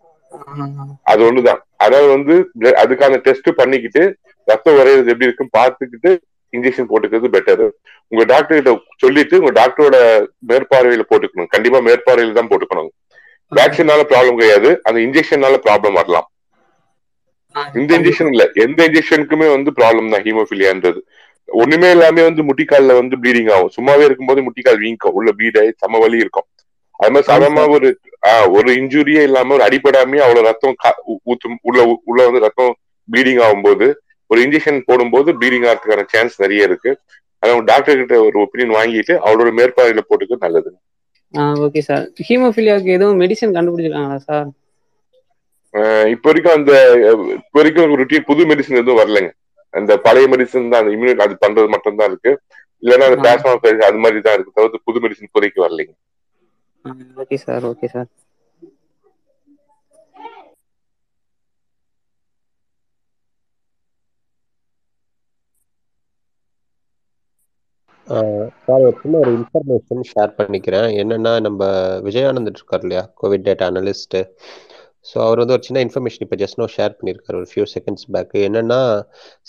அது 1.11 1.23
ஒண்ணுதான். 1.29 1.61
அதாவது 1.85 2.09
வந்து 2.17 2.35
அதுக்கான 2.83 3.19
டெஸ்ட் 3.27 3.51
பண்ணிக்கிட்டு 3.61 4.03
ரத்தம் 4.49 4.79
உறையிறது 4.81 5.13
எப்படி 5.15 5.29
இருக்குன்னு 5.29 5.57
பார்த்துக்கிட்டு 5.59 6.11
இன்ஜெக்ஷன் 6.53 6.89
போட்டுக்கிறது 6.91 7.29
பெட்டர் 7.35 7.65
உங்க 8.13 8.23
டாக்டர் 8.33 8.59
கிட்ட 8.59 8.73
சொல்லிட்டு 9.03 9.37
உங்க 9.43 9.53
டாக்டரோட 9.61 9.97
மேற்பார்வையில 10.51 11.05
போட்டுக்கணும். 11.11 11.51
கண்டிப்பா 11.55 11.79
மேற்பார்வையில 11.89 12.37
தான் 12.39 12.51
போட்டுக்கணும். 12.51 12.91
வேக்சினால 13.53 14.03
ப்ராப்ளம் 14.11 14.39
கிடையாது. 14.41 14.71
அந்த 14.89 14.99
இன்ஜெக்ஷனால 15.07 15.57
ப்ராப்ளம் 15.67 15.99
வரலாம். 16.01 16.29
இந்த 17.79 17.91
இன்ஜெக்ஷன் 17.99 18.31
இல்ல. 18.35 18.45
எந்த 18.65 18.81
இன்ஜெக்ஷனுக்குமே 18.89 19.49
வந்து 19.57 19.71
ப்ராப்ளம் 19.79 20.13
தான் 20.15 20.25
ஹீமோஃபிலியான்றது 20.27 21.01
ஒண்ணுமே 21.49 21.89
எல்லாமே 21.97 22.23
வந்து 22.29 22.43
முட்டிக்கால்ல 22.49 22.93
வந்து 23.01 23.15
ப்ளீடிங் 23.23 23.51
ஆகும். 23.55 23.73
சும்மாவே 23.77 24.05
இருக்கும்போது 24.09 24.41
முட்டிக்கால் 24.47 24.83
வீங்கும். 24.85 25.15
உள்ள 25.19 25.31
ப்ளீட் 25.39 25.59
ஆகி 25.63 25.73
சம 25.83 25.99
வலி 26.05 26.19
இருக்கும். 26.25 26.47
அது 27.01 27.13
மாதிரி 27.13 27.29
சாதாரணமா 27.29 27.65
ஒரு 27.75 27.89
ஆஹ், 28.23 28.49
ஒரு 28.57 28.71
இன்ஜுரியே 28.81 29.23
இல்லாம 29.29 29.55
ஒரு 29.55 29.65
அடிபடாமே 29.67 30.19
அவ்வளவு 30.25 30.47
ரத்தம் 30.49 30.77
ஊத்தும் 31.27 31.57
உள்ள 31.69 31.79
உள்ள 32.09 32.21
வந்து 32.27 32.45
ரத்தம் 32.45 32.75
ப்ளீடிங் 33.09 33.41
ஆகும்போது 33.47 33.87
ஒரு 34.31 34.41
இன்ஜெக்ஷன் 34.45 34.79
போடும்போது 34.89 35.31
ப்ளீடிங் 35.39 35.67
ஆகிறதுக்கான 35.69 36.05
சான்ஸ் 36.13 36.37
நிறைய 36.43 36.69
இருக்கு. 36.69 36.91
அதான் 37.43 37.67
டாக்டர் 37.71 37.99
கிட்ட 38.01 38.17
ஒரு 38.27 38.37
ஒப்பீனியன் 38.43 38.75
வாங்கிட்டு 38.77 39.15
அவரோட 39.25 39.51
மேற்பார்வையில 39.59 40.03
போட்டுக்கிறது 40.05 40.45
நல்லது. 40.47 40.71
ஓகே 41.65 41.81
சார் 41.87 42.05
ஹீமோஃபிலியாவுக்கு 42.27 42.95
எதுவும் 42.97 43.21
மெடிசன் 43.23 43.55
கண்டுபிடிச்சிருக்காங்களா 43.57 44.21
சார் 44.27 44.49
இப்போ 46.13 46.29
வரைக்கும் 46.31 46.57
அந்த 46.57 46.73
இப்போ 47.39 47.59
வரைக்கும் 47.59 47.97
ருட்டீன் 48.01 48.27
புது 48.29 48.43
மெடிசன் 48.49 48.81
எதுவும் 48.81 49.01
வரலைங்க. 49.01 49.31
அந்த 49.75 49.93
பழைய 50.07 50.27
மெடிசன் 50.33 50.73
தான் 50.73 50.83
அந்த 50.83 50.93
இம்யூனிட் 50.97 51.23
அது 51.25 51.35
பண்றது 51.45 51.69
மட்டும் 51.75 51.99
தான் 52.01 52.11
இருக்கு. 52.11 52.33
இல்லைன்னா 52.83 53.07
அந்த 53.09 53.19
ஆ. 53.19 53.23
பிளாஸ்மா 53.25 53.53
அது 53.89 54.03
மாதிரி 54.05 54.21
தான் 54.27 54.37
இருக்கு. 54.37 54.57
தவிர்த்து 54.59 54.87
புது 54.89 55.01
மெடிசன் 55.05 55.29
இப்போதைக்கு 55.29 55.65
வரலைங்க. 55.65 55.93
Okay 57.23 57.39
sir 57.43 57.67
okay 57.69 57.89
sir. 57.89 58.11
Sir 68.63 68.83
ஒரு 68.83 68.97
சின்ன 69.01 69.19
ஒரு 69.19 69.31
இன்ஃபர்மேஷன் 69.37 70.03
ஷேர் 70.11 70.37
பண்ணிக்கிறேன். 70.39 70.89
என்னன்னா 71.01 71.33
நம்ம 71.41 71.61
விஜயானந்த் 72.07 72.51
இருக்கார் 72.53 72.83
இல்லையா? 72.83 73.05
கோவிட் 73.21 73.47
டேட்டா 73.47 73.67
அனலிஸ்ட்டு 73.71 74.21
ஸோ 75.07 75.17
அவர் 75.27 75.41
வந்து 75.43 75.55
ஒரு 75.57 75.65
சின்ன 75.67 75.81
இன்ஃபர்மேஷன் 75.87 76.25
இப்போ 76.25 76.37
ஜஸ்ட் 76.43 76.59
நோ 76.61 76.67
ஷேர் 76.75 76.93
பண்ணியிருக்காரு 76.99 77.39
ஒரு 77.41 77.49
ஃபியூ 77.53 77.65
செகண்ட்ஸ் 77.73 78.07
பேக் 78.15 78.35
என்னன்னா 78.49 78.79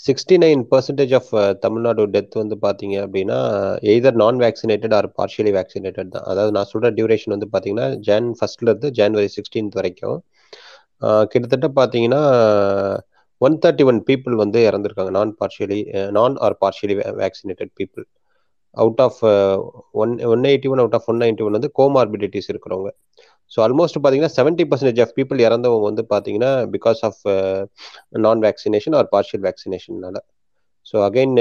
sixty 0.06 0.36
nine 0.44 0.62
percentage 0.72 1.12
of 1.18 1.30
Tamil Nadu 1.64 2.06
death 2.14 2.34
வந்து 2.42 2.56
பார்த்தீங்க 2.64 2.96
அப்படின்னா 3.04 3.38
எய்தர் 3.92 4.18
நான் 4.22 4.40
வேக்சினேட்டட் 4.46 4.96
ஆர் 4.98 5.08
பார்ஷியலி 5.20 5.52
வேக்சினேட்டட் 5.58 6.10
தான். 6.16 6.26
அதாவது 6.32 6.54
நான் 6.56 6.70
சொல்கிற 6.72 6.90
டியூரேஷன் 6.98 7.34
வந்து 7.36 7.48
பார்த்தீங்கன்னா 7.54 7.88
ஜான் 8.08 8.30
ஃபர்ஸ்ட்லேருந்து 8.40 8.90
ஜான்வரி 8.98 9.30
சிக்ஸ்டீன்த் 9.36 9.78
வரைக்கும். 9.80 10.18
கிட்டத்தட்ட 11.32 11.68
பார்த்தீங்கன்னா 11.80 12.22
ஒன் 13.40 13.56
தேர்ட்டி 13.62 13.84
ஒன் 13.90 14.00
பீப்புள் 14.08 14.34
வந்து 14.42 14.58
இறந்துருக்காங்க. 14.68 15.12
Non 15.18 15.32
partially 15.40 15.80
non 16.18 16.36
or 16.46 16.56
partially 16.64 16.96
vaccinated 17.22 17.72
people 17.80 18.04
out 18.82 19.02
of 19.06 19.18
one 20.02 20.12
one 20.34 20.46
eighty 20.50 20.68
one 20.74 20.80
out 20.82 20.96
of 20.98 21.08
one 21.12 21.20
ninety 21.24 21.42
one 21.46 21.56
வந்து 21.58 21.70
கோமார்பிடிட்டிஸ் 21.80 22.50
இருக்கிறவங்க. 22.52 22.90
ஸோ 23.52 23.58
ஆல்மோஸ்ட் 23.64 23.98
பார்த்தீங்கன்னா 23.98 24.34
செவன்ட்டி 24.36 24.64
பர்சன்டேஜ் 24.70 25.02
ஆஃப் 25.04 25.14
பீப்புள் 25.18 25.40
இறந்தவங்க 25.46 25.86
வந்து 25.90 26.04
பார்த்தீங்கன்னா 26.12 26.52
because 26.74 27.00
of 27.08 27.20
non 28.24 28.42
vaccination 28.46 28.96
or 29.00 29.10
partial 29.14 29.44
வேக்சினேஷன்னால 29.48 30.18
so 30.86 30.96
again 31.06 31.36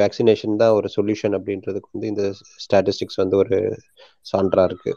vaccination 0.00 0.60
தான் 0.62 0.74
ஒரு 0.78 0.88
solution 0.96 1.36
அப்படின்றதுக்கு 1.38 1.90
வந்து 1.94 2.10
இந்த 2.12 2.24
ஸ்டாட்டிஸ்டிக்ஸ் 2.64 3.20
வந்து 3.22 3.36
ஒரு 3.42 3.56
சான்றா 4.26 4.64
இருக்கு. 4.70 4.92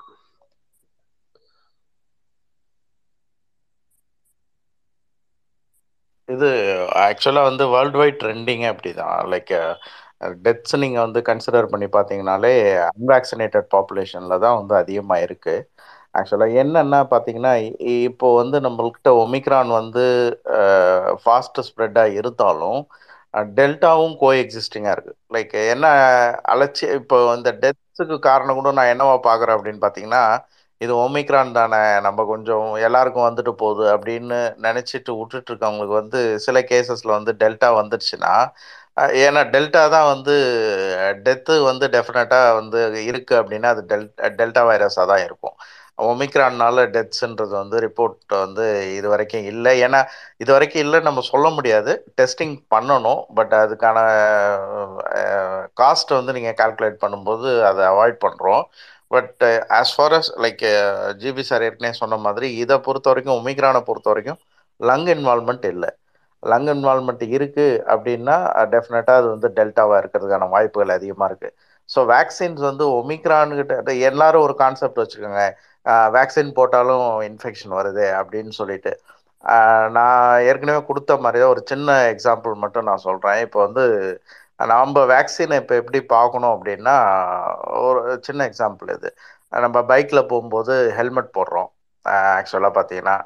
இது 6.30 6.48
ஆக்சுவலாக 7.04 7.48
வந்து 7.50 7.66
வேர்ல்டு 7.74 8.00
வைட் 8.02 8.20
ட்ரெண்டிங்கே 8.22 8.68
அப்படி 8.72 8.92
தான் 8.96 9.30
லைக் 9.34 9.54
டெத்ஸ் 10.46 10.76
நீங்கள் 10.84 11.06
வந்து 11.06 11.20
கன்சிடர் 11.30 11.72
பண்ணி 11.74 11.88
பார்த்தீங்கனாலே 11.96 12.52
அன்வேக்சினேட்டட் 12.88 13.68
பாப்புலேஷனில் 13.76 14.42
தான் 14.46 14.58
வந்து 14.60 14.76
அதிகமாக 14.82 15.26
இருக்குது 15.28 15.66
ஆக்சுவலாக 16.18 16.60
என்னென்னா 16.62 17.00
பார்த்தீங்கன்னா 17.12 17.54
இப்போ 18.08 18.28
வந்து 18.40 18.58
நம்மள்கிட்ட 18.66 19.10
ஒமிக்ரான் 19.24 19.72
வந்து 19.80 20.04
ஃபாஸ்ட் 21.24 21.60
ஸ்ப்ரெட்டாக 21.70 22.18
இருந்தாலும் 22.20 22.80
டெல்டாவும் 23.58 24.16
கோ 24.22 24.30
எக்ஸிஸ்டிங்காக 24.42 24.96
இருக்குது 24.96 25.18
லைக் 25.36 25.56
என்ன 25.74 25.88
அலட்சி 26.54 26.86
இப்போ 27.00 27.18
இந்த 27.38 27.50
டெத்துக்கு 27.64 28.18
காரணம் 28.30 28.60
கூட 28.60 28.72
நான் 28.78 28.94
என்னவா 28.94 29.16
பார்க்குறேன் 29.28 29.58
அப்படின்னு 29.58 29.84
பார்த்தீங்கன்னா 29.84 30.24
இது 30.82 30.94
ஒமிக்ரான் 31.04 31.56
தானே 31.58 31.78
நம்ம 32.06 32.24
கொஞ்சம் 32.32 32.66
எல்லாருக்கும் 32.88 33.28
வந்துட்டு 33.28 33.54
போகுது 33.62 33.86
அப்படின்னு 33.96 34.40
நினச்சிட்டு 34.66 35.12
விட்டுட்டு 35.20 35.50
இருக்கவங்களுக்கு 35.52 35.96
வந்து 36.02 36.20
சில 36.46 36.60
கேசஸில் 36.72 37.18
வந்து 37.18 37.34
டெல்டா 37.42 37.70
வந்துடுச்சுன்னா 37.80 38.34
ஏன்னா 39.24 39.42
டெல்டா 39.54 39.82
தான் 39.96 40.08
வந்து 40.14 40.36
டெத்து 41.26 41.56
வந்து 41.70 41.86
டெஃபினட்டாக 41.96 42.54
வந்து 42.60 42.80
இருக்குது 43.10 43.40
அப்படின்னா 43.42 43.70
அது 43.76 43.84
டெல் 43.92 44.06
டெல்டா 44.40 44.62
வைரஸாக 44.70 45.06
தான் 45.12 45.24
இருக்கும். 45.28 45.56
ஒமிக்ரான்னால 45.98 46.84
டெத்ஸ்ன்றது 46.96 47.54
வந்து 47.62 47.78
ரிப்போர்ட் 47.86 48.34
வந்து 48.44 48.66
இது 48.98 49.08
வரைக்கும் 49.14 49.46
இல்லை. 49.52 49.72
ஏன்னா 49.86 50.00
இது 50.44 50.52
வரைக்கும் 50.56 50.84
இல்லைன்னு 50.86 51.10
நம்ம 51.10 51.24
சொல்ல 51.32 51.48
முடியாது. 51.58 51.92
டெஸ்டிங் 52.20 52.56
பண்ணணும். 52.76 53.22
பட் 53.38 53.54
அதுக்கான 53.64 53.98
காஸ்ட் 55.82 56.14
வந்து 56.20 56.36
நீங்கள் 56.38 56.58
கால்குலேட் 56.62 57.04
பண்ணும்போது 57.06 57.50
அதை 57.70 57.84
அவாய்ட் 57.94 58.20
பண்ணுறோம். 58.26 58.64
But 59.16 59.44
as 59.80 59.94
far 59.98 60.16
as 60.20 60.32
like 60.46 60.64
GB 61.22 61.44
sir 61.50 61.66
ஏற்கனவே 61.68 62.00
சொன்ன 62.02 62.18
மாதிரி 62.28 62.48
இதை 62.64 62.78
பொறுத்த 62.88 63.10
வரைக்கும் 63.12 63.38
ஒமிக்ரானை 63.40 63.82
பொறுத்த 63.90 64.10
வரைக்கும் 64.14 64.40
லங் 64.80 65.08
இன்வால்மெண்ட் 65.16 65.66
இல்லை. 65.74 65.90
லங் 66.44 66.68
இன்வால்மெண்ட் 66.74 67.24
இருக்குது 67.36 67.80
அப்படின்னா 67.94 68.36
டெஃபினட்டாக 68.74 69.20
அது 69.22 69.28
வந்து 69.36 69.50
டெல்டாவாக 69.58 70.02
இருக்கிறதுக்கான 70.02 70.50
வாய்ப்புகள் 70.56 70.98
அதிகமாக 70.98 71.30
இருக்குது 71.32 71.54
ஸோ 71.90 72.00
வேக்சின்ஸ் 72.14 72.62
வந்து 72.70 72.86
ஒமிக்ரான்கிட்ட 73.00 73.92
எல்லாரும் 74.10 74.46
ஒரு 74.48 74.56
கான்செப்ட் 74.62 75.02
வச்சுக்கோங்க. 75.02 75.44
வேக்சின் 76.16 76.52
போட்டாலும் 76.60 77.06
இன்ஃபெக்ஷன் 77.30 77.74
வருது 77.80 78.06
அப்படின்னு 78.20 78.54
சொல்லிட்டு. 78.60 78.92
நான் 79.98 80.22
ஏற்கனவே 80.50 80.82
கொடுத்த 80.90 81.12
மாதிரி 81.24 81.44
ஒரு 81.54 81.62
சின்ன 81.72 81.90
எக்ஸாம்பிள் 82.14 82.54
மட்டும் 82.64 82.88
நான் 82.90 83.06
சொல்கிறேன் 83.08 83.40
இப்போ 83.46 83.60
வந்து 83.68 83.84
நம்ம 84.74 85.04
வேக்சினை 85.14 85.56
இப்போ 85.62 85.76
எப்படி 85.82 86.00
பார்க்கணும் 86.16 86.54
அப்படின்னா 86.56 86.96
ஒரு 87.88 88.00
சின்ன 88.28 88.42
எக்ஸாம்பிள் 88.52 88.90
இது. 88.98 89.10
நம்ம 89.66 89.78
பைக்கில் 89.92 90.30
போகும்போது 90.32 90.74
ஹெல்மெட் 90.98 91.36
போடுறோம் 91.38 91.70
ஆக்சுவலாக 92.40 92.74
பார்த்தீங்கன்னா. 92.78 93.18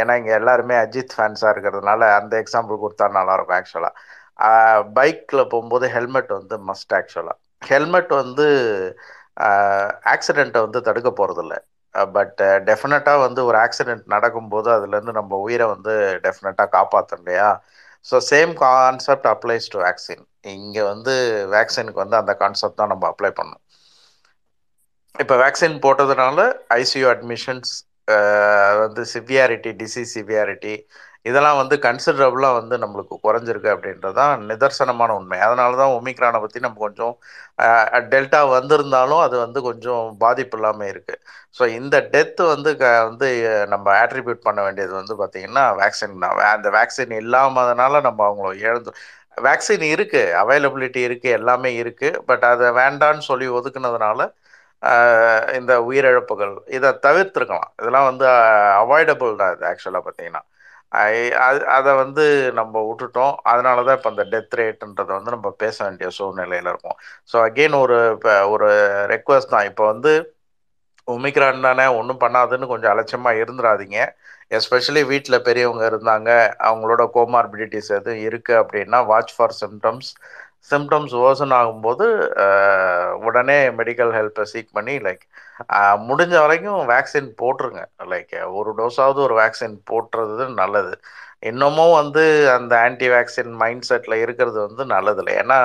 ஏன்னா 0.00 0.12
இங்கே 0.20 0.32
எல்லாருமே 0.40 0.74
அஜித் 0.84 1.14
ஃபேன்ஸாக 1.16 1.52
இருக்கிறதுனால 1.54 2.02
அந்த 2.20 2.34
எக்ஸாம்பிள் 2.42 2.82
கொடுத்தா 2.84 3.06
நல்லாயிருக்கும் 3.18 3.58
ஆக்சுவலாக 3.60 3.94
பைக்கில் 4.98 5.50
போகும்போது 5.52 5.86
ஹெல்மெட் 5.96 6.32
வந்து 6.38 6.56
மஸ்ட் 6.70 6.94
ஆக்சுவலாக 6.98 7.38
ஹெல்மெட் 7.70 8.12
வந்து 8.22 8.46
ஆக்சிடெண்ட்டை 10.12 10.60
வந்து 10.64 10.80
தடுக்க 10.86 11.10
போகிறதில்ல 11.12 11.54
பட் 12.14 12.38
டெஃபினட்டாக 12.68 13.22
வந்து 13.22 13.40
ஒரு 13.44 13.56
ஆக்சிடெண்ட் 13.62 14.04
நடக்கும்போது 14.06 14.68
அதுலேருந்து 14.76 15.12
நம்ம 15.12 15.38
உயிரை 15.44 15.66
வந்து 15.72 15.92
டெஃபினட்டாக 16.26 16.72
காப்பாற்றணும் 16.76 17.22
இல்லையா? 17.22 17.48
So 18.06 18.16
same 18.28 18.52
concept 18.60 19.28
applies 19.32 19.70
to 19.70 19.78
vaccine 19.84 20.24
இங்கே 20.54 20.82
வந்து 20.90 21.14
வேக்சினுக்கு 21.54 22.02
வந்து 22.04 22.16
அந்த 22.16 22.32
கான்செப்ட் 22.42 22.80
தான் 22.80 22.92
நம்ம 22.92 23.06
அப்ளை 23.12 23.30
பண்ணணும். 23.32 23.64
இப்போ 25.14 25.34
வேக்சின் 25.42 25.76
போட்டதுனால 25.84 26.38
ஐசியூ 26.76 27.06
அட்மிஷன்ஸ் 27.12 27.72
வந்து 28.82 29.02
சிவியாரிட்டி 29.14 29.70
டிசீஸ் 29.82 30.14
சிவியாரிட்டி 30.16 30.74
இதெல்லாம் 31.26 31.58
வந்து 31.60 31.76
கன்சிடரபுளாக 31.84 32.58
வந்து 32.58 32.74
நம்மளுக்கு 32.82 33.14
குறைஞ்சிருக்கு 33.24 33.68
அப்படின்றது 33.72 34.16
தான் 34.20 34.44
நிதர்சனமான 34.50 35.16
உண்மை. 35.18 35.38
அதனால 35.46 35.76
தான் 35.80 35.94
ஒமிக்ரானை 35.96 36.38
பற்றி 36.44 36.60
நம்ம 36.66 36.80
கொஞ்சம் 36.84 37.14
டெல்டா 38.12 38.40
வந்திருந்தாலும் 38.54 39.22
அது 39.26 39.36
வந்து 39.44 39.60
கொஞ்சம் 39.68 40.04
பாதிப்பு 40.24 40.56
இல்லாமல் 40.58 40.90
இருக்குது 40.92 41.20
ஸோ 41.58 41.62
இந்த 41.78 41.96
டெத்து 42.14 42.42
வந்து 42.52 42.70
க 42.80 42.86
வந்து 43.08 43.28
நம்ம 43.72 43.86
ஆட்ரிபியூட் 44.02 44.46
பண்ண 44.48 44.60
வேண்டியது 44.66 44.94
வந்து 45.00 45.14
பார்த்திங்கன்னா 45.20 45.64
வேக்சின் 45.80 46.20
தான். 46.24 46.36
அந்த 46.56 46.68
வேக்சின் 46.78 47.14
இல்லாமதனால 47.22 48.00
நம்ம 48.08 48.20
அவங்கள 48.28 48.52
இழந்து 48.66 48.92
வேக்சின் 49.46 49.84
இருக்குது 49.94 50.34
அவைலபிலிட்டி 50.40 51.00
இருக்குது 51.08 51.36
எல்லாமே 51.38 51.70
இருக்குது 51.82 52.20
பட் 52.28 52.44
அதை 52.52 52.68
வேண்டான்னு 52.80 53.22
சொல்லி 53.30 53.46
ஒதுக்குனதுனால 53.58 54.20
இந்த 55.58 55.72
உயிரிழப்புகள். 55.88 56.54
இதை 56.76 56.90
தவிர்த்துருக்கலாம். 57.06 57.68
இதெல்லாம் 57.80 58.08
வந்து 58.10 58.26
அவாய்டபுள் 58.82 59.40
தான் 59.42 59.52
இது 59.56 59.66
ஆக்சுவலாக 59.72 60.02
பார்த்தீங்கன்னா. 60.06 60.42
அது 61.44 61.60
அதை 61.76 61.90
வந்து 62.02 62.24
நம்ம 62.58 62.74
விட்டுட்டோம். 62.88 63.34
அதனால 63.52 63.82
தான் 63.88 63.98
இப்போ 63.98 64.10
அந்த 64.14 64.24
டெத் 64.32 64.56
ரேட்டுன்றதை 64.60 65.12
வந்து 65.18 65.34
நம்ம 65.36 65.50
பேச 65.62 65.76
வேண்டிய 65.86 66.08
சூழ்நிலையில் 66.18 66.70
இருக்கும். 66.72 66.96
ஸோ 67.32 67.36
அகெயின் 67.48 67.76
ஒரு 67.84 67.98
இப்போ 68.16 68.32
ஒரு 68.54 68.68
ரெக்வஸ்ட் 69.14 69.54
தான். 69.54 69.68
இப்போ 69.70 69.84
வந்து 69.92 70.12
ஒமிக்ரான் 71.08 71.64
தானே 71.66 71.84
ஒன்றும் 71.98 72.22
பண்ணாதுன்னு 72.24 72.70
கொஞ்சம் 72.72 72.92
அலட்சியமாக 72.94 73.40
இருந்துடாதீங்க 73.42 73.98
எஸ்பெஷலி 74.58 75.02
வீட்டில் 75.12 75.44
பெரியவங்க 75.48 75.84
இருந்தாங்க. 75.90 76.30
அவங்களோட 76.68 77.02
கோமார்பிடிட்டிஸ் 77.16 77.90
எதுவும் 77.98 78.22
இருக்குது 78.28 78.60
அப்படின்னா 78.62 78.98
watch 79.10 79.34
for 79.36 79.56
symptoms 79.62 80.10
symptoms 80.68 81.14
worsen 81.26 81.54
ஆகும்போது 81.58 82.06
உடனே 83.28 83.58
மெடிக்கல் 83.78 84.12
ஹெல்ப்பை 84.18 84.44
சீக் 84.52 84.70
பண்ணி 84.78 84.94
லைக் 85.06 85.24
முடிஞ்ச 86.08 86.34
வரைக்கும் 86.44 86.82
வேக்சின் 86.92 87.30
போட்டுருங்க. 87.40 87.82
லைக் 88.12 88.34
ஒரு 88.58 88.70
டோஸாவது 88.80 89.20
ஒரு 89.26 89.34
வேக்சின் 89.42 89.76
போட்டுறது 89.90 90.44
நல்லது. 90.62 90.94
இன்னமும் 91.50 91.94
வந்து 92.00 92.22
அந்த 92.56 92.72
ஆன்டி 92.86 93.06
வேக்சின் 93.16 93.52
மைண்ட் 93.62 93.86
செட்டில் 93.90 94.22
இருக்கிறது 94.24 94.58
வந்து 94.66 94.84
நல்லது 94.94 95.20
இல்லை 95.22 95.34
ஏன்னா 95.42 95.58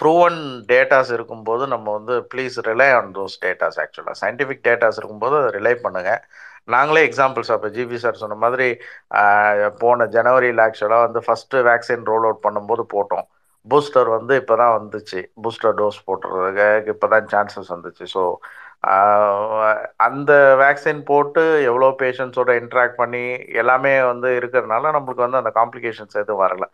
ப்ரூவன் 0.00 0.38
டேட்டாஸ் 0.70 1.10
இருக்கும்போது 1.16 1.64
நம்ம 1.72 1.86
வந்து 1.98 2.14
please 2.32 2.56
rely 2.68 2.88
on 2.98 3.10
those 3.18 3.34
datas 3.44 3.78
ஆக்சுவலாக 3.84 4.16
சயின்டிஃபிக் 4.22 4.64
டேட்டாஸ் 4.68 4.98
இருக்கும்போது 5.00 5.36
அதை 5.40 5.50
ரிலை 5.58 5.74
பண்ணுங்கள் 5.84 6.22
நாங்களே 6.74 7.02
எக்ஸாம்பிள்ஸ் 7.08 7.52
அப்போ 7.54 7.68
ஜிபி 7.76 7.98
சார் 8.04 8.20
சொன்ன 8.22 8.38
மாதிரி 8.44 8.68
போன 9.82 10.06
ஜனவரியில் 10.16 10.64
ஆக்சுவலாக 10.66 11.06
வந்து 11.06 11.22
ஃபஸ்ட்டு 11.26 11.64
வேக்சின் 11.70 12.06
ரோல் 12.10 12.26
அவுட் 12.28 12.44
பண்ணும்போது 12.46 12.84
போட்டோம். 12.94 13.26
பூஸ்டர் 13.66 14.08
வந்து 14.16 14.34
இப்போ 14.40 14.54
தான் 14.62 14.74
வந்துச்சு. 14.78 15.20
பூஸ்டர் 15.42 15.76
டோஸ் 15.80 15.98
போட்டுறதுக்கு 16.06 16.92
இப்போ 16.94 17.08
தான் 17.14 17.28
சான்சஸ் 17.34 17.72
வந்துச்சு. 17.74 18.04
ஸோ 18.14 18.22
அந்த 20.06 20.32
வேக்சின் 20.62 21.02
போட்டு 21.10 21.42
எவ்வளோ 21.70 21.88
பேஷண்ட்ஸோட 22.02 22.50
இன்ட்ராக்ட் 22.62 22.96
பண்ணி 23.02 23.22
எல்லாமே 23.62 23.92
வந்து 24.12 24.28
இருக்கிறதுனால 24.38 24.92
நம்மளுக்கு 24.96 25.26
வந்து 25.26 25.40
அந்த 25.42 25.52
காம்ப்ளிகேஷன்ஸ் 25.58 26.20
எதுவும் 26.22 26.42
வரல. 26.44 26.66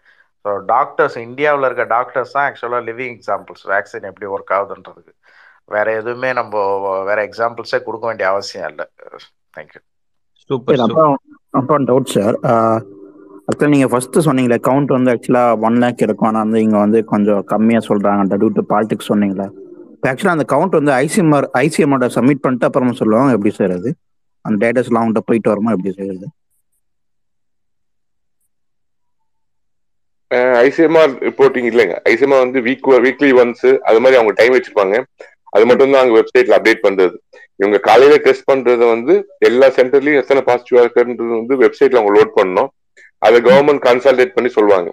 ஸோ 0.45 0.51
டாக்டர்ஸ் 0.73 1.17
இந்தியாவில் 1.27 1.67
இருக்க 1.69 1.85
டாக்டர்ஸ் 1.97 2.35
தான் 2.37 2.47
ஆக்சுவலாக 2.49 2.87
லிவிங் 2.91 3.15
எக்ஸாம்பிள்ஸ் 3.19 3.65
வேக்சின் 3.75 4.09
எப்படி 4.11 4.29
ஒர்க் 4.35 4.55
ஆகுதுன்றதுக்கு. 4.59 5.13
வேற 5.75 5.87
எதுவுமே 6.01 6.31
நம்ம 6.41 6.55
வேற 7.09 7.19
எக்ஸாம்பிள்ஸே 7.29 7.81
கொடுக்க 7.87 8.05
வேண்டிய 8.11 8.29
அவசியம் 8.35 8.69
இல்லை. 8.73 8.87
தேங்க்யூ 9.57 9.83
அப்புறம் 10.87 11.17
அப்புறம் 11.59 11.85
டவுட் 11.91 12.15
சார் 12.15 12.37
ஆக்சுவலாக 13.49 13.73
நீங்கள் 13.75 13.91
ஃபர்ஸ்ட் 13.93 14.17
சொன்னீங்களே 14.27 14.57
கவுண்ட் 14.69 14.91
வந்து 14.95 15.11
ஆக்சுவலாக 15.13 15.53
ஒன் 15.67 15.77
லேக் 15.83 16.03
இருக்கும். 16.07 16.29
ஆனால் 16.31 16.45
வந்து 16.47 16.61
இங்கே 16.65 16.79
வந்து 16.85 16.99
கொஞ்சம் 17.13 17.41
கம்மியாக 17.53 17.83
சொல்கிறாங்க 17.91 18.37
டியூ 18.41 18.49
டு 18.59 18.65
பாலிடிக்ஸ் 18.73 19.11
சொன்னீங்களே. 19.13 19.47
இப்போ 19.95 20.09
ஆக்சுவலாக 20.11 20.37
அந்த 20.39 20.47
கவுண்ட் 20.53 20.75
வந்து 20.79 20.93
ஐசிஎம்ஆர் 21.05 21.47
ஐசிஎம்ஆர் 21.63 22.15
சப்மிட் 22.17 22.43
பண்ணிட்டு 22.45 22.69
அப்புறமா 22.69 22.95
சொல்லுவாங்க. 23.01 23.31
எப்படி 23.37 23.53
சார் 23.61 23.75
அது? 23.79 23.91
அந்த 24.45 24.57
டேட்டாஸ்லாம் 24.65 25.03
அவங்கள்ட்ட 25.03 25.23
போயிட்டு 25.31 25.53
வருமா? 25.53 25.73
எப்படி 25.77 25.95
செய்யறது 26.01 26.29
ஐசிஎம்ஆர் 30.67 31.13
ரிப்போர்ட்டிங் 31.27 31.69
இல்லைங்க. 31.73 31.95
ஐசிஎம்ஆர் 32.13 32.45
வந்து 32.45 32.61
வீக் 32.69 32.89
வீக்லி 33.05 33.31
ஒன்ஸ் 33.43 33.69
அது 33.89 34.01
மாதிரி 34.05 34.19
அவங்க 34.19 34.33
டைம் 34.41 34.55
வச்சிருப்பாங்க. 34.57 34.97
அது 35.57 35.65
மட்டும் 35.69 35.93
தான் 35.93 36.01
அவங்க 36.03 36.17
வெப்சைட்ல 36.21 36.57
அப்டேட் 36.57 36.83
பண்றது. 36.87 37.15
இவங்க 37.61 37.79
காலையில 37.87 38.17
டெஸ்ட் 38.27 38.51
பண்றது 38.51 38.85
வந்து 38.95 39.15
எல்லா 39.49 39.69
சென்டர்லயும் 39.79 40.21
எத்தனை 40.23 40.41
பாசிட்டிவா 40.49 40.83
இருக்குன்றது 40.85 41.33
வந்து 41.41 41.57
வெப்சைட்ல 41.63 42.01
அவங்க 42.01 42.13
லோட் 42.19 42.37
பண்ணணும். 42.39 42.71
அதை 43.23 43.39
கவர்மெண்ட் 43.49 43.83
கன்சல்டேட் 43.89 44.37
பண்ணி 44.37 44.51
சொல்லுவாங்க. 44.57 44.91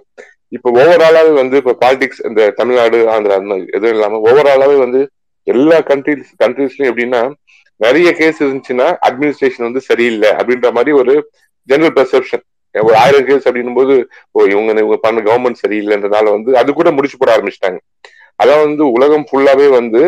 இப்ப 0.55 0.71
ஓவராலாவே 0.81 1.31
வந்து 1.41 1.55
இப்போ 1.61 1.73
பாலிடிக்ஸ் 1.83 2.21
இந்த 2.29 2.41
தமிழ்நாடு 2.59 2.97
ஆந்திரா 3.13 3.37
அந்த 3.39 3.49
மாதிரி 3.51 3.67
எதுவும் 3.77 3.95
இல்லாம 3.95 4.19
ஓவராலாவே 4.29 4.77
வந்து 4.85 5.01
எல்லா 5.47 5.77
கண்ட்ரிஸ் 5.89 6.33
கண்ட்ரீஸ்லயும் 6.43 6.91
எப்படின்னா 6.91 7.21
நிறைய 7.81 8.09
கேஸ் 8.19 8.37
இருந்துச்சுன்னா 8.43 8.87
அட்மினிஸ்ட்ரேஷன் 9.07 9.67
வந்து 9.67 9.81
சரியில்லை 9.89 10.29
அப்படின்ற 10.39 10.69
மாதிரி 10.77 10.91
ஒரு 11.01 11.13
ஜெனரல் 11.69 11.95
பெர்செப்ஷன் 11.97 12.43
ஒரு 12.75 12.95
ஆயிரம் 13.01 13.27
கேஸ் 13.27 13.45
அப்படின்னும் 13.47 13.79
போது 13.79 13.93
ஓ 14.35 14.45
இவங்க 14.53 14.71
இவங்க 14.83 14.97
பண்ண 15.03 15.21
கவர்மெண்ட் 15.27 15.61
சரியில்லைன்றனால 15.63 16.31
வந்து 16.37 16.51
அது 16.61 16.69
கூட 16.79 16.89
முடிச்சு 16.95 17.17
போட 17.17 17.31
ஆரம்பிச்சிட்டாங்க. 17.35 17.79
அதான் 18.41 18.63
வந்து 18.65 18.83
உலகம் 18.95 19.27
ஃபுல்லாவே 19.29 19.67
வந்து 19.79 20.01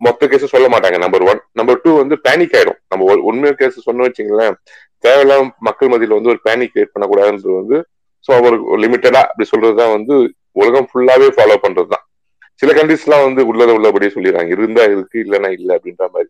மொத்த 0.00 0.26
கேஸ் 0.30 0.52
சொல்ல 0.54 0.66
மாட்டாங்க. 0.72 0.96
நம்பர் 1.04 1.22
ஒன் 1.30 1.40
நம்பர் 1.58 1.80
டூ 1.84 1.90
வந்து 2.00 2.16
பேனிக் 2.26 2.56
ஆயிடும். 2.58 2.78
நம்ம 2.90 3.14
உண்மையான 3.28 3.56
கேஸ் 3.60 3.86
சொன்ன 3.88 4.06
வச்சுங்களேன் 4.08 4.56
தேவையில்லாம 5.02 5.48
மக்கள் 5.58 5.88
மத்தியில 5.88 6.20
வந்து 6.20 6.28
ஒரு 6.28 6.40
பேனிக் 6.44 6.70
கிரியேட் 6.74 6.94
பண்ணக்கூடாதுன்றது 6.94 7.56
வந்து 7.56 7.86
ஸோ 8.28 8.34
அவர் 8.34 8.62
லிமிட்டடா 8.62 9.22
அப்படி 9.22 9.48
சொல்றதுதான் 9.56 9.90
வந்து 9.90 10.34
உலகம் 10.52 10.88
ஃபுல்லாவே 10.94 11.28
ஃபாலோ 11.36 11.56
பண்றதுதான். 11.62 12.04
சில 12.54 12.72
கண்ட்ரிஸ்லாம் 12.72 13.32
வந்து 13.32 13.54
உள்ளத 13.54 13.72
உள்ளபடியே 13.72 14.10
சொல்லிடுறாங்க. 14.10 14.46
இருந்தா 14.46 14.82
இருக்கு 14.82 15.20
இல்லைன்னா 15.20 15.50
இல்லை 15.50 15.76
அப்படின்ற 15.76 16.04
மாதிரி. 16.12 16.28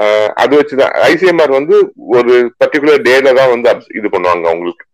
ஆஹ் 0.00 0.26
அது 0.26 0.62
வச்சுதான். 0.62 0.92
ஐசிஎம்ஆர் 1.12 1.50
வந்து 1.50 1.92
ஒரு 2.06 2.52
பர்டிகுலர் 2.64 3.02
டேல 3.02 3.34
தான் 3.34 3.48
வந்து 3.48 3.86
இது 3.94 4.08
பண்ணுவாங்க 4.08 4.46
அவங்களுக்கு. 4.46 4.84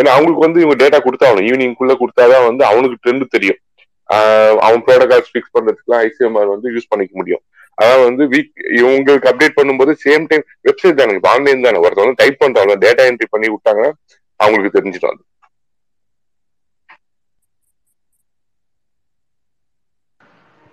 ஏன்னா 0.00 0.08
அவங்களுக்கு 0.08 0.40
வந்து 0.40 0.60
இவங்க 0.60 0.88
டேட்டா 0.88 1.00
கொடுத்தாகணும் 1.02 1.46
ஈவினிங்குள்ள 1.46 1.96
கொடுத்தாதான் 1.98 2.46
வந்து 2.46 2.64
அவனுக்கு 2.64 2.96
ட்ரெண்ட் 3.02 3.24
தெரியும். 3.28 3.56
ஆஹ் 4.12 4.56
அவன் 4.56 4.82
ப்ரோட்டோகால்ஸ் 4.86 5.30
ஃபிக்ஸ் 5.32 5.56
பண்றதுக்குலாம் 5.58 6.08
ஐசிஎம்ஆர் 6.08 6.48
வந்து 6.48 6.70
யூஸ் 6.70 6.88
பண்ணிக்க 6.88 7.16
முடியும். 7.16 7.40
அதாவது 7.80 8.04
வந்து 8.08 8.24
வீக் 8.34 8.52
உங்களுக்கு 8.90 9.30
அப்டேட் 9.30 9.58
பண்ணும்போது 9.58 9.92
சேம் 10.04 10.24
டைம் 10.30 10.44
வெப்சைட் 10.68 11.00
தானே 11.00 11.18
ஆன்லைன் 11.34 11.66
தானே 11.66 11.82
ஒருத்தர் 11.84 12.04
வந்து 12.04 12.20
டைப் 12.22 12.42
பண்றாங்க 12.44 12.74
டேட்டா 12.84 13.04
என்ட்ரி 13.10 13.28
பண்ணி 13.34 13.48
விட்டாங்கன்னா 13.54 13.90
அவங்களுக்கு 14.40 14.76
தெரிஞ்சிடும் 14.78 15.12
அது. 15.12 15.22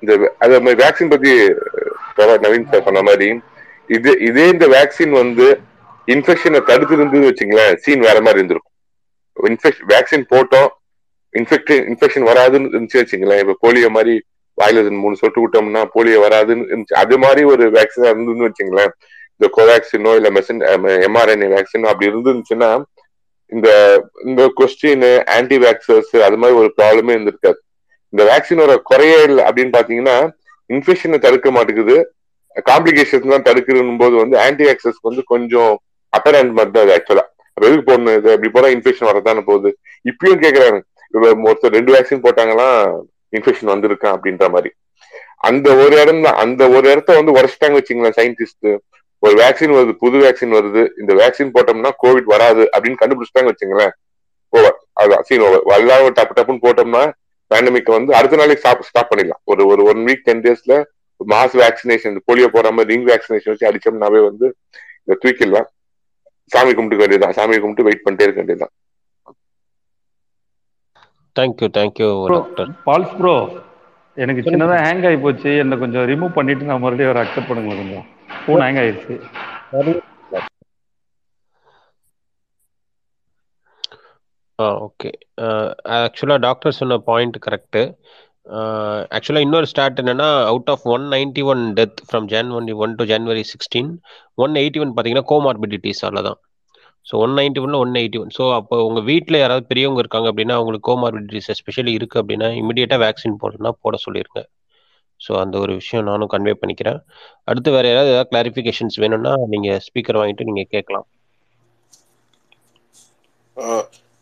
இந்த 0.03 0.13
அதே 0.43 0.57
மாதிரி 0.63 0.79
வேக்சின் 0.83 1.13
பத்தி 1.13 1.31
நவீன் 2.45 2.69
சார் 2.71 2.87
சொன்ன 2.87 3.01
மாதிரி 3.09 3.27
இது 3.89 4.11
இதே 4.27 4.45
இந்த 4.53 4.65
வேக்சின் 4.77 5.13
வந்து 5.21 5.47
இன்ஃபெக்ஷனை 6.07 6.59
தடுத்து 6.69 6.95
இருந்தது 6.97 7.29
வச்சுங்களேன் 7.29 7.77
சீன் 7.83 8.05
வேற 8.07 8.17
மாதிரி 8.25 8.39
இருந்திருக்கும். 8.39 8.73
இன்ஃபெக்ஷன் 9.37 9.87
வேக்சின் 9.93 10.25
போட்டோம் 10.33 10.69
இன்ஃபெக்ட் 11.33 11.73
இன்ஃபெக்ஷன் 11.91 12.27
வராதுன்னு 12.29 12.71
இருந்துச்சு 12.71 13.01
வச்சுங்களேன். 13.01 13.41
இப்ப 13.43 13.57
போலியோ 13.65 13.89
மாதிரி 13.97 14.15
வாயில 14.57 14.83
மூணு 15.03 15.21
சொட்டு 15.21 15.39
விட்டோம்னா 15.43 15.81
போலியோ 15.95 16.19
வராதுன்னு 16.25 16.67
இருந்துச்சு. 16.69 16.99
அது 17.03 17.15
மாதிரி 17.23 17.41
ஒரு 17.53 17.65
வேக்சின் 17.77 18.09
இருந்ததுன்னு 18.11 18.47
வச்சுங்களேன். 18.49 18.93
இந்த 19.35 19.47
கோவேக்சினோ 19.57 20.11
இல்ல 20.19 20.29
மெசன் 20.37 20.61
எம்ஆர்என்ஏ 21.07 21.49
வேக்சினோ 21.55 21.89
அப்படி 21.91 22.09
இருந்துச்சுன்னா 22.11 22.69
இந்த 23.51 23.67
இந்த 24.27 24.41
கொஸ்டின் 24.59 25.05
ஆன்டி 25.35 25.57
வேக்சர்ஸ் 25.65 26.13
அது 26.27 26.37
மாதிரி 26.41 26.57
ஒரு 26.61 26.69
ப்ராப்ளமே 26.77 27.13
இருந்திருக்காது. 27.15 27.59
இந்த 28.13 28.23
வேக்சினோட 28.31 28.73
குறையே 28.89 29.19
இல்லை 29.29 29.43
அப்படின்னு 29.47 29.73
பாத்தீங்கன்னா 29.77 30.15
இன்ஃபெக்ஷனை 30.69 31.17
தடுக்க 31.25 31.49
மாட்டேங்குது. 31.57 31.95
காம்ப்ளிகேஷன் 32.69 33.33
தான் 33.33 33.47
தடுக்கணும் 33.47 34.01
போது 34.01 34.15
வந்து 34.21 34.35
ஆன்டி 34.45 34.65
ஆக்சஸ் 34.71 34.99
வந்து 35.07 35.21
கொஞ்சம் 35.33 35.73
அப்பர் 36.13 36.37
ஹேண்ட் 36.37 36.55
மாதிரி 36.57 36.71
தான் 36.75 36.85
அது 36.85 36.95
ஆக்சுவலா 36.97 37.25
எதுக்கு 37.57 37.85
போடணும் 37.89 38.15
இது? 38.17 38.29
இப்படி 38.35 38.49
போனா 38.55 38.69
இன்ஃபெக்ஷன் 38.75 39.09
வரதானே 39.09 39.41
போகுது. 39.49 39.69
இப்பயும் 40.11 40.41
கேக்குறாங்க. 40.43 40.79
ஒருத்தர் 41.47 41.75
ரெண்டு 41.77 41.93
வேக்சின் 41.95 42.23
போட்டாங்கன்னா 42.25 42.69
இன்ஃபெக்ஷன் 43.35 43.71
வந்திருக்கான் 43.73 44.13
அப்படின்ற 44.17 44.49
மாதிரி. 44.49 44.69
அந்த 45.37 45.75
ஒரு 45.75 46.01
இடம் 46.01 46.21
தான். 46.21 46.35
அந்த 46.35 46.69
ஒரு 46.69 46.91
இடத்த 46.91 47.21
வந்து 47.21 47.35
உரைச்சிட்டாங்க 47.37 47.77
வச்சுங்களேன் 47.79 48.17
சயின்டிஸ்ட் 48.19 48.77
ஒரு 49.19 49.35
வேக்சின் 49.43 49.75
வருது 49.77 49.91
புது 49.91 50.17
வேக்சின் 50.17 50.55
வருது. 50.57 50.81
இந்த 50.99 51.13
வேக்சின் 51.21 51.53
போட்டோம்னா 51.55 51.91
கோவிட் 52.03 52.27
வராது 52.33 52.69
அப்படின்னு 52.77 53.01
கண்டுபிடிச்சிட்டாங்க 53.01 53.51
வச்சுங்களேன். 53.51 53.93
ஓவர் 54.49 54.77
அதுதான் 54.93 55.23
சீன் 55.23 55.41
ஓவர் 55.41 55.79
எல்லாரும் 55.79 56.13
டப்பு 56.13 56.35
டப்புன்னு 56.35 56.65
போட்டோம்னா 56.65 57.11
பேண்டமிக் 57.53 57.95
வந்து 57.95 58.15
அடுத்த 58.15 58.35
நாளைக்கு 58.35 58.57
ஸ்டாப் 58.57 58.81
ஸ்டாப் 58.81 59.11
பண்ணிடலாம். 59.11 59.41
ஒரு 59.43 59.65
ஒரு 59.67 59.83
ஒன் 59.83 59.97
வீக் 59.97 60.23
டென் 60.23 60.41
டேஸ்ல 60.41 60.83
மாஸ் 61.27 61.55
வேக்சினேஷன் 61.61 62.17
போலியோ 62.31 62.47
போடாம 62.53 62.83
ரிங் 62.83 63.05
வேக்சினேஷன் 63.05 63.53
வச்சு 63.53 63.69
அடிச்சோம்னாவே 63.69 64.21
வந்து 64.29 64.55
இதை 65.05 65.15
தூக்கிடலாம். 65.23 65.67
சாமி 66.45 66.73
கும்பிட்டு 66.73 67.01
வேண்டியதுதான். 67.03 67.33
சாமி 67.33 67.59
கும்பிட்டு 67.59 67.83
வெயிட் 67.83 68.03
பண்ணிட்டே 68.03 68.27
இருக்க 68.27 68.41
வேண்டியதுதான். 68.41 68.73
Thank you 71.37 71.69
thank you 71.77 72.09
bro 72.23 72.37
doctor 72.37 72.71
Pals 72.87 73.15
bro 73.19 73.33
எனக்கு 74.17 74.41
சின்னதாக 74.45 74.83
ஹேங் 74.85 75.05
ஆகி 75.07 75.17
போச்சு. 75.25 75.51
என்னை 75.63 75.75
கொஞ்சம் 75.81 76.07
ரிமூவ் 76.11 76.37
பண்ணிட்டு 76.37 76.69
நான் 76.69 76.83
மறுபடியும் 76.83 77.11
ஒரு 77.13 77.21
அக்செப்ட் 77.23 77.49
பண்ணுங்க 77.49 77.75
கொஞ்சம். 77.81 78.05
ஃபோன் 78.39 78.63
ஹேங் 78.65 78.79
ஆயிடுச்சு 78.81 79.15
ஆ 84.59 84.67
ஓகே 84.85 85.09
ஆக்சுவலாக 85.97 86.39
டாக்டர் 86.45 86.77
சொன்ன 86.77 86.97
பாயிண்ட் 87.09 87.37
கரெக்டு 87.45 87.81
ஆக்சுவலாக 89.15 89.45
இன்னொரு 89.45 89.67
ஸ்டார்ட் 89.71 90.01
என்னன்னா 90.03 90.29
out 90.51 90.71
of 90.73 90.85
one 90.93 91.05
ninety 91.13 91.43
one 91.51 91.63
death 91.79 92.01
from 92.07 92.27
January 92.33 92.75
one 92.83 92.95
to 92.95 93.05
January 93.11 93.43
sixteen 93.51 93.91
one 94.37 94.55
eighty 94.61 94.81
one 94.83 94.93
பார்த்தீங்கன்னா 94.93 95.29
கோமார்பிடிட்டிஸ் 95.31 96.03
தான். 96.21 96.39
ஸோ 97.07 97.13
ஒன் 97.23 97.35
நைன்டி 97.37 97.59
ஒன்ல 97.63 97.79
ஒன் 97.83 97.97
எயிட்டி 98.01 98.19
ஒன் 98.21 98.33
ஸோ 98.37 98.45
அப்போ 98.57 98.77
உங்கள் 98.87 99.05
வீட்டில் 99.09 99.41
யாராவது 99.41 99.69
பெரியவங்க 99.71 100.01
இருக்காங்க 100.03 100.29
அப்படின்னா 100.31 100.57
அவங்களுக்கு 100.59 100.87
கோமார்பிடிட்டிஸ் 100.89 101.51
எஸ்பெஷலி 101.55 101.93
இருக்குது 101.99 102.21
அப்படின்னா 102.23 102.49
இமீடியட்டாக 102.61 103.03
வேக்சின் 103.05 103.41
போடணும்னா 103.43 103.73
போட 103.83 103.97
சொல்லிடுங்க 104.05 104.41
ஸோ 105.19 105.31
அந்த 105.43 105.55
ஒரு 105.63 105.73
விஷயம் 105.79 106.07
நானும் 106.09 106.31
கன்வே 106.33 106.53
பண்ணிக்கிறேன். 106.61 106.99
அடுத்து 107.49 107.69
வேறு 107.75 107.89
யாராவது 107.89 108.11
ஏதாவது 108.13 108.29
கிளாரிஃபிகேஷன்ஸ் 108.31 108.97
வேணும்னா 109.03 109.33
நீங்கள் 109.53 109.81
ஸ்பீக்கர் 109.87 110.19
வாங்கிட்டு 110.21 110.49
நீங்கள் 110.49 110.71
கேட்கலாம். 110.75 111.07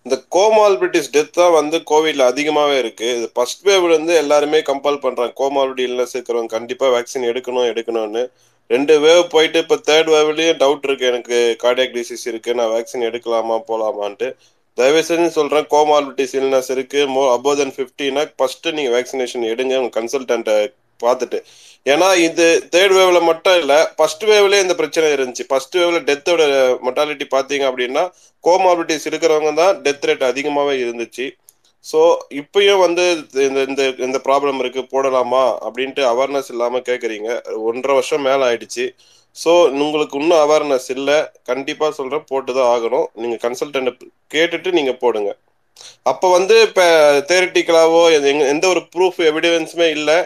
இந்த 0.05 0.15
கோமால்பிட்டிஸ் 0.35 1.11
டெத் 1.13 1.37
தான் 1.37 1.55
வந்து 1.57 1.77
கோவிட்ல 1.91 2.25
அதிகமாகவே 2.31 2.75
இருக்கு. 2.83 3.07
இது 3.17 3.27
ஃபர்ஸ்ட் 3.35 3.63
வேவ்ல 3.67 3.93
இருந்து 3.93 4.13
எல்லாருமே 4.23 4.59
கம்பல் 4.69 5.03
பண்றாங்க. 5.05 5.33
கோமால்பிட்டி 5.41 5.83
இல்லை 5.89 6.05
இருக்கிறவங்க 6.13 6.53
கண்டிப்பா 6.57 6.87
வேக்சின் 6.95 7.29
எடுக்கணும் 7.31 7.69
எடுக்கணும்னு. 7.71 8.23
ரெண்டு 8.73 8.93
வேவ் 9.05 9.23
போயிட்டு 9.33 9.57
இப்போ 9.63 9.75
தேர்ட் 9.89 10.09
வேவ்லயும் 10.13 10.59
டவுட் 10.61 10.85
இருக்கு. 10.87 11.05
எனக்கு 11.11 11.37
கார்டியாக் 11.63 11.95
டிசீஸ் 11.97 12.25
இருக்கு. 12.31 12.53
நான் 12.59 12.71
வேக்சின் 12.75 13.07
எடுக்கலாமா 13.09 13.57
போலாமான்ட்டு. 13.69 14.29
தயவு 14.77 15.01
செஞ்சு 15.09 15.27
சொல்றேன் 15.35 15.67
கோமார்பிட்டிஸ் 15.73 16.33
இல்னஸ் 16.39 16.71
இருக்கு. 16.75 17.01
மோ 17.15 17.21
அபோவ் 17.35 17.59
தென் 17.61 17.75
ஃபிஃப்டினா 17.75 18.23
ஃபர்ஸ்ட் 18.39 18.67
நீங்க 18.77 18.91
வேக்சினேஷன் 18.97 19.45
எடுங்க 19.51 19.75
உங்க 19.81 19.93
கன்சல்டன்ட்டை 19.99 20.57
பார்த்துட்டு. 21.03 21.39
ஏன்னா 21.93 22.07
இது 22.27 22.45
தேர்ட் 22.73 22.93
வேவ்ல 22.97 23.19
மட்டும் 23.29 23.57
இல்ல 23.61 23.73
ஃபர்ஸ்ட் 23.97 24.23
வேவ்லயே 24.31 24.63
இந்த 24.65 24.75
பிரச்சனை 24.81 25.07
இருந்துச்சு. 25.15 25.45
ஃபர்ஸ்ட் 25.49 25.75
வேவ்ல 25.79 25.99
டெத்தோட 26.09 26.43
மொட்டாலிட்டி 26.87 27.25
பாத்தீங்க 27.35 27.65
அப்படின்னா 27.71 28.03
கோமார்பிட்டிஸ் 28.47 29.07
இருக்கிறவங்க 29.11 29.53
தான் 29.61 29.75
டெத் 29.85 30.07
ரேட் 30.09 30.29
அதிகமாகவே 30.31 30.75
இருந்துச்சு. 30.85 31.25
ஸோ 31.89 31.99
இப்பயும் 32.41 32.83
வந்து 32.85 33.03
இந்த 33.47 33.59
இந்த 33.69 33.83
இந்த 34.05 34.19
ப்ராப்ளம் 34.27 34.59
இருக்கு 34.63 34.81
போடலாமா 34.93 35.43
அப்படின்ட்டு 35.67 36.03
அவேர்னஸ் 36.11 36.51
இல்லாமல் 36.53 36.85
கேட்குறீங்க 36.89 37.29
ஒன்றரை 37.69 37.95
வருஷம் 37.97 38.25
மேலே 38.27 38.43
ஆயிடுச்சு. 38.49 38.85
ஸோ 39.37 39.51
உங்களுக்கு 39.85 40.15
இன்னும் 40.21 40.41
அவேர்னஸ் 40.45 40.89
இல்லை. 40.97 41.17
கண்டிப்பாக 41.49 41.91
சொல்கிறேன் 41.97 42.27
போட்டு 42.31 42.51
தான் 42.57 42.71
ஆகணும். 42.75 43.07
நீங்கள் 43.23 43.41
கன்சல்டன்ட் 43.45 43.91
கேட்டுட்டு 44.35 44.71
நீங்கள் 44.79 45.01
போடுங்க. 45.03 45.31
அப்போ 46.09 46.27
வந்து 46.37 46.55
இப்போ 46.67 46.85
தேரட்டிக்கலாவோ 47.29 48.01
எந்த 48.53 48.65
ஒரு 48.73 48.81
ப்ரூஃப் 48.93 49.19
எவிடன்ஸுமே 49.29 49.87
இல்லை. 49.97 50.17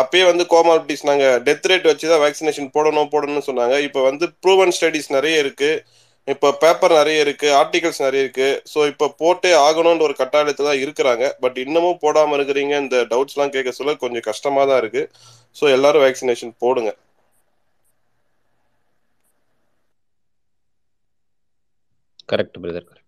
அப்பயே 0.00 0.24
வந்து 0.30 0.44
கோமாலிட்டிஸ் 0.54 1.06
நாங்கள் 1.10 1.38
டெத் 1.46 1.68
ரேட் 1.70 1.88
வச்சு 1.90 2.10
தான் 2.10 2.22
வேக்சினேஷன் 2.24 2.68
போடணும் 2.76 3.12
போடணும்னு 3.14 3.48
சொன்னாங்க. 3.50 3.76
இப்போ 3.86 4.00
வந்து 4.08 4.26
ப்ரூவன் 4.44 4.74
ஸ்டடிஸ் 4.78 5.14
நிறைய 5.16 5.44
இருக்குது 5.44 5.82
இப்போ 6.32 6.48
பேப்பர் 6.62 6.94
நிறைய 6.98 7.24
இருக்கு 7.24 7.48
ஆர்டிகல்ஸ் 7.60 8.00
நிறைய 8.06 8.24
இருக்கு. 8.24 8.48
ஸோ 8.72 8.78
இப்போ 8.92 9.06
போட்டே 9.20 9.52
ஆகணும்னு 9.66 10.06
ஒரு 10.08 10.14
கட்டாயத்தில் 10.20 10.68
தான் 10.70 10.82
இருக்கிறாங்க. 10.84 11.24
பட் 11.44 11.58
இன்னமும் 11.64 12.00
போடாமல் 12.04 12.36
இருக்கிறீங்க 12.38 12.74
இந்த 12.84 12.96
டவுட்ஸ்லாம் 13.12 13.54
கேட்க 13.56 13.72
சொல்ல 13.78 13.94
கொஞ்சம் 14.04 14.26
கஷ்டமாக 14.30 14.66
தான் 14.70 14.80
இருக்கு. 14.82 15.02
ஸோ 15.56 15.64
எல்லாரும் 15.76 16.04
வேக்சினேஷன் 16.06 16.54
போடுங்க. 16.64 16.90
கரெக்ட் 22.32 22.58
பிரதர் 22.62 22.88
கரெக்ட் 22.90 23.04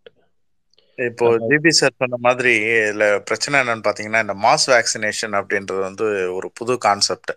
இப்போ 0.98 1.26
ஜிபி 1.50 1.70
சார் 1.78 2.00
சொன்ன 2.02 2.16
மாதிரி 2.26 2.52
இதுல 2.78 3.04
பிரச்சனை 3.28 3.54
என்னன்னு 3.62 3.86
பாத்தீங்கன்னா 3.86 4.20
இந்த 4.24 4.34
மாஸ் 4.44 4.66
வேக்சினேஷன் 4.72 5.34
அப்படின்றது 5.40 5.80
வந்து 5.88 6.06
ஒரு 6.38 6.48
புது 6.58 6.74
கான்செப்ட் 6.86 7.32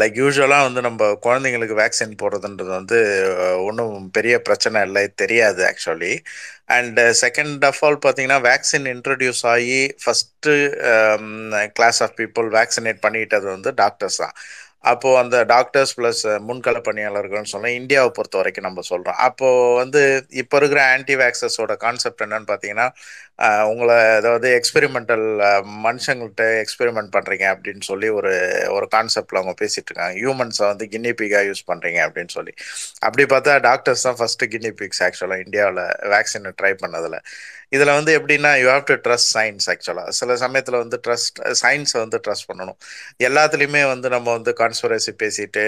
லைக் 0.00 0.18
யூஸ்வலாக 0.20 0.66
வந்து 0.66 0.80
நம்ம 0.86 1.08
குழந்தைங்களுக்கு 1.24 1.74
வேக்சின் 1.80 2.18
போடுறதுன்றது 2.20 2.70
வந்து 2.70 2.98
ஒன்றும் 3.66 3.96
பெரிய 4.10 4.34
பிரச்சனை 4.40 4.80
இல்லை 4.82 5.02
தெரியாது 5.22 5.62
actually 5.70 6.12
and 6.76 7.00
second 7.22 7.64
of 7.70 7.80
all 7.82 7.98
பார்த்தீங்கன்னா 8.04 8.38
வேக்சின் 8.48 8.86
இன்ட்ரடியூஸ் 8.94 9.42
ஆகி 9.54 9.80
first 10.02 10.54
class 11.76 12.00
of 12.02 12.16
people 12.20 12.48
vaccinate 12.58 13.04
பண்ணிக்கிட்டது 13.04 13.48
வந்து 13.54 13.72
டாக்டர்ஸ் 13.82 14.20
தான். 14.24 14.34
அப்போது 14.90 15.18
அந்த 15.20 15.36
டாக்டர்ஸ் 15.52 15.92
ப்ளஸ் 15.98 16.20
முன்கள 16.48 16.78
பணியாளர்கள்னு 16.88 17.52
சொன்னால் 17.52 17.76
இந்தியாவை 17.80 18.10
பொறுத்த 18.16 18.36
வரைக்கும் 18.36 18.66
நம்ம 18.68 18.82
சொல்கிறோம் 18.90 19.18
அப்போது 19.26 19.74
வந்து 19.80 20.02
இப்போ 20.42 20.56
இருக்கிற 20.60 20.80
ஆன்டி 20.92 21.14
வேக்சஸோட 21.22 21.74
கான்செப்ட் 21.84 22.24
என்னன்னு 22.26 22.48
பார்த்தீங்கன்னா 22.50 22.86
உங்களை 23.38 23.94
அதாவது 23.94 24.60
எக்ஸ்பெரிமெண்டல் 24.60 25.24
மனுஷங்கள்கிட்ட 25.86 26.64
எக்ஸ்பெரிமெண்ட் 26.64 27.10
பண்றீங்க 27.16 27.44
அப்படின்னு 27.54 27.80
சொல்லி 27.80 28.08
ஒரு 28.08 28.64
ஒரு 28.68 28.88
கான்செப்ட்ல 28.94 29.40
அவங்க 29.40 29.54
பேசிட்டு 29.64 29.90
இருக்காங்க. 29.90 30.14
ஹியூமன்ஸை 30.20 30.66
வந்து 30.66 30.86
கின்னி 30.86 31.12
யூஸ் 31.48 31.64
பண்றீங்க 31.72 32.00
அப்படின்னு 32.06 32.28
சொல்லி. 32.28 32.52
அப்படி 32.98 33.24
பார்த்தா 33.24 33.60
டாக்டர்ஸ் 33.60 34.02
தான் 34.02 34.16
ஃபர்ஸ்ட் 34.16 34.44
கின்னி 34.44 34.72
பிக்ஸ் 34.80 35.02
ஆக்சுவலாக 35.02 35.44
இந்தியாவில் 35.44 35.82
வேக்சினை 36.14 36.52
ட்ரை 36.62 36.74
பண்ணதில். 36.84 37.20
இதில் 37.70 37.86
வந்து 37.86 38.18
எப்படின்னா 38.18 38.60
you 38.62 38.68
have 38.68 38.82
to 38.84 38.94
trust 38.94 39.30
science 39.36 39.66
ஆக்சுவலாக 39.72 40.08
சில 40.08 40.36
சமயத்தில் 40.36 40.74
வந்து 40.74 41.00
ட்ரஸ்ட் 41.06 41.38
சயின்ஸை 41.62 41.98
வந்து 41.98 42.20
ட்ரஸ்ட் 42.26 42.52
பண்ணணும். 42.52 42.78
எல்லாத்துலேயுமே 43.18 43.88
வந்து 43.88 44.08
நம்ம 44.08 44.32
வந்து 44.32 44.52
கான்ஸ்பிரசி 44.60 45.12
பேசிட்டு 45.22 45.64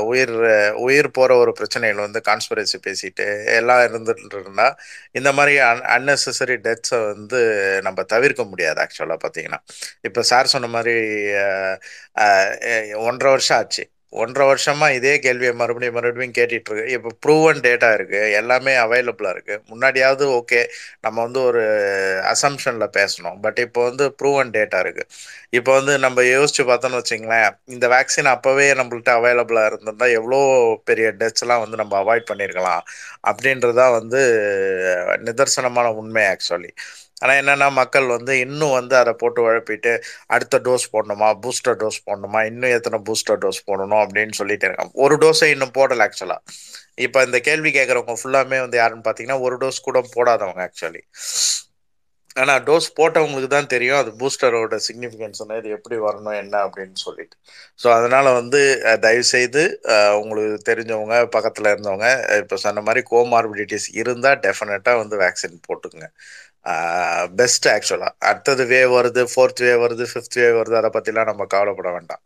உயிர் 0.00 0.34
உயிர் 0.72 1.10
போகிற 1.10 1.36
ஒரு 1.36 1.52
பிரச்சனைகள் 1.52 2.04
வந்து 2.06 2.22
கான்ஸ்பரசி 2.28 2.78
பேசிட்டு 2.88 3.46
எல்லாம் 3.46 3.82
இருந்துட்டு 3.88 4.40
இருந்தா 4.40 4.74
இந்த 5.12 5.32
மாதிரி 5.32 5.58
அன் 5.58 5.84
அன்னெசரி 5.96 6.56
டெத்ஸை 6.68 7.01
வந்து 7.12 7.38
நம்ம 7.82 8.02
தவிர்க்க 8.04 8.44
முடியாது 8.44 8.78
ஆக்சுவலாக 8.80 9.18
பார்த்தீங்கன்னா 9.24 9.60
இப்போ 10.00 10.22
சார் 10.22 10.46
சொன்ன 10.46 10.66
மாதிரி 10.68 10.94
ஒன்றரை 13.04 13.30
வருஷம் 13.30 13.58
ஆச்சு. 13.58 13.84
ஒன்றரை 14.12 14.44
வருஷமா 14.48 14.86
இதே 14.96 15.12
கேள்வியை 15.20 15.52
மறுபடியும் 15.60 15.96
மறுபடியும் 15.96 16.34
கேட்டுட்டு 16.38 16.70
இருக்கு 16.70 16.94
இப்போ 16.96 17.10
ப்ரூவன் 17.24 17.60
டேட்டா 17.66 17.88
இருக்கு 17.96 18.08
எல்லாமே 18.40 18.72
அவைலபிளா 18.82 19.30
இருக்கு. 19.34 19.54
முன்னாடியாவது 19.70 20.24
ஓகே 20.38 20.60
நம்ம 21.04 21.16
வந்து 21.26 21.40
ஒரு 21.48 21.62
அசம்ஷன்ல 22.32 22.86
பேசணும். 22.98 23.38
பட் 23.44 23.60
இப்போ 23.66 23.80
வந்து 23.88 24.06
ப்ரூவன் 24.20 24.52
டேட்டா 24.56 24.80
இருக்கு. 24.84 25.04
இப்போ 25.58 25.70
வந்து 25.78 25.94
நம்ம 26.04 26.22
யோசிச்சு 26.28 26.64
பார்த்தோம்னு 26.68 27.00
வச்சுங்களேன் 27.00 27.46
இந்த 27.74 27.86
வேக்சின் 27.94 28.30
அப்பவே 28.34 28.66
நம்மள்ட்ட 28.80 29.12
அவைலபிளா 29.20 29.64
இருந்திருந்தா 29.70 30.08
எவ்வளோ 30.18 30.40
பெரிய 30.90 31.08
டெத்ஸ் 31.20 31.44
எல்லாம் 31.44 31.62
வந்து 31.64 31.80
நம்ம 31.82 31.96
அவாய்ட் 32.02 32.28
பண்ணியிருக்கலாம் 32.30 32.82
அப்படின்றதான் 33.30 33.94
வந்து 33.98 34.20
நிதர்சனமான 35.28 35.86
உண்மை 36.00 36.24
ஆக்சுவலி 36.32 36.70
ஆனால் 37.22 37.38
என்னென்னா 37.40 37.68
மக்கள் 37.80 38.06
வந்து 38.16 38.32
இன்னும் 38.44 38.76
வந்து 38.78 38.94
அதை 39.00 39.12
போட்டு 39.22 39.40
உழப்பிட்டு 39.46 39.92
அடுத்த 40.36 40.60
டோஸ் 40.66 40.86
போடணுமா 40.94 41.28
பூஸ்டர் 41.44 41.78
டோஸ் 41.82 42.00
போடணுமா 42.08 42.42
இன்னும் 42.50 42.74
எத்தனை 42.78 43.00
பூஸ்டர் 43.08 43.40
டோஸ் 43.44 43.60
போடணும் 43.70 44.02
அப்படின்னு 44.04 44.36
சொல்லிட்டு 44.40 44.66
இருக்காங்க. 44.68 44.92
ஒரு 45.04 45.16
டோஸை 45.24 45.50
இன்னும் 45.54 45.76
போடலை 45.78 46.04
ஆக்சுவலாக 46.08 46.40
இப்போ 47.06 47.18
இந்த 47.26 47.38
கேள்வி 47.48 47.70
கேட்குறவங்க 47.78 48.14
ஃபுல்லாமே 48.22 48.58
வந்து 48.64 48.78
யாருன்னு 48.82 49.06
பார்த்தீங்கன்னா 49.06 49.40
ஒரு 49.46 49.56
டோஸ் 49.62 49.86
கூட 49.88 49.98
போடாதவங்க 50.16 50.62
ஆக்சுவலி 50.68 51.02
ஆனால் 52.42 52.60
டோஸ் 52.66 52.86
போட்டவங்களுக்கு 52.98 53.48
தான் 53.54 53.70
தெரியும் 53.72 53.98
அது 54.02 54.10
பூஸ்டரோட 54.20 54.76
சிக்னிஃபிகன்ஸ் 54.86 55.40
இது 55.58 55.74
எப்படி 55.76 55.96
வரணும் 56.04 56.36
என்ன 56.42 56.54
அப்படின்னு 56.66 56.98
சொல்லிட்டு. 57.06 57.34
ஸோ 57.82 57.86
அதனால் 57.96 58.28
வந்து 58.38 58.60
தயவுசெய்து 59.04 59.62
உங்களுக்கு 60.20 60.60
தெரிஞ்சவங்க 60.70 61.16
பக்கத்தில் 61.36 61.70
இருந்தவங்க 61.72 62.08
இப்போ 62.42 62.58
சொன்ன 62.64 62.84
மாதிரி 62.88 63.02
கோமார்பிடிட்டிஸ் 63.12 63.88
இருந்தால் 64.02 64.40
டெஃபினட்டாக 64.46 65.00
வந்து 65.02 65.18
வேக்சின் 65.24 65.58
போட்டுக்குங்க. 65.68 66.08
பெஸ்ட் 67.38 67.66
ஆக்சுவலாக 67.68 68.16
அடுத்தது 68.30 68.64
வே 68.72 68.80
வருது 68.96 69.22
ஃபோர்த் 69.32 69.62
வே 69.66 69.72
வருது 69.84 70.04
ஃபிஃப்த் 70.12 70.38
வே 70.40 70.48
வருது 70.58 70.76
அதை 70.80 70.90
பற்றிலாம் 70.96 71.30
நம்ம 71.30 71.46
கவலைப்பட 71.54 71.90
வேண்டாம். 71.96 72.22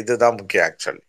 இதுதான் 0.00 0.38
முக்கியம் 0.40 0.66
ஆக்சுவலி 0.68 1.02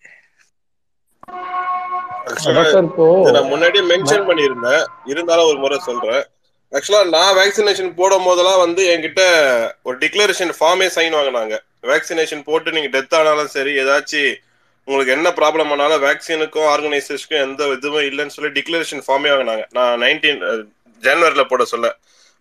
ஆக்சுவலா 2.32 3.42
முன்னாடியே 3.54 3.84
மென்ஷன் 3.92 4.28
பண்ணியிருந்தேன். 4.30 4.84
இருந்தாலும் 5.12 5.50
ஒரு 5.52 5.60
முறை 5.64 5.78
சொல்றேன். 5.90 6.24
ஆக்சுவலா 6.72 7.02
நான் 7.16 7.38
வேக்சினேஷன் 7.38 7.92
போடும் 8.00 8.26
போதெல்லாம் 8.28 8.64
வந்து 8.66 8.84
என்கிட்ட 8.94 9.22
ஒரு 9.88 9.96
டிக்ளரேஷன் 10.04 10.54
ஃபார்மே 10.58 10.88
சைன் 10.98 11.16
வாங்கினாங்க. 11.18 11.56
வேக்சினேஷன் 11.92 12.44
போட்டு 12.48 12.76
நீங்க 12.76 12.90
டெத் 12.96 13.16
ஆனாலும் 13.20 13.54
சரி 13.56 13.74
ஏதாச்சும் 13.84 14.34
உங்களுக்கு 14.88 15.16
என்ன 15.18 15.30
ப்ராப்ளம் 15.40 15.72
ஆனாலும் 15.76 16.04
வேக்சினுக்கும் 16.08 16.68
ஆர்கனைசேஷனுக்கும் 16.74 17.46
எந்த 17.46 17.64
இதுவும் 17.78 18.06
இல்லைன்னு 18.10 18.36
சொல்லி 18.36 18.52
டிக்ளரேஷன் 18.58 19.06
ஃபார்மே 19.08 19.32
வாங்கினாங்க. 19.34 19.66
நான் 19.78 20.02
நைன்டீன் 20.04 20.44
ஜனவரில 21.04 21.44
போட 21.52 21.66
சொல்ல. 21.74 21.88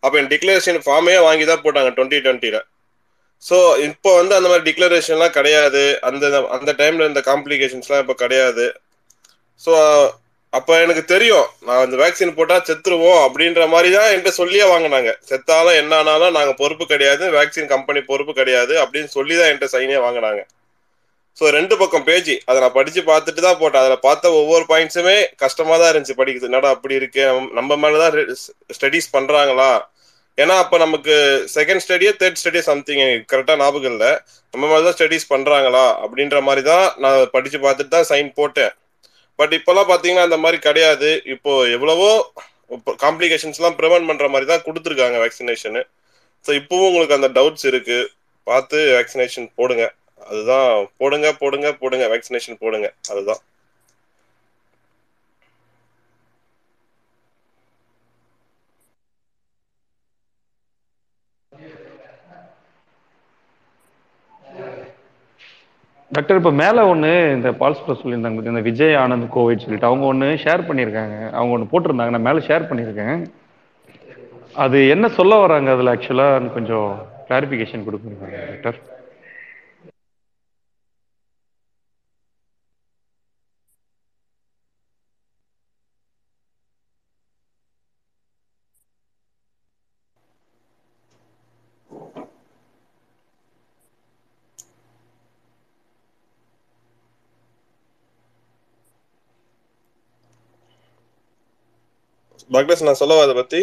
அப்போ 0.07 0.17
என் 0.23 0.33
டிக்ளரேஷன் 0.33 0.81
ஃபார்மே 0.87 1.15
வாங்கி 1.29 1.45
தான் 1.51 1.65
போட்டாங்க 1.67 1.91
டுவெண்ட்டி 1.97 2.21
டுவெண்ட்டியில் 2.27 2.63
ஸோ 3.43 3.57
இப்போ 3.87 4.11
வந்து 4.19 4.35
அந்த 4.35 4.49
மாதிரி 4.51 4.65
டிக்ளரேஷன்லாம் 4.69 5.35
கிடையாது. 5.39 5.83
அந்த 6.09 6.27
அந்த 6.57 6.71
டைமில் 6.79 7.11
இந்த 7.11 7.21
காம்ப்ளிகேஷன்ஸ்லாம் 7.31 8.03
இப்போ 8.05 8.15
கிடையாது. 8.23 8.65
ஸோ 9.65 9.73
அப்போ 10.53 10.73
எனக்கு 10.85 11.03
தெரியும் 11.13 11.47
நான் 11.67 11.83
அந்த 11.85 11.97
வேக்சின் 12.03 12.35
போட்டால் 12.37 12.67
செத்துருவோம் 12.69 13.21
அப்படின்ற 13.25 13.63
மாதிரி 13.73 13.89
தான் 13.97 14.11
என்கிட்ட 14.13 14.33
சொல்லியே 14.41 14.67
வாங்கினாங்க. 14.73 15.11
செத்தாலும் 15.31 15.79
என்ன 15.81 15.97
ஆனாலும் 15.97 16.37
நாங்கள் 16.39 16.59
பொறுப்பு 16.61 16.85
கிடையாது 16.93 17.25
வேக்சின் 17.37 17.73
கம்பெனி 17.75 18.01
பொறுப்பு 18.11 18.35
கிடையாது 18.41 18.75
அப்படின்னு 18.83 19.11
சொல்லி 19.17 19.35
தான் 19.39 19.49
என்கிட்ட 19.51 19.69
சைனே 19.75 19.99
வாங்கினாங்க. 20.07 20.41
ஸோ 21.37 21.47
ரெண்டு 21.59 21.75
பக்கம் 21.83 22.07
பேஜ். 22.09 22.33
அதை 22.49 22.59
நான் 22.65 22.77
படித்து 22.79 23.01
பார்த்துட்டு 23.03 23.43
தான் 23.49 23.59
போட்டேன். 23.63 23.83
அதில் 23.83 24.05
பார்த்த 24.09 24.33
ஒவ்வொரு 24.41 24.65
பாயிண்ட்ஸுமே 24.69 25.17
கஷ்டமாக 25.45 25.79
தான் 25.83 25.93
இருந்துச்சு. 25.93 26.19
படிக்கிறது 26.21 26.51
என்னடா 26.51 26.71
அப்படி 26.77 26.95
இருக்கு? 27.01 27.23
நம்ம- 27.31 27.53
நம்ம 27.59 27.77
மேலே 27.85 27.99
தான் 28.05 28.15
ஸ்டடீஸ் 28.77 29.15
பண்ணுறாங்களா 29.17 29.71
ஏன்னா 30.43 30.55
அப்போ 30.63 30.77
நமக்கு 30.85 31.15
செகண்ட் 31.57 31.83
ஸ்டடியோ 31.85 32.11
தேர்ட் 32.21 32.41
ஸ்டடியோ 32.41 32.63
சம்திங் 32.71 33.01
கரெக்டா 33.03 33.31
கரெக்டாக 33.33 33.61
ஞாபகம் 33.63 33.93
இல்லை. 33.93 34.11
நம்ம 34.55 34.65
மாதிரி 34.71 34.85
தான் 34.87 34.97
ஸ்டடீஸ் 34.97 35.31
பண்ணுறாங்களா 35.33 35.85
அப்படின்ற 36.05 36.41
மாதிரி 36.49 36.63
தான் 36.73 36.87
நான் 37.05 37.31
படிச்சு 37.35 37.59
பார்த்துட்டு 37.65 37.95
தான் 37.95 38.09
சைன் 38.11 38.29
போட்டேன். 38.41 38.73
பட் 39.39 39.55
இப்போல்லாம் 39.59 39.89
பார்த்தீங்கன்னா 39.91 40.27
அந்த 40.29 40.39
மாதிரி 40.45 40.59
கிடையாது. 40.69 41.11
இப்போ 41.35 41.53
எவ்வளவோ 41.77 42.11
காம்ப்ளிகேஷன்ஸ்லாம் 43.05 43.79
ப்ரிவென்ட் 43.81 44.09
பண்ணுற 44.11 44.29
மாதிரி 44.35 44.47
தான் 44.53 44.65
கொடுத்துருக்காங்க 44.69 45.17
வேக்சினேஷனு 45.25 45.83
ஸோ 46.47 46.53
இப்போவும் 46.61 46.89
உங்களுக்கு 46.91 47.19
அந்த 47.19 47.29
டவுட்ஸ் 47.39 47.67
இருக்கு. 47.73 47.99
பார்த்து 48.47 48.79
வேக்சினேஷன் 48.99 49.49
போடுங்க. 49.59 49.85
அதுதான் 50.31 50.71
போடுங்க 51.01 51.29
போடுங்க 51.43 51.69
போடுங்க 51.83 52.05
வேக்சினேஷன் 52.15 52.63
போடுங்க. 52.65 52.89
அதுதான். 53.13 53.41
டாக்டர் 66.11 66.37
இப்போ 66.37 66.51
மேலே 66.51 66.81
ஒன்று 66.81 67.33
இந்த 67.35 67.51
பால்ஸ் 67.51 67.89
சொல்லியிருந்தாங்க 67.89 68.45
இந்த 68.45 68.61
விஜய் 68.61 68.95
ஆனந்த் 68.95 69.29
கோவிட் 69.35 69.65
சொல்லிட்டு 69.65 69.87
அவங்க 69.87 70.05
ஒன்று 70.07 70.27
ஷேர் 70.45 70.63
பண்ணியிருக்காங்க. 70.69 71.31
அவங்க 71.31 71.53
ஒன்று 71.57 71.73
போட்டிருந்தாங்க. 71.73 72.11
நான் 72.11 72.27
மேலே 72.29 72.41
ஷேர் 72.47 72.69
பண்ணியிருக்கேன். 72.71 73.25
அது 74.53 74.89
என்ன 74.89 75.09
சொல்ல 75.09 75.37
வராங்க 75.37 75.71
அதில் 75.73 75.93
ஆக்சுவலாக 75.95 76.53
கொஞ்சம் 76.53 77.07
கிளாரிஃபிகேஷன் 77.29 77.85
கொடுக்குறீங்க 77.87 78.29
டாக்டர். 78.63 78.96
டாக்டர்ஸ் 102.57 102.87
நான் 102.89 103.01
சொல்லவா 103.03 103.25
அதை 103.27 103.37
பத்தி? 103.41 103.63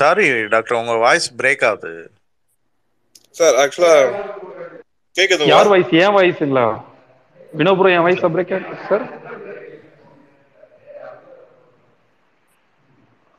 சாரி 0.00 0.26
டாக்டர் 0.54 0.78
உங்க 0.80 0.94
வாய்ஸ் 1.06 1.26
பிரேக் 1.40 1.64
ஆகுது. 1.70 1.90
சார் 3.38 3.56
ஆக்சுவலா 3.62 3.94
கேக்குதுங்களா? 5.16 5.54
யார் 5.54 5.72
வயசு 5.72 5.98
ஏன் 6.04 6.16
வயசுங்களா 6.18 6.66
வினோபுரம் 7.58 7.94
என் 7.96 8.06
வயசு 8.06 8.30
பிரேக் 8.36 8.54
சார் 8.88 9.04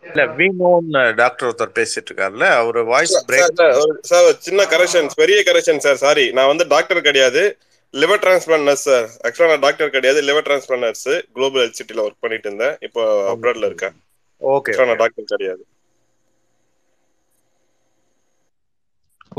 இல்ல 0.04 0.22
வீணோன் 0.38 0.88
டாக்டர் 1.22 1.48
ஒருத்தர் 1.48 1.76
பேசிட்டு 1.80 2.10
இருக்காருல்ல 2.10 2.46
அவர் 2.62 2.78
வாய்ஸ் 2.92 3.16
பிரேக் 3.30 3.60
சார், 4.12 4.30
சின்ன 4.48 4.62
கரெக்ஷன் 4.74 5.10
பெரிய 5.22 5.40
கரெக்ஷன் 5.50 5.84
சார் 5.86 6.00
சாரி 6.06 6.26
நான் 6.38 6.52
வந்து 6.52 6.66
டாக்டர் 6.74 7.08
கிடையாது. 7.10 7.44
லிவர் 7.94 8.22
டிரான்ஸ்பிளான்ட் 8.24 8.68
நர்ஸ் 8.70 8.86
சார் 8.88 9.08
ஆக்சுவலா 9.28 9.48
நான் 9.48 9.66
டாக்டர் 9.66 9.96
கிடையாது. 9.96 10.20
Liver 10.22 10.46
transplant 10.48 10.86
nurse 10.88 11.10
global 11.34 11.62
health 11.64 11.80
சிட்டில 11.80 12.04
ஒர்க் 12.06 12.24
பண்ணிட்டு 12.26 12.48
இருந்தேன். 12.50 12.76
இப்போ 12.88 13.02
அப்ராட்ல 13.34 13.70
இருக்கேன். 13.72 13.96
ஓகே 14.42 14.72
Actually 14.72 14.90
நான் 14.92 15.04
டாக்டர் 15.04 15.32
கிடையாது. 15.34 15.64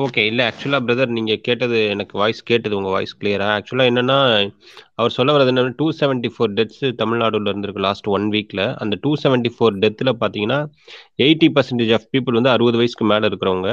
ஓகே 0.03 0.23
இல்லை 0.27 0.43
ஆக்சுவலாக 0.49 0.85
பிரதர் 0.87 1.15
நீங்கள் 1.17 1.41
கேட்டது 1.41 1.89
எனக்கு 1.89 2.19
வாய்ஸ் 2.19 2.43
கேட்டது 2.43 2.77
உங்கள் 2.77 2.93
வாய்ஸ் 2.93 3.15
கிளியராக 3.21 3.55
ஆக்சுவலாக 3.57 3.91
என்னென்னா 3.91 4.19
அவர் 4.95 5.15
சொல்ல 5.17 5.33
வர்றது 5.37 5.53
என்னன்னா 5.53 5.73
டூ 5.77 5.87
செவன்ட்டி 6.01 6.31
ஃபோர் 6.35 6.53
டெத்ஸு 6.59 6.89
தமிழ்நாடுல 7.03 7.51
இருந்திருக்கு 7.53 7.83
லாஸ்ட் 7.87 8.07
ஒன் 8.07 8.29
வீக்கில் 8.31 8.75
அந்த 8.75 8.97
டூ 9.01 9.13
செவன்ட்டி 9.23 9.51
ஃபோர் 9.57 9.81
டெத்தில் 9.85 10.13
பார்த்தீங்கன்னா 10.23 10.61
எயிட்டி 11.19 11.49
பர்சன்டேஜ் 11.57 11.93
ஆஃப் 11.93 12.09
பீப்புள் 12.13 12.39
வந்து 12.39 12.51
அறுபது 12.51 12.77
வயசுக்கு 12.77 13.05
மேலே 13.05 13.27
இருக்கிறவங்க. 13.27 13.73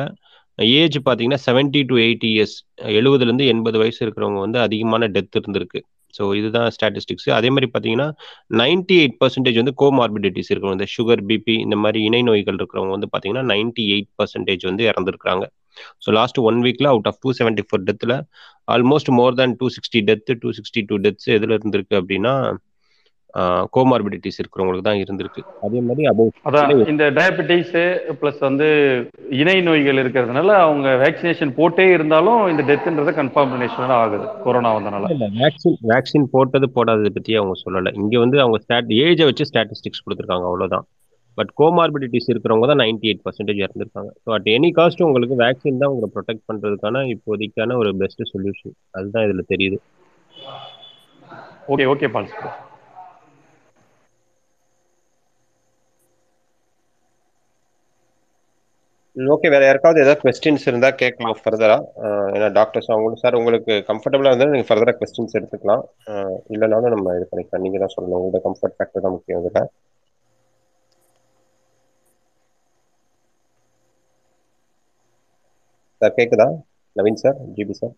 ஏஜ் 0.60 0.98
பார்த்தீங்கன்னா 1.00 1.42
செவன்ட்டி 1.46 1.82
டு 1.90 1.96
எயிட்டி 2.06 2.30
இயர்ஸ் 2.36 2.56
எழுபதுலேருந்து 2.98 3.48
எண்பது 3.54 3.78
வயசு 3.78 4.00
இருக்கிறவங்க 4.06 4.42
வந்து 4.46 4.60
அதிகமான 4.60 5.08
டெத் 5.16 5.38
இருந்திருக்கு. 5.40 5.80
ஸோ 6.14 6.24
இதுதான் 6.36 6.68
ஸ்டாட்டிஸ்டிக்ஸ் 6.76 7.30
அதே 7.38 7.50
மாதிரி 7.50 7.68
பார்த்தீங்கன்னா 7.74 8.08
நைன்டி 8.62 8.96
எயிட் 9.02 9.18
பர்சன்டேஜ் 9.22 9.60
வந்து 9.62 9.74
கோமார்பிடிட்டிஸ் 9.82 10.50
இருக்கிறவங்க 10.52 10.80
இந்த 10.80 10.90
சுகர் 10.96 11.24
பிபி 11.32 11.56
இந்த 11.66 11.76
மாதிரி 11.76 12.00
இணை 12.04 12.22
நோய்கள் 12.30 12.60
இருக்கிறவங்க 12.60 12.94
வந்து 12.96 13.10
பார்த்தீங்கன்னா 13.12 13.46
நைன்டி 13.52 13.86
எயிட் 13.96 14.12
பர்சன்டேஜ் 14.20 14.64
வந்து 14.66 14.86
இறந்துருக்காங்க 14.92 15.46
ஸோ 16.06 16.12
லாஸ்ட் 16.12 16.40
ஒன் 16.50 16.60
வீக்ல 16.66 16.88
out 16.88 17.10
of 17.12 17.20
two 17.24 17.32
seventy 17.40 17.66
four 17.68 17.84
டெத்தில் 17.84 18.16
almost 18.68 19.12
more 19.20 19.36
than 19.36 19.56
two 19.60 19.68
sixty 19.76 20.00
death 20.10 20.36
two 20.42 20.52
sixty 20.52 20.82
two 20.90 20.98
deaths 20.98 21.30
எதில் 21.36 21.56
இருந்திருக்கு 21.58 21.96
அப்படின்னா 22.02 22.34
கோமார்பிடிட்டிஸ் 23.76 24.40
இருக்கிறவங்களுக்கு 24.42 24.86
தான் 24.88 25.02
இருந்திருக்கு. 25.04 25.42
அதே 25.66 25.80
மாதிரி 25.88 26.08
அதான் 26.48 26.72
இந்த 26.94 27.06
டயபெட்டிஸ் 27.18 27.74
ப்ளஸ் 28.20 28.40
வந்து 28.48 28.68
இணை 29.42 29.56
நோய்கள் 29.68 30.02
இருக்கிறதுனால 30.04 30.52
அவங்க 30.66 30.90
வேக்சினேஷன் 31.04 31.52
போட்டே 31.60 31.86
இருந்தாலும் 31.96 32.42
இந்த 32.52 32.64
டெத்துன்றது 32.70 33.14
கன்ஃபார்மினேஷன் 33.20 33.94
ஆகுது 34.02 34.28
கொரோனா 34.46 34.72
வந்தனால. 34.78 35.10
இல்ல 35.16 35.28
வேக்சின் 35.42 35.80
வேக்சின் 35.92 36.30
போட்டது 36.36 36.70
போடாதது 36.78 37.12
பத்தி 37.18 37.36
அவங்க 37.40 37.58
சொல்லல. 37.66 37.94
இங்க 38.04 38.16
வந்து 38.24 38.40
அவங்க 38.44 38.60
ஸ்டாட் 38.66 38.94
ஏஜை 39.06 39.28
வச்சு 39.30 39.50
ஸ்டாட்டிஸ்டிக்ஸ் 39.50 40.04
கொடுத்துருக்காங்க 40.06 40.48
அவ்வளவுதான். 40.52 40.88
பட் 41.38 41.52
கோமார்பிடிட்டிஸ் 41.62 42.30
இருக்கிறவங்க 42.34 42.68
தான் 42.70 42.82
நைன்டி 42.84 43.08
எயிட் 43.10 43.26
பர்சன்டேஜ் 43.26 43.60
இறந்துருக்காங்க. 43.66 44.12
ஸோ 44.24 44.30
அட் 44.38 44.48
எனி 44.56 44.70
காஸ்ட் 44.78 45.04
உங்களுக்கு 45.08 45.36
வேக்சின் 45.44 45.82
தான் 45.82 45.92
உங்களை 45.94 46.10
ப்ரொடெக்ட் 46.16 46.48
பண்றதுக்கான 46.52 47.04
இப்போதைக்கான 47.16 47.78
ஒரு 47.82 47.92
பெஸ்ட் 48.04 48.24
சொல்யூஷன் 48.32 48.76
அதுதான் 49.00 49.26
இதுல 49.28 49.46
தெரியுது. 49.54 49.78
ஓகே 51.74 51.86
ஓகே 51.94 52.10
பால்ஸ் 52.16 52.36
ஓகே 59.18 59.48
வேற 59.54 59.64
யாருக்காவது 59.66 60.02
ஏதாவது 60.04 60.22
கொஸ்டின்ஸ் 60.24 60.66
இருந்தா 60.70 60.90
கேட்கலாம் 61.02 61.40
ஃபர்தரா 61.42 61.78
ஏன்னா 62.36 62.48
டாக்டர்ஸ் 62.58 62.90
அவங்களுக்கு 62.94 63.24
சார் 63.24 63.38
உங்களுக்கு 63.40 63.74
கம்ஃபர்டபுளா 63.90 64.32
இருந்தால் 64.32 64.54
நீங்க 64.56 64.68
ஃபர்தரா 64.70 64.94
கொஸ்டின்ஸ் 65.00 65.38
எடுத்துக்கலாம். 65.40 65.84
இல்லைனாலும் 66.54 66.94
நம்ம 66.96 67.16
இது 67.18 67.26
பண்ணிக்கலாம். 67.32 67.66
நீங்க 67.66 67.80
தான் 67.84 67.96
சொல்லணும். 67.96 68.20
உங்களோட 68.20 68.42
கம்ஃபர்ட் 68.48 68.78
ஃபேக்டர் 68.78 69.06
தான் 69.06 69.16
முக்கியம் 69.18 69.42
இதுல. 69.44 69.62
சார் 76.02 76.16
கேக்குதா? 76.20 76.48
நவீன் 76.96 77.22
சார் 77.24 77.38
ஜிபி 77.58 77.76
சார் 77.82 77.96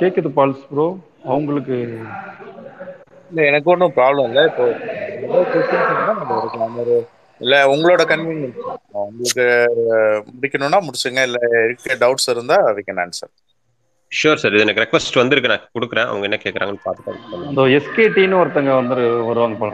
கேக்குது 0.00 0.30
பால்ஸ் 0.38 0.66
ப்ரோ 0.70 0.86
அவங்களுக்கு 1.32 1.76
இல்ல 3.30 3.40
எனக்கு 3.50 3.70
ஒன்றும் 3.72 3.94
ப்ராப்ளம் 3.98 4.28
இல்லை. 4.30 4.42
இப்போ 4.50 4.64
ஏதாவது 7.40 7.46
இல்ல 7.46 7.56
உங்களோட 7.72 8.02
கன்வீனியன்ஸ் 8.10 8.58
உங்களுக்கு 9.02 9.44
முடிக்கணும்னா 10.30 10.80
முடிச்சுங்க 10.86 11.22
இல்ல 11.28 11.38
இருக்க 11.60 11.96
டவுட்ஸ் 12.02 12.30
இருந்தா 12.34 12.58
we 12.76 12.84
can 12.84 13.02
answer 13.04 13.32
sure 14.12 14.40
sir 14.40 14.54
இது 14.54 14.64
எனக்கு 14.64 14.82
ரெக்வஸ்ட் 14.82 15.18
வந்திருக்கு. 15.20 15.50
நான் 15.52 15.66
கொடுக்குறேன். 15.76 16.08
அவங்க 16.10 16.24
என்ன 16.28 16.38
கேட்குறாங்கன்னு 16.40 16.84
தகுந்த 16.86 17.48
அந்த 17.50 17.66
எஸ்கேடின்னு 17.76 18.40
ஒருத்தங்க 18.40 18.72
வந்து 18.80 18.96
வருவாங்க 19.28 19.56
போல 19.62 19.72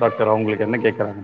டாக்டர் 0.00 0.32
அவங்களுக்கு 0.32 0.66
என்ன 0.68 0.78
கேட்குறாங்க 0.84 1.22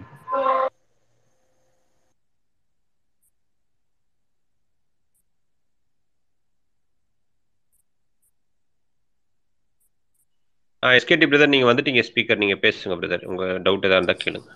ஆ 10.82 10.90
எஸ்கேடி 10.96 11.26
பிரதர் 11.30 11.50
நீங்கள் 11.52 11.70
வந்துட்டீங்க 11.70 12.02
ஸ்பீக்கர் 12.08 12.42
நீங்கள் 12.42 12.62
பேசுங்க 12.62 12.96
பிரதர் 12.98 13.26
உங்கள் 13.30 13.54
டவுட் 13.64 13.86
எதாவது 13.88 14.00
இருந்தால் 14.00 14.22
கேளுங்க. 14.22 14.48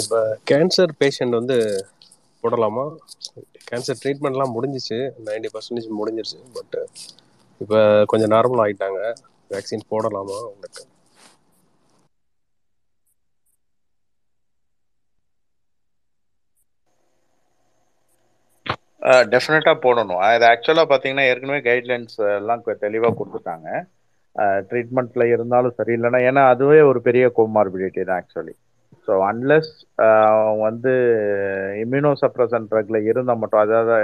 இப்போ 0.00 0.18
கேன்சர் 0.50 0.92
பேஷண்ட் 1.00 1.38
வந்து 1.38 1.56
போடலாமா? 2.44 2.84
கேன்சர் 3.68 4.00
ட்ரீட்மெண்ட்லாம் 4.02 4.54
முடிஞ்சிச்சு. 4.56 4.98
நைன்டி 5.28 5.50
பர்சன்டேஜ் 5.54 5.88
முடிஞ்சிருச்சு. 6.00 6.40
பட் 6.56 6.76
இப்போ 7.60 7.80
கொஞ்சம் 8.12 8.32
நார்மல் 8.34 8.62
ஆகிட்டாங்க 8.64 9.00
வேக்சின் 9.50 9.90
போடலாமா 9.92 10.38
உங்களுக்கு? 10.52 10.82
டெஃபினட்டாக 19.32 19.76
போடணும். 19.84 20.22
அது 20.26 20.44
ஆக்சுவலாக 20.50 20.90
பார்த்தீங்கன்னா 20.90 21.26
ஏற்கனவே 21.30 21.60
கைட்லைன்ஸ் 21.68 22.16
எல்லாம் 22.38 22.64
தெளிவாக 22.84 23.14
கொடுத்துட்டாங்க. 23.18 23.68
ட்ரீட்மெண்ட்டில் 24.68 25.32
இருந்தாலும் 25.34 25.76
சரி 25.78 25.92
இல்லைன்னா 25.98 26.20
ஏன்னா 26.28 26.42
அதுவே 26.52 26.78
ஒரு 26.90 27.00
பெரிய 27.08 27.24
கோமார்பிலிட்டி 27.38 28.02
தான் 28.10 28.20
ஆக்சுவலி 28.20 28.54
ஸோ 29.08 29.12
uh, 29.14 29.22
அன்லெஸ் 29.28 29.70
வந்து 30.66 30.92
இம்யூனோ 31.82 32.10
சப்ரசன் 32.20 32.68
ட்ரக்ல 32.72 32.98
இருந்தால் 33.10 33.40
மட்டும் 33.40 33.62
அதாவது 33.64 33.96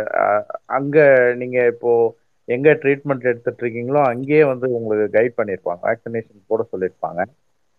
அங்கே 0.79 1.05
நீங்கள் 1.43 1.69
இப்போது 1.73 2.15
இப்போ 2.49 2.73
ட்ரீட்மெண்ட் 2.83 3.29
எடுத்துட்டு 3.31 3.63
இருக்கீங்களோ 3.65 4.01
அங்கேயே 4.13 4.45
வந்து 4.51 4.67
உங்களுக்கு 4.79 5.07
கைட் 5.17 5.39
பண்ணியிருப்பாங்க. 5.39 5.81
வேக்சினேஷன் 5.89 6.49
போட 6.51 6.63
சொல்லியிருப்பாங்க. 6.73 7.21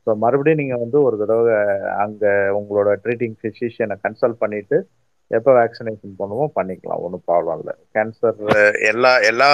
ஸோ 0.07 0.15
மறுபடியும் 0.23 0.61
நீங்கள் 0.61 0.83
வந்து 0.83 0.97
ஒரு 1.07 1.15
தடவை 1.21 1.55
அங்கே 2.03 2.31
உங்களோட 2.59 2.89
ட்ரீட்டிங் 3.03 3.37
ஃபிசிஷியனை 3.41 3.97
கன்சல்ட் 4.05 4.41
பண்ணிட்டு 4.43 4.77
எப்போ 5.31 5.51
வேக்சினேஷன் 5.59 6.15
பண்ணுமோ 6.19 6.45
பண்ணிக்கலாம். 6.57 7.01
ஒன்றும் 7.05 7.25
ப்ராப்ளம் 7.29 7.59
இல்லை. 7.63 7.75
கேன்சர் 7.95 8.39
எல்லா 8.91 9.11
எல்லா 9.31 9.51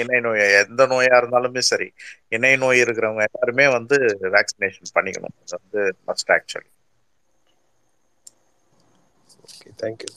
இணை 0.00 0.20
நோய் 0.26 0.44
எந்த 0.62 0.82
நோயாக 0.92 1.20
இருந்தாலுமே 1.22 1.62
சரி. 1.72 1.88
இணை 2.36 2.54
நோய் 2.64 2.82
இருக்கிறவங்க 2.84 3.24
எல்லாருமே 3.30 3.66
வந்து 3.78 3.98
வேக்சினேஷன் 4.38 4.94
பண்ணிக்கணும். 4.98 5.36
அது 5.44 5.56
வந்து 5.62 5.82
must 6.10 6.32
actually 6.38 6.68
okay 9.68 9.74
thank you 9.82 10.10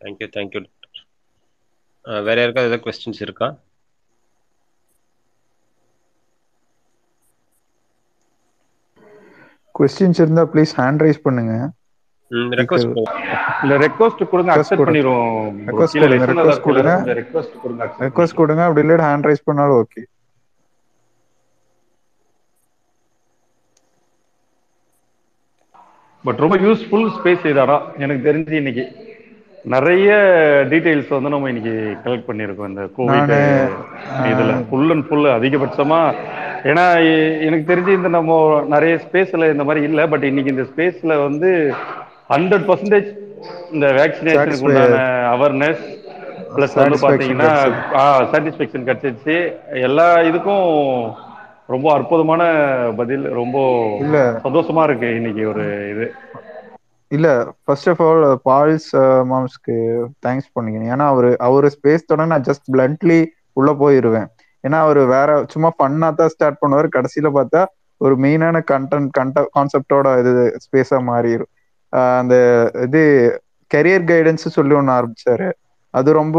thank you 0.00 0.28
thank you 0.34 0.60
வேற 2.26 2.36
யாருக்காவது 2.40 2.70
ஏதாவது 2.70 2.84
கொஸ்டின்ஸ் 2.86 3.22
இருக்கா? 3.26 3.48
கொஸ்டின்ஸ் 9.74 10.20
இருந்தா 10.20 10.42
ப்ளீஸ் 10.52 10.72
ஹேண்ட் 10.78 11.04
ரைஸ் 11.04 11.24
பண்ணுங்க. 11.24 11.52
ரெக்வஸ்ட் 12.60 12.96
இல்ல 13.62 13.74
ரெக்வஸ்ட் 13.84 14.22
கொடுங்க. 14.30 14.50
Accept 14.56 14.82
bro. 15.02 15.16
ரெக்வஸ்ட் 15.68 16.64
கொடுங்க. 16.66 16.94
கொடுங்க 18.06 18.34
கொடுங்க. 18.40 18.62
அப்படி 18.68 18.86
இல்லாட்டி 18.86 19.06
ஹேண்ட் 19.08 19.28
ரைஸ் 19.30 19.48
பண்ணாலும் 19.50 19.78
ஓகே 19.82 20.02
பட் 26.26 26.40
ரொம்ப 26.42 26.56
யூஸ்ஃபுல் 26.64 27.06
ஸ்பேஸ் 27.14 27.44
இதாடா. 27.52 27.76
எனக்கு 28.04 28.26
தெரிஞ்சு 28.28 28.54
இன்னைக்கு 28.62 28.84
நிறைய 29.74 30.10
டீடைல்ஸ் 30.70 31.10
வந்து 31.14 31.32
நம்ம 31.34 31.50
இன்னைக்கு 31.52 31.74
கலெக்ட் 32.04 32.28
பண்ணியிருக்கோம் 32.28 32.70
இந்த 32.72 32.82
கோவிட் 32.98 33.32
இதுல. 34.30 34.52
ஃபுல் 34.70 34.92
அண்ட் 34.94 35.06
ஃபுல் 35.08 35.26
அதிகபட்சமா. 35.38 36.00
ஏன்னா 36.70 36.84
எனக்கு 37.46 37.64
தெரிஞ்சு 37.72 37.92
இந்த 37.98 38.08
நம்ம 38.16 38.38
நிறைய 38.74 38.94
ஸ்பேஸ்ல 39.04 39.50
இந்த 39.54 39.64
மாதிரி 39.68 39.82
இல்லை 39.90 40.06
பட் 40.12 40.26
இன்னைக்கு 40.30 40.54
இந்த 40.54 40.66
ஸ்பேஸ்ல 40.72 41.12
வந்து 41.26 41.50
ஹண்ட்ரட் 42.32 42.66
பர்சன்டேஜ் 42.68 43.10
இந்த 43.74 43.86
வேக்சினேஷனுக்கு 43.98 44.66
உண்டான 44.68 45.02
அவேர்னஸ் 45.34 45.82
ப்ளஸ் 46.56 46.74
வந்து 46.78 46.98
பாத்தீங்கன்னா 47.04 47.50
கிடைச்சிருக்கு. 47.50 48.30
சாட்டிஸ்ஃபேக்ஷன் 48.32 48.86
கிடைச்சிருச்சு. 48.88 49.36
எல்லா 49.88 50.06
இதுக்கும் 50.30 50.66
ரொம்ப 51.74 51.86
அற்புதமான 51.96 52.42
பதில் 53.00 53.24
ரொம்ப. 53.40 53.58
சந்தோஷமா 54.46 54.82
இருக்கு 54.88 55.08
இன்னைக்கு 55.18 55.42
ஒரு 55.52 55.64
இது. 55.92 56.06
இல்ல 57.16 57.28
ஃபர்ஸ்ட் 57.64 57.88
ஆஃப் 57.92 58.02
ஆல் 58.08 58.24
பால்ஸ் 58.48 58.90
மாம்ஸ்க்கு 59.30 59.76
தேங்க்ஸ் 60.26 60.52
பண்ணிக்கணும். 60.56 60.92
ஏன்னா 60.94 61.06
அவரு 61.14 61.30
அவரு 61.46 61.68
ஸ்பேஸ் 61.76 62.08
தொட 62.10 62.26
நான் 62.32 62.46
ஜஸ்ட் 62.48 62.68
பிளண்ட்லி 62.74 63.20
உள்ள 63.60 63.70
போயிருவேன். 63.82 64.28
ஏன்னா 64.66 64.78
அவரு 64.86 65.00
வேற 65.16 65.30
சும்மா 65.54 65.70
ஃபன்னா 65.78 66.08
தான் 66.20 66.32
ஸ்டார்ட் 66.34 66.60
பண்ணுவாரு. 66.62 66.88
கடைசியில 66.96 67.30
பார்த்தா 67.38 67.62
ஒரு 68.00 68.14
மெயினான 68.24 68.62
கண்டென்ட் 68.72 69.10
கண்ட 69.18 69.44
கான்செப்டோட 69.56 70.06
இது 70.22 70.32
ஸ்பேஸா 70.64 71.00
மாறிடும் 71.10 71.50
அந்த 72.20 72.34
இது 72.86 73.00
கெரியர் 73.70 74.04
கைடன்ஸ் 74.10 74.54
சொல்லி 74.56 74.74
ஒன்று 74.74 74.96
ஆரம்பிச்சாரு. 74.98 75.48
அது 75.94 76.10
ரொம்ப 76.12 76.38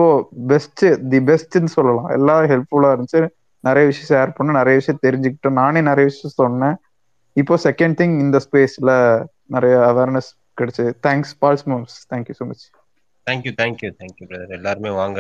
பெஸ்ட் 0.52 0.84
தி 1.12 1.20
பெஸ்ட்னு 1.30 1.72
சொல்லலாம். 1.78 2.10
எல்லாம் 2.18 2.50
ஹெல்ப்ஃபுல்லா 2.54 2.92
இருந்துச்சு. 2.94 3.22
நிறைய 3.64 3.84
விஷயம் 3.90 4.10
ஷேர் 4.12 4.36
பண்ண 4.38 4.58
நிறைய 4.60 4.78
விஷயம் 4.82 5.04
தெரிஞ்சுக்கிட்டோம் 5.06 5.60
நானே 5.62 5.82
நிறைய 5.82 6.06
விஷயம் 6.12 6.38
சொன்னேன். 6.42 6.78
இப்போ 7.36 7.56
செகண்ட் 7.68 7.98
திங் 8.00 8.16
இந்த 8.26 8.38
ஸ்பேஸ்ல 8.46 8.92
நிறைய 9.56 9.76
அவேர்னஸ் 9.92 10.30
கிடைச்சு 10.60 10.86
thanks 11.08 11.34
Pals 11.42 11.66
moms 11.72 11.96
thank you 12.12 12.36
so 12.40 12.46
much 12.50 12.66
thank you 13.28 13.52
thank you 13.60 13.90
thank you 14.00 14.26
brother 14.30 14.56
எல்லாருமே 14.58 14.92
வாங்க. 15.02 15.20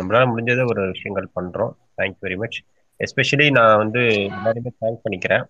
நம்மளால 0.00 0.24
முடிஞ்சதை 0.30 0.64
ஒரு 0.72 0.82
விஷயங்கள் 0.94 1.28
பண்றோம். 1.38 1.72
தேங்க்யூ 1.98 2.22
வெரி 2.26 2.38
மச் 2.42 2.58
எஸ்பெஷலி 3.00 3.46
நான் 3.50 3.80
வந்து 3.82 4.00
எல்லாருமே 4.38 4.70
தேங்க் 4.82 5.04
பண்ணிக்கிறேன். 5.04 5.44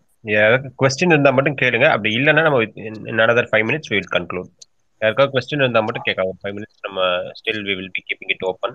கொஸ்டின் 0.82 1.12
இருந்தால் 1.14 1.36
மட்டும் 1.38 1.59
கேளுங்க. 1.62 1.86
அப்படி 1.94 2.10
இல்லைன்னா 2.18 2.44
நம்ம 2.46 2.60
another 3.14 3.44
five 3.51 3.66
minutes 3.68 3.90
will 3.94 4.12
conclude 4.16 4.51
யாருக்காவது 5.01 5.32
கொஸ்டின் 5.34 5.62
இருந்தால் 5.64 5.84
மட்டும் 5.86 6.06
கேட்கலாம் 6.09 6.40
ஃபைவ் 6.42 6.56
மினிட்ஸ் 6.59 6.80
நம்ம 6.86 7.06
still 7.38 7.62
we 7.68 7.74
will 7.78 7.94
be 7.96 8.02
keeping 8.09 8.32
it 8.34 8.44
open 8.51 8.74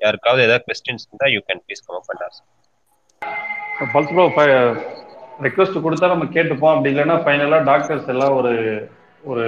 யாருக்காவது 0.00 0.44
ஏதாவது 0.46 0.64
கொஸ்டின்ஸ் 0.68 1.06
இருந்தால் 1.08 1.32
you 1.34 1.40
can 1.48 1.62
please 1.66 1.84
come 1.86 1.98
up 2.00 2.10
and 2.14 2.24
ask 2.26 2.44
Pals 3.94 4.12
bro 4.16 4.26
request 5.46 5.78
கொடுத்தா 5.84 6.08
நம்ம 6.12 6.26
கேட்டுப்போம். 6.34 6.72
அப்படி 6.74 6.90
இல்லைன்னா 6.94 7.16
ஃபைனலாக 7.24 7.62
டாக்டர்ஸ் 7.70 8.10
எல்லாம் 8.14 8.34
ஒரு 8.40 8.52
ஒரு 9.24 9.44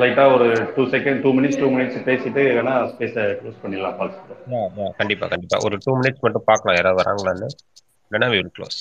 லைட்டாக 0.00 0.34
ஒரு 0.36 0.46
two 0.74 0.82
second 0.94 1.18
two 1.24 1.30
minutes 1.36 1.58
two 1.60 1.68
minutes 1.74 2.04
பேசிட்டு 2.08 2.42
வேணா 2.56 2.74
ஸ்பேஸை 2.90 3.24
க்ளோஸ் 3.40 3.62
பண்ணிடலாம் 3.62 3.96
பல்ஸ் 4.00 4.18
ப்ரோ 4.26 4.90
கண்டிப்பா 5.00 5.26
கண்டிப்பா. 5.32 5.58
ஒரு 5.66 5.76
டூ 5.84 5.92
மினிட்ஸ் 6.00 6.22
மட்டும் 6.26 6.46
பார்க்கலாம். 6.50 6.76
யாராவது 6.78 7.00
வராங்களான்னு. 7.02 7.48
இல்லைன்னா 8.06 8.28
வில் 8.34 8.52
க்ளோஸ் 8.58 8.78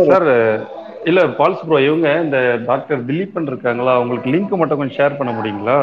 சார் 0.00 0.26
இல்ல 1.08 1.20
பால்ஸ் 1.38 1.62
ப்ரோ 1.62 1.78
இவங்க 1.84 2.08
இந்த 2.24 2.38
டாக்டர் 2.66 3.00
திலீபன் 3.08 3.48
இருக்காங்களா 3.50 3.92
அவங்களுக்கு 3.96 4.32
லிங்க் 4.34 4.58
மட்டும் 4.60 4.80
கொஞ்சம் 4.80 4.98
ஷேர் 4.98 5.18
பண்ண 5.18 5.30
முடியுங்களா? 5.32 5.78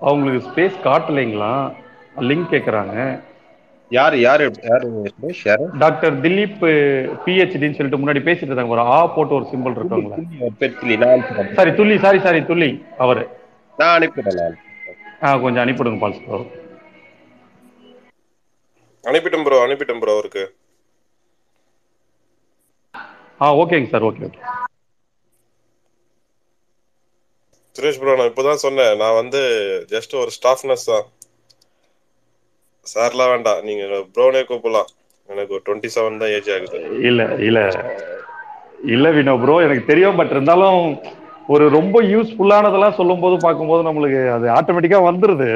அவங்களுக்கு 0.00 0.46
ஸ்பேஸ் 0.48 0.76
காட்டலைங்களா? 0.84 1.52
லிங்க் 2.22 2.50
கேக்குறாங்க. 2.50 2.96
யார் 3.90 4.46
யார் 4.62 4.86
யார் 5.44 5.64
டாக்டர் 5.82 6.14
திலீப் 6.22 6.58
பிஹெச்டின்னு 7.24 7.76
சொல்லிட்டு 7.76 8.00
முன்னாடி 8.00 8.20
பேசிட்டு 8.26 8.50
இருந்தாங்க 8.50 8.74
ஒரு 8.76 8.84
ஆ 8.92 8.98
போட்டு 9.14 9.36
ஒரு 9.38 9.46
சிம்பிள் 9.52 9.78
இருக்காங்களா. 9.78 10.18
சாரி 11.56 11.70
துள்ளி 11.78 11.96
சாரி 11.98 12.18
சாரி 12.20 12.40
துள்ளி 12.44 12.70
அவரு. 12.98 13.24
நான் 13.78 13.96
அனுப்பிடுறேன் 13.96 14.40
நான் 14.40 14.58
ஆ 15.22 15.30
கொஞ்சம் 15.44 15.62
அனுப்பிடுங்க 15.64 16.00
பால்ஸ் 16.02 16.22
ப்ரோ 16.24 16.38
அனுப்பிட்டேன் 19.04 19.44
ப்ரோ 19.46 19.58
அனுப்பிட்டேன் 19.64 20.00
ப்ரோ 20.02 20.14
அவருக்கு. 20.16 20.44
ஆ 23.42 23.48
ஓகேங்க 23.60 23.90
sir 23.92 24.06
okay 24.08 24.24
okay. 24.28 24.40
Suresh 27.76 27.98
bro 28.00 28.12
நான் 28.12 28.30
இப்போதான் 28.30 28.62
சொன்னேன். 28.64 28.94
நான் 29.00 29.18
வந்து 29.18 29.40
ஜஸ்ட் 29.92 30.14
ஒரு 30.22 30.32
ஸ்டாஃப்னஸ் 30.36 30.88
தான். 30.90 31.06
சார்லாம் 32.86 33.32
வேண்டாம். 33.32 33.60
நீங்க 33.64 33.82
ப்ரோனே 34.14 34.42
கூப்பிடலாம். 34.44 34.90
எனக்கு 35.28 35.54
ஒரு 35.56 35.64
டுவெண்ட்டி 35.66 35.90
செவன் 35.94 36.20
தான் 36.22 36.32
ஏஜ் 36.36 36.50
ஆகுது. 36.54 36.78
இல்ல 37.02 37.20
இல்ல. 37.42 37.60
இல்ல 38.92 39.08
வினோ 39.10 39.34
ப்ரோ 39.42 39.56
எனக்கு 39.66 39.84
தெரியும் 39.86 40.18
பட் 40.20 40.32
இருந்தாலும் 40.32 40.80
ஒரு 41.48 41.64
ரொம்ப 41.70 41.96
யூஸ்ஃபுல்லானதெல்லாம் 42.10 42.98
சொல்லும் 42.98 43.22
போது 43.22 43.36
பார்க்கும்போது 43.44 43.82
நம்மளுக்கு 43.88 44.20
அது 44.36 44.46
ஆட்டோமேட்டிக்கா 44.58 45.00
வந்துருது. 45.08 45.48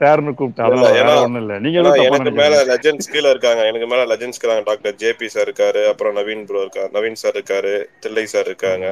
சார்னு 0.00 0.32
கூப்பிட்டு 0.34 0.62
இல்ல 0.66 0.86
அதனால 0.86 0.98
ஏன்னா 1.00 1.12
வேற 1.12 1.24
ஒண்ணும் 1.26 1.42
இல்ல. 1.42 1.54
நீங்க 1.58 1.78
எனக்கு 2.08 2.32
மேல 2.40 2.56
லெஜெண்ட்ஸ் 2.70 3.10
கீழே 3.12 3.28
இருக்காங்க. 3.34 3.62
எனக்கு 3.70 3.88
மேல 3.92 4.02
லெஜெண்ட்ஸ் 4.12 4.38
இருக்காங்க 4.38 4.64
டாக்டர் 4.70 4.98
ஜேபி 5.02 5.28
சார் 5.34 5.46
இருக்காரு 5.46 5.82
அப்புறம் 5.90 6.16
நவீன் 6.18 6.44
ப்ரோ 6.48 6.62
இருக்காரு 6.64 6.90
நவீன் 6.96 7.20
சார் 7.22 7.36
இருக்காரு 7.38 7.72
தில்லை 8.04 8.24
சார் 8.34 8.48
இருக்காங்க. 8.50 8.86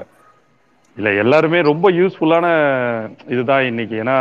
இல்ல 0.97 1.09
எல்லாருமே 1.23 1.59
ரொம்ப 1.71 1.87
யூஸ்ஃபுல்லான 1.99 2.47
இதுதான் 3.35 3.67
இன்னைக்கு. 3.71 3.97
ஏன்னா 4.05 4.17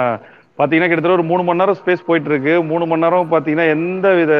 பாத்தீங்கன்னா 0.60 0.90
கிட்டத்தட்ட 0.90 1.18
ஒரு 1.20 1.30
மூணு 1.32 1.44
மணி 1.44 1.62
நேரம் 1.62 1.80
ஸ்பேஸ் 1.80 2.08
போயிட்டு 2.08 2.30
இருக்கு 2.32 2.54
மூணு 2.70 2.86
மணி 2.86 3.04
நேரம் 3.06 3.32
பாத்தீங்கன்னா 3.34 3.68
எந்த 3.76 4.08
வித 4.20 4.34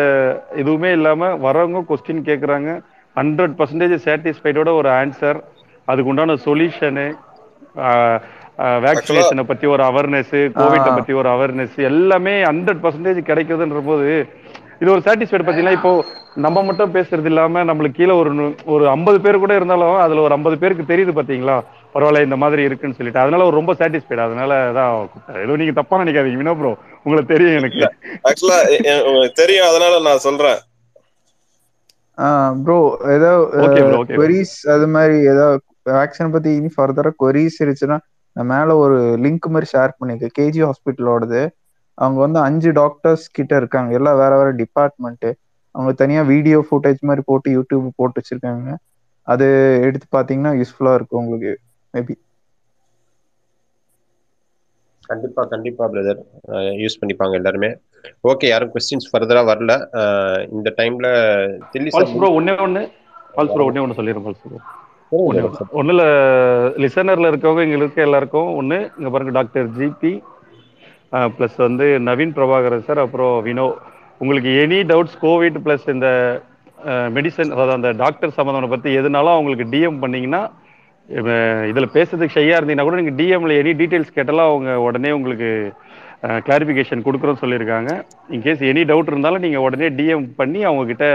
இதுவுமே 0.62 0.92
இல்லாம 0.98 1.30
வரவங்க 1.46 1.82
கொஸ்டின் 1.90 2.28
கேக்குறாங்க. 2.30 2.70
ஹண்ட்ரட் 3.16 3.56
பர்சன்டேஜ் 3.60 3.96
சாட்டிஸ்ஃபைடோட 4.06 4.70
ஒரு 4.80 4.90
ஆன்சர் 5.00 5.40
அதுக்கு 5.88 6.12
உண்டான 6.14 6.38
சொல்யூஷனு 6.48 7.06
வேக்சினேஷனை 8.86 9.44
பத்தி 9.50 9.66
ஒரு 9.76 9.84
அவேர்னஸ் 9.90 10.36
கோவிட்டை 10.60 10.92
பத்தி 10.98 11.14
ஒரு 11.22 11.30
அவேர்னஸ் 11.36 11.76
எல்லாமே 11.90 12.36
ஹண்ட்ரட் 12.50 12.84
பர்சன்டேஜ் 12.86 13.20
கிடைக்குதுன்ற 13.30 13.82
போது 13.90 14.08
இது 14.82 14.90
ஒரு 14.96 15.02
சாட்டிஸ்ஃபைடு 15.06 15.44
பார்த்தீங்கன்னா 15.46 15.78
இப்போ 15.78 15.92
நம்ம 16.46 16.64
மட்டும் 16.68 16.94
பேசுறது 16.96 17.30
இல்லாம 17.32 17.64
நம்மளுக்கு 17.70 18.00
கீழே 18.00 18.16
ஒரு 18.22 18.32
ஒரு 18.74 18.84
ஐம்பது 18.96 19.18
பேர் 19.26 19.44
கூட 19.44 19.54
இருந்தாலும் 19.60 19.96
அதுல 20.06 20.24
ஒரு 20.26 20.36
ஐம்பது 20.36 20.58
பேருக்கு 20.64 20.92
தெரியுது 20.92 21.14
பாத்தீங்களா 21.20 21.56
பரவாயில்ல 21.96 22.26
இந்த 22.26 22.38
மாதிரி 22.42 22.62
இருக்குன்னு 22.68 22.98
சொல்லிட்டு. 22.98 23.22
அதனால 23.24 23.46
ஒரு 23.50 23.56
ரொம்ப 23.60 23.74
சாட்டிஸ்ஃபைடு 23.80 24.22
அதனால 24.26 24.52
தான். 24.78 24.92
ஏதோ 25.44 25.56
நீங்க 25.62 25.74
தப்பா 25.80 26.02
நினைக்காதீங்க 26.02 26.42
வினோ 26.42 26.54
ப்ரோ 26.60 26.72
உங்களுக்கு 27.06 27.32
தெரியும் 27.34 27.58
எனக்கு. 27.62 27.82
ஆக்சுவலா 28.30 28.60
உங்களுக்கு 29.08 29.40
தெரியும் 29.42 29.70
அதனால 29.70 30.02
நான் 30.08 30.26
சொல்றேன். 30.28 30.60
ப்ரோ 32.66 32.78
ஏதோ 33.16 33.32
queries 34.18 34.54
அது 34.76 34.86
மாதிரி 34.96 35.18
ஏதோ 35.34 35.48
வேக்சின் 35.98 36.36
பத்தி 36.36 36.52
இனி 36.60 36.70
ஃபர்தரா 36.78 37.12
queries 37.24 37.58
இருந்துச்சுன்னா 37.62 37.98
நான் 38.38 38.50
மேல 38.52 38.76
ஒரு 38.84 38.96
லிங்க் 39.26 39.48
மாதிரி 39.54 39.70
ஷேர் 39.74 39.98
பண்ணிருக்கேன் 40.00 40.36
கேஜி 40.40 40.62
ஹாஸ்பிட்டலோடது 40.68 41.42
அவங்க 41.98 42.18
வந்து 42.24 42.40
அஞ்சு 42.48 42.70
டாக்டர்ஸ் 42.80 43.26
கிட்ட 43.38 43.54
இருக்காங்க. 43.62 43.90
எல்லாம் 44.00 44.20
வேற 44.22 44.34
வேற 44.40 44.50
டிபார்ட்மெண்ட் 44.62 45.28
அவங்க 45.76 45.92
தனியா 46.02 46.22
வீடியோ 46.32 46.60
ஃபுட்டேஜ் 46.68 47.02
மாதிரி 47.10 47.24
போட்டு 47.30 47.50
யூடியூப் 47.56 47.88
போட்டு 48.00 48.20
வச்சிருக்காங்க. 48.20 48.70
அது 49.28 49.46
எடுத்து 49.88 50.08
பாத்தீங்கன்னா 50.18 50.54
யூஸ்ஃபுல்லா 50.60 50.94
இருக்கும் 51.00 51.22
உங்களுக்கு 51.24 51.54
மேபி 51.94 52.16
கண்டிப்பா 55.10 55.42
கண்டிப்பா 55.52 55.84
பிரதர் 55.92 56.20
யூஸ் 56.82 57.00
பண்ணிப்பாங்க 57.02 57.36
எல்லாருமே. 57.40 57.70
ஓகே 58.30 58.48
யாரும் 58.50 58.74
கொஸ்டின்ஸ் 58.74 59.10
ஃபர்தரா 59.12 59.42
வரல. 59.52 59.74
இந்த 60.56 60.70
டைம்ல 60.80 61.08
தில்லி 61.74 61.92
சார் 61.92 62.10
பால்ஸ் 62.10 62.16
ப்ரோ 62.16 62.30
ஒன்னே 62.38 62.54
ஒண்ணு. 62.66 62.84
பால்ஸ் 63.34 63.54
ப்ரோ 63.54 63.66
ஒன்னே 63.70 63.84
ஒண்ணு 63.84 63.98
சொல்லிடுறேன் 64.00 64.26
பால்ஸ் 64.28 64.44
ப்ரோ 64.44 64.60
இல்லை 65.84 66.08
லிசனரில் 66.84 67.30
இருக்கவங்க 67.30 67.64
இங்கே 67.66 67.78
இருக்க 67.78 68.02
எல்லாருக்கும் 68.02 68.50
ஒன்று 68.58 68.78
இங்கே 68.98 69.12
பாருங்க 69.14 69.34
டாக்டர் 69.38 69.68
ஜிபி 69.78 70.12
ப்ளஸ் 71.36 71.58
வந்து 71.64 71.86
நவீன் 72.08 72.34
பிரபாகரன் 72.38 72.88
சார் 72.88 73.02
அப்புறம் 73.04 73.36
வினோ. 73.46 73.68
உங்களுக்கு 74.22 74.50
எனி 74.62 74.80
டவுட்ஸ் 74.90 75.18
கோவிட் 75.22 75.58
ப்ளஸ் 75.66 75.86
இந்த 75.90 76.08
மெடிசன் 77.16 77.52
அதாவது 77.54 77.74
அந்த 77.78 77.90
டாக்டர் 78.02 78.36
சம்மந்தம் 78.38 78.74
பற்றி 78.74 78.90
எதுனாலும் 79.00 79.36
அவங்களுக்கு 79.36 79.66
டிஎம் 79.74 80.02
பண்ணீங்கன்னா 80.04 80.42
இதில் 81.70 81.94
பேசுறதுக்கு 81.96 82.36
ஷையாக 82.38 82.58
இருந்தீங்கன்னா 82.58 82.88
கூட 82.88 82.98
நீங்கள் 83.00 83.18
டிஎம்ல 83.20 83.56
எனி 83.62 83.74
டீட்டெயில்ஸ் 83.82 84.16
கேட்டாலும் 84.18 84.50
அவங்க 84.50 84.72
உடனே 84.88 85.12
உங்களுக்கு 85.18 85.50
கிளாரிஃபிகேஷன் 86.46 87.04
கொடுக்குறோன்னு 87.08 87.42
சொல்லியிருக்காங்க. 87.42 87.92
இன்கேஸ் 88.36 88.62
எனி 88.70 88.84
டவுட் 88.92 89.12
இருந்தாலும் 89.12 89.44
நீங்கள் 89.46 89.66
உடனே 89.66 89.90
டிஎம் 89.98 90.26
பண்ணி 90.40 90.62
அவங்கக்கிட்ட 90.70 91.08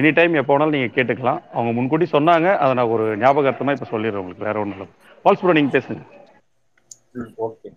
எனி 0.00 0.10
டைம் 0.18 0.40
எப்போ 0.40 0.52
வேணாலும் 0.54 0.76
நீங்கள் 0.76 0.94
கேட்டுக்கலாம். 0.96 1.40
அவங்க 1.56 1.72
முன்கூட்டி 1.78 2.08
சொன்னாங்க. 2.16 2.50
அதை 2.64 2.72
நான் 2.80 2.92
ஒரு 2.96 3.06
ஞாபகார்த்தமாக 3.22 3.76
இப்போ 3.78 3.88
சொல்லிடுறேன் 3.94 4.22
உங்களுக்கு. 4.22 4.46
வேற 4.48 4.58
ஒன்றும் 4.64 4.78
இல்லை. 4.78 4.88
பால்ஸ் 5.24 5.42
ப்ரோ 5.42 5.56
நீங்கள் 5.58 5.76
பேசுங்க. 5.78 6.02
ஓகே 7.44 7.68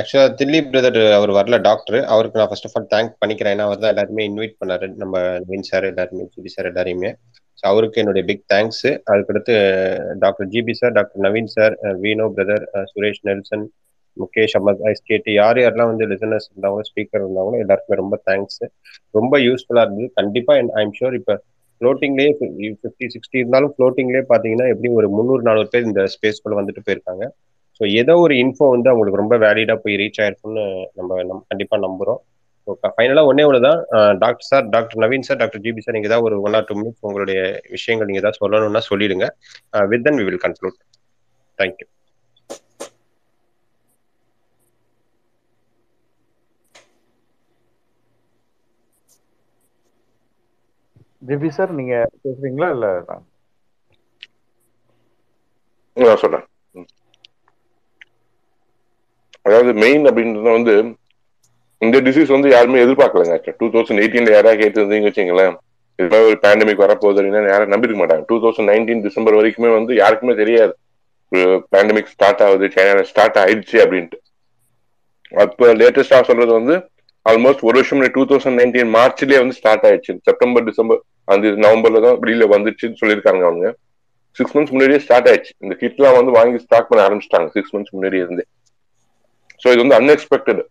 ஆக்சுவலா 0.00 0.28
தில்லி 0.40 0.60
பிரதர் 0.68 0.98
அவர் 1.16 1.30
வரல 1.38 1.56
டாக்டர் 1.66 1.98
அவருக்கு 2.12 2.38
நான் 2.40 2.50
ஃபர்ஸ்ட் 2.50 2.68
ஆஃப் 2.68 2.76
ஆல் 2.78 2.88
தேங்க் 2.94 3.12
பண்ணிக்கிறேன். 3.22 3.54
ஏன்னா 3.54 3.66
அவர் 3.68 3.82
தான் 3.82 3.92
எல்லாருமே 3.94 4.24
இன்வைட் 4.28 4.54
பண்ணாரு. 4.60 4.86
நம்ம 5.02 5.20
நவீன் 5.42 5.68
சார் 5.70 5.86
எல்லாருமே 5.90 6.26
ஜிபி 6.34 6.52
சார் 6.54 6.68
எல்லாரையுமே. 6.70 7.10
ஸோ 7.58 7.64
அவருக்கு 7.72 8.00
என்னுடைய 8.02 8.24
பிக் 8.30 8.46
தேங்க்ஸ் 8.52 8.86
அதுக்கடுத்து 9.12 9.54
doctor 10.24 10.48
GB 10.54 10.74
sir 10.80 10.94
doctor 10.98 11.24
Naveen 11.26 11.52
sir 11.56 11.74
Vino 12.04 12.26
brother 12.38 12.64
Suresh 12.92 13.22
Nelson 13.30 13.66
Mukesh 14.16 14.56
Ahmad 14.58 14.82
ice 14.90 15.02
கேட்டு 15.10 15.30
யார் 15.40 15.58
யாரெல்லாம் 15.62 15.90
வந்து 15.92 16.06
லிசனர்ஸ் 16.12 16.48
இருந்தாங்களோ 16.50 16.84
ஸ்பீக்கர் 16.90 17.22
இருந்தாங்களோ 17.24 17.60
எல்லாருக்குமே 17.64 17.98
ரொம்ப 18.02 18.16
தேங்க்ஸ் 18.28 18.60
ரொம்ப 19.18 19.34
யூஸ்ஃபுல்லாக 19.46 19.86
இருந்தது. 19.86 20.08
கண்டிப்பாக 20.18 20.56
ஐ 20.58 20.82
ஐம் 20.82 20.94
ஷூர் 20.98 21.16
இப்போ 21.20 21.34
ஃப்ளோட்டிங்லேயே 21.80 22.32
ஃபிஃப்டி 22.80 23.06
சிக்ஸ்டி 23.14 23.38
இருந்தாலும் 23.42 23.72
ஃப்ளோட்டிங்லேயே 23.76 24.24
பார்த்தீங்கன்னா 24.32 24.66
எப்படி 24.74 24.90
ஒரு 24.98 25.08
முந்நூறு 25.16 25.42
நானூறு 25.48 25.70
பேர் 25.72 25.88
இந்த 25.90 26.02
ஸ்பேஸ்க்குள்ளே 26.14 26.58
வந்துட்டு 26.60 26.84
போயிருக்காங்க. 26.86 27.24
ஸோ 27.80 27.82
ஏதோ 28.00 28.14
ஒரு 28.24 28.34
இன்ஃபோ 28.42 28.66
வந்து 28.74 28.88
அவங்களுக்கு 28.90 29.22
ரொம்ப 29.22 29.36
வேலிடாக 29.44 29.78
போய் 29.84 29.98
ரீச் 30.02 30.20
ஆயிருக்கும்னு 30.24 30.64
நம்ம 30.98 31.22
நம் 31.30 31.42
கண்டிப்பாக 31.50 31.80
நம்புகிறோம் 31.86 32.20
ஸோ 32.66 32.72
ஃபைனலாக 32.96 33.28
ஒன்றே 33.30 33.44
ஒன்று 33.48 33.60
தான் 33.66 33.80
doctor 34.22 34.48
sir 34.50 34.66
doctor 34.74 35.00
Naveen 35.04 35.26
sir 35.28 35.38
doctor 35.40 35.62
GB 35.64 35.82
sir 35.84 35.96
நீங்கள் 35.96 36.10
ஏதாவது 36.10 36.26
ஒரு 36.28 36.36
ஒன் 36.46 36.56
ஆர் 36.58 36.66
டூ 36.68 36.74
மினிட்ஸ் 36.80 37.06
உங்களுடைய 37.08 37.38
விஷயங்கள் 37.76 38.08
நீங்கள் 38.10 38.22
ஏதாவது 38.22 38.40
சொல்லணும்னா 38.42 38.82
சொல்லிடுங்க. 38.90 39.26
With 39.92 40.04
then 40.06 40.18
we 40.20 40.26
will 40.28 40.42
conclude 40.46 40.78
thank you 41.58 41.86
GB 51.22 51.48
sir 51.56 51.72
நீங்க 51.78 51.94
பேசுறீங்களா 52.22 52.68
இல்ல? 52.76 52.86
நான் 55.96 56.20
சொல்றேன். 56.22 56.46
அதாவது 59.46 59.70
மெயின் 59.82 60.04
அப்படின்றத 60.08 60.50
வந்து 60.56 60.74
இந்த 61.84 61.96
டிசீஸ் 62.06 62.34
வந்து 62.34 62.48
யாருமே 62.54 62.82
எதிர்பார்க்கலங்க. 62.84 63.54
டூ 63.60 63.66
தௌசண்ட் 63.74 64.02
எயிட்டீன்ல 64.02 64.34
யாராவது 64.34 64.60
கேட்டு 64.62 65.06
வச்சுங்களேன் 65.08 65.54
இது 65.98 66.08
மாதிரி 66.10 66.28
ஒரு 66.28 66.38
பேண்டமிக் 66.44 66.84
வரப்போகுது 66.84 67.18
அப்படின்னா 67.20 67.50
யாரும் 67.52 67.72
நம்பிருக்க 67.72 67.98
மாட்டாங்க. 68.00 68.24
டூ 68.28 68.36
தௌசண்ட் 68.44 68.70
நைன்டீன் 68.72 69.02
டிசம்பர் 69.06 69.36
வரைக்குமே 69.38 69.70
வந்து 69.78 69.92
யாருக்குமே 70.02 70.34
தெரியாது. 70.42 70.74
பேண்டமிக் 71.72 72.12
ஸ்டார்ட் 72.14 72.42
ஆகுது 72.46 72.66
சைனால 72.76 73.02
ஸ்டார்ட் 73.10 73.38
ஆயிடுச்சு 73.42 73.76
அப்படின்ட்டு. 73.84 74.18
அப்ப 75.44 75.68
லேட்டஸ்டா 75.80 76.18
சொல்றது 76.30 76.52
வந்து 76.58 76.74
ஆல்மோஸ்ட் 77.30 77.62
ஒரு 77.68 77.76
வருஷம் 77.78 78.00
டூ 78.16 78.22
தௌசண்ட் 78.30 78.58
நைன்டீன் 78.60 78.92
மார்ச்லயே 78.96 79.38
வந்து 79.42 79.56
ஸ்டார்ட் 79.60 79.84
ஆயிடுச்சு. 79.88 80.12
செப்டம்பர் 80.28 80.64
டிசம்பர் 80.68 81.00
அந்த 81.32 81.50
நவம்பர்ல 81.64 82.00
தான் 82.06 82.16
வெளியில 82.22 82.46
வந்துச்சுன்னு 82.54 82.98
சொல்லியிருக்காங்க 83.02 83.42
அவங்க. 83.48 83.66
சிக்ஸ் 84.38 84.54
மந்த்ஸ் 84.56 84.72
முன்னாடியே 84.74 85.00
ஸ்டார்ட் 85.04 85.28
ஆயிடுச்சு. 85.30 85.52
இந்த 85.64 85.74
கிட்லாம் 85.82 86.16
வந்து 86.18 86.32
வாங்கி 86.38 86.58
ஸ்டாக் 86.64 86.88
பண்ண 86.90 87.00
ஆரம்பிச்சிட்டாங்க 87.06 87.48
சிக்ஸ் 87.56 87.72
மந்த்ஸ் 87.74 87.94
முன்னாடியே 87.96 88.22
இருந்தே. 88.24 88.44
ஸோ 89.62 89.66
இது 89.74 89.80
வந்து 89.84 89.98
அன்எக்ஸ்பெக்டட் 90.00 90.62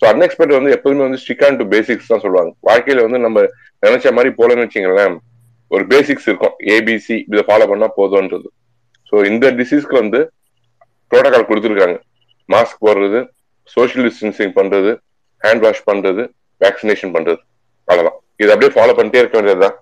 ஸோ 0.00 0.04
அன்எக்ஸ்பெக்டட் 0.12 0.58
வந்து 0.58 0.72
எப்போதுமே 0.76 1.02
வந்து 1.06 1.20
ஸ்டிக் 1.24 1.44
ஆன் 1.46 1.58
டு 1.60 1.64
பேசிக்ஸ் 1.74 2.10
தான் 2.12 2.22
சொல்லுவாங்க. 2.24 2.50
வாழ்க்கையில 2.68 3.02
வந்து 3.06 3.18
நம்ம 3.26 3.40
நினைச்ச 3.86 4.12
மாதிரி 4.16 4.30
போலன்னு 4.38 4.64
வச்சுங்களேன் 4.66 5.16
ஒரு 5.70 5.84
பேசிக்ஸ் 5.92 6.26
இருக்கும். 6.28 6.54
ஏபிசி 6.74 7.16
இதை 7.30 7.42
ஃபாலோ 7.48 7.66
பண்ணா 7.72 7.86
போதும்ன்றது. 7.98 8.48
ஸோ 9.10 9.24
இந்த 9.30 9.46
டிசீஸ்க்கு 9.60 9.96
வந்து 10.02 10.20
ப்ரோட்டோகால் 11.10 11.48
கொடுத்துருக்காங்க. 11.50 11.96
மாஸ்க் 12.48 12.82
போடுறது 12.86 13.20
சோஷியல் 13.74 14.06
டிஸ்டன்சிங் 14.08 14.54
பண்றது 14.58 14.92
ஹேண்ட் 15.44 15.64
வாஷ் 15.66 15.86
பண்றது 15.90 16.22
வேக்சினேஷன் 16.60 17.14
பண்றது 17.16 17.40
அவ்வளவுதான். 17.88 18.18
இது 18.42 18.50
அப்படியே 18.54 18.72
ஃபாலோ 18.76 18.94
பண்ணிட்டே 18.98 19.22
இருக்க 19.22 19.36
வேண்டியதுதான். 19.38 19.76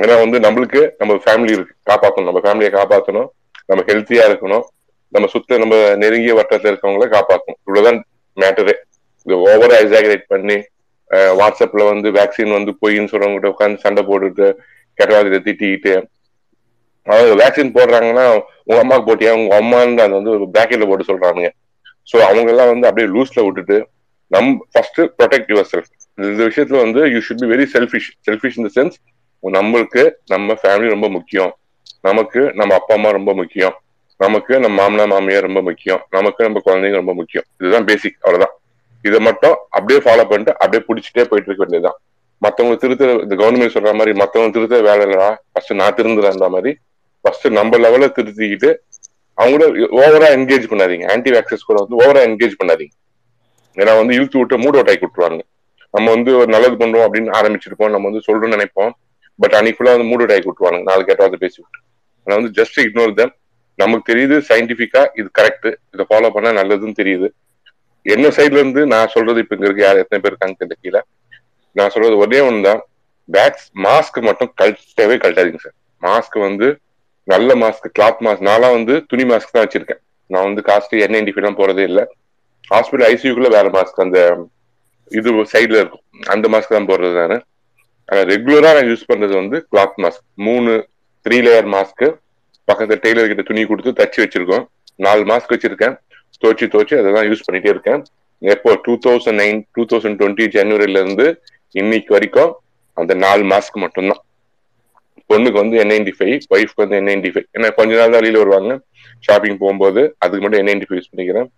ஏன்னா 0.00 0.14
வந்து 0.24 0.36
நம்மளுக்கு 0.46 0.80
நம்ம 1.00 1.18
ஃபேமிலி 1.24 1.52
இருக்கு 1.56 1.74
காப்பாற்றணும் 1.90 2.28
நம்ம 2.30 2.42
ஃபேமிலியை 2.44 2.70
காப்பாற்றணும் 2.78 3.28
நம்ம 3.70 3.80
ஹெல்த்தியா 3.90 4.24
இருக்கணும். 4.30 4.64
நம்ம 5.12 5.26
சுத்த 5.34 5.58
நம்ம 5.62 5.74
நெருங்கிய 6.02 6.34
வட்டத்தில் 6.38 6.70
இருக்கவங்கள 6.72 7.06
காப்பாற்றணும் 7.16 7.58
இவ்வளவுதான் 7.66 7.98
மேட்டரே 8.36 8.74
இது 9.26 9.34
ஓவரா 9.48 9.76
எக்ஸாகரேட் 9.82 10.24
பண்ணி 10.34 10.56
வாட்ஸ்அப்ல 11.40 11.82
வந்து 11.92 12.08
வேக்சின் 12.18 12.56
வந்து 12.58 12.72
பொய்ன்னு 12.82 13.10
சொல்றவங்ககிட்ட 13.12 13.52
உட்காந்து 13.54 13.84
சண்டை 13.84 14.02
போட்டுட்டு 14.08 14.46
கெட்டவாதியை 14.98 15.40
திட்டிக்கிட்டு. 15.46 15.92
அதாவது 17.06 17.32
வேக்சின் 17.40 17.74
போடுறாங்கன்னா 17.76 18.24
உங்க 18.68 18.78
அம்மாவுக்கு 18.82 19.08
போட்டியா? 19.08 19.32
உங்க 19.40 19.54
அம்மான்னு 19.62 20.02
அதை 20.04 20.14
வந்து 20.18 20.32
பேக்கெட்ல 20.56 20.86
போட்டு 20.90 21.08
சொல்றாங்க 21.10 21.42
ஸோ 22.10 22.16
அவங்க 22.28 22.48
எல்லாம் 22.52 22.70
வந்து 22.72 22.86
அப்படியே 22.88 23.08
லூஸ்ல 23.14 23.44
விட்டுட்டு 23.46 23.76
நம் 24.34 24.50
ஃபர்ஸ்ட் 24.72 25.00
ப்ரொடெக்ட் 25.18 25.50
யுவர் 25.52 25.68
செல்ஃப் 25.72 25.90
இந்த 26.14 26.42
விஷயத்துல 26.48 26.78
வந்து 26.84 27.00
you 27.12 27.18
should 27.26 27.42
be 27.42 27.48
very 27.54 27.66
selfish 27.74 28.10
selfish 28.26 28.58
இந்த 28.60 28.70
சென்ஸ் 28.76 28.96
நம்மளுக்கு 29.56 30.02
நம்ம 30.32 30.56
ஃபேமிலி 30.62 30.88
ரொம்ப 30.94 31.08
முக்கியம். 31.16 31.52
நமக்கு 32.08 32.40
நம்ம 32.60 32.74
அப்பா 32.74 32.94
அம்மா 32.94 33.10
ரொம்ப 33.16 33.32
முக்கியம். 33.40 33.74
நமக்கு 34.20 34.52
நம்ம 34.64 34.76
மாமனா 34.80 35.04
மாமியார் 35.12 35.46
ரொம்ப 35.46 35.60
முக்கியம். 35.68 36.00
நமக்கு 36.16 36.40
நம்ம 36.46 36.60
குழந்தைங்க 36.66 36.98
ரொம்ப 37.00 37.14
முக்கியம். 37.20 37.46
இதுதான் 37.60 37.86
பேசிக் 37.90 38.16
அவ்வளவுதான். 38.20 38.54
இதை 39.04 39.18
மட்டும் 39.28 39.56
அப்படியே 39.76 40.00
ஃபாலோ 40.04 40.24
பண்ணிட்டு 40.30 40.52
அப்படியே 40.58 40.82
பிடிச்சிட்டே 40.88 41.24
போயிட்டு 41.30 41.48
இருக்க 41.50 41.62
வேண்டியதுதான். 41.64 41.98
மத்தவங்க 42.42 42.76
திருத்த 42.76 43.10
இந்த 43.24 43.34
கவர்மெண்ட் 43.40 43.74
சொல்ற 43.76 43.90
மாதிரி 43.98 44.12
மத்தவங்க 44.22 44.52
திருத்த 44.56 44.80
வேலை 44.88 45.02
இல்லடா. 45.06 45.28
ஃபர்ஸ்ட் 45.52 45.74
நான் 45.80 45.96
திருந்துறேன்ற 45.98 46.48
மாதிரி 46.56 46.72
ஃபர்ஸ்ட் 47.24 47.46
நம்ம 47.58 47.78
லெவல 47.84 48.06
திருத்திக்கிட்டு 48.18 48.70
அவங்கள 49.42 49.62
ஓவரா 50.00 50.28
என்கேஜ் 50.38 50.70
பண்ணாதீங்க. 50.72 51.06
ஆன்டி 51.12 51.30
வேக்சஸ் 51.30 51.68
கூட 51.68 51.78
வந்து 51.82 51.98
ஓவரா 52.02 52.22
என்கேஜ் 52.28 52.58
பண்ணாதீங்க. 52.62 52.94
ஏன்னா 53.76 53.92
வந்து 54.00 54.16
இழுத்து 54.18 54.38
விட்டு 54.38 54.56
மூட் 54.64 54.76
அவுட் 54.78 54.90
ஆகி 54.92 55.02
விட்டுருவாங்க 55.04 55.40
நம்ம 55.94 56.06
வந்து 56.16 56.30
ஒரு 56.40 56.48
நல்லது 56.54 56.76
பண்றோம் 56.82 57.04
அப்படின்னு 57.06 57.30
ஆரம்பிச்சிருப்போம் 57.38 57.92
நம்ம 57.94 58.08
வந்து 58.10 58.24
சொல்றோம்னு 58.26 58.56
நினைப்போம். 58.56 58.92
பட் 59.38 59.54
அன்னைக்குள்ள 59.58 59.92
வந்து 59.94 60.08
மூட் 60.10 60.22
அவுட் 60.22 60.34
ஆகி 60.34 60.46
விட்டுருவாங்க 60.48 60.80
நாலு 60.90 61.02
கேட்டாவது 61.08 61.38
பேசி 61.44 61.58
விட்டு 61.62 61.78
ஆனா 62.26 62.34
வந்து 62.38 62.52
ஜஸ்ட் 62.58 62.78
இக்னோர் 62.84 63.14
தம் 63.20 63.32
நமக்கு 63.78 64.04
தெரியுது 64.10 64.36
சயின்டிபிக்கா 64.48 65.02
இது 65.20 65.28
கரெக்ட் 65.38 65.68
இதை 65.94 66.04
ஃபாலோ 66.10 66.30
பண்ணா 66.34 66.50
நல்லதுன்னு 66.60 66.98
தெரியுது. 67.00 67.28
என்ன 68.06 68.26
சைட்ல 68.36 68.60
இருந்து 68.62 68.82
நான் 68.92 69.12
சொல்றது 69.14 69.42
இப்ப 69.42 69.54
இங்க 69.56 69.66
இருக்கு 69.68 69.84
யார் 69.86 70.00
எத்தனை 70.02 70.20
பேர் 70.22 70.32
இருக்காங்க 70.32 70.56
தெரியல. 70.60 70.78
கீழே 70.84 71.00
நான் 71.76 71.92
சொல்றது 71.94 72.16
ஒரே 72.24 72.40
ஒன்று 72.46 72.62
தான் 72.68 72.80
பேக்ஸ் 73.28 73.66
மாஸ்க் 73.86 74.18
மட்டும் 74.28 74.50
கழட்டவே 74.60 75.16
கழட்டாதீங்க 75.24 75.60
சார் 75.66 75.76
மாஸ்க் 76.02 76.38
வந்து 76.46 76.68
நல்ல 77.28 77.54
மாஸ்க் 77.62 77.86
கிளாத் 77.98 78.22
மாஸ்க் 78.26 78.46
நான்லாம் 78.48 78.76
வந்து 78.78 78.94
துணி 79.10 79.24
மாஸ்க் 79.30 79.54
தான் 79.56 79.64
வச்சிருக்கேன். 79.66 80.00
நான் 80.30 80.46
வந்து 80.48 80.62
காஸ்ட்லி 80.70 81.00
என் 81.04 81.14
நைன்டி 81.14 81.32
போறதே 81.60 81.84
இல்லை. 81.90 82.04
ஹாஸ்பிட்டல் 82.70 83.08
ஐசியூக்குள்ள 83.12 83.48
வேற 83.56 83.66
மாஸ்க் 83.76 84.02
அந்த 84.04 84.18
இது 85.18 85.30
சைட்ல 85.52 85.80
இருக்கும். 85.82 86.04
அந்த 86.34 86.48
மாஸ்க் 86.52 86.76
தான் 86.76 86.88
போடுறது 86.90 87.16
நான். 87.22 87.42
ஆனா 88.08 88.20
ரெகுலரா 88.32 88.70
நான் 88.76 88.90
யூஸ் 88.92 89.08
பண்றது 89.10 89.34
வந்து 89.40 89.56
கிளாத் 89.72 89.98
மாஸ்க் 90.04 90.24
மூணு 90.46 90.72
த்ரீ 91.26 91.38
லேயர் 91.46 91.68
மாஸ்க் 91.76 92.04
பக்கத்துல 92.68 92.98
டெய்லர் 93.04 93.28
கிட்ட 93.30 93.42
துணி 93.42 93.62
கொடுத்து 93.66 93.92
தச்சு 94.00 94.18
வச்சிருக்கோம். 94.22 94.64
நாலு 95.06 95.22
மாஸ்க் 95.30 95.54
வச்சிருக்கேன். 95.54 95.94
துவச்சி 96.42 96.66
துவச்சி 96.72 96.94
அதை 96.98 97.12
தான் 97.12 97.28
யூஸ் 97.30 97.46
பண்ணிட்டே 97.46 97.70
இருக்கேன். 97.74 98.02
எப்போ? 98.42 98.70
Two 98.84 98.92
thousand 99.06 99.38
nine 99.42 99.58
two 99.74 99.82
thousand 99.90 100.18
twenty 100.20 100.46
ஜனவரில 100.56 101.00
இருந்து 101.04 101.26
இன்னைக்கு 101.80 102.12
வரைக்கும் 102.14 102.52
அந்த 102.96 103.14
நாலு 103.14 103.42
மாஸ்க் 103.52 103.82
மட்டும்தான். 103.84 104.22
பொண்ணுக்கு 105.30 105.58
வந்து 105.62 105.76
என் 105.82 105.92
நைன்டி 105.92 106.12
ஃபைவ் 106.16 106.38
ஒய்ஃப்க்கு 106.54 106.82
வந்து 106.84 106.96
என் 107.00 107.08
நைன்டி 107.10 107.30
ஃபைவ் 107.34 107.46
ஏன்னா 107.56 107.68
கொஞ்ச 107.78 107.92
நாள் 107.98 108.10
தான் 108.10 108.20
வெளியில 108.22 108.40
வருவாங்க. 108.42 108.72
ஷாப்பிங் 109.26 109.58
போகும்போது 109.62 110.00
அதுக்கு 110.18 110.42
மட்டும் 110.44 110.60
என் 110.62 110.70
நைன்டி 110.70 110.86
ஃபைவ் 110.88 110.98
யூஸ் 111.00 111.10
பண்ணிக்கிறேன். 111.12 111.48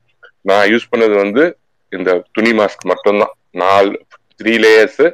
நான் 0.48 0.66
யூஸ் 0.72 0.90
பண்ணது 0.92 1.14
வந்து 1.24 1.42
இந்த 1.96 2.10
துணி 2.36 2.52
மாஸ்க் 2.60 2.84
மட்டும்தான். 2.92 3.32
நாலு 3.62 3.92
த்ரீ 4.40 4.54
லேயர்ஸ் 4.64 5.04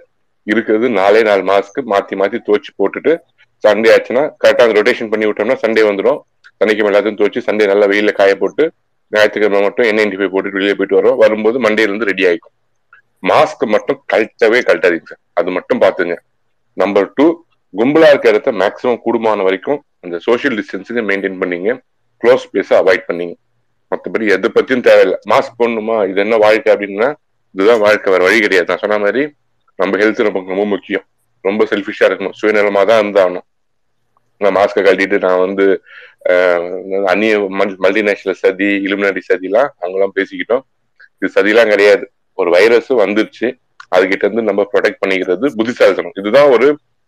இருக்கிறது 0.47 0.87
நாலே 0.99 1.21
நாலு 1.29 1.43
மாஸ்க் 1.51 1.79
மாத்தி 1.93 2.15
மாத்தி 2.21 2.39
துவச்சு 2.47 2.71
போட்டுட்டு 2.81 3.13
சண்டே 3.65 3.89
ஆச்சுன்னா 3.95 4.23
கரெக்டா 4.43 4.65
அந்த 4.67 4.77
ரொட்டேஷன் 4.79 5.11
பண்ணி 5.13 5.27
விட்டோம்னா 5.29 5.57
சண்டே 5.65 5.83
வந்துடும். 5.89 6.21
சனிக்கிழமை 6.61 6.91
எல்லாத்தையும் 6.91 7.19
துவச்சு 7.21 7.41
சண்டே 7.49 7.67
நல்லா 7.73 7.87
வெயில 7.93 8.13
காய 8.21 8.33
போட்டு 8.43 8.65
ஞாயிற்றுக்கிழமை 9.13 9.61
மட்டும் 9.67 9.87
என் 9.91 9.99
நைன்டி 10.01 10.19
ஃபைவ் 10.19 10.33
போட்டு 10.35 10.57
வெளியே 10.57 10.75
போயிட்டு 10.79 10.99
வரோம் 10.99 11.21
வரும்போது 11.23 11.59
மண்டேல 11.67 11.91
இருந்து 11.91 12.09
ரெடி 12.11 12.25
ஆயிக்கும். 12.31 12.55
மாஸ்க் 13.31 13.65
மட்டும் 13.75 13.99
கழட்டவே 14.13 14.59
கழட்டாதீங்க 14.69 15.09
சார் 15.13 15.23
அது 15.41 15.51
மட்டும் 15.57 15.81
பாத்துங்க 15.85 16.17
நம்பர் 16.83 17.09
டூ 17.19 17.27
கும்பலா 17.75 18.11
இருக்க 18.13 18.35
இடத்த 18.35 18.51
மேக்ஸிமம் 18.63 19.01
கூடுமான 19.07 19.43
வரைக்கும் 19.49 19.81
அந்த 20.05 20.17
சோஷியல் 20.27 20.57
டிஸ்டன்ஸுக்கு 20.59 21.03
மெயின்டைன் 21.11 21.41
பண்ணீங்க. 21.43 21.71
க்ளோஸ் 22.23 22.47
பிளேஸை 22.53 22.77
அவாய்ட் 22.83 23.05
பண்ணீங்க. 23.11 23.35
மற்றபடி 23.91 24.25
எதை 24.37 24.49
பத்தியும் 24.55 24.87
தேவையில்லை. 24.89 25.19
மாஸ்க் 25.31 25.59
போடணுமா? 25.61 25.97
இது 26.11 26.21
என்ன 26.25 26.37
வாழ்க்கை 26.47 26.71
அப்படின்னா 26.75 27.09
இதுதான் 27.55 27.85
வாழ்க்கை. 27.87 28.09
வேற 28.13 28.25
வழி 28.25 28.41
கிடையாது. 28.41 28.69
நான் 28.71 28.83
சொன்ன 28.85 28.99
மாதிரி 29.05 29.23
நம்ம 29.81 29.99
ஹெல்த் 30.01 30.27
நமக்கு 30.29 30.55
ரொம்ப 30.55 30.67
முக்கியம். 30.75 31.05
ரொம்ப 31.49 31.65
செல்ஃபிஷா 31.71 32.05
இருக்கணும். 32.09 32.37
சுயநலமா 32.41 32.83
தான் 32.91 33.01
இருந்தாகணும் 33.03 33.47
நான் 34.43 34.57
மாஸ்கை 34.57 34.83
கழட்டிட்டு 34.85 35.19
நான் 35.25 35.43
வந்து 35.47 35.65
அந்நிய 37.13 37.35
மல்டிநேஷனல் 37.85 38.41
சதி 38.43 38.69
இலுமினாடி 38.87 39.21
சதிலாம் 39.31 39.71
அவங்களாம் 39.83 40.15
பேசிக்கிட்டோம். 40.19 40.63
இது 41.19 41.29
சதிலாம் 41.37 41.73
கிடையாது. 41.73 42.05
ஒரு 42.41 42.51
வைரஸ் 42.51 42.93
வந்துருச்சு. 43.05 43.49
அதுகிட்ட 43.97 44.25
இருந்து 44.27 44.43
நம்ம 44.49 44.63
ப்ரொடெக்ட் 44.73 45.03
பண்ணிக்கிறது 45.03 45.47
புத்திசாலித்தனம். 45.59 46.17
இதுதான் 46.21 46.51
ஒரு 46.55 46.67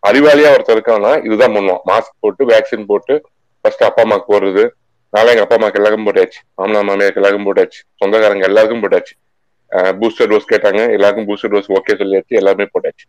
அறிவாளியா 0.08 0.48
ஒருத்தர் 0.54 1.24
இதுதான் 1.26 1.54
பண்ணுவோம் 1.56 1.82
மாஸ்க் 1.90 2.16
போட்டு 2.20 2.42
வேக்சின் 2.52 2.86
போட்டு 2.86 3.14
ஃபர்ஸ்ட் 3.60 3.84
அப்பா 3.88 4.02
அம்மாக்கு 4.04 4.30
போடுறது 4.32 4.64
நாளை 5.12 5.30
எங்க 5.32 5.44
அப்பா 5.44 5.56
அம்மாக்கு 5.58 5.78
எல்லாருக்கும் 5.80 6.08
போட்டாச்சு. 6.08 6.40
மாமனா 6.58 6.80
மாமியாருக்கு 6.88 7.20
எல்லாருக்கும் 7.20 7.48
போட்டாச்சு. 7.48 7.80
சொந்தக்காரங்க 8.00 8.46
எல்லாருக்கும் 8.50 8.82
போட்டாச்சு. 8.84 9.14
பூஸ்டர் 10.00 10.30
டோஸ் 10.30 10.50
கேட்டாங்க. 10.52 10.80
எல்லாருக்கும் 10.96 11.26
பூஸ்டர் 11.28 11.52
டோஸ் 11.54 11.70
ஓகே 11.78 11.94
சொல்லியாச்சு. 12.00 12.34
எல்லாருமே 12.40 12.66
போட்டாச்சு. 12.74 13.06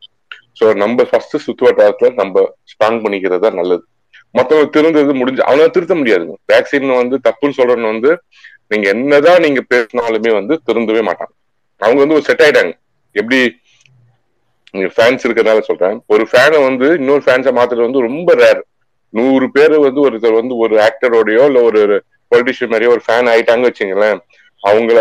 ஸோ 0.59 0.65
நம்ம 0.83 1.03
ஃபர்ஸ்ட் 1.09 1.35
சுத்துவட்டாரத்துல 1.45 2.09
நம்ம 2.21 2.43
ஸ்ட்ராங் 2.71 2.99
பண்ணிக்கிறது 3.05 3.43
தான் 3.45 3.59
நல்லது. 3.61 3.83
மத்தவங்க 4.35 4.69
திருந்தது 4.75 5.13
முடிஞ்சு 5.19 5.41
அவனால 5.47 5.71
திருத்த 5.75 5.95
முடியாதுங்க 5.99 6.35
வேக்சின் 6.51 6.93
வந்து 7.01 7.15
தப்புன்னு 7.27 7.57
சொல்றவன் 7.59 7.91
வந்து 7.93 8.11
நீங்க 8.71 8.85
என்னதான் 8.95 9.43
நீங்க 9.45 9.61
பேசினாலுமே 9.73 10.31
வந்து 10.39 10.53
திருந்தவே 10.67 11.01
மாட்டாங்க 11.09 11.33
அவங்க 11.81 11.99
வந்து 12.03 12.17
ஒரு 12.19 12.25
செட் 12.29 12.43
ஆயிட்டாங்க. 12.45 12.73
எப்படி? 13.15 13.39
ஃபேன்ஸ் 14.95 15.25
இருக்கிறதுனால 15.25 15.63
சொல்றேன். 15.69 15.97
ஒரு 16.13 16.23
ஃபேனை 16.29 16.59
வந்து 16.67 16.87
இன்னொரு 16.99 17.23
ஃபேன்ஸை 17.25 17.51
மாத்துறது 17.57 17.87
வந்து 17.87 18.05
ரொம்ப 18.07 18.29
ரேர் 18.43 18.61
நூறு 19.13 19.47
பேர் 19.55 19.75
வந்து 19.87 20.01
ஒருத்தர் 20.07 20.39
வந்து 20.41 20.55
ஒரு 20.63 20.75
ஆக்டரோடயோ 20.87 21.43
இல்ல 21.49 21.61
ஒரு 21.69 21.81
பொலிட்டிஷியன் 22.31 22.73
மாதிரியோ 22.73 22.93
ஒரு 22.95 23.03
ஃபேன் 23.07 23.29
ஆயிட்டாங்க 23.33 23.65
வச்சுங்களேன் 23.69 24.19
அவங்கள 24.63 24.99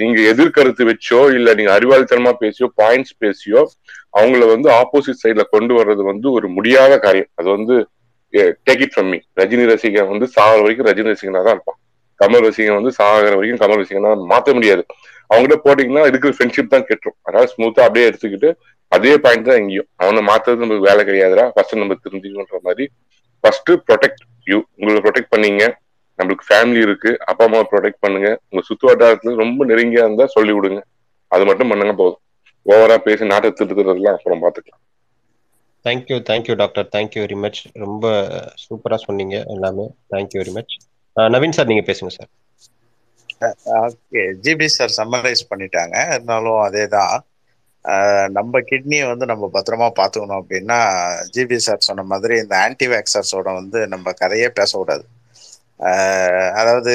நீங்க 0.00 0.20
எதிர்கருத்து 0.30 0.84
வச்சோ 0.90 1.20
இல்ல 1.38 1.48
நீங்க 1.58 1.72
அறிவாளித்தனமா 1.78 2.32
பேசியோ 2.42 2.66
பாயிண்ட்ஸ் 2.80 3.14
பேசியோ 3.24 3.60
அவங்கள 4.18 4.44
வந்து 4.54 4.68
ஆப்போசிட் 4.80 5.22
சைட்ல 5.22 5.42
கொண்டு 5.54 5.72
வர்றது 5.78 6.02
வந்து 6.10 6.26
ஒரு 6.36 6.46
முடியாத 6.56 6.92
காரியம். 7.04 7.30
அது 7.38 7.48
வந்து 7.56 7.74
take 8.66 8.82
it 8.84 8.94
from 8.94 9.10
me 9.12 9.18
Rajini 9.40 9.64
ரசிகன் 9.72 10.10
வந்து 10.12 10.26
சாகிற 10.36 10.60
வரைக்கும் 10.64 10.88
ரஜினி 10.90 11.10
ரசிகனா 11.12 11.42
தான் 11.48 11.56
இருப்பான். 11.56 11.78
கமல் 12.20 12.44
ரசிகன் 12.46 12.78
வந்து 12.78 12.92
சாகிற 12.98 13.32
வரைக்கும் 13.38 13.62
கமல் 13.62 13.80
ரசிகனா 13.82 14.10
மாத்த 14.32 14.54
முடியாது. 14.58 14.82
அவங்ககிட்ட 15.30 15.56
போட்டீங்கன்னா 15.66 16.04
இருக்கிற 16.10 16.30
ஃப்ரெண்ட்ஷிப் 16.36 16.72
தான் 16.74 16.86
கெட்டுரும். 16.88 17.18
அதனால 17.26 17.46
ஸ்மூத்தா 17.54 17.84
அப்படியே 17.86 18.06
எடுத்துக்கிட்டு 18.10 18.50
அதே 18.92 19.12
பாயிண்ட் 19.24 19.48
தான் 19.48 19.60
எங்கேயும் 19.60 19.88
அவனை 20.02 20.20
மாத்துறது 20.30 20.64
நமக்கு 20.64 20.88
வேலை 20.88 21.02
கிடையாதுடா. 21.08 21.44
ஃபர்ஸ்ட் 21.54 21.80
நம்ம 21.82 21.96
திருந்திக்கணுன்ற 22.04 22.58
மாதிரி 22.68 22.84
ஃபர்ஸ்ட் 23.46 23.72
ப்ரொடெக்ட் 23.88 24.22
யூ 24.50 24.56
உங்களை 24.78 25.00
ப்ரொடெக்ட் 25.04 25.32
பண்ணீங்க. 25.34 25.64
நம்மளுக்கு 26.18 26.44
ஃபேமிலி 26.48 26.80
இருக்கு. 26.86 27.10
அப்பா 27.30 27.44
அம்மாவை 27.46 27.66
ப்ரொடெக்ட் 27.72 28.02
பண்ணுங்க. 28.04 28.28
உங்க 28.50 28.62
சுத்து 28.68 28.88
வட்டாரத்துல 28.90 29.34
ரொம்ப 29.42 29.66
நெருங்கியா 29.70 30.04
இருந்தா 30.06 30.26
சொல்லி 30.36 30.52
விடுங்க 30.56 30.80
அது 31.32 31.44
மட்டும் 31.48 31.70
பண்ணுங்க 31.72 31.94
போதும். 32.00 32.22
ஓவரா 32.66 32.96
பேசி 33.06 33.24
நாட்டை 33.32 33.50
திருத்துறதுலாம் 33.58 34.18
அப்புறம் 34.18 34.42
பாத்துக்கலாம். 34.44 34.82
Thank you 35.84 36.16
thank you 36.30 36.54
doctor 36.62 36.86
thank you 36.94 37.20
very 37.24 37.36
much 37.44 37.60
ரொம்ப 37.84 38.04
சூப்பரா 38.64 38.98
சொன்னீங்க 39.06 39.36
எல்லாமே. 39.54 39.86
Thank you 40.14 40.40
very 40.42 40.54
much 40.58 40.74
Naveen 41.16 41.56
sir 41.58 41.70
நீங்க 41.72 41.84
பேசுங்க 41.90 42.12
sir 42.18 42.30
okay 43.78 44.22
GB 44.44 44.68
sir 44.76 44.96
summarize 44.98 45.42
பண்ணிட்டாங்க. 45.50 45.96
இருந்தாலும் 46.14 46.60
அதே 46.66 46.84
தான் 46.96 47.14
நம்ம 48.36 48.60
கிட்னியை 48.70 49.04
வந்து 49.10 49.26
நம்ம 49.26 49.48
பத்திரமா 49.54 49.88
பார்த்துக்கணும் 49.98 50.40
அப்படின்னா 50.40 50.78
ஜிபி 51.34 51.58
சார் 51.66 51.86
சொன்ன 51.88 52.04
மாதிரி 52.12 52.34
இந்த 52.44 52.54
ஆன்டிவேக்சர்ஸோட 52.66 53.48
வந்து 53.60 53.80
நம்ம 53.88 54.12
கதையே 54.22 54.48
பேசக்கூடாது. 54.58 55.04
அதாவது 56.60 56.92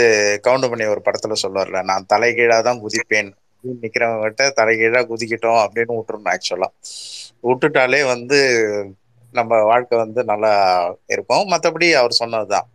கவுண்டமணி 0.47 0.85
ஒரு 0.93 1.01
படத்துல 1.07 1.35
சொல்லுவார்ல 1.43 1.81
நான் 1.91 2.09
தலைகீழாக 2.13 2.61
தான் 2.67 2.81
குதிப்பேன். 2.85 3.31
அப்படின்னு 3.53 3.83
நிக்கிறவங்ககிட்ட 3.85 4.43
தலைகீழா 4.59 5.01
குதிக்கிட்டோம் 5.11 5.61
அப்படின்னு 5.65 5.97
விட்டுருணும் 5.97 6.31
ஆக்சுவலா 6.35 6.69
விட்டுட்டாலே 7.43 8.01
வந்து 8.13 8.39
நம்ம 9.33 9.59
வாழ்க்கை 9.63 9.95
வந்து 9.97 10.21
நல்லா 10.23 10.51
இருக்கும். 11.07 11.45
மற்றபடி 11.51 11.87
அவர் 12.01 12.19
சொன்னதுதான். 12.21 12.67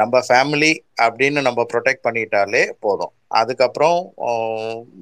நம்ம 0.00 0.20
ஃபேமிலி 0.28 0.70
அப்படின்னு 1.04 1.40
நம்ம 1.48 1.60
ப்ரொடெக்ட் 1.72 2.04
பண்ணிட்டாலே 2.06 2.62
போதும். 2.84 3.12
அதுக்கப்புறம் 3.40 3.98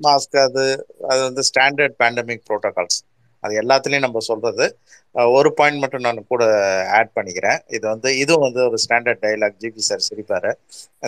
மாஸ்க் 0.07 0.37
அது 0.47 0.65
அது 1.11 1.21
வந்து 1.29 1.43
ஸ்டாண்டர்ட் 1.51 1.97
பேண்டமிக் 2.03 2.45
ப்ரோட்டோகால்ஸ் 2.49 2.99
அது 3.45 3.53
எல்லாத்துலேயும் 3.63 4.05
நம்ம 4.07 4.21
சொல்றது 4.31 4.65
ஒரு 5.37 5.51
பாயிண்ட் 5.59 5.81
மட்டும் 5.83 6.05
நான் 6.07 6.19
கூட 6.33 6.45
ஆட் 6.99 7.13
பண்ணிக்கிறேன். 7.17 7.61
இது 7.77 7.85
வந்து 7.93 8.09
இதுவும் 8.23 8.45
வந்து 8.47 8.61
ஒரு 8.69 8.79
ஸ்டாண்டர்ட் 8.85 9.23
டைலாக் 9.25 9.57
ஜிபி 9.63 9.83
சார் 9.89 10.05
சிரிப்பார். 10.09 10.51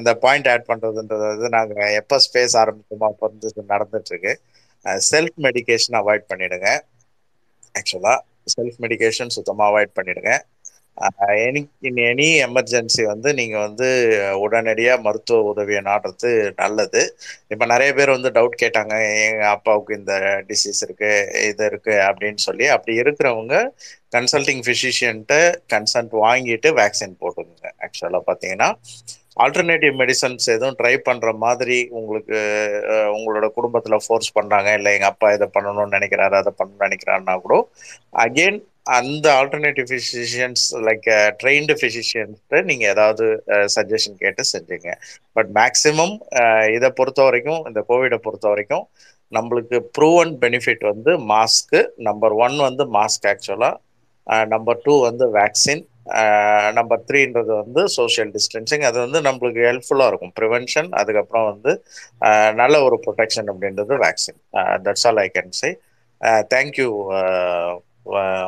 இந்த 0.01 0.11
பாயிண்ட் 0.25 0.49
ஆட் 0.53 0.69
பண்ணுறதுன்றது 0.71 1.27
வந்து 1.33 1.51
நாங்கள் 1.57 1.93
எப்போ 2.01 2.19
ஸ்பேஸ் 2.27 2.57
ஆரம்பிக்குமோ 2.63 3.09
அப்போ 3.11 3.27
வந்து 3.33 3.67
நடந்துட்டு 3.75 4.13
இருக்கு 4.15 4.33
செல்ஃப் 5.11 5.39
மெடிக்கேஷன் 5.49 5.99
அவாய்ட் 6.01 6.27
பண்ணிடுங்க. 6.33 6.69
ஆக்சுவலாக 7.81 8.19
செல்ஃப் 8.55 8.81
மெடிக்கேஷன் 8.85 9.35
சுத்தமாக 9.37 9.71
அவாய்ட் 9.71 9.97
பண்ணிடுங்க. 9.99 10.33
எனி 11.39 11.61
இன் 11.81 12.01
எனி 12.09 12.27
எமர்ஜென்சி 12.47 13.03
வந்து 13.11 13.29
நீங்கள் 13.39 13.65
வந்து 13.67 13.87
உடனடியாக 14.45 15.03
மருத்துவ 15.03 15.39
உதவியை 15.53 15.81
நாடுறது 15.89 16.31
நல்லது. 16.59 17.03
இப்போ 17.53 17.65
நிறைய 17.67 17.91
பேர் 17.93 18.15
வந்து 18.15 18.31
டவுட் 18.37 18.61
கேட்டாங்க 18.63 18.95
எங்கள் 19.23 19.53
அப்பாவுக்கு 19.55 19.99
இந்த 20.01 20.15
டிசீஸ் 20.51 20.83
இருக்கு 20.87 21.11
இது 21.51 21.65
இருக்கு? 21.71 21.95
அப்படின்னு 22.09 22.43
சொல்லி. 22.47 22.67
அப்படி 22.77 22.95
இருக்கிறவங்க 23.03 23.57
கன்சல்டிங் 24.13 24.63
ஃபிசிஷியன்ட்ட 24.67 25.37
கன்சல்ட் 25.73 26.15
வாங்கிட்டு 26.23 26.71
வேக்சின் 26.81 27.19
போட்டுக்கோங்க 27.21 27.69
ஆக்சுவலாக 27.85 28.23
பார்த்தீங்கன்னா. 28.29 28.71
ஆல்டர்னேட்டிவ் 29.37 29.95
மெடிசன்ஸ் 30.01 30.47
எதுவும் 30.55 30.77
ட்ரை 30.81 30.95
பண்ணுற 31.07 31.31
மாதிரி 31.45 31.79
உங்களுக்கு 31.91 32.39
உங்களோட 33.17 33.47
குடும்பத்தில் 33.55 34.03
ஃபோர்ஸ் 34.05 34.35
பண்ணுறாங்க 34.39 34.71
இல்லை 34.79 34.91
எங்கள் 34.97 35.13
அப்பா 35.13 35.29
இதை 35.37 35.47
பண்ணணும்னு 35.55 35.97
நினைக்கிறாரு 35.99 36.37
அதை 36.41 36.53
பண்ணணும்னு 36.59 36.87
நினைக்கிறாருன்னா 36.89 37.35
கூட 37.41 37.57
அகெயின் 38.25 38.59
அந்த 38.99 39.27
ஆல்டர்னேட்டிவ் 39.41 39.87
ஃபிசிஷியன்ஸ் 39.91 40.65
லைக் 40.89 41.09
ட்ரெயின்டு 41.43 41.75
ஃபிசிஷியன்ஸ்ட்டு 41.81 42.63
நீங்கள் 42.69 42.91
ஏதாவது 42.95 43.27
சஜஷன் 43.77 44.19
கேட்டு 44.23 44.45
செஞ்சுங்க. 44.53 44.91
பட் 45.37 45.51
மேக்ஸிமம் 45.61 46.15
இதை 46.77 46.91
பொறுத்த 47.01 47.23
வரைக்கும் 47.23 47.63
இந்த 47.71 47.83
கோவிடை 47.91 48.19
பொறுத்த 48.27 48.49
வரைக்கும் 48.49 48.85
நம்மளுக்கு 49.33 49.77
ப்ரூவன் 49.99 50.33
பெனிஃபிட் 50.45 50.85
வந்து 50.93 51.13
மாஸ்க்கு 51.33 51.81
நம்பர் 52.09 52.35
ஒன் 52.47 52.57
வந்து 52.69 52.85
மாஸ்க் 52.99 53.29
ஆக்சுவலாக 53.33 54.45
நம்பர் 54.55 54.83
டூ 54.83 54.95
வந்து 55.09 55.25
வேக்சின் 55.39 55.83
நம்பர் 56.79 57.03
த்ரீன்றது 57.09 57.53
வந்து 57.63 57.83
சோஷியல் 57.97 58.31
டிஸ்டன்சிங் 58.37 58.85
அது 58.89 58.99
வந்து 59.05 59.19
நம்மளுக்கு 59.27 59.61
ஹெல்ப்ஃபுல்லாக 59.69 60.11
இருக்கும். 60.11 60.33
ப்ரிவென்ஷன் 60.39 60.91
அதுக்கப்புறம் 61.01 61.47
வந்து 61.53 61.73
நல்ல 62.61 62.75
ஒரு 62.87 62.97
ப்ரொடெக்ஷன் 63.07 63.51
அப்படின்றது 63.53 63.97
vaccine 64.05 64.41
that's 64.87 65.07
all 65.11 65.23
I 65.27 65.29
can 65.37 65.55
say 65.61 65.71
thank you 66.55 66.89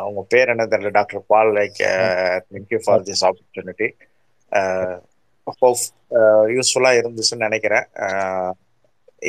உங்க 0.08 0.22
பேர் 0.32 0.52
என்ன 0.54 0.66
தெரியல 0.72 0.92
doctor 0.98 1.22
Paul 1.32 1.52
like 1.58 1.78
thank you 2.52 2.80
for 2.86 3.04
this 3.10 3.24
opportunity 3.30 3.88
யூஸ்ஃபுல்லாக 6.56 7.00
இருந்துச்சுன்னு 7.00 7.46
நினைக்கிறேன். 7.48 7.86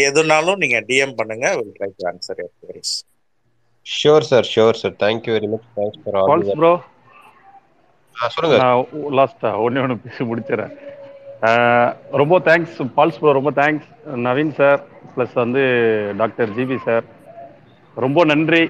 எதுனாலும் 0.07 0.61
நீங்கள் 0.63 0.85
டிஎம் 0.89 1.17
பண்ணுங்க 1.19 1.47
will 1.57 1.75
try 1.77 1.89
to 1.99 2.05
answer 2.11 2.39
your 2.41 2.81
sure 3.85 4.27
sir 4.29 4.47
sure 4.53 4.79
sir 4.81 4.95
thank you 5.03 5.33
very 5.35 5.49
much 5.53 5.67
thanks 5.77 5.99
for 6.03 6.17
all 6.21 6.45
bro 6.59 6.73
சொல்லுங்க. 8.35 8.57
நான் 8.63 8.81
லாஸ்டா 9.17 9.49
ஒன்னே 9.65 9.81
ஒன்று 9.85 10.03
பேசி 10.05 10.23
முடிச்சிடறேன். 10.29 10.73
ரொம்ப 12.21 12.35
தேங்க்ஸ் 12.47 12.77
பால்ஸ் 12.97 13.19
ப்ரோ 13.21 13.33
ரொம்ப 13.39 13.51
தேங்க்ஸ் 13.61 13.89
நவீன் 14.27 14.53
சார் 14.59 14.79
ப்ளஸ் 15.15 15.35
வந்து 15.43 15.63
டாக்டர் 16.21 16.53
ஜிபி 16.57 16.77
சார் 16.87 17.05
ரொம்ப 17.97 18.19
நன்றி. 18.31 18.63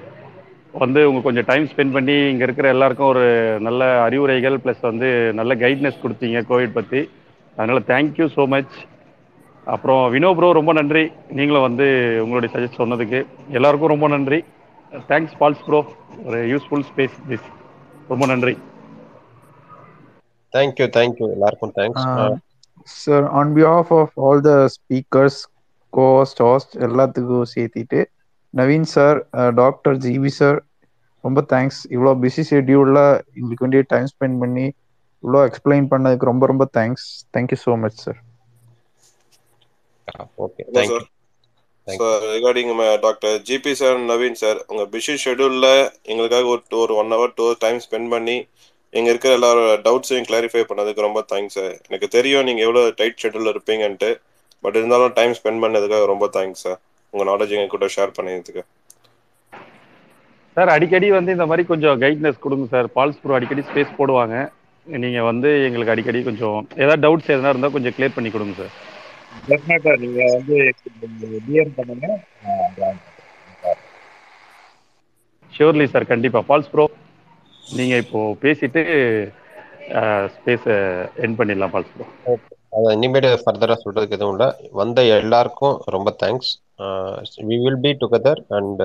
வந்து 0.82 1.00
உங்க 1.08 1.20
கொஞ்சம் 1.26 1.46
டைம் 1.50 1.66
ஸ்பெண்ட் 1.70 1.94
பண்ணி 1.96 2.16
இங்க 2.32 2.42
இருக்கிற 2.46 2.66
எல்லாருக்கும் 2.74 3.10
ஒரு 3.12 3.24
நல்ல 3.66 3.82
அறிவுரைகள் 4.06 4.56
ப்ளஸ் 4.64 4.82
வந்து 4.90 5.08
நல்ல 5.38 5.52
கைட்னஸ் 5.62 6.02
கொடுத்தீங்க 6.02 6.40
கோவிட் 6.50 6.76
பத்தி. 6.78 7.00
அதனால 7.56 7.80
தேங்க்யூ 7.92 8.26
ஸோ 8.36 8.44
மச் 8.54 8.74
அப்புறம் 9.74 10.02
வினோ 10.14 10.30
ப்ரோ 10.38 10.48
ரொம்ப 10.58 10.72
நன்றி. 10.80 11.04
நீங்களும் 11.38 11.66
வந்து 11.68 11.86
உங்களுடைய 12.24 12.50
சஜஸ்ட் 12.54 12.80
சொன்னதுக்கு 12.82 13.20
எல்லாருக்கும் 13.58 13.92
ரொம்ப 13.94 14.08
நன்றி. 14.14 14.38
தேங்க்ஸ் 15.12 15.36
பால்ஸ் 15.40 15.64
ப்ரோ 15.68 15.80
ஒரு 16.26 16.40
யூஸ்ஃபுல் 16.52 16.86
ஸ்பேஸ் 16.90 17.16
திஸ் 17.30 17.48
ரொம்ப 18.12 18.26
நன்றி. 18.32 18.54
தேங்க்யூ 20.56 20.86
தேங்க்யூ 20.96 21.26
எல்லாருக்கும் 21.32 21.74
thanks 21.78 22.04
sir 22.98 23.24
on 23.38 23.52
behalf 23.56 23.92
of 23.94 24.14
all 24.24 24.42
the 24.42 24.52
speakers 24.76 25.40
guest 25.92 26.40
host 26.42 26.74
எல்லாத்துக்கும் 26.86 27.50
சேர்த்திட்டு 27.54 28.00
Naveen 28.54 28.88
sir 28.92 29.18
doctor 29.54 29.96
GV 30.04 30.32
sir 30.36 30.58
ரொம்ப 31.24 31.40
தேங்க்ஸ் 31.52 31.80
இவ்வளோ 31.94 32.12
பிஸி 32.22 32.42
ஷெட்யூலில் 32.50 33.02
எங்களுக்கு 33.36 33.64
வேண்டிய 33.64 33.82
டைம் 33.88 34.08
ஸ்பெண்ட் 34.12 34.38
பண்ணி 34.38 34.66
இவ்வளோ 35.24 35.40
எக்ஸ்பிளைன் 35.48 35.86
பண்ணதுக்கு 35.92 36.30
ரொம்ப 36.32 36.46
ரொம்ப 36.46 36.64
thanks 36.78 37.06
thank you 37.34 37.58
so 37.64 37.74
much 37.80 38.00
sir 38.04 38.20
okay 40.38 40.64
sir 41.88 42.22
recording 42.30 42.70
doctor 43.02 43.34
GB 43.48 43.72
sir 43.72 43.98
Naveen 44.06 44.38
sir 44.40 44.60
உங்க 44.66 44.84
பிஸி 44.92 45.14
ஷெட்யூல்ல 45.24 45.68
எங்களுக்காக 46.04 46.46
ஒரு 46.46 46.62
ஒரு 46.76 46.94
one 46.94 47.12
hour 47.12 47.34
to 47.34 47.46
time 47.58 47.78
spend 47.86 48.10
பண்ணி 48.10 48.36
எங்க 48.92 49.08
இருக்கிற 49.12 49.32
எல்லாரோட 49.38 49.72
டவுட்ஸையும் 49.86 50.28
கிளாரிஃபை 50.28 50.62
பண்ணதுக்கு 50.68 51.06
ரொம்ப 51.06 51.20
தேங்க்ஸ் 51.32 51.56
சார் 51.58 51.74
எனக்கு 51.88 52.08
தெரியும் 52.16 52.46
நீங்க 52.48 52.62
எவ்வளவு 52.66 52.94
டைட் 53.00 53.20
ஷெட்யூல்ல 53.22 53.52
இருப்பீங்கன்ட்டு 53.54 54.10
பட் 54.64 54.78
இருந்தாலும் 54.80 55.14
டைம் 55.18 55.36
ஸ்பெண்ட் 55.38 55.62
பண்ணதுக்காக 55.64 56.06
ரொம்ப 56.12 56.26
தேங்க்ஸ் 56.36 56.64
சார் 56.66 56.78
உங்க 57.14 57.24
நாலேஜ் 57.30 57.54
எங்க 57.56 57.70
கூட 57.74 57.88
ஷேர் 57.96 58.16
பண்ணதுக்கு 58.18 58.62
சார் 60.56 60.70
அடிக்கடி 60.74 61.08
வந்து 61.16 61.34
இந்த 61.36 61.46
மாதிரி 61.48 61.62
கொஞ்சம் 61.70 61.98
கைட்னஸ் 62.02 62.44
கொடுங்க 62.44 62.66
சார் 62.74 62.86
பால்ஸ் 62.94 63.18
ப்ரோ 63.22 63.34
அடிக்கடி 63.38 63.62
ஸ்பேஸ் 63.70 63.98
போடுவாங்க. 63.98 64.36
நீங்க 64.86 65.20
வந்து 65.28 65.48
எங்களுக்கு 65.66 65.92
அடிக்கடி 65.94 66.18
கொஞ்சம் 66.28 66.58
ஏதாவது 66.82 67.02
டவுட்ஸ் 67.04 67.30
எதனா 67.34 67.52
இருந்தால் 67.52 67.74
கொஞ்சம் 67.76 67.94
கிளியர் 67.96 68.14
பண்ணி 68.16 68.30
கொடுங்க 68.34 68.54
சார் 68.60 68.72
டெஃபினட்டாக 69.48 69.96
நீங்கள் 70.02 70.32
வந்து 70.36 70.56
டிஎம் 71.46 71.74
பண்ணுங்க. 71.78 72.06
ஷியோர்லி 75.52 75.86
சார் 75.94 76.10
கண்டிப்பா. 76.12 76.40
பால்ஸ் 76.50 76.70
ப்ரோ 76.72 76.84
நீங்க 77.66 77.94
இப்போ 78.04 78.20
பேசிட்டு 78.42 78.82
ஸ்பேஸை 80.34 80.76
என் 81.24 81.36
பண்ணிடலாம் 81.38 81.72
பால்ஸ் 81.74 81.92
ப்ரோ 81.94 82.06
அதை 82.76 82.88
இனிமேட்டு 82.96 83.28
ஃபர்தராக 83.42 83.78
சொல்றதுக்கு 83.82 84.16
எதுவும் 84.16 84.34
இல்லை. 84.36 84.48
வந்த 84.80 85.02
எல்லாருக்கும் 85.18 85.76
ரொம்ப 85.94 86.10
thanks 86.22 86.50
we 87.48 87.56
will 87.64 87.80
be 87.84 87.92
together 88.02 88.40
and 88.58 88.82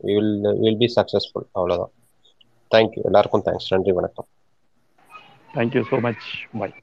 we 0.00 0.14
will 0.18 0.32
will 0.64 0.80
be 0.82 0.88
successful 0.96 1.46
அவ்வளோதான் 1.58 1.92
தேங்க்யூ 2.70 3.02
எல்லாருக்கும் 3.08 3.44
தேங்க்ஸ் 3.48 3.70
நன்றி 3.74 3.92
வணக்கம். 3.98 4.28
Thank you 5.54 5.82
so 5.90 5.96
much 6.06 6.26
bye 6.60 6.74